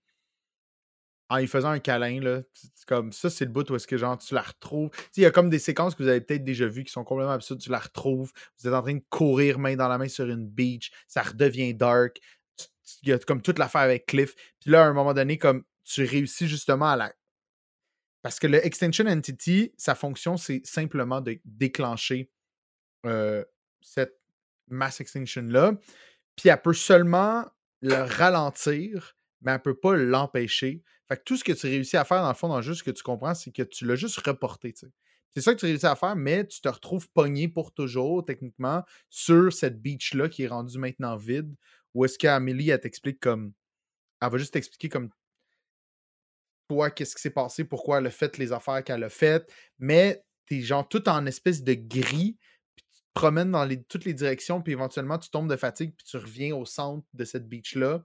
en 1.29 1.37
lui 1.37 1.47
faisant 1.47 1.69
un 1.69 1.79
câlin, 1.79 2.19
là. 2.21 2.41
Comme 2.87 3.11
ça, 3.11 3.29
c'est 3.29 3.45
le 3.45 3.51
bout 3.51 3.67
où 3.71 3.75
est-ce 3.75 3.87
que 3.87 3.97
genre 3.97 4.17
tu 4.17 4.35
la 4.35 4.43
retrouves. 4.43 4.91
Il 5.17 5.23
y 5.23 5.25
a 5.25 5.31
comme 5.31 5.49
des 5.49 5.57
séquences 5.57 5.95
que 5.95 6.03
vous 6.03 6.09
avez 6.09 6.21
peut-être 6.21 6.43
déjà 6.43 6.67
vues 6.67 6.83
qui 6.83 6.91
sont 6.91 7.03
complètement 7.03 7.33
absurdes. 7.33 7.59
Tu 7.59 7.71
la 7.71 7.79
retrouves, 7.79 8.31
vous 8.59 8.67
êtes 8.67 8.73
en 8.73 8.83
train 8.83 8.93
de 8.93 9.03
courir 9.09 9.57
main 9.57 9.75
dans 9.75 9.87
la 9.87 9.97
main 9.97 10.07
sur 10.07 10.25
une 10.25 10.47
beach, 10.47 10.91
ça 11.07 11.23
redevient 11.23 11.73
dark. 11.73 12.19
Il 13.01 13.09
y 13.09 13.13
a 13.13 13.17
comme 13.17 13.41
toute 13.41 13.57
l'affaire 13.57 13.81
avec 13.81 14.05
Cliff. 14.05 14.35
Puis 14.59 14.69
là, 14.69 14.83
à 14.83 14.87
un 14.87 14.93
moment 14.93 15.15
donné, 15.15 15.39
comme 15.39 15.63
tu 15.83 16.03
réussis 16.03 16.47
justement 16.47 16.91
à 16.91 16.95
la. 16.95 17.13
Parce 18.21 18.39
que 18.39 18.47
le 18.47 18.63
Extension 18.65 19.05
Entity, 19.05 19.71
sa 19.77 19.95
fonction, 19.95 20.37
c'est 20.37 20.61
simplement 20.65 21.21
de 21.21 21.39
déclencher 21.45 22.31
euh, 23.05 23.43
cette 23.81 24.19
mass 24.67 24.99
extinction-là. 24.99 25.73
Puis 26.35 26.49
elle 26.49 26.61
peut 26.61 26.73
seulement 26.73 27.45
le 27.81 27.95
ralentir, 27.95 29.15
mais 29.41 29.51
elle 29.51 29.61
peut 29.61 29.77
pas 29.77 29.95
l'empêcher. 29.95 30.83
Fait 31.07 31.17
que 31.17 31.23
tout 31.23 31.37
ce 31.37 31.43
que 31.43 31.53
tu 31.53 31.67
réussis 31.67 31.97
à 31.97 32.03
faire, 32.03 32.21
dans 32.21 32.29
le 32.29 32.33
fond, 32.33 32.47
dans 32.47 32.57
le 32.57 32.61
jeu, 32.63 32.73
ce 32.73 32.83
que 32.83 32.91
tu 32.91 33.03
comprends, 33.03 33.35
c'est 33.35 33.51
que 33.51 33.61
tu 33.63 33.85
l'as 33.85 33.95
juste 33.95 34.17
reporté. 34.25 34.73
C'est 35.35 35.41
ça 35.41 35.53
que 35.53 35.59
tu 35.59 35.65
réussis 35.65 35.85
à 35.85 35.95
faire, 35.95 36.15
mais 36.15 36.47
tu 36.47 36.61
te 36.61 36.69
retrouves 36.69 37.09
pogné 37.11 37.47
pour 37.47 37.73
toujours, 37.73 38.25
techniquement, 38.25 38.83
sur 39.09 39.53
cette 39.53 39.81
beach-là 39.81 40.29
qui 40.29 40.43
est 40.43 40.47
rendue 40.47 40.79
maintenant 40.79 41.15
vide. 41.15 41.53
Où 41.93 42.05
est-ce 42.05 42.17
qu'Amélie, 42.17 42.69
elle 42.69 42.79
t'explique 42.79 43.19
comme. 43.19 43.53
Elle 44.21 44.31
va 44.31 44.37
juste 44.37 44.53
t'expliquer 44.53 44.89
comme. 44.89 45.09
Toi, 46.69 46.89
qu'est-ce 46.89 47.15
qui 47.15 47.21
s'est 47.21 47.29
passé, 47.29 47.63
pourquoi 47.63 47.99
elle 47.99 48.07
a 48.07 48.11
fait 48.11 48.37
les 48.39 48.51
affaires 48.51 48.83
qu'elle 48.83 49.03
a 49.03 49.09
faites, 49.09 49.53
mais 49.77 50.25
t'es 50.47 50.61
genre 50.61 50.87
tout 50.87 51.07
en 51.07 51.25
espèce 51.27 51.61
de 51.63 51.73
gris, 51.75 52.39
puis 52.75 52.85
tu 52.91 53.01
te 53.01 53.07
promènes 53.13 53.51
dans 53.51 53.69
toutes 53.87 54.05
les 54.05 54.15
directions, 54.15 54.63
puis 54.63 54.73
éventuellement 54.73 55.19
tu 55.19 55.29
tombes 55.29 55.49
de 55.49 55.55
fatigue, 55.57 55.93
puis 55.95 56.05
tu 56.05 56.17
reviens 56.17 56.55
au 56.55 56.65
centre 56.65 57.05
de 57.13 57.23
cette 57.23 57.47
beach-là. 57.47 58.03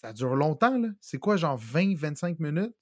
Ça 0.00 0.12
dure 0.12 0.34
longtemps, 0.34 0.78
là. 0.78 0.88
C'est 1.00 1.18
quoi, 1.18 1.36
genre 1.36 1.56
20-25 1.58 2.38
minutes? 2.40 2.74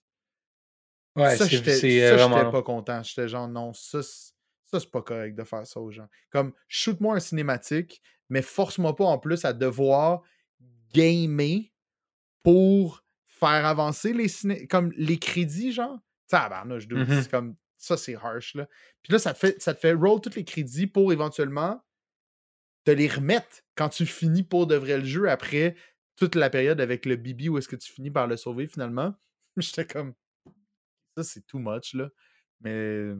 Ouais, 1.16 1.36
ça, 1.36 1.44
c'est 1.44 1.56
j'étais 1.56 1.74
c'est, 1.76 1.90
ça, 2.00 2.14
euh, 2.14 2.18
j'étais 2.18 2.30
vraiment. 2.30 2.50
pas 2.50 2.62
content. 2.62 3.02
J'étais 3.02 3.28
genre, 3.28 3.48
non, 3.48 3.72
ça, 3.72 4.02
c'est- 4.02 4.32
ça, 4.64 4.78
c'est 4.80 4.90
pas 4.90 5.02
correct 5.02 5.34
de 5.34 5.44
faire 5.44 5.66
ça 5.66 5.80
aux 5.80 5.90
gens. 5.90 6.06
Comme, 6.30 6.52
shoot-moi 6.68 7.16
un 7.16 7.20
cinématique, 7.20 8.00
mais 8.28 8.42
force-moi 8.42 8.94
pas 8.94 9.04
en 9.04 9.18
plus 9.18 9.44
à 9.44 9.52
devoir 9.52 10.22
gamer 10.94 11.72
pour 12.42 13.04
faire 13.26 13.66
avancer 13.66 14.12
les 14.12 14.28
ciné- 14.28 14.66
comme 14.66 14.92
les 14.96 15.18
crédits, 15.18 15.72
genre. 15.72 15.98
Tabarnouche, 16.28 16.86
dude, 16.86 16.98
Mhm. 17.08 17.22
c'est 17.22 17.30
comme, 17.30 17.56
ça, 17.76 17.96
c'est 17.96 18.14
harsh, 18.14 18.54
là. 18.54 18.68
Puis 19.02 19.12
là, 19.12 19.18
ça 19.18 19.34
te, 19.34 19.38
fait, 19.38 19.60
ça 19.60 19.74
te 19.74 19.80
fait 19.80 19.92
roll 19.94 20.20
tous 20.20 20.36
les 20.36 20.44
crédits 20.44 20.86
pour 20.86 21.12
éventuellement 21.12 21.82
te 22.84 22.90
les 22.92 23.08
remettre 23.08 23.62
quand 23.74 23.88
tu 23.88 24.06
finis 24.06 24.42
pour 24.42 24.66
de 24.66 24.74
vrai 24.76 24.98
le 24.98 25.04
jeu 25.04 25.28
après 25.28 25.74
toute 26.20 26.34
la 26.34 26.50
période 26.50 26.80
avec 26.82 27.06
le 27.06 27.16
Bibi 27.16 27.48
où 27.48 27.56
est-ce 27.56 27.68
que 27.68 27.76
tu 27.76 27.90
finis 27.90 28.10
par 28.10 28.26
le 28.26 28.36
sauver 28.36 28.66
finalement. 28.66 29.14
J'étais 29.56 29.86
comme, 29.86 30.14
ça, 31.16 31.24
c'est 31.24 31.46
too 31.46 31.58
much, 31.58 31.94
là. 31.94 32.10
Mais 32.60 33.14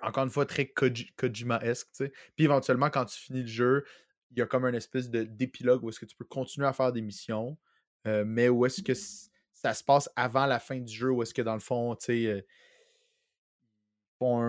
encore 0.00 0.24
une 0.24 0.30
fois, 0.30 0.46
très 0.46 0.64
Koji- 0.64 1.12
Kojima-esque, 1.14 1.88
tu 1.92 2.04
sais. 2.06 2.12
Puis 2.36 2.46
éventuellement, 2.46 2.88
quand 2.88 3.04
tu 3.04 3.18
finis 3.18 3.42
le 3.42 3.48
jeu, 3.48 3.84
il 4.30 4.38
y 4.38 4.42
a 4.42 4.46
comme 4.46 4.64
un 4.64 4.72
espèce 4.72 5.10
d'épilogue 5.10 5.84
où 5.84 5.90
est-ce 5.90 6.00
que 6.00 6.06
tu 6.06 6.16
peux 6.16 6.24
continuer 6.24 6.66
à 6.66 6.72
faire 6.72 6.90
des 6.90 7.02
missions, 7.02 7.58
euh, 8.06 8.24
mais 8.26 8.48
où 8.48 8.64
est-ce 8.64 8.82
que 8.82 8.94
ça 8.94 9.74
se 9.74 9.84
passe 9.84 10.08
avant 10.16 10.46
la 10.46 10.58
fin 10.58 10.80
du 10.80 10.92
jeu, 10.92 11.10
où 11.10 11.22
est-ce 11.22 11.34
que 11.34 11.42
dans 11.42 11.52
le 11.52 11.60
fond, 11.60 11.94
tu 11.96 12.06
sais, 12.06 12.26
euh, 12.26 12.40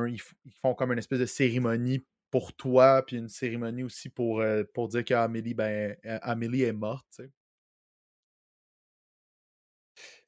ils, 0.10 0.20
font 0.22 0.36
ils 0.46 0.54
font 0.62 0.74
comme 0.74 0.94
une 0.94 1.00
espèce 1.00 1.20
de 1.20 1.26
cérémonie 1.26 2.06
pour 2.34 2.52
toi, 2.54 3.04
puis 3.06 3.18
une 3.18 3.30
cérémonie 3.30 3.84
aussi 3.84 4.10
pour, 4.10 4.42
euh, 4.42 4.64
pour 4.74 4.88
dire 4.88 5.06
qu'Amélie, 5.06 5.54
ben, 5.54 5.96
euh, 6.04 6.18
Amélie 6.24 6.64
est 6.64 6.74
morte. 6.74 7.22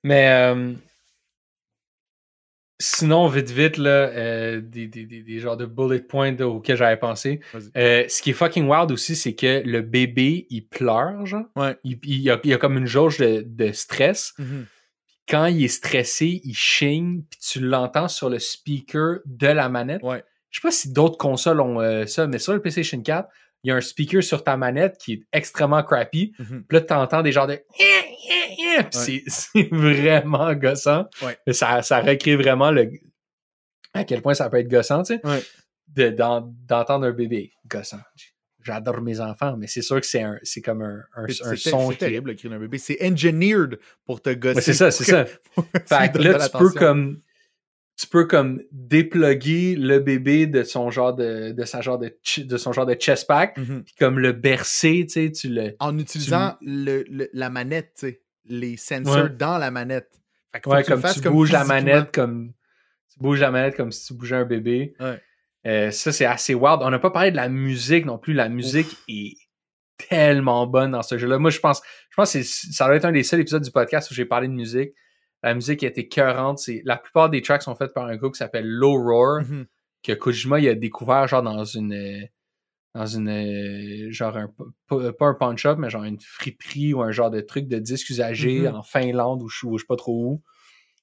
Mais 0.04 0.30
euh, 0.30 0.76
sinon, 2.80 3.28
vite, 3.28 3.50
vite, 3.50 3.78
là, 3.78 4.10
euh, 4.10 4.62
des, 4.62 4.88
des, 4.88 5.08
des, 5.08 5.24
des 5.24 5.40
genres 5.40 5.58
de 5.58 5.66
bullet 5.66 6.00
points 6.00 6.40
auxquels 6.42 6.78
j'avais 6.78 7.00
pensé. 7.00 7.40
Ce 7.74 8.22
qui 8.22 8.30
est 8.30 8.34
fucking 8.34 8.68
wild 8.68 8.92
aussi, 8.92 9.16
c'est 9.16 9.34
que 9.34 9.64
le 9.66 9.82
bébé, 9.82 10.46
il 10.52 10.68
pleure, 10.68 11.26
genre. 11.26 11.46
Ouais. 11.56 11.76
Il, 11.84 11.98
il 12.04 12.22
y, 12.22 12.30
a, 12.30 12.40
il 12.44 12.52
y 12.52 12.54
a 12.54 12.60
comme 12.60 12.78
une 12.78 12.86
jauge 12.86 13.18
de, 13.18 13.42
de 13.42 13.72
stress. 13.72 14.36
Quand 15.28 15.48
il 15.48 15.64
est 15.64 15.70
stressé, 15.70 16.40
il 16.44 16.54
chigne, 16.54 17.24
puis 17.24 17.40
tu 17.40 17.60
l'entends 17.62 18.10
sur 18.10 18.30
le 18.30 18.38
speaker 18.38 19.22
de 19.26 19.48
la 19.48 19.70
manette. 19.70 20.04
Ouais. 20.04 20.24
Je 20.56 20.62
sais 20.62 20.68
pas 20.68 20.72
si 20.72 20.94
d'autres 20.94 21.18
consoles 21.18 21.60
ont 21.60 21.82
euh, 21.82 22.06
ça, 22.06 22.28
mais 22.28 22.40
sur 22.40 22.54
le 22.54 22.62
PlayStation 22.62 23.02
4, 23.02 23.28
il 23.64 23.70
y 23.70 23.72
a 23.72 23.76
un 23.76 23.82
speaker 23.82 24.24
sur 24.24 24.42
ta 24.42 24.56
manette 24.56 24.98
qui 24.98 25.12
est 25.14 25.22
extrêmement 25.34 25.84
crappy. 25.84 26.32
Mhm. 26.40 26.64
Puis 26.66 26.76
là, 26.78 26.82
t'entends 26.82 27.22
des 27.24 27.34
genres 27.34 27.48
de. 27.48 27.56
Puis 27.56 28.88
c'est- 28.92 29.24
c'est 29.28 29.68
vraiment 29.70 30.54
gossant. 30.54 31.08
Ouais. 31.22 31.38
Ça, 31.54 31.82
ça 31.82 32.00
recrée 32.00 32.38
vraiment 32.38 32.72
le. 32.72 32.90
À 33.94 34.06
quel 34.06 34.22
point 34.22 34.34
ça 34.34 34.50
peut 34.50 34.58
être 34.60 34.70
gossant, 34.70 35.04
tu 35.04 35.16
sais. 35.16 35.28
Ouais. 35.28 35.44
de- 35.90 36.10
d'en- 36.12 36.50
D'entendre 36.68 37.06
un 37.08 37.12
bébé 37.12 37.52
gossant. 37.68 38.00
J'adore 38.64 39.02
mes 39.02 39.20
enfants, 39.20 39.58
mais 39.58 39.68
c'est 39.68 39.82
sûr 39.82 40.00
que 40.00 40.08
c'est 40.08 40.22
un, 40.24 40.40
c'est 40.44 40.62
comme 40.62 40.82
un, 40.82 41.04
un, 41.16 41.28
son. 41.58 41.92
c'est 41.92 41.98
terrible, 41.98 42.30
le 42.32 42.36
cri 42.38 42.48
d'un 42.48 42.60
bébé. 42.60 42.78
C'est 42.78 42.98
engineered 43.06 43.78
pour 44.06 44.22
te 44.22 44.30
gosser. 44.34 44.62
C'est 44.62 44.74
ça, 44.74 44.90
c'est 44.90 45.04
ça. 45.04 45.26
tu 45.56 45.62
Fait 45.86 46.12
que 46.14 46.18
là, 46.20 46.48
tu 46.50 46.58
peux 46.58 46.70
comme. 46.80 47.20
Tu 47.98 48.08
peux 48.08 48.26
comme 48.26 48.62
dépluguer 48.72 49.76
le 49.78 50.00
bébé 50.00 50.48
de 50.48 50.64
son 50.64 50.90
genre 50.92 51.14
de, 51.14 51.52
de 51.52 51.64
sa 51.66 51.80
genre 51.82 51.98
de, 51.98 52.18
ch- 52.24 52.46
de 52.46 52.58
son 52.58 52.74
genre 52.74 52.86
de 52.86 52.94
chest 52.96 53.26
pack, 53.28 53.58
Mhm. 53.58 53.84
puis 53.84 53.96
comme 53.98 54.20
le 54.20 54.34
bercer, 54.34 55.06
tu 55.08 55.14
sais, 55.14 55.32
tu 55.32 55.48
le. 55.50 55.76
En 55.80 55.98
utilisant 55.98 56.58
le, 56.62 57.04
le- 57.10 57.30
la 57.34 57.50
manette, 57.50 57.94
tu 57.98 58.08
sais, 58.08 58.22
les 58.46 58.76
sensors 58.78 59.24
Ouais. 59.24 59.30
dans 59.30 59.58
la 59.58 59.72
manette. 59.72 60.10
Fait 60.54 60.68
Ouais, 60.68 60.82
que 60.82 60.88
tu 60.88 60.92
le 60.94 61.02
comme 61.02 61.12
tu 61.14 61.22
comme 61.22 61.34
bouges 61.34 61.52
la 61.54 61.60
physiquement. 61.60 61.76
manette 61.84 62.12
comme. 62.14 62.52
Tu 63.14 63.20
bouges 63.20 63.40
la 63.40 63.52
manette 63.52 63.76
comme 63.78 63.92
si 63.94 64.08
tu 64.08 64.14
bougeais 64.14 64.36
un 64.36 64.46
bébé. 64.46 64.94
Ouais. 65.00 65.22
Euh, 65.66 65.90
ça, 65.92 66.12
c'est 66.12 66.26
assez 66.26 66.54
wild. 66.54 66.80
On 66.82 66.90
n'a 66.90 67.00
pas 67.00 67.12
parlé 67.12 67.32
de 67.32 67.38
la 67.38 67.48
musique 67.50 68.06
non 68.06 68.18
plus. 68.18 68.34
La 68.34 68.50
musique 68.50 68.96
est 69.08 69.36
tellement 69.98 70.68
bonne 70.68 70.92
dans 70.92 71.02
ce 71.02 71.18
jeu-là. 71.18 71.38
Moi, 71.40 71.50
je 71.50 71.60
pense, 71.60 71.82
je 72.10 72.16
pense 72.16 72.34
que 72.34 72.44
ça 72.44 72.86
doit 72.86 72.96
être 72.98 73.06
un 73.06 73.12
des 73.14 73.24
seuls 73.24 73.40
épisodes 73.40 73.64
du 73.64 73.72
podcast 73.72 74.12
où 74.12 74.14
j'ai 74.14 74.26
parlé 74.26 74.48
de 74.48 74.54
musique. 74.54 74.92
La 75.44 75.54
musique 75.54 75.84
était 75.84 76.08
cœurante. 76.08 76.60
C'est, 76.60 76.82
la 76.86 76.98
plupart 76.98 77.30
des 77.30 77.42
tracks 77.42 77.62
sont 77.62 77.76
faites 77.76 77.94
par 77.94 78.06
un 78.06 78.16
groupe 78.16 78.34
qui 78.34 78.40
s'appelle 78.40 78.68
Low 78.68 78.94
Roar, 79.02 79.42
Mhm. 79.44 79.66
que 80.04 80.12
Kojima 80.14 80.60
il 80.60 80.68
a 80.70 80.76
découvert 80.76 81.28
genre 81.28 81.44
dans 81.44 81.64
une 81.66 81.94
euh, 81.94 82.26
dans 82.96 83.06
une 83.06 83.28
euh, 83.30 84.12
genre 84.12 84.38
un 84.38 84.48
pas, 84.88 85.12
un 85.28 85.34
pawn 85.34 85.58
shop 85.58 85.76
mais 85.78 85.90
genre 85.90 86.04
une 86.06 86.20
friperie 86.20 86.94
ou 86.94 87.02
un 87.02 87.12
genre 87.12 87.30
de 87.30 87.42
truc 87.42 87.68
de 87.68 87.78
disques 87.78 88.10
usagés 88.10 88.62
Mhm. 88.62 88.76
en 88.76 88.84
Finlande 88.84 89.42
ou 89.44 89.50
je, 89.50 89.66
ou 89.66 89.78
je 89.78 89.84
sais 89.84 89.88
pas 89.88 89.96
trop 89.98 90.14
où. 90.26 90.42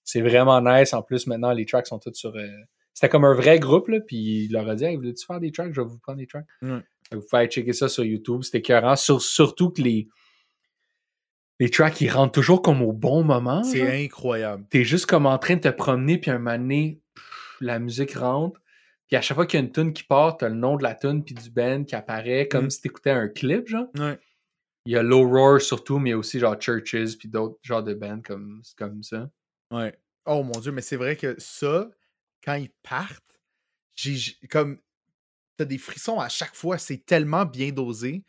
C'est 0.05 0.21
vraiment 0.23 0.61
nice. 0.61 0.95
En 0.95 1.03
plus 1.03 1.27
maintenant 1.27 1.53
les 1.53 1.67
tracks 1.67 1.87
sont 1.87 1.99
tous 1.99 2.15
sur 2.15 2.35
euh, 2.35 2.47
c'était 2.95 3.09
comme 3.09 3.25
un 3.25 3.35
vrai 3.35 3.59
groupe 3.61 3.89
là 3.89 4.01
puis 4.01 4.45
il 4.47 4.53
leur 4.53 4.69
a 4.69 4.75
dit 4.75 4.85
hey, 4.85 4.97
voulez-tu 4.97 5.25
faire 5.27 5.39
des 5.41 5.53
tracks? 5.53 5.73
Je 5.73 5.81
vais 5.81 5.87
vous 5.87 5.99
prendre 5.99 6.19
des 6.19 6.27
tracks. 6.27 6.47
Vous 6.63 7.21
pouvez 7.21 7.41
aller 7.43 7.49
checker 7.51 7.73
ça 7.75 7.89
sur 7.89 8.05
YouTube, 8.05 8.43
c'était 8.43 8.59
écœurant. 8.59 8.97
Sur, 8.97 9.21
surtout 9.21 9.71
que 9.71 9.83
les 9.83 10.09
les 11.63 11.71
tracks 11.71 12.01
ils 12.01 12.09
rentrent 12.11 12.33
toujours 12.33 12.61
comme 12.61 12.83
au 12.83 12.93
bon 12.93 13.23
moment. 13.23 13.63
C'est 13.63 14.05
incroyable. 14.05 14.65
t'es 14.69 14.83
juste 14.85 15.07
comme 15.07 15.27
en 15.27 15.39
train 15.39 15.55
de 15.55 15.61
te 15.61 15.69
promener, 15.69 16.19
puis 16.19 16.31
un 16.33 16.39
moment 16.39 16.59
donné, 16.59 17.01
pff, 17.15 17.57
la 17.61 17.79
musique 17.79 18.15
rentre. 18.15 18.61
Puis 19.07 19.17
à 19.17 19.21
chaque 19.21 19.37
fois 19.37 19.47
qu'il 19.47 19.61
y 19.61 19.63
a 19.63 19.67
une 19.67 19.71
tune 19.73 19.93
qui 19.93 20.03
part, 20.03 20.39
t'as 20.39 20.49
le 20.49 20.55
nom 20.57 20.77
de 20.77 20.83
la 20.83 20.95
tune 20.97 21.23
puis 21.23 21.35
du 21.35 21.51
band 21.51 21.85
qui 21.85 21.95
apparaît 21.95 22.49
comme 22.49 22.65
Mm. 22.67 22.71
si 22.71 22.81
t'écoutais 22.81 23.11
un 23.11 23.29
clip, 23.29 23.69
genre. 23.69 23.87
Ouais. 23.97 24.19
Il 24.87 24.93
y 24.93 24.97
a 24.97 25.03
Low 25.05 25.29
Roar 25.29 25.61
surtout, 25.61 25.99
mais 26.01 26.11
il 26.11 26.13
y 26.13 26.15
a 26.15 26.19
aussi 26.19 26.41
genre 26.41 26.57
Churches 26.61 27.17
puis 27.19 27.29
d'autres 27.29 27.59
genres 27.63 27.85
de 27.85 27.95
bands 27.95 28.21
comme, 28.23 28.61
comme 28.77 29.03
ça. 29.05 29.31
Ouais. 29.71 29.97
Oh 30.27 30.43
mon 30.43 30.59
dieu, 30.59 30.73
mais 30.73 30.83
c'est 30.83 30.97
vrai 30.97 31.15
que 31.15 31.37
ça, 31.39 31.89
quand 32.45 32.55
ils 32.55 32.71
partent, 32.83 33.39
j'ai 33.95 34.17
comme 34.51 34.79
t'as 35.57 35.65
des 35.67 35.79
frissons 35.79 36.19
à 36.19 36.29
chaque 36.29 36.57
fois, 36.57 36.79
c'est 36.79 37.05
tellement 37.07 37.45
bien 37.45 37.71
dosé, 37.71 38.25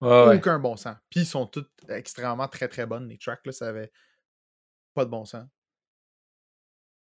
Ouais, 0.00 0.36
aucun 0.36 0.58
bon 0.58 0.76
sens. 0.76 0.96
Puis 1.10 1.20
ils 1.20 1.26
sont 1.26 1.46
toutes 1.46 1.70
extrêmement 1.88 2.48
très 2.48 2.68
très 2.68 2.86
bonnes, 2.86 3.08
les 3.08 3.18
tracks 3.18 3.44
là, 3.44 3.52
ça 3.52 3.68
avait 3.68 3.90
pas 4.94 5.04
de 5.04 5.10
bon 5.10 5.24
sens. 5.24 5.46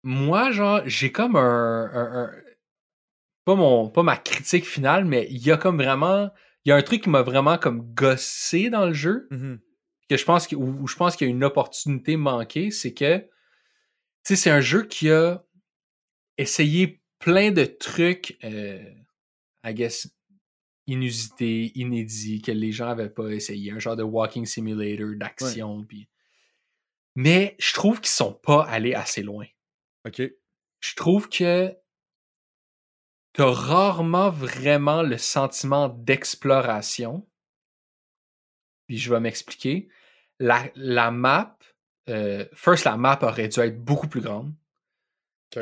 Moi, 0.03 0.51
genre, 0.51 0.81
j'ai 0.85 1.11
comme 1.11 1.35
un, 1.35 1.89
un- 1.93 2.23
un- 2.23 2.31
Pas, 3.45 3.55
mon, 3.55 3.89
pas 3.89 4.03
ma 4.03 4.17
critique 4.17 4.65
finale, 4.65 5.05
mais 5.05 5.27
il 5.29 5.37
y 5.45 5.51
a 5.51 5.57
comme 5.57 5.77
vraiment. 5.81 6.29
Il 6.65 6.69
y 6.69 6.71
a 6.71 6.75
un 6.75 6.81
truc 6.81 7.03
qui 7.03 7.09
m'a 7.09 7.21
vraiment 7.21 7.57
comme 7.57 7.81
gossé 7.93 8.69
dans 8.69 8.85
le 8.85 8.93
jeu. 8.93 9.27
Mhm. 9.31 9.59
que 10.09 10.15
je 10.17 10.23
pense 10.25 10.47
que, 10.47 10.55
où, 10.55 10.83
où 10.83 10.87
je 10.87 10.95
pense 10.95 11.15
qu'il 11.15 11.27
y 11.27 11.29
a 11.29 11.33
une 11.33 11.43
opportunité 11.43 12.15
manquée, 12.17 12.71
c'est 12.71 12.93
que 12.93 13.19
tu 13.19 13.27
sais, 14.23 14.35
c'est 14.35 14.49
un 14.51 14.61
jeu 14.61 14.83
qui 14.83 15.11
a 15.11 15.43
essayé 16.37 17.01
plein 17.19 17.51
de 17.51 17.65
trucs, 17.65 18.37
euh, 18.43 18.83
I 19.65 19.73
guess, 19.73 20.07
inusités, 20.87 21.71
inédits, 21.75 22.41
que 22.41 22.51
les 22.51 22.71
gens 22.71 22.87
n'avaient 22.87 23.09
pas 23.09 23.29
essayé. 23.29 23.71
Un 23.71 23.79
genre 23.79 23.95
de 23.95 24.03
walking 24.03 24.45
simulator, 24.45 25.15
d'action. 25.15 25.85
Mais 27.15 27.55
je 27.59 27.73
trouve 27.73 27.99
qu'ils 27.99 28.09
sont 28.09 28.33
pas 28.33 28.63
allés 28.63 28.93
assez 28.93 29.21
loin. 29.21 29.45
Ok. 30.05 30.21
Je 30.79 30.95
trouve 30.95 31.29
que 31.29 31.75
t'as 33.33 33.51
rarement 33.51 34.29
vraiment 34.29 35.01
le 35.01 35.17
sentiment 35.17 35.89
d'exploration. 35.89 37.27
Puis 38.87 38.97
je 38.97 39.13
vais 39.13 39.19
m'expliquer. 39.19 39.89
La, 40.39 40.71
la 40.75 41.11
map, 41.11 41.57
euh, 42.09 42.45
first, 42.53 42.85
la 42.85 42.95
map 42.95 43.19
aurait 43.21 43.49
dû 43.49 43.59
être 43.59 43.83
beaucoup 43.83 44.07
plus 44.07 44.21
grande. 44.21 44.53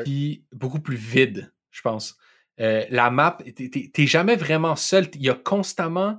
Puis 0.04 0.46
beaucoup 0.52 0.80
plus 0.80 0.96
vide, 0.96 1.52
je 1.70 1.80
pense. 1.80 2.16
Euh, 2.60 2.84
la 2.90 3.10
map, 3.10 3.38
t'es- 3.54 4.06
jamais 4.06 4.36
vraiment 4.36 4.76
seul. 4.76 5.08
Il 5.14 5.22
y 5.22 5.30
a 5.30 5.34
constamment. 5.34 6.18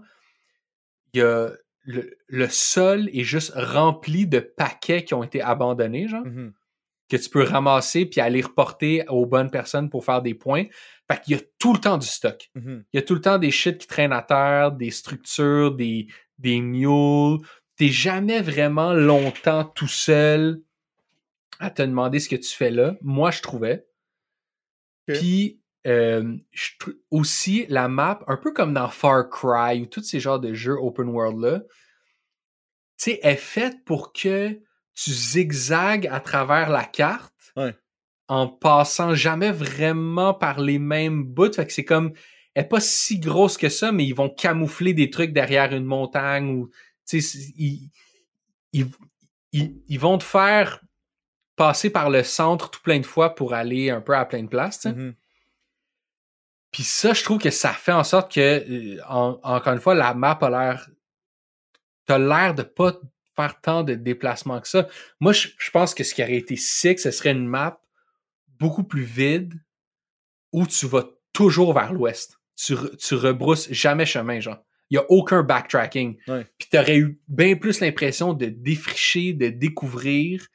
Il 1.13 1.19
y 1.19 1.23
a. 1.23 1.49
Le, 1.89 2.17
le 2.27 2.49
sol 2.49 3.09
est 3.13 3.23
juste 3.23 3.53
rempli 3.55 4.27
de 4.27 4.39
paquets 4.39 5.05
qui 5.05 5.13
ont 5.13 5.23
été 5.23 5.41
abandonnés, 5.41 6.09
genre 6.09 6.25
Mhm. 6.25 6.51
que 7.09 7.15
tu 7.15 7.29
peux 7.29 7.43
ramasser 7.43 8.05
puis 8.05 8.19
aller 8.19 8.41
reporter 8.41 9.05
aux 9.07 9.25
bonnes 9.25 9.49
personnes 9.49 9.89
pour 9.89 10.03
faire 10.03 10.21
des 10.21 10.33
points. 10.33 10.65
Fait 11.09 11.21
qu'il 11.21 11.37
y 11.37 11.39
a 11.39 11.43
tout 11.59 11.71
le 11.71 11.79
temps 11.79 11.97
du 11.97 12.05
stock. 12.05 12.49
Mhm. 12.55 12.83
Il 12.91 12.97
y 12.97 12.99
a 12.99 13.03
tout 13.03 13.15
le 13.15 13.21
temps 13.21 13.37
des 13.37 13.51
shit 13.51 13.77
qui 13.77 13.87
traînent 13.87 14.11
à 14.11 14.21
terre, 14.21 14.73
des 14.73 14.91
structures, 14.91 15.73
des, 15.75 16.07
des 16.37 16.59
mules. 16.59 17.39
T'es 17.77 17.87
jamais 17.87 18.41
vraiment 18.41 18.91
longtemps 18.93 19.63
tout 19.63 19.87
seul 19.87 20.61
à 21.59 21.69
te 21.69 21.81
demander 21.83 22.19
ce 22.19 22.27
que 22.27 22.35
tu 22.35 22.53
fais 22.53 22.69
là. 22.71 22.97
Moi, 23.01 23.31
je 23.31 23.41
trouvais. 23.41 23.87
Puis, 25.05 25.61
euh, 25.85 26.35
aussi, 27.11 27.65
la 27.69 27.87
map, 27.87 28.19
un 28.27 28.37
peu 28.37 28.51
comme 28.51 28.73
dans 28.73 28.89
Far 28.89 29.29
Cry 29.29 29.81
ou 29.81 29.85
tous 29.85 30.03
ces 30.03 30.19
genres 30.19 30.39
de 30.39 30.53
jeux 30.53 30.75
open 30.77 31.07
world-là, 31.09 31.61
tu 32.97 33.11
sais, 33.11 33.19
est 33.21 33.35
faite 33.35 33.83
pour 33.85 34.11
que 34.11 34.49
tu 34.95 35.11
zigzagues 35.11 36.07
à 36.07 36.19
travers 36.19 36.69
la 36.69 36.83
carte 36.83 37.33
Ouais. 37.55 37.75
en 38.27 38.47
passant 38.47 39.13
jamais 39.15 39.51
vraiment 39.51 40.33
par 40.33 40.59
les 40.59 40.79
mêmes 40.79 41.23
bouts. 41.23 41.53
Fait 41.53 41.65
que 41.65 41.73
c'est 41.73 41.85
comme, 41.85 42.13
elle 42.53 42.65
est 42.65 42.67
pas 42.67 42.79
si 42.79 43.19
grosse 43.19 43.57
que 43.57 43.69
ça, 43.69 43.91
mais 43.91 44.05
ils 44.05 44.13
vont 44.15 44.29
camoufler 44.29 44.93
des 44.93 45.09
trucs 45.09 45.31
derrière 45.33 45.73
une 45.73 45.85
montagne 45.85 46.49
ou, 46.49 46.69
tu 47.07 47.21
sais, 47.21 47.39
ils, 47.57 47.89
ils, 48.73 48.87
ils, 49.53 49.81
ils 49.87 49.99
vont 49.99 50.17
te 50.17 50.23
faire 50.23 50.81
passer 51.55 51.89
par 51.89 52.09
le 52.09 52.23
centre 52.23 52.69
tout 52.69 52.81
plein 52.81 52.99
de 52.99 53.05
fois 53.05 53.33
pour 53.33 53.53
aller 53.53 53.89
un 53.89 54.01
peu 54.01 54.15
à 54.15 54.25
plein 54.25 54.43
de 54.43 54.49
places, 54.49 54.81
tu 54.81 54.89
sais. 54.89 54.95
Puis 56.77 56.83
ça, 56.83 57.11
je 57.13 57.23
trouve 57.23 57.39
que 57.39 57.49
ça 57.49 57.71
fait 57.73 57.91
en 57.91 58.03
sorte 58.03 58.31
que, 58.31 58.39
euh, 58.39 59.01
en- 59.09 59.39
encore 59.41 59.73
une 59.73 59.79
fois, 59.79 59.95
la 59.95 60.13
map 60.13 60.37
a 60.39 60.49
l'air. 60.51 60.87
T'as 62.05 62.19
l'air 62.19 62.53
de 62.53 62.61
pas 62.61 62.93
faire 63.35 63.59
tant 63.61 63.81
de 63.83 63.95
déplacements 63.95 64.61
que 64.61 64.67
ça. 64.67 64.87
Moi, 65.19 65.33
je, 65.33 65.47
je 65.57 65.71
pense 65.71 65.95
que 65.95 66.03
ce 66.03 66.13
qui 66.13 66.21
aurait 66.21 66.35
été 66.35 66.55
sick, 66.55 66.99
ce 66.99 67.09
serait 67.09 67.31
une 67.31 67.47
map 67.47 67.81
beaucoup 68.59 68.83
plus 68.83 69.01
vide 69.01 69.55
où 70.53 70.67
tu 70.67 70.85
vas 70.85 71.03
toujours 71.33 71.73
vers 71.73 71.93
l'ouest. 71.93 72.37
Tu, 72.55 72.75
tu 72.99 73.15
rebrousses 73.15 73.71
jamais 73.71 74.05
chemin, 74.05 74.39
genre. 74.39 74.59
Il 74.91 74.95
y 74.95 74.97
a 74.99 75.05
aucun 75.09 75.41
backtracking. 75.41 76.17
Ouais. 76.27 76.45
Puis 76.59 76.69
t'aurais 76.69 76.97
eu 76.97 77.19
bien 77.27 77.55
plus 77.55 77.79
l'impression 77.81 78.33
de 78.33 78.45
défricher, 78.45 79.33
de 79.33 79.47
découvrir, 79.49 80.45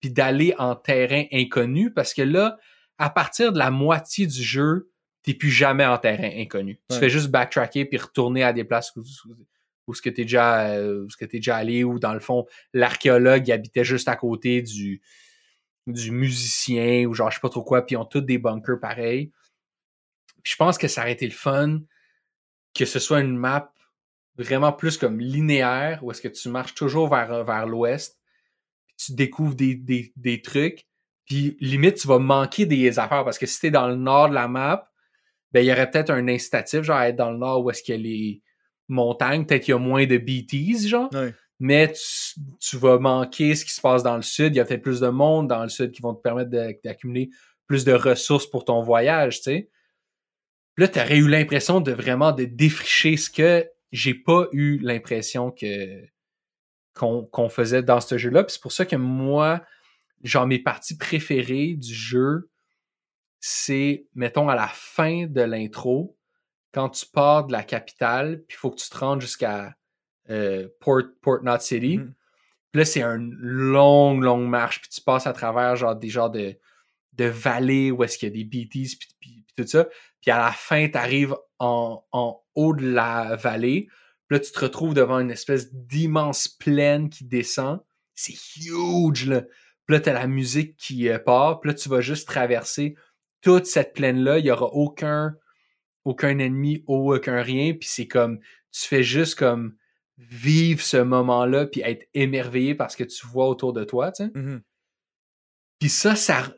puis 0.00 0.10
d'aller 0.10 0.56
en 0.58 0.74
terrain 0.74 1.22
inconnu 1.32 1.92
parce 1.92 2.14
que 2.14 2.22
là, 2.22 2.58
à 2.98 3.10
partir 3.10 3.52
de 3.52 3.58
la 3.58 3.70
moitié 3.70 4.26
du 4.26 4.42
jeu, 4.42 4.90
t'es 5.28 5.34
plus 5.34 5.50
jamais 5.50 5.84
en 5.84 5.98
terrain 5.98 6.30
inconnu. 6.40 6.80
Tu 6.88 6.96
fais 6.96 7.10
juste 7.10 7.28
backtracker 7.28 7.84
puis 7.84 7.98
retourner 7.98 8.42
à 8.44 8.54
des 8.54 8.64
places 8.64 8.96
où, 8.96 9.02
où, 9.86 9.94
ce 9.94 10.00
que 10.00 10.08
t'es 10.08 10.22
déjà, 10.22 10.70
euh, 10.70 11.04
où 11.04 11.10
ce 11.10 11.18
que 11.18 11.26
t'es 11.26 11.36
déjà 11.36 11.56
allé 11.56 11.84
ou 11.84 11.98
dans 11.98 12.14
le 12.14 12.20
fond, 12.20 12.46
l'archéologue 12.72 13.50
habitait 13.50 13.84
juste 13.84 14.08
à 14.08 14.16
côté 14.16 14.62
du, 14.62 15.02
du 15.86 16.12
musicien 16.12 17.04
ou 17.04 17.12
genre 17.12 17.30
je 17.30 17.34
sais 17.34 17.40
pas 17.42 17.50
trop 17.50 17.62
quoi 17.62 17.84
puis 17.84 17.92
ils 17.92 17.98
ont 17.98 18.06
tous 18.06 18.22
des 18.22 18.38
bunkers 18.38 18.80
pareils. 18.80 19.30
Puis 20.42 20.52
je 20.52 20.56
pense 20.56 20.78
que 20.78 20.88
ça 20.88 21.02
aurait 21.02 21.12
été 21.12 21.26
le 21.26 21.32
fun 21.32 21.80
que 22.74 22.86
ce 22.86 22.98
soit 22.98 23.20
une 23.20 23.36
map 23.36 23.74
vraiment 24.38 24.72
plus 24.72 24.96
comme 24.96 25.20
linéaire 25.20 26.02
où 26.02 26.10
est-ce 26.10 26.22
que 26.22 26.28
tu 26.28 26.48
marches 26.48 26.74
toujours 26.74 27.10
vers, 27.10 27.44
vers 27.44 27.66
l'ouest 27.66 28.18
puis 28.86 28.96
tu 28.96 29.12
découvres 29.12 29.56
des, 29.56 29.74
des, 29.74 30.10
des 30.16 30.40
trucs 30.40 30.86
puis 31.26 31.58
limite 31.60 31.96
tu 31.96 32.08
vas 32.08 32.18
manquer 32.18 32.64
des 32.64 32.98
affaires 32.98 33.26
parce 33.26 33.36
que 33.36 33.44
si 33.44 33.60
t'es 33.60 33.70
dans 33.70 33.88
le 33.88 33.96
nord 33.96 34.30
de 34.30 34.34
la 34.34 34.48
map 34.48 34.88
ben 35.52 35.60
il 35.60 35.66
y 35.66 35.72
aurait 35.72 35.90
peut-être 35.90 36.10
un 36.10 36.28
incitatif 36.28 36.82
genre 36.82 36.96
à 36.96 37.08
être 37.08 37.16
dans 37.16 37.30
le 37.30 37.38
nord 37.38 37.64
où 37.64 37.70
est-ce 37.70 37.82
qu'il 37.82 37.96
y 37.96 37.98
a 37.98 38.02
les 38.02 38.42
montagnes 38.88 39.44
peut-être 39.46 39.64
qu'il 39.64 39.72
y 39.72 39.76
a 39.76 39.78
moins 39.78 40.06
de 40.06 40.18
BTs 40.18 40.86
genre 40.88 41.10
mais 41.60 41.92
tu, 41.92 42.40
tu 42.60 42.76
vas 42.76 42.98
manquer 42.98 43.54
ce 43.54 43.64
qui 43.64 43.72
se 43.72 43.80
passe 43.80 44.02
dans 44.02 44.16
le 44.16 44.22
sud. 44.22 44.54
Il 44.54 44.58
y 44.58 44.60
a 44.60 44.64
peut-être 44.64 44.82
plus 44.82 45.00
de 45.00 45.08
monde 45.08 45.48
dans 45.48 45.62
le 45.62 45.68
sud 45.68 45.90
qui 45.90 46.02
vont 46.02 46.14
te 46.14 46.22
permettre 46.22 46.50
d'accumuler 46.50 47.30
plus 47.66 47.84
de 47.84 47.92
ressources 47.92 48.46
pour 48.46 48.64
ton 48.64 48.80
voyage, 48.80 49.38
tu 49.38 49.42
sais. 49.44 49.70
Là, 50.76 50.86
tu 50.86 51.00
aurais 51.00 51.18
eu 51.18 51.28
l'impression 51.28 51.80
de 51.80 51.90
vraiment 51.90 52.30
de 52.32 52.44
défricher 52.44 53.16
ce 53.16 53.28
que 53.30 53.68
j'ai 53.90 54.14
pas 54.14 54.46
eu 54.52 54.78
l'impression 54.78 55.50
que 55.50 56.04
qu'on 56.94 57.24
qu'on 57.24 57.48
faisait 57.48 57.82
dans 57.82 58.00
ce 58.00 58.16
jeu-là. 58.16 58.44
C'est 58.48 58.62
pour 58.62 58.72
ça 58.72 58.86
que 58.86 58.96
moi, 58.96 59.62
genre 60.22 60.46
mes 60.46 60.60
parties 60.60 60.96
préférées 60.96 61.74
du 61.74 61.92
jeu, 61.92 62.48
c'est, 63.40 64.06
mettons, 64.14 64.48
à 64.48 64.54
la 64.54 64.68
fin 64.68 65.26
de 65.26 65.40
l'intro, 65.42 66.16
quand 66.72 66.90
tu 66.90 67.06
pars 67.06 67.46
de 67.46 67.52
la 67.52 67.62
capitale, 67.62 68.42
puis 68.46 68.56
il 68.56 68.58
faut 68.58 68.70
que 68.70 68.80
tu 68.80 68.88
te 68.88 68.98
rendes 68.98 69.20
jusqu'à 69.20 69.74
euh, 70.30 70.68
Port, 70.80 71.02
Port 71.22 71.40
Knot 71.42 71.60
City. 71.60 71.98
Mhm. 71.98 72.14
Puis 72.72 72.78
là, 72.80 72.84
c'est 72.84 73.02
une 73.02 73.34
longue, 73.34 74.22
longue 74.22 74.46
marche, 74.48 74.80
puis 74.80 74.90
tu 74.90 75.00
passes 75.00 75.26
à 75.26 75.32
travers 75.32 75.76
genre 75.76 75.96
des 75.96 76.10
genres 76.10 76.30
de, 76.30 76.58
de 77.14 77.24
vallées 77.24 77.90
où 77.90 78.04
est-ce 78.04 78.18
qu'il 78.18 78.28
y 78.28 78.32
a 78.32 78.34
des 78.34 78.44
BTs, 78.44 78.98
puis, 78.98 79.08
puis- 79.20 79.44
puis 79.46 79.54
tout 79.56 79.66
ça. 79.66 79.88
Puis 80.20 80.30
à 80.30 80.38
la 80.38 80.52
fin, 80.52 80.88
tu 80.88 80.98
arrives 80.98 81.34
en, 81.58 82.04
en 82.12 82.40
haut 82.54 82.74
de 82.74 82.86
la 82.90 83.36
vallée. 83.36 83.88
Puis 84.28 84.36
là, 84.36 84.40
tu 84.40 84.52
te 84.52 84.58
retrouves 84.60 84.92
devant 84.92 85.18
une 85.20 85.30
espèce 85.30 85.72
d'immense 85.72 86.48
plaine 86.48 87.08
qui 87.08 87.24
descend. 87.24 87.80
C'est 88.14 88.34
huge, 88.56 89.26
là. 89.26 89.42
Puis 89.86 89.96
là, 89.96 90.00
t'as 90.00 90.12
la 90.12 90.26
musique 90.26 90.76
qui 90.76 91.08
euh, 91.08 91.18
part. 91.18 91.60
Puis 91.60 91.70
là, 91.70 91.74
tu 91.74 91.88
vas 91.88 92.02
juste 92.02 92.28
traverser 92.28 92.94
toute 93.40 93.66
cette 93.66 93.92
plaine-là. 93.92 94.38
Il 94.38 94.46
y 94.46 94.50
aura 94.50 94.66
aucun, 94.66 95.36
aucun 96.04 96.38
ennemi, 96.38 96.84
aucun 96.86 97.42
rien. 97.42 97.74
Puis 97.74 97.88
c'est 97.88 98.06
comme, 98.06 98.40
tu 98.72 98.86
fais 98.86 99.02
juste 99.02 99.36
comme 99.36 99.76
vivre 100.18 100.80
ce 100.80 100.96
moment-là 100.96 101.66
puis 101.66 101.80
être 101.82 102.08
émerveillé 102.14 102.74
par 102.74 102.90
ce 102.90 102.96
que 102.96 103.04
tu 103.04 103.26
vois 103.26 103.48
autour 103.48 103.72
de 103.72 103.84
toi, 103.84 104.10
tu 104.12 104.24
sais. 104.24 104.30
Mhm. 104.34 104.62
Puis 105.78 105.88
ça, 105.88 106.16
ça. 106.16 106.54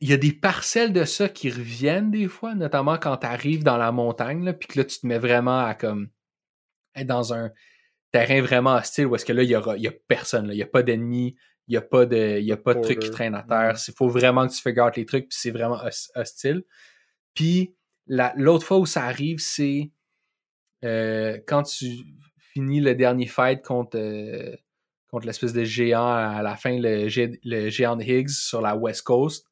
Il 0.00 0.08
y 0.08 0.12
a 0.12 0.16
des 0.16 0.32
parcelles 0.32 0.92
de 0.92 1.04
ça 1.04 1.28
qui 1.28 1.48
reviennent 1.48 2.10
des 2.10 2.26
fois, 2.26 2.56
notamment 2.56 2.98
quand 2.98 3.18
tu 3.18 3.26
arrives 3.26 3.62
dans 3.62 3.76
la 3.76 3.92
montagne, 3.92 4.44
là, 4.44 4.52
puis 4.52 4.66
que 4.66 4.80
là, 4.80 4.84
tu 4.84 4.98
te 4.98 5.06
mets 5.06 5.18
vraiment 5.18 5.60
à 5.60 5.74
comme 5.74 6.08
être 6.96 7.06
dans 7.06 7.32
un 7.32 7.52
terrain 8.10 8.42
vraiment 8.42 8.74
hostile 8.74 9.06
où 9.06 9.14
est-ce 9.14 9.24
que 9.24 9.32
là, 9.32 9.44
il 9.44 9.50
y, 9.50 9.56
aura, 9.56 9.76
il 9.76 9.82
y 9.82 9.88
a 9.88 9.92
personne, 10.08 10.48
il 10.50 10.56
n'y 10.56 10.62
a 10.62 10.66
pas 10.66 10.82
d'ennemis, 10.82 11.36
n'y 11.72 11.76
a 11.76 11.82
pas 11.82 12.06
de, 12.06 12.38
il 12.38 12.44
y 12.44 12.52
a 12.52 12.56
pas 12.56 12.74
de 12.74 12.80
trucs 12.80 13.00
qui 13.00 13.10
traînent 13.10 13.34
à 13.34 13.42
terre. 13.42 13.76
Il 13.88 13.94
faut 13.94 14.08
vraiment 14.08 14.46
que 14.46 14.52
tu 14.52 14.60
figures 14.60 14.90
les 14.94 15.06
trucs, 15.06 15.28
puis 15.28 15.38
c'est 15.38 15.50
vraiment 15.50 15.80
hostile. 16.14 16.64
Puis 17.34 17.74
l'autre 18.06 18.66
fois 18.66 18.78
où 18.78 18.86
ça 18.86 19.04
arrive, 19.04 19.38
c'est 19.38 19.90
euh, 20.84 21.38
quand 21.46 21.62
tu 21.62 21.88
finis 22.38 22.80
le 22.80 22.94
dernier 22.94 23.26
fight 23.26 23.62
contre, 23.62 23.96
euh, 23.96 24.54
contre 25.08 25.26
l'espèce 25.26 25.52
de 25.52 25.64
géant 25.64 26.06
à 26.06 26.42
la 26.42 26.56
fin, 26.56 26.78
le, 26.78 27.08
le 27.44 27.68
géant 27.70 27.96
de 27.96 28.02
Higgs 28.02 28.28
sur 28.28 28.60
la 28.60 28.76
West 28.76 29.02
Coast. 29.02 29.46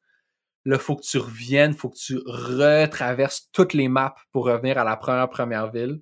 Là, 0.63 0.77
faut 0.77 0.95
que 0.95 1.03
tu 1.03 1.17
reviennes, 1.17 1.73
faut 1.73 1.89
que 1.89 1.97
tu 1.97 2.19
retraverses 2.23 3.49
toutes 3.51 3.73
les 3.73 3.87
maps 3.87 4.13
pour 4.31 4.45
revenir 4.45 4.77
à 4.77 4.83
la 4.83 4.95
première 4.95 5.27
première 5.27 5.71
ville 5.71 6.01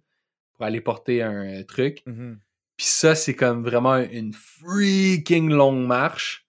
pour 0.53 0.65
aller 0.65 0.81
porter 0.81 1.21
un 1.23 1.63
truc. 1.63 2.03
Mm-hmm. 2.05 2.37
Puis 2.79 2.87
ça, 2.87 3.13
c'est 3.13 3.35
comme 3.35 3.61
vraiment 3.61 3.97
une 3.97 4.31
freaking 4.33 5.49
longue 5.49 5.85
marche. 5.85 6.47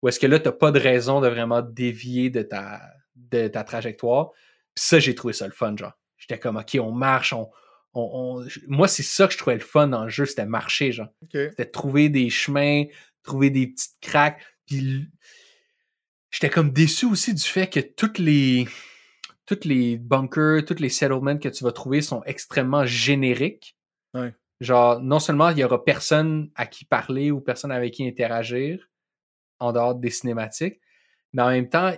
Où 0.00 0.06
est-ce 0.06 0.20
que 0.20 0.28
là, 0.28 0.38
t'as 0.38 0.52
pas 0.52 0.70
de 0.70 0.78
raison 0.78 1.20
de 1.20 1.26
vraiment 1.26 1.60
dévier 1.60 2.30
de 2.30 2.42
ta, 2.42 2.80
de 3.16 3.48
ta 3.48 3.64
trajectoire. 3.64 4.30
Puis 4.76 4.84
ça, 4.84 5.00
j'ai 5.00 5.16
trouvé 5.16 5.32
ça 5.32 5.44
le 5.44 5.52
fun, 5.52 5.76
genre. 5.76 5.90
J'étais 6.18 6.38
comme, 6.38 6.56
OK, 6.56 6.78
on 6.80 6.92
marche, 6.92 7.32
on... 7.32 7.50
on, 7.94 8.46
Moi, 8.68 8.86
c'est 8.86 9.02
ça 9.02 9.26
que 9.26 9.32
je 9.32 9.38
trouvais 9.38 9.56
le 9.56 9.60
fun 9.60 9.88
dans 9.88 10.04
le 10.04 10.08
jeu, 10.08 10.24
c'était 10.24 10.46
marcher, 10.46 10.92
genre. 10.92 11.08
C'était 11.32 11.66
trouver 11.66 12.10
des 12.10 12.30
chemins, 12.30 12.84
trouver 13.24 13.50
des 13.50 13.66
petites 13.66 13.96
craques. 14.00 14.40
Puis 14.66 15.08
j'étais 16.30 16.48
comme 16.48 16.70
déçu 16.70 17.06
aussi 17.06 17.34
du 17.34 17.42
fait 17.42 17.66
que 17.66 17.80
toutes 17.80 18.20
les 18.20 18.68
toutes 19.46 19.64
les 19.64 19.96
bunkers, 19.96 20.64
toutes 20.64 20.78
les 20.78 20.90
settlements 20.90 21.38
que 21.38 21.48
tu 21.48 21.64
vas 21.64 21.72
trouver 21.72 22.02
sont 22.02 22.22
extrêmement 22.22 22.86
génériques. 22.86 23.76
Ouais. 24.14 24.32
Genre, 24.60 25.00
non 25.00 25.18
seulement 25.18 25.50
il 25.50 25.58
y 25.58 25.64
aura 25.64 25.84
personne 25.84 26.50
à 26.54 26.66
qui 26.66 26.84
parler 26.84 27.30
ou 27.30 27.40
personne 27.40 27.72
avec 27.72 27.94
qui 27.94 28.06
interagir 28.06 28.88
en 29.58 29.72
dehors 29.72 29.94
des 29.94 30.10
cinématiques, 30.10 30.80
mais 31.32 31.42
en 31.42 31.50
même 31.50 31.68
temps, 31.68 31.94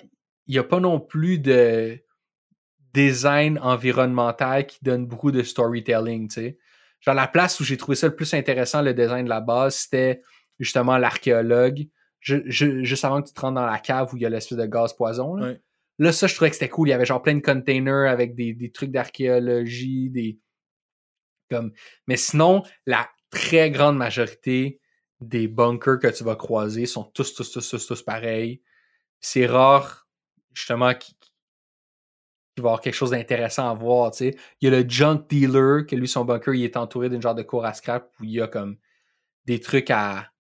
il 0.47 0.53
n'y 0.53 0.59
a 0.59 0.65
pas 0.65 0.81
non 0.81 0.99
plus 1.01 1.39
de 1.39 2.03
design 2.95 3.59
environnemental 3.63 4.67
qui 4.67 4.79
donne 4.83 5.07
beaucoup 5.07 5.31
de 5.31 5.43
storytelling, 5.43 6.29
tu 6.29 6.35
sais. 6.35 6.59
Genre, 7.01 7.15
la 7.15 7.29
place 7.29 7.61
où 7.61 7.65
j'ai 7.65 7.77
trouvé 7.77 7.95
ça 7.95 8.09
le 8.09 8.17
plus 8.17 8.35
intéressant, 8.35 8.83
le 8.83 8.93
design 8.93 9.25
de 9.25 9.29
la 9.29 9.41
base, 9.41 9.77
c'était 9.77 10.23
justement 10.59 10.99
l'archéologue. 10.99 11.87
juste 12.21 13.05
avant 13.05 13.23
que 13.23 13.29
tu 13.29 13.35
te 13.35 13.41
rentres 13.41 13.55
dans 13.55 13.67
la 13.67 13.79
cave 13.79 14.13
où 14.13 14.17
il 14.17 14.23
y 14.23 14.27
a 14.27 14.29
l'espèce 14.29 14.59
de 14.59 14.67
gaz 14.67 14.95
poison. 14.95 15.37
Là. 15.37 15.55
là, 16.01 16.13
ça, 16.13 16.27
je 16.27 16.35
trouvais 16.35 16.51
que 16.51 16.57
c'était 16.57 16.69
cool. 16.69 16.89
Il 16.89 16.91
y 16.91 16.95
avait 16.95 17.07
genre 17.07 17.23
plein 17.23 17.37
de 17.37 17.41
containers 17.41 18.11
avec 18.11 18.35
des, 18.35 18.53
des 18.53 18.73
trucs 18.73 18.91
d'archéologie, 18.91 20.11
des, 20.11 20.39
Mais 22.07 22.17
sinon, 22.17 22.63
la 22.87 23.09
très 23.31 23.71
grande 23.71 23.97
majorité 23.97 24.81
des 25.21 25.49
bunkers 25.49 25.99
que 25.99 26.09
tu 26.09 26.25
vas 26.25 26.37
croiser 26.37 26.87
sont 26.87 27.05
tous, 27.05 27.35
tous, 27.35 27.51
tous, 27.51 27.69
tous, 27.69 27.87
tous 27.87 28.03
pareils. 28.03 28.63
C'est 29.21 29.47
rare, 29.47 30.07
justement, 30.53 30.95
qu'il 30.95 31.15
va 31.15 31.27
y 32.57 32.61
avoir 32.61 32.81
quelque 32.81 32.95
chose 32.95 33.11
d'intéressant 33.11 33.69
à 33.69 33.75
voir. 33.75 34.13
Il 34.21 34.35
y 34.61 34.67
a 34.67 34.71
le 34.71 34.89
junk 34.89 35.25
dealer, 35.29 35.87
que 35.87 35.97
lui, 35.97 36.09
son 36.09 36.25
bunker, 36.25 36.55
il 36.55 36.65
est 36.65 36.77
entouré 36.77 37.09
d'une 37.09 37.23
genre 37.23 37.35
de 37.35 37.43
cour 37.43 37.65
à 37.65 37.75
scrap 37.75 38.13
où 38.21 38.25
il 38.25 38.31
y 38.31 38.41
a 38.41 38.49
comme 38.49 38.77
des 39.45 39.61
trucs 39.61 39.91
à. 39.91 40.31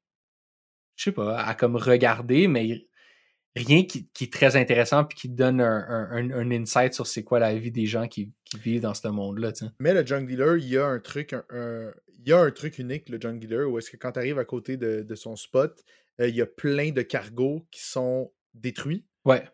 Je 0.96 1.04
sais 1.04 1.12
pas, 1.12 1.38
à 1.40 1.54
comme 1.54 1.76
regarder, 1.76 2.48
mais 2.48 2.88
rien 3.58 3.84
qui, 3.84 4.08
est 4.20 4.32
très 4.32 4.56
intéressant 4.56 5.04
puis 5.04 5.18
qui 5.18 5.28
donne 5.28 5.60
un, 5.60 6.50
insight 6.50 6.94
sur 6.94 7.06
c'est 7.06 7.24
quoi 7.24 7.38
la 7.38 7.54
vie 7.54 7.70
des 7.70 7.86
gens 7.86 8.08
qui, 8.08 8.32
vivent 8.62 8.80
dans 8.80 8.94
ce 8.94 9.06
monde-là. 9.08 9.52
Mais 9.78 9.92
le 9.92 10.06
Junk 10.06 10.24
Dealer, 10.24 10.56
il 10.56 10.68
y 10.68 10.78
a 10.78 10.86
un 10.86 11.00
truc, 11.00 11.34
il 11.50 12.28
y 12.28 12.32
a 12.32 12.40
un 12.40 12.50
truc 12.50 12.78
unique, 12.78 13.08
le 13.08 13.20
Junk 13.20 13.38
Dealer, 13.38 13.70
où 13.70 13.78
est-ce 13.78 13.90
que 13.90 13.96
quand 13.96 14.12
tu 14.12 14.18
arrives 14.18 14.38
à 14.38 14.44
côté 14.44 14.76
de, 14.76 15.14
son 15.14 15.36
spot, 15.36 15.84
euh, 16.20 16.28
il 16.28 16.34
y 16.34 16.42
a 16.42 16.46
plein 16.46 16.90
de 16.90 17.02
cargos 17.02 17.66
qui 17.70 17.82
sont 17.82 18.32
détruits. 18.54 19.04
Ouais. 19.24 19.44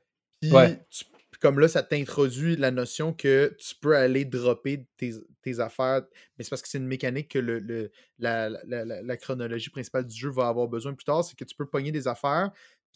Puis 0.40 1.40
comme 1.40 1.58
là, 1.58 1.68
ça 1.68 1.82
t'introduit 1.82 2.56
la 2.56 2.70
notion 2.70 3.12
que 3.12 3.54
tu 3.58 3.74
peux 3.74 3.96
aller 3.96 4.24
dropper 4.24 4.86
tes, 4.96 5.60
affaires, 5.60 6.02
mais 6.38 6.44
c'est 6.44 6.48
parce 6.48 6.62
que 6.62 6.68
c'est 6.68 6.78
une 6.78 6.86
mécanique 6.86 7.32
que 7.32 7.38
le, 7.38 7.90
la, 8.18 8.48
la, 8.48 9.16
chronologie 9.18 9.68
principale 9.68 10.06
du 10.06 10.16
jeu 10.16 10.30
va 10.30 10.48
avoir 10.48 10.68
besoin 10.68 10.94
plus 10.94 11.04
tard, 11.04 11.22
c'est 11.22 11.36
que 11.36 11.44
tu 11.44 11.54
peux 11.54 11.66
pogner 11.66 11.92
des 11.92 12.08
affaires, 12.08 12.50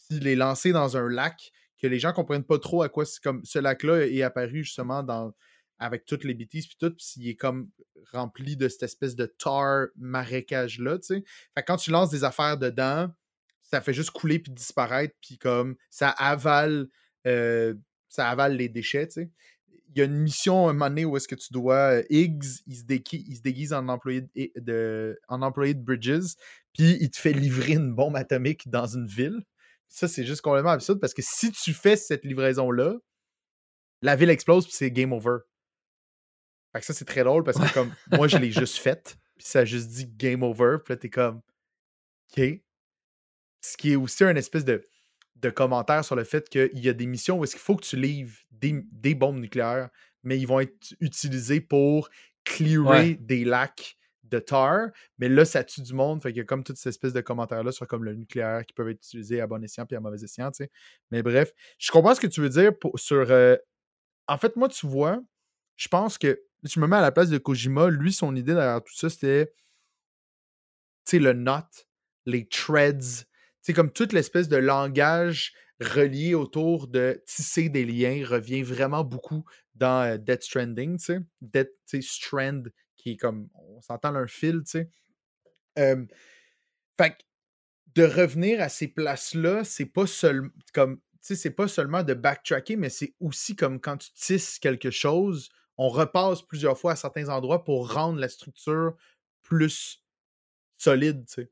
puis 0.09 0.20
les 0.20 0.37
lancer 0.37 0.73
dans 0.73 0.97
un 0.97 1.09
lac 1.09 1.53
que 1.81 1.87
les 1.87 1.99
gens 1.99 2.12
comprennent 2.12 2.45
pas 2.45 2.59
trop 2.59 2.83
à 2.83 2.89
quoi 2.89 3.05
c'est 3.05 3.23
comme 3.23 3.45
ce 3.45 3.59
lac-là 3.59 4.07
est 4.07 4.23
apparu 4.23 4.65
justement 4.65 5.05
avec 5.79 6.07
toutes 6.07 6.25
les 6.25 6.35
bêtises 6.35 6.66
puis 6.66 6.77
tout, 6.79 6.91
puis 6.91 7.07
il 7.16 7.29
est 7.29 7.37
comme 7.37 7.70
rempli 8.12 8.57
de 8.57 8.69
cette 8.69 8.83
espèce 8.83 9.15
de 9.15 9.27
tar 9.27 9.87
marécage 9.97 10.81
là, 10.81 10.99
tu 10.99 11.15
sais. 11.15 11.25
Fait 11.55 11.62
quand 11.62 11.77
tu 11.77 11.91
lances 11.91 12.11
des 12.11 12.25
affaires 12.25 12.59
dedans, 12.59 13.09
ça 13.62 13.81
fait 13.81 13.93
juste 13.93 14.11
couler 14.11 14.39
puis 14.39 14.53
disparaître 14.53 15.15
puis 15.20 15.39
comme 15.39 15.77
ça 15.91 16.11
avale 16.11 16.89
euh, 17.27 17.75
ça 18.09 18.29
avale 18.29 18.57
les 18.57 18.69
déchets, 18.69 19.07
tu 19.07 19.12
sais. 19.15 19.31
Il 19.91 19.99
y 19.99 20.03
a 20.03 20.05
une 20.05 20.19
mission 20.19 20.66
à 20.66 20.70
un 20.70 20.73
moment 20.75 20.89
donné 20.89 21.05
où 21.05 21.16
est-ce 21.16 21.29
que 21.29 21.35
tu 21.35 21.53
dois. 21.53 21.99
Euh, 21.99 22.03
Higgs, 22.11 22.45
il 22.66 22.77
se, 22.77 22.85
déguise, 22.85 23.73
en 23.73 23.89
employé 23.89 24.23
en 25.29 25.43
employé 25.43 25.75
de 25.75 25.83
Bridges, 25.83 26.35
puis 26.75 26.99
il 27.01 27.11
te 27.11 27.19
fait 27.19 27.33
livrer 27.33 27.73
une 27.73 27.95
bombe 27.95 28.16
atomique 28.16 28.69
dans 28.69 28.87
une 28.87 29.07
ville. 29.07 29.43
Ça, 29.89 30.09
c'est 30.09 30.24
juste 30.24 30.43
complètement 30.43 30.70
absurde 30.70 31.01
parce 31.01 31.15
que 31.15 31.23
si 31.23 31.51
tu 31.52 31.73
fais 31.73 31.97
cette 31.97 32.24
livraison-là, 32.24 32.97
la 34.02 34.16
ville 34.16 34.31
explose 34.31 34.65
puis 34.65 34.74
c'est 34.74 34.90
game 34.90 35.12
over. 35.12 35.39
Fait 36.73 36.81
que 36.81 36.86
ça, 36.86 36.93
c'est 36.93 37.05
très 37.05 37.24
drôle 37.24 37.44
parce 37.44 37.59
que 37.59 37.73
comme 37.73 37.94
moi, 38.12 38.28
je 38.28 38.36
l'ai 38.36 38.51
juste 38.51 38.78
faite, 38.78 39.16
puis 39.36 39.47
ça 39.47 39.60
a 39.60 39.65
juste 39.65 39.89
dit 39.89 40.06
game 40.06 40.43
over, 40.43 40.77
puis 40.85 40.93
là, 40.93 40.97
t'es 40.98 41.10
comme 41.10 41.40
OK. 42.36 42.44
Ce 43.60 43.77
qui 43.77 43.93
est 43.93 43.97
aussi 43.97 44.24
un 44.24 44.36
espèce 44.36 44.65
de, 44.65 44.85
de 45.36 45.51
commentaire 45.51 46.05
sur 46.05 46.15
le 46.15 46.24
fait 46.24 46.48
qu'il 46.48 46.78
y 46.78 46.89
a 46.89 46.93
des 46.93 47.06
missions 47.06 47.39
où 47.39 47.44
est-ce 47.44 47.52
qu'il 47.52 47.62
faut 47.62 47.77
que 47.77 47.85
tu 47.85 47.97
livres 47.97 48.36
des, 48.51 48.85
des, 48.93 49.15
bombes 49.15 49.40
nucléaires, 49.40 49.89
mais 50.23 50.39
ils 50.39 50.47
vont 50.47 50.60
être 50.60 50.94
utilisés 51.01 51.60
pour 51.60 52.09
clearer 52.44 53.15
des 53.15 53.44
lacs 53.44 53.98
de 54.31 54.39
tar, 54.39 54.89
mais 55.19 55.29
là, 55.29 55.45
ça 55.45 55.65
tue 55.65 55.83
du 55.83 55.95
monde. 55.95 56.23
Fait 56.23 56.31
qu'il 56.31 56.39
y 56.39 56.41
a 56.41 56.45
comme 56.45 56.65
toute 56.65 56.77
cette 56.77 56.91
espèce 56.91 57.13
de 57.13 57.21
commentaires-là 57.21 57.73
sur 57.73 57.87
comme 57.87 58.05
le 58.05 58.15
nucléaire 58.15 58.65
qui 58.67 58.73
peuvent 58.73 58.89
être 58.89 58.99
utilisés 58.99 59.41
à 59.41 59.47
bon 59.47 59.63
escient 59.63 59.87
puis 59.87 59.97
à 59.97 60.01
mauvais 60.01 60.23
escient, 60.23 60.51
tu 60.51 60.65
sais. 60.65 60.71
Mais 61.11 61.23
bref, 61.23 61.53
je 61.79 61.91
comprends 61.91 62.15
ce 62.15 62.21
que 62.21 62.27
tu 62.27 62.41
veux 62.41 62.49
dire 62.49 62.73
sur. 62.97 63.31
Euh, 63.31 63.57
en 64.27 64.39
fait, 64.39 64.57
moi, 64.57 64.69
tu 64.69 64.87
vois, 64.87 65.21
je 65.77 65.89
pense 65.89 66.19
que 66.19 66.43
je 66.65 66.81
me 66.81 66.87
mets 66.87 66.97
à 66.97 67.01
la 67.01 67.13
place 67.13 67.31
de 67.31 67.39
Kojima. 67.39 67.89
Lui, 67.89 68.13
son 68.13 68.35
idée 68.37 68.55
derrière 68.55 68.83
tout 68.83 68.95
ça, 68.97 69.09
c'était. 69.09 69.53
Tu 71.05 71.17
sais, 71.17 71.19
le 71.19 71.33
knot, 71.33 71.63
les 72.27 72.47
threads, 72.47 73.25
c'est 73.63 73.73
comme 73.73 73.93
toute 73.93 74.13
l'espèce 74.13 74.49
de 74.49 74.57
langage 74.57 75.53
relié 75.81 76.35
autour 76.35 76.89
de 76.89 77.23
tisser 77.27 77.69
des 77.69 77.85
liens 77.85 78.27
revient 78.27 78.63
vraiment 78.63 79.05
beaucoup 79.05 79.45
dans 79.75 80.03
euh, 80.03 80.17
Death 80.19 80.43
Stranding, 80.43 80.99
tu 80.99 81.05
sais. 81.05 81.21
Death, 81.41 81.71
Strand 82.03 82.65
qui 83.09 83.15
est 83.15 83.17
comme, 83.17 83.49
on 83.55 83.81
s'entend 83.81 84.15
un 84.15 84.27
fil, 84.27 84.63
tu 84.65 84.71
sais. 84.71 84.91
fait 86.97 87.17
de 87.95 88.05
revenir 88.05 88.61
à 88.61 88.69
ces 88.69 88.89
places-là, 88.89 89.65
c'est 89.65 89.87
pas 89.87 90.07
seulement 90.07 90.51
comme, 90.75 90.99
tu 90.99 91.03
sais, 91.23 91.35
c'est 91.37 91.51
pas 91.51 91.69
seulement 91.69 92.03
de 92.03 92.15
backtracker, 92.15 92.77
mais 92.77 92.91
c'est 92.91 93.15
aussi 93.19 93.57
comme 93.57 93.81
quand 93.81 93.97
tu 93.97 94.13
tisses 94.13 94.59
quelque 94.59 94.91
chose, 94.91 95.49
on 95.77 95.89
repasse 95.89 96.43
plusieurs 96.43 96.79
fois 96.79 96.93
à 96.93 96.97
certains 96.97 97.29
endroits 97.29 97.65
pour 97.65 97.93
rendre 97.93 98.21
la 98.21 98.29
structure 98.29 98.95
plus 99.43 100.05
solide, 100.77 101.25
tu 101.27 101.35
sais. 101.35 101.51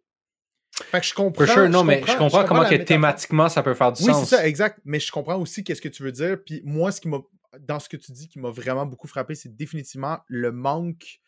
Fait 0.84 1.00
que 1.00 1.06
je 1.06 1.14
comprends. 1.14 1.68
non, 1.68 1.84
mais 1.84 2.02
je 2.06 2.16
comprends, 2.18 2.44
comment 2.44 2.68
que 2.68 2.74
thématiquement 2.74 3.48
ça 3.48 3.62
peut 3.62 3.72
faire 3.72 3.92
du 3.92 4.02
sens. 4.02 4.08
Oui, 4.14 4.26
c'est 4.26 4.36
ça, 4.36 4.46
exact. 4.46 4.78
Mais 4.84 5.00
je 5.00 5.10
comprends 5.10 5.38
aussi 5.40 5.64
qu'est-ce 5.64 5.80
que 5.80 5.88
tu 5.88 6.02
veux 6.02 6.12
dire. 6.12 6.36
Puis 6.44 6.60
moi, 6.64 6.92
ce 6.92 7.00
qui 7.00 7.08
m'a, 7.08 7.20
dans 7.60 7.80
ce 7.80 7.88
que 7.88 7.96
tu 7.96 8.12
dis, 8.12 8.28
qui 8.28 8.38
m'a 8.38 8.50
vraiment 8.50 8.84
beaucoup 8.84 9.08
frappé, 9.08 9.34
c'est 9.34 9.56
définitivement 9.56 10.18
le 10.28 10.52
manque 10.52 11.20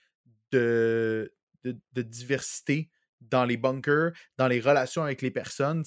de, 0.53 1.33
de, 1.65 2.03
diversité 2.03 2.91
dans 3.21 3.45
les 3.45 3.57
bunkers, 3.57 4.13
dans 4.37 4.49
les 4.49 4.61
relations 4.61 5.03
avec 5.03 5.23
les 5.23 5.31
personnes. 5.31 5.85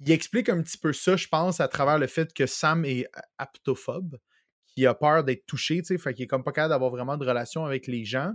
Il 0.00 0.10
explique 0.10 0.48
un 0.48 0.62
petit 0.62 0.78
peu 0.78 0.92
ça, 0.92 1.16
je 1.16 1.26
pense, 1.26 1.60
à 1.60 1.68
travers 1.68 1.98
le 1.98 2.06
fait 2.06 2.32
que 2.32 2.46
Sam 2.46 2.84
est 2.84 3.06
aptophobe, 3.36 4.18
qui 4.66 4.86
a 4.86 4.94
peur 4.94 5.24
d'être 5.24 5.46
touché, 5.46 5.82
fait 5.82 6.14
qu'il 6.14 6.24
est 6.24 6.28
comme 6.28 6.44
pas 6.44 6.52
capable 6.52 6.70
d'avoir 6.70 6.90
vraiment 6.90 7.16
de 7.16 7.26
relation 7.26 7.64
avec 7.64 7.86
les 7.86 8.04
gens. 8.04 8.32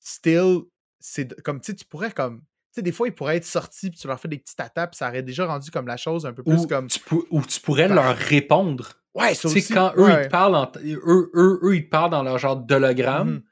Still, 0.00 0.62
c'est 0.98 1.40
comme, 1.42 1.60
tu 1.60 1.74
pourrais 1.84 2.10
comme 2.10 2.42
tu 2.70 2.76
sais, 2.76 2.82
des 2.82 2.92
fois, 2.92 3.08
ils 3.08 3.14
pourraient 3.14 3.38
être 3.38 3.44
sortis, 3.44 3.90
puis 3.90 3.98
tu 3.98 4.06
leur 4.06 4.20
fais 4.20 4.28
des 4.28 4.38
petites 4.38 4.56
tapes, 4.56 4.94
ça 4.94 5.08
aurait 5.08 5.24
déjà 5.24 5.44
rendu 5.44 5.72
comme 5.72 5.88
la 5.88 5.96
chose 5.96 6.24
un 6.24 6.32
peu 6.32 6.44
plus 6.44 6.68
comme. 6.68 6.86
Tu 6.86 7.00
ou 7.30 7.42
tu 7.42 7.60
pourrais 7.60 7.88
leur 7.88 8.16
répondre. 8.16 8.92
Ouais, 9.12 9.32
aussi. 9.44 9.74
quand 9.74 9.92
eux, 9.96 10.08
ils 10.08 10.26
te 10.26 10.30
parlent 10.30 10.70
eux, 10.84 11.30
eux, 11.34 11.60
eux, 11.64 11.76
ils 11.76 11.84
te 11.84 11.90
parlent 11.90 12.12
dans 12.12 12.22
leur 12.22 12.38
genre 12.38 12.56
d'hologramme, 12.56 13.30
mmh 13.30 13.42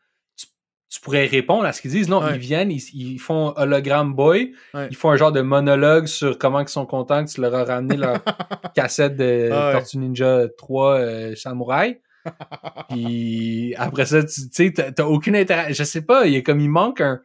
tu 0.90 1.00
pourrais 1.00 1.26
répondre 1.26 1.64
à 1.64 1.72
ce 1.72 1.82
qu'ils 1.82 1.90
disent. 1.90 2.08
Non, 2.08 2.22
Ouais. 2.22 2.32
ils 2.34 2.38
viennent, 2.38 2.70
ils, 2.70 2.82
ils 2.94 3.18
font 3.18 3.52
hologram 3.56 4.14
boy, 4.14 4.54
Ouais. 4.74 4.88
ils 4.90 4.96
font 4.96 5.10
un 5.10 5.16
genre 5.16 5.32
de 5.32 5.40
monologue 5.42 6.06
sur 6.06 6.38
comment 6.38 6.60
ils 6.60 6.68
sont 6.68 6.86
contents 6.86 7.24
que 7.24 7.30
tu 7.30 7.40
leur 7.40 7.54
as 7.54 7.64
ramené 7.64 7.96
leur 7.96 8.22
cassette 8.74 9.16
de 9.16 9.50
Ah 9.52 9.66
ouais. 9.68 9.72
Tortue 9.72 9.98
Ninja 9.98 10.48
3 10.56 10.98
euh, 10.98 11.34
Samouraï. 11.34 12.00
Puis 12.88 13.74
après 13.76 14.06
ça, 14.06 14.22
tu 14.22 14.42
sais, 14.52 14.72
t'as 14.72 15.04
aucune 15.04 15.36
intérêt. 15.36 15.72
Je 15.72 15.84
sais 15.84 16.02
pas, 16.02 16.26
il 16.26 16.36
a 16.36 16.42
comme 16.42 16.60
il 16.60 16.70
manque 16.70 17.00
un. 17.00 17.20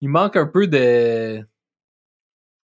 Il 0.00 0.08
manque 0.08 0.36
un 0.36 0.46
peu 0.46 0.66
de. 0.66 1.38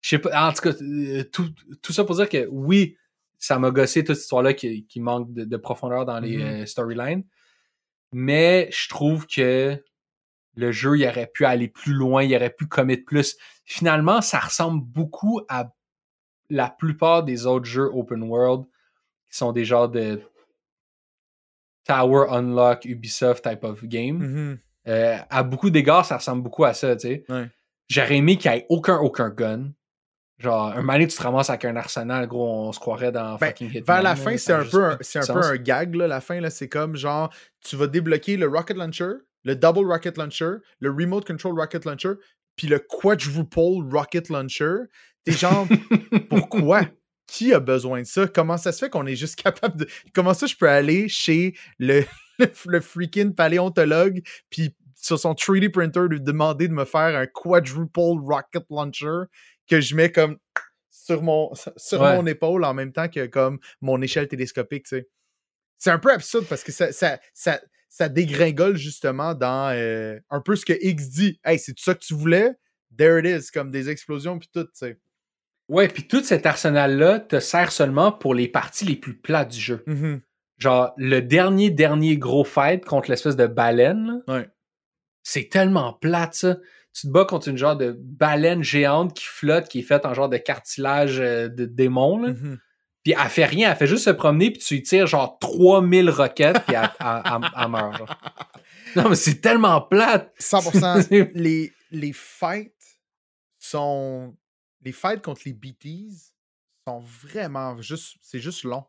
Je 0.00 0.08
sais 0.08 0.18
pas. 0.18 0.48
En 0.48 0.52
tout 0.52 0.62
cas, 0.62 0.72
euh, 0.80 1.24
tout, 1.32 1.48
tout 1.82 1.92
ça 1.92 2.04
pour 2.04 2.16
dire 2.16 2.28
que 2.28 2.46
oui, 2.50 2.96
ça 3.38 3.58
m'a 3.58 3.70
gossé 3.70 4.02
toute 4.04 4.16
cette 4.16 4.24
histoire-là 4.24 4.54
qui, 4.54 4.86
qui 4.86 5.00
manque 5.00 5.32
de, 5.32 5.44
de 5.44 5.56
profondeur 5.56 6.04
dans 6.06 6.20
les 6.20 6.36
Mhm. 6.38 6.42
euh, 6.62 6.66
storylines. 6.66 7.24
Mais 8.12 8.68
je 8.72 8.88
trouve 8.88 9.26
que 9.26 9.82
le 10.58 10.72
jeu, 10.72 10.98
il 10.98 11.06
aurait 11.06 11.30
pu 11.32 11.44
aller 11.44 11.68
plus 11.68 11.92
loin, 11.92 12.24
il 12.24 12.34
aurait 12.34 12.50
pu 12.50 12.66
commit 12.66 12.96
plus. 12.96 13.36
Finalement, 13.64 14.20
ça 14.20 14.40
ressemble 14.40 14.84
beaucoup 14.84 15.40
à 15.48 15.72
la 16.50 16.68
plupart 16.68 17.22
des 17.22 17.46
autres 17.46 17.66
jeux 17.66 17.88
open 17.92 18.24
world 18.24 18.64
qui 19.30 19.36
sont 19.36 19.52
des 19.52 19.64
genres 19.64 19.88
de 19.88 20.20
Tower 21.86 22.26
Unlock 22.30 22.84
Ubisoft 22.86 23.48
type 23.48 23.62
of 23.62 23.84
game. 23.84 24.18
Mhm. 24.18 24.58
Euh, 24.88 25.18
à 25.30 25.42
beaucoup 25.44 25.70
d'égards, 25.70 26.04
ça 26.04 26.16
ressemble 26.16 26.42
beaucoup 26.42 26.64
à 26.64 26.74
ça, 26.74 26.96
tu 26.96 27.08
sais. 27.08 27.24
Ouais. 27.28 27.48
J'aurais 27.88 28.16
aimé 28.16 28.36
qu'il 28.36 28.50
n'y 28.50 28.56
ait 28.58 28.66
aucun, 28.68 28.96
aucun 28.98 29.30
gun. 29.30 29.70
Genre, 30.38 30.72
un 30.72 30.82
moment 30.82 30.98
tu 30.98 31.06
te 31.08 31.22
ramasses 31.22 31.50
avec 31.50 31.66
un 31.66 31.76
arsenal, 31.76 32.26
gros, 32.26 32.68
on 32.68 32.72
se 32.72 32.80
croirait 32.80 33.12
dans 33.12 33.36
Ben, 33.36 33.48
fucking 33.48 33.68
Hitman. 33.68 33.84
Vers 33.84 34.02
la 34.02 34.16
fin, 34.16 34.36
c'est 34.36 34.52
un, 34.52 34.64
peu 34.64 34.84
un, 34.84 34.92
un 34.92 35.34
peu 35.34 35.44
un 35.44 35.56
gag, 35.56 35.94
là, 35.94 36.06
la 36.08 36.20
fin. 36.20 36.40
là 36.40 36.50
C'est 36.50 36.68
comme 36.68 36.96
genre, 36.96 37.32
tu 37.60 37.76
vas 37.76 37.86
débloquer 37.86 38.36
le 38.36 38.48
Rocket 38.48 38.76
Launcher, 38.76 39.12
le 39.44 39.56
Double 39.56 39.86
Rocket 39.90 40.16
Launcher, 40.16 40.52
le 40.80 40.90
Remote 40.90 41.26
Control 41.26 41.58
Rocket 41.58 41.84
Launcher, 41.84 42.12
puis 42.56 42.66
le 42.66 42.78
Quadruple 42.78 43.88
Rocket 43.90 44.28
Launcher. 44.28 44.74
T'es 45.24 45.32
genre, 45.32 45.66
pourquoi? 46.28 46.82
Qui 47.26 47.52
a 47.52 47.60
besoin 47.60 48.00
de 48.00 48.06
ça? 48.06 48.26
Comment 48.26 48.56
ça 48.56 48.72
se 48.72 48.78
fait 48.78 48.90
qu'on 48.90 49.06
est 49.06 49.16
juste 49.16 49.36
capable 49.42 49.76
de. 49.80 49.88
Comment 50.14 50.32
ça, 50.34 50.46
je 50.46 50.56
peux 50.56 50.68
aller 50.68 51.08
chez 51.08 51.54
le, 51.78 52.04
le 52.66 52.80
freaking 52.80 53.34
paléontologue, 53.34 54.22
puis 54.50 54.74
sur 54.94 55.18
son 55.18 55.32
3D 55.34 55.70
printer, 55.70 56.08
lui 56.08 56.20
demander 56.20 56.66
de 56.68 56.72
me 56.72 56.84
faire 56.84 57.16
un 57.16 57.26
Quadruple 57.26 58.18
Rocket 58.22 58.64
Launcher 58.70 59.26
que 59.68 59.80
je 59.80 59.94
mets 59.94 60.10
comme 60.10 60.38
sur 60.90 61.22
mon, 61.22 61.52
sur 61.76 62.00
Ouais. 62.00 62.16
mon 62.16 62.26
épaule 62.26 62.64
en 62.64 62.74
même 62.74 62.92
temps 62.92 63.08
que 63.08 63.26
comme 63.26 63.58
mon 63.80 64.00
échelle 64.02 64.26
télescopique, 64.28 64.84
tu 64.84 64.96
sais? 64.96 65.08
C'est 65.78 65.90
un 65.90 65.98
peu 65.98 66.12
absurde 66.12 66.46
parce 66.48 66.64
que 66.64 66.72
ça, 66.72 66.90
ça, 66.92 67.20
ça, 67.32 67.60
ça 67.88 68.08
dégringole 68.08 68.76
justement 68.76 69.34
dans 69.34 69.72
euh, 69.74 70.18
un 70.30 70.40
peu 70.40 70.56
ce 70.56 70.64
que 70.64 70.74
X 70.80 71.08
dit. 71.10 71.40
Hey, 71.44 71.58
c'est 71.58 71.78
ça 71.78 71.94
que 71.94 72.00
tu 72.04 72.14
voulais? 72.14 72.52
There 72.96 73.18
it 73.18 73.26
is, 73.44 73.50
comme 73.52 73.70
des 73.70 73.90
explosions 73.90 74.38
puis 74.38 74.48
tout, 74.52 74.64
tu 74.64 74.70
sais. 74.74 74.98
Ouais, 75.68 75.88
puis 75.88 76.06
tout 76.08 76.22
cet 76.24 76.46
arsenal-là 76.46 77.20
te 77.20 77.40
sert 77.40 77.72
seulement 77.72 78.10
pour 78.10 78.34
les 78.34 78.48
parties 78.48 78.86
les 78.86 78.96
plus 78.96 79.14
plates 79.18 79.50
du 79.50 79.60
jeu. 79.60 79.84
Mhm. 79.86 80.20
Genre, 80.56 80.92
le 80.96 81.20
dernier, 81.20 81.70
dernier 81.70 82.16
gros 82.16 82.44
fight 82.44 82.84
contre 82.84 83.10
l'espèce 83.10 83.36
de 83.36 83.46
baleine, 83.46 84.22
Ouais. 84.26 84.48
c'est 85.22 85.48
tellement 85.50 85.92
plate, 85.92 86.34
ça. 86.34 86.56
Tu 86.94 87.06
te 87.06 87.12
bats 87.12 87.26
contre 87.26 87.48
une 87.48 87.58
genre 87.58 87.76
de 87.76 87.94
baleine 88.00 88.62
géante 88.64 89.14
qui 89.14 89.24
flotte, 89.26 89.68
qui 89.68 89.80
est 89.80 89.82
faite 89.82 90.04
en 90.06 90.14
genre 90.14 90.30
de 90.30 90.38
cartilage 90.38 91.20
euh, 91.20 91.48
de 91.48 91.64
démon, 91.66 92.18
là. 92.22 92.30
Mhm. 92.30 92.58
Puis 93.04 93.14
elle 93.18 93.28
fait 93.30 93.44
rien, 93.44 93.70
elle 93.70 93.76
fait 93.76 93.86
juste 93.86 94.04
se 94.04 94.10
promener, 94.10 94.50
puis 94.50 94.60
tu 94.60 94.74
lui 94.74 94.82
tires 94.82 95.06
genre 95.06 95.38
3000 95.38 96.10
roquettes, 96.10 96.64
puis 96.66 96.74
elle, 96.76 96.90
elle- 97.00 97.22
elle- 97.24 97.50
elle 97.62 97.68
meurt. 97.68 97.96
genre. 97.98 98.16
Non, 98.96 99.08
mais 99.10 99.14
c'est 99.16 99.40
tellement 99.40 99.80
plate. 99.82 100.34
100%. 100.40 101.08
les, 101.34 101.72
les 101.90 102.12
fights 102.12 102.72
sont. 103.58 104.36
Les 104.82 104.92
fights 104.92 105.22
contre 105.22 105.42
les 105.46 105.52
BTs 105.52 106.32
sont 106.86 107.00
vraiment 107.00 107.80
juste. 107.80 108.16
C'est 108.22 108.38
juste 108.40 108.64
long. 108.64 108.84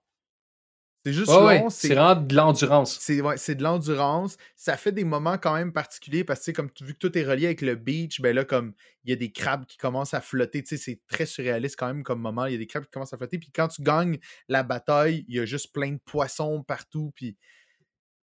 C'est 1.06 1.14
juste 1.14 1.32
ouais, 1.32 1.60
long. 1.60 1.70
c'est 1.70 1.94
vraiment 1.94 2.22
de 2.22 2.36
l'endurance. 2.36 2.98
C'est 3.00 3.22
ouais, 3.22 3.36
de 3.36 3.64
l'endurance. 3.64 4.36
Ça 4.58 4.76
fait 4.76 4.92
des 4.92 5.06
moments 5.06 5.38
quand 5.38 5.54
même 5.54 5.72
particuliers 5.72 6.26
parce 6.26 6.46
que, 6.46 6.52
comme 6.52 6.70
vu 6.82 6.94
que 6.94 6.98
tout 7.00 7.18
est 7.18 7.24
relié 7.24 7.46
avec 7.46 7.62
le 7.62 7.76
beach, 7.76 8.20
ben 8.20 8.36
là, 8.36 8.44
comme 8.44 8.74
il 9.06 9.10
y 9.12 9.14
a 9.14 9.16
des 9.16 9.32
crabes 9.32 9.66
qui 9.66 9.78
commencent 9.78 10.14
à 10.14 10.20
flotter. 10.20 10.62
Tu 10.62 10.70
sais, 10.70 10.78
c'est 10.78 11.02
très 11.08 11.26
surréaliste 11.26 11.78
quand 11.78 11.88
même 11.88 12.04
comme 12.04 12.20
moment. 12.20 12.48
Il 12.48 12.52
y 12.52 12.56
a 12.56 12.58
des 12.58 12.68
crabes 12.68 12.84
qui 12.84 12.92
commencent 12.92 13.14
à 13.14 13.18
flotter. 13.18 13.40
Puis 13.40 13.50
quand 13.52 13.70
tu 13.70 13.82
gagnes 13.82 14.20
la 14.50 14.64
bataille, 14.64 15.24
il 15.30 15.36
y 15.36 15.40
a 15.40 15.46
juste 15.46 15.72
plein 15.72 15.94
de 15.94 16.00
poissons 16.04 16.64
partout. 16.64 17.14
Puis. 17.16 17.38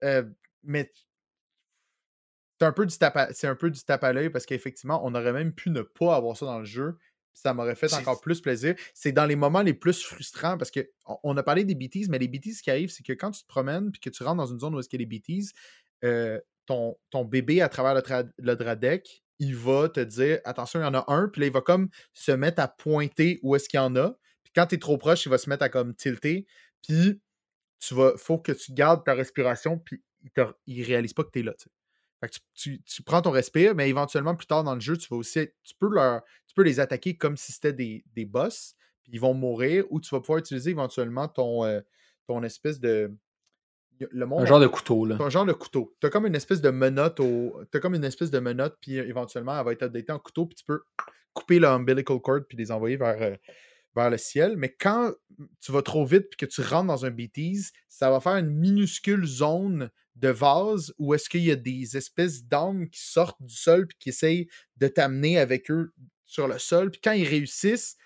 euh, 0.05 0.25
mais. 0.63 0.93
C'est 2.61 2.67
un 2.67 2.73
peu 2.73 2.87
du 2.87 2.99
tape 2.99 3.17
à, 3.17 3.33
c'est 3.33 3.47
un 3.47 3.55
peu 3.55 3.71
du 3.71 3.81
tape 3.83 4.03
à 4.03 4.13
l'œil 4.13 4.31
parce 4.31 4.45
qu'effectivement, 4.45 5.01
on 5.05 5.15
aurait 5.15 5.33
même 5.33 5.55
pu 5.55 5.71
ne 5.71 5.81
pas 5.81 6.17
avoir 6.17 6.37
ça 6.37 6.45
dans 6.45 6.59
le 6.59 6.65
jeu. 6.65 6.99
Ça 7.43 7.55
m'aurait 7.55 7.75
fait 7.77 7.89
encore 8.01 8.21
plus 8.21 8.41
plaisir. 8.41 8.75
C'est 8.95 9.13
dans 9.13 9.27
les 9.27 9.37
moments 9.37 9.63
les 9.63 9.75
plus 9.75 10.03
frustrants 10.03 10.59
parce 10.59 10.71
que 10.71 10.89
on- 11.07 11.19
on 11.23 11.37
a 11.37 11.43
parlé 11.43 11.65
des 11.65 11.75
BTs, 11.75 12.09
mais 12.09 12.19
les 12.19 12.29
BTs, 12.29 12.55
ce 12.55 12.63
qui 12.63 12.71
arrive, 12.71 12.91
c'est 12.91 13.03
que 13.05 13.13
quand 13.13 13.31
tu 13.31 13.43
te 13.43 13.47
promènes 13.47 13.91
puis 13.93 14.01
que 14.01 14.11
tu 14.11 14.23
rentres 14.23 14.37
dans 14.39 14.47
une 14.47 14.59
zone 14.59 14.75
où 14.75 14.81
est-ce 14.81 14.89
qu'il 14.89 15.01
y 15.01 15.05
a 15.05 15.07
des 15.07 15.19
BTs, 15.19 15.53
euh, 16.05 16.41
ton, 16.67 16.97
ton 17.11 17.25
bébé 17.25 17.63
à 17.63 17.69
travers 17.69 17.95
le, 17.95 18.31
le 18.39 18.57
Dradec, 18.57 19.23
il 19.39 19.55
va 19.57 19.89
te 19.89 20.01
dire 20.01 20.41
attention, 20.45 20.81
il 20.81 20.83
y 20.83 20.87
en 20.87 20.95
a 20.95 21.05
un, 21.09 21.29
puis 21.29 21.41
là, 21.43 21.47
il 21.47 21.53
va 21.53 21.61
comme 21.61 21.89
se 22.13 22.33
mettre 22.33 22.61
à 22.61 22.69
pointer 22.69 23.39
où 23.43 23.55
est-ce 23.57 23.69
qu'il 23.69 23.79
y 23.79 23.81
en 23.83 23.95
a. 23.97 24.11
Puis 24.43 24.53
quand 24.55 24.67
tu 24.67 24.75
es 24.75 24.79
trop 24.79 24.99
proche, 24.99 25.25
il 25.27 25.29
va 25.29 25.39
se 25.39 25.49
mettre 25.49 25.63
à 25.63 25.69
comme 25.69 25.95
tilter. 25.95 26.47
Puis 26.87 27.21
tu 27.81 27.95
vas, 27.95 28.13
faut 28.17 28.39
que 28.39 28.53
tu 28.53 28.73
gardes 28.73 29.05
ta 29.05 29.15
respiration, 29.15 29.79
puis 29.79 30.03
il, 30.25 30.31
il 30.67 30.83
réalise 30.83 31.13
pas 31.15 31.23
que 31.25 31.31
tu 31.31 31.39
es 31.41 31.43
là. 31.43 31.55
Fait 32.21 32.29
que 32.29 32.35
tu, 32.35 32.41
tu- 32.55 32.83
tu 32.83 33.03
prends 33.03 33.23
ton 33.23 33.31
respire, 33.31 33.75
mais 33.75 33.89
éventuellement, 33.89 34.35
plus 34.35 34.47
tard 34.47 34.65
dans 34.65 34.75
le 34.75 34.81
jeu, 34.81 34.97
tu 34.97 35.09
vas 35.09 35.17
aussi 35.17 35.39
être- 35.41 35.55
tu 35.63 35.75
peux, 35.79 35.89
leur, 35.89 36.23
tu 36.47 36.55
peux 36.55 36.63
les 36.63 36.81
attaquer 36.81 37.17
comme 37.17 37.37
si 37.37 37.53
c'était 37.53 37.73
des, 37.73 38.05
des 38.15 38.25
boss, 38.25 38.75
puis 39.05 39.13
ils 39.15 39.21
vont 39.21 39.35
mourir, 39.35 39.85
ou 39.91 40.01
tu 40.01 40.09
vas 40.15 40.21
pouvoir 40.21 40.39
utiliser 40.39 40.71
éventuellement 40.71 41.29
ton, 41.29 41.65
euh, 41.65 41.81
ton 42.27 42.43
espèce 42.43 42.81
de. 42.81 43.13
Le 44.13 44.27
monde 44.27 44.43
Un 44.43 44.47
genre 44.47 44.61
de 44.61 44.69
couteau, 44.69 45.05
là. 45.07 45.17
T'as 45.19 45.25
un 45.25 45.31
genre 45.31 45.45
de 45.47 45.53
couteau. 45.53 45.93
T'as 45.99 46.09
comme 46.09 46.25
une 46.27 46.37
espèce 46.37 46.61
de 46.61 46.71
menotte 46.71 47.19
au. 47.19 47.61
T'as 47.73 47.81
comme 47.81 47.95
une 47.97 48.05
espèce 48.05 48.31
de 48.31 48.39
menotte, 48.39 48.77
puis 48.81 48.99
euh, 48.99 49.09
éventuellement, 49.09 49.59
elle 49.59 49.65
va 49.65 49.73
être 49.73 49.83
updatée 49.83 50.13
en 50.13 50.19
couteau, 50.21 50.47
puis 50.47 50.55
tu 50.57 50.65
peux 50.65 50.83
couper 51.33 51.59
le 51.59 51.67
umbilical 51.69 52.21
cord 52.21 52.41
puis 52.49 52.57
les 52.59 52.71
envoyer 52.71 52.97
vers, 52.97 53.21
euh, 53.21 53.37
vers 53.95 54.11
le 54.11 54.19
ciel. 54.19 54.57
Mais 54.57 54.75
quand 54.75 55.13
tu 55.61 55.73
vas 55.73 55.83
trop 55.83 56.05
vite 56.05 56.29
puis 56.31 56.47
que 56.47 56.47
tu 56.47 56.61
rentres 56.63 56.87
dans 56.87 57.05
un 57.05 57.11
BTs, 57.11 57.73
ça 57.89 58.11
va 58.11 58.21
faire 58.21 58.37
une 58.37 58.51
minuscule 58.51 59.25
zone 59.27 59.91
de 60.17 60.29
vase 60.29 60.93
où 60.99 61.15
est-ce 61.15 61.29
qu'il 61.29 61.43
y 61.43 61.51
a 61.51 61.57
des 61.57 61.97
espèces 61.97 62.45
d'âmes 62.45 62.89
qui 62.91 63.01
sortent 63.01 63.41
du 63.41 63.55
sol 63.55 63.87
puis 63.87 63.99
qui 63.99 64.09
essayent 64.09 64.49
de 64.77 64.89
t'amener 64.89 65.39
avec 65.39 65.71
eux 65.71 65.93
sur 66.25 66.49
le 66.49 66.59
sol. 66.59 66.91
Puis 66.91 67.01
quand 67.01 67.13
ils 67.13 67.27
réussissent, 67.27 67.97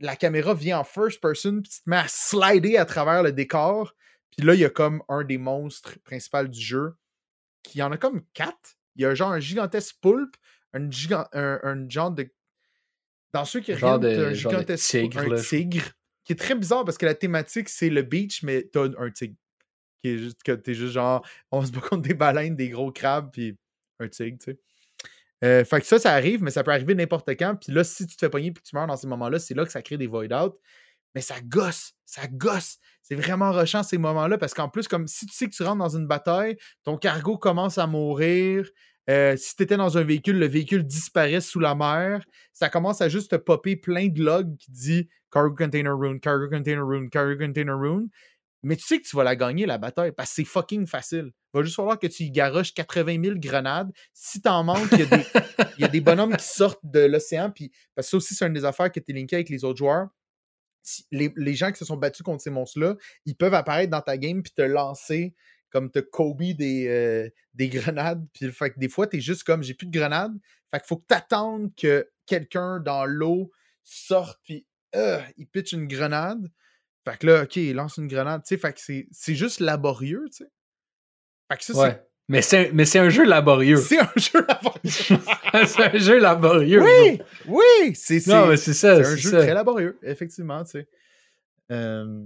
la 0.00 0.16
caméra 0.16 0.54
vient 0.54 0.80
en 0.80 0.84
first 0.84 1.20
person 1.20 1.62
puis 1.62 1.70
tu 1.70 1.82
te 1.82 1.90
mets 1.90 1.96
à 1.96 2.08
slider 2.08 2.76
à 2.76 2.84
travers 2.84 3.22
le 3.22 3.32
décor. 3.32 3.94
Puis 4.30 4.46
là, 4.46 4.54
il 4.54 4.60
y 4.60 4.64
a 4.64 4.70
comme 4.70 5.02
un 5.08 5.24
des 5.24 5.38
monstres 5.38 5.98
principaux 6.04 6.44
du 6.44 6.60
jeu 6.60 6.96
qui 7.62 7.82
en 7.82 7.92
a 7.92 7.96
comme 7.96 8.22
quatre. 8.34 8.76
Il 8.96 9.02
y 9.02 9.04
a 9.04 9.14
genre 9.14 9.32
un 9.32 9.40
gigantesque 9.40 9.96
poulpe, 10.00 10.36
un, 10.72 10.88
un 11.32 11.88
genre 11.88 12.10
de. 12.10 12.32
Dans 13.32 13.44
ceux 13.44 13.60
qui 13.60 13.74
t'as 13.74 13.96
un 13.96 14.32
gigantesque 14.32 14.90
tigre, 14.90 15.26
là, 15.26 15.40
qui 16.24 16.32
est 16.32 16.36
très 16.38 16.54
bizarre 16.54 16.84
parce 16.84 16.98
que 16.98 17.06
la 17.06 17.14
thématique, 17.14 17.68
c'est 17.68 17.90
le 17.90 18.02
beach, 18.02 18.42
mais 18.42 18.68
t'as 18.72 18.88
un 18.98 19.10
tigre. 19.10 19.34
Qui 20.02 20.10
est 20.10 20.18
juste 20.18 20.42
que 20.42 20.52
t'es 20.52 20.74
juste 20.74 20.92
genre, 20.92 21.26
on 21.50 21.64
se 21.64 21.70
bat 21.70 21.80
contre 21.80 22.02
des 22.02 22.14
baleines, 22.14 22.56
des 22.56 22.68
gros 22.68 22.90
crabes, 22.92 23.30
puis 23.32 23.56
un 24.00 24.08
tigre, 24.08 24.38
tu 24.38 24.52
sais. 24.52 24.58
Euh, 25.44 25.64
fait 25.64 25.80
que 25.80 25.86
ça, 25.86 25.98
ça 25.98 26.12
arrive, 26.12 26.42
mais 26.42 26.52
ça 26.52 26.62
peut 26.62 26.70
arriver 26.70 26.94
n'importe 26.94 27.28
quand. 27.30 27.56
Puis 27.56 27.72
là, 27.72 27.82
si 27.82 28.06
tu 28.06 28.14
te 28.14 28.20
fais 28.20 28.30
pogner 28.30 28.48
et 28.48 28.52
que 28.52 28.60
tu 28.62 28.76
meurs 28.76 28.86
dans 28.86 28.96
ces 28.96 29.08
moments-là, 29.08 29.38
c'est 29.40 29.54
là 29.54 29.64
que 29.64 29.72
ça 29.72 29.82
crée 29.82 29.96
des 29.96 30.06
void 30.06 30.32
out. 30.32 30.54
Mais 31.14 31.20
ça 31.20 31.34
gosse, 31.42 31.94
ça 32.06 32.26
gosse. 32.28 32.78
C'est 33.02 33.16
vraiment 33.16 33.50
rushant 33.52 33.82
ces 33.82 33.98
moments-là 33.98 34.38
parce 34.38 34.54
qu'en 34.54 34.68
plus, 34.68 34.88
comme 34.88 35.06
si 35.08 35.26
tu 35.26 35.34
sais 35.34 35.46
que 35.46 35.54
tu 35.54 35.62
rentres 35.62 35.78
dans 35.78 35.96
une 35.96 36.06
bataille, 36.06 36.56
ton 36.84 36.96
cargo 36.96 37.36
commence 37.36 37.76
à 37.76 37.86
mourir. 37.86 38.70
Euh, 39.10 39.36
si 39.36 39.56
tu 39.56 39.62
étais 39.64 39.76
dans 39.76 39.98
un 39.98 40.04
véhicule, 40.04 40.38
le 40.38 40.46
véhicule 40.46 40.84
disparaît 40.84 41.40
sous 41.40 41.58
la 41.60 41.74
mer. 41.74 42.24
Ça 42.52 42.68
commence 42.68 43.00
à 43.00 43.08
juste 43.08 43.32
te 43.32 43.36
popper 43.36 43.76
plein 43.76 44.08
de 44.08 44.22
logs 44.22 44.56
qui 44.58 44.70
dit 44.70 45.08
cargo 45.30 45.54
container 45.54 45.96
rune, 45.96 46.20
cargo 46.20 46.48
container 46.48 46.86
rune, 46.86 47.10
cargo 47.10 47.36
container 47.36 47.76
rune. 47.76 48.08
Mais 48.62 48.76
tu 48.76 48.84
sais 48.84 49.00
que 49.00 49.06
tu 49.08 49.16
vas 49.16 49.24
la 49.24 49.34
gagner, 49.34 49.66
la 49.66 49.76
bataille, 49.78 50.12
parce 50.12 50.30
que 50.30 50.34
c'est 50.36 50.44
fucking 50.44 50.86
facile. 50.86 51.32
Il 51.52 51.58
va 51.58 51.64
juste 51.64 51.74
falloir 51.74 51.98
que 51.98 52.06
tu 52.06 52.22
y 52.22 52.30
garoches 52.30 52.72
80 52.72 53.20
000 53.24 53.38
grenades. 53.38 53.90
Si 54.12 54.40
t'en 54.40 54.62
manques, 54.62 54.88
il 54.92 55.00
y, 55.00 55.02
a 55.02 55.06
des- 55.06 55.24
il 55.78 55.82
y 55.82 55.84
a 55.84 55.88
des 55.88 56.00
bonhommes 56.00 56.36
qui 56.36 56.44
sortent 56.44 56.84
de 56.84 57.00
l'océan. 57.00 57.50
Puis, 57.50 57.72
parce 57.96 58.06
que 58.06 58.10
ça 58.12 58.16
aussi, 58.18 58.34
c'est 58.36 58.46
une 58.46 58.52
des 58.52 58.64
affaires 58.64 58.92
qui 58.92 59.00
était 59.00 59.12
linkée 59.12 59.34
avec 59.34 59.48
les 59.48 59.64
autres 59.64 59.78
joueurs. 59.78 60.08
Les, 61.10 61.32
les 61.36 61.54
gens 61.54 61.72
qui 61.72 61.78
se 61.78 61.84
sont 61.84 61.96
battus 61.96 62.22
contre 62.22 62.42
ces 62.42 62.50
monstres-là, 62.50 62.96
ils 63.24 63.36
peuvent 63.36 63.54
apparaître 63.54 63.90
dans 63.90 64.00
ta 64.00 64.16
game 64.16 64.42
puis 64.42 64.52
te 64.52 64.62
lancer 64.62 65.34
comme 65.72 65.90
te 65.90 65.98
Kobe 65.98 66.42
des, 66.42 66.86
euh, 66.86 67.28
des 67.54 67.68
grenades. 67.68 68.24
Puis 68.34 68.52
fait 68.52 68.70
que 68.70 68.78
des 68.78 68.88
fois, 68.88 69.06
tu 69.06 69.16
es 69.16 69.20
juste 69.20 69.42
comme 69.44 69.62
j'ai 69.62 69.74
plus 69.74 69.86
de 69.86 69.98
grenades. 69.98 70.38
Fait 70.70 70.78
qu'il 70.78 70.86
faut 70.86 70.98
que 70.98 71.06
tu 71.08 71.14
attendes 71.14 71.74
que 71.74 72.08
quelqu'un 72.26 72.78
dans 72.78 73.04
l'eau 73.06 73.50
sorte 73.82 74.38
puis 74.44 74.66
euh, 74.94 75.20
il 75.36 75.46
pitch 75.46 75.72
une 75.72 75.88
grenade. 75.88 76.46
Fait 77.04 77.18
que 77.18 77.26
là, 77.26 77.42
OK, 77.42 77.56
il 77.56 77.74
lance 77.74 77.96
une 77.96 78.06
grenade. 78.06 78.42
Fait 78.46 78.72
que 78.72 78.80
c'est- 78.80 79.34
juste 79.34 79.60
laborieux, 79.60 80.26
tu 80.30 80.44
sais. 80.44 80.50
Fait 81.50 81.58
que 81.58 81.64
ça, 81.64 81.72
c'est 81.74 81.80
Ouais. 81.80 82.02
Mais 82.28 82.40
c'est 82.40 82.68
un, 82.68 82.72
mais 82.72 82.84
c'est 82.84 83.00
un 83.00 83.08
jeu 83.08 83.24
laborieux. 83.24 83.76
C'est 83.78 83.98
un 83.98 84.12
jeu 84.16 84.46
laborieux. 84.46 84.80
c'est 85.66 85.82
un 85.82 85.98
jeu 85.98 86.18
laborieux. 86.20 86.80
oui, 86.82 87.20
oui, 87.46 87.94
c'est 87.94 88.20
ça. 88.20 88.56
c'est 88.56 88.88
un 88.88 89.16
jeu 89.16 89.30
ça. 89.30 89.38
très 89.42 89.54
laborieux, 89.54 89.98
effectivement, 90.02 90.62
tu 90.64 90.70
sais. 90.70 90.88
Euh, 91.72 92.24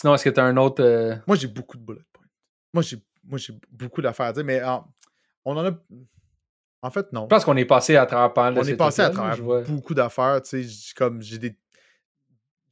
Sinon, 0.00 0.14
est-ce 0.14 0.24
que 0.24 0.30
tu 0.30 0.40
as 0.40 0.44
un 0.44 0.56
autre. 0.56 0.82
euh, 0.82 1.14
moi, 1.26 1.36
j'ai 1.36 1.46
beaucoup 1.46 1.76
de 1.76 1.82
bullet 1.84 2.00
points. 2.12 2.24
Moi, 2.72 2.82
j'ai 2.82 2.96
moi, 3.22 3.38
j'ai 3.38 3.52
beaucoup 3.70 4.00
d'affaires 4.00 4.26
à 4.26 4.32
dire, 4.32 4.44
mais 4.44 4.62
en- 4.64 4.86
on 5.44 5.54
en 5.58 5.66
a. 5.66 5.72
En 6.80 6.90
fait, 6.90 7.12
non. 7.12 7.24
Je 7.24 7.26
pense 7.28 7.44
qu'on 7.44 7.56
est 7.58 7.66
passé 7.66 7.96
à 7.96 8.06
travers 8.06 8.32
pas 8.32 8.50
on 8.50 8.64
est 8.64 8.76
passé 8.76 9.02
à 9.02 9.10
travers 9.10 9.36
beaucoup 9.66 9.92
d'affaires, 9.92 10.40
tu 10.40 10.64
sais, 10.64 10.94
comme 10.96 11.20
j'ai 11.20 11.36
des 11.38 11.54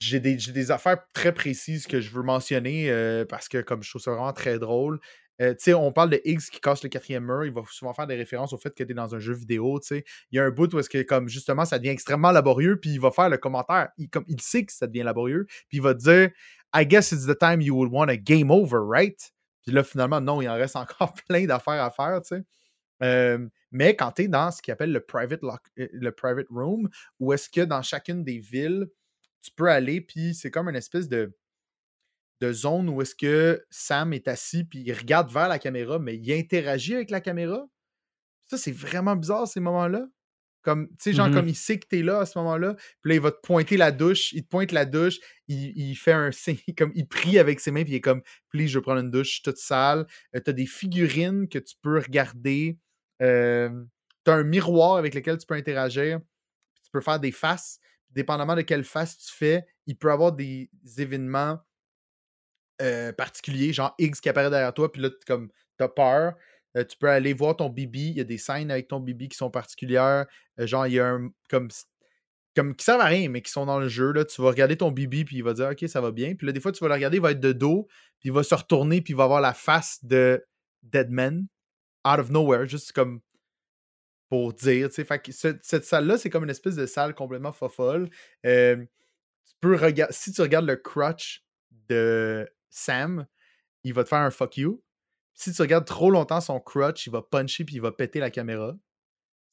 j'ai 0.00 0.20
des, 0.20 0.36
des 0.36 0.70
affaires 0.70 0.98
très 1.12 1.32
précises 1.34 1.86
que 1.86 2.00
je 2.00 2.10
veux 2.10 2.22
mentionner 2.22 2.88
euh, 2.90 3.24
parce 3.26 3.48
que 3.48 3.60
comme 3.60 3.82
je 3.82 3.90
trouve 3.90 4.00
ça 4.00 4.12
vraiment 4.12 4.32
très 4.32 4.58
drôle. 4.58 4.98
Euh, 5.40 5.50
tu 5.52 5.56
sais, 5.60 5.74
on 5.74 5.92
parle 5.92 6.10
de 6.10 6.20
X 6.24 6.50
qui 6.50 6.60
casse 6.60 6.82
le 6.82 6.88
quatrième 6.88 7.24
mur, 7.24 7.44
il 7.44 7.52
va 7.52 7.62
souvent 7.70 7.94
faire 7.94 8.06
des 8.06 8.16
références 8.16 8.52
au 8.52 8.58
fait 8.58 8.74
que 8.74 8.82
tu 8.82 8.90
es 8.90 8.94
dans 8.94 9.14
un 9.14 9.18
jeu 9.20 9.34
vidéo, 9.34 9.78
tu 9.80 9.88
sais. 9.88 10.04
Il 10.32 10.36
y 10.36 10.40
a 10.40 10.44
un 10.44 10.50
bout 10.50 10.72
où 10.74 10.78
est-ce 10.80 10.90
que 10.90 11.02
comme 11.02 11.28
justement 11.28 11.64
ça 11.64 11.78
devient 11.78 11.90
extrêmement 11.90 12.32
laborieux, 12.32 12.78
puis 12.80 12.90
il 12.90 13.00
va 13.00 13.10
faire 13.12 13.28
le 13.28 13.38
commentaire, 13.38 13.88
il, 13.98 14.08
comme, 14.10 14.24
il 14.28 14.40
sait 14.40 14.64
que 14.64 14.72
ça 14.72 14.86
devient 14.86 15.04
laborieux, 15.04 15.46
puis 15.68 15.78
il 15.78 15.82
va 15.82 15.94
dire 15.94 16.30
I 16.74 16.84
guess 16.86 17.12
it's 17.12 17.26
the 17.26 17.38
time 17.38 17.60
you 17.60 17.74
would 17.76 17.90
want 17.92 18.08
a 18.08 18.16
game 18.16 18.50
over, 18.50 18.78
right? 18.84 19.18
Puis 19.62 19.72
là, 19.72 19.84
finalement, 19.84 20.20
non, 20.20 20.42
il 20.42 20.48
en 20.48 20.54
reste 20.54 20.76
encore 20.76 21.14
plein 21.28 21.46
d'affaires 21.46 21.82
à 21.82 21.90
faire, 21.90 22.20
tu 22.22 22.36
sais. 22.36 22.42
Euh, 23.02 23.46
mais 23.70 23.94
quand 23.96 24.12
tu 24.12 24.22
es 24.22 24.28
dans 24.28 24.50
ce 24.50 24.60
qu'il 24.62 24.72
appelle 24.72 24.92
le 24.92 25.00
private, 25.00 25.42
lock- 25.42 25.70
euh, 25.78 25.88
le 25.92 26.10
private 26.12 26.46
room, 26.50 26.88
où 27.20 27.32
est-ce 27.32 27.48
que 27.48 27.60
dans 27.62 27.82
chacune 27.82 28.24
des 28.24 28.38
villes, 28.38 28.88
tu 29.42 29.50
peux 29.52 29.68
aller, 29.70 30.00
puis 30.00 30.34
c'est 30.34 30.50
comme 30.50 30.68
une 30.68 30.76
espèce 30.76 31.08
de, 31.08 31.32
de 32.40 32.52
zone 32.52 32.88
où 32.88 33.02
est-ce 33.02 33.14
que 33.14 33.64
Sam 33.70 34.12
est 34.12 34.28
assis, 34.28 34.64
puis 34.64 34.80
il 34.80 34.92
regarde 34.92 35.30
vers 35.32 35.48
la 35.48 35.58
caméra, 35.58 35.98
mais 35.98 36.16
il 36.16 36.32
interagit 36.32 36.94
avec 36.94 37.10
la 37.10 37.20
caméra? 37.20 37.66
Ça, 38.46 38.56
c'est 38.58 38.72
vraiment 38.72 39.16
bizarre, 39.16 39.46
ces 39.48 39.60
moments-là. 39.60 40.06
Comme, 40.62 40.88
tu 40.90 40.94
sais, 41.00 41.12
genre, 41.12 41.28
Mhm. 41.28 41.34
comme 41.34 41.48
il 41.48 41.54
sait 41.56 41.78
que 41.78 41.86
t'es 41.86 42.02
là 42.02 42.20
à 42.20 42.26
ce 42.26 42.38
moment-là, 42.38 42.74
puis 43.00 43.10
là, 43.10 43.14
il 43.14 43.20
va 43.20 43.30
te 43.30 43.40
pointer 43.42 43.76
la 43.76 43.92
douche, 43.92 44.32
il 44.32 44.42
te 44.42 44.48
pointe 44.48 44.72
la 44.72 44.84
douche, 44.84 45.16
il, 45.46 45.72
il 45.76 45.94
fait 45.94 46.12
un 46.12 46.30
signe, 46.32 46.58
comme 46.76 46.92
il 46.94 47.06
prie 47.06 47.38
avec 47.38 47.60
ses 47.60 47.70
mains, 47.70 47.84
puis 47.84 47.92
il 47.92 47.96
est 47.96 48.00
comme, 48.00 48.22
please, 48.50 48.68
je 48.68 48.78
veux 48.78 48.82
prendre 48.82 49.00
une 49.00 49.10
douche, 49.10 49.28
je 49.28 49.32
suis 49.34 49.42
toute 49.42 49.56
sale. 49.58 50.06
Euh, 50.34 50.40
t'as 50.40 50.52
des 50.52 50.66
figurines 50.66 51.48
que 51.48 51.58
tu 51.58 51.74
peux 51.80 51.98
regarder. 51.98 52.78
Euh, 53.22 53.70
t'as 54.24 54.34
un 54.34 54.42
miroir 54.44 54.96
avec 54.96 55.14
lequel 55.14 55.38
tu 55.38 55.46
peux 55.46 55.54
interagir. 55.54 56.20
Tu 56.84 56.90
peux 56.92 57.00
faire 57.00 57.20
des 57.20 57.32
faces. 57.32 57.78
Dépendamment 58.10 58.56
de 58.56 58.62
quelle 58.62 58.84
face 58.84 59.16
tu 59.18 59.32
fais, 59.34 59.64
il 59.86 59.96
peut 59.96 60.08
y 60.08 60.12
avoir 60.12 60.32
des 60.32 60.70
événements 60.98 61.58
euh, 62.82 63.12
particuliers, 63.12 63.72
genre 63.72 63.94
X 63.98 64.20
qui 64.20 64.28
apparaît 64.28 64.50
derrière 64.50 64.74
toi, 64.74 64.90
puis 64.90 65.02
là, 65.02 65.10
comme 65.26 65.50
t'as 65.76 65.88
peur. 65.88 66.34
Euh, 66.76 66.84
tu 66.84 66.96
peux 66.98 67.08
aller 67.08 67.32
voir 67.32 67.56
ton 67.56 67.70
bibi. 67.70 68.10
Il 68.10 68.16
y 68.18 68.20
a 68.20 68.24
des 68.24 68.38
scènes 68.38 68.70
avec 68.70 68.88
ton 68.88 69.00
bibi 69.00 69.28
qui 69.28 69.36
sont 69.36 69.50
particulières. 69.50 70.26
Euh, 70.60 70.66
genre, 70.66 70.86
il 70.86 70.94
y 70.94 71.00
a 71.00 71.08
un. 71.08 71.30
Comme, 71.48 71.68
comme 72.54 72.74
qui 72.76 72.84
servent 72.84 73.00
à 73.00 73.06
rien, 73.06 73.28
mais 73.28 73.40
qui 73.42 73.50
sont 73.50 73.66
dans 73.66 73.78
le 73.78 73.88
jeu. 73.88 74.12
Là. 74.12 74.24
Tu 74.24 74.42
vas 74.42 74.48
regarder 74.48 74.76
ton 74.76 74.90
bibi, 74.90 75.24
puis 75.24 75.36
il 75.36 75.42
va 75.42 75.54
dire 75.54 75.68
OK, 75.70 75.88
ça 75.88 76.00
va 76.00 76.10
bien. 76.10 76.34
Puis 76.34 76.46
là, 76.46 76.52
des 76.52 76.60
fois, 76.60 76.72
tu 76.72 76.80
vas 76.80 76.88
le 76.88 76.94
regarder, 76.94 77.16
il 77.16 77.22
va 77.22 77.30
être 77.30 77.40
de 77.40 77.52
dos, 77.52 77.86
puis 78.20 78.28
il 78.28 78.32
va 78.32 78.42
se 78.42 78.54
retourner, 78.54 79.00
puis 79.00 79.12
il 79.14 79.16
va 79.16 79.24
avoir 79.24 79.40
la 79.40 79.54
face 79.54 80.04
de 80.04 80.44
Deadman, 80.82 81.46
out 82.06 82.18
of 82.18 82.30
nowhere, 82.30 82.66
juste 82.66 82.92
comme 82.92 83.20
pour 84.28 84.52
dire. 84.52 84.90
Fait 84.92 85.18
que 85.20 85.32
ce- 85.32 85.58
cette 85.62 85.84
salle-là, 85.84 86.18
c'est 86.18 86.28
comme 86.30 86.44
une 86.44 86.50
espèce 86.50 86.76
de 86.76 86.86
salle 86.86 87.14
complètement 87.14 87.52
fofolle. 87.52 88.10
Tu 88.42 89.54
peux 89.60 89.76
regarder. 89.76 90.12
Si 90.12 90.32
tu 90.32 90.42
regardes 90.42 90.66
le 90.66 90.76
crutch 90.76 91.44
de 91.88 92.46
Sam, 92.70 93.26
il 93.84 93.94
va 93.94 94.04
te 94.04 94.08
faire 94.08 94.18
un 94.18 94.30
fuck 94.30 94.56
you. 94.56 94.82
Si 95.34 95.52
tu 95.52 95.62
regardes 95.62 95.86
trop 95.86 96.10
longtemps 96.10 96.40
son 96.40 96.60
crutch, 96.60 97.06
il 97.06 97.10
va 97.10 97.22
puncher 97.22 97.64
puis 97.64 97.76
il 97.76 97.80
va 97.80 97.92
péter 97.92 98.18
la 98.20 98.30
caméra. 98.30 98.76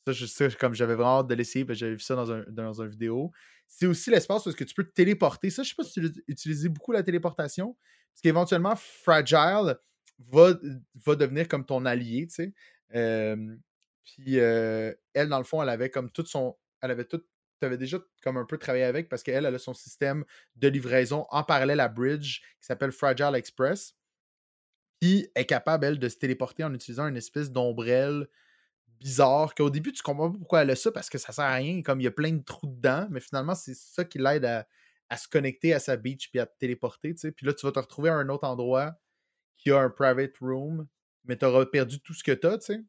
Ça, 0.08 0.14
je 0.14 0.26
sais, 0.26 0.50
comme 0.60 0.74
j'avais 0.74 0.96
vraiment 0.96 1.20
hâte 1.20 1.28
de 1.28 1.36
l'essayer, 1.36 1.66
j'avais 1.70 1.94
vu 1.94 2.00
ça 2.00 2.16
dans 2.16 2.32
un, 2.32 2.44
dans 2.50 2.82
une 2.82 2.90
vidéo. 2.90 3.32
C'est 3.68 3.88
aussi 3.88 4.12
l'espace 4.12 4.46
où 4.46 4.50
est-ce 4.50 4.58
que 4.58 4.64
tu 4.64 4.76
peux 4.76 4.84
te 4.84 4.94
téléporter. 4.94 5.50
Ça, 5.50 5.64
je 5.64 5.70
sais 5.70 5.76
pas 5.76 5.84
si 5.84 5.94
tu 5.94 6.24
utilisez 6.28 6.70
beaucoup 6.70 6.92
la 6.92 7.02
téléportation. 7.04 7.76
Parce 8.14 8.22
qu'éventuellement, 8.22 8.76
Fragile 8.76 9.76
va, 10.20 10.54
va 11.06 11.16
devenir 11.16 11.48
comme 11.48 11.66
ton 11.66 11.86
allié, 11.86 12.28
tu 12.28 12.36
sais. 12.36 12.54
Puis 14.04 14.36
elle, 14.36 15.30
dans 15.30 15.40
le 15.40 15.44
fond, 15.44 15.62
elle 15.62 15.70
avait 15.70 15.90
comme 15.90 16.12
tout 16.12 16.26
son. 16.26 16.56
Elle 16.82 16.92
avait 16.92 17.06
tout. 17.06 17.22
Tu 17.60 17.66
avais 17.66 17.78
déjà 17.78 17.98
comme 18.22 18.38
un 18.38 18.46
peu 18.46 18.58
travaillé 18.58 18.84
avec 18.84 19.10
parce 19.10 19.24
qu'elle, 19.24 19.46
elle 19.46 19.56
a 19.56 19.60
son 19.60 19.74
système 19.74 20.26
de 20.56 20.68
livraison 20.68 21.26
en 21.30 21.44
parallèle 21.44 21.80
à 21.80 21.88
Bridge 21.88 22.42
qui 22.60 22.66
s'appelle 22.66 22.92
Fragile 22.92 23.36
Express. 23.36 23.96
Puis 25.00 25.30
est 25.36 25.46
capable, 25.46 25.86
elle, 25.86 26.00
de 26.00 26.10
se 26.10 26.18
téléporter 26.18 26.64
en 26.64 26.74
utilisant 26.74 27.08
une 27.08 27.18
espèce 27.18 27.52
d'ombrelle 27.52 28.28
bizarre 29.00 29.54
qu'au 29.54 29.70
début, 29.70 29.92
tu 29.92 30.02
comprends 30.02 30.32
pas 30.32 30.38
pourquoi 30.38 30.62
elle 30.62 30.70
a 30.72 30.76
ça 30.76 30.92
parce 30.92 31.10
que 31.10 31.18
ça 31.18 31.34
sert 31.34 31.46
à 31.46 31.56
rien. 31.56 31.82
Comme 31.82 32.02
il 32.02 32.06
y 32.06 32.08
a 32.08 32.12
plein 32.12 32.32
de 32.32 32.44
trous 32.44 32.68
dedans, 32.68 33.08
mais 33.10 33.20
finalement, 33.20 33.56
c'est 33.56 33.76
ça 33.76 34.06
qui 34.06 34.18
l'aide 34.20 34.46
à, 34.46 34.68
à 35.10 35.18
se 35.18 35.28
connecter 35.28 35.74
à 35.74 35.80
sa 35.80 35.98
beach 35.98 36.30
puis 36.30 36.40
à 36.40 36.46
te 36.46 36.58
téléporter. 36.58 37.14
tu 37.14 37.20
sais. 37.20 37.32
Puis 37.32 37.46
là, 37.46 37.54
tu 37.54 37.66
vas 37.66 37.72
te 37.72 37.80
retrouver 37.80 38.10
à 38.10 38.16
un 38.16 38.30
autre 38.30 38.48
endroit 38.48 38.96
qui 39.58 39.72
a 39.72 39.80
un 39.80 39.90
private 39.90 40.38
room, 40.40 40.88
mais 41.26 41.38
tu 41.38 41.46
auras 41.46 41.66
perdu 41.66 42.00
tout 42.00 42.14
ce 42.14 42.24
que 42.24 42.32
tu 42.32 42.48
as, 42.48 42.58
tu 42.58 42.66
sais. 42.66 42.80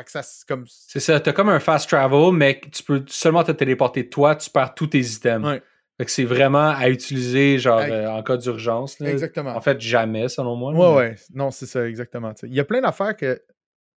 Fait 0.00 0.04
que 0.04 0.10
ça, 0.10 0.22
c'est 0.22 0.46
comme. 0.48 0.64
C'est 0.66 0.98
ça, 1.00 1.20
t'as 1.20 1.32
comme 1.34 1.50
un 1.50 1.60
fast 1.60 1.88
travel, 1.90 2.32
mais 2.32 2.58
tu 2.72 2.82
peux 2.82 3.04
seulement 3.06 3.44
te 3.44 3.52
téléporter 3.52 4.08
toi, 4.08 4.34
tu 4.34 4.48
perds 4.50 4.74
tous 4.74 4.86
tes 4.88 5.00
items. 5.00 5.46
Ouais. 5.46 5.62
Fait 5.98 6.04
que 6.06 6.10
c'est 6.10 6.24
vraiment 6.24 6.70
à 6.70 6.88
utiliser 6.88 7.58
genre 7.58 7.80
euh, 7.80 8.06
en 8.08 8.22
cas 8.22 8.38
d'urgence. 8.38 8.98
là. 9.00 9.10
Exactement. 9.10 9.50
En 9.54 9.60
fait, 9.60 9.78
jamais, 9.80 10.28
selon 10.30 10.56
moi. 10.56 10.72
Ouais, 10.72 10.78
mais- 10.78 11.10
ouais. 11.10 11.16
Non, 11.34 11.50
c'est 11.50 11.66
ça, 11.66 11.86
exactement. 11.86 12.32
Il 12.44 12.54
y 12.54 12.60
a 12.60 12.64
plein 12.64 12.80
d'affaires 12.80 13.14
que, 13.14 13.34
tu 13.34 13.42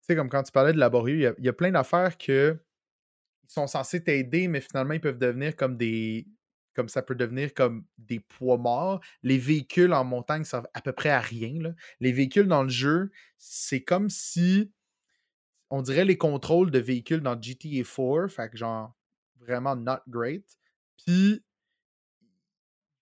sais, 0.02 0.16
comme 0.16 0.30
quand 0.30 0.42
tu 0.42 0.52
parlais 0.52 0.74
de 0.74 0.80
laborieux, 0.80 1.16
il 1.16 1.22
y 1.22 1.28
a, 1.28 1.34
il 1.38 1.46
y 1.46 1.50
a 1.50 1.54
plein 1.54 1.70
d'affaires 1.72 2.18
que 2.18 2.58
ils 3.44 3.54
sont 3.54 3.68
censés 3.68 4.04
t'aider, 4.04 4.48
mais 4.48 4.62
finalement, 4.62 4.94
ils 4.94 5.02
peuvent 5.02 5.20
devenir 5.20 5.56
comme 5.56 5.78
des. 5.78 6.26
Comme 6.74 6.88
ça 6.88 7.02
peut 7.02 7.16
devenir 7.16 7.54
comme 7.54 7.84
des 7.98 8.22
poids 8.22 8.58
morts. 8.58 9.02
Les 9.24 9.38
véhicules 9.38 9.92
en 9.92 10.06
montagne 10.06 10.46
servent 10.46 10.70
à 10.74 10.80
peu 10.80 10.94
près 10.94 11.10
à 11.10 11.20
rien. 11.20 11.52
là. 11.62 11.72
Les 12.00 12.14
véhicules 12.14 12.48
dans 12.48 12.64
le 12.64 12.70
jeu, 12.70 13.12
c'est 13.38 13.82
comme 13.82 14.10
si. 14.10 14.72
On 15.72 15.82
dirait 15.82 16.06
les 16.06 16.18
contrôles 16.18 16.70
de 16.70 16.80
véhicules 16.80 17.22
dans 17.22 17.42
GTA 17.42 17.84
4. 17.84 18.28
Fait 18.28 18.50
que 18.50 18.58
genre, 18.58 18.94
vraiment 19.38 19.76
not 19.76 20.00
great. 20.08 20.46
Puis, 20.98 21.44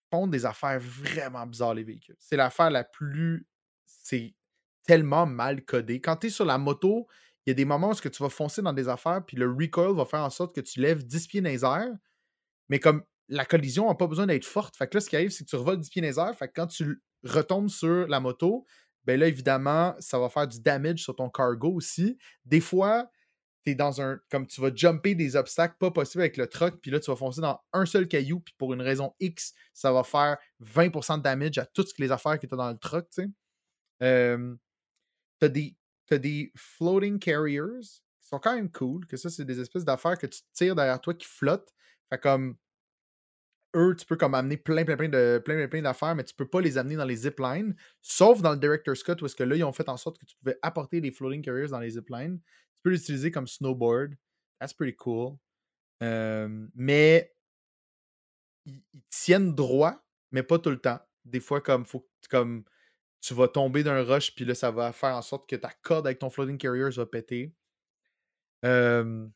font 0.10 0.28
des 0.28 0.46
affaires 0.46 0.80
vraiment 0.80 1.46
bizarres, 1.46 1.74
les 1.74 1.84
véhicules. 1.84 2.16
C'est 2.20 2.38
l'affaire 2.38 2.70
la 2.70 2.84
plus. 2.84 3.48
C'est 3.86 4.36
tellement 4.84 5.26
mal 5.26 5.64
codé. 5.66 6.02
Quand 6.02 6.16
tu 6.16 6.28
es 6.28 6.30
sur 6.30 6.46
la 6.46 6.58
moto, 6.58 7.08
il 7.46 7.50
y 7.50 7.52
a 7.52 7.54
des 7.54 7.66
moments 7.66 7.92
où 7.92 7.96
tu 7.96 8.24
vas 8.24 8.30
foncer 8.30 8.62
dans 8.62 8.74
des 8.74 8.88
affaires, 8.88 9.24
puis 9.26 9.38
le 9.38 9.52
recoil 9.52 9.96
va 9.96 10.06
faire 10.06 10.24
en 10.24 10.30
sorte 10.30 10.56
que 10.56 10.62
tu 10.62 10.80
lèves 10.80 11.06
10 11.06 11.28
pieds 11.28 11.42
dans. 11.42 12.00
Mais 12.70 12.80
comme 12.80 13.04
la 13.28 13.46
collision 13.46 13.88
n'a 13.88 13.96
pas 13.96 14.08
besoin 14.08 14.28
d'être 14.28 14.46
forte, 14.46 14.76
fait 14.76 14.88
que 14.88 14.98
là, 14.98 15.02
ce 15.02 15.10
qui 15.10 15.16
arrive, 15.16 15.30
c'est 15.30 15.44
que 15.44 15.50
tu 15.50 15.56
revoles 15.56 15.80
10 15.80 15.90
pieds 15.90 16.12
dans. 16.12 16.34
Fait 16.34 16.48
que 16.48 16.54
quand 16.56 16.68
tu 16.68 17.02
retombes 17.24 17.70
sur 17.70 18.08
la 18.08 18.20
moto, 18.20 18.66
ben 19.10 19.20
là, 19.20 19.28
évidemment, 19.28 19.96
ça 20.00 20.20
va 20.20 20.30
faire 20.30 20.48
du 20.48 20.62
damage 20.62 21.00
sur 21.00 21.16
ton 21.16 21.32
cargo 21.32 21.74
aussi. 21.74 22.16
Des 22.46 22.62
fois, 22.62 23.10
tu 23.66 23.72
es 23.72 23.76
dans 23.76 24.02
un. 24.02 24.20
Comme 24.30 24.46
tu 24.46 24.62
vas 24.62 24.70
jumper 24.72 25.16
des 25.16 25.36
obstacles 25.36 25.78
pas 25.80 25.90
possibles 25.90 26.22
avec 26.22 26.38
le 26.38 26.46
truck, 26.46 26.80
puis 26.80 26.92
là, 26.92 27.00
tu 27.00 27.10
vas 27.10 27.18
foncer 27.18 27.42
dans 27.42 27.60
un 27.74 27.88
seul 27.88 28.08
caillou, 28.08 28.40
puis 28.40 28.54
pour 28.60 28.72
une 28.74 28.82
raison 28.82 29.16
X, 29.20 29.54
ça 29.74 29.92
va 29.92 30.04
faire 30.04 30.38
20% 30.62 31.18
de 31.18 31.24
damage 31.24 31.58
à 31.58 31.66
toutes 31.66 31.98
les 31.98 32.12
affaires 32.12 32.38
que 32.38 32.46
tu 32.46 32.54
as 32.54 32.58
dans 32.58 32.70
le 32.70 32.78
truck, 32.78 33.10
tu 33.10 33.24
sais. 34.00 34.38
T'as 35.40 36.18
des 36.20 36.52
floating 36.56 37.18
carriers 37.18 37.82
qui 37.82 38.28
sont 38.28 38.38
quand 38.38 38.54
même 38.54 38.70
cool, 38.70 39.08
que 39.08 39.18
ça, 39.18 39.32
c'est 39.32 39.46
des 39.46 39.60
espèces 39.60 39.86
d'affaires 39.86 40.20
que 40.20 40.28
tu 40.28 40.42
tires 40.54 40.76
derrière 40.76 41.02
toi 41.02 41.16
qui 41.16 41.26
flottent. 41.26 41.74
Fait 42.12 42.20
comme 42.20 42.58
eux, 43.76 43.96
tu 43.96 44.06
peux 44.06 44.16
comme 44.16 44.34
amener 44.34 44.58
plein, 44.58 44.84
plein, 44.84 44.98
plein 44.98 45.10
de 45.10 45.42
plein, 45.44 45.68
plein, 45.68 45.82
d'affaires, 45.82 46.16
mais 46.16 46.24
tu 46.24 46.34
peux 46.34 46.48
pas 46.48 46.62
les 46.62 46.78
amener 46.78 46.96
dans 46.96 47.06
les 47.06 47.16
ziplines, 47.16 47.76
sauf 48.02 48.42
dans 48.42 48.52
le 48.52 48.58
Director's 48.58 49.04
Cut, 49.04 49.22
où 49.22 49.26
est-ce 49.26 49.36
que 49.36 49.44
là, 49.44 49.56
ils 49.56 49.64
ont 49.64 49.74
fait 49.74 49.90
en 49.90 49.98
sorte 49.98 50.18
que 50.20 50.26
tu 50.26 50.36
pouvais 50.38 50.58
apporter 50.62 51.02
les 51.02 51.12
floating 51.12 51.42
carriers 51.42 51.68
dans 51.68 51.80
les 51.80 51.92
ziplines. 51.92 52.40
Tu 52.76 52.82
peux 52.84 52.90
l'utiliser 52.90 53.32
comme 53.32 53.48
snowboard. 53.48 54.16
That's 54.60 54.74
pretty 54.74 54.96
cool. 54.96 55.38
Euh, 56.02 56.68
mais 56.76 57.34
ils, 58.66 58.84
tiennent 59.10 59.54
droit, 59.54 60.04
mais 60.32 60.44
pas 60.44 60.60
tout 60.60 60.70
le 60.70 60.80
temps. 60.80 61.00
Des 61.26 61.40
fois, 61.40 61.62
comme 61.62 61.86
faut 61.86 62.08
comme 62.30 62.64
tu 63.22 63.34
vas 63.34 63.48
tomber 63.48 63.84
d'un 63.84 64.04
rush, 64.04 64.34
puis 64.36 64.46
là, 64.46 64.56
ça 64.56 64.72
va 64.72 64.94
faire 64.94 65.16
en 65.16 65.22
sorte 65.22 65.50
que 65.50 65.56
ta 65.56 65.72
corde 65.82 66.08
avec 66.08 66.20
ton 66.20 66.30
floating 66.30 66.58
carrier 66.58 66.90
va 66.90 67.06
péter. 67.06 67.54
Euh, 68.66 69.28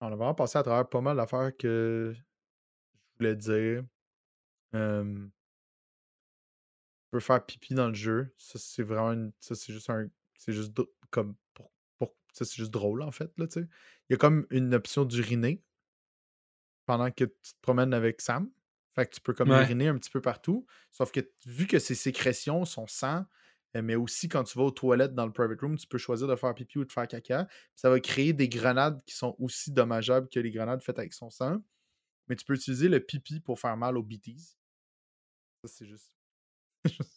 On 0.00 0.06
a 0.08 0.16
vraiment 0.16 0.34
passé 0.34 0.58
à 0.58 0.62
travers 0.62 0.88
pas 0.88 1.00
mal 1.00 1.16
d'affaires 1.16 1.56
que 1.56 2.12
je 2.14 2.22
voulais 3.18 3.36
dire. 3.36 3.84
Euh, 4.74 5.26
Tu 7.04 7.10
peux 7.12 7.20
faire 7.20 7.44
pipi 7.46 7.72
dans 7.74 7.88
le 7.88 7.94
jeu. 7.94 8.34
Ça, 8.36 8.58
c'est 8.58 8.82
vraiment 8.82 9.12
une- 9.12 9.32
Ça, 9.40 9.54
c'est 9.54 9.72
juste 9.72 9.88
un. 9.90 10.08
C'est 10.36 10.52
juste 10.52 10.72
comme. 11.10 11.34
Pour, 11.54 11.70
pour- 11.98 12.14
Ça, 12.32 12.44
c'est 12.44 12.56
juste 12.56 12.72
drôle, 12.72 13.00
en 13.02 13.12
fait, 13.12 13.32
là. 13.38 13.46
Il 13.56 13.68
y 14.10 14.14
a 14.14 14.16
comme 14.18 14.46
une 14.50 14.74
option 14.74 15.04
d'uriner 15.04 15.62
pendant 16.84 17.10
que 17.10 17.24
tu 17.24 17.52
te 17.54 17.60
promènes 17.62 17.94
avec 17.94 18.20
Sam. 18.20 18.50
Fait 18.94 19.06
que 19.06 19.14
tu 19.14 19.20
peux 19.20 19.32
comme 19.34 19.50
Ouais. 19.50 19.62
uriner 19.62 19.88
un 19.88 19.96
petit 19.98 20.10
peu 20.10 20.20
partout. 20.20 20.66
Sauf 20.90 21.10
que 21.12 21.20
vu 21.46 21.66
que 21.66 21.78
ses 21.78 21.94
sécrétions, 21.94 22.64
son 22.64 22.86
sang, 22.86 23.24
mais 23.82 23.96
aussi 23.96 24.28
quand 24.28 24.44
tu 24.44 24.58
vas 24.58 24.64
aux 24.64 24.70
toilettes 24.70 25.14
dans 25.14 25.26
le 25.26 25.32
private 25.32 25.60
room, 25.60 25.76
tu 25.76 25.86
peux 25.86 25.98
choisir 25.98 26.28
de 26.28 26.36
faire 26.36 26.54
pipi 26.54 26.78
ou 26.78 26.84
de 26.84 26.92
faire 26.92 27.08
caca. 27.08 27.48
Ça 27.74 27.90
va 27.90 28.00
créer 28.00 28.32
des 28.32 28.48
grenades 28.48 29.02
qui 29.06 29.14
sont 29.14 29.34
aussi 29.38 29.72
dommageables 29.72 30.28
que 30.28 30.40
les 30.40 30.50
grenades 30.50 30.82
faites 30.82 30.98
avec 30.98 31.12
son 31.12 31.30
sang. 31.30 31.58
Mais 32.28 32.36
tu 32.36 32.44
peux 32.44 32.54
utiliser 32.54 32.88
le 32.88 33.00
pipi 33.00 33.40
pour 33.40 33.58
faire 33.60 33.76
mal 33.76 33.96
aux 33.96 34.02
BTs. 34.02 34.56
Ça, 35.62 35.68
c'est 35.68 35.86
juste. 35.86 36.12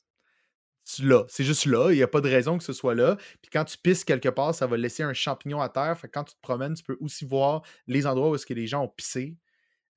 là. 0.99 1.25
C'est 1.27 1.43
juste 1.43 1.65
là. 1.65 1.91
Il 1.91 1.95
n'y 1.95 2.03
a 2.03 2.07
pas 2.07 2.21
de 2.21 2.29
raison 2.29 2.57
que 2.57 2.63
ce 2.63 2.73
soit 2.73 2.95
là. 2.95 3.15
Puis 3.41 3.49
quand 3.51 3.65
tu 3.65 3.77
pisses 3.77 4.03
quelque 4.03 4.29
part, 4.29 4.55
ça 4.55 4.67
va 4.67 4.77
laisser 4.77 5.03
un 5.03 5.13
champignon 5.13 5.61
à 5.61 5.69
terre. 5.69 5.97
Fait 5.97 6.09
quand 6.09 6.23
tu 6.23 6.35
te 6.35 6.41
promènes, 6.41 6.73
tu 6.73 6.83
peux 6.83 6.97
aussi 6.99 7.25
voir 7.25 7.63
les 7.87 8.07
endroits 8.07 8.29
où 8.29 8.35
est-ce 8.35 8.45
que 8.45 8.53
les 8.53 8.67
gens 8.67 8.83
ont 8.83 8.89
pissé. 8.89 9.37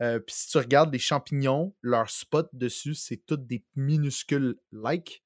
Euh, 0.03 0.19
puis 0.19 0.35
si 0.35 0.49
tu 0.49 0.59
regardes 0.59 0.93
les 0.93 0.99
champignons, 0.99 1.75
leur 1.81 2.11
spot 2.11 2.49
dessus, 2.53 2.95
c'est 2.95 3.19
toutes 3.19 3.47
des 3.47 3.65
minuscules 3.77 4.57
likes. 4.73 5.23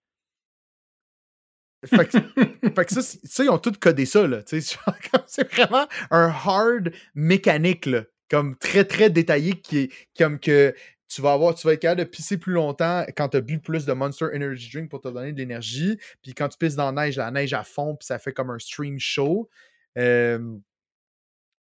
Fait 1.87 2.85
que, 2.85 3.01
ça, 3.01 3.45
ils 3.45 3.51
ont 3.51 3.59
tout 3.59 3.73
codé 3.81 4.07
ça, 4.07 4.27
là. 4.27 4.41
C'est 4.47 5.53
vraiment 5.53 5.87
un 6.11 6.29
hard 6.29 6.93
mécanique, 7.15 7.89
Comme 8.31 8.57
très, 8.57 8.85
très 8.85 9.11
détaillé, 9.11 9.55
qui 9.61 9.79
est 9.79 9.91
comme 10.19 10.39
que 10.39 10.75
tu 11.09 11.23
vas 11.23 11.33
avoir, 11.33 11.55
tu 11.55 11.67
vas 11.67 11.75
être 11.75 11.81
capable 11.81 12.01
de 12.01 12.05
pisser 12.05 12.37
plus 12.37 12.53
longtemps 12.53 13.05
quand 13.17 13.29
tu 13.29 13.37
as 13.37 13.41
bu 13.41 13.61
plus 13.61 13.87
de 13.87 13.93
Monster 13.93 14.27
Energy 14.35 14.71
Drink 14.73 14.91
pour 14.91 15.01
te 15.01 15.09
donner 15.09 15.33
de 15.33 15.39
l'énergie. 15.39 15.99
Puis 16.23 16.35
quand 16.35 16.49
tu 16.49 16.59
pisses 16.59 16.75
dans 16.75 16.91
la 16.91 17.07
neige, 17.07 17.17
la 17.17 17.31
neige 17.31 17.53
à 17.53 17.63
fond, 17.63 17.95
puis 17.95 18.07
ça 18.07 18.19
fait 18.19 18.33
comme 18.33 18.51
un 18.51 18.59
stream 18.59 18.99
show. 18.99 19.49
il 19.95 20.61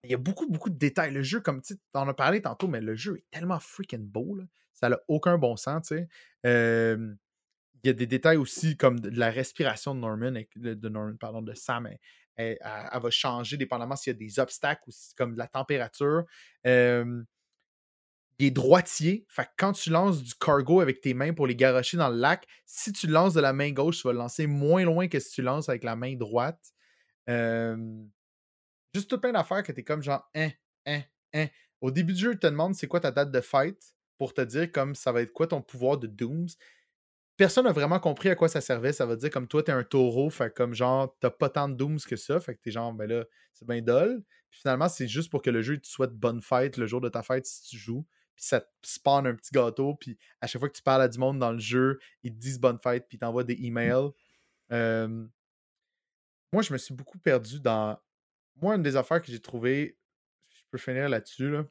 y 0.05 0.15
a 0.15 0.19
beaucoup, 0.19 0.49
beaucoup 0.49 0.71
de 0.71 0.79
détails. 0.79 1.13
Le 1.13 1.23
jeu, 1.23 1.41
comme 1.41 1.63
tu 1.63 1.75
en 1.95 2.09
as 2.09 2.15
parlé 2.15 2.43
tantôt, 2.43 2.67
mais 2.67 2.81
le 2.81 2.97
jeu 2.97 3.19
est 3.19 3.25
tellement 3.31 3.61
freaking 3.61 4.05
beau. 4.07 4.35
Là. 4.35 4.45
Ça 4.73 4.89
n'a 4.89 4.99
aucun 5.09 5.39
bon 5.39 5.57
sens, 5.57 5.89
tu 5.89 5.97
sais. 6.45 6.97
Il 7.87 7.89
y 7.89 7.91
a 7.91 7.95
des 7.95 8.07
détails 8.07 8.37
aussi 8.37 8.77
comme 8.77 9.01
de 9.01 9.19
la 9.19 9.31
respiration 9.31 9.95
de 9.95 10.01
Norman, 10.01 10.33
de 10.57 11.17
pardon, 11.19 11.43
de 11.43 11.55
Sam. 11.55 11.89
Elle, 12.37 12.59
va 12.63 13.11
changer 13.11 13.57
dépendamment 13.57 13.97
s'il 13.97 14.13
y 14.13 14.17
a 14.17 14.19
des 14.19 14.39
obstacles 14.39 14.83
ou 14.89 14.93
comme 15.17 15.33
de 15.33 15.39
la 15.39 15.49
température 15.49 16.25
il 18.39 18.47
est. 18.49 19.25
Fait 19.29 19.49
quand 19.57 19.73
tu 19.73 19.91
lances 19.91 20.23
du 20.23 20.35
cargo 20.35 20.81
avec 20.81 21.01
tes 21.01 21.15
mains 21.15 21.33
pour 21.33 21.47
les 21.47 21.57
garocher 21.57 21.97
dans 21.97 22.09
le 22.09 22.17
lac, 22.17 22.47
si 22.65 22.93
tu 22.93 23.07
lances 23.07 23.35
de 23.35 23.41
la 23.41 23.53
main 23.53 23.73
gauche, 23.73 24.01
tu 24.01 24.07
vas 24.07 24.13
le 24.13 24.19
lancer 24.19 24.47
moins 24.47 24.85
loin 24.85 25.09
que 25.09 25.19
si 25.19 25.31
tu 25.31 25.43
lances 25.43 25.69
avec 25.69 25.85
la 25.85 25.97
main 25.97 26.15
droite. 26.17 26.73
juste 28.95 29.11
tout 29.11 29.21
plein 29.21 29.33
d'affaires 29.33 29.63
que 29.63 29.73
tu 29.73 29.81
es 29.81 29.85
comme 29.85 30.03
genre, 30.03 30.29
hein, 30.35 30.51
hein, 30.87 31.03
hein. 31.35 31.47
Au 31.81 31.91
début 31.91 32.15
du 32.15 32.21
jeu, 32.21 32.33
il 32.33 32.39
te 32.39 32.47
demande 32.47 32.75
c'est 32.75 32.87
quoi 32.87 33.01
ta 33.01 33.11
date 33.11 33.31
de 33.31 33.41
fight 33.41 33.79
pour 34.19 34.33
te 34.33 34.41
dire 34.41 34.73
comme 34.73 34.95
ça 34.95 35.13
va 35.13 35.21
être 35.21 35.33
quoi 35.33 35.47
ton 35.47 35.61
pouvoir 35.61 35.99
de 35.99 36.07
Dooms. 36.07 36.49
Personne 37.37 37.67
n'a 37.67 37.73
vraiment 37.73 38.01
compris 38.01 38.31
à 38.31 38.35
quoi 38.35 38.49
ça 38.49 38.61
servait. 38.61 38.93
Ça 38.93 39.05
veut 39.05 39.17
dire 39.17 39.31
comme 39.31 39.47
toi, 39.47 39.63
t'es 39.63 39.73
un 39.73 39.85
taureau, 39.85 40.31
fait 40.31 40.55
comme 40.55 40.75
genre, 40.75 41.15
t'as 41.21 41.31
pas 41.31 41.51
tant 41.51 41.69
de 41.69 41.75
Dooms 41.75 42.01
que 42.01 42.17
ça. 42.17 42.41
Fait 42.41 42.55
que 42.55 42.61
t'es 42.61 42.71
genre, 42.71 42.93
ben 42.93 43.07
là, 43.07 43.25
c'est 43.53 43.67
bien 43.67 43.83
dol. 43.83 44.23
Puis 44.51 44.61
finalement, 44.61 44.89
c'est 44.89 45.09
juste 45.09 45.31
pour 45.31 45.43
que 45.43 45.51
le 45.51 45.61
jeu 45.61 45.79
te 45.79 45.87
souhaite 45.87 46.13
bonne 46.13 46.41
fête 46.41 46.77
le 46.79 46.87
jour 46.87 47.01
de 47.01 47.09
ta 47.09 47.23
fête 47.23 47.47
si 47.47 47.63
tu 47.63 47.77
joues 47.77 48.07
puis 48.37 48.45
ça 48.45 48.61
te 48.61 48.69
spawn 48.83 49.27
un 49.27 49.35
petit 49.35 49.51
gâteau, 49.53 49.95
puis 49.95 50.19
à 50.41 50.47
chaque 50.47 50.61
fois 50.61 50.69
que 50.69 50.77
tu 50.77 50.83
parles 50.83 51.03
à 51.03 51.09
du 51.09 51.19
monde 51.19 51.39
dans 51.39 51.53
le 51.53 51.59
jeu, 51.59 51.99
ils 52.23 52.33
te 52.33 52.39
disent 52.39 52.61
bonne 52.61 52.79
fête, 52.79 53.09
puis 53.09 53.17
ils 53.17 53.19
t'envoient 53.19 53.45
des 53.45 53.59
emails. 53.65 54.11
moi, 54.71 56.63
je 56.63 56.73
me 56.73 56.79
suis 56.79 56.95
beaucoup 56.95 57.19
perdu 57.19 57.61
dans. 57.61 57.99
Moi, 58.57 58.77
une 58.77 58.83
des 58.83 58.97
affaires 58.97 59.21
que 59.21 59.33
j'ai 59.33 59.41
trouvées, 59.41 59.99
je 60.51 60.63
peux 60.71 60.79
finir 60.79 61.09
là-dessus, 61.09 61.51
là. 61.51 61.65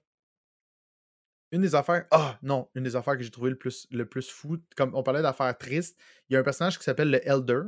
Une 1.56 1.62
des 1.62 1.74
affaires. 1.74 2.06
Ah, 2.12 2.38
non, 2.42 2.70
une 2.76 2.84
des 2.84 2.98
affaires 2.98 3.16
que 3.16 3.24
j'ai 3.24 3.32
trouvé 3.32 3.50
le 3.50 3.58
plus, 3.58 3.88
le 3.90 4.06
plus 4.06 4.30
fou, 4.30 4.58
comme 4.76 4.94
on 4.94 5.04
parlait 5.04 5.22
d'affaires 5.22 5.58
tristes, 5.58 5.98
il 6.28 6.34
y 6.34 6.36
a 6.36 6.40
un 6.42 6.44
personnage 6.44 6.78
qui 6.78 6.84
s'appelle 6.84 7.10
le 7.10 7.26
Elder 7.26 7.62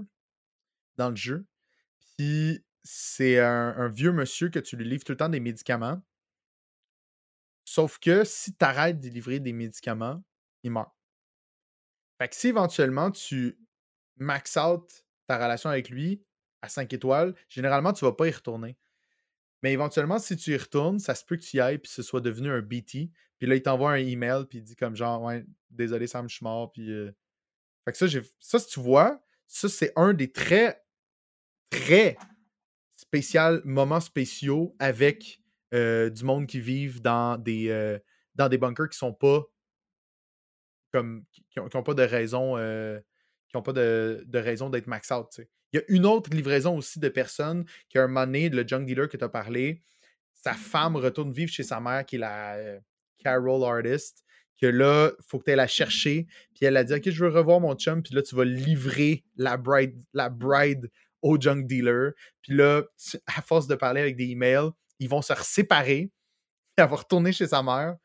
dans 0.97 1.09
le 1.09 1.15
jeu. 1.15 1.45
Puis 2.17 2.65
c'est 2.83 3.39
un, 3.39 3.87
vieux 3.87 4.11
monsieur 4.11 4.49
que 4.49 4.59
tu 4.59 4.75
lui 4.75 4.83
livres 4.83 5.05
tout 5.05 5.13
le 5.13 5.17
temps 5.17 5.29
des 5.29 5.39
médicaments. 5.39 6.01
Sauf 7.63 7.97
que 7.97 8.25
si 8.25 8.53
tu 8.53 8.65
arrêtes 8.65 8.99
de 8.99 9.07
livrer 9.07 9.39
des 9.39 9.53
médicaments, 9.53 10.21
il 10.63 10.71
meurt. 10.71 10.91
Fait 12.17 12.27
que 12.27 12.35
si 12.35 12.49
éventuellement 12.49 13.09
tu 13.09 13.57
max 14.17 14.57
out 14.57 15.05
ta 15.27 15.37
relation 15.37 15.69
avec 15.69 15.89
lui 15.89 16.21
à 16.61 16.67
5 16.67 16.91
étoiles, 16.91 17.33
généralement 17.47 17.93
tu 17.93 18.03
vas 18.03 18.11
pas 18.11 18.27
y 18.27 18.31
retourner. 18.31 18.77
Mais 19.63 19.71
éventuellement, 19.71 20.19
si 20.19 20.35
tu 20.35 20.51
y 20.51 20.57
retournes, 20.57 20.99
ça 20.99 21.15
se 21.15 21.23
peut 21.23 21.37
que 21.37 21.43
tu 21.43 21.55
y 21.55 21.61
ailles 21.61 21.77
puis 21.77 21.89
ce 21.89 22.03
soit 22.03 22.21
devenu 22.21 22.51
un 22.51 22.61
BT. 22.61 23.11
Puis 23.37 23.47
là, 23.47 23.55
il 23.55 23.61
t'envoie 23.61 23.91
un 23.91 23.95
email 23.95 24.45
puis 24.49 24.59
il 24.59 24.63
dit 24.63 24.75
comme 24.75 24.95
genre 24.95 25.21
Ouais, 25.21 25.45
désolé 25.69 26.07
Sam, 26.07 26.29
je 26.29 26.35
suis 26.35 26.43
mort. 26.43 26.71
Puis. 26.71 26.91
Euh, 26.91 27.11
fait 27.85 27.91
que 27.91 27.97
ça, 27.97 28.07
j'ai. 28.07 28.21
Ça, 28.39 28.59
si 28.59 28.67
tu 28.67 28.79
vois, 28.79 29.21
ça, 29.47 29.69
c'est 29.69 29.93
un 29.95 30.13
des 30.13 30.31
très, 30.31 30.83
très 31.69 32.17
spécial 32.95 33.61
moments 33.63 33.99
spéciaux 33.99 34.75
avec 34.79 35.39
euh, 35.73 36.09
du 36.09 36.23
monde 36.23 36.47
qui 36.47 36.59
vivent 36.59 37.01
dans 37.01 37.37
des, 37.37 37.69
euh, 37.69 37.99
dans 38.35 38.49
des 38.49 38.57
bunkers 38.57 38.89
qui 38.89 38.97
sont 38.97 39.13
pas 39.13 39.43
comme 40.91 41.25
qui 41.31 41.59
n'ont 41.59 41.83
pas 41.83 41.93
de 41.93 42.03
raison 42.03 42.55
qui 43.49 43.55
ont 43.55 43.61
pas 43.61 43.73
de, 43.73 44.25
raison 44.33 44.69
d'être 44.69 44.87
max 44.87 45.11
out. 45.11 45.27
Il 45.73 45.77
y 45.77 45.79
a 45.79 45.83
une 45.89 46.05
autre 46.05 46.29
livraison 46.31 46.77
aussi 46.77 46.99
de 46.99 47.09
personnes 47.09 47.65
qui 47.89 47.97
a 47.97 48.03
un 48.03 48.07
moment 48.07 48.25
donné, 48.25 48.49
le 48.49 48.65
junk 48.67 48.85
dealer 48.85 49.07
que 49.07 49.17
tu 49.17 49.23
as 49.23 49.29
parlé, 49.29 49.81
sa 50.33 50.53
femme 50.53 50.95
retourne 50.95 51.31
vivre 51.31 51.51
chez 51.51 51.63
sa 51.63 51.79
mère 51.79 52.05
qui 52.05 52.15
est 52.15 52.19
la 52.19 52.79
Carol 53.17 53.63
artist. 53.63 54.23
Que 54.59 54.65
là, 54.65 55.11
il 55.17 55.23
faut 55.27 55.37
que 55.37 55.45
tu 55.45 55.51
ailles 55.51 55.57
la 55.57 55.67
chercher. 55.67 56.25
Puis 56.55 56.65
elle 56.65 56.77
a 56.77 56.83
dit 56.83 56.93
Ok, 56.93 57.09
je 57.09 57.23
veux 57.23 57.29
revoir 57.29 57.59
mon 57.59 57.75
chum. 57.75 58.01
Puis 58.01 58.15
là, 58.15 58.21
tu 58.21 58.35
vas 58.35 58.45
livrer 58.45 59.23
la 59.35 59.57
bride, 59.57 60.01
la 60.13 60.29
bride 60.29 60.89
au 61.21 61.39
junk 61.39 61.63
dealer. 61.63 62.13
Puis 62.41 62.53
là, 62.53 62.83
à 63.27 63.41
force 63.41 63.67
de 63.67 63.75
parler 63.75 64.01
avec 64.01 64.15
des 64.15 64.25
emails, 64.25 64.69
ils 64.99 65.09
vont 65.09 65.21
se 65.21 65.33
séparer, 65.41 66.11
elle 66.77 66.87
va 66.87 66.95
retourner 66.95 67.31
chez 67.31 67.47
sa 67.47 67.61
mère. 67.61 67.97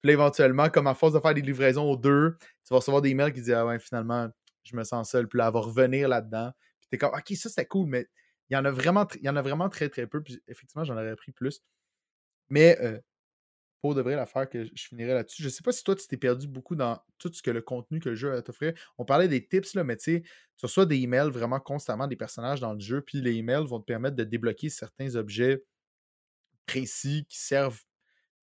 Puis 0.00 0.08
là, 0.08 0.12
éventuellement, 0.14 0.68
comme 0.68 0.86
à 0.86 0.94
force 0.94 1.12
de 1.12 1.20
faire 1.20 1.34
des 1.34 1.42
livraisons 1.42 1.90
aux 1.90 1.96
deux, 1.96 2.36
tu 2.40 2.70
vas 2.70 2.76
recevoir 2.76 3.02
des 3.02 3.10
emails 3.10 3.32
qui 3.32 3.42
disent 3.42 3.52
Ah 3.52 3.66
ouais, 3.66 3.78
finalement, 3.78 4.28
je 4.64 4.76
me 4.76 4.84
sens 4.84 5.10
seul. 5.10 5.28
Puis 5.28 5.38
là, 5.38 5.46
elle 5.48 5.52
va 5.52 5.60
revenir 5.60 6.08
là-dedans. 6.08 6.52
Puis 6.80 6.88
t'es 6.90 6.98
comme 6.98 7.14
Ok, 7.14 7.36
ça 7.36 7.48
c'était 7.48 7.66
cool, 7.66 7.88
mais 7.88 8.06
il 8.48 8.54
y 8.54 8.56
en 8.56 8.64
a 8.64 8.70
vraiment, 8.70 9.06
il 9.16 9.24
y 9.24 9.28
en 9.28 9.36
a 9.36 9.42
vraiment 9.42 9.68
très 9.68 9.88
très 9.88 10.06
peu. 10.06 10.22
Puis 10.22 10.42
effectivement, 10.48 10.84
j'en 10.84 10.94
aurais 10.94 11.16
pris 11.16 11.32
plus. 11.32 11.62
Mais 12.48 12.78
euh, 12.80 12.98
pour 13.80 13.94
de 13.94 14.02
vrai, 14.02 14.16
l'affaire 14.16 14.48
que 14.48 14.64
je 14.64 14.86
finirai 14.88 15.14
là-dessus. 15.14 15.42
Je 15.42 15.48
sais 15.48 15.62
pas 15.62 15.72
si 15.72 15.82
toi, 15.82 15.94
tu 15.94 16.06
t'es 16.06 16.16
perdu 16.16 16.46
beaucoup 16.46 16.76
dans 16.76 16.98
tout 17.18 17.30
ce 17.32 17.42
que 17.42 17.50
le 17.50 17.62
contenu 17.62 18.00
que 18.00 18.10
le 18.10 18.14
jeu 18.14 18.40
t'offrir. 18.42 18.72
On 18.98 19.04
parlait 19.04 19.28
des 19.28 19.46
tips, 19.46 19.74
là, 19.74 19.84
mais 19.84 19.96
tu 19.96 20.04
sais, 20.04 20.22
tu 20.56 20.66
reçois 20.66 20.86
des 20.86 20.96
emails 20.96 21.30
vraiment 21.30 21.60
constamment 21.60 22.06
des 22.06 22.16
personnages 22.16 22.60
dans 22.60 22.74
le 22.74 22.80
jeu, 22.80 23.00
puis 23.00 23.20
les 23.20 23.36
emails 23.36 23.66
vont 23.66 23.80
te 23.80 23.86
permettre 23.86 24.16
de 24.16 24.24
débloquer 24.24 24.68
certains 24.68 25.16
objets 25.16 25.64
précis 26.66 27.26
qui 27.28 27.38
servent 27.38 27.80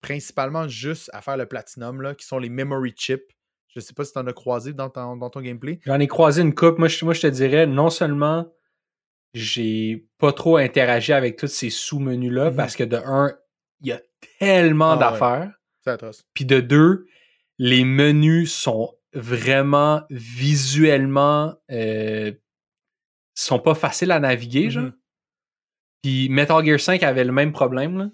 principalement 0.00 0.68
juste 0.68 1.10
à 1.12 1.22
faire 1.22 1.36
le 1.36 1.46
platinum, 1.46 2.02
là, 2.02 2.14
qui 2.14 2.26
sont 2.26 2.38
les 2.38 2.48
memory 2.48 2.92
chips. 2.96 3.32
Je 3.68 3.80
sais 3.80 3.94
pas 3.94 4.04
si 4.04 4.12
tu 4.12 4.18
en 4.18 4.26
as 4.26 4.32
croisé 4.32 4.72
dans 4.72 4.90
ton, 4.90 5.16
dans 5.16 5.30
ton 5.30 5.40
gameplay. 5.40 5.78
J'en 5.84 6.00
ai 6.00 6.08
croisé 6.08 6.42
une 6.42 6.54
coupe. 6.54 6.78
Moi 6.78 6.88
je, 6.88 7.04
moi, 7.04 7.14
je 7.14 7.20
te 7.20 7.26
dirais, 7.26 7.66
non 7.66 7.90
seulement 7.90 8.50
j'ai 9.34 10.08
pas 10.18 10.32
trop 10.32 10.56
interagi 10.56 11.12
avec 11.12 11.36
tous 11.36 11.48
ces 11.48 11.70
sous-menus-là, 11.70 12.50
mmh 12.50 12.56
parce 12.56 12.76
que 12.76 12.84
de 12.84 12.96
un, 12.96 13.34
il 13.80 13.88
y 13.88 13.92
a 13.92 14.00
tellement 14.38 14.92
ah 14.92 14.96
d'affaires. 14.96 15.52
C'est 15.84 15.90
atroce. 15.90 16.24
Puis 16.34 16.44
de 16.44 16.60
deux, 16.60 17.06
les 17.58 17.84
menus 17.84 18.52
sont 18.52 18.94
vraiment 19.12 20.02
visuellement 20.10 21.54
euh, 21.70 22.32
sont 23.34 23.58
pas 23.58 23.74
faciles 23.74 24.10
à 24.10 24.20
naviguer, 24.20 24.70
genre. 24.70 24.84
Mmh 24.84 24.94
puis 26.02 26.28
Metal 26.28 26.64
Gear 26.64 26.78
5 26.78 27.02
avait 27.02 27.24
le 27.24 27.32
même 27.32 27.52
problème. 27.52 27.98
Là. 27.98 28.10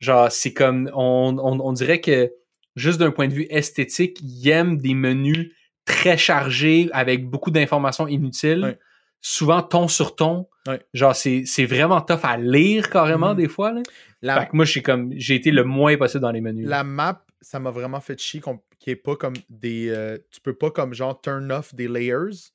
Genre, 0.00 0.30
c'est 0.30 0.52
comme. 0.52 0.90
On, 0.94 1.36
on, 1.38 1.72
dirait 1.72 2.00
que 2.00 2.32
juste 2.76 2.98
d'un 2.98 3.10
point 3.10 3.28
de 3.28 3.34
vue 3.34 3.46
esthétique, 3.50 4.18
ils 4.22 4.48
aiment 4.48 4.78
des 4.78 4.94
menus 4.94 5.52
très 5.84 6.16
chargés 6.16 6.88
avec 6.92 7.28
beaucoup 7.28 7.50
d'informations 7.50 8.06
inutiles. 8.06 8.78
Souvent 9.20 9.62
ton 9.62 9.88
sur 9.88 10.16
ton. 10.16 10.48
Genre, 10.92 11.14
c'est, 11.14 11.66
vraiment 11.66 12.00
tough 12.00 12.24
à 12.24 12.36
lire 12.36 12.90
carrément 12.90 13.32
mm-hmm. 13.32 13.36
des 13.36 13.48
fois. 13.48 13.72
Là. 13.72 13.82
Fait 14.22 14.46
que 14.46 14.56
moi, 14.56 14.64
j'ai 14.64 14.82
comme 14.82 15.12
j'ai 15.16 15.34
été 15.34 15.50
le 15.50 15.64
moins 15.64 15.96
possible 15.96 16.22
dans 16.22 16.30
les 16.30 16.40
menus. 16.40 16.66
La 16.66 16.84
map, 16.84 17.24
ça 17.40 17.60
m'a 17.60 17.70
vraiment 17.70 18.00
fait 18.00 18.18
chier 18.18 18.40
qui 18.78 18.90
est 18.90 18.96
pas 18.96 19.16
comme 19.16 19.34
des. 19.48 19.88
Euh, 19.90 20.18
tu 20.30 20.40
peux 20.40 20.54
pas 20.54 20.70
comme 20.70 20.94
genre 20.94 21.20
turn 21.20 21.50
off 21.52 21.74
des 21.74 21.88
layers. 21.88 22.52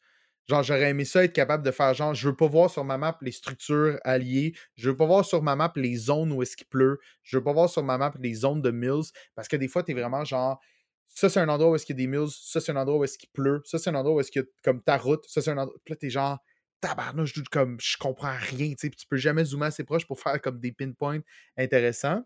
Genre, 0.49 0.63
j'aurais 0.63 0.89
aimé 0.89 1.05
ça 1.05 1.23
être 1.23 1.33
capable 1.33 1.63
de 1.63 1.71
faire 1.71 1.93
genre, 1.93 2.13
je 2.13 2.27
veux 2.27 2.35
pas 2.35 2.47
voir 2.47 2.69
sur 2.69 2.83
ma 2.83 2.97
map 2.97 3.17
les 3.21 3.31
structures 3.31 3.97
alliées, 4.03 4.53
je 4.75 4.89
veux 4.89 4.97
pas 4.97 5.05
voir 5.05 5.23
sur 5.23 5.41
ma 5.41 5.55
map 5.55 5.71
les 5.75 5.95
zones 5.95 6.31
où 6.31 6.41
est-ce 6.41 6.57
qu'il 6.57 6.67
pleut, 6.67 6.99
je 7.23 7.37
veux 7.37 7.43
pas 7.43 7.53
voir 7.53 7.69
sur 7.69 7.83
ma 7.83 7.97
map 7.97 8.11
les 8.19 8.33
zones 8.33 8.61
de 8.61 8.71
mills, 8.71 9.11
parce 9.35 9.47
que 9.47 9.55
des 9.55 9.67
fois, 9.67 9.83
t'es 9.83 9.93
vraiment 9.93 10.25
genre, 10.25 10.59
ça 11.07 11.29
c'est 11.29 11.39
un 11.39 11.47
endroit 11.47 11.71
où 11.71 11.75
est-ce 11.75 11.85
qu'il 11.85 11.95
y 11.95 12.01
a 12.01 12.03
des 12.05 12.07
mills, 12.07 12.31
ça 12.31 12.59
c'est 12.59 12.71
un 12.71 12.75
endroit 12.75 12.97
où 12.97 13.03
est-ce 13.03 13.17
qu'il 13.17 13.29
pleut, 13.29 13.61
ça 13.65 13.77
c'est 13.77 13.91
un 13.91 13.95
endroit 13.95 14.15
où 14.15 14.19
est-ce 14.19 14.31
qu'il 14.31 14.41
y 14.41 14.45
a 14.45 14.47
comme 14.63 14.81
ta 14.81 14.97
route, 14.97 15.23
ça 15.27 15.41
c'est 15.41 15.51
un 15.51 15.57
endroit. 15.57 15.77
Puis 15.85 15.93
là, 15.93 15.97
t'es 15.97 16.09
genre, 16.09 16.39
tabarnouche, 16.81 17.33
je 17.35 17.41
comme, 17.43 17.79
je 17.79 17.97
comprends 17.97 18.35
rien, 18.39 18.73
tu 18.73 18.89
tu 18.91 19.07
peux 19.07 19.17
jamais 19.17 19.45
zoomer 19.45 19.67
assez 19.67 19.83
proche 19.83 20.05
pour 20.07 20.19
faire 20.19 20.41
comme 20.41 20.59
des 20.59 20.71
pinpoints 20.71 21.21
intéressants. 21.57 22.25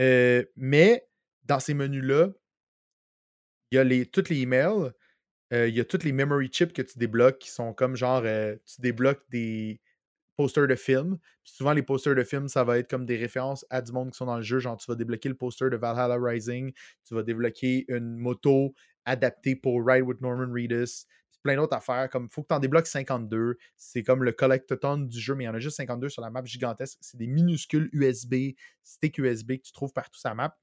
Euh, 0.00 0.44
mais 0.56 1.06
dans 1.44 1.60
ces 1.60 1.74
menus-là, 1.74 2.28
il 3.70 3.76
y 3.76 3.78
a 3.78 3.84
les, 3.84 4.06
tous 4.06 4.28
les 4.28 4.40
emails 4.40 4.92
euh, 5.52 5.68
il 5.68 5.74
y 5.74 5.80
a 5.80 5.84
toutes 5.84 6.04
les 6.04 6.12
memory 6.12 6.48
chips 6.48 6.72
que 6.72 6.82
tu 6.82 6.98
débloques 6.98 7.38
qui 7.38 7.50
sont 7.50 7.74
comme 7.74 7.94
genre, 7.94 8.22
euh, 8.24 8.56
tu 8.64 8.80
débloques 8.80 9.22
des 9.30 9.80
posters 10.36 10.66
de 10.66 10.74
films. 10.74 11.18
Puis 11.44 11.52
souvent, 11.52 11.72
les 11.74 11.82
posters 11.82 12.14
de 12.14 12.24
films, 12.24 12.48
ça 12.48 12.64
va 12.64 12.78
être 12.78 12.88
comme 12.88 13.04
des 13.04 13.16
références 13.16 13.66
à 13.68 13.82
du 13.82 13.92
monde 13.92 14.12
qui 14.12 14.16
sont 14.16 14.26
dans 14.26 14.38
le 14.38 14.42
jeu. 14.42 14.60
Genre, 14.60 14.78
tu 14.78 14.90
vas 14.90 14.94
débloquer 14.96 15.28
le 15.28 15.34
poster 15.34 15.68
de 15.68 15.76
Valhalla 15.76 16.16
Rising, 16.18 16.72
tu 17.06 17.14
vas 17.14 17.22
débloquer 17.22 17.84
une 17.88 18.16
moto 18.16 18.74
adaptée 19.04 19.54
pour 19.54 19.84
Ride 19.86 20.04
with 20.04 20.20
Norman 20.22 20.50
Reedus, 20.52 21.06
plein 21.42 21.56
d'autres 21.56 21.76
affaires. 21.76 22.08
Comme, 22.10 22.28
faut 22.30 22.42
que 22.42 22.48
tu 22.48 22.54
en 22.54 22.58
débloques 22.58 22.86
52. 22.86 23.56
C'est 23.76 24.02
comme 24.02 24.24
le 24.24 24.32
collectathon 24.32 24.98
du 24.98 25.20
jeu, 25.20 25.34
mais 25.34 25.44
il 25.44 25.46
y 25.46 25.50
en 25.50 25.54
a 25.54 25.58
juste 25.58 25.76
52 25.76 26.08
sur 26.08 26.22
la 26.22 26.30
map 26.30 26.44
gigantesque. 26.44 26.98
C'est 27.00 27.16
des 27.16 27.26
minuscules 27.26 27.88
USB, 27.92 28.54
stick 28.82 29.18
USB 29.18 29.52
que 29.56 29.62
tu 29.62 29.72
trouves 29.72 29.92
partout 29.92 30.18
sur 30.18 30.28
la 30.28 30.34
map. 30.34 30.58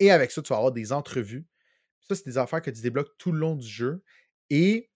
Et 0.00 0.10
avec 0.10 0.30
ça, 0.30 0.42
tu 0.42 0.50
vas 0.50 0.56
avoir 0.56 0.72
des 0.72 0.92
entrevues. 0.92 1.46
Ça, 2.00 2.14
c'est 2.14 2.26
des 2.26 2.38
affaires 2.38 2.62
que 2.62 2.70
tu 2.70 2.80
débloques 2.80 3.16
tout 3.18 3.32
le 3.32 3.38
long 3.38 3.56
du 3.56 3.66
jeu. 3.66 4.02
Et 4.50 4.90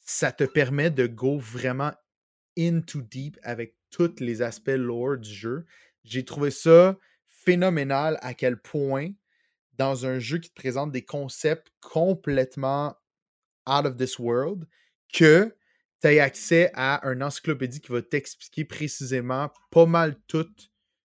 ça 0.00 0.32
te 0.32 0.44
permet 0.44 0.90
de 0.90 1.06
go 1.06 1.38
vraiment 1.38 1.92
into 2.58 3.02
deep 3.02 3.38
avec 3.42 3.76
tous 3.90 4.20
les 4.20 4.42
aspects 4.42 4.70
lore 4.70 5.18
du 5.18 5.32
jeu. 5.32 5.66
J'ai 6.04 6.24
trouvé 6.24 6.50
ça 6.50 6.96
phénoménal 7.26 8.18
à 8.22 8.34
quel 8.34 8.60
point 8.60 9.10
dans 9.74 10.06
un 10.06 10.18
jeu 10.18 10.38
qui 10.38 10.50
te 10.50 10.54
présente 10.54 10.90
des 10.90 11.04
concepts 11.04 11.68
complètement 11.80 12.96
out 13.68 13.86
of 13.86 13.96
this 13.96 14.18
world 14.18 14.66
que 15.12 15.54
tu 16.00 16.08
as 16.08 16.22
accès 16.22 16.70
à 16.74 17.06
un 17.08 17.20
encyclopédie 17.20 17.80
qui 17.80 17.92
va 17.92 18.02
t'expliquer 18.02 18.64
précisément 18.64 19.50
pas 19.70 19.86
mal 19.86 20.16
tout 20.26 20.48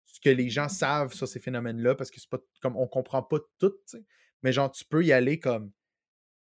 ce 0.05 0.19
que 0.19 0.29
les 0.29 0.49
gens 0.49 0.69
savent 0.69 1.13
sur 1.13 1.27
ces 1.27 1.39
phénomènes-là 1.39 1.95
parce 1.95 2.11
que 2.11 2.19
c'est 2.19 2.29
pas 2.29 2.39
comme 2.61 2.77
on 2.77 2.87
comprend 2.87 3.23
pas 3.23 3.39
tout, 3.59 3.73
mais 4.41 4.51
genre 4.51 4.71
tu 4.71 4.85
peux 4.85 5.03
y 5.03 5.11
aller 5.11 5.39
comme 5.39 5.71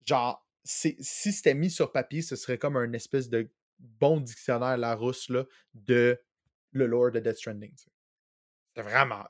genre 0.07 0.47
si 0.65 0.97
c'était 1.03 1.55
mis 1.55 1.71
sur 1.71 1.91
papier, 1.91 2.23
ce 2.23 2.37
serait 2.37 2.59
comme 2.59 2.77
un 2.77 2.93
espèce 2.93 3.29
de 3.29 3.51
bon 3.79 4.21
dictionnaire 4.21 4.77
Larousse 4.77 5.29
là, 5.29 5.45
de 5.75 6.21
le 6.71 6.87
lore 6.87 7.11
de 7.11 7.21
Death 7.21 7.39
Stranding. 7.39 7.75
C'est 8.75 8.83
vraiment 8.83 9.25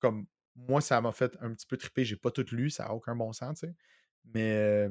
comme 0.00 0.26
moi, 0.56 0.80
ça 0.80 1.00
m'a 1.00 1.12
fait 1.12 1.36
un 1.40 1.52
petit 1.52 1.66
peu 1.66 1.76
triper. 1.76 2.04
J'ai 2.04 2.16
pas 2.16 2.30
tout 2.30 2.46
lu, 2.52 2.70
ça 2.70 2.84
n'a 2.84 2.94
aucun 2.94 3.14
bon 3.14 3.32
sens, 3.32 3.64
Mais 4.24 4.88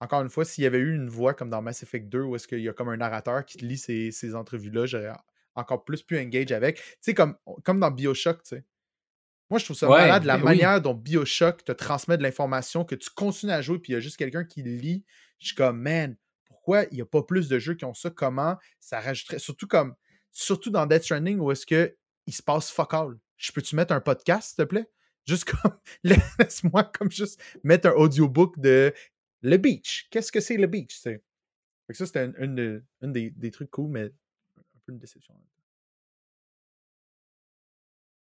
encore 0.00 0.22
une 0.22 0.30
fois, 0.30 0.44
s'il 0.44 0.64
y 0.64 0.66
avait 0.66 0.78
eu 0.78 0.94
une 0.94 1.08
voix 1.08 1.34
comme 1.34 1.50
dans 1.50 1.60
Mass 1.60 1.82
Effect 1.82 2.08
2 2.08 2.22
où 2.22 2.36
est-ce 2.36 2.48
qu'il 2.48 2.60
y 2.60 2.68
a 2.68 2.72
comme 2.72 2.88
un 2.88 2.96
narrateur 2.96 3.44
qui 3.44 3.58
lit 3.58 3.78
ces, 3.78 4.10
ces 4.10 4.34
entrevues-là, 4.34 4.86
j'aurais 4.86 5.12
encore 5.54 5.84
plus 5.84 6.02
pu 6.02 6.18
engage 6.18 6.52
avec. 6.52 6.76
Tu 6.76 6.82
sais, 7.00 7.14
comme, 7.14 7.36
comme 7.64 7.80
dans 7.80 7.90
Bioshock, 7.90 8.42
tu 8.42 8.56
sais. 8.56 8.64
Moi, 9.50 9.58
je 9.58 9.64
trouve 9.64 9.76
ça 9.76 9.88
malade 9.88 10.24
la 10.24 10.38
ben 10.38 10.44
manière 10.44 10.80
dont 10.80 10.94
Bioshock 10.94 11.64
te 11.64 11.72
transmet 11.72 12.16
de 12.16 12.22
l'information, 12.22 12.84
que 12.84 12.94
tu 12.94 13.10
continues 13.10 13.52
à 13.52 13.60
jouer, 13.60 13.80
puis 13.80 13.92
il 13.92 13.94
y 13.94 13.96
a 13.96 14.00
juste 14.00 14.16
quelqu'un 14.16 14.44
qui 14.44 14.62
lit. 14.62 15.04
Je 15.40 15.48
suis 15.48 15.56
comme, 15.56 15.80
man, 15.80 16.16
pourquoi 16.44 16.84
il 16.92 16.94
n'y 16.94 17.00
a 17.00 17.06
pas 17.06 17.22
plus 17.22 17.48
de 17.48 17.58
jeux 17.58 17.74
qui 17.74 17.84
ont 17.84 17.94
ça? 17.94 18.10
Comment 18.10 18.56
ça 18.78 19.00
rajouterait? 19.00 19.38
Surtout 19.38 19.66
comme. 19.66 19.94
Surtout 20.32 20.70
dans 20.70 20.86
Death 20.86 21.02
Stranding 21.02 21.40
où 21.40 21.50
est-ce 21.50 21.66
que 21.66 21.96
il 22.26 22.32
se 22.32 22.42
passe 22.42 22.70
fuck 22.70 22.94
all. 22.94 23.18
Je 23.36 23.50
peux-tu 23.50 23.74
mettre 23.74 23.92
un 23.92 24.00
podcast, 24.00 24.50
s'il 24.50 24.64
te 24.64 24.68
plaît? 24.68 24.88
Juste 25.26 25.50
comme. 25.50 25.76
Laisse-moi 26.04 26.84
comme 26.84 27.10
juste 27.10 27.42
mettre 27.64 27.88
un 27.88 27.92
audiobook 27.92 28.56
de 28.60 28.94
Le 29.42 29.56
Beach. 29.56 30.08
Qu'est-ce 30.10 30.32
que 30.32 30.40
c'est 30.40 30.56
le 30.56 30.66
Beach? 30.66 31.00
Fait 31.02 31.20
que 31.88 31.94
ça, 31.94 32.06
c'était 32.06 32.30
une, 32.38 32.82
des, 33.02 33.30
des, 33.30 33.50
trucs 33.50 33.70
cool, 33.70 33.90
mais 33.90 34.04
un 34.04 34.80
peu 34.84 34.92
une 34.92 34.98
déception. 34.98 35.34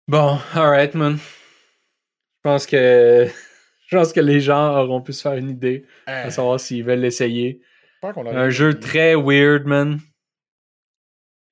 Bon, 0.09 0.39
alright, 0.55 0.95
man. 0.95 1.17
Je 1.19 2.41
pense 2.43 2.67
que. 2.67 3.29
Je 3.87 3.97
pense 3.97 4.13
que 4.13 4.21
les 4.21 4.41
gens 4.41 4.79
auront 4.79 5.03
pu 5.03 5.13
se 5.13 5.21
faire 5.21 5.35
une 5.35 5.51
idée 5.51 5.85
à 6.07 6.31
savoir 6.31 6.61
s'ils 6.61 6.85
veulent 6.85 7.01
l'essayer. 7.01 7.61
Un 8.03 8.49
jeu 8.49 8.79
très 8.79 9.17
weird, 9.17 9.67
man. 9.67 9.99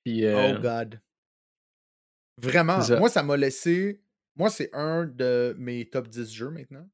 Euh, 0.07 0.55
oh 0.55 0.61
God. 0.61 1.01
Vraiment, 2.37 2.79
moi, 2.97 3.09
ça 3.09 3.23
m'a 3.23 3.35
laissé. 3.35 4.01
Moi, 4.35 4.49
c'est 4.49 4.69
un 4.73 5.05
de 5.05 5.53
mes 5.59 5.85
top 5.85 6.07
10 6.07 6.33
jeux 6.33 6.49
maintenant. 6.49 6.87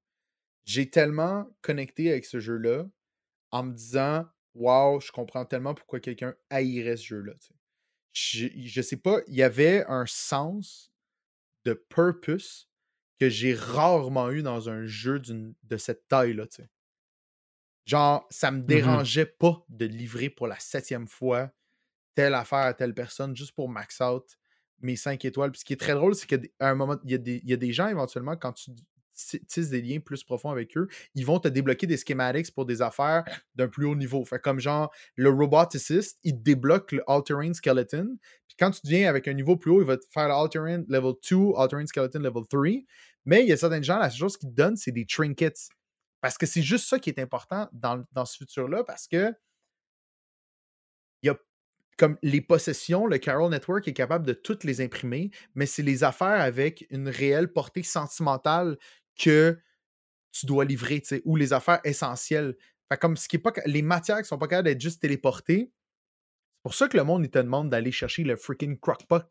J'ai 0.66 0.90
tellement 0.90 1.48
connecté 1.61 2.11
avec 2.11 2.26
ce 2.26 2.40
jeu-là 2.40 2.85
en 3.52 3.64
me 3.64 3.74
disant 3.74 4.26
Waouh, 4.56 5.02
je 5.02 5.11
comprends 5.11 5.45
tellement 5.45 5.74
pourquoi 5.74 6.00
quelqu'un 6.00 6.34
haïrait 6.50 6.98
ce 6.98 7.06
jeu-là. 7.06 7.34
Je, 8.14 8.48
je 8.56 8.82
sais 8.82 8.98
pas, 8.98 9.19
il 9.27 9.35
y 9.35 9.44
avait 9.44 9.85
un 9.88 10.06
sens 10.06 10.92
de 11.66 11.74
purpose 11.74 12.69
que 13.19 13.30
j'ai 13.30 13.53
rarement 13.53 14.30
eu 14.32 14.42
dans 14.42 14.69
un 14.69 14.85
jeu 14.85 15.19
de 15.19 15.77
cette 15.77 16.08
taille-là. 16.08 16.45
Genre, 17.85 18.26
ça 18.30 18.52
me 18.52 18.60
mmh 18.61 18.66
dérangeait 18.66 19.26
pas 19.26 19.64
de 19.69 19.85
livrer 19.85 20.30
pour 20.30 20.48
la 20.48 20.60
septième 20.60 21.08
fois 21.08 21.52
telle 22.16 22.34
affaire 22.34 22.60
à 22.60 22.74
telle 22.74 22.94
personne 22.94 23.35
juste 23.35 23.53
pour 23.53 23.69
max 23.69 24.00
out 24.02 24.26
mes 24.80 24.95
cinq 24.95 25.24
étoiles. 25.26 25.52
Puis 25.52 25.60
ce 25.61 25.66
qui 25.66 25.74
est 25.74 25.80
très 25.80 25.94
drôle, 25.94 26.16
c'est 26.16 26.27
qu'à 26.27 26.40
un 26.60 26.76
moment, 26.76 26.98
il 27.03 27.11
y, 27.11 27.53
a 27.53 27.58
des, 27.58 27.74
gens 27.74 27.88
éventuellement, 27.88 28.35
quand 28.35 28.53
tu 28.53 28.72
tisses 29.16 29.69
des 29.69 29.82
liens 29.82 30.00
plus 30.00 30.24
profonds 30.24 30.52
avec 30.52 30.76
eux, 30.77 30.88
ils 31.16 31.26
vont 31.26 31.40
te 31.40 31.48
débloquer 31.48 31.88
des 31.88 31.98
schematics 31.98 32.53
pour 32.53 32.66
des 32.66 32.82
affaires 32.82 33.24
d'un 33.56 33.68
plus 33.68 33.85
haut 33.85 33.95
niveau. 33.95 34.24
Fait 34.26 34.40
comme 34.40 34.60
genre, 34.60 34.92
le 35.16 35.30
roboticist, 35.30 36.19
il 36.24 36.42
débloque 36.42 36.92
le 36.92 37.03
All-Terrain 37.08 37.53
Skeleton. 37.53 38.18
Puis 38.48 38.58
quand 38.60 38.72
tu 38.72 38.82
viens 38.85 39.10
avec 39.10 39.27
un 39.27 39.34
niveau 39.34 39.58
plus 39.58 39.72
haut, 39.72 39.82
il 39.82 39.88
va 39.88 39.98
te 39.98 40.06
faire 40.11 40.32
All-Terrain 40.32 40.84
Level 40.88 41.14
2, 41.30 41.38
All-Terrain 41.58 41.85
Skeleton 41.85 42.19
Level 42.19 42.44
3. 42.50 42.64
Mais 43.26 43.42
il 43.42 43.50
y 43.50 43.52
a 43.52 43.58
certains 43.58 43.82
gens, 43.82 43.98
la 43.98 44.10
seule 44.10 44.19
chose 44.19 44.38
qu'ils 44.38 44.50
te 44.50 44.56
donnent, 44.56 44.77
c'est 44.77 44.92
des 44.92 45.06
trinkets. 45.06 45.69
Parce 46.22 46.38
que 46.38 46.45
c'est 46.45 46.61
juste 46.61 46.88
ça 46.88 47.00
qui 47.00 47.10
est 47.10 47.19
important 47.19 47.68
dans, 47.72 48.03
dans 48.11 48.26
ce 48.26 48.38
futur-là, 48.38 48.84
parce 48.84 49.08
que 49.08 49.34
il 51.22 51.27
y 51.27 51.30
a 51.30 51.38
comme 51.98 52.18
les 52.22 52.42
possessions, 52.42 53.08
le 53.08 53.18
Carol 53.18 53.50
Network 53.50 53.88
est 53.88 53.94
capable 53.94 54.26
de 54.26 54.34
toutes 54.34 54.64
les 54.64 54.82
imprimer, 54.82 55.32
mais 55.56 55.66
c'est 55.66 55.84
les 55.84 56.03
affaires 56.03 56.42
avec 56.42 56.85
une 56.90 57.08
réelle 57.08 57.52
portée 57.52 57.84
sentimentale 57.84 58.77
que 59.18 59.60
tu 60.32 60.45
dois 60.45 60.66
livrer, 60.66 61.02
ou 61.24 61.35
les 61.35 61.53
affaires 61.53 61.80
essentielles. 61.84 62.56
comme 63.00 63.18
ce 63.18 63.27
qui 63.27 63.38
est 63.38 63.40
pas, 63.40 63.53
les 63.66 63.82
matières 63.82 64.22
qui 64.22 64.27
sont 64.27 64.38
pas 64.38 64.48
capables 64.48 64.68
d'être 64.68 64.82
juste 64.82 65.02
téléportées, 65.02 65.72
c'est 65.72 66.64
pour 66.64 66.74
ça 66.74 66.88
que 66.88 66.98
le 66.98 67.03
monde 67.03 67.30
te 67.30 67.40
demande 67.40 67.69
d'aller 67.69 67.92
chercher 67.92 68.24
le 68.24 68.35
freaking 68.35 68.80
crockpot 68.80 69.22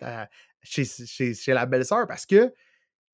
chez, 0.63 0.85
chez, 0.85 1.53
la 1.53 1.67
belle-sœur 1.67 2.07
parce 2.07 2.27
que 2.27 2.53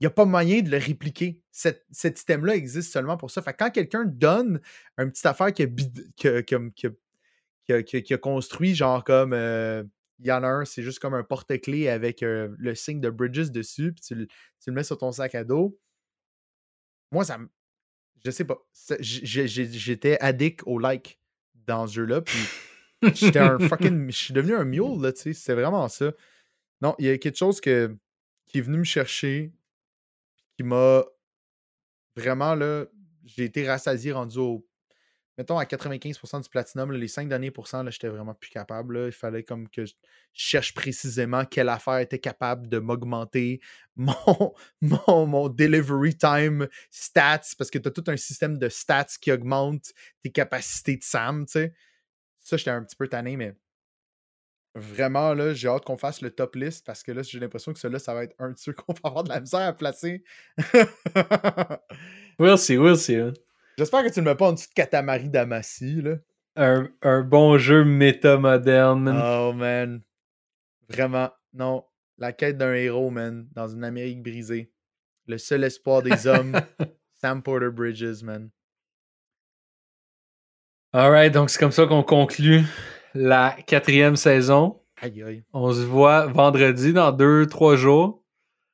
il 0.01 0.05
n'y 0.05 0.07
a 0.07 0.11
pas 0.11 0.25
moyen 0.25 0.63
de 0.63 0.71
le 0.71 0.79
répliquer. 0.79 1.43
Cet, 1.51 1.85
cet 1.91 2.23
item-là 2.23 2.57
existe 2.57 2.91
seulement 2.91 3.19
pour 3.19 3.31
ça. 3.31 3.43
Fait 3.43 3.53
quand 3.53 3.71
quelqu'un 3.71 4.05
donne 4.07 4.61
un 4.97 5.11
petit 5.11 5.27
affaire 5.27 5.53
qui 5.53 5.63
a, 5.63 5.67
qui 7.83 8.15
a, 8.15 8.19
construit, 8.19 8.75
genre 8.75 9.05
comme. 9.05 9.35
Euh, 9.35 9.85
il 10.21 10.27
y 10.27 10.33
en 10.33 10.43
a 10.43 10.49
un, 10.49 10.65
c'est 10.65 10.83
juste 10.83 10.99
comme 10.99 11.15
un 11.15 11.23
porte-clés 11.23 11.89
avec 11.89 12.23
euh, 12.23 12.49
le 12.59 12.75
signe 12.75 13.01
de 13.01 13.09
Bridges 13.09 13.51
dessus, 13.51 13.93
puis 13.93 14.05
tu, 14.05 14.15
le 14.15 14.73
mets 14.73 14.85
sur 14.85 14.99
ton 14.99 15.13
sac 15.13 15.35
à 15.35 15.45
dos. 15.45 15.79
Moi, 17.11 17.25
ça 17.25 17.39
me. 17.39 17.49
Je 18.25 18.31
sais 18.31 18.45
pas. 18.45 18.59
J'étais 19.01 20.19
addict 20.21 20.63
au 20.67 20.79
like 20.79 21.19
dans 21.55 21.87
ce 21.87 21.95
jeu-là, 21.95 22.21
puis 22.21 22.39
j'étais 23.15 23.39
un 23.39 23.59
fucking. 23.59 24.11
Je 24.11 24.17
suis 24.17 24.35
devenu 24.35 24.55
un 24.55 24.65
mule, 24.65 25.01
là, 25.01 25.13
tu 25.13 25.21
sais. 25.21 25.33
C'est 25.33 25.55
vraiment 25.55 25.89
ça. 25.89 26.13
Non, 26.81 26.95
il 26.99 27.07
y 27.07 27.11
a 27.11 27.19
quelque 27.19 27.37
chose 27.37 27.61
que, 27.61 27.97
qui 28.47 28.59
est 28.59 28.63
venu 28.63 28.79
me 28.79 28.85
chercher, 28.85 29.53
qui 30.57 30.63
m'a 30.63 31.05
vraiment, 32.17 32.55
là. 32.55 32.87
J'ai 33.25 33.45
été 33.45 33.67
rassasié 33.67 34.13
rendu 34.13 34.39
au 34.39 34.67
mettons, 35.39 35.59
à 35.59 35.65
95% 35.65 36.43
du 36.43 36.49
platinum, 36.49 36.93
les 36.93 37.09
5 37.09 37.29
derniers 37.29 37.51
pourcents, 37.51 37.89
j'étais 37.91 38.09
vraiment 38.09 38.35
plus 38.35 38.51
capable. 38.51 39.07
Il 39.07 39.13
fallait 39.13 39.43
comme 39.43 39.69
que 39.69 39.87
je 39.87 39.95
cherche 40.33 40.75
précisément 40.75 41.45
quelle 41.45 41.69
affaire 41.69 41.99
était 41.99 42.19
capable 42.19 42.69
de 42.69 42.79
m'augmenter 42.79 43.61
mon, 43.97 44.55
mon, 44.81 45.49
delivery 45.49 46.17
time 46.17 46.69
stats, 46.91 47.55
parce 47.59 47.71
que 47.71 47.79
tu 47.79 47.89
as 47.89 47.91
tout 47.91 48.05
un 48.07 48.17
système 48.17 48.59
de 48.59 48.69
stats 48.69 49.17
qui 49.21 49.33
augmente 49.33 49.93
tes 50.23 50.31
capacités 50.31 50.97
de 50.97 51.03
SAM, 51.03 51.47
tu 51.47 51.53
sais. 51.53 51.75
Ça, 52.41 52.57
j'étais 52.57 52.71
un 52.71 52.83
petit 52.83 52.97
peu 52.97 53.07
tanné, 53.07 53.37
mais 53.37 53.55
vraiment, 54.75 55.35
là, 55.35 55.53
j'ai 55.53 55.69
hâte 55.69 55.85
qu'on 55.85 55.99
fasse 55.99 56.23
le 56.23 56.31
top 56.31 56.57
list 56.57 56.87
parce 56.87 57.03
que 57.03 57.13
là, 57.13 57.23
j'ai 57.23 57.39
l'impression 57.39 57.73
que 57.73 57.79
celui-là, 57.79 57.99
ça 57.99 58.15
va 58.15 58.25
être 58.25 58.35
un 58.39 58.51
de 58.51 58.59
ceux 58.59 58.73
qu'on 58.75 58.93
va 58.93 59.01
avoir 59.05 59.25
de 59.25 59.29
la 59.31 59.41
misère 59.41 59.61
à 59.61 59.73
placer. 59.73 60.23
we'll 62.39 62.59
see, 62.59 62.77
we'll 62.77 62.97
see. 62.97 63.17
Hein. 63.17 63.33
J'espère 63.81 64.05
que 64.05 64.11
tu 64.11 64.21
ne 64.21 64.27
mets 64.27 64.35
pas 64.35 64.49
en 64.49 64.53
dessous 64.53 64.69
de 64.69 64.75
Katamari 64.75 65.31
Damacy, 65.31 66.03
là. 66.03 66.17
Un, 66.55 66.91
un 67.01 67.23
bon 67.23 67.57
jeu 67.57 67.83
méta 67.83 68.37
moderne. 68.37 69.09
Oh, 69.09 69.55
man. 69.55 70.03
Vraiment. 70.91 71.31
Non. 71.55 71.87
La 72.19 72.35
quête 72.35 72.59
d'un 72.59 72.75
héros, 72.75 73.09
man, 73.09 73.49
dans 73.55 73.69
une 73.69 73.83
Amérique 73.83 74.23
brisée. 74.23 74.71
Le 75.27 75.39
seul 75.39 75.65
espoir 75.65 76.03
des 76.03 76.27
hommes. 76.27 76.61
Sam 77.15 77.43
Porter 77.43 77.71
Bridges, 77.71 78.23
man. 78.23 78.51
Alright, 80.93 81.33
donc 81.33 81.49
c'est 81.49 81.59
comme 81.59 81.73
ça 81.73 81.87
qu'on 81.87 82.03
conclut 82.03 82.65
la 83.15 83.57
quatrième 83.67 84.17
saison. 84.17 84.83
Aïe, 85.01 85.23
aïe. 85.23 85.43
On 85.55 85.73
se 85.73 85.81
voit 85.81 86.27
vendredi 86.27 86.93
dans 86.93 87.13
deux, 87.13 87.47
trois 87.47 87.77
jours. 87.77 88.23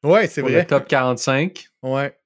Ouais, 0.02 0.26
c'est 0.26 0.42
vrai. 0.42 0.62
Le 0.62 0.66
top 0.66 0.88
45. 0.88 1.68
Ouais. 1.84 2.18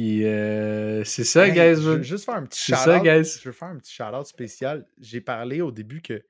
Puis 0.00 0.24
euh, 0.24 1.04
c'est 1.04 1.24
ça, 1.24 1.46
Hey, 1.46 1.52
guys. 1.52 1.82
Je 1.82 1.90
veux 1.90 2.02
juste 2.02 2.24
faire 2.24 2.36
un 2.36 2.46
petit 2.46 2.72
ça, 2.72 2.84
shout-out. 2.84 3.02
guys. 3.04 3.38
Je 3.38 3.44
veux 3.44 3.52
faire 3.52 3.68
un 3.68 3.76
petit 3.76 3.92
shout-out 3.92 4.26
spécial. 4.26 4.86
J'ai 4.98 5.20
parlé 5.20 5.60
au 5.60 5.70
début 5.70 6.00
que 6.00 6.14
tu 6.14 6.24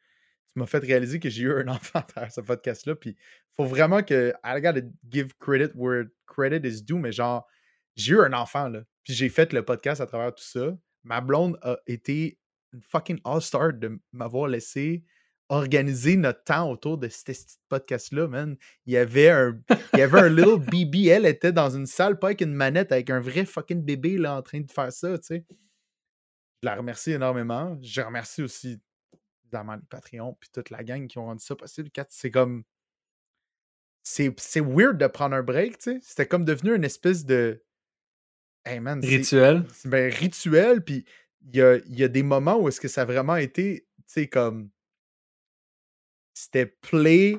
m'as 0.57 0.66
fait 0.66 0.78
réaliser 0.81 1.20
que 1.20 1.28
j'ai 1.31 1.44
eu 1.44 1.52
un 1.52 1.68
enfant 1.68 2.00
à 2.00 2.02
travers 2.02 2.32
ce 2.32 2.40
podcast-là. 2.40 2.97
Puis 2.97 3.16
faut 3.57 3.65
vraiment 3.65 4.02
que. 4.02 4.34
I 4.44 4.60
gotta 4.60 4.81
give 5.08 5.28
credit 5.39 5.70
where 5.76 6.07
credit 6.26 6.66
is 6.66 6.82
due. 6.82 6.99
Mais 6.99 7.12
genre, 7.12 7.47
j'ai 7.94 8.15
eu 8.15 8.20
un 8.20 8.32
enfant, 8.32 8.68
là. 8.68 8.82
Puis 9.05 9.15
j'ai 9.15 9.28
fait 9.28 9.52
le 9.52 9.65
podcast 9.65 10.00
à 10.00 10.07
travers 10.07 10.34
tout 10.34 10.42
ça. 10.42 10.76
Ma 11.05 11.20
blonde 11.20 11.57
a 11.62 11.78
été 11.86 12.40
une 12.73 12.82
fucking 12.82 13.20
all-star 13.24 13.73
de 13.74 14.00
m'avoir 14.10 14.49
laissé 14.49 15.05
organiser 15.50 16.16
notre 16.16 16.44
temps 16.44 16.70
autour 16.70 16.96
de 16.96 17.08
ce 17.08 17.24
podcast-là, 17.68 18.28
man. 18.28 18.56
Il 18.86 18.92
y 18.92 18.96
avait 18.96 19.30
un, 19.30 19.60
il 19.92 19.98
y 19.98 20.02
avait 20.02 20.20
un 20.20 20.28
little 20.28 20.58
BB. 20.70 21.08
Elle 21.08 21.26
était 21.26 21.52
dans 21.52 21.70
une 21.70 21.86
salle, 21.86 22.18
pas 22.18 22.28
avec 22.28 22.40
une 22.40 22.54
manette, 22.54 22.92
avec 22.92 23.10
un 23.10 23.20
vrai 23.20 23.44
fucking 23.44 23.82
bébé 23.82 24.16
là, 24.16 24.36
en 24.36 24.42
train 24.42 24.60
de 24.60 24.70
faire 24.70 24.92
ça, 24.92 25.18
tu 25.18 25.26
sais. 25.26 25.44
Je 26.62 26.68
la 26.68 26.76
remercie 26.76 27.12
énormément. 27.12 27.76
Je 27.82 28.00
remercie 28.00 28.42
aussi 28.42 28.80
évidemment 29.44 29.74
les 29.74 29.86
Patreons 29.88 30.36
puis 30.38 30.48
toute 30.52 30.70
la 30.70 30.84
gang 30.84 31.08
qui 31.08 31.18
ont 31.18 31.24
rendu 31.26 31.44
ça 31.44 31.56
possible. 31.56 31.90
C'est 32.08 32.30
comme. 32.30 32.62
C'est 34.02 34.60
weird 34.60 34.98
de 34.98 35.06
prendre 35.08 35.34
un 35.34 35.42
break, 35.42 35.78
tu 35.78 35.94
sais. 35.94 35.98
C'était 36.02 36.26
comme 36.26 36.44
devenu 36.44 36.76
une 36.76 36.84
espèce 36.84 37.26
de. 37.26 37.60
Hey 38.64 38.78
man, 38.78 39.00
Rituel. 39.02 39.64
ben, 39.84 40.12
rituel, 40.12 40.84
puis 40.84 41.04
il 41.40 41.56
y 41.56 41.62
a, 41.62 41.76
il 41.76 41.98
y 41.98 42.04
a 42.04 42.08
des 42.08 42.22
moments 42.22 42.58
où 42.58 42.68
est-ce 42.68 42.80
que 42.80 42.88
ça 42.88 43.02
a 43.02 43.04
vraiment 43.04 43.36
été, 43.36 43.88
tu 43.96 44.04
sais, 44.06 44.28
comme. 44.28 44.70
C'était 46.42 46.66
play, 46.66 47.36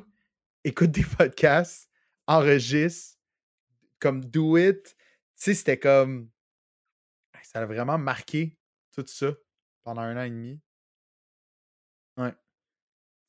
écoute 0.64 0.92
des 0.92 1.04
podcasts, 1.18 1.90
enregistre, 2.28 3.18
comme 4.00 4.24
do 4.24 4.58
it. 4.58 4.84
Tu 4.86 4.96
sais, 5.36 5.54
c'était 5.56 5.80
comme. 5.80 6.30
Ça 7.44 7.62
a 7.62 7.66
vraiment 7.66 7.98
marqué 7.98 8.58
tout 8.94 9.04
ça 9.08 9.34
pendant 9.84 10.02
un 10.02 10.16
an 10.18 10.24
et 10.24 10.30
demi. 10.30 10.62
Ouais. 12.18 12.34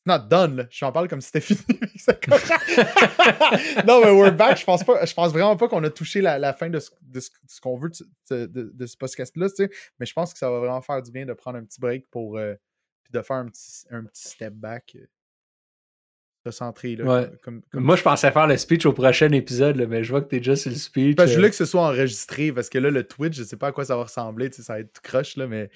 Not 0.05 0.19
done, 0.29 0.57
là. 0.57 0.67
Je 0.71 0.85
en 0.85 0.93
parle 0.93 1.09
comme 1.09 1.21
si 1.23 1.31
c'était 1.33 1.41
fini. 1.55 1.81
Non, 3.87 4.01
mais 4.05 4.11
we're 4.11 4.31
back. 4.37 4.59
Je 4.59 4.65
pense, 4.65 4.85
pas, 4.85 5.05
je 5.07 5.15
pense 5.15 5.33
vraiment 5.33 5.57
pas 5.57 5.69
qu'on 5.69 5.83
a 5.85 5.91
touché 5.91 6.21
la, 6.21 6.53
fin 6.53 6.69
de 6.69 6.79
ce, 6.81 6.91
ce- 7.19 7.61
qu'on 7.61 7.77
veut 7.79 7.91
de, 8.31 8.87
ce- 8.87 8.97
podcast-là, 8.97 9.49
tu 9.49 9.57
sais. 9.57 9.71
Mais 9.99 10.07
je 10.07 10.13
pense 10.13 10.33
que 10.33 10.39
ça 10.39 10.51
va 10.51 10.59
vraiment 10.59 10.83
faire 10.83 11.03
du 11.03 11.11
bien 11.11 11.25
de 11.25 11.33
prendre 11.33 11.59
un 11.59 11.65
petit 11.65 11.81
break 11.81 12.09
pour. 12.11 12.37
euh, 12.37 12.55
puis 13.05 13.13
de 13.13 13.23
faire 13.23 13.37
un 13.37 13.47
petit, 13.47 13.87
un 13.91 14.05
petit 14.05 14.29
step 14.29 14.53
back. 14.55 14.97
Recentrer, 16.45 16.97
là. 16.97 17.05
Ouais. 17.05 17.23
comme- 17.27 17.39
Comme, 17.43 17.63
comme- 17.71 17.83
Moi, 17.85 17.97
je 17.97 18.03
pensais 18.03 18.31
faire 18.33 18.47
le 18.49 18.57
speech 18.57 18.85
au 18.87 18.93
prochain 18.93 19.31
épisode, 19.33 19.77
là, 19.77 19.87
mais 19.87 20.03
je 20.03 20.11
vois 20.11 20.23
que 20.23 20.29
t'es 20.29 20.39
déjà 20.39 20.57
sur 20.57 20.71
le 20.71 20.77
speech. 20.77 21.15
Parce 21.17 21.27
que 21.27 21.31
je 21.31 21.35
euh, 21.35 21.39
voulais 21.39 21.51
que 21.51 21.57
ce 21.57 21.65
soit 21.65 21.83
enregistré 21.83 22.53
parce 22.53 22.69
que 22.69 22.79
là, 22.79 22.91
le 22.91 23.05
Twitch, 23.07 23.37
je 23.37 23.45
sais 23.45 23.57
pas 23.57 23.69
à 23.69 23.73
quoi 23.73 23.85
ça 23.85 23.97
va 23.97 24.03
ressembler. 24.05 24.51
tu 24.51 24.57
sais, 24.57 24.63
Ça 24.63 24.73
va 24.75 24.81
être 24.81 25.01
croche, 25.01 25.37
là, 25.37 25.47
mais. 25.47 25.71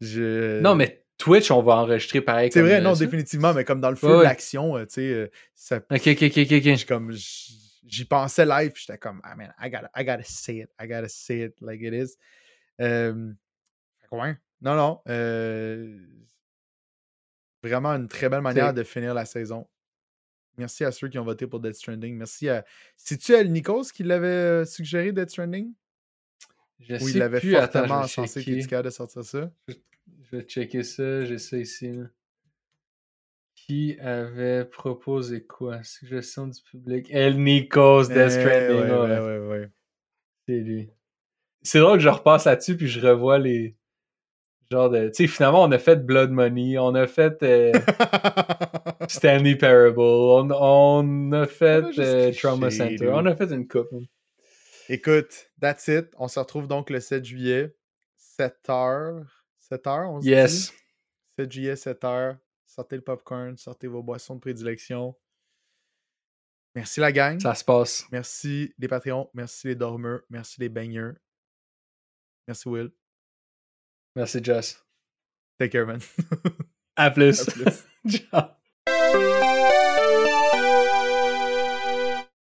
Je... 0.00 0.60
Non, 0.60 0.74
mais 0.76 1.04
Twitch, 1.18 1.50
on 1.50 1.62
va 1.62 1.76
enregistrer 1.76 2.20
pareil. 2.20 2.50
C'est 2.52 2.62
vrai, 2.62 2.80
non, 2.80 2.94
ça. 2.94 3.04
définitivement, 3.04 3.52
mais 3.54 3.64
comme 3.64 3.80
dans 3.80 3.90
le 3.90 3.96
feu 3.96 4.08
Ouais, 4.08 4.18
de 4.18 4.22
l'action, 4.22 4.76
euh, 4.76 4.84
tu 4.86 4.94
sais, 4.94 5.12
euh, 5.12 5.26
ça, 5.54 5.76
Ok, 5.90 6.06
ok, 6.06 6.22
ok, 6.22 6.52
ok, 6.52 6.86
comme 6.86 7.12
j'y 7.12 8.04
pensais 8.04 8.46
live, 8.46 8.72
j'étais 8.76 8.98
comme, 8.98 9.20
ah 9.24 9.34
man, 9.36 9.52
I 9.60 9.70
gotta, 9.70 9.90
I 9.96 10.04
gotta 10.04 10.22
say 10.24 10.58
it, 10.58 10.68
I 10.80 10.86
gotta 10.88 11.08
say 11.08 11.40
it 11.46 11.54
like 11.60 11.80
it 11.82 11.92
is. 11.94 12.16
Euh, 12.80 13.32
ouais. 14.12 14.36
Non, 14.60 14.74
non. 14.76 15.00
euh, 15.08 15.98
vraiment 17.62 17.90
une 17.90 18.08
très 18.08 18.28
belle 18.28 18.40
manière 18.40 18.74
de 18.74 18.82
finir 18.82 19.14
la 19.14 19.24
saison. 19.24 19.68
Merci 20.58 20.84
à 20.84 20.92
ceux 20.92 21.08
qui 21.08 21.18
ont 21.18 21.24
voté 21.24 21.46
pour 21.46 21.60
Death 21.60 21.74
Stranding. 21.74 22.16
Merci 22.16 22.48
à. 22.48 22.64
C'est-tu 22.96 23.32
El 23.32 23.50
Nikos 23.52 23.84
qui 23.94 24.02
l'avait 24.04 24.26
euh, 24.26 24.64
suggéré 24.64 25.12
Death 25.12 25.30
Stranding? 25.30 25.72
Je 26.80 26.94
Ou 26.96 26.98
sais 26.98 27.10
il 27.12 27.18
l'avait 27.18 27.40
fortement 27.40 28.00
encensé 28.00 28.42
qu'il 28.42 28.58
était 28.58 28.68
capable 28.68 28.86
de 28.86 28.90
sortir 28.90 29.24
ça? 29.24 29.50
Je 29.68 30.36
vais 30.36 30.42
checker 30.42 30.82
ça. 30.82 31.24
J'ai 31.24 31.38
ça 31.38 31.56
ici. 31.56 31.92
là. 31.92 32.04
Qui 33.54 33.96
avait 34.00 34.64
proposé 34.64 35.44
quoi? 35.44 35.82
Suggestion 35.84 36.48
du 36.48 36.60
public? 36.62 37.06
El 37.10 37.38
Nikos 37.38 38.08
Death 38.08 38.16
Eh, 38.16 38.30
Stranding. 38.30 38.80
ouais, 38.80 38.90
ouais. 38.90 39.18
ouais, 39.20 39.38
ouais, 39.38 39.48
ouais. 39.48 39.70
C'est 40.48 40.58
lui. 40.58 40.90
C'est 41.62 41.78
drôle 41.78 41.98
que 41.98 42.02
je 42.04 42.08
repasse 42.08 42.44
là-dessus 42.46 42.76
puis 42.76 42.88
je 42.88 43.00
revois 43.06 43.38
les. 43.38 43.76
Genre 44.70 44.90
de. 44.90 45.08
Tu 45.08 45.14
sais, 45.14 45.26
finalement, 45.28 45.62
on 45.62 45.70
a 45.70 45.78
fait 45.78 46.04
Blood 46.04 46.30
Money, 46.30 46.76
on 46.78 46.94
a 46.96 47.06
fait 47.06 47.40
euh, 47.44 47.72
Stanley 49.12 49.56
Parable, 49.56 49.98
on, 50.00 50.50
on 50.50 51.32
a 51.32 51.46
fait 51.46 51.84
euh, 51.98 52.32
Trauma 52.32 52.70
Center, 52.70 53.08
on 53.10 53.26
a 53.26 53.34
fait 53.36 53.50
une 53.52 53.66
coupe. 53.68 53.88
Écoute, 54.88 55.50
that's 55.60 55.86
it. 55.88 56.06
On 56.18 56.28
se 56.28 56.38
retrouve 56.38 56.66
donc 56.66 56.90
le 56.90 57.00
7 57.00 57.24
juillet, 57.24 57.74
7h. 58.38 59.24
7h, 59.70 60.06
on 60.08 60.20
se 60.20 60.26
Yes. 60.28 60.70
dit? 60.70 60.76
7 61.36 61.52
juillet, 61.52 61.74
7h. 61.74 62.36
Sortez 62.66 62.96
le 62.96 63.02
popcorn, 63.02 63.56
sortez 63.56 63.86
vos 63.86 64.02
boissons 64.02 64.34
de 64.36 64.40
prédilection. 64.40 65.14
Merci 66.74 67.00
la 67.00 67.12
gang. 67.12 67.38
Ça 67.38 67.54
se 67.54 67.64
passe. 67.64 68.06
Merci 68.10 68.72
les 68.78 68.88
Patreons. 68.88 69.28
Merci 69.34 69.68
les 69.68 69.74
dormeurs. 69.74 70.22
Merci 70.30 70.60
les 70.60 70.70
baigneurs. 70.70 71.14
Merci 72.48 72.66
Will. 72.68 72.90
Merci, 74.16 74.42
Jess. 74.42 74.82
Take 75.58 75.70
care, 75.70 75.86
man. 75.86 76.00
À 76.96 77.10
plus. 77.10 77.40
À 77.48 77.52
plus. 77.52 77.84
Ciao. 78.08 78.61
Música 79.14 79.81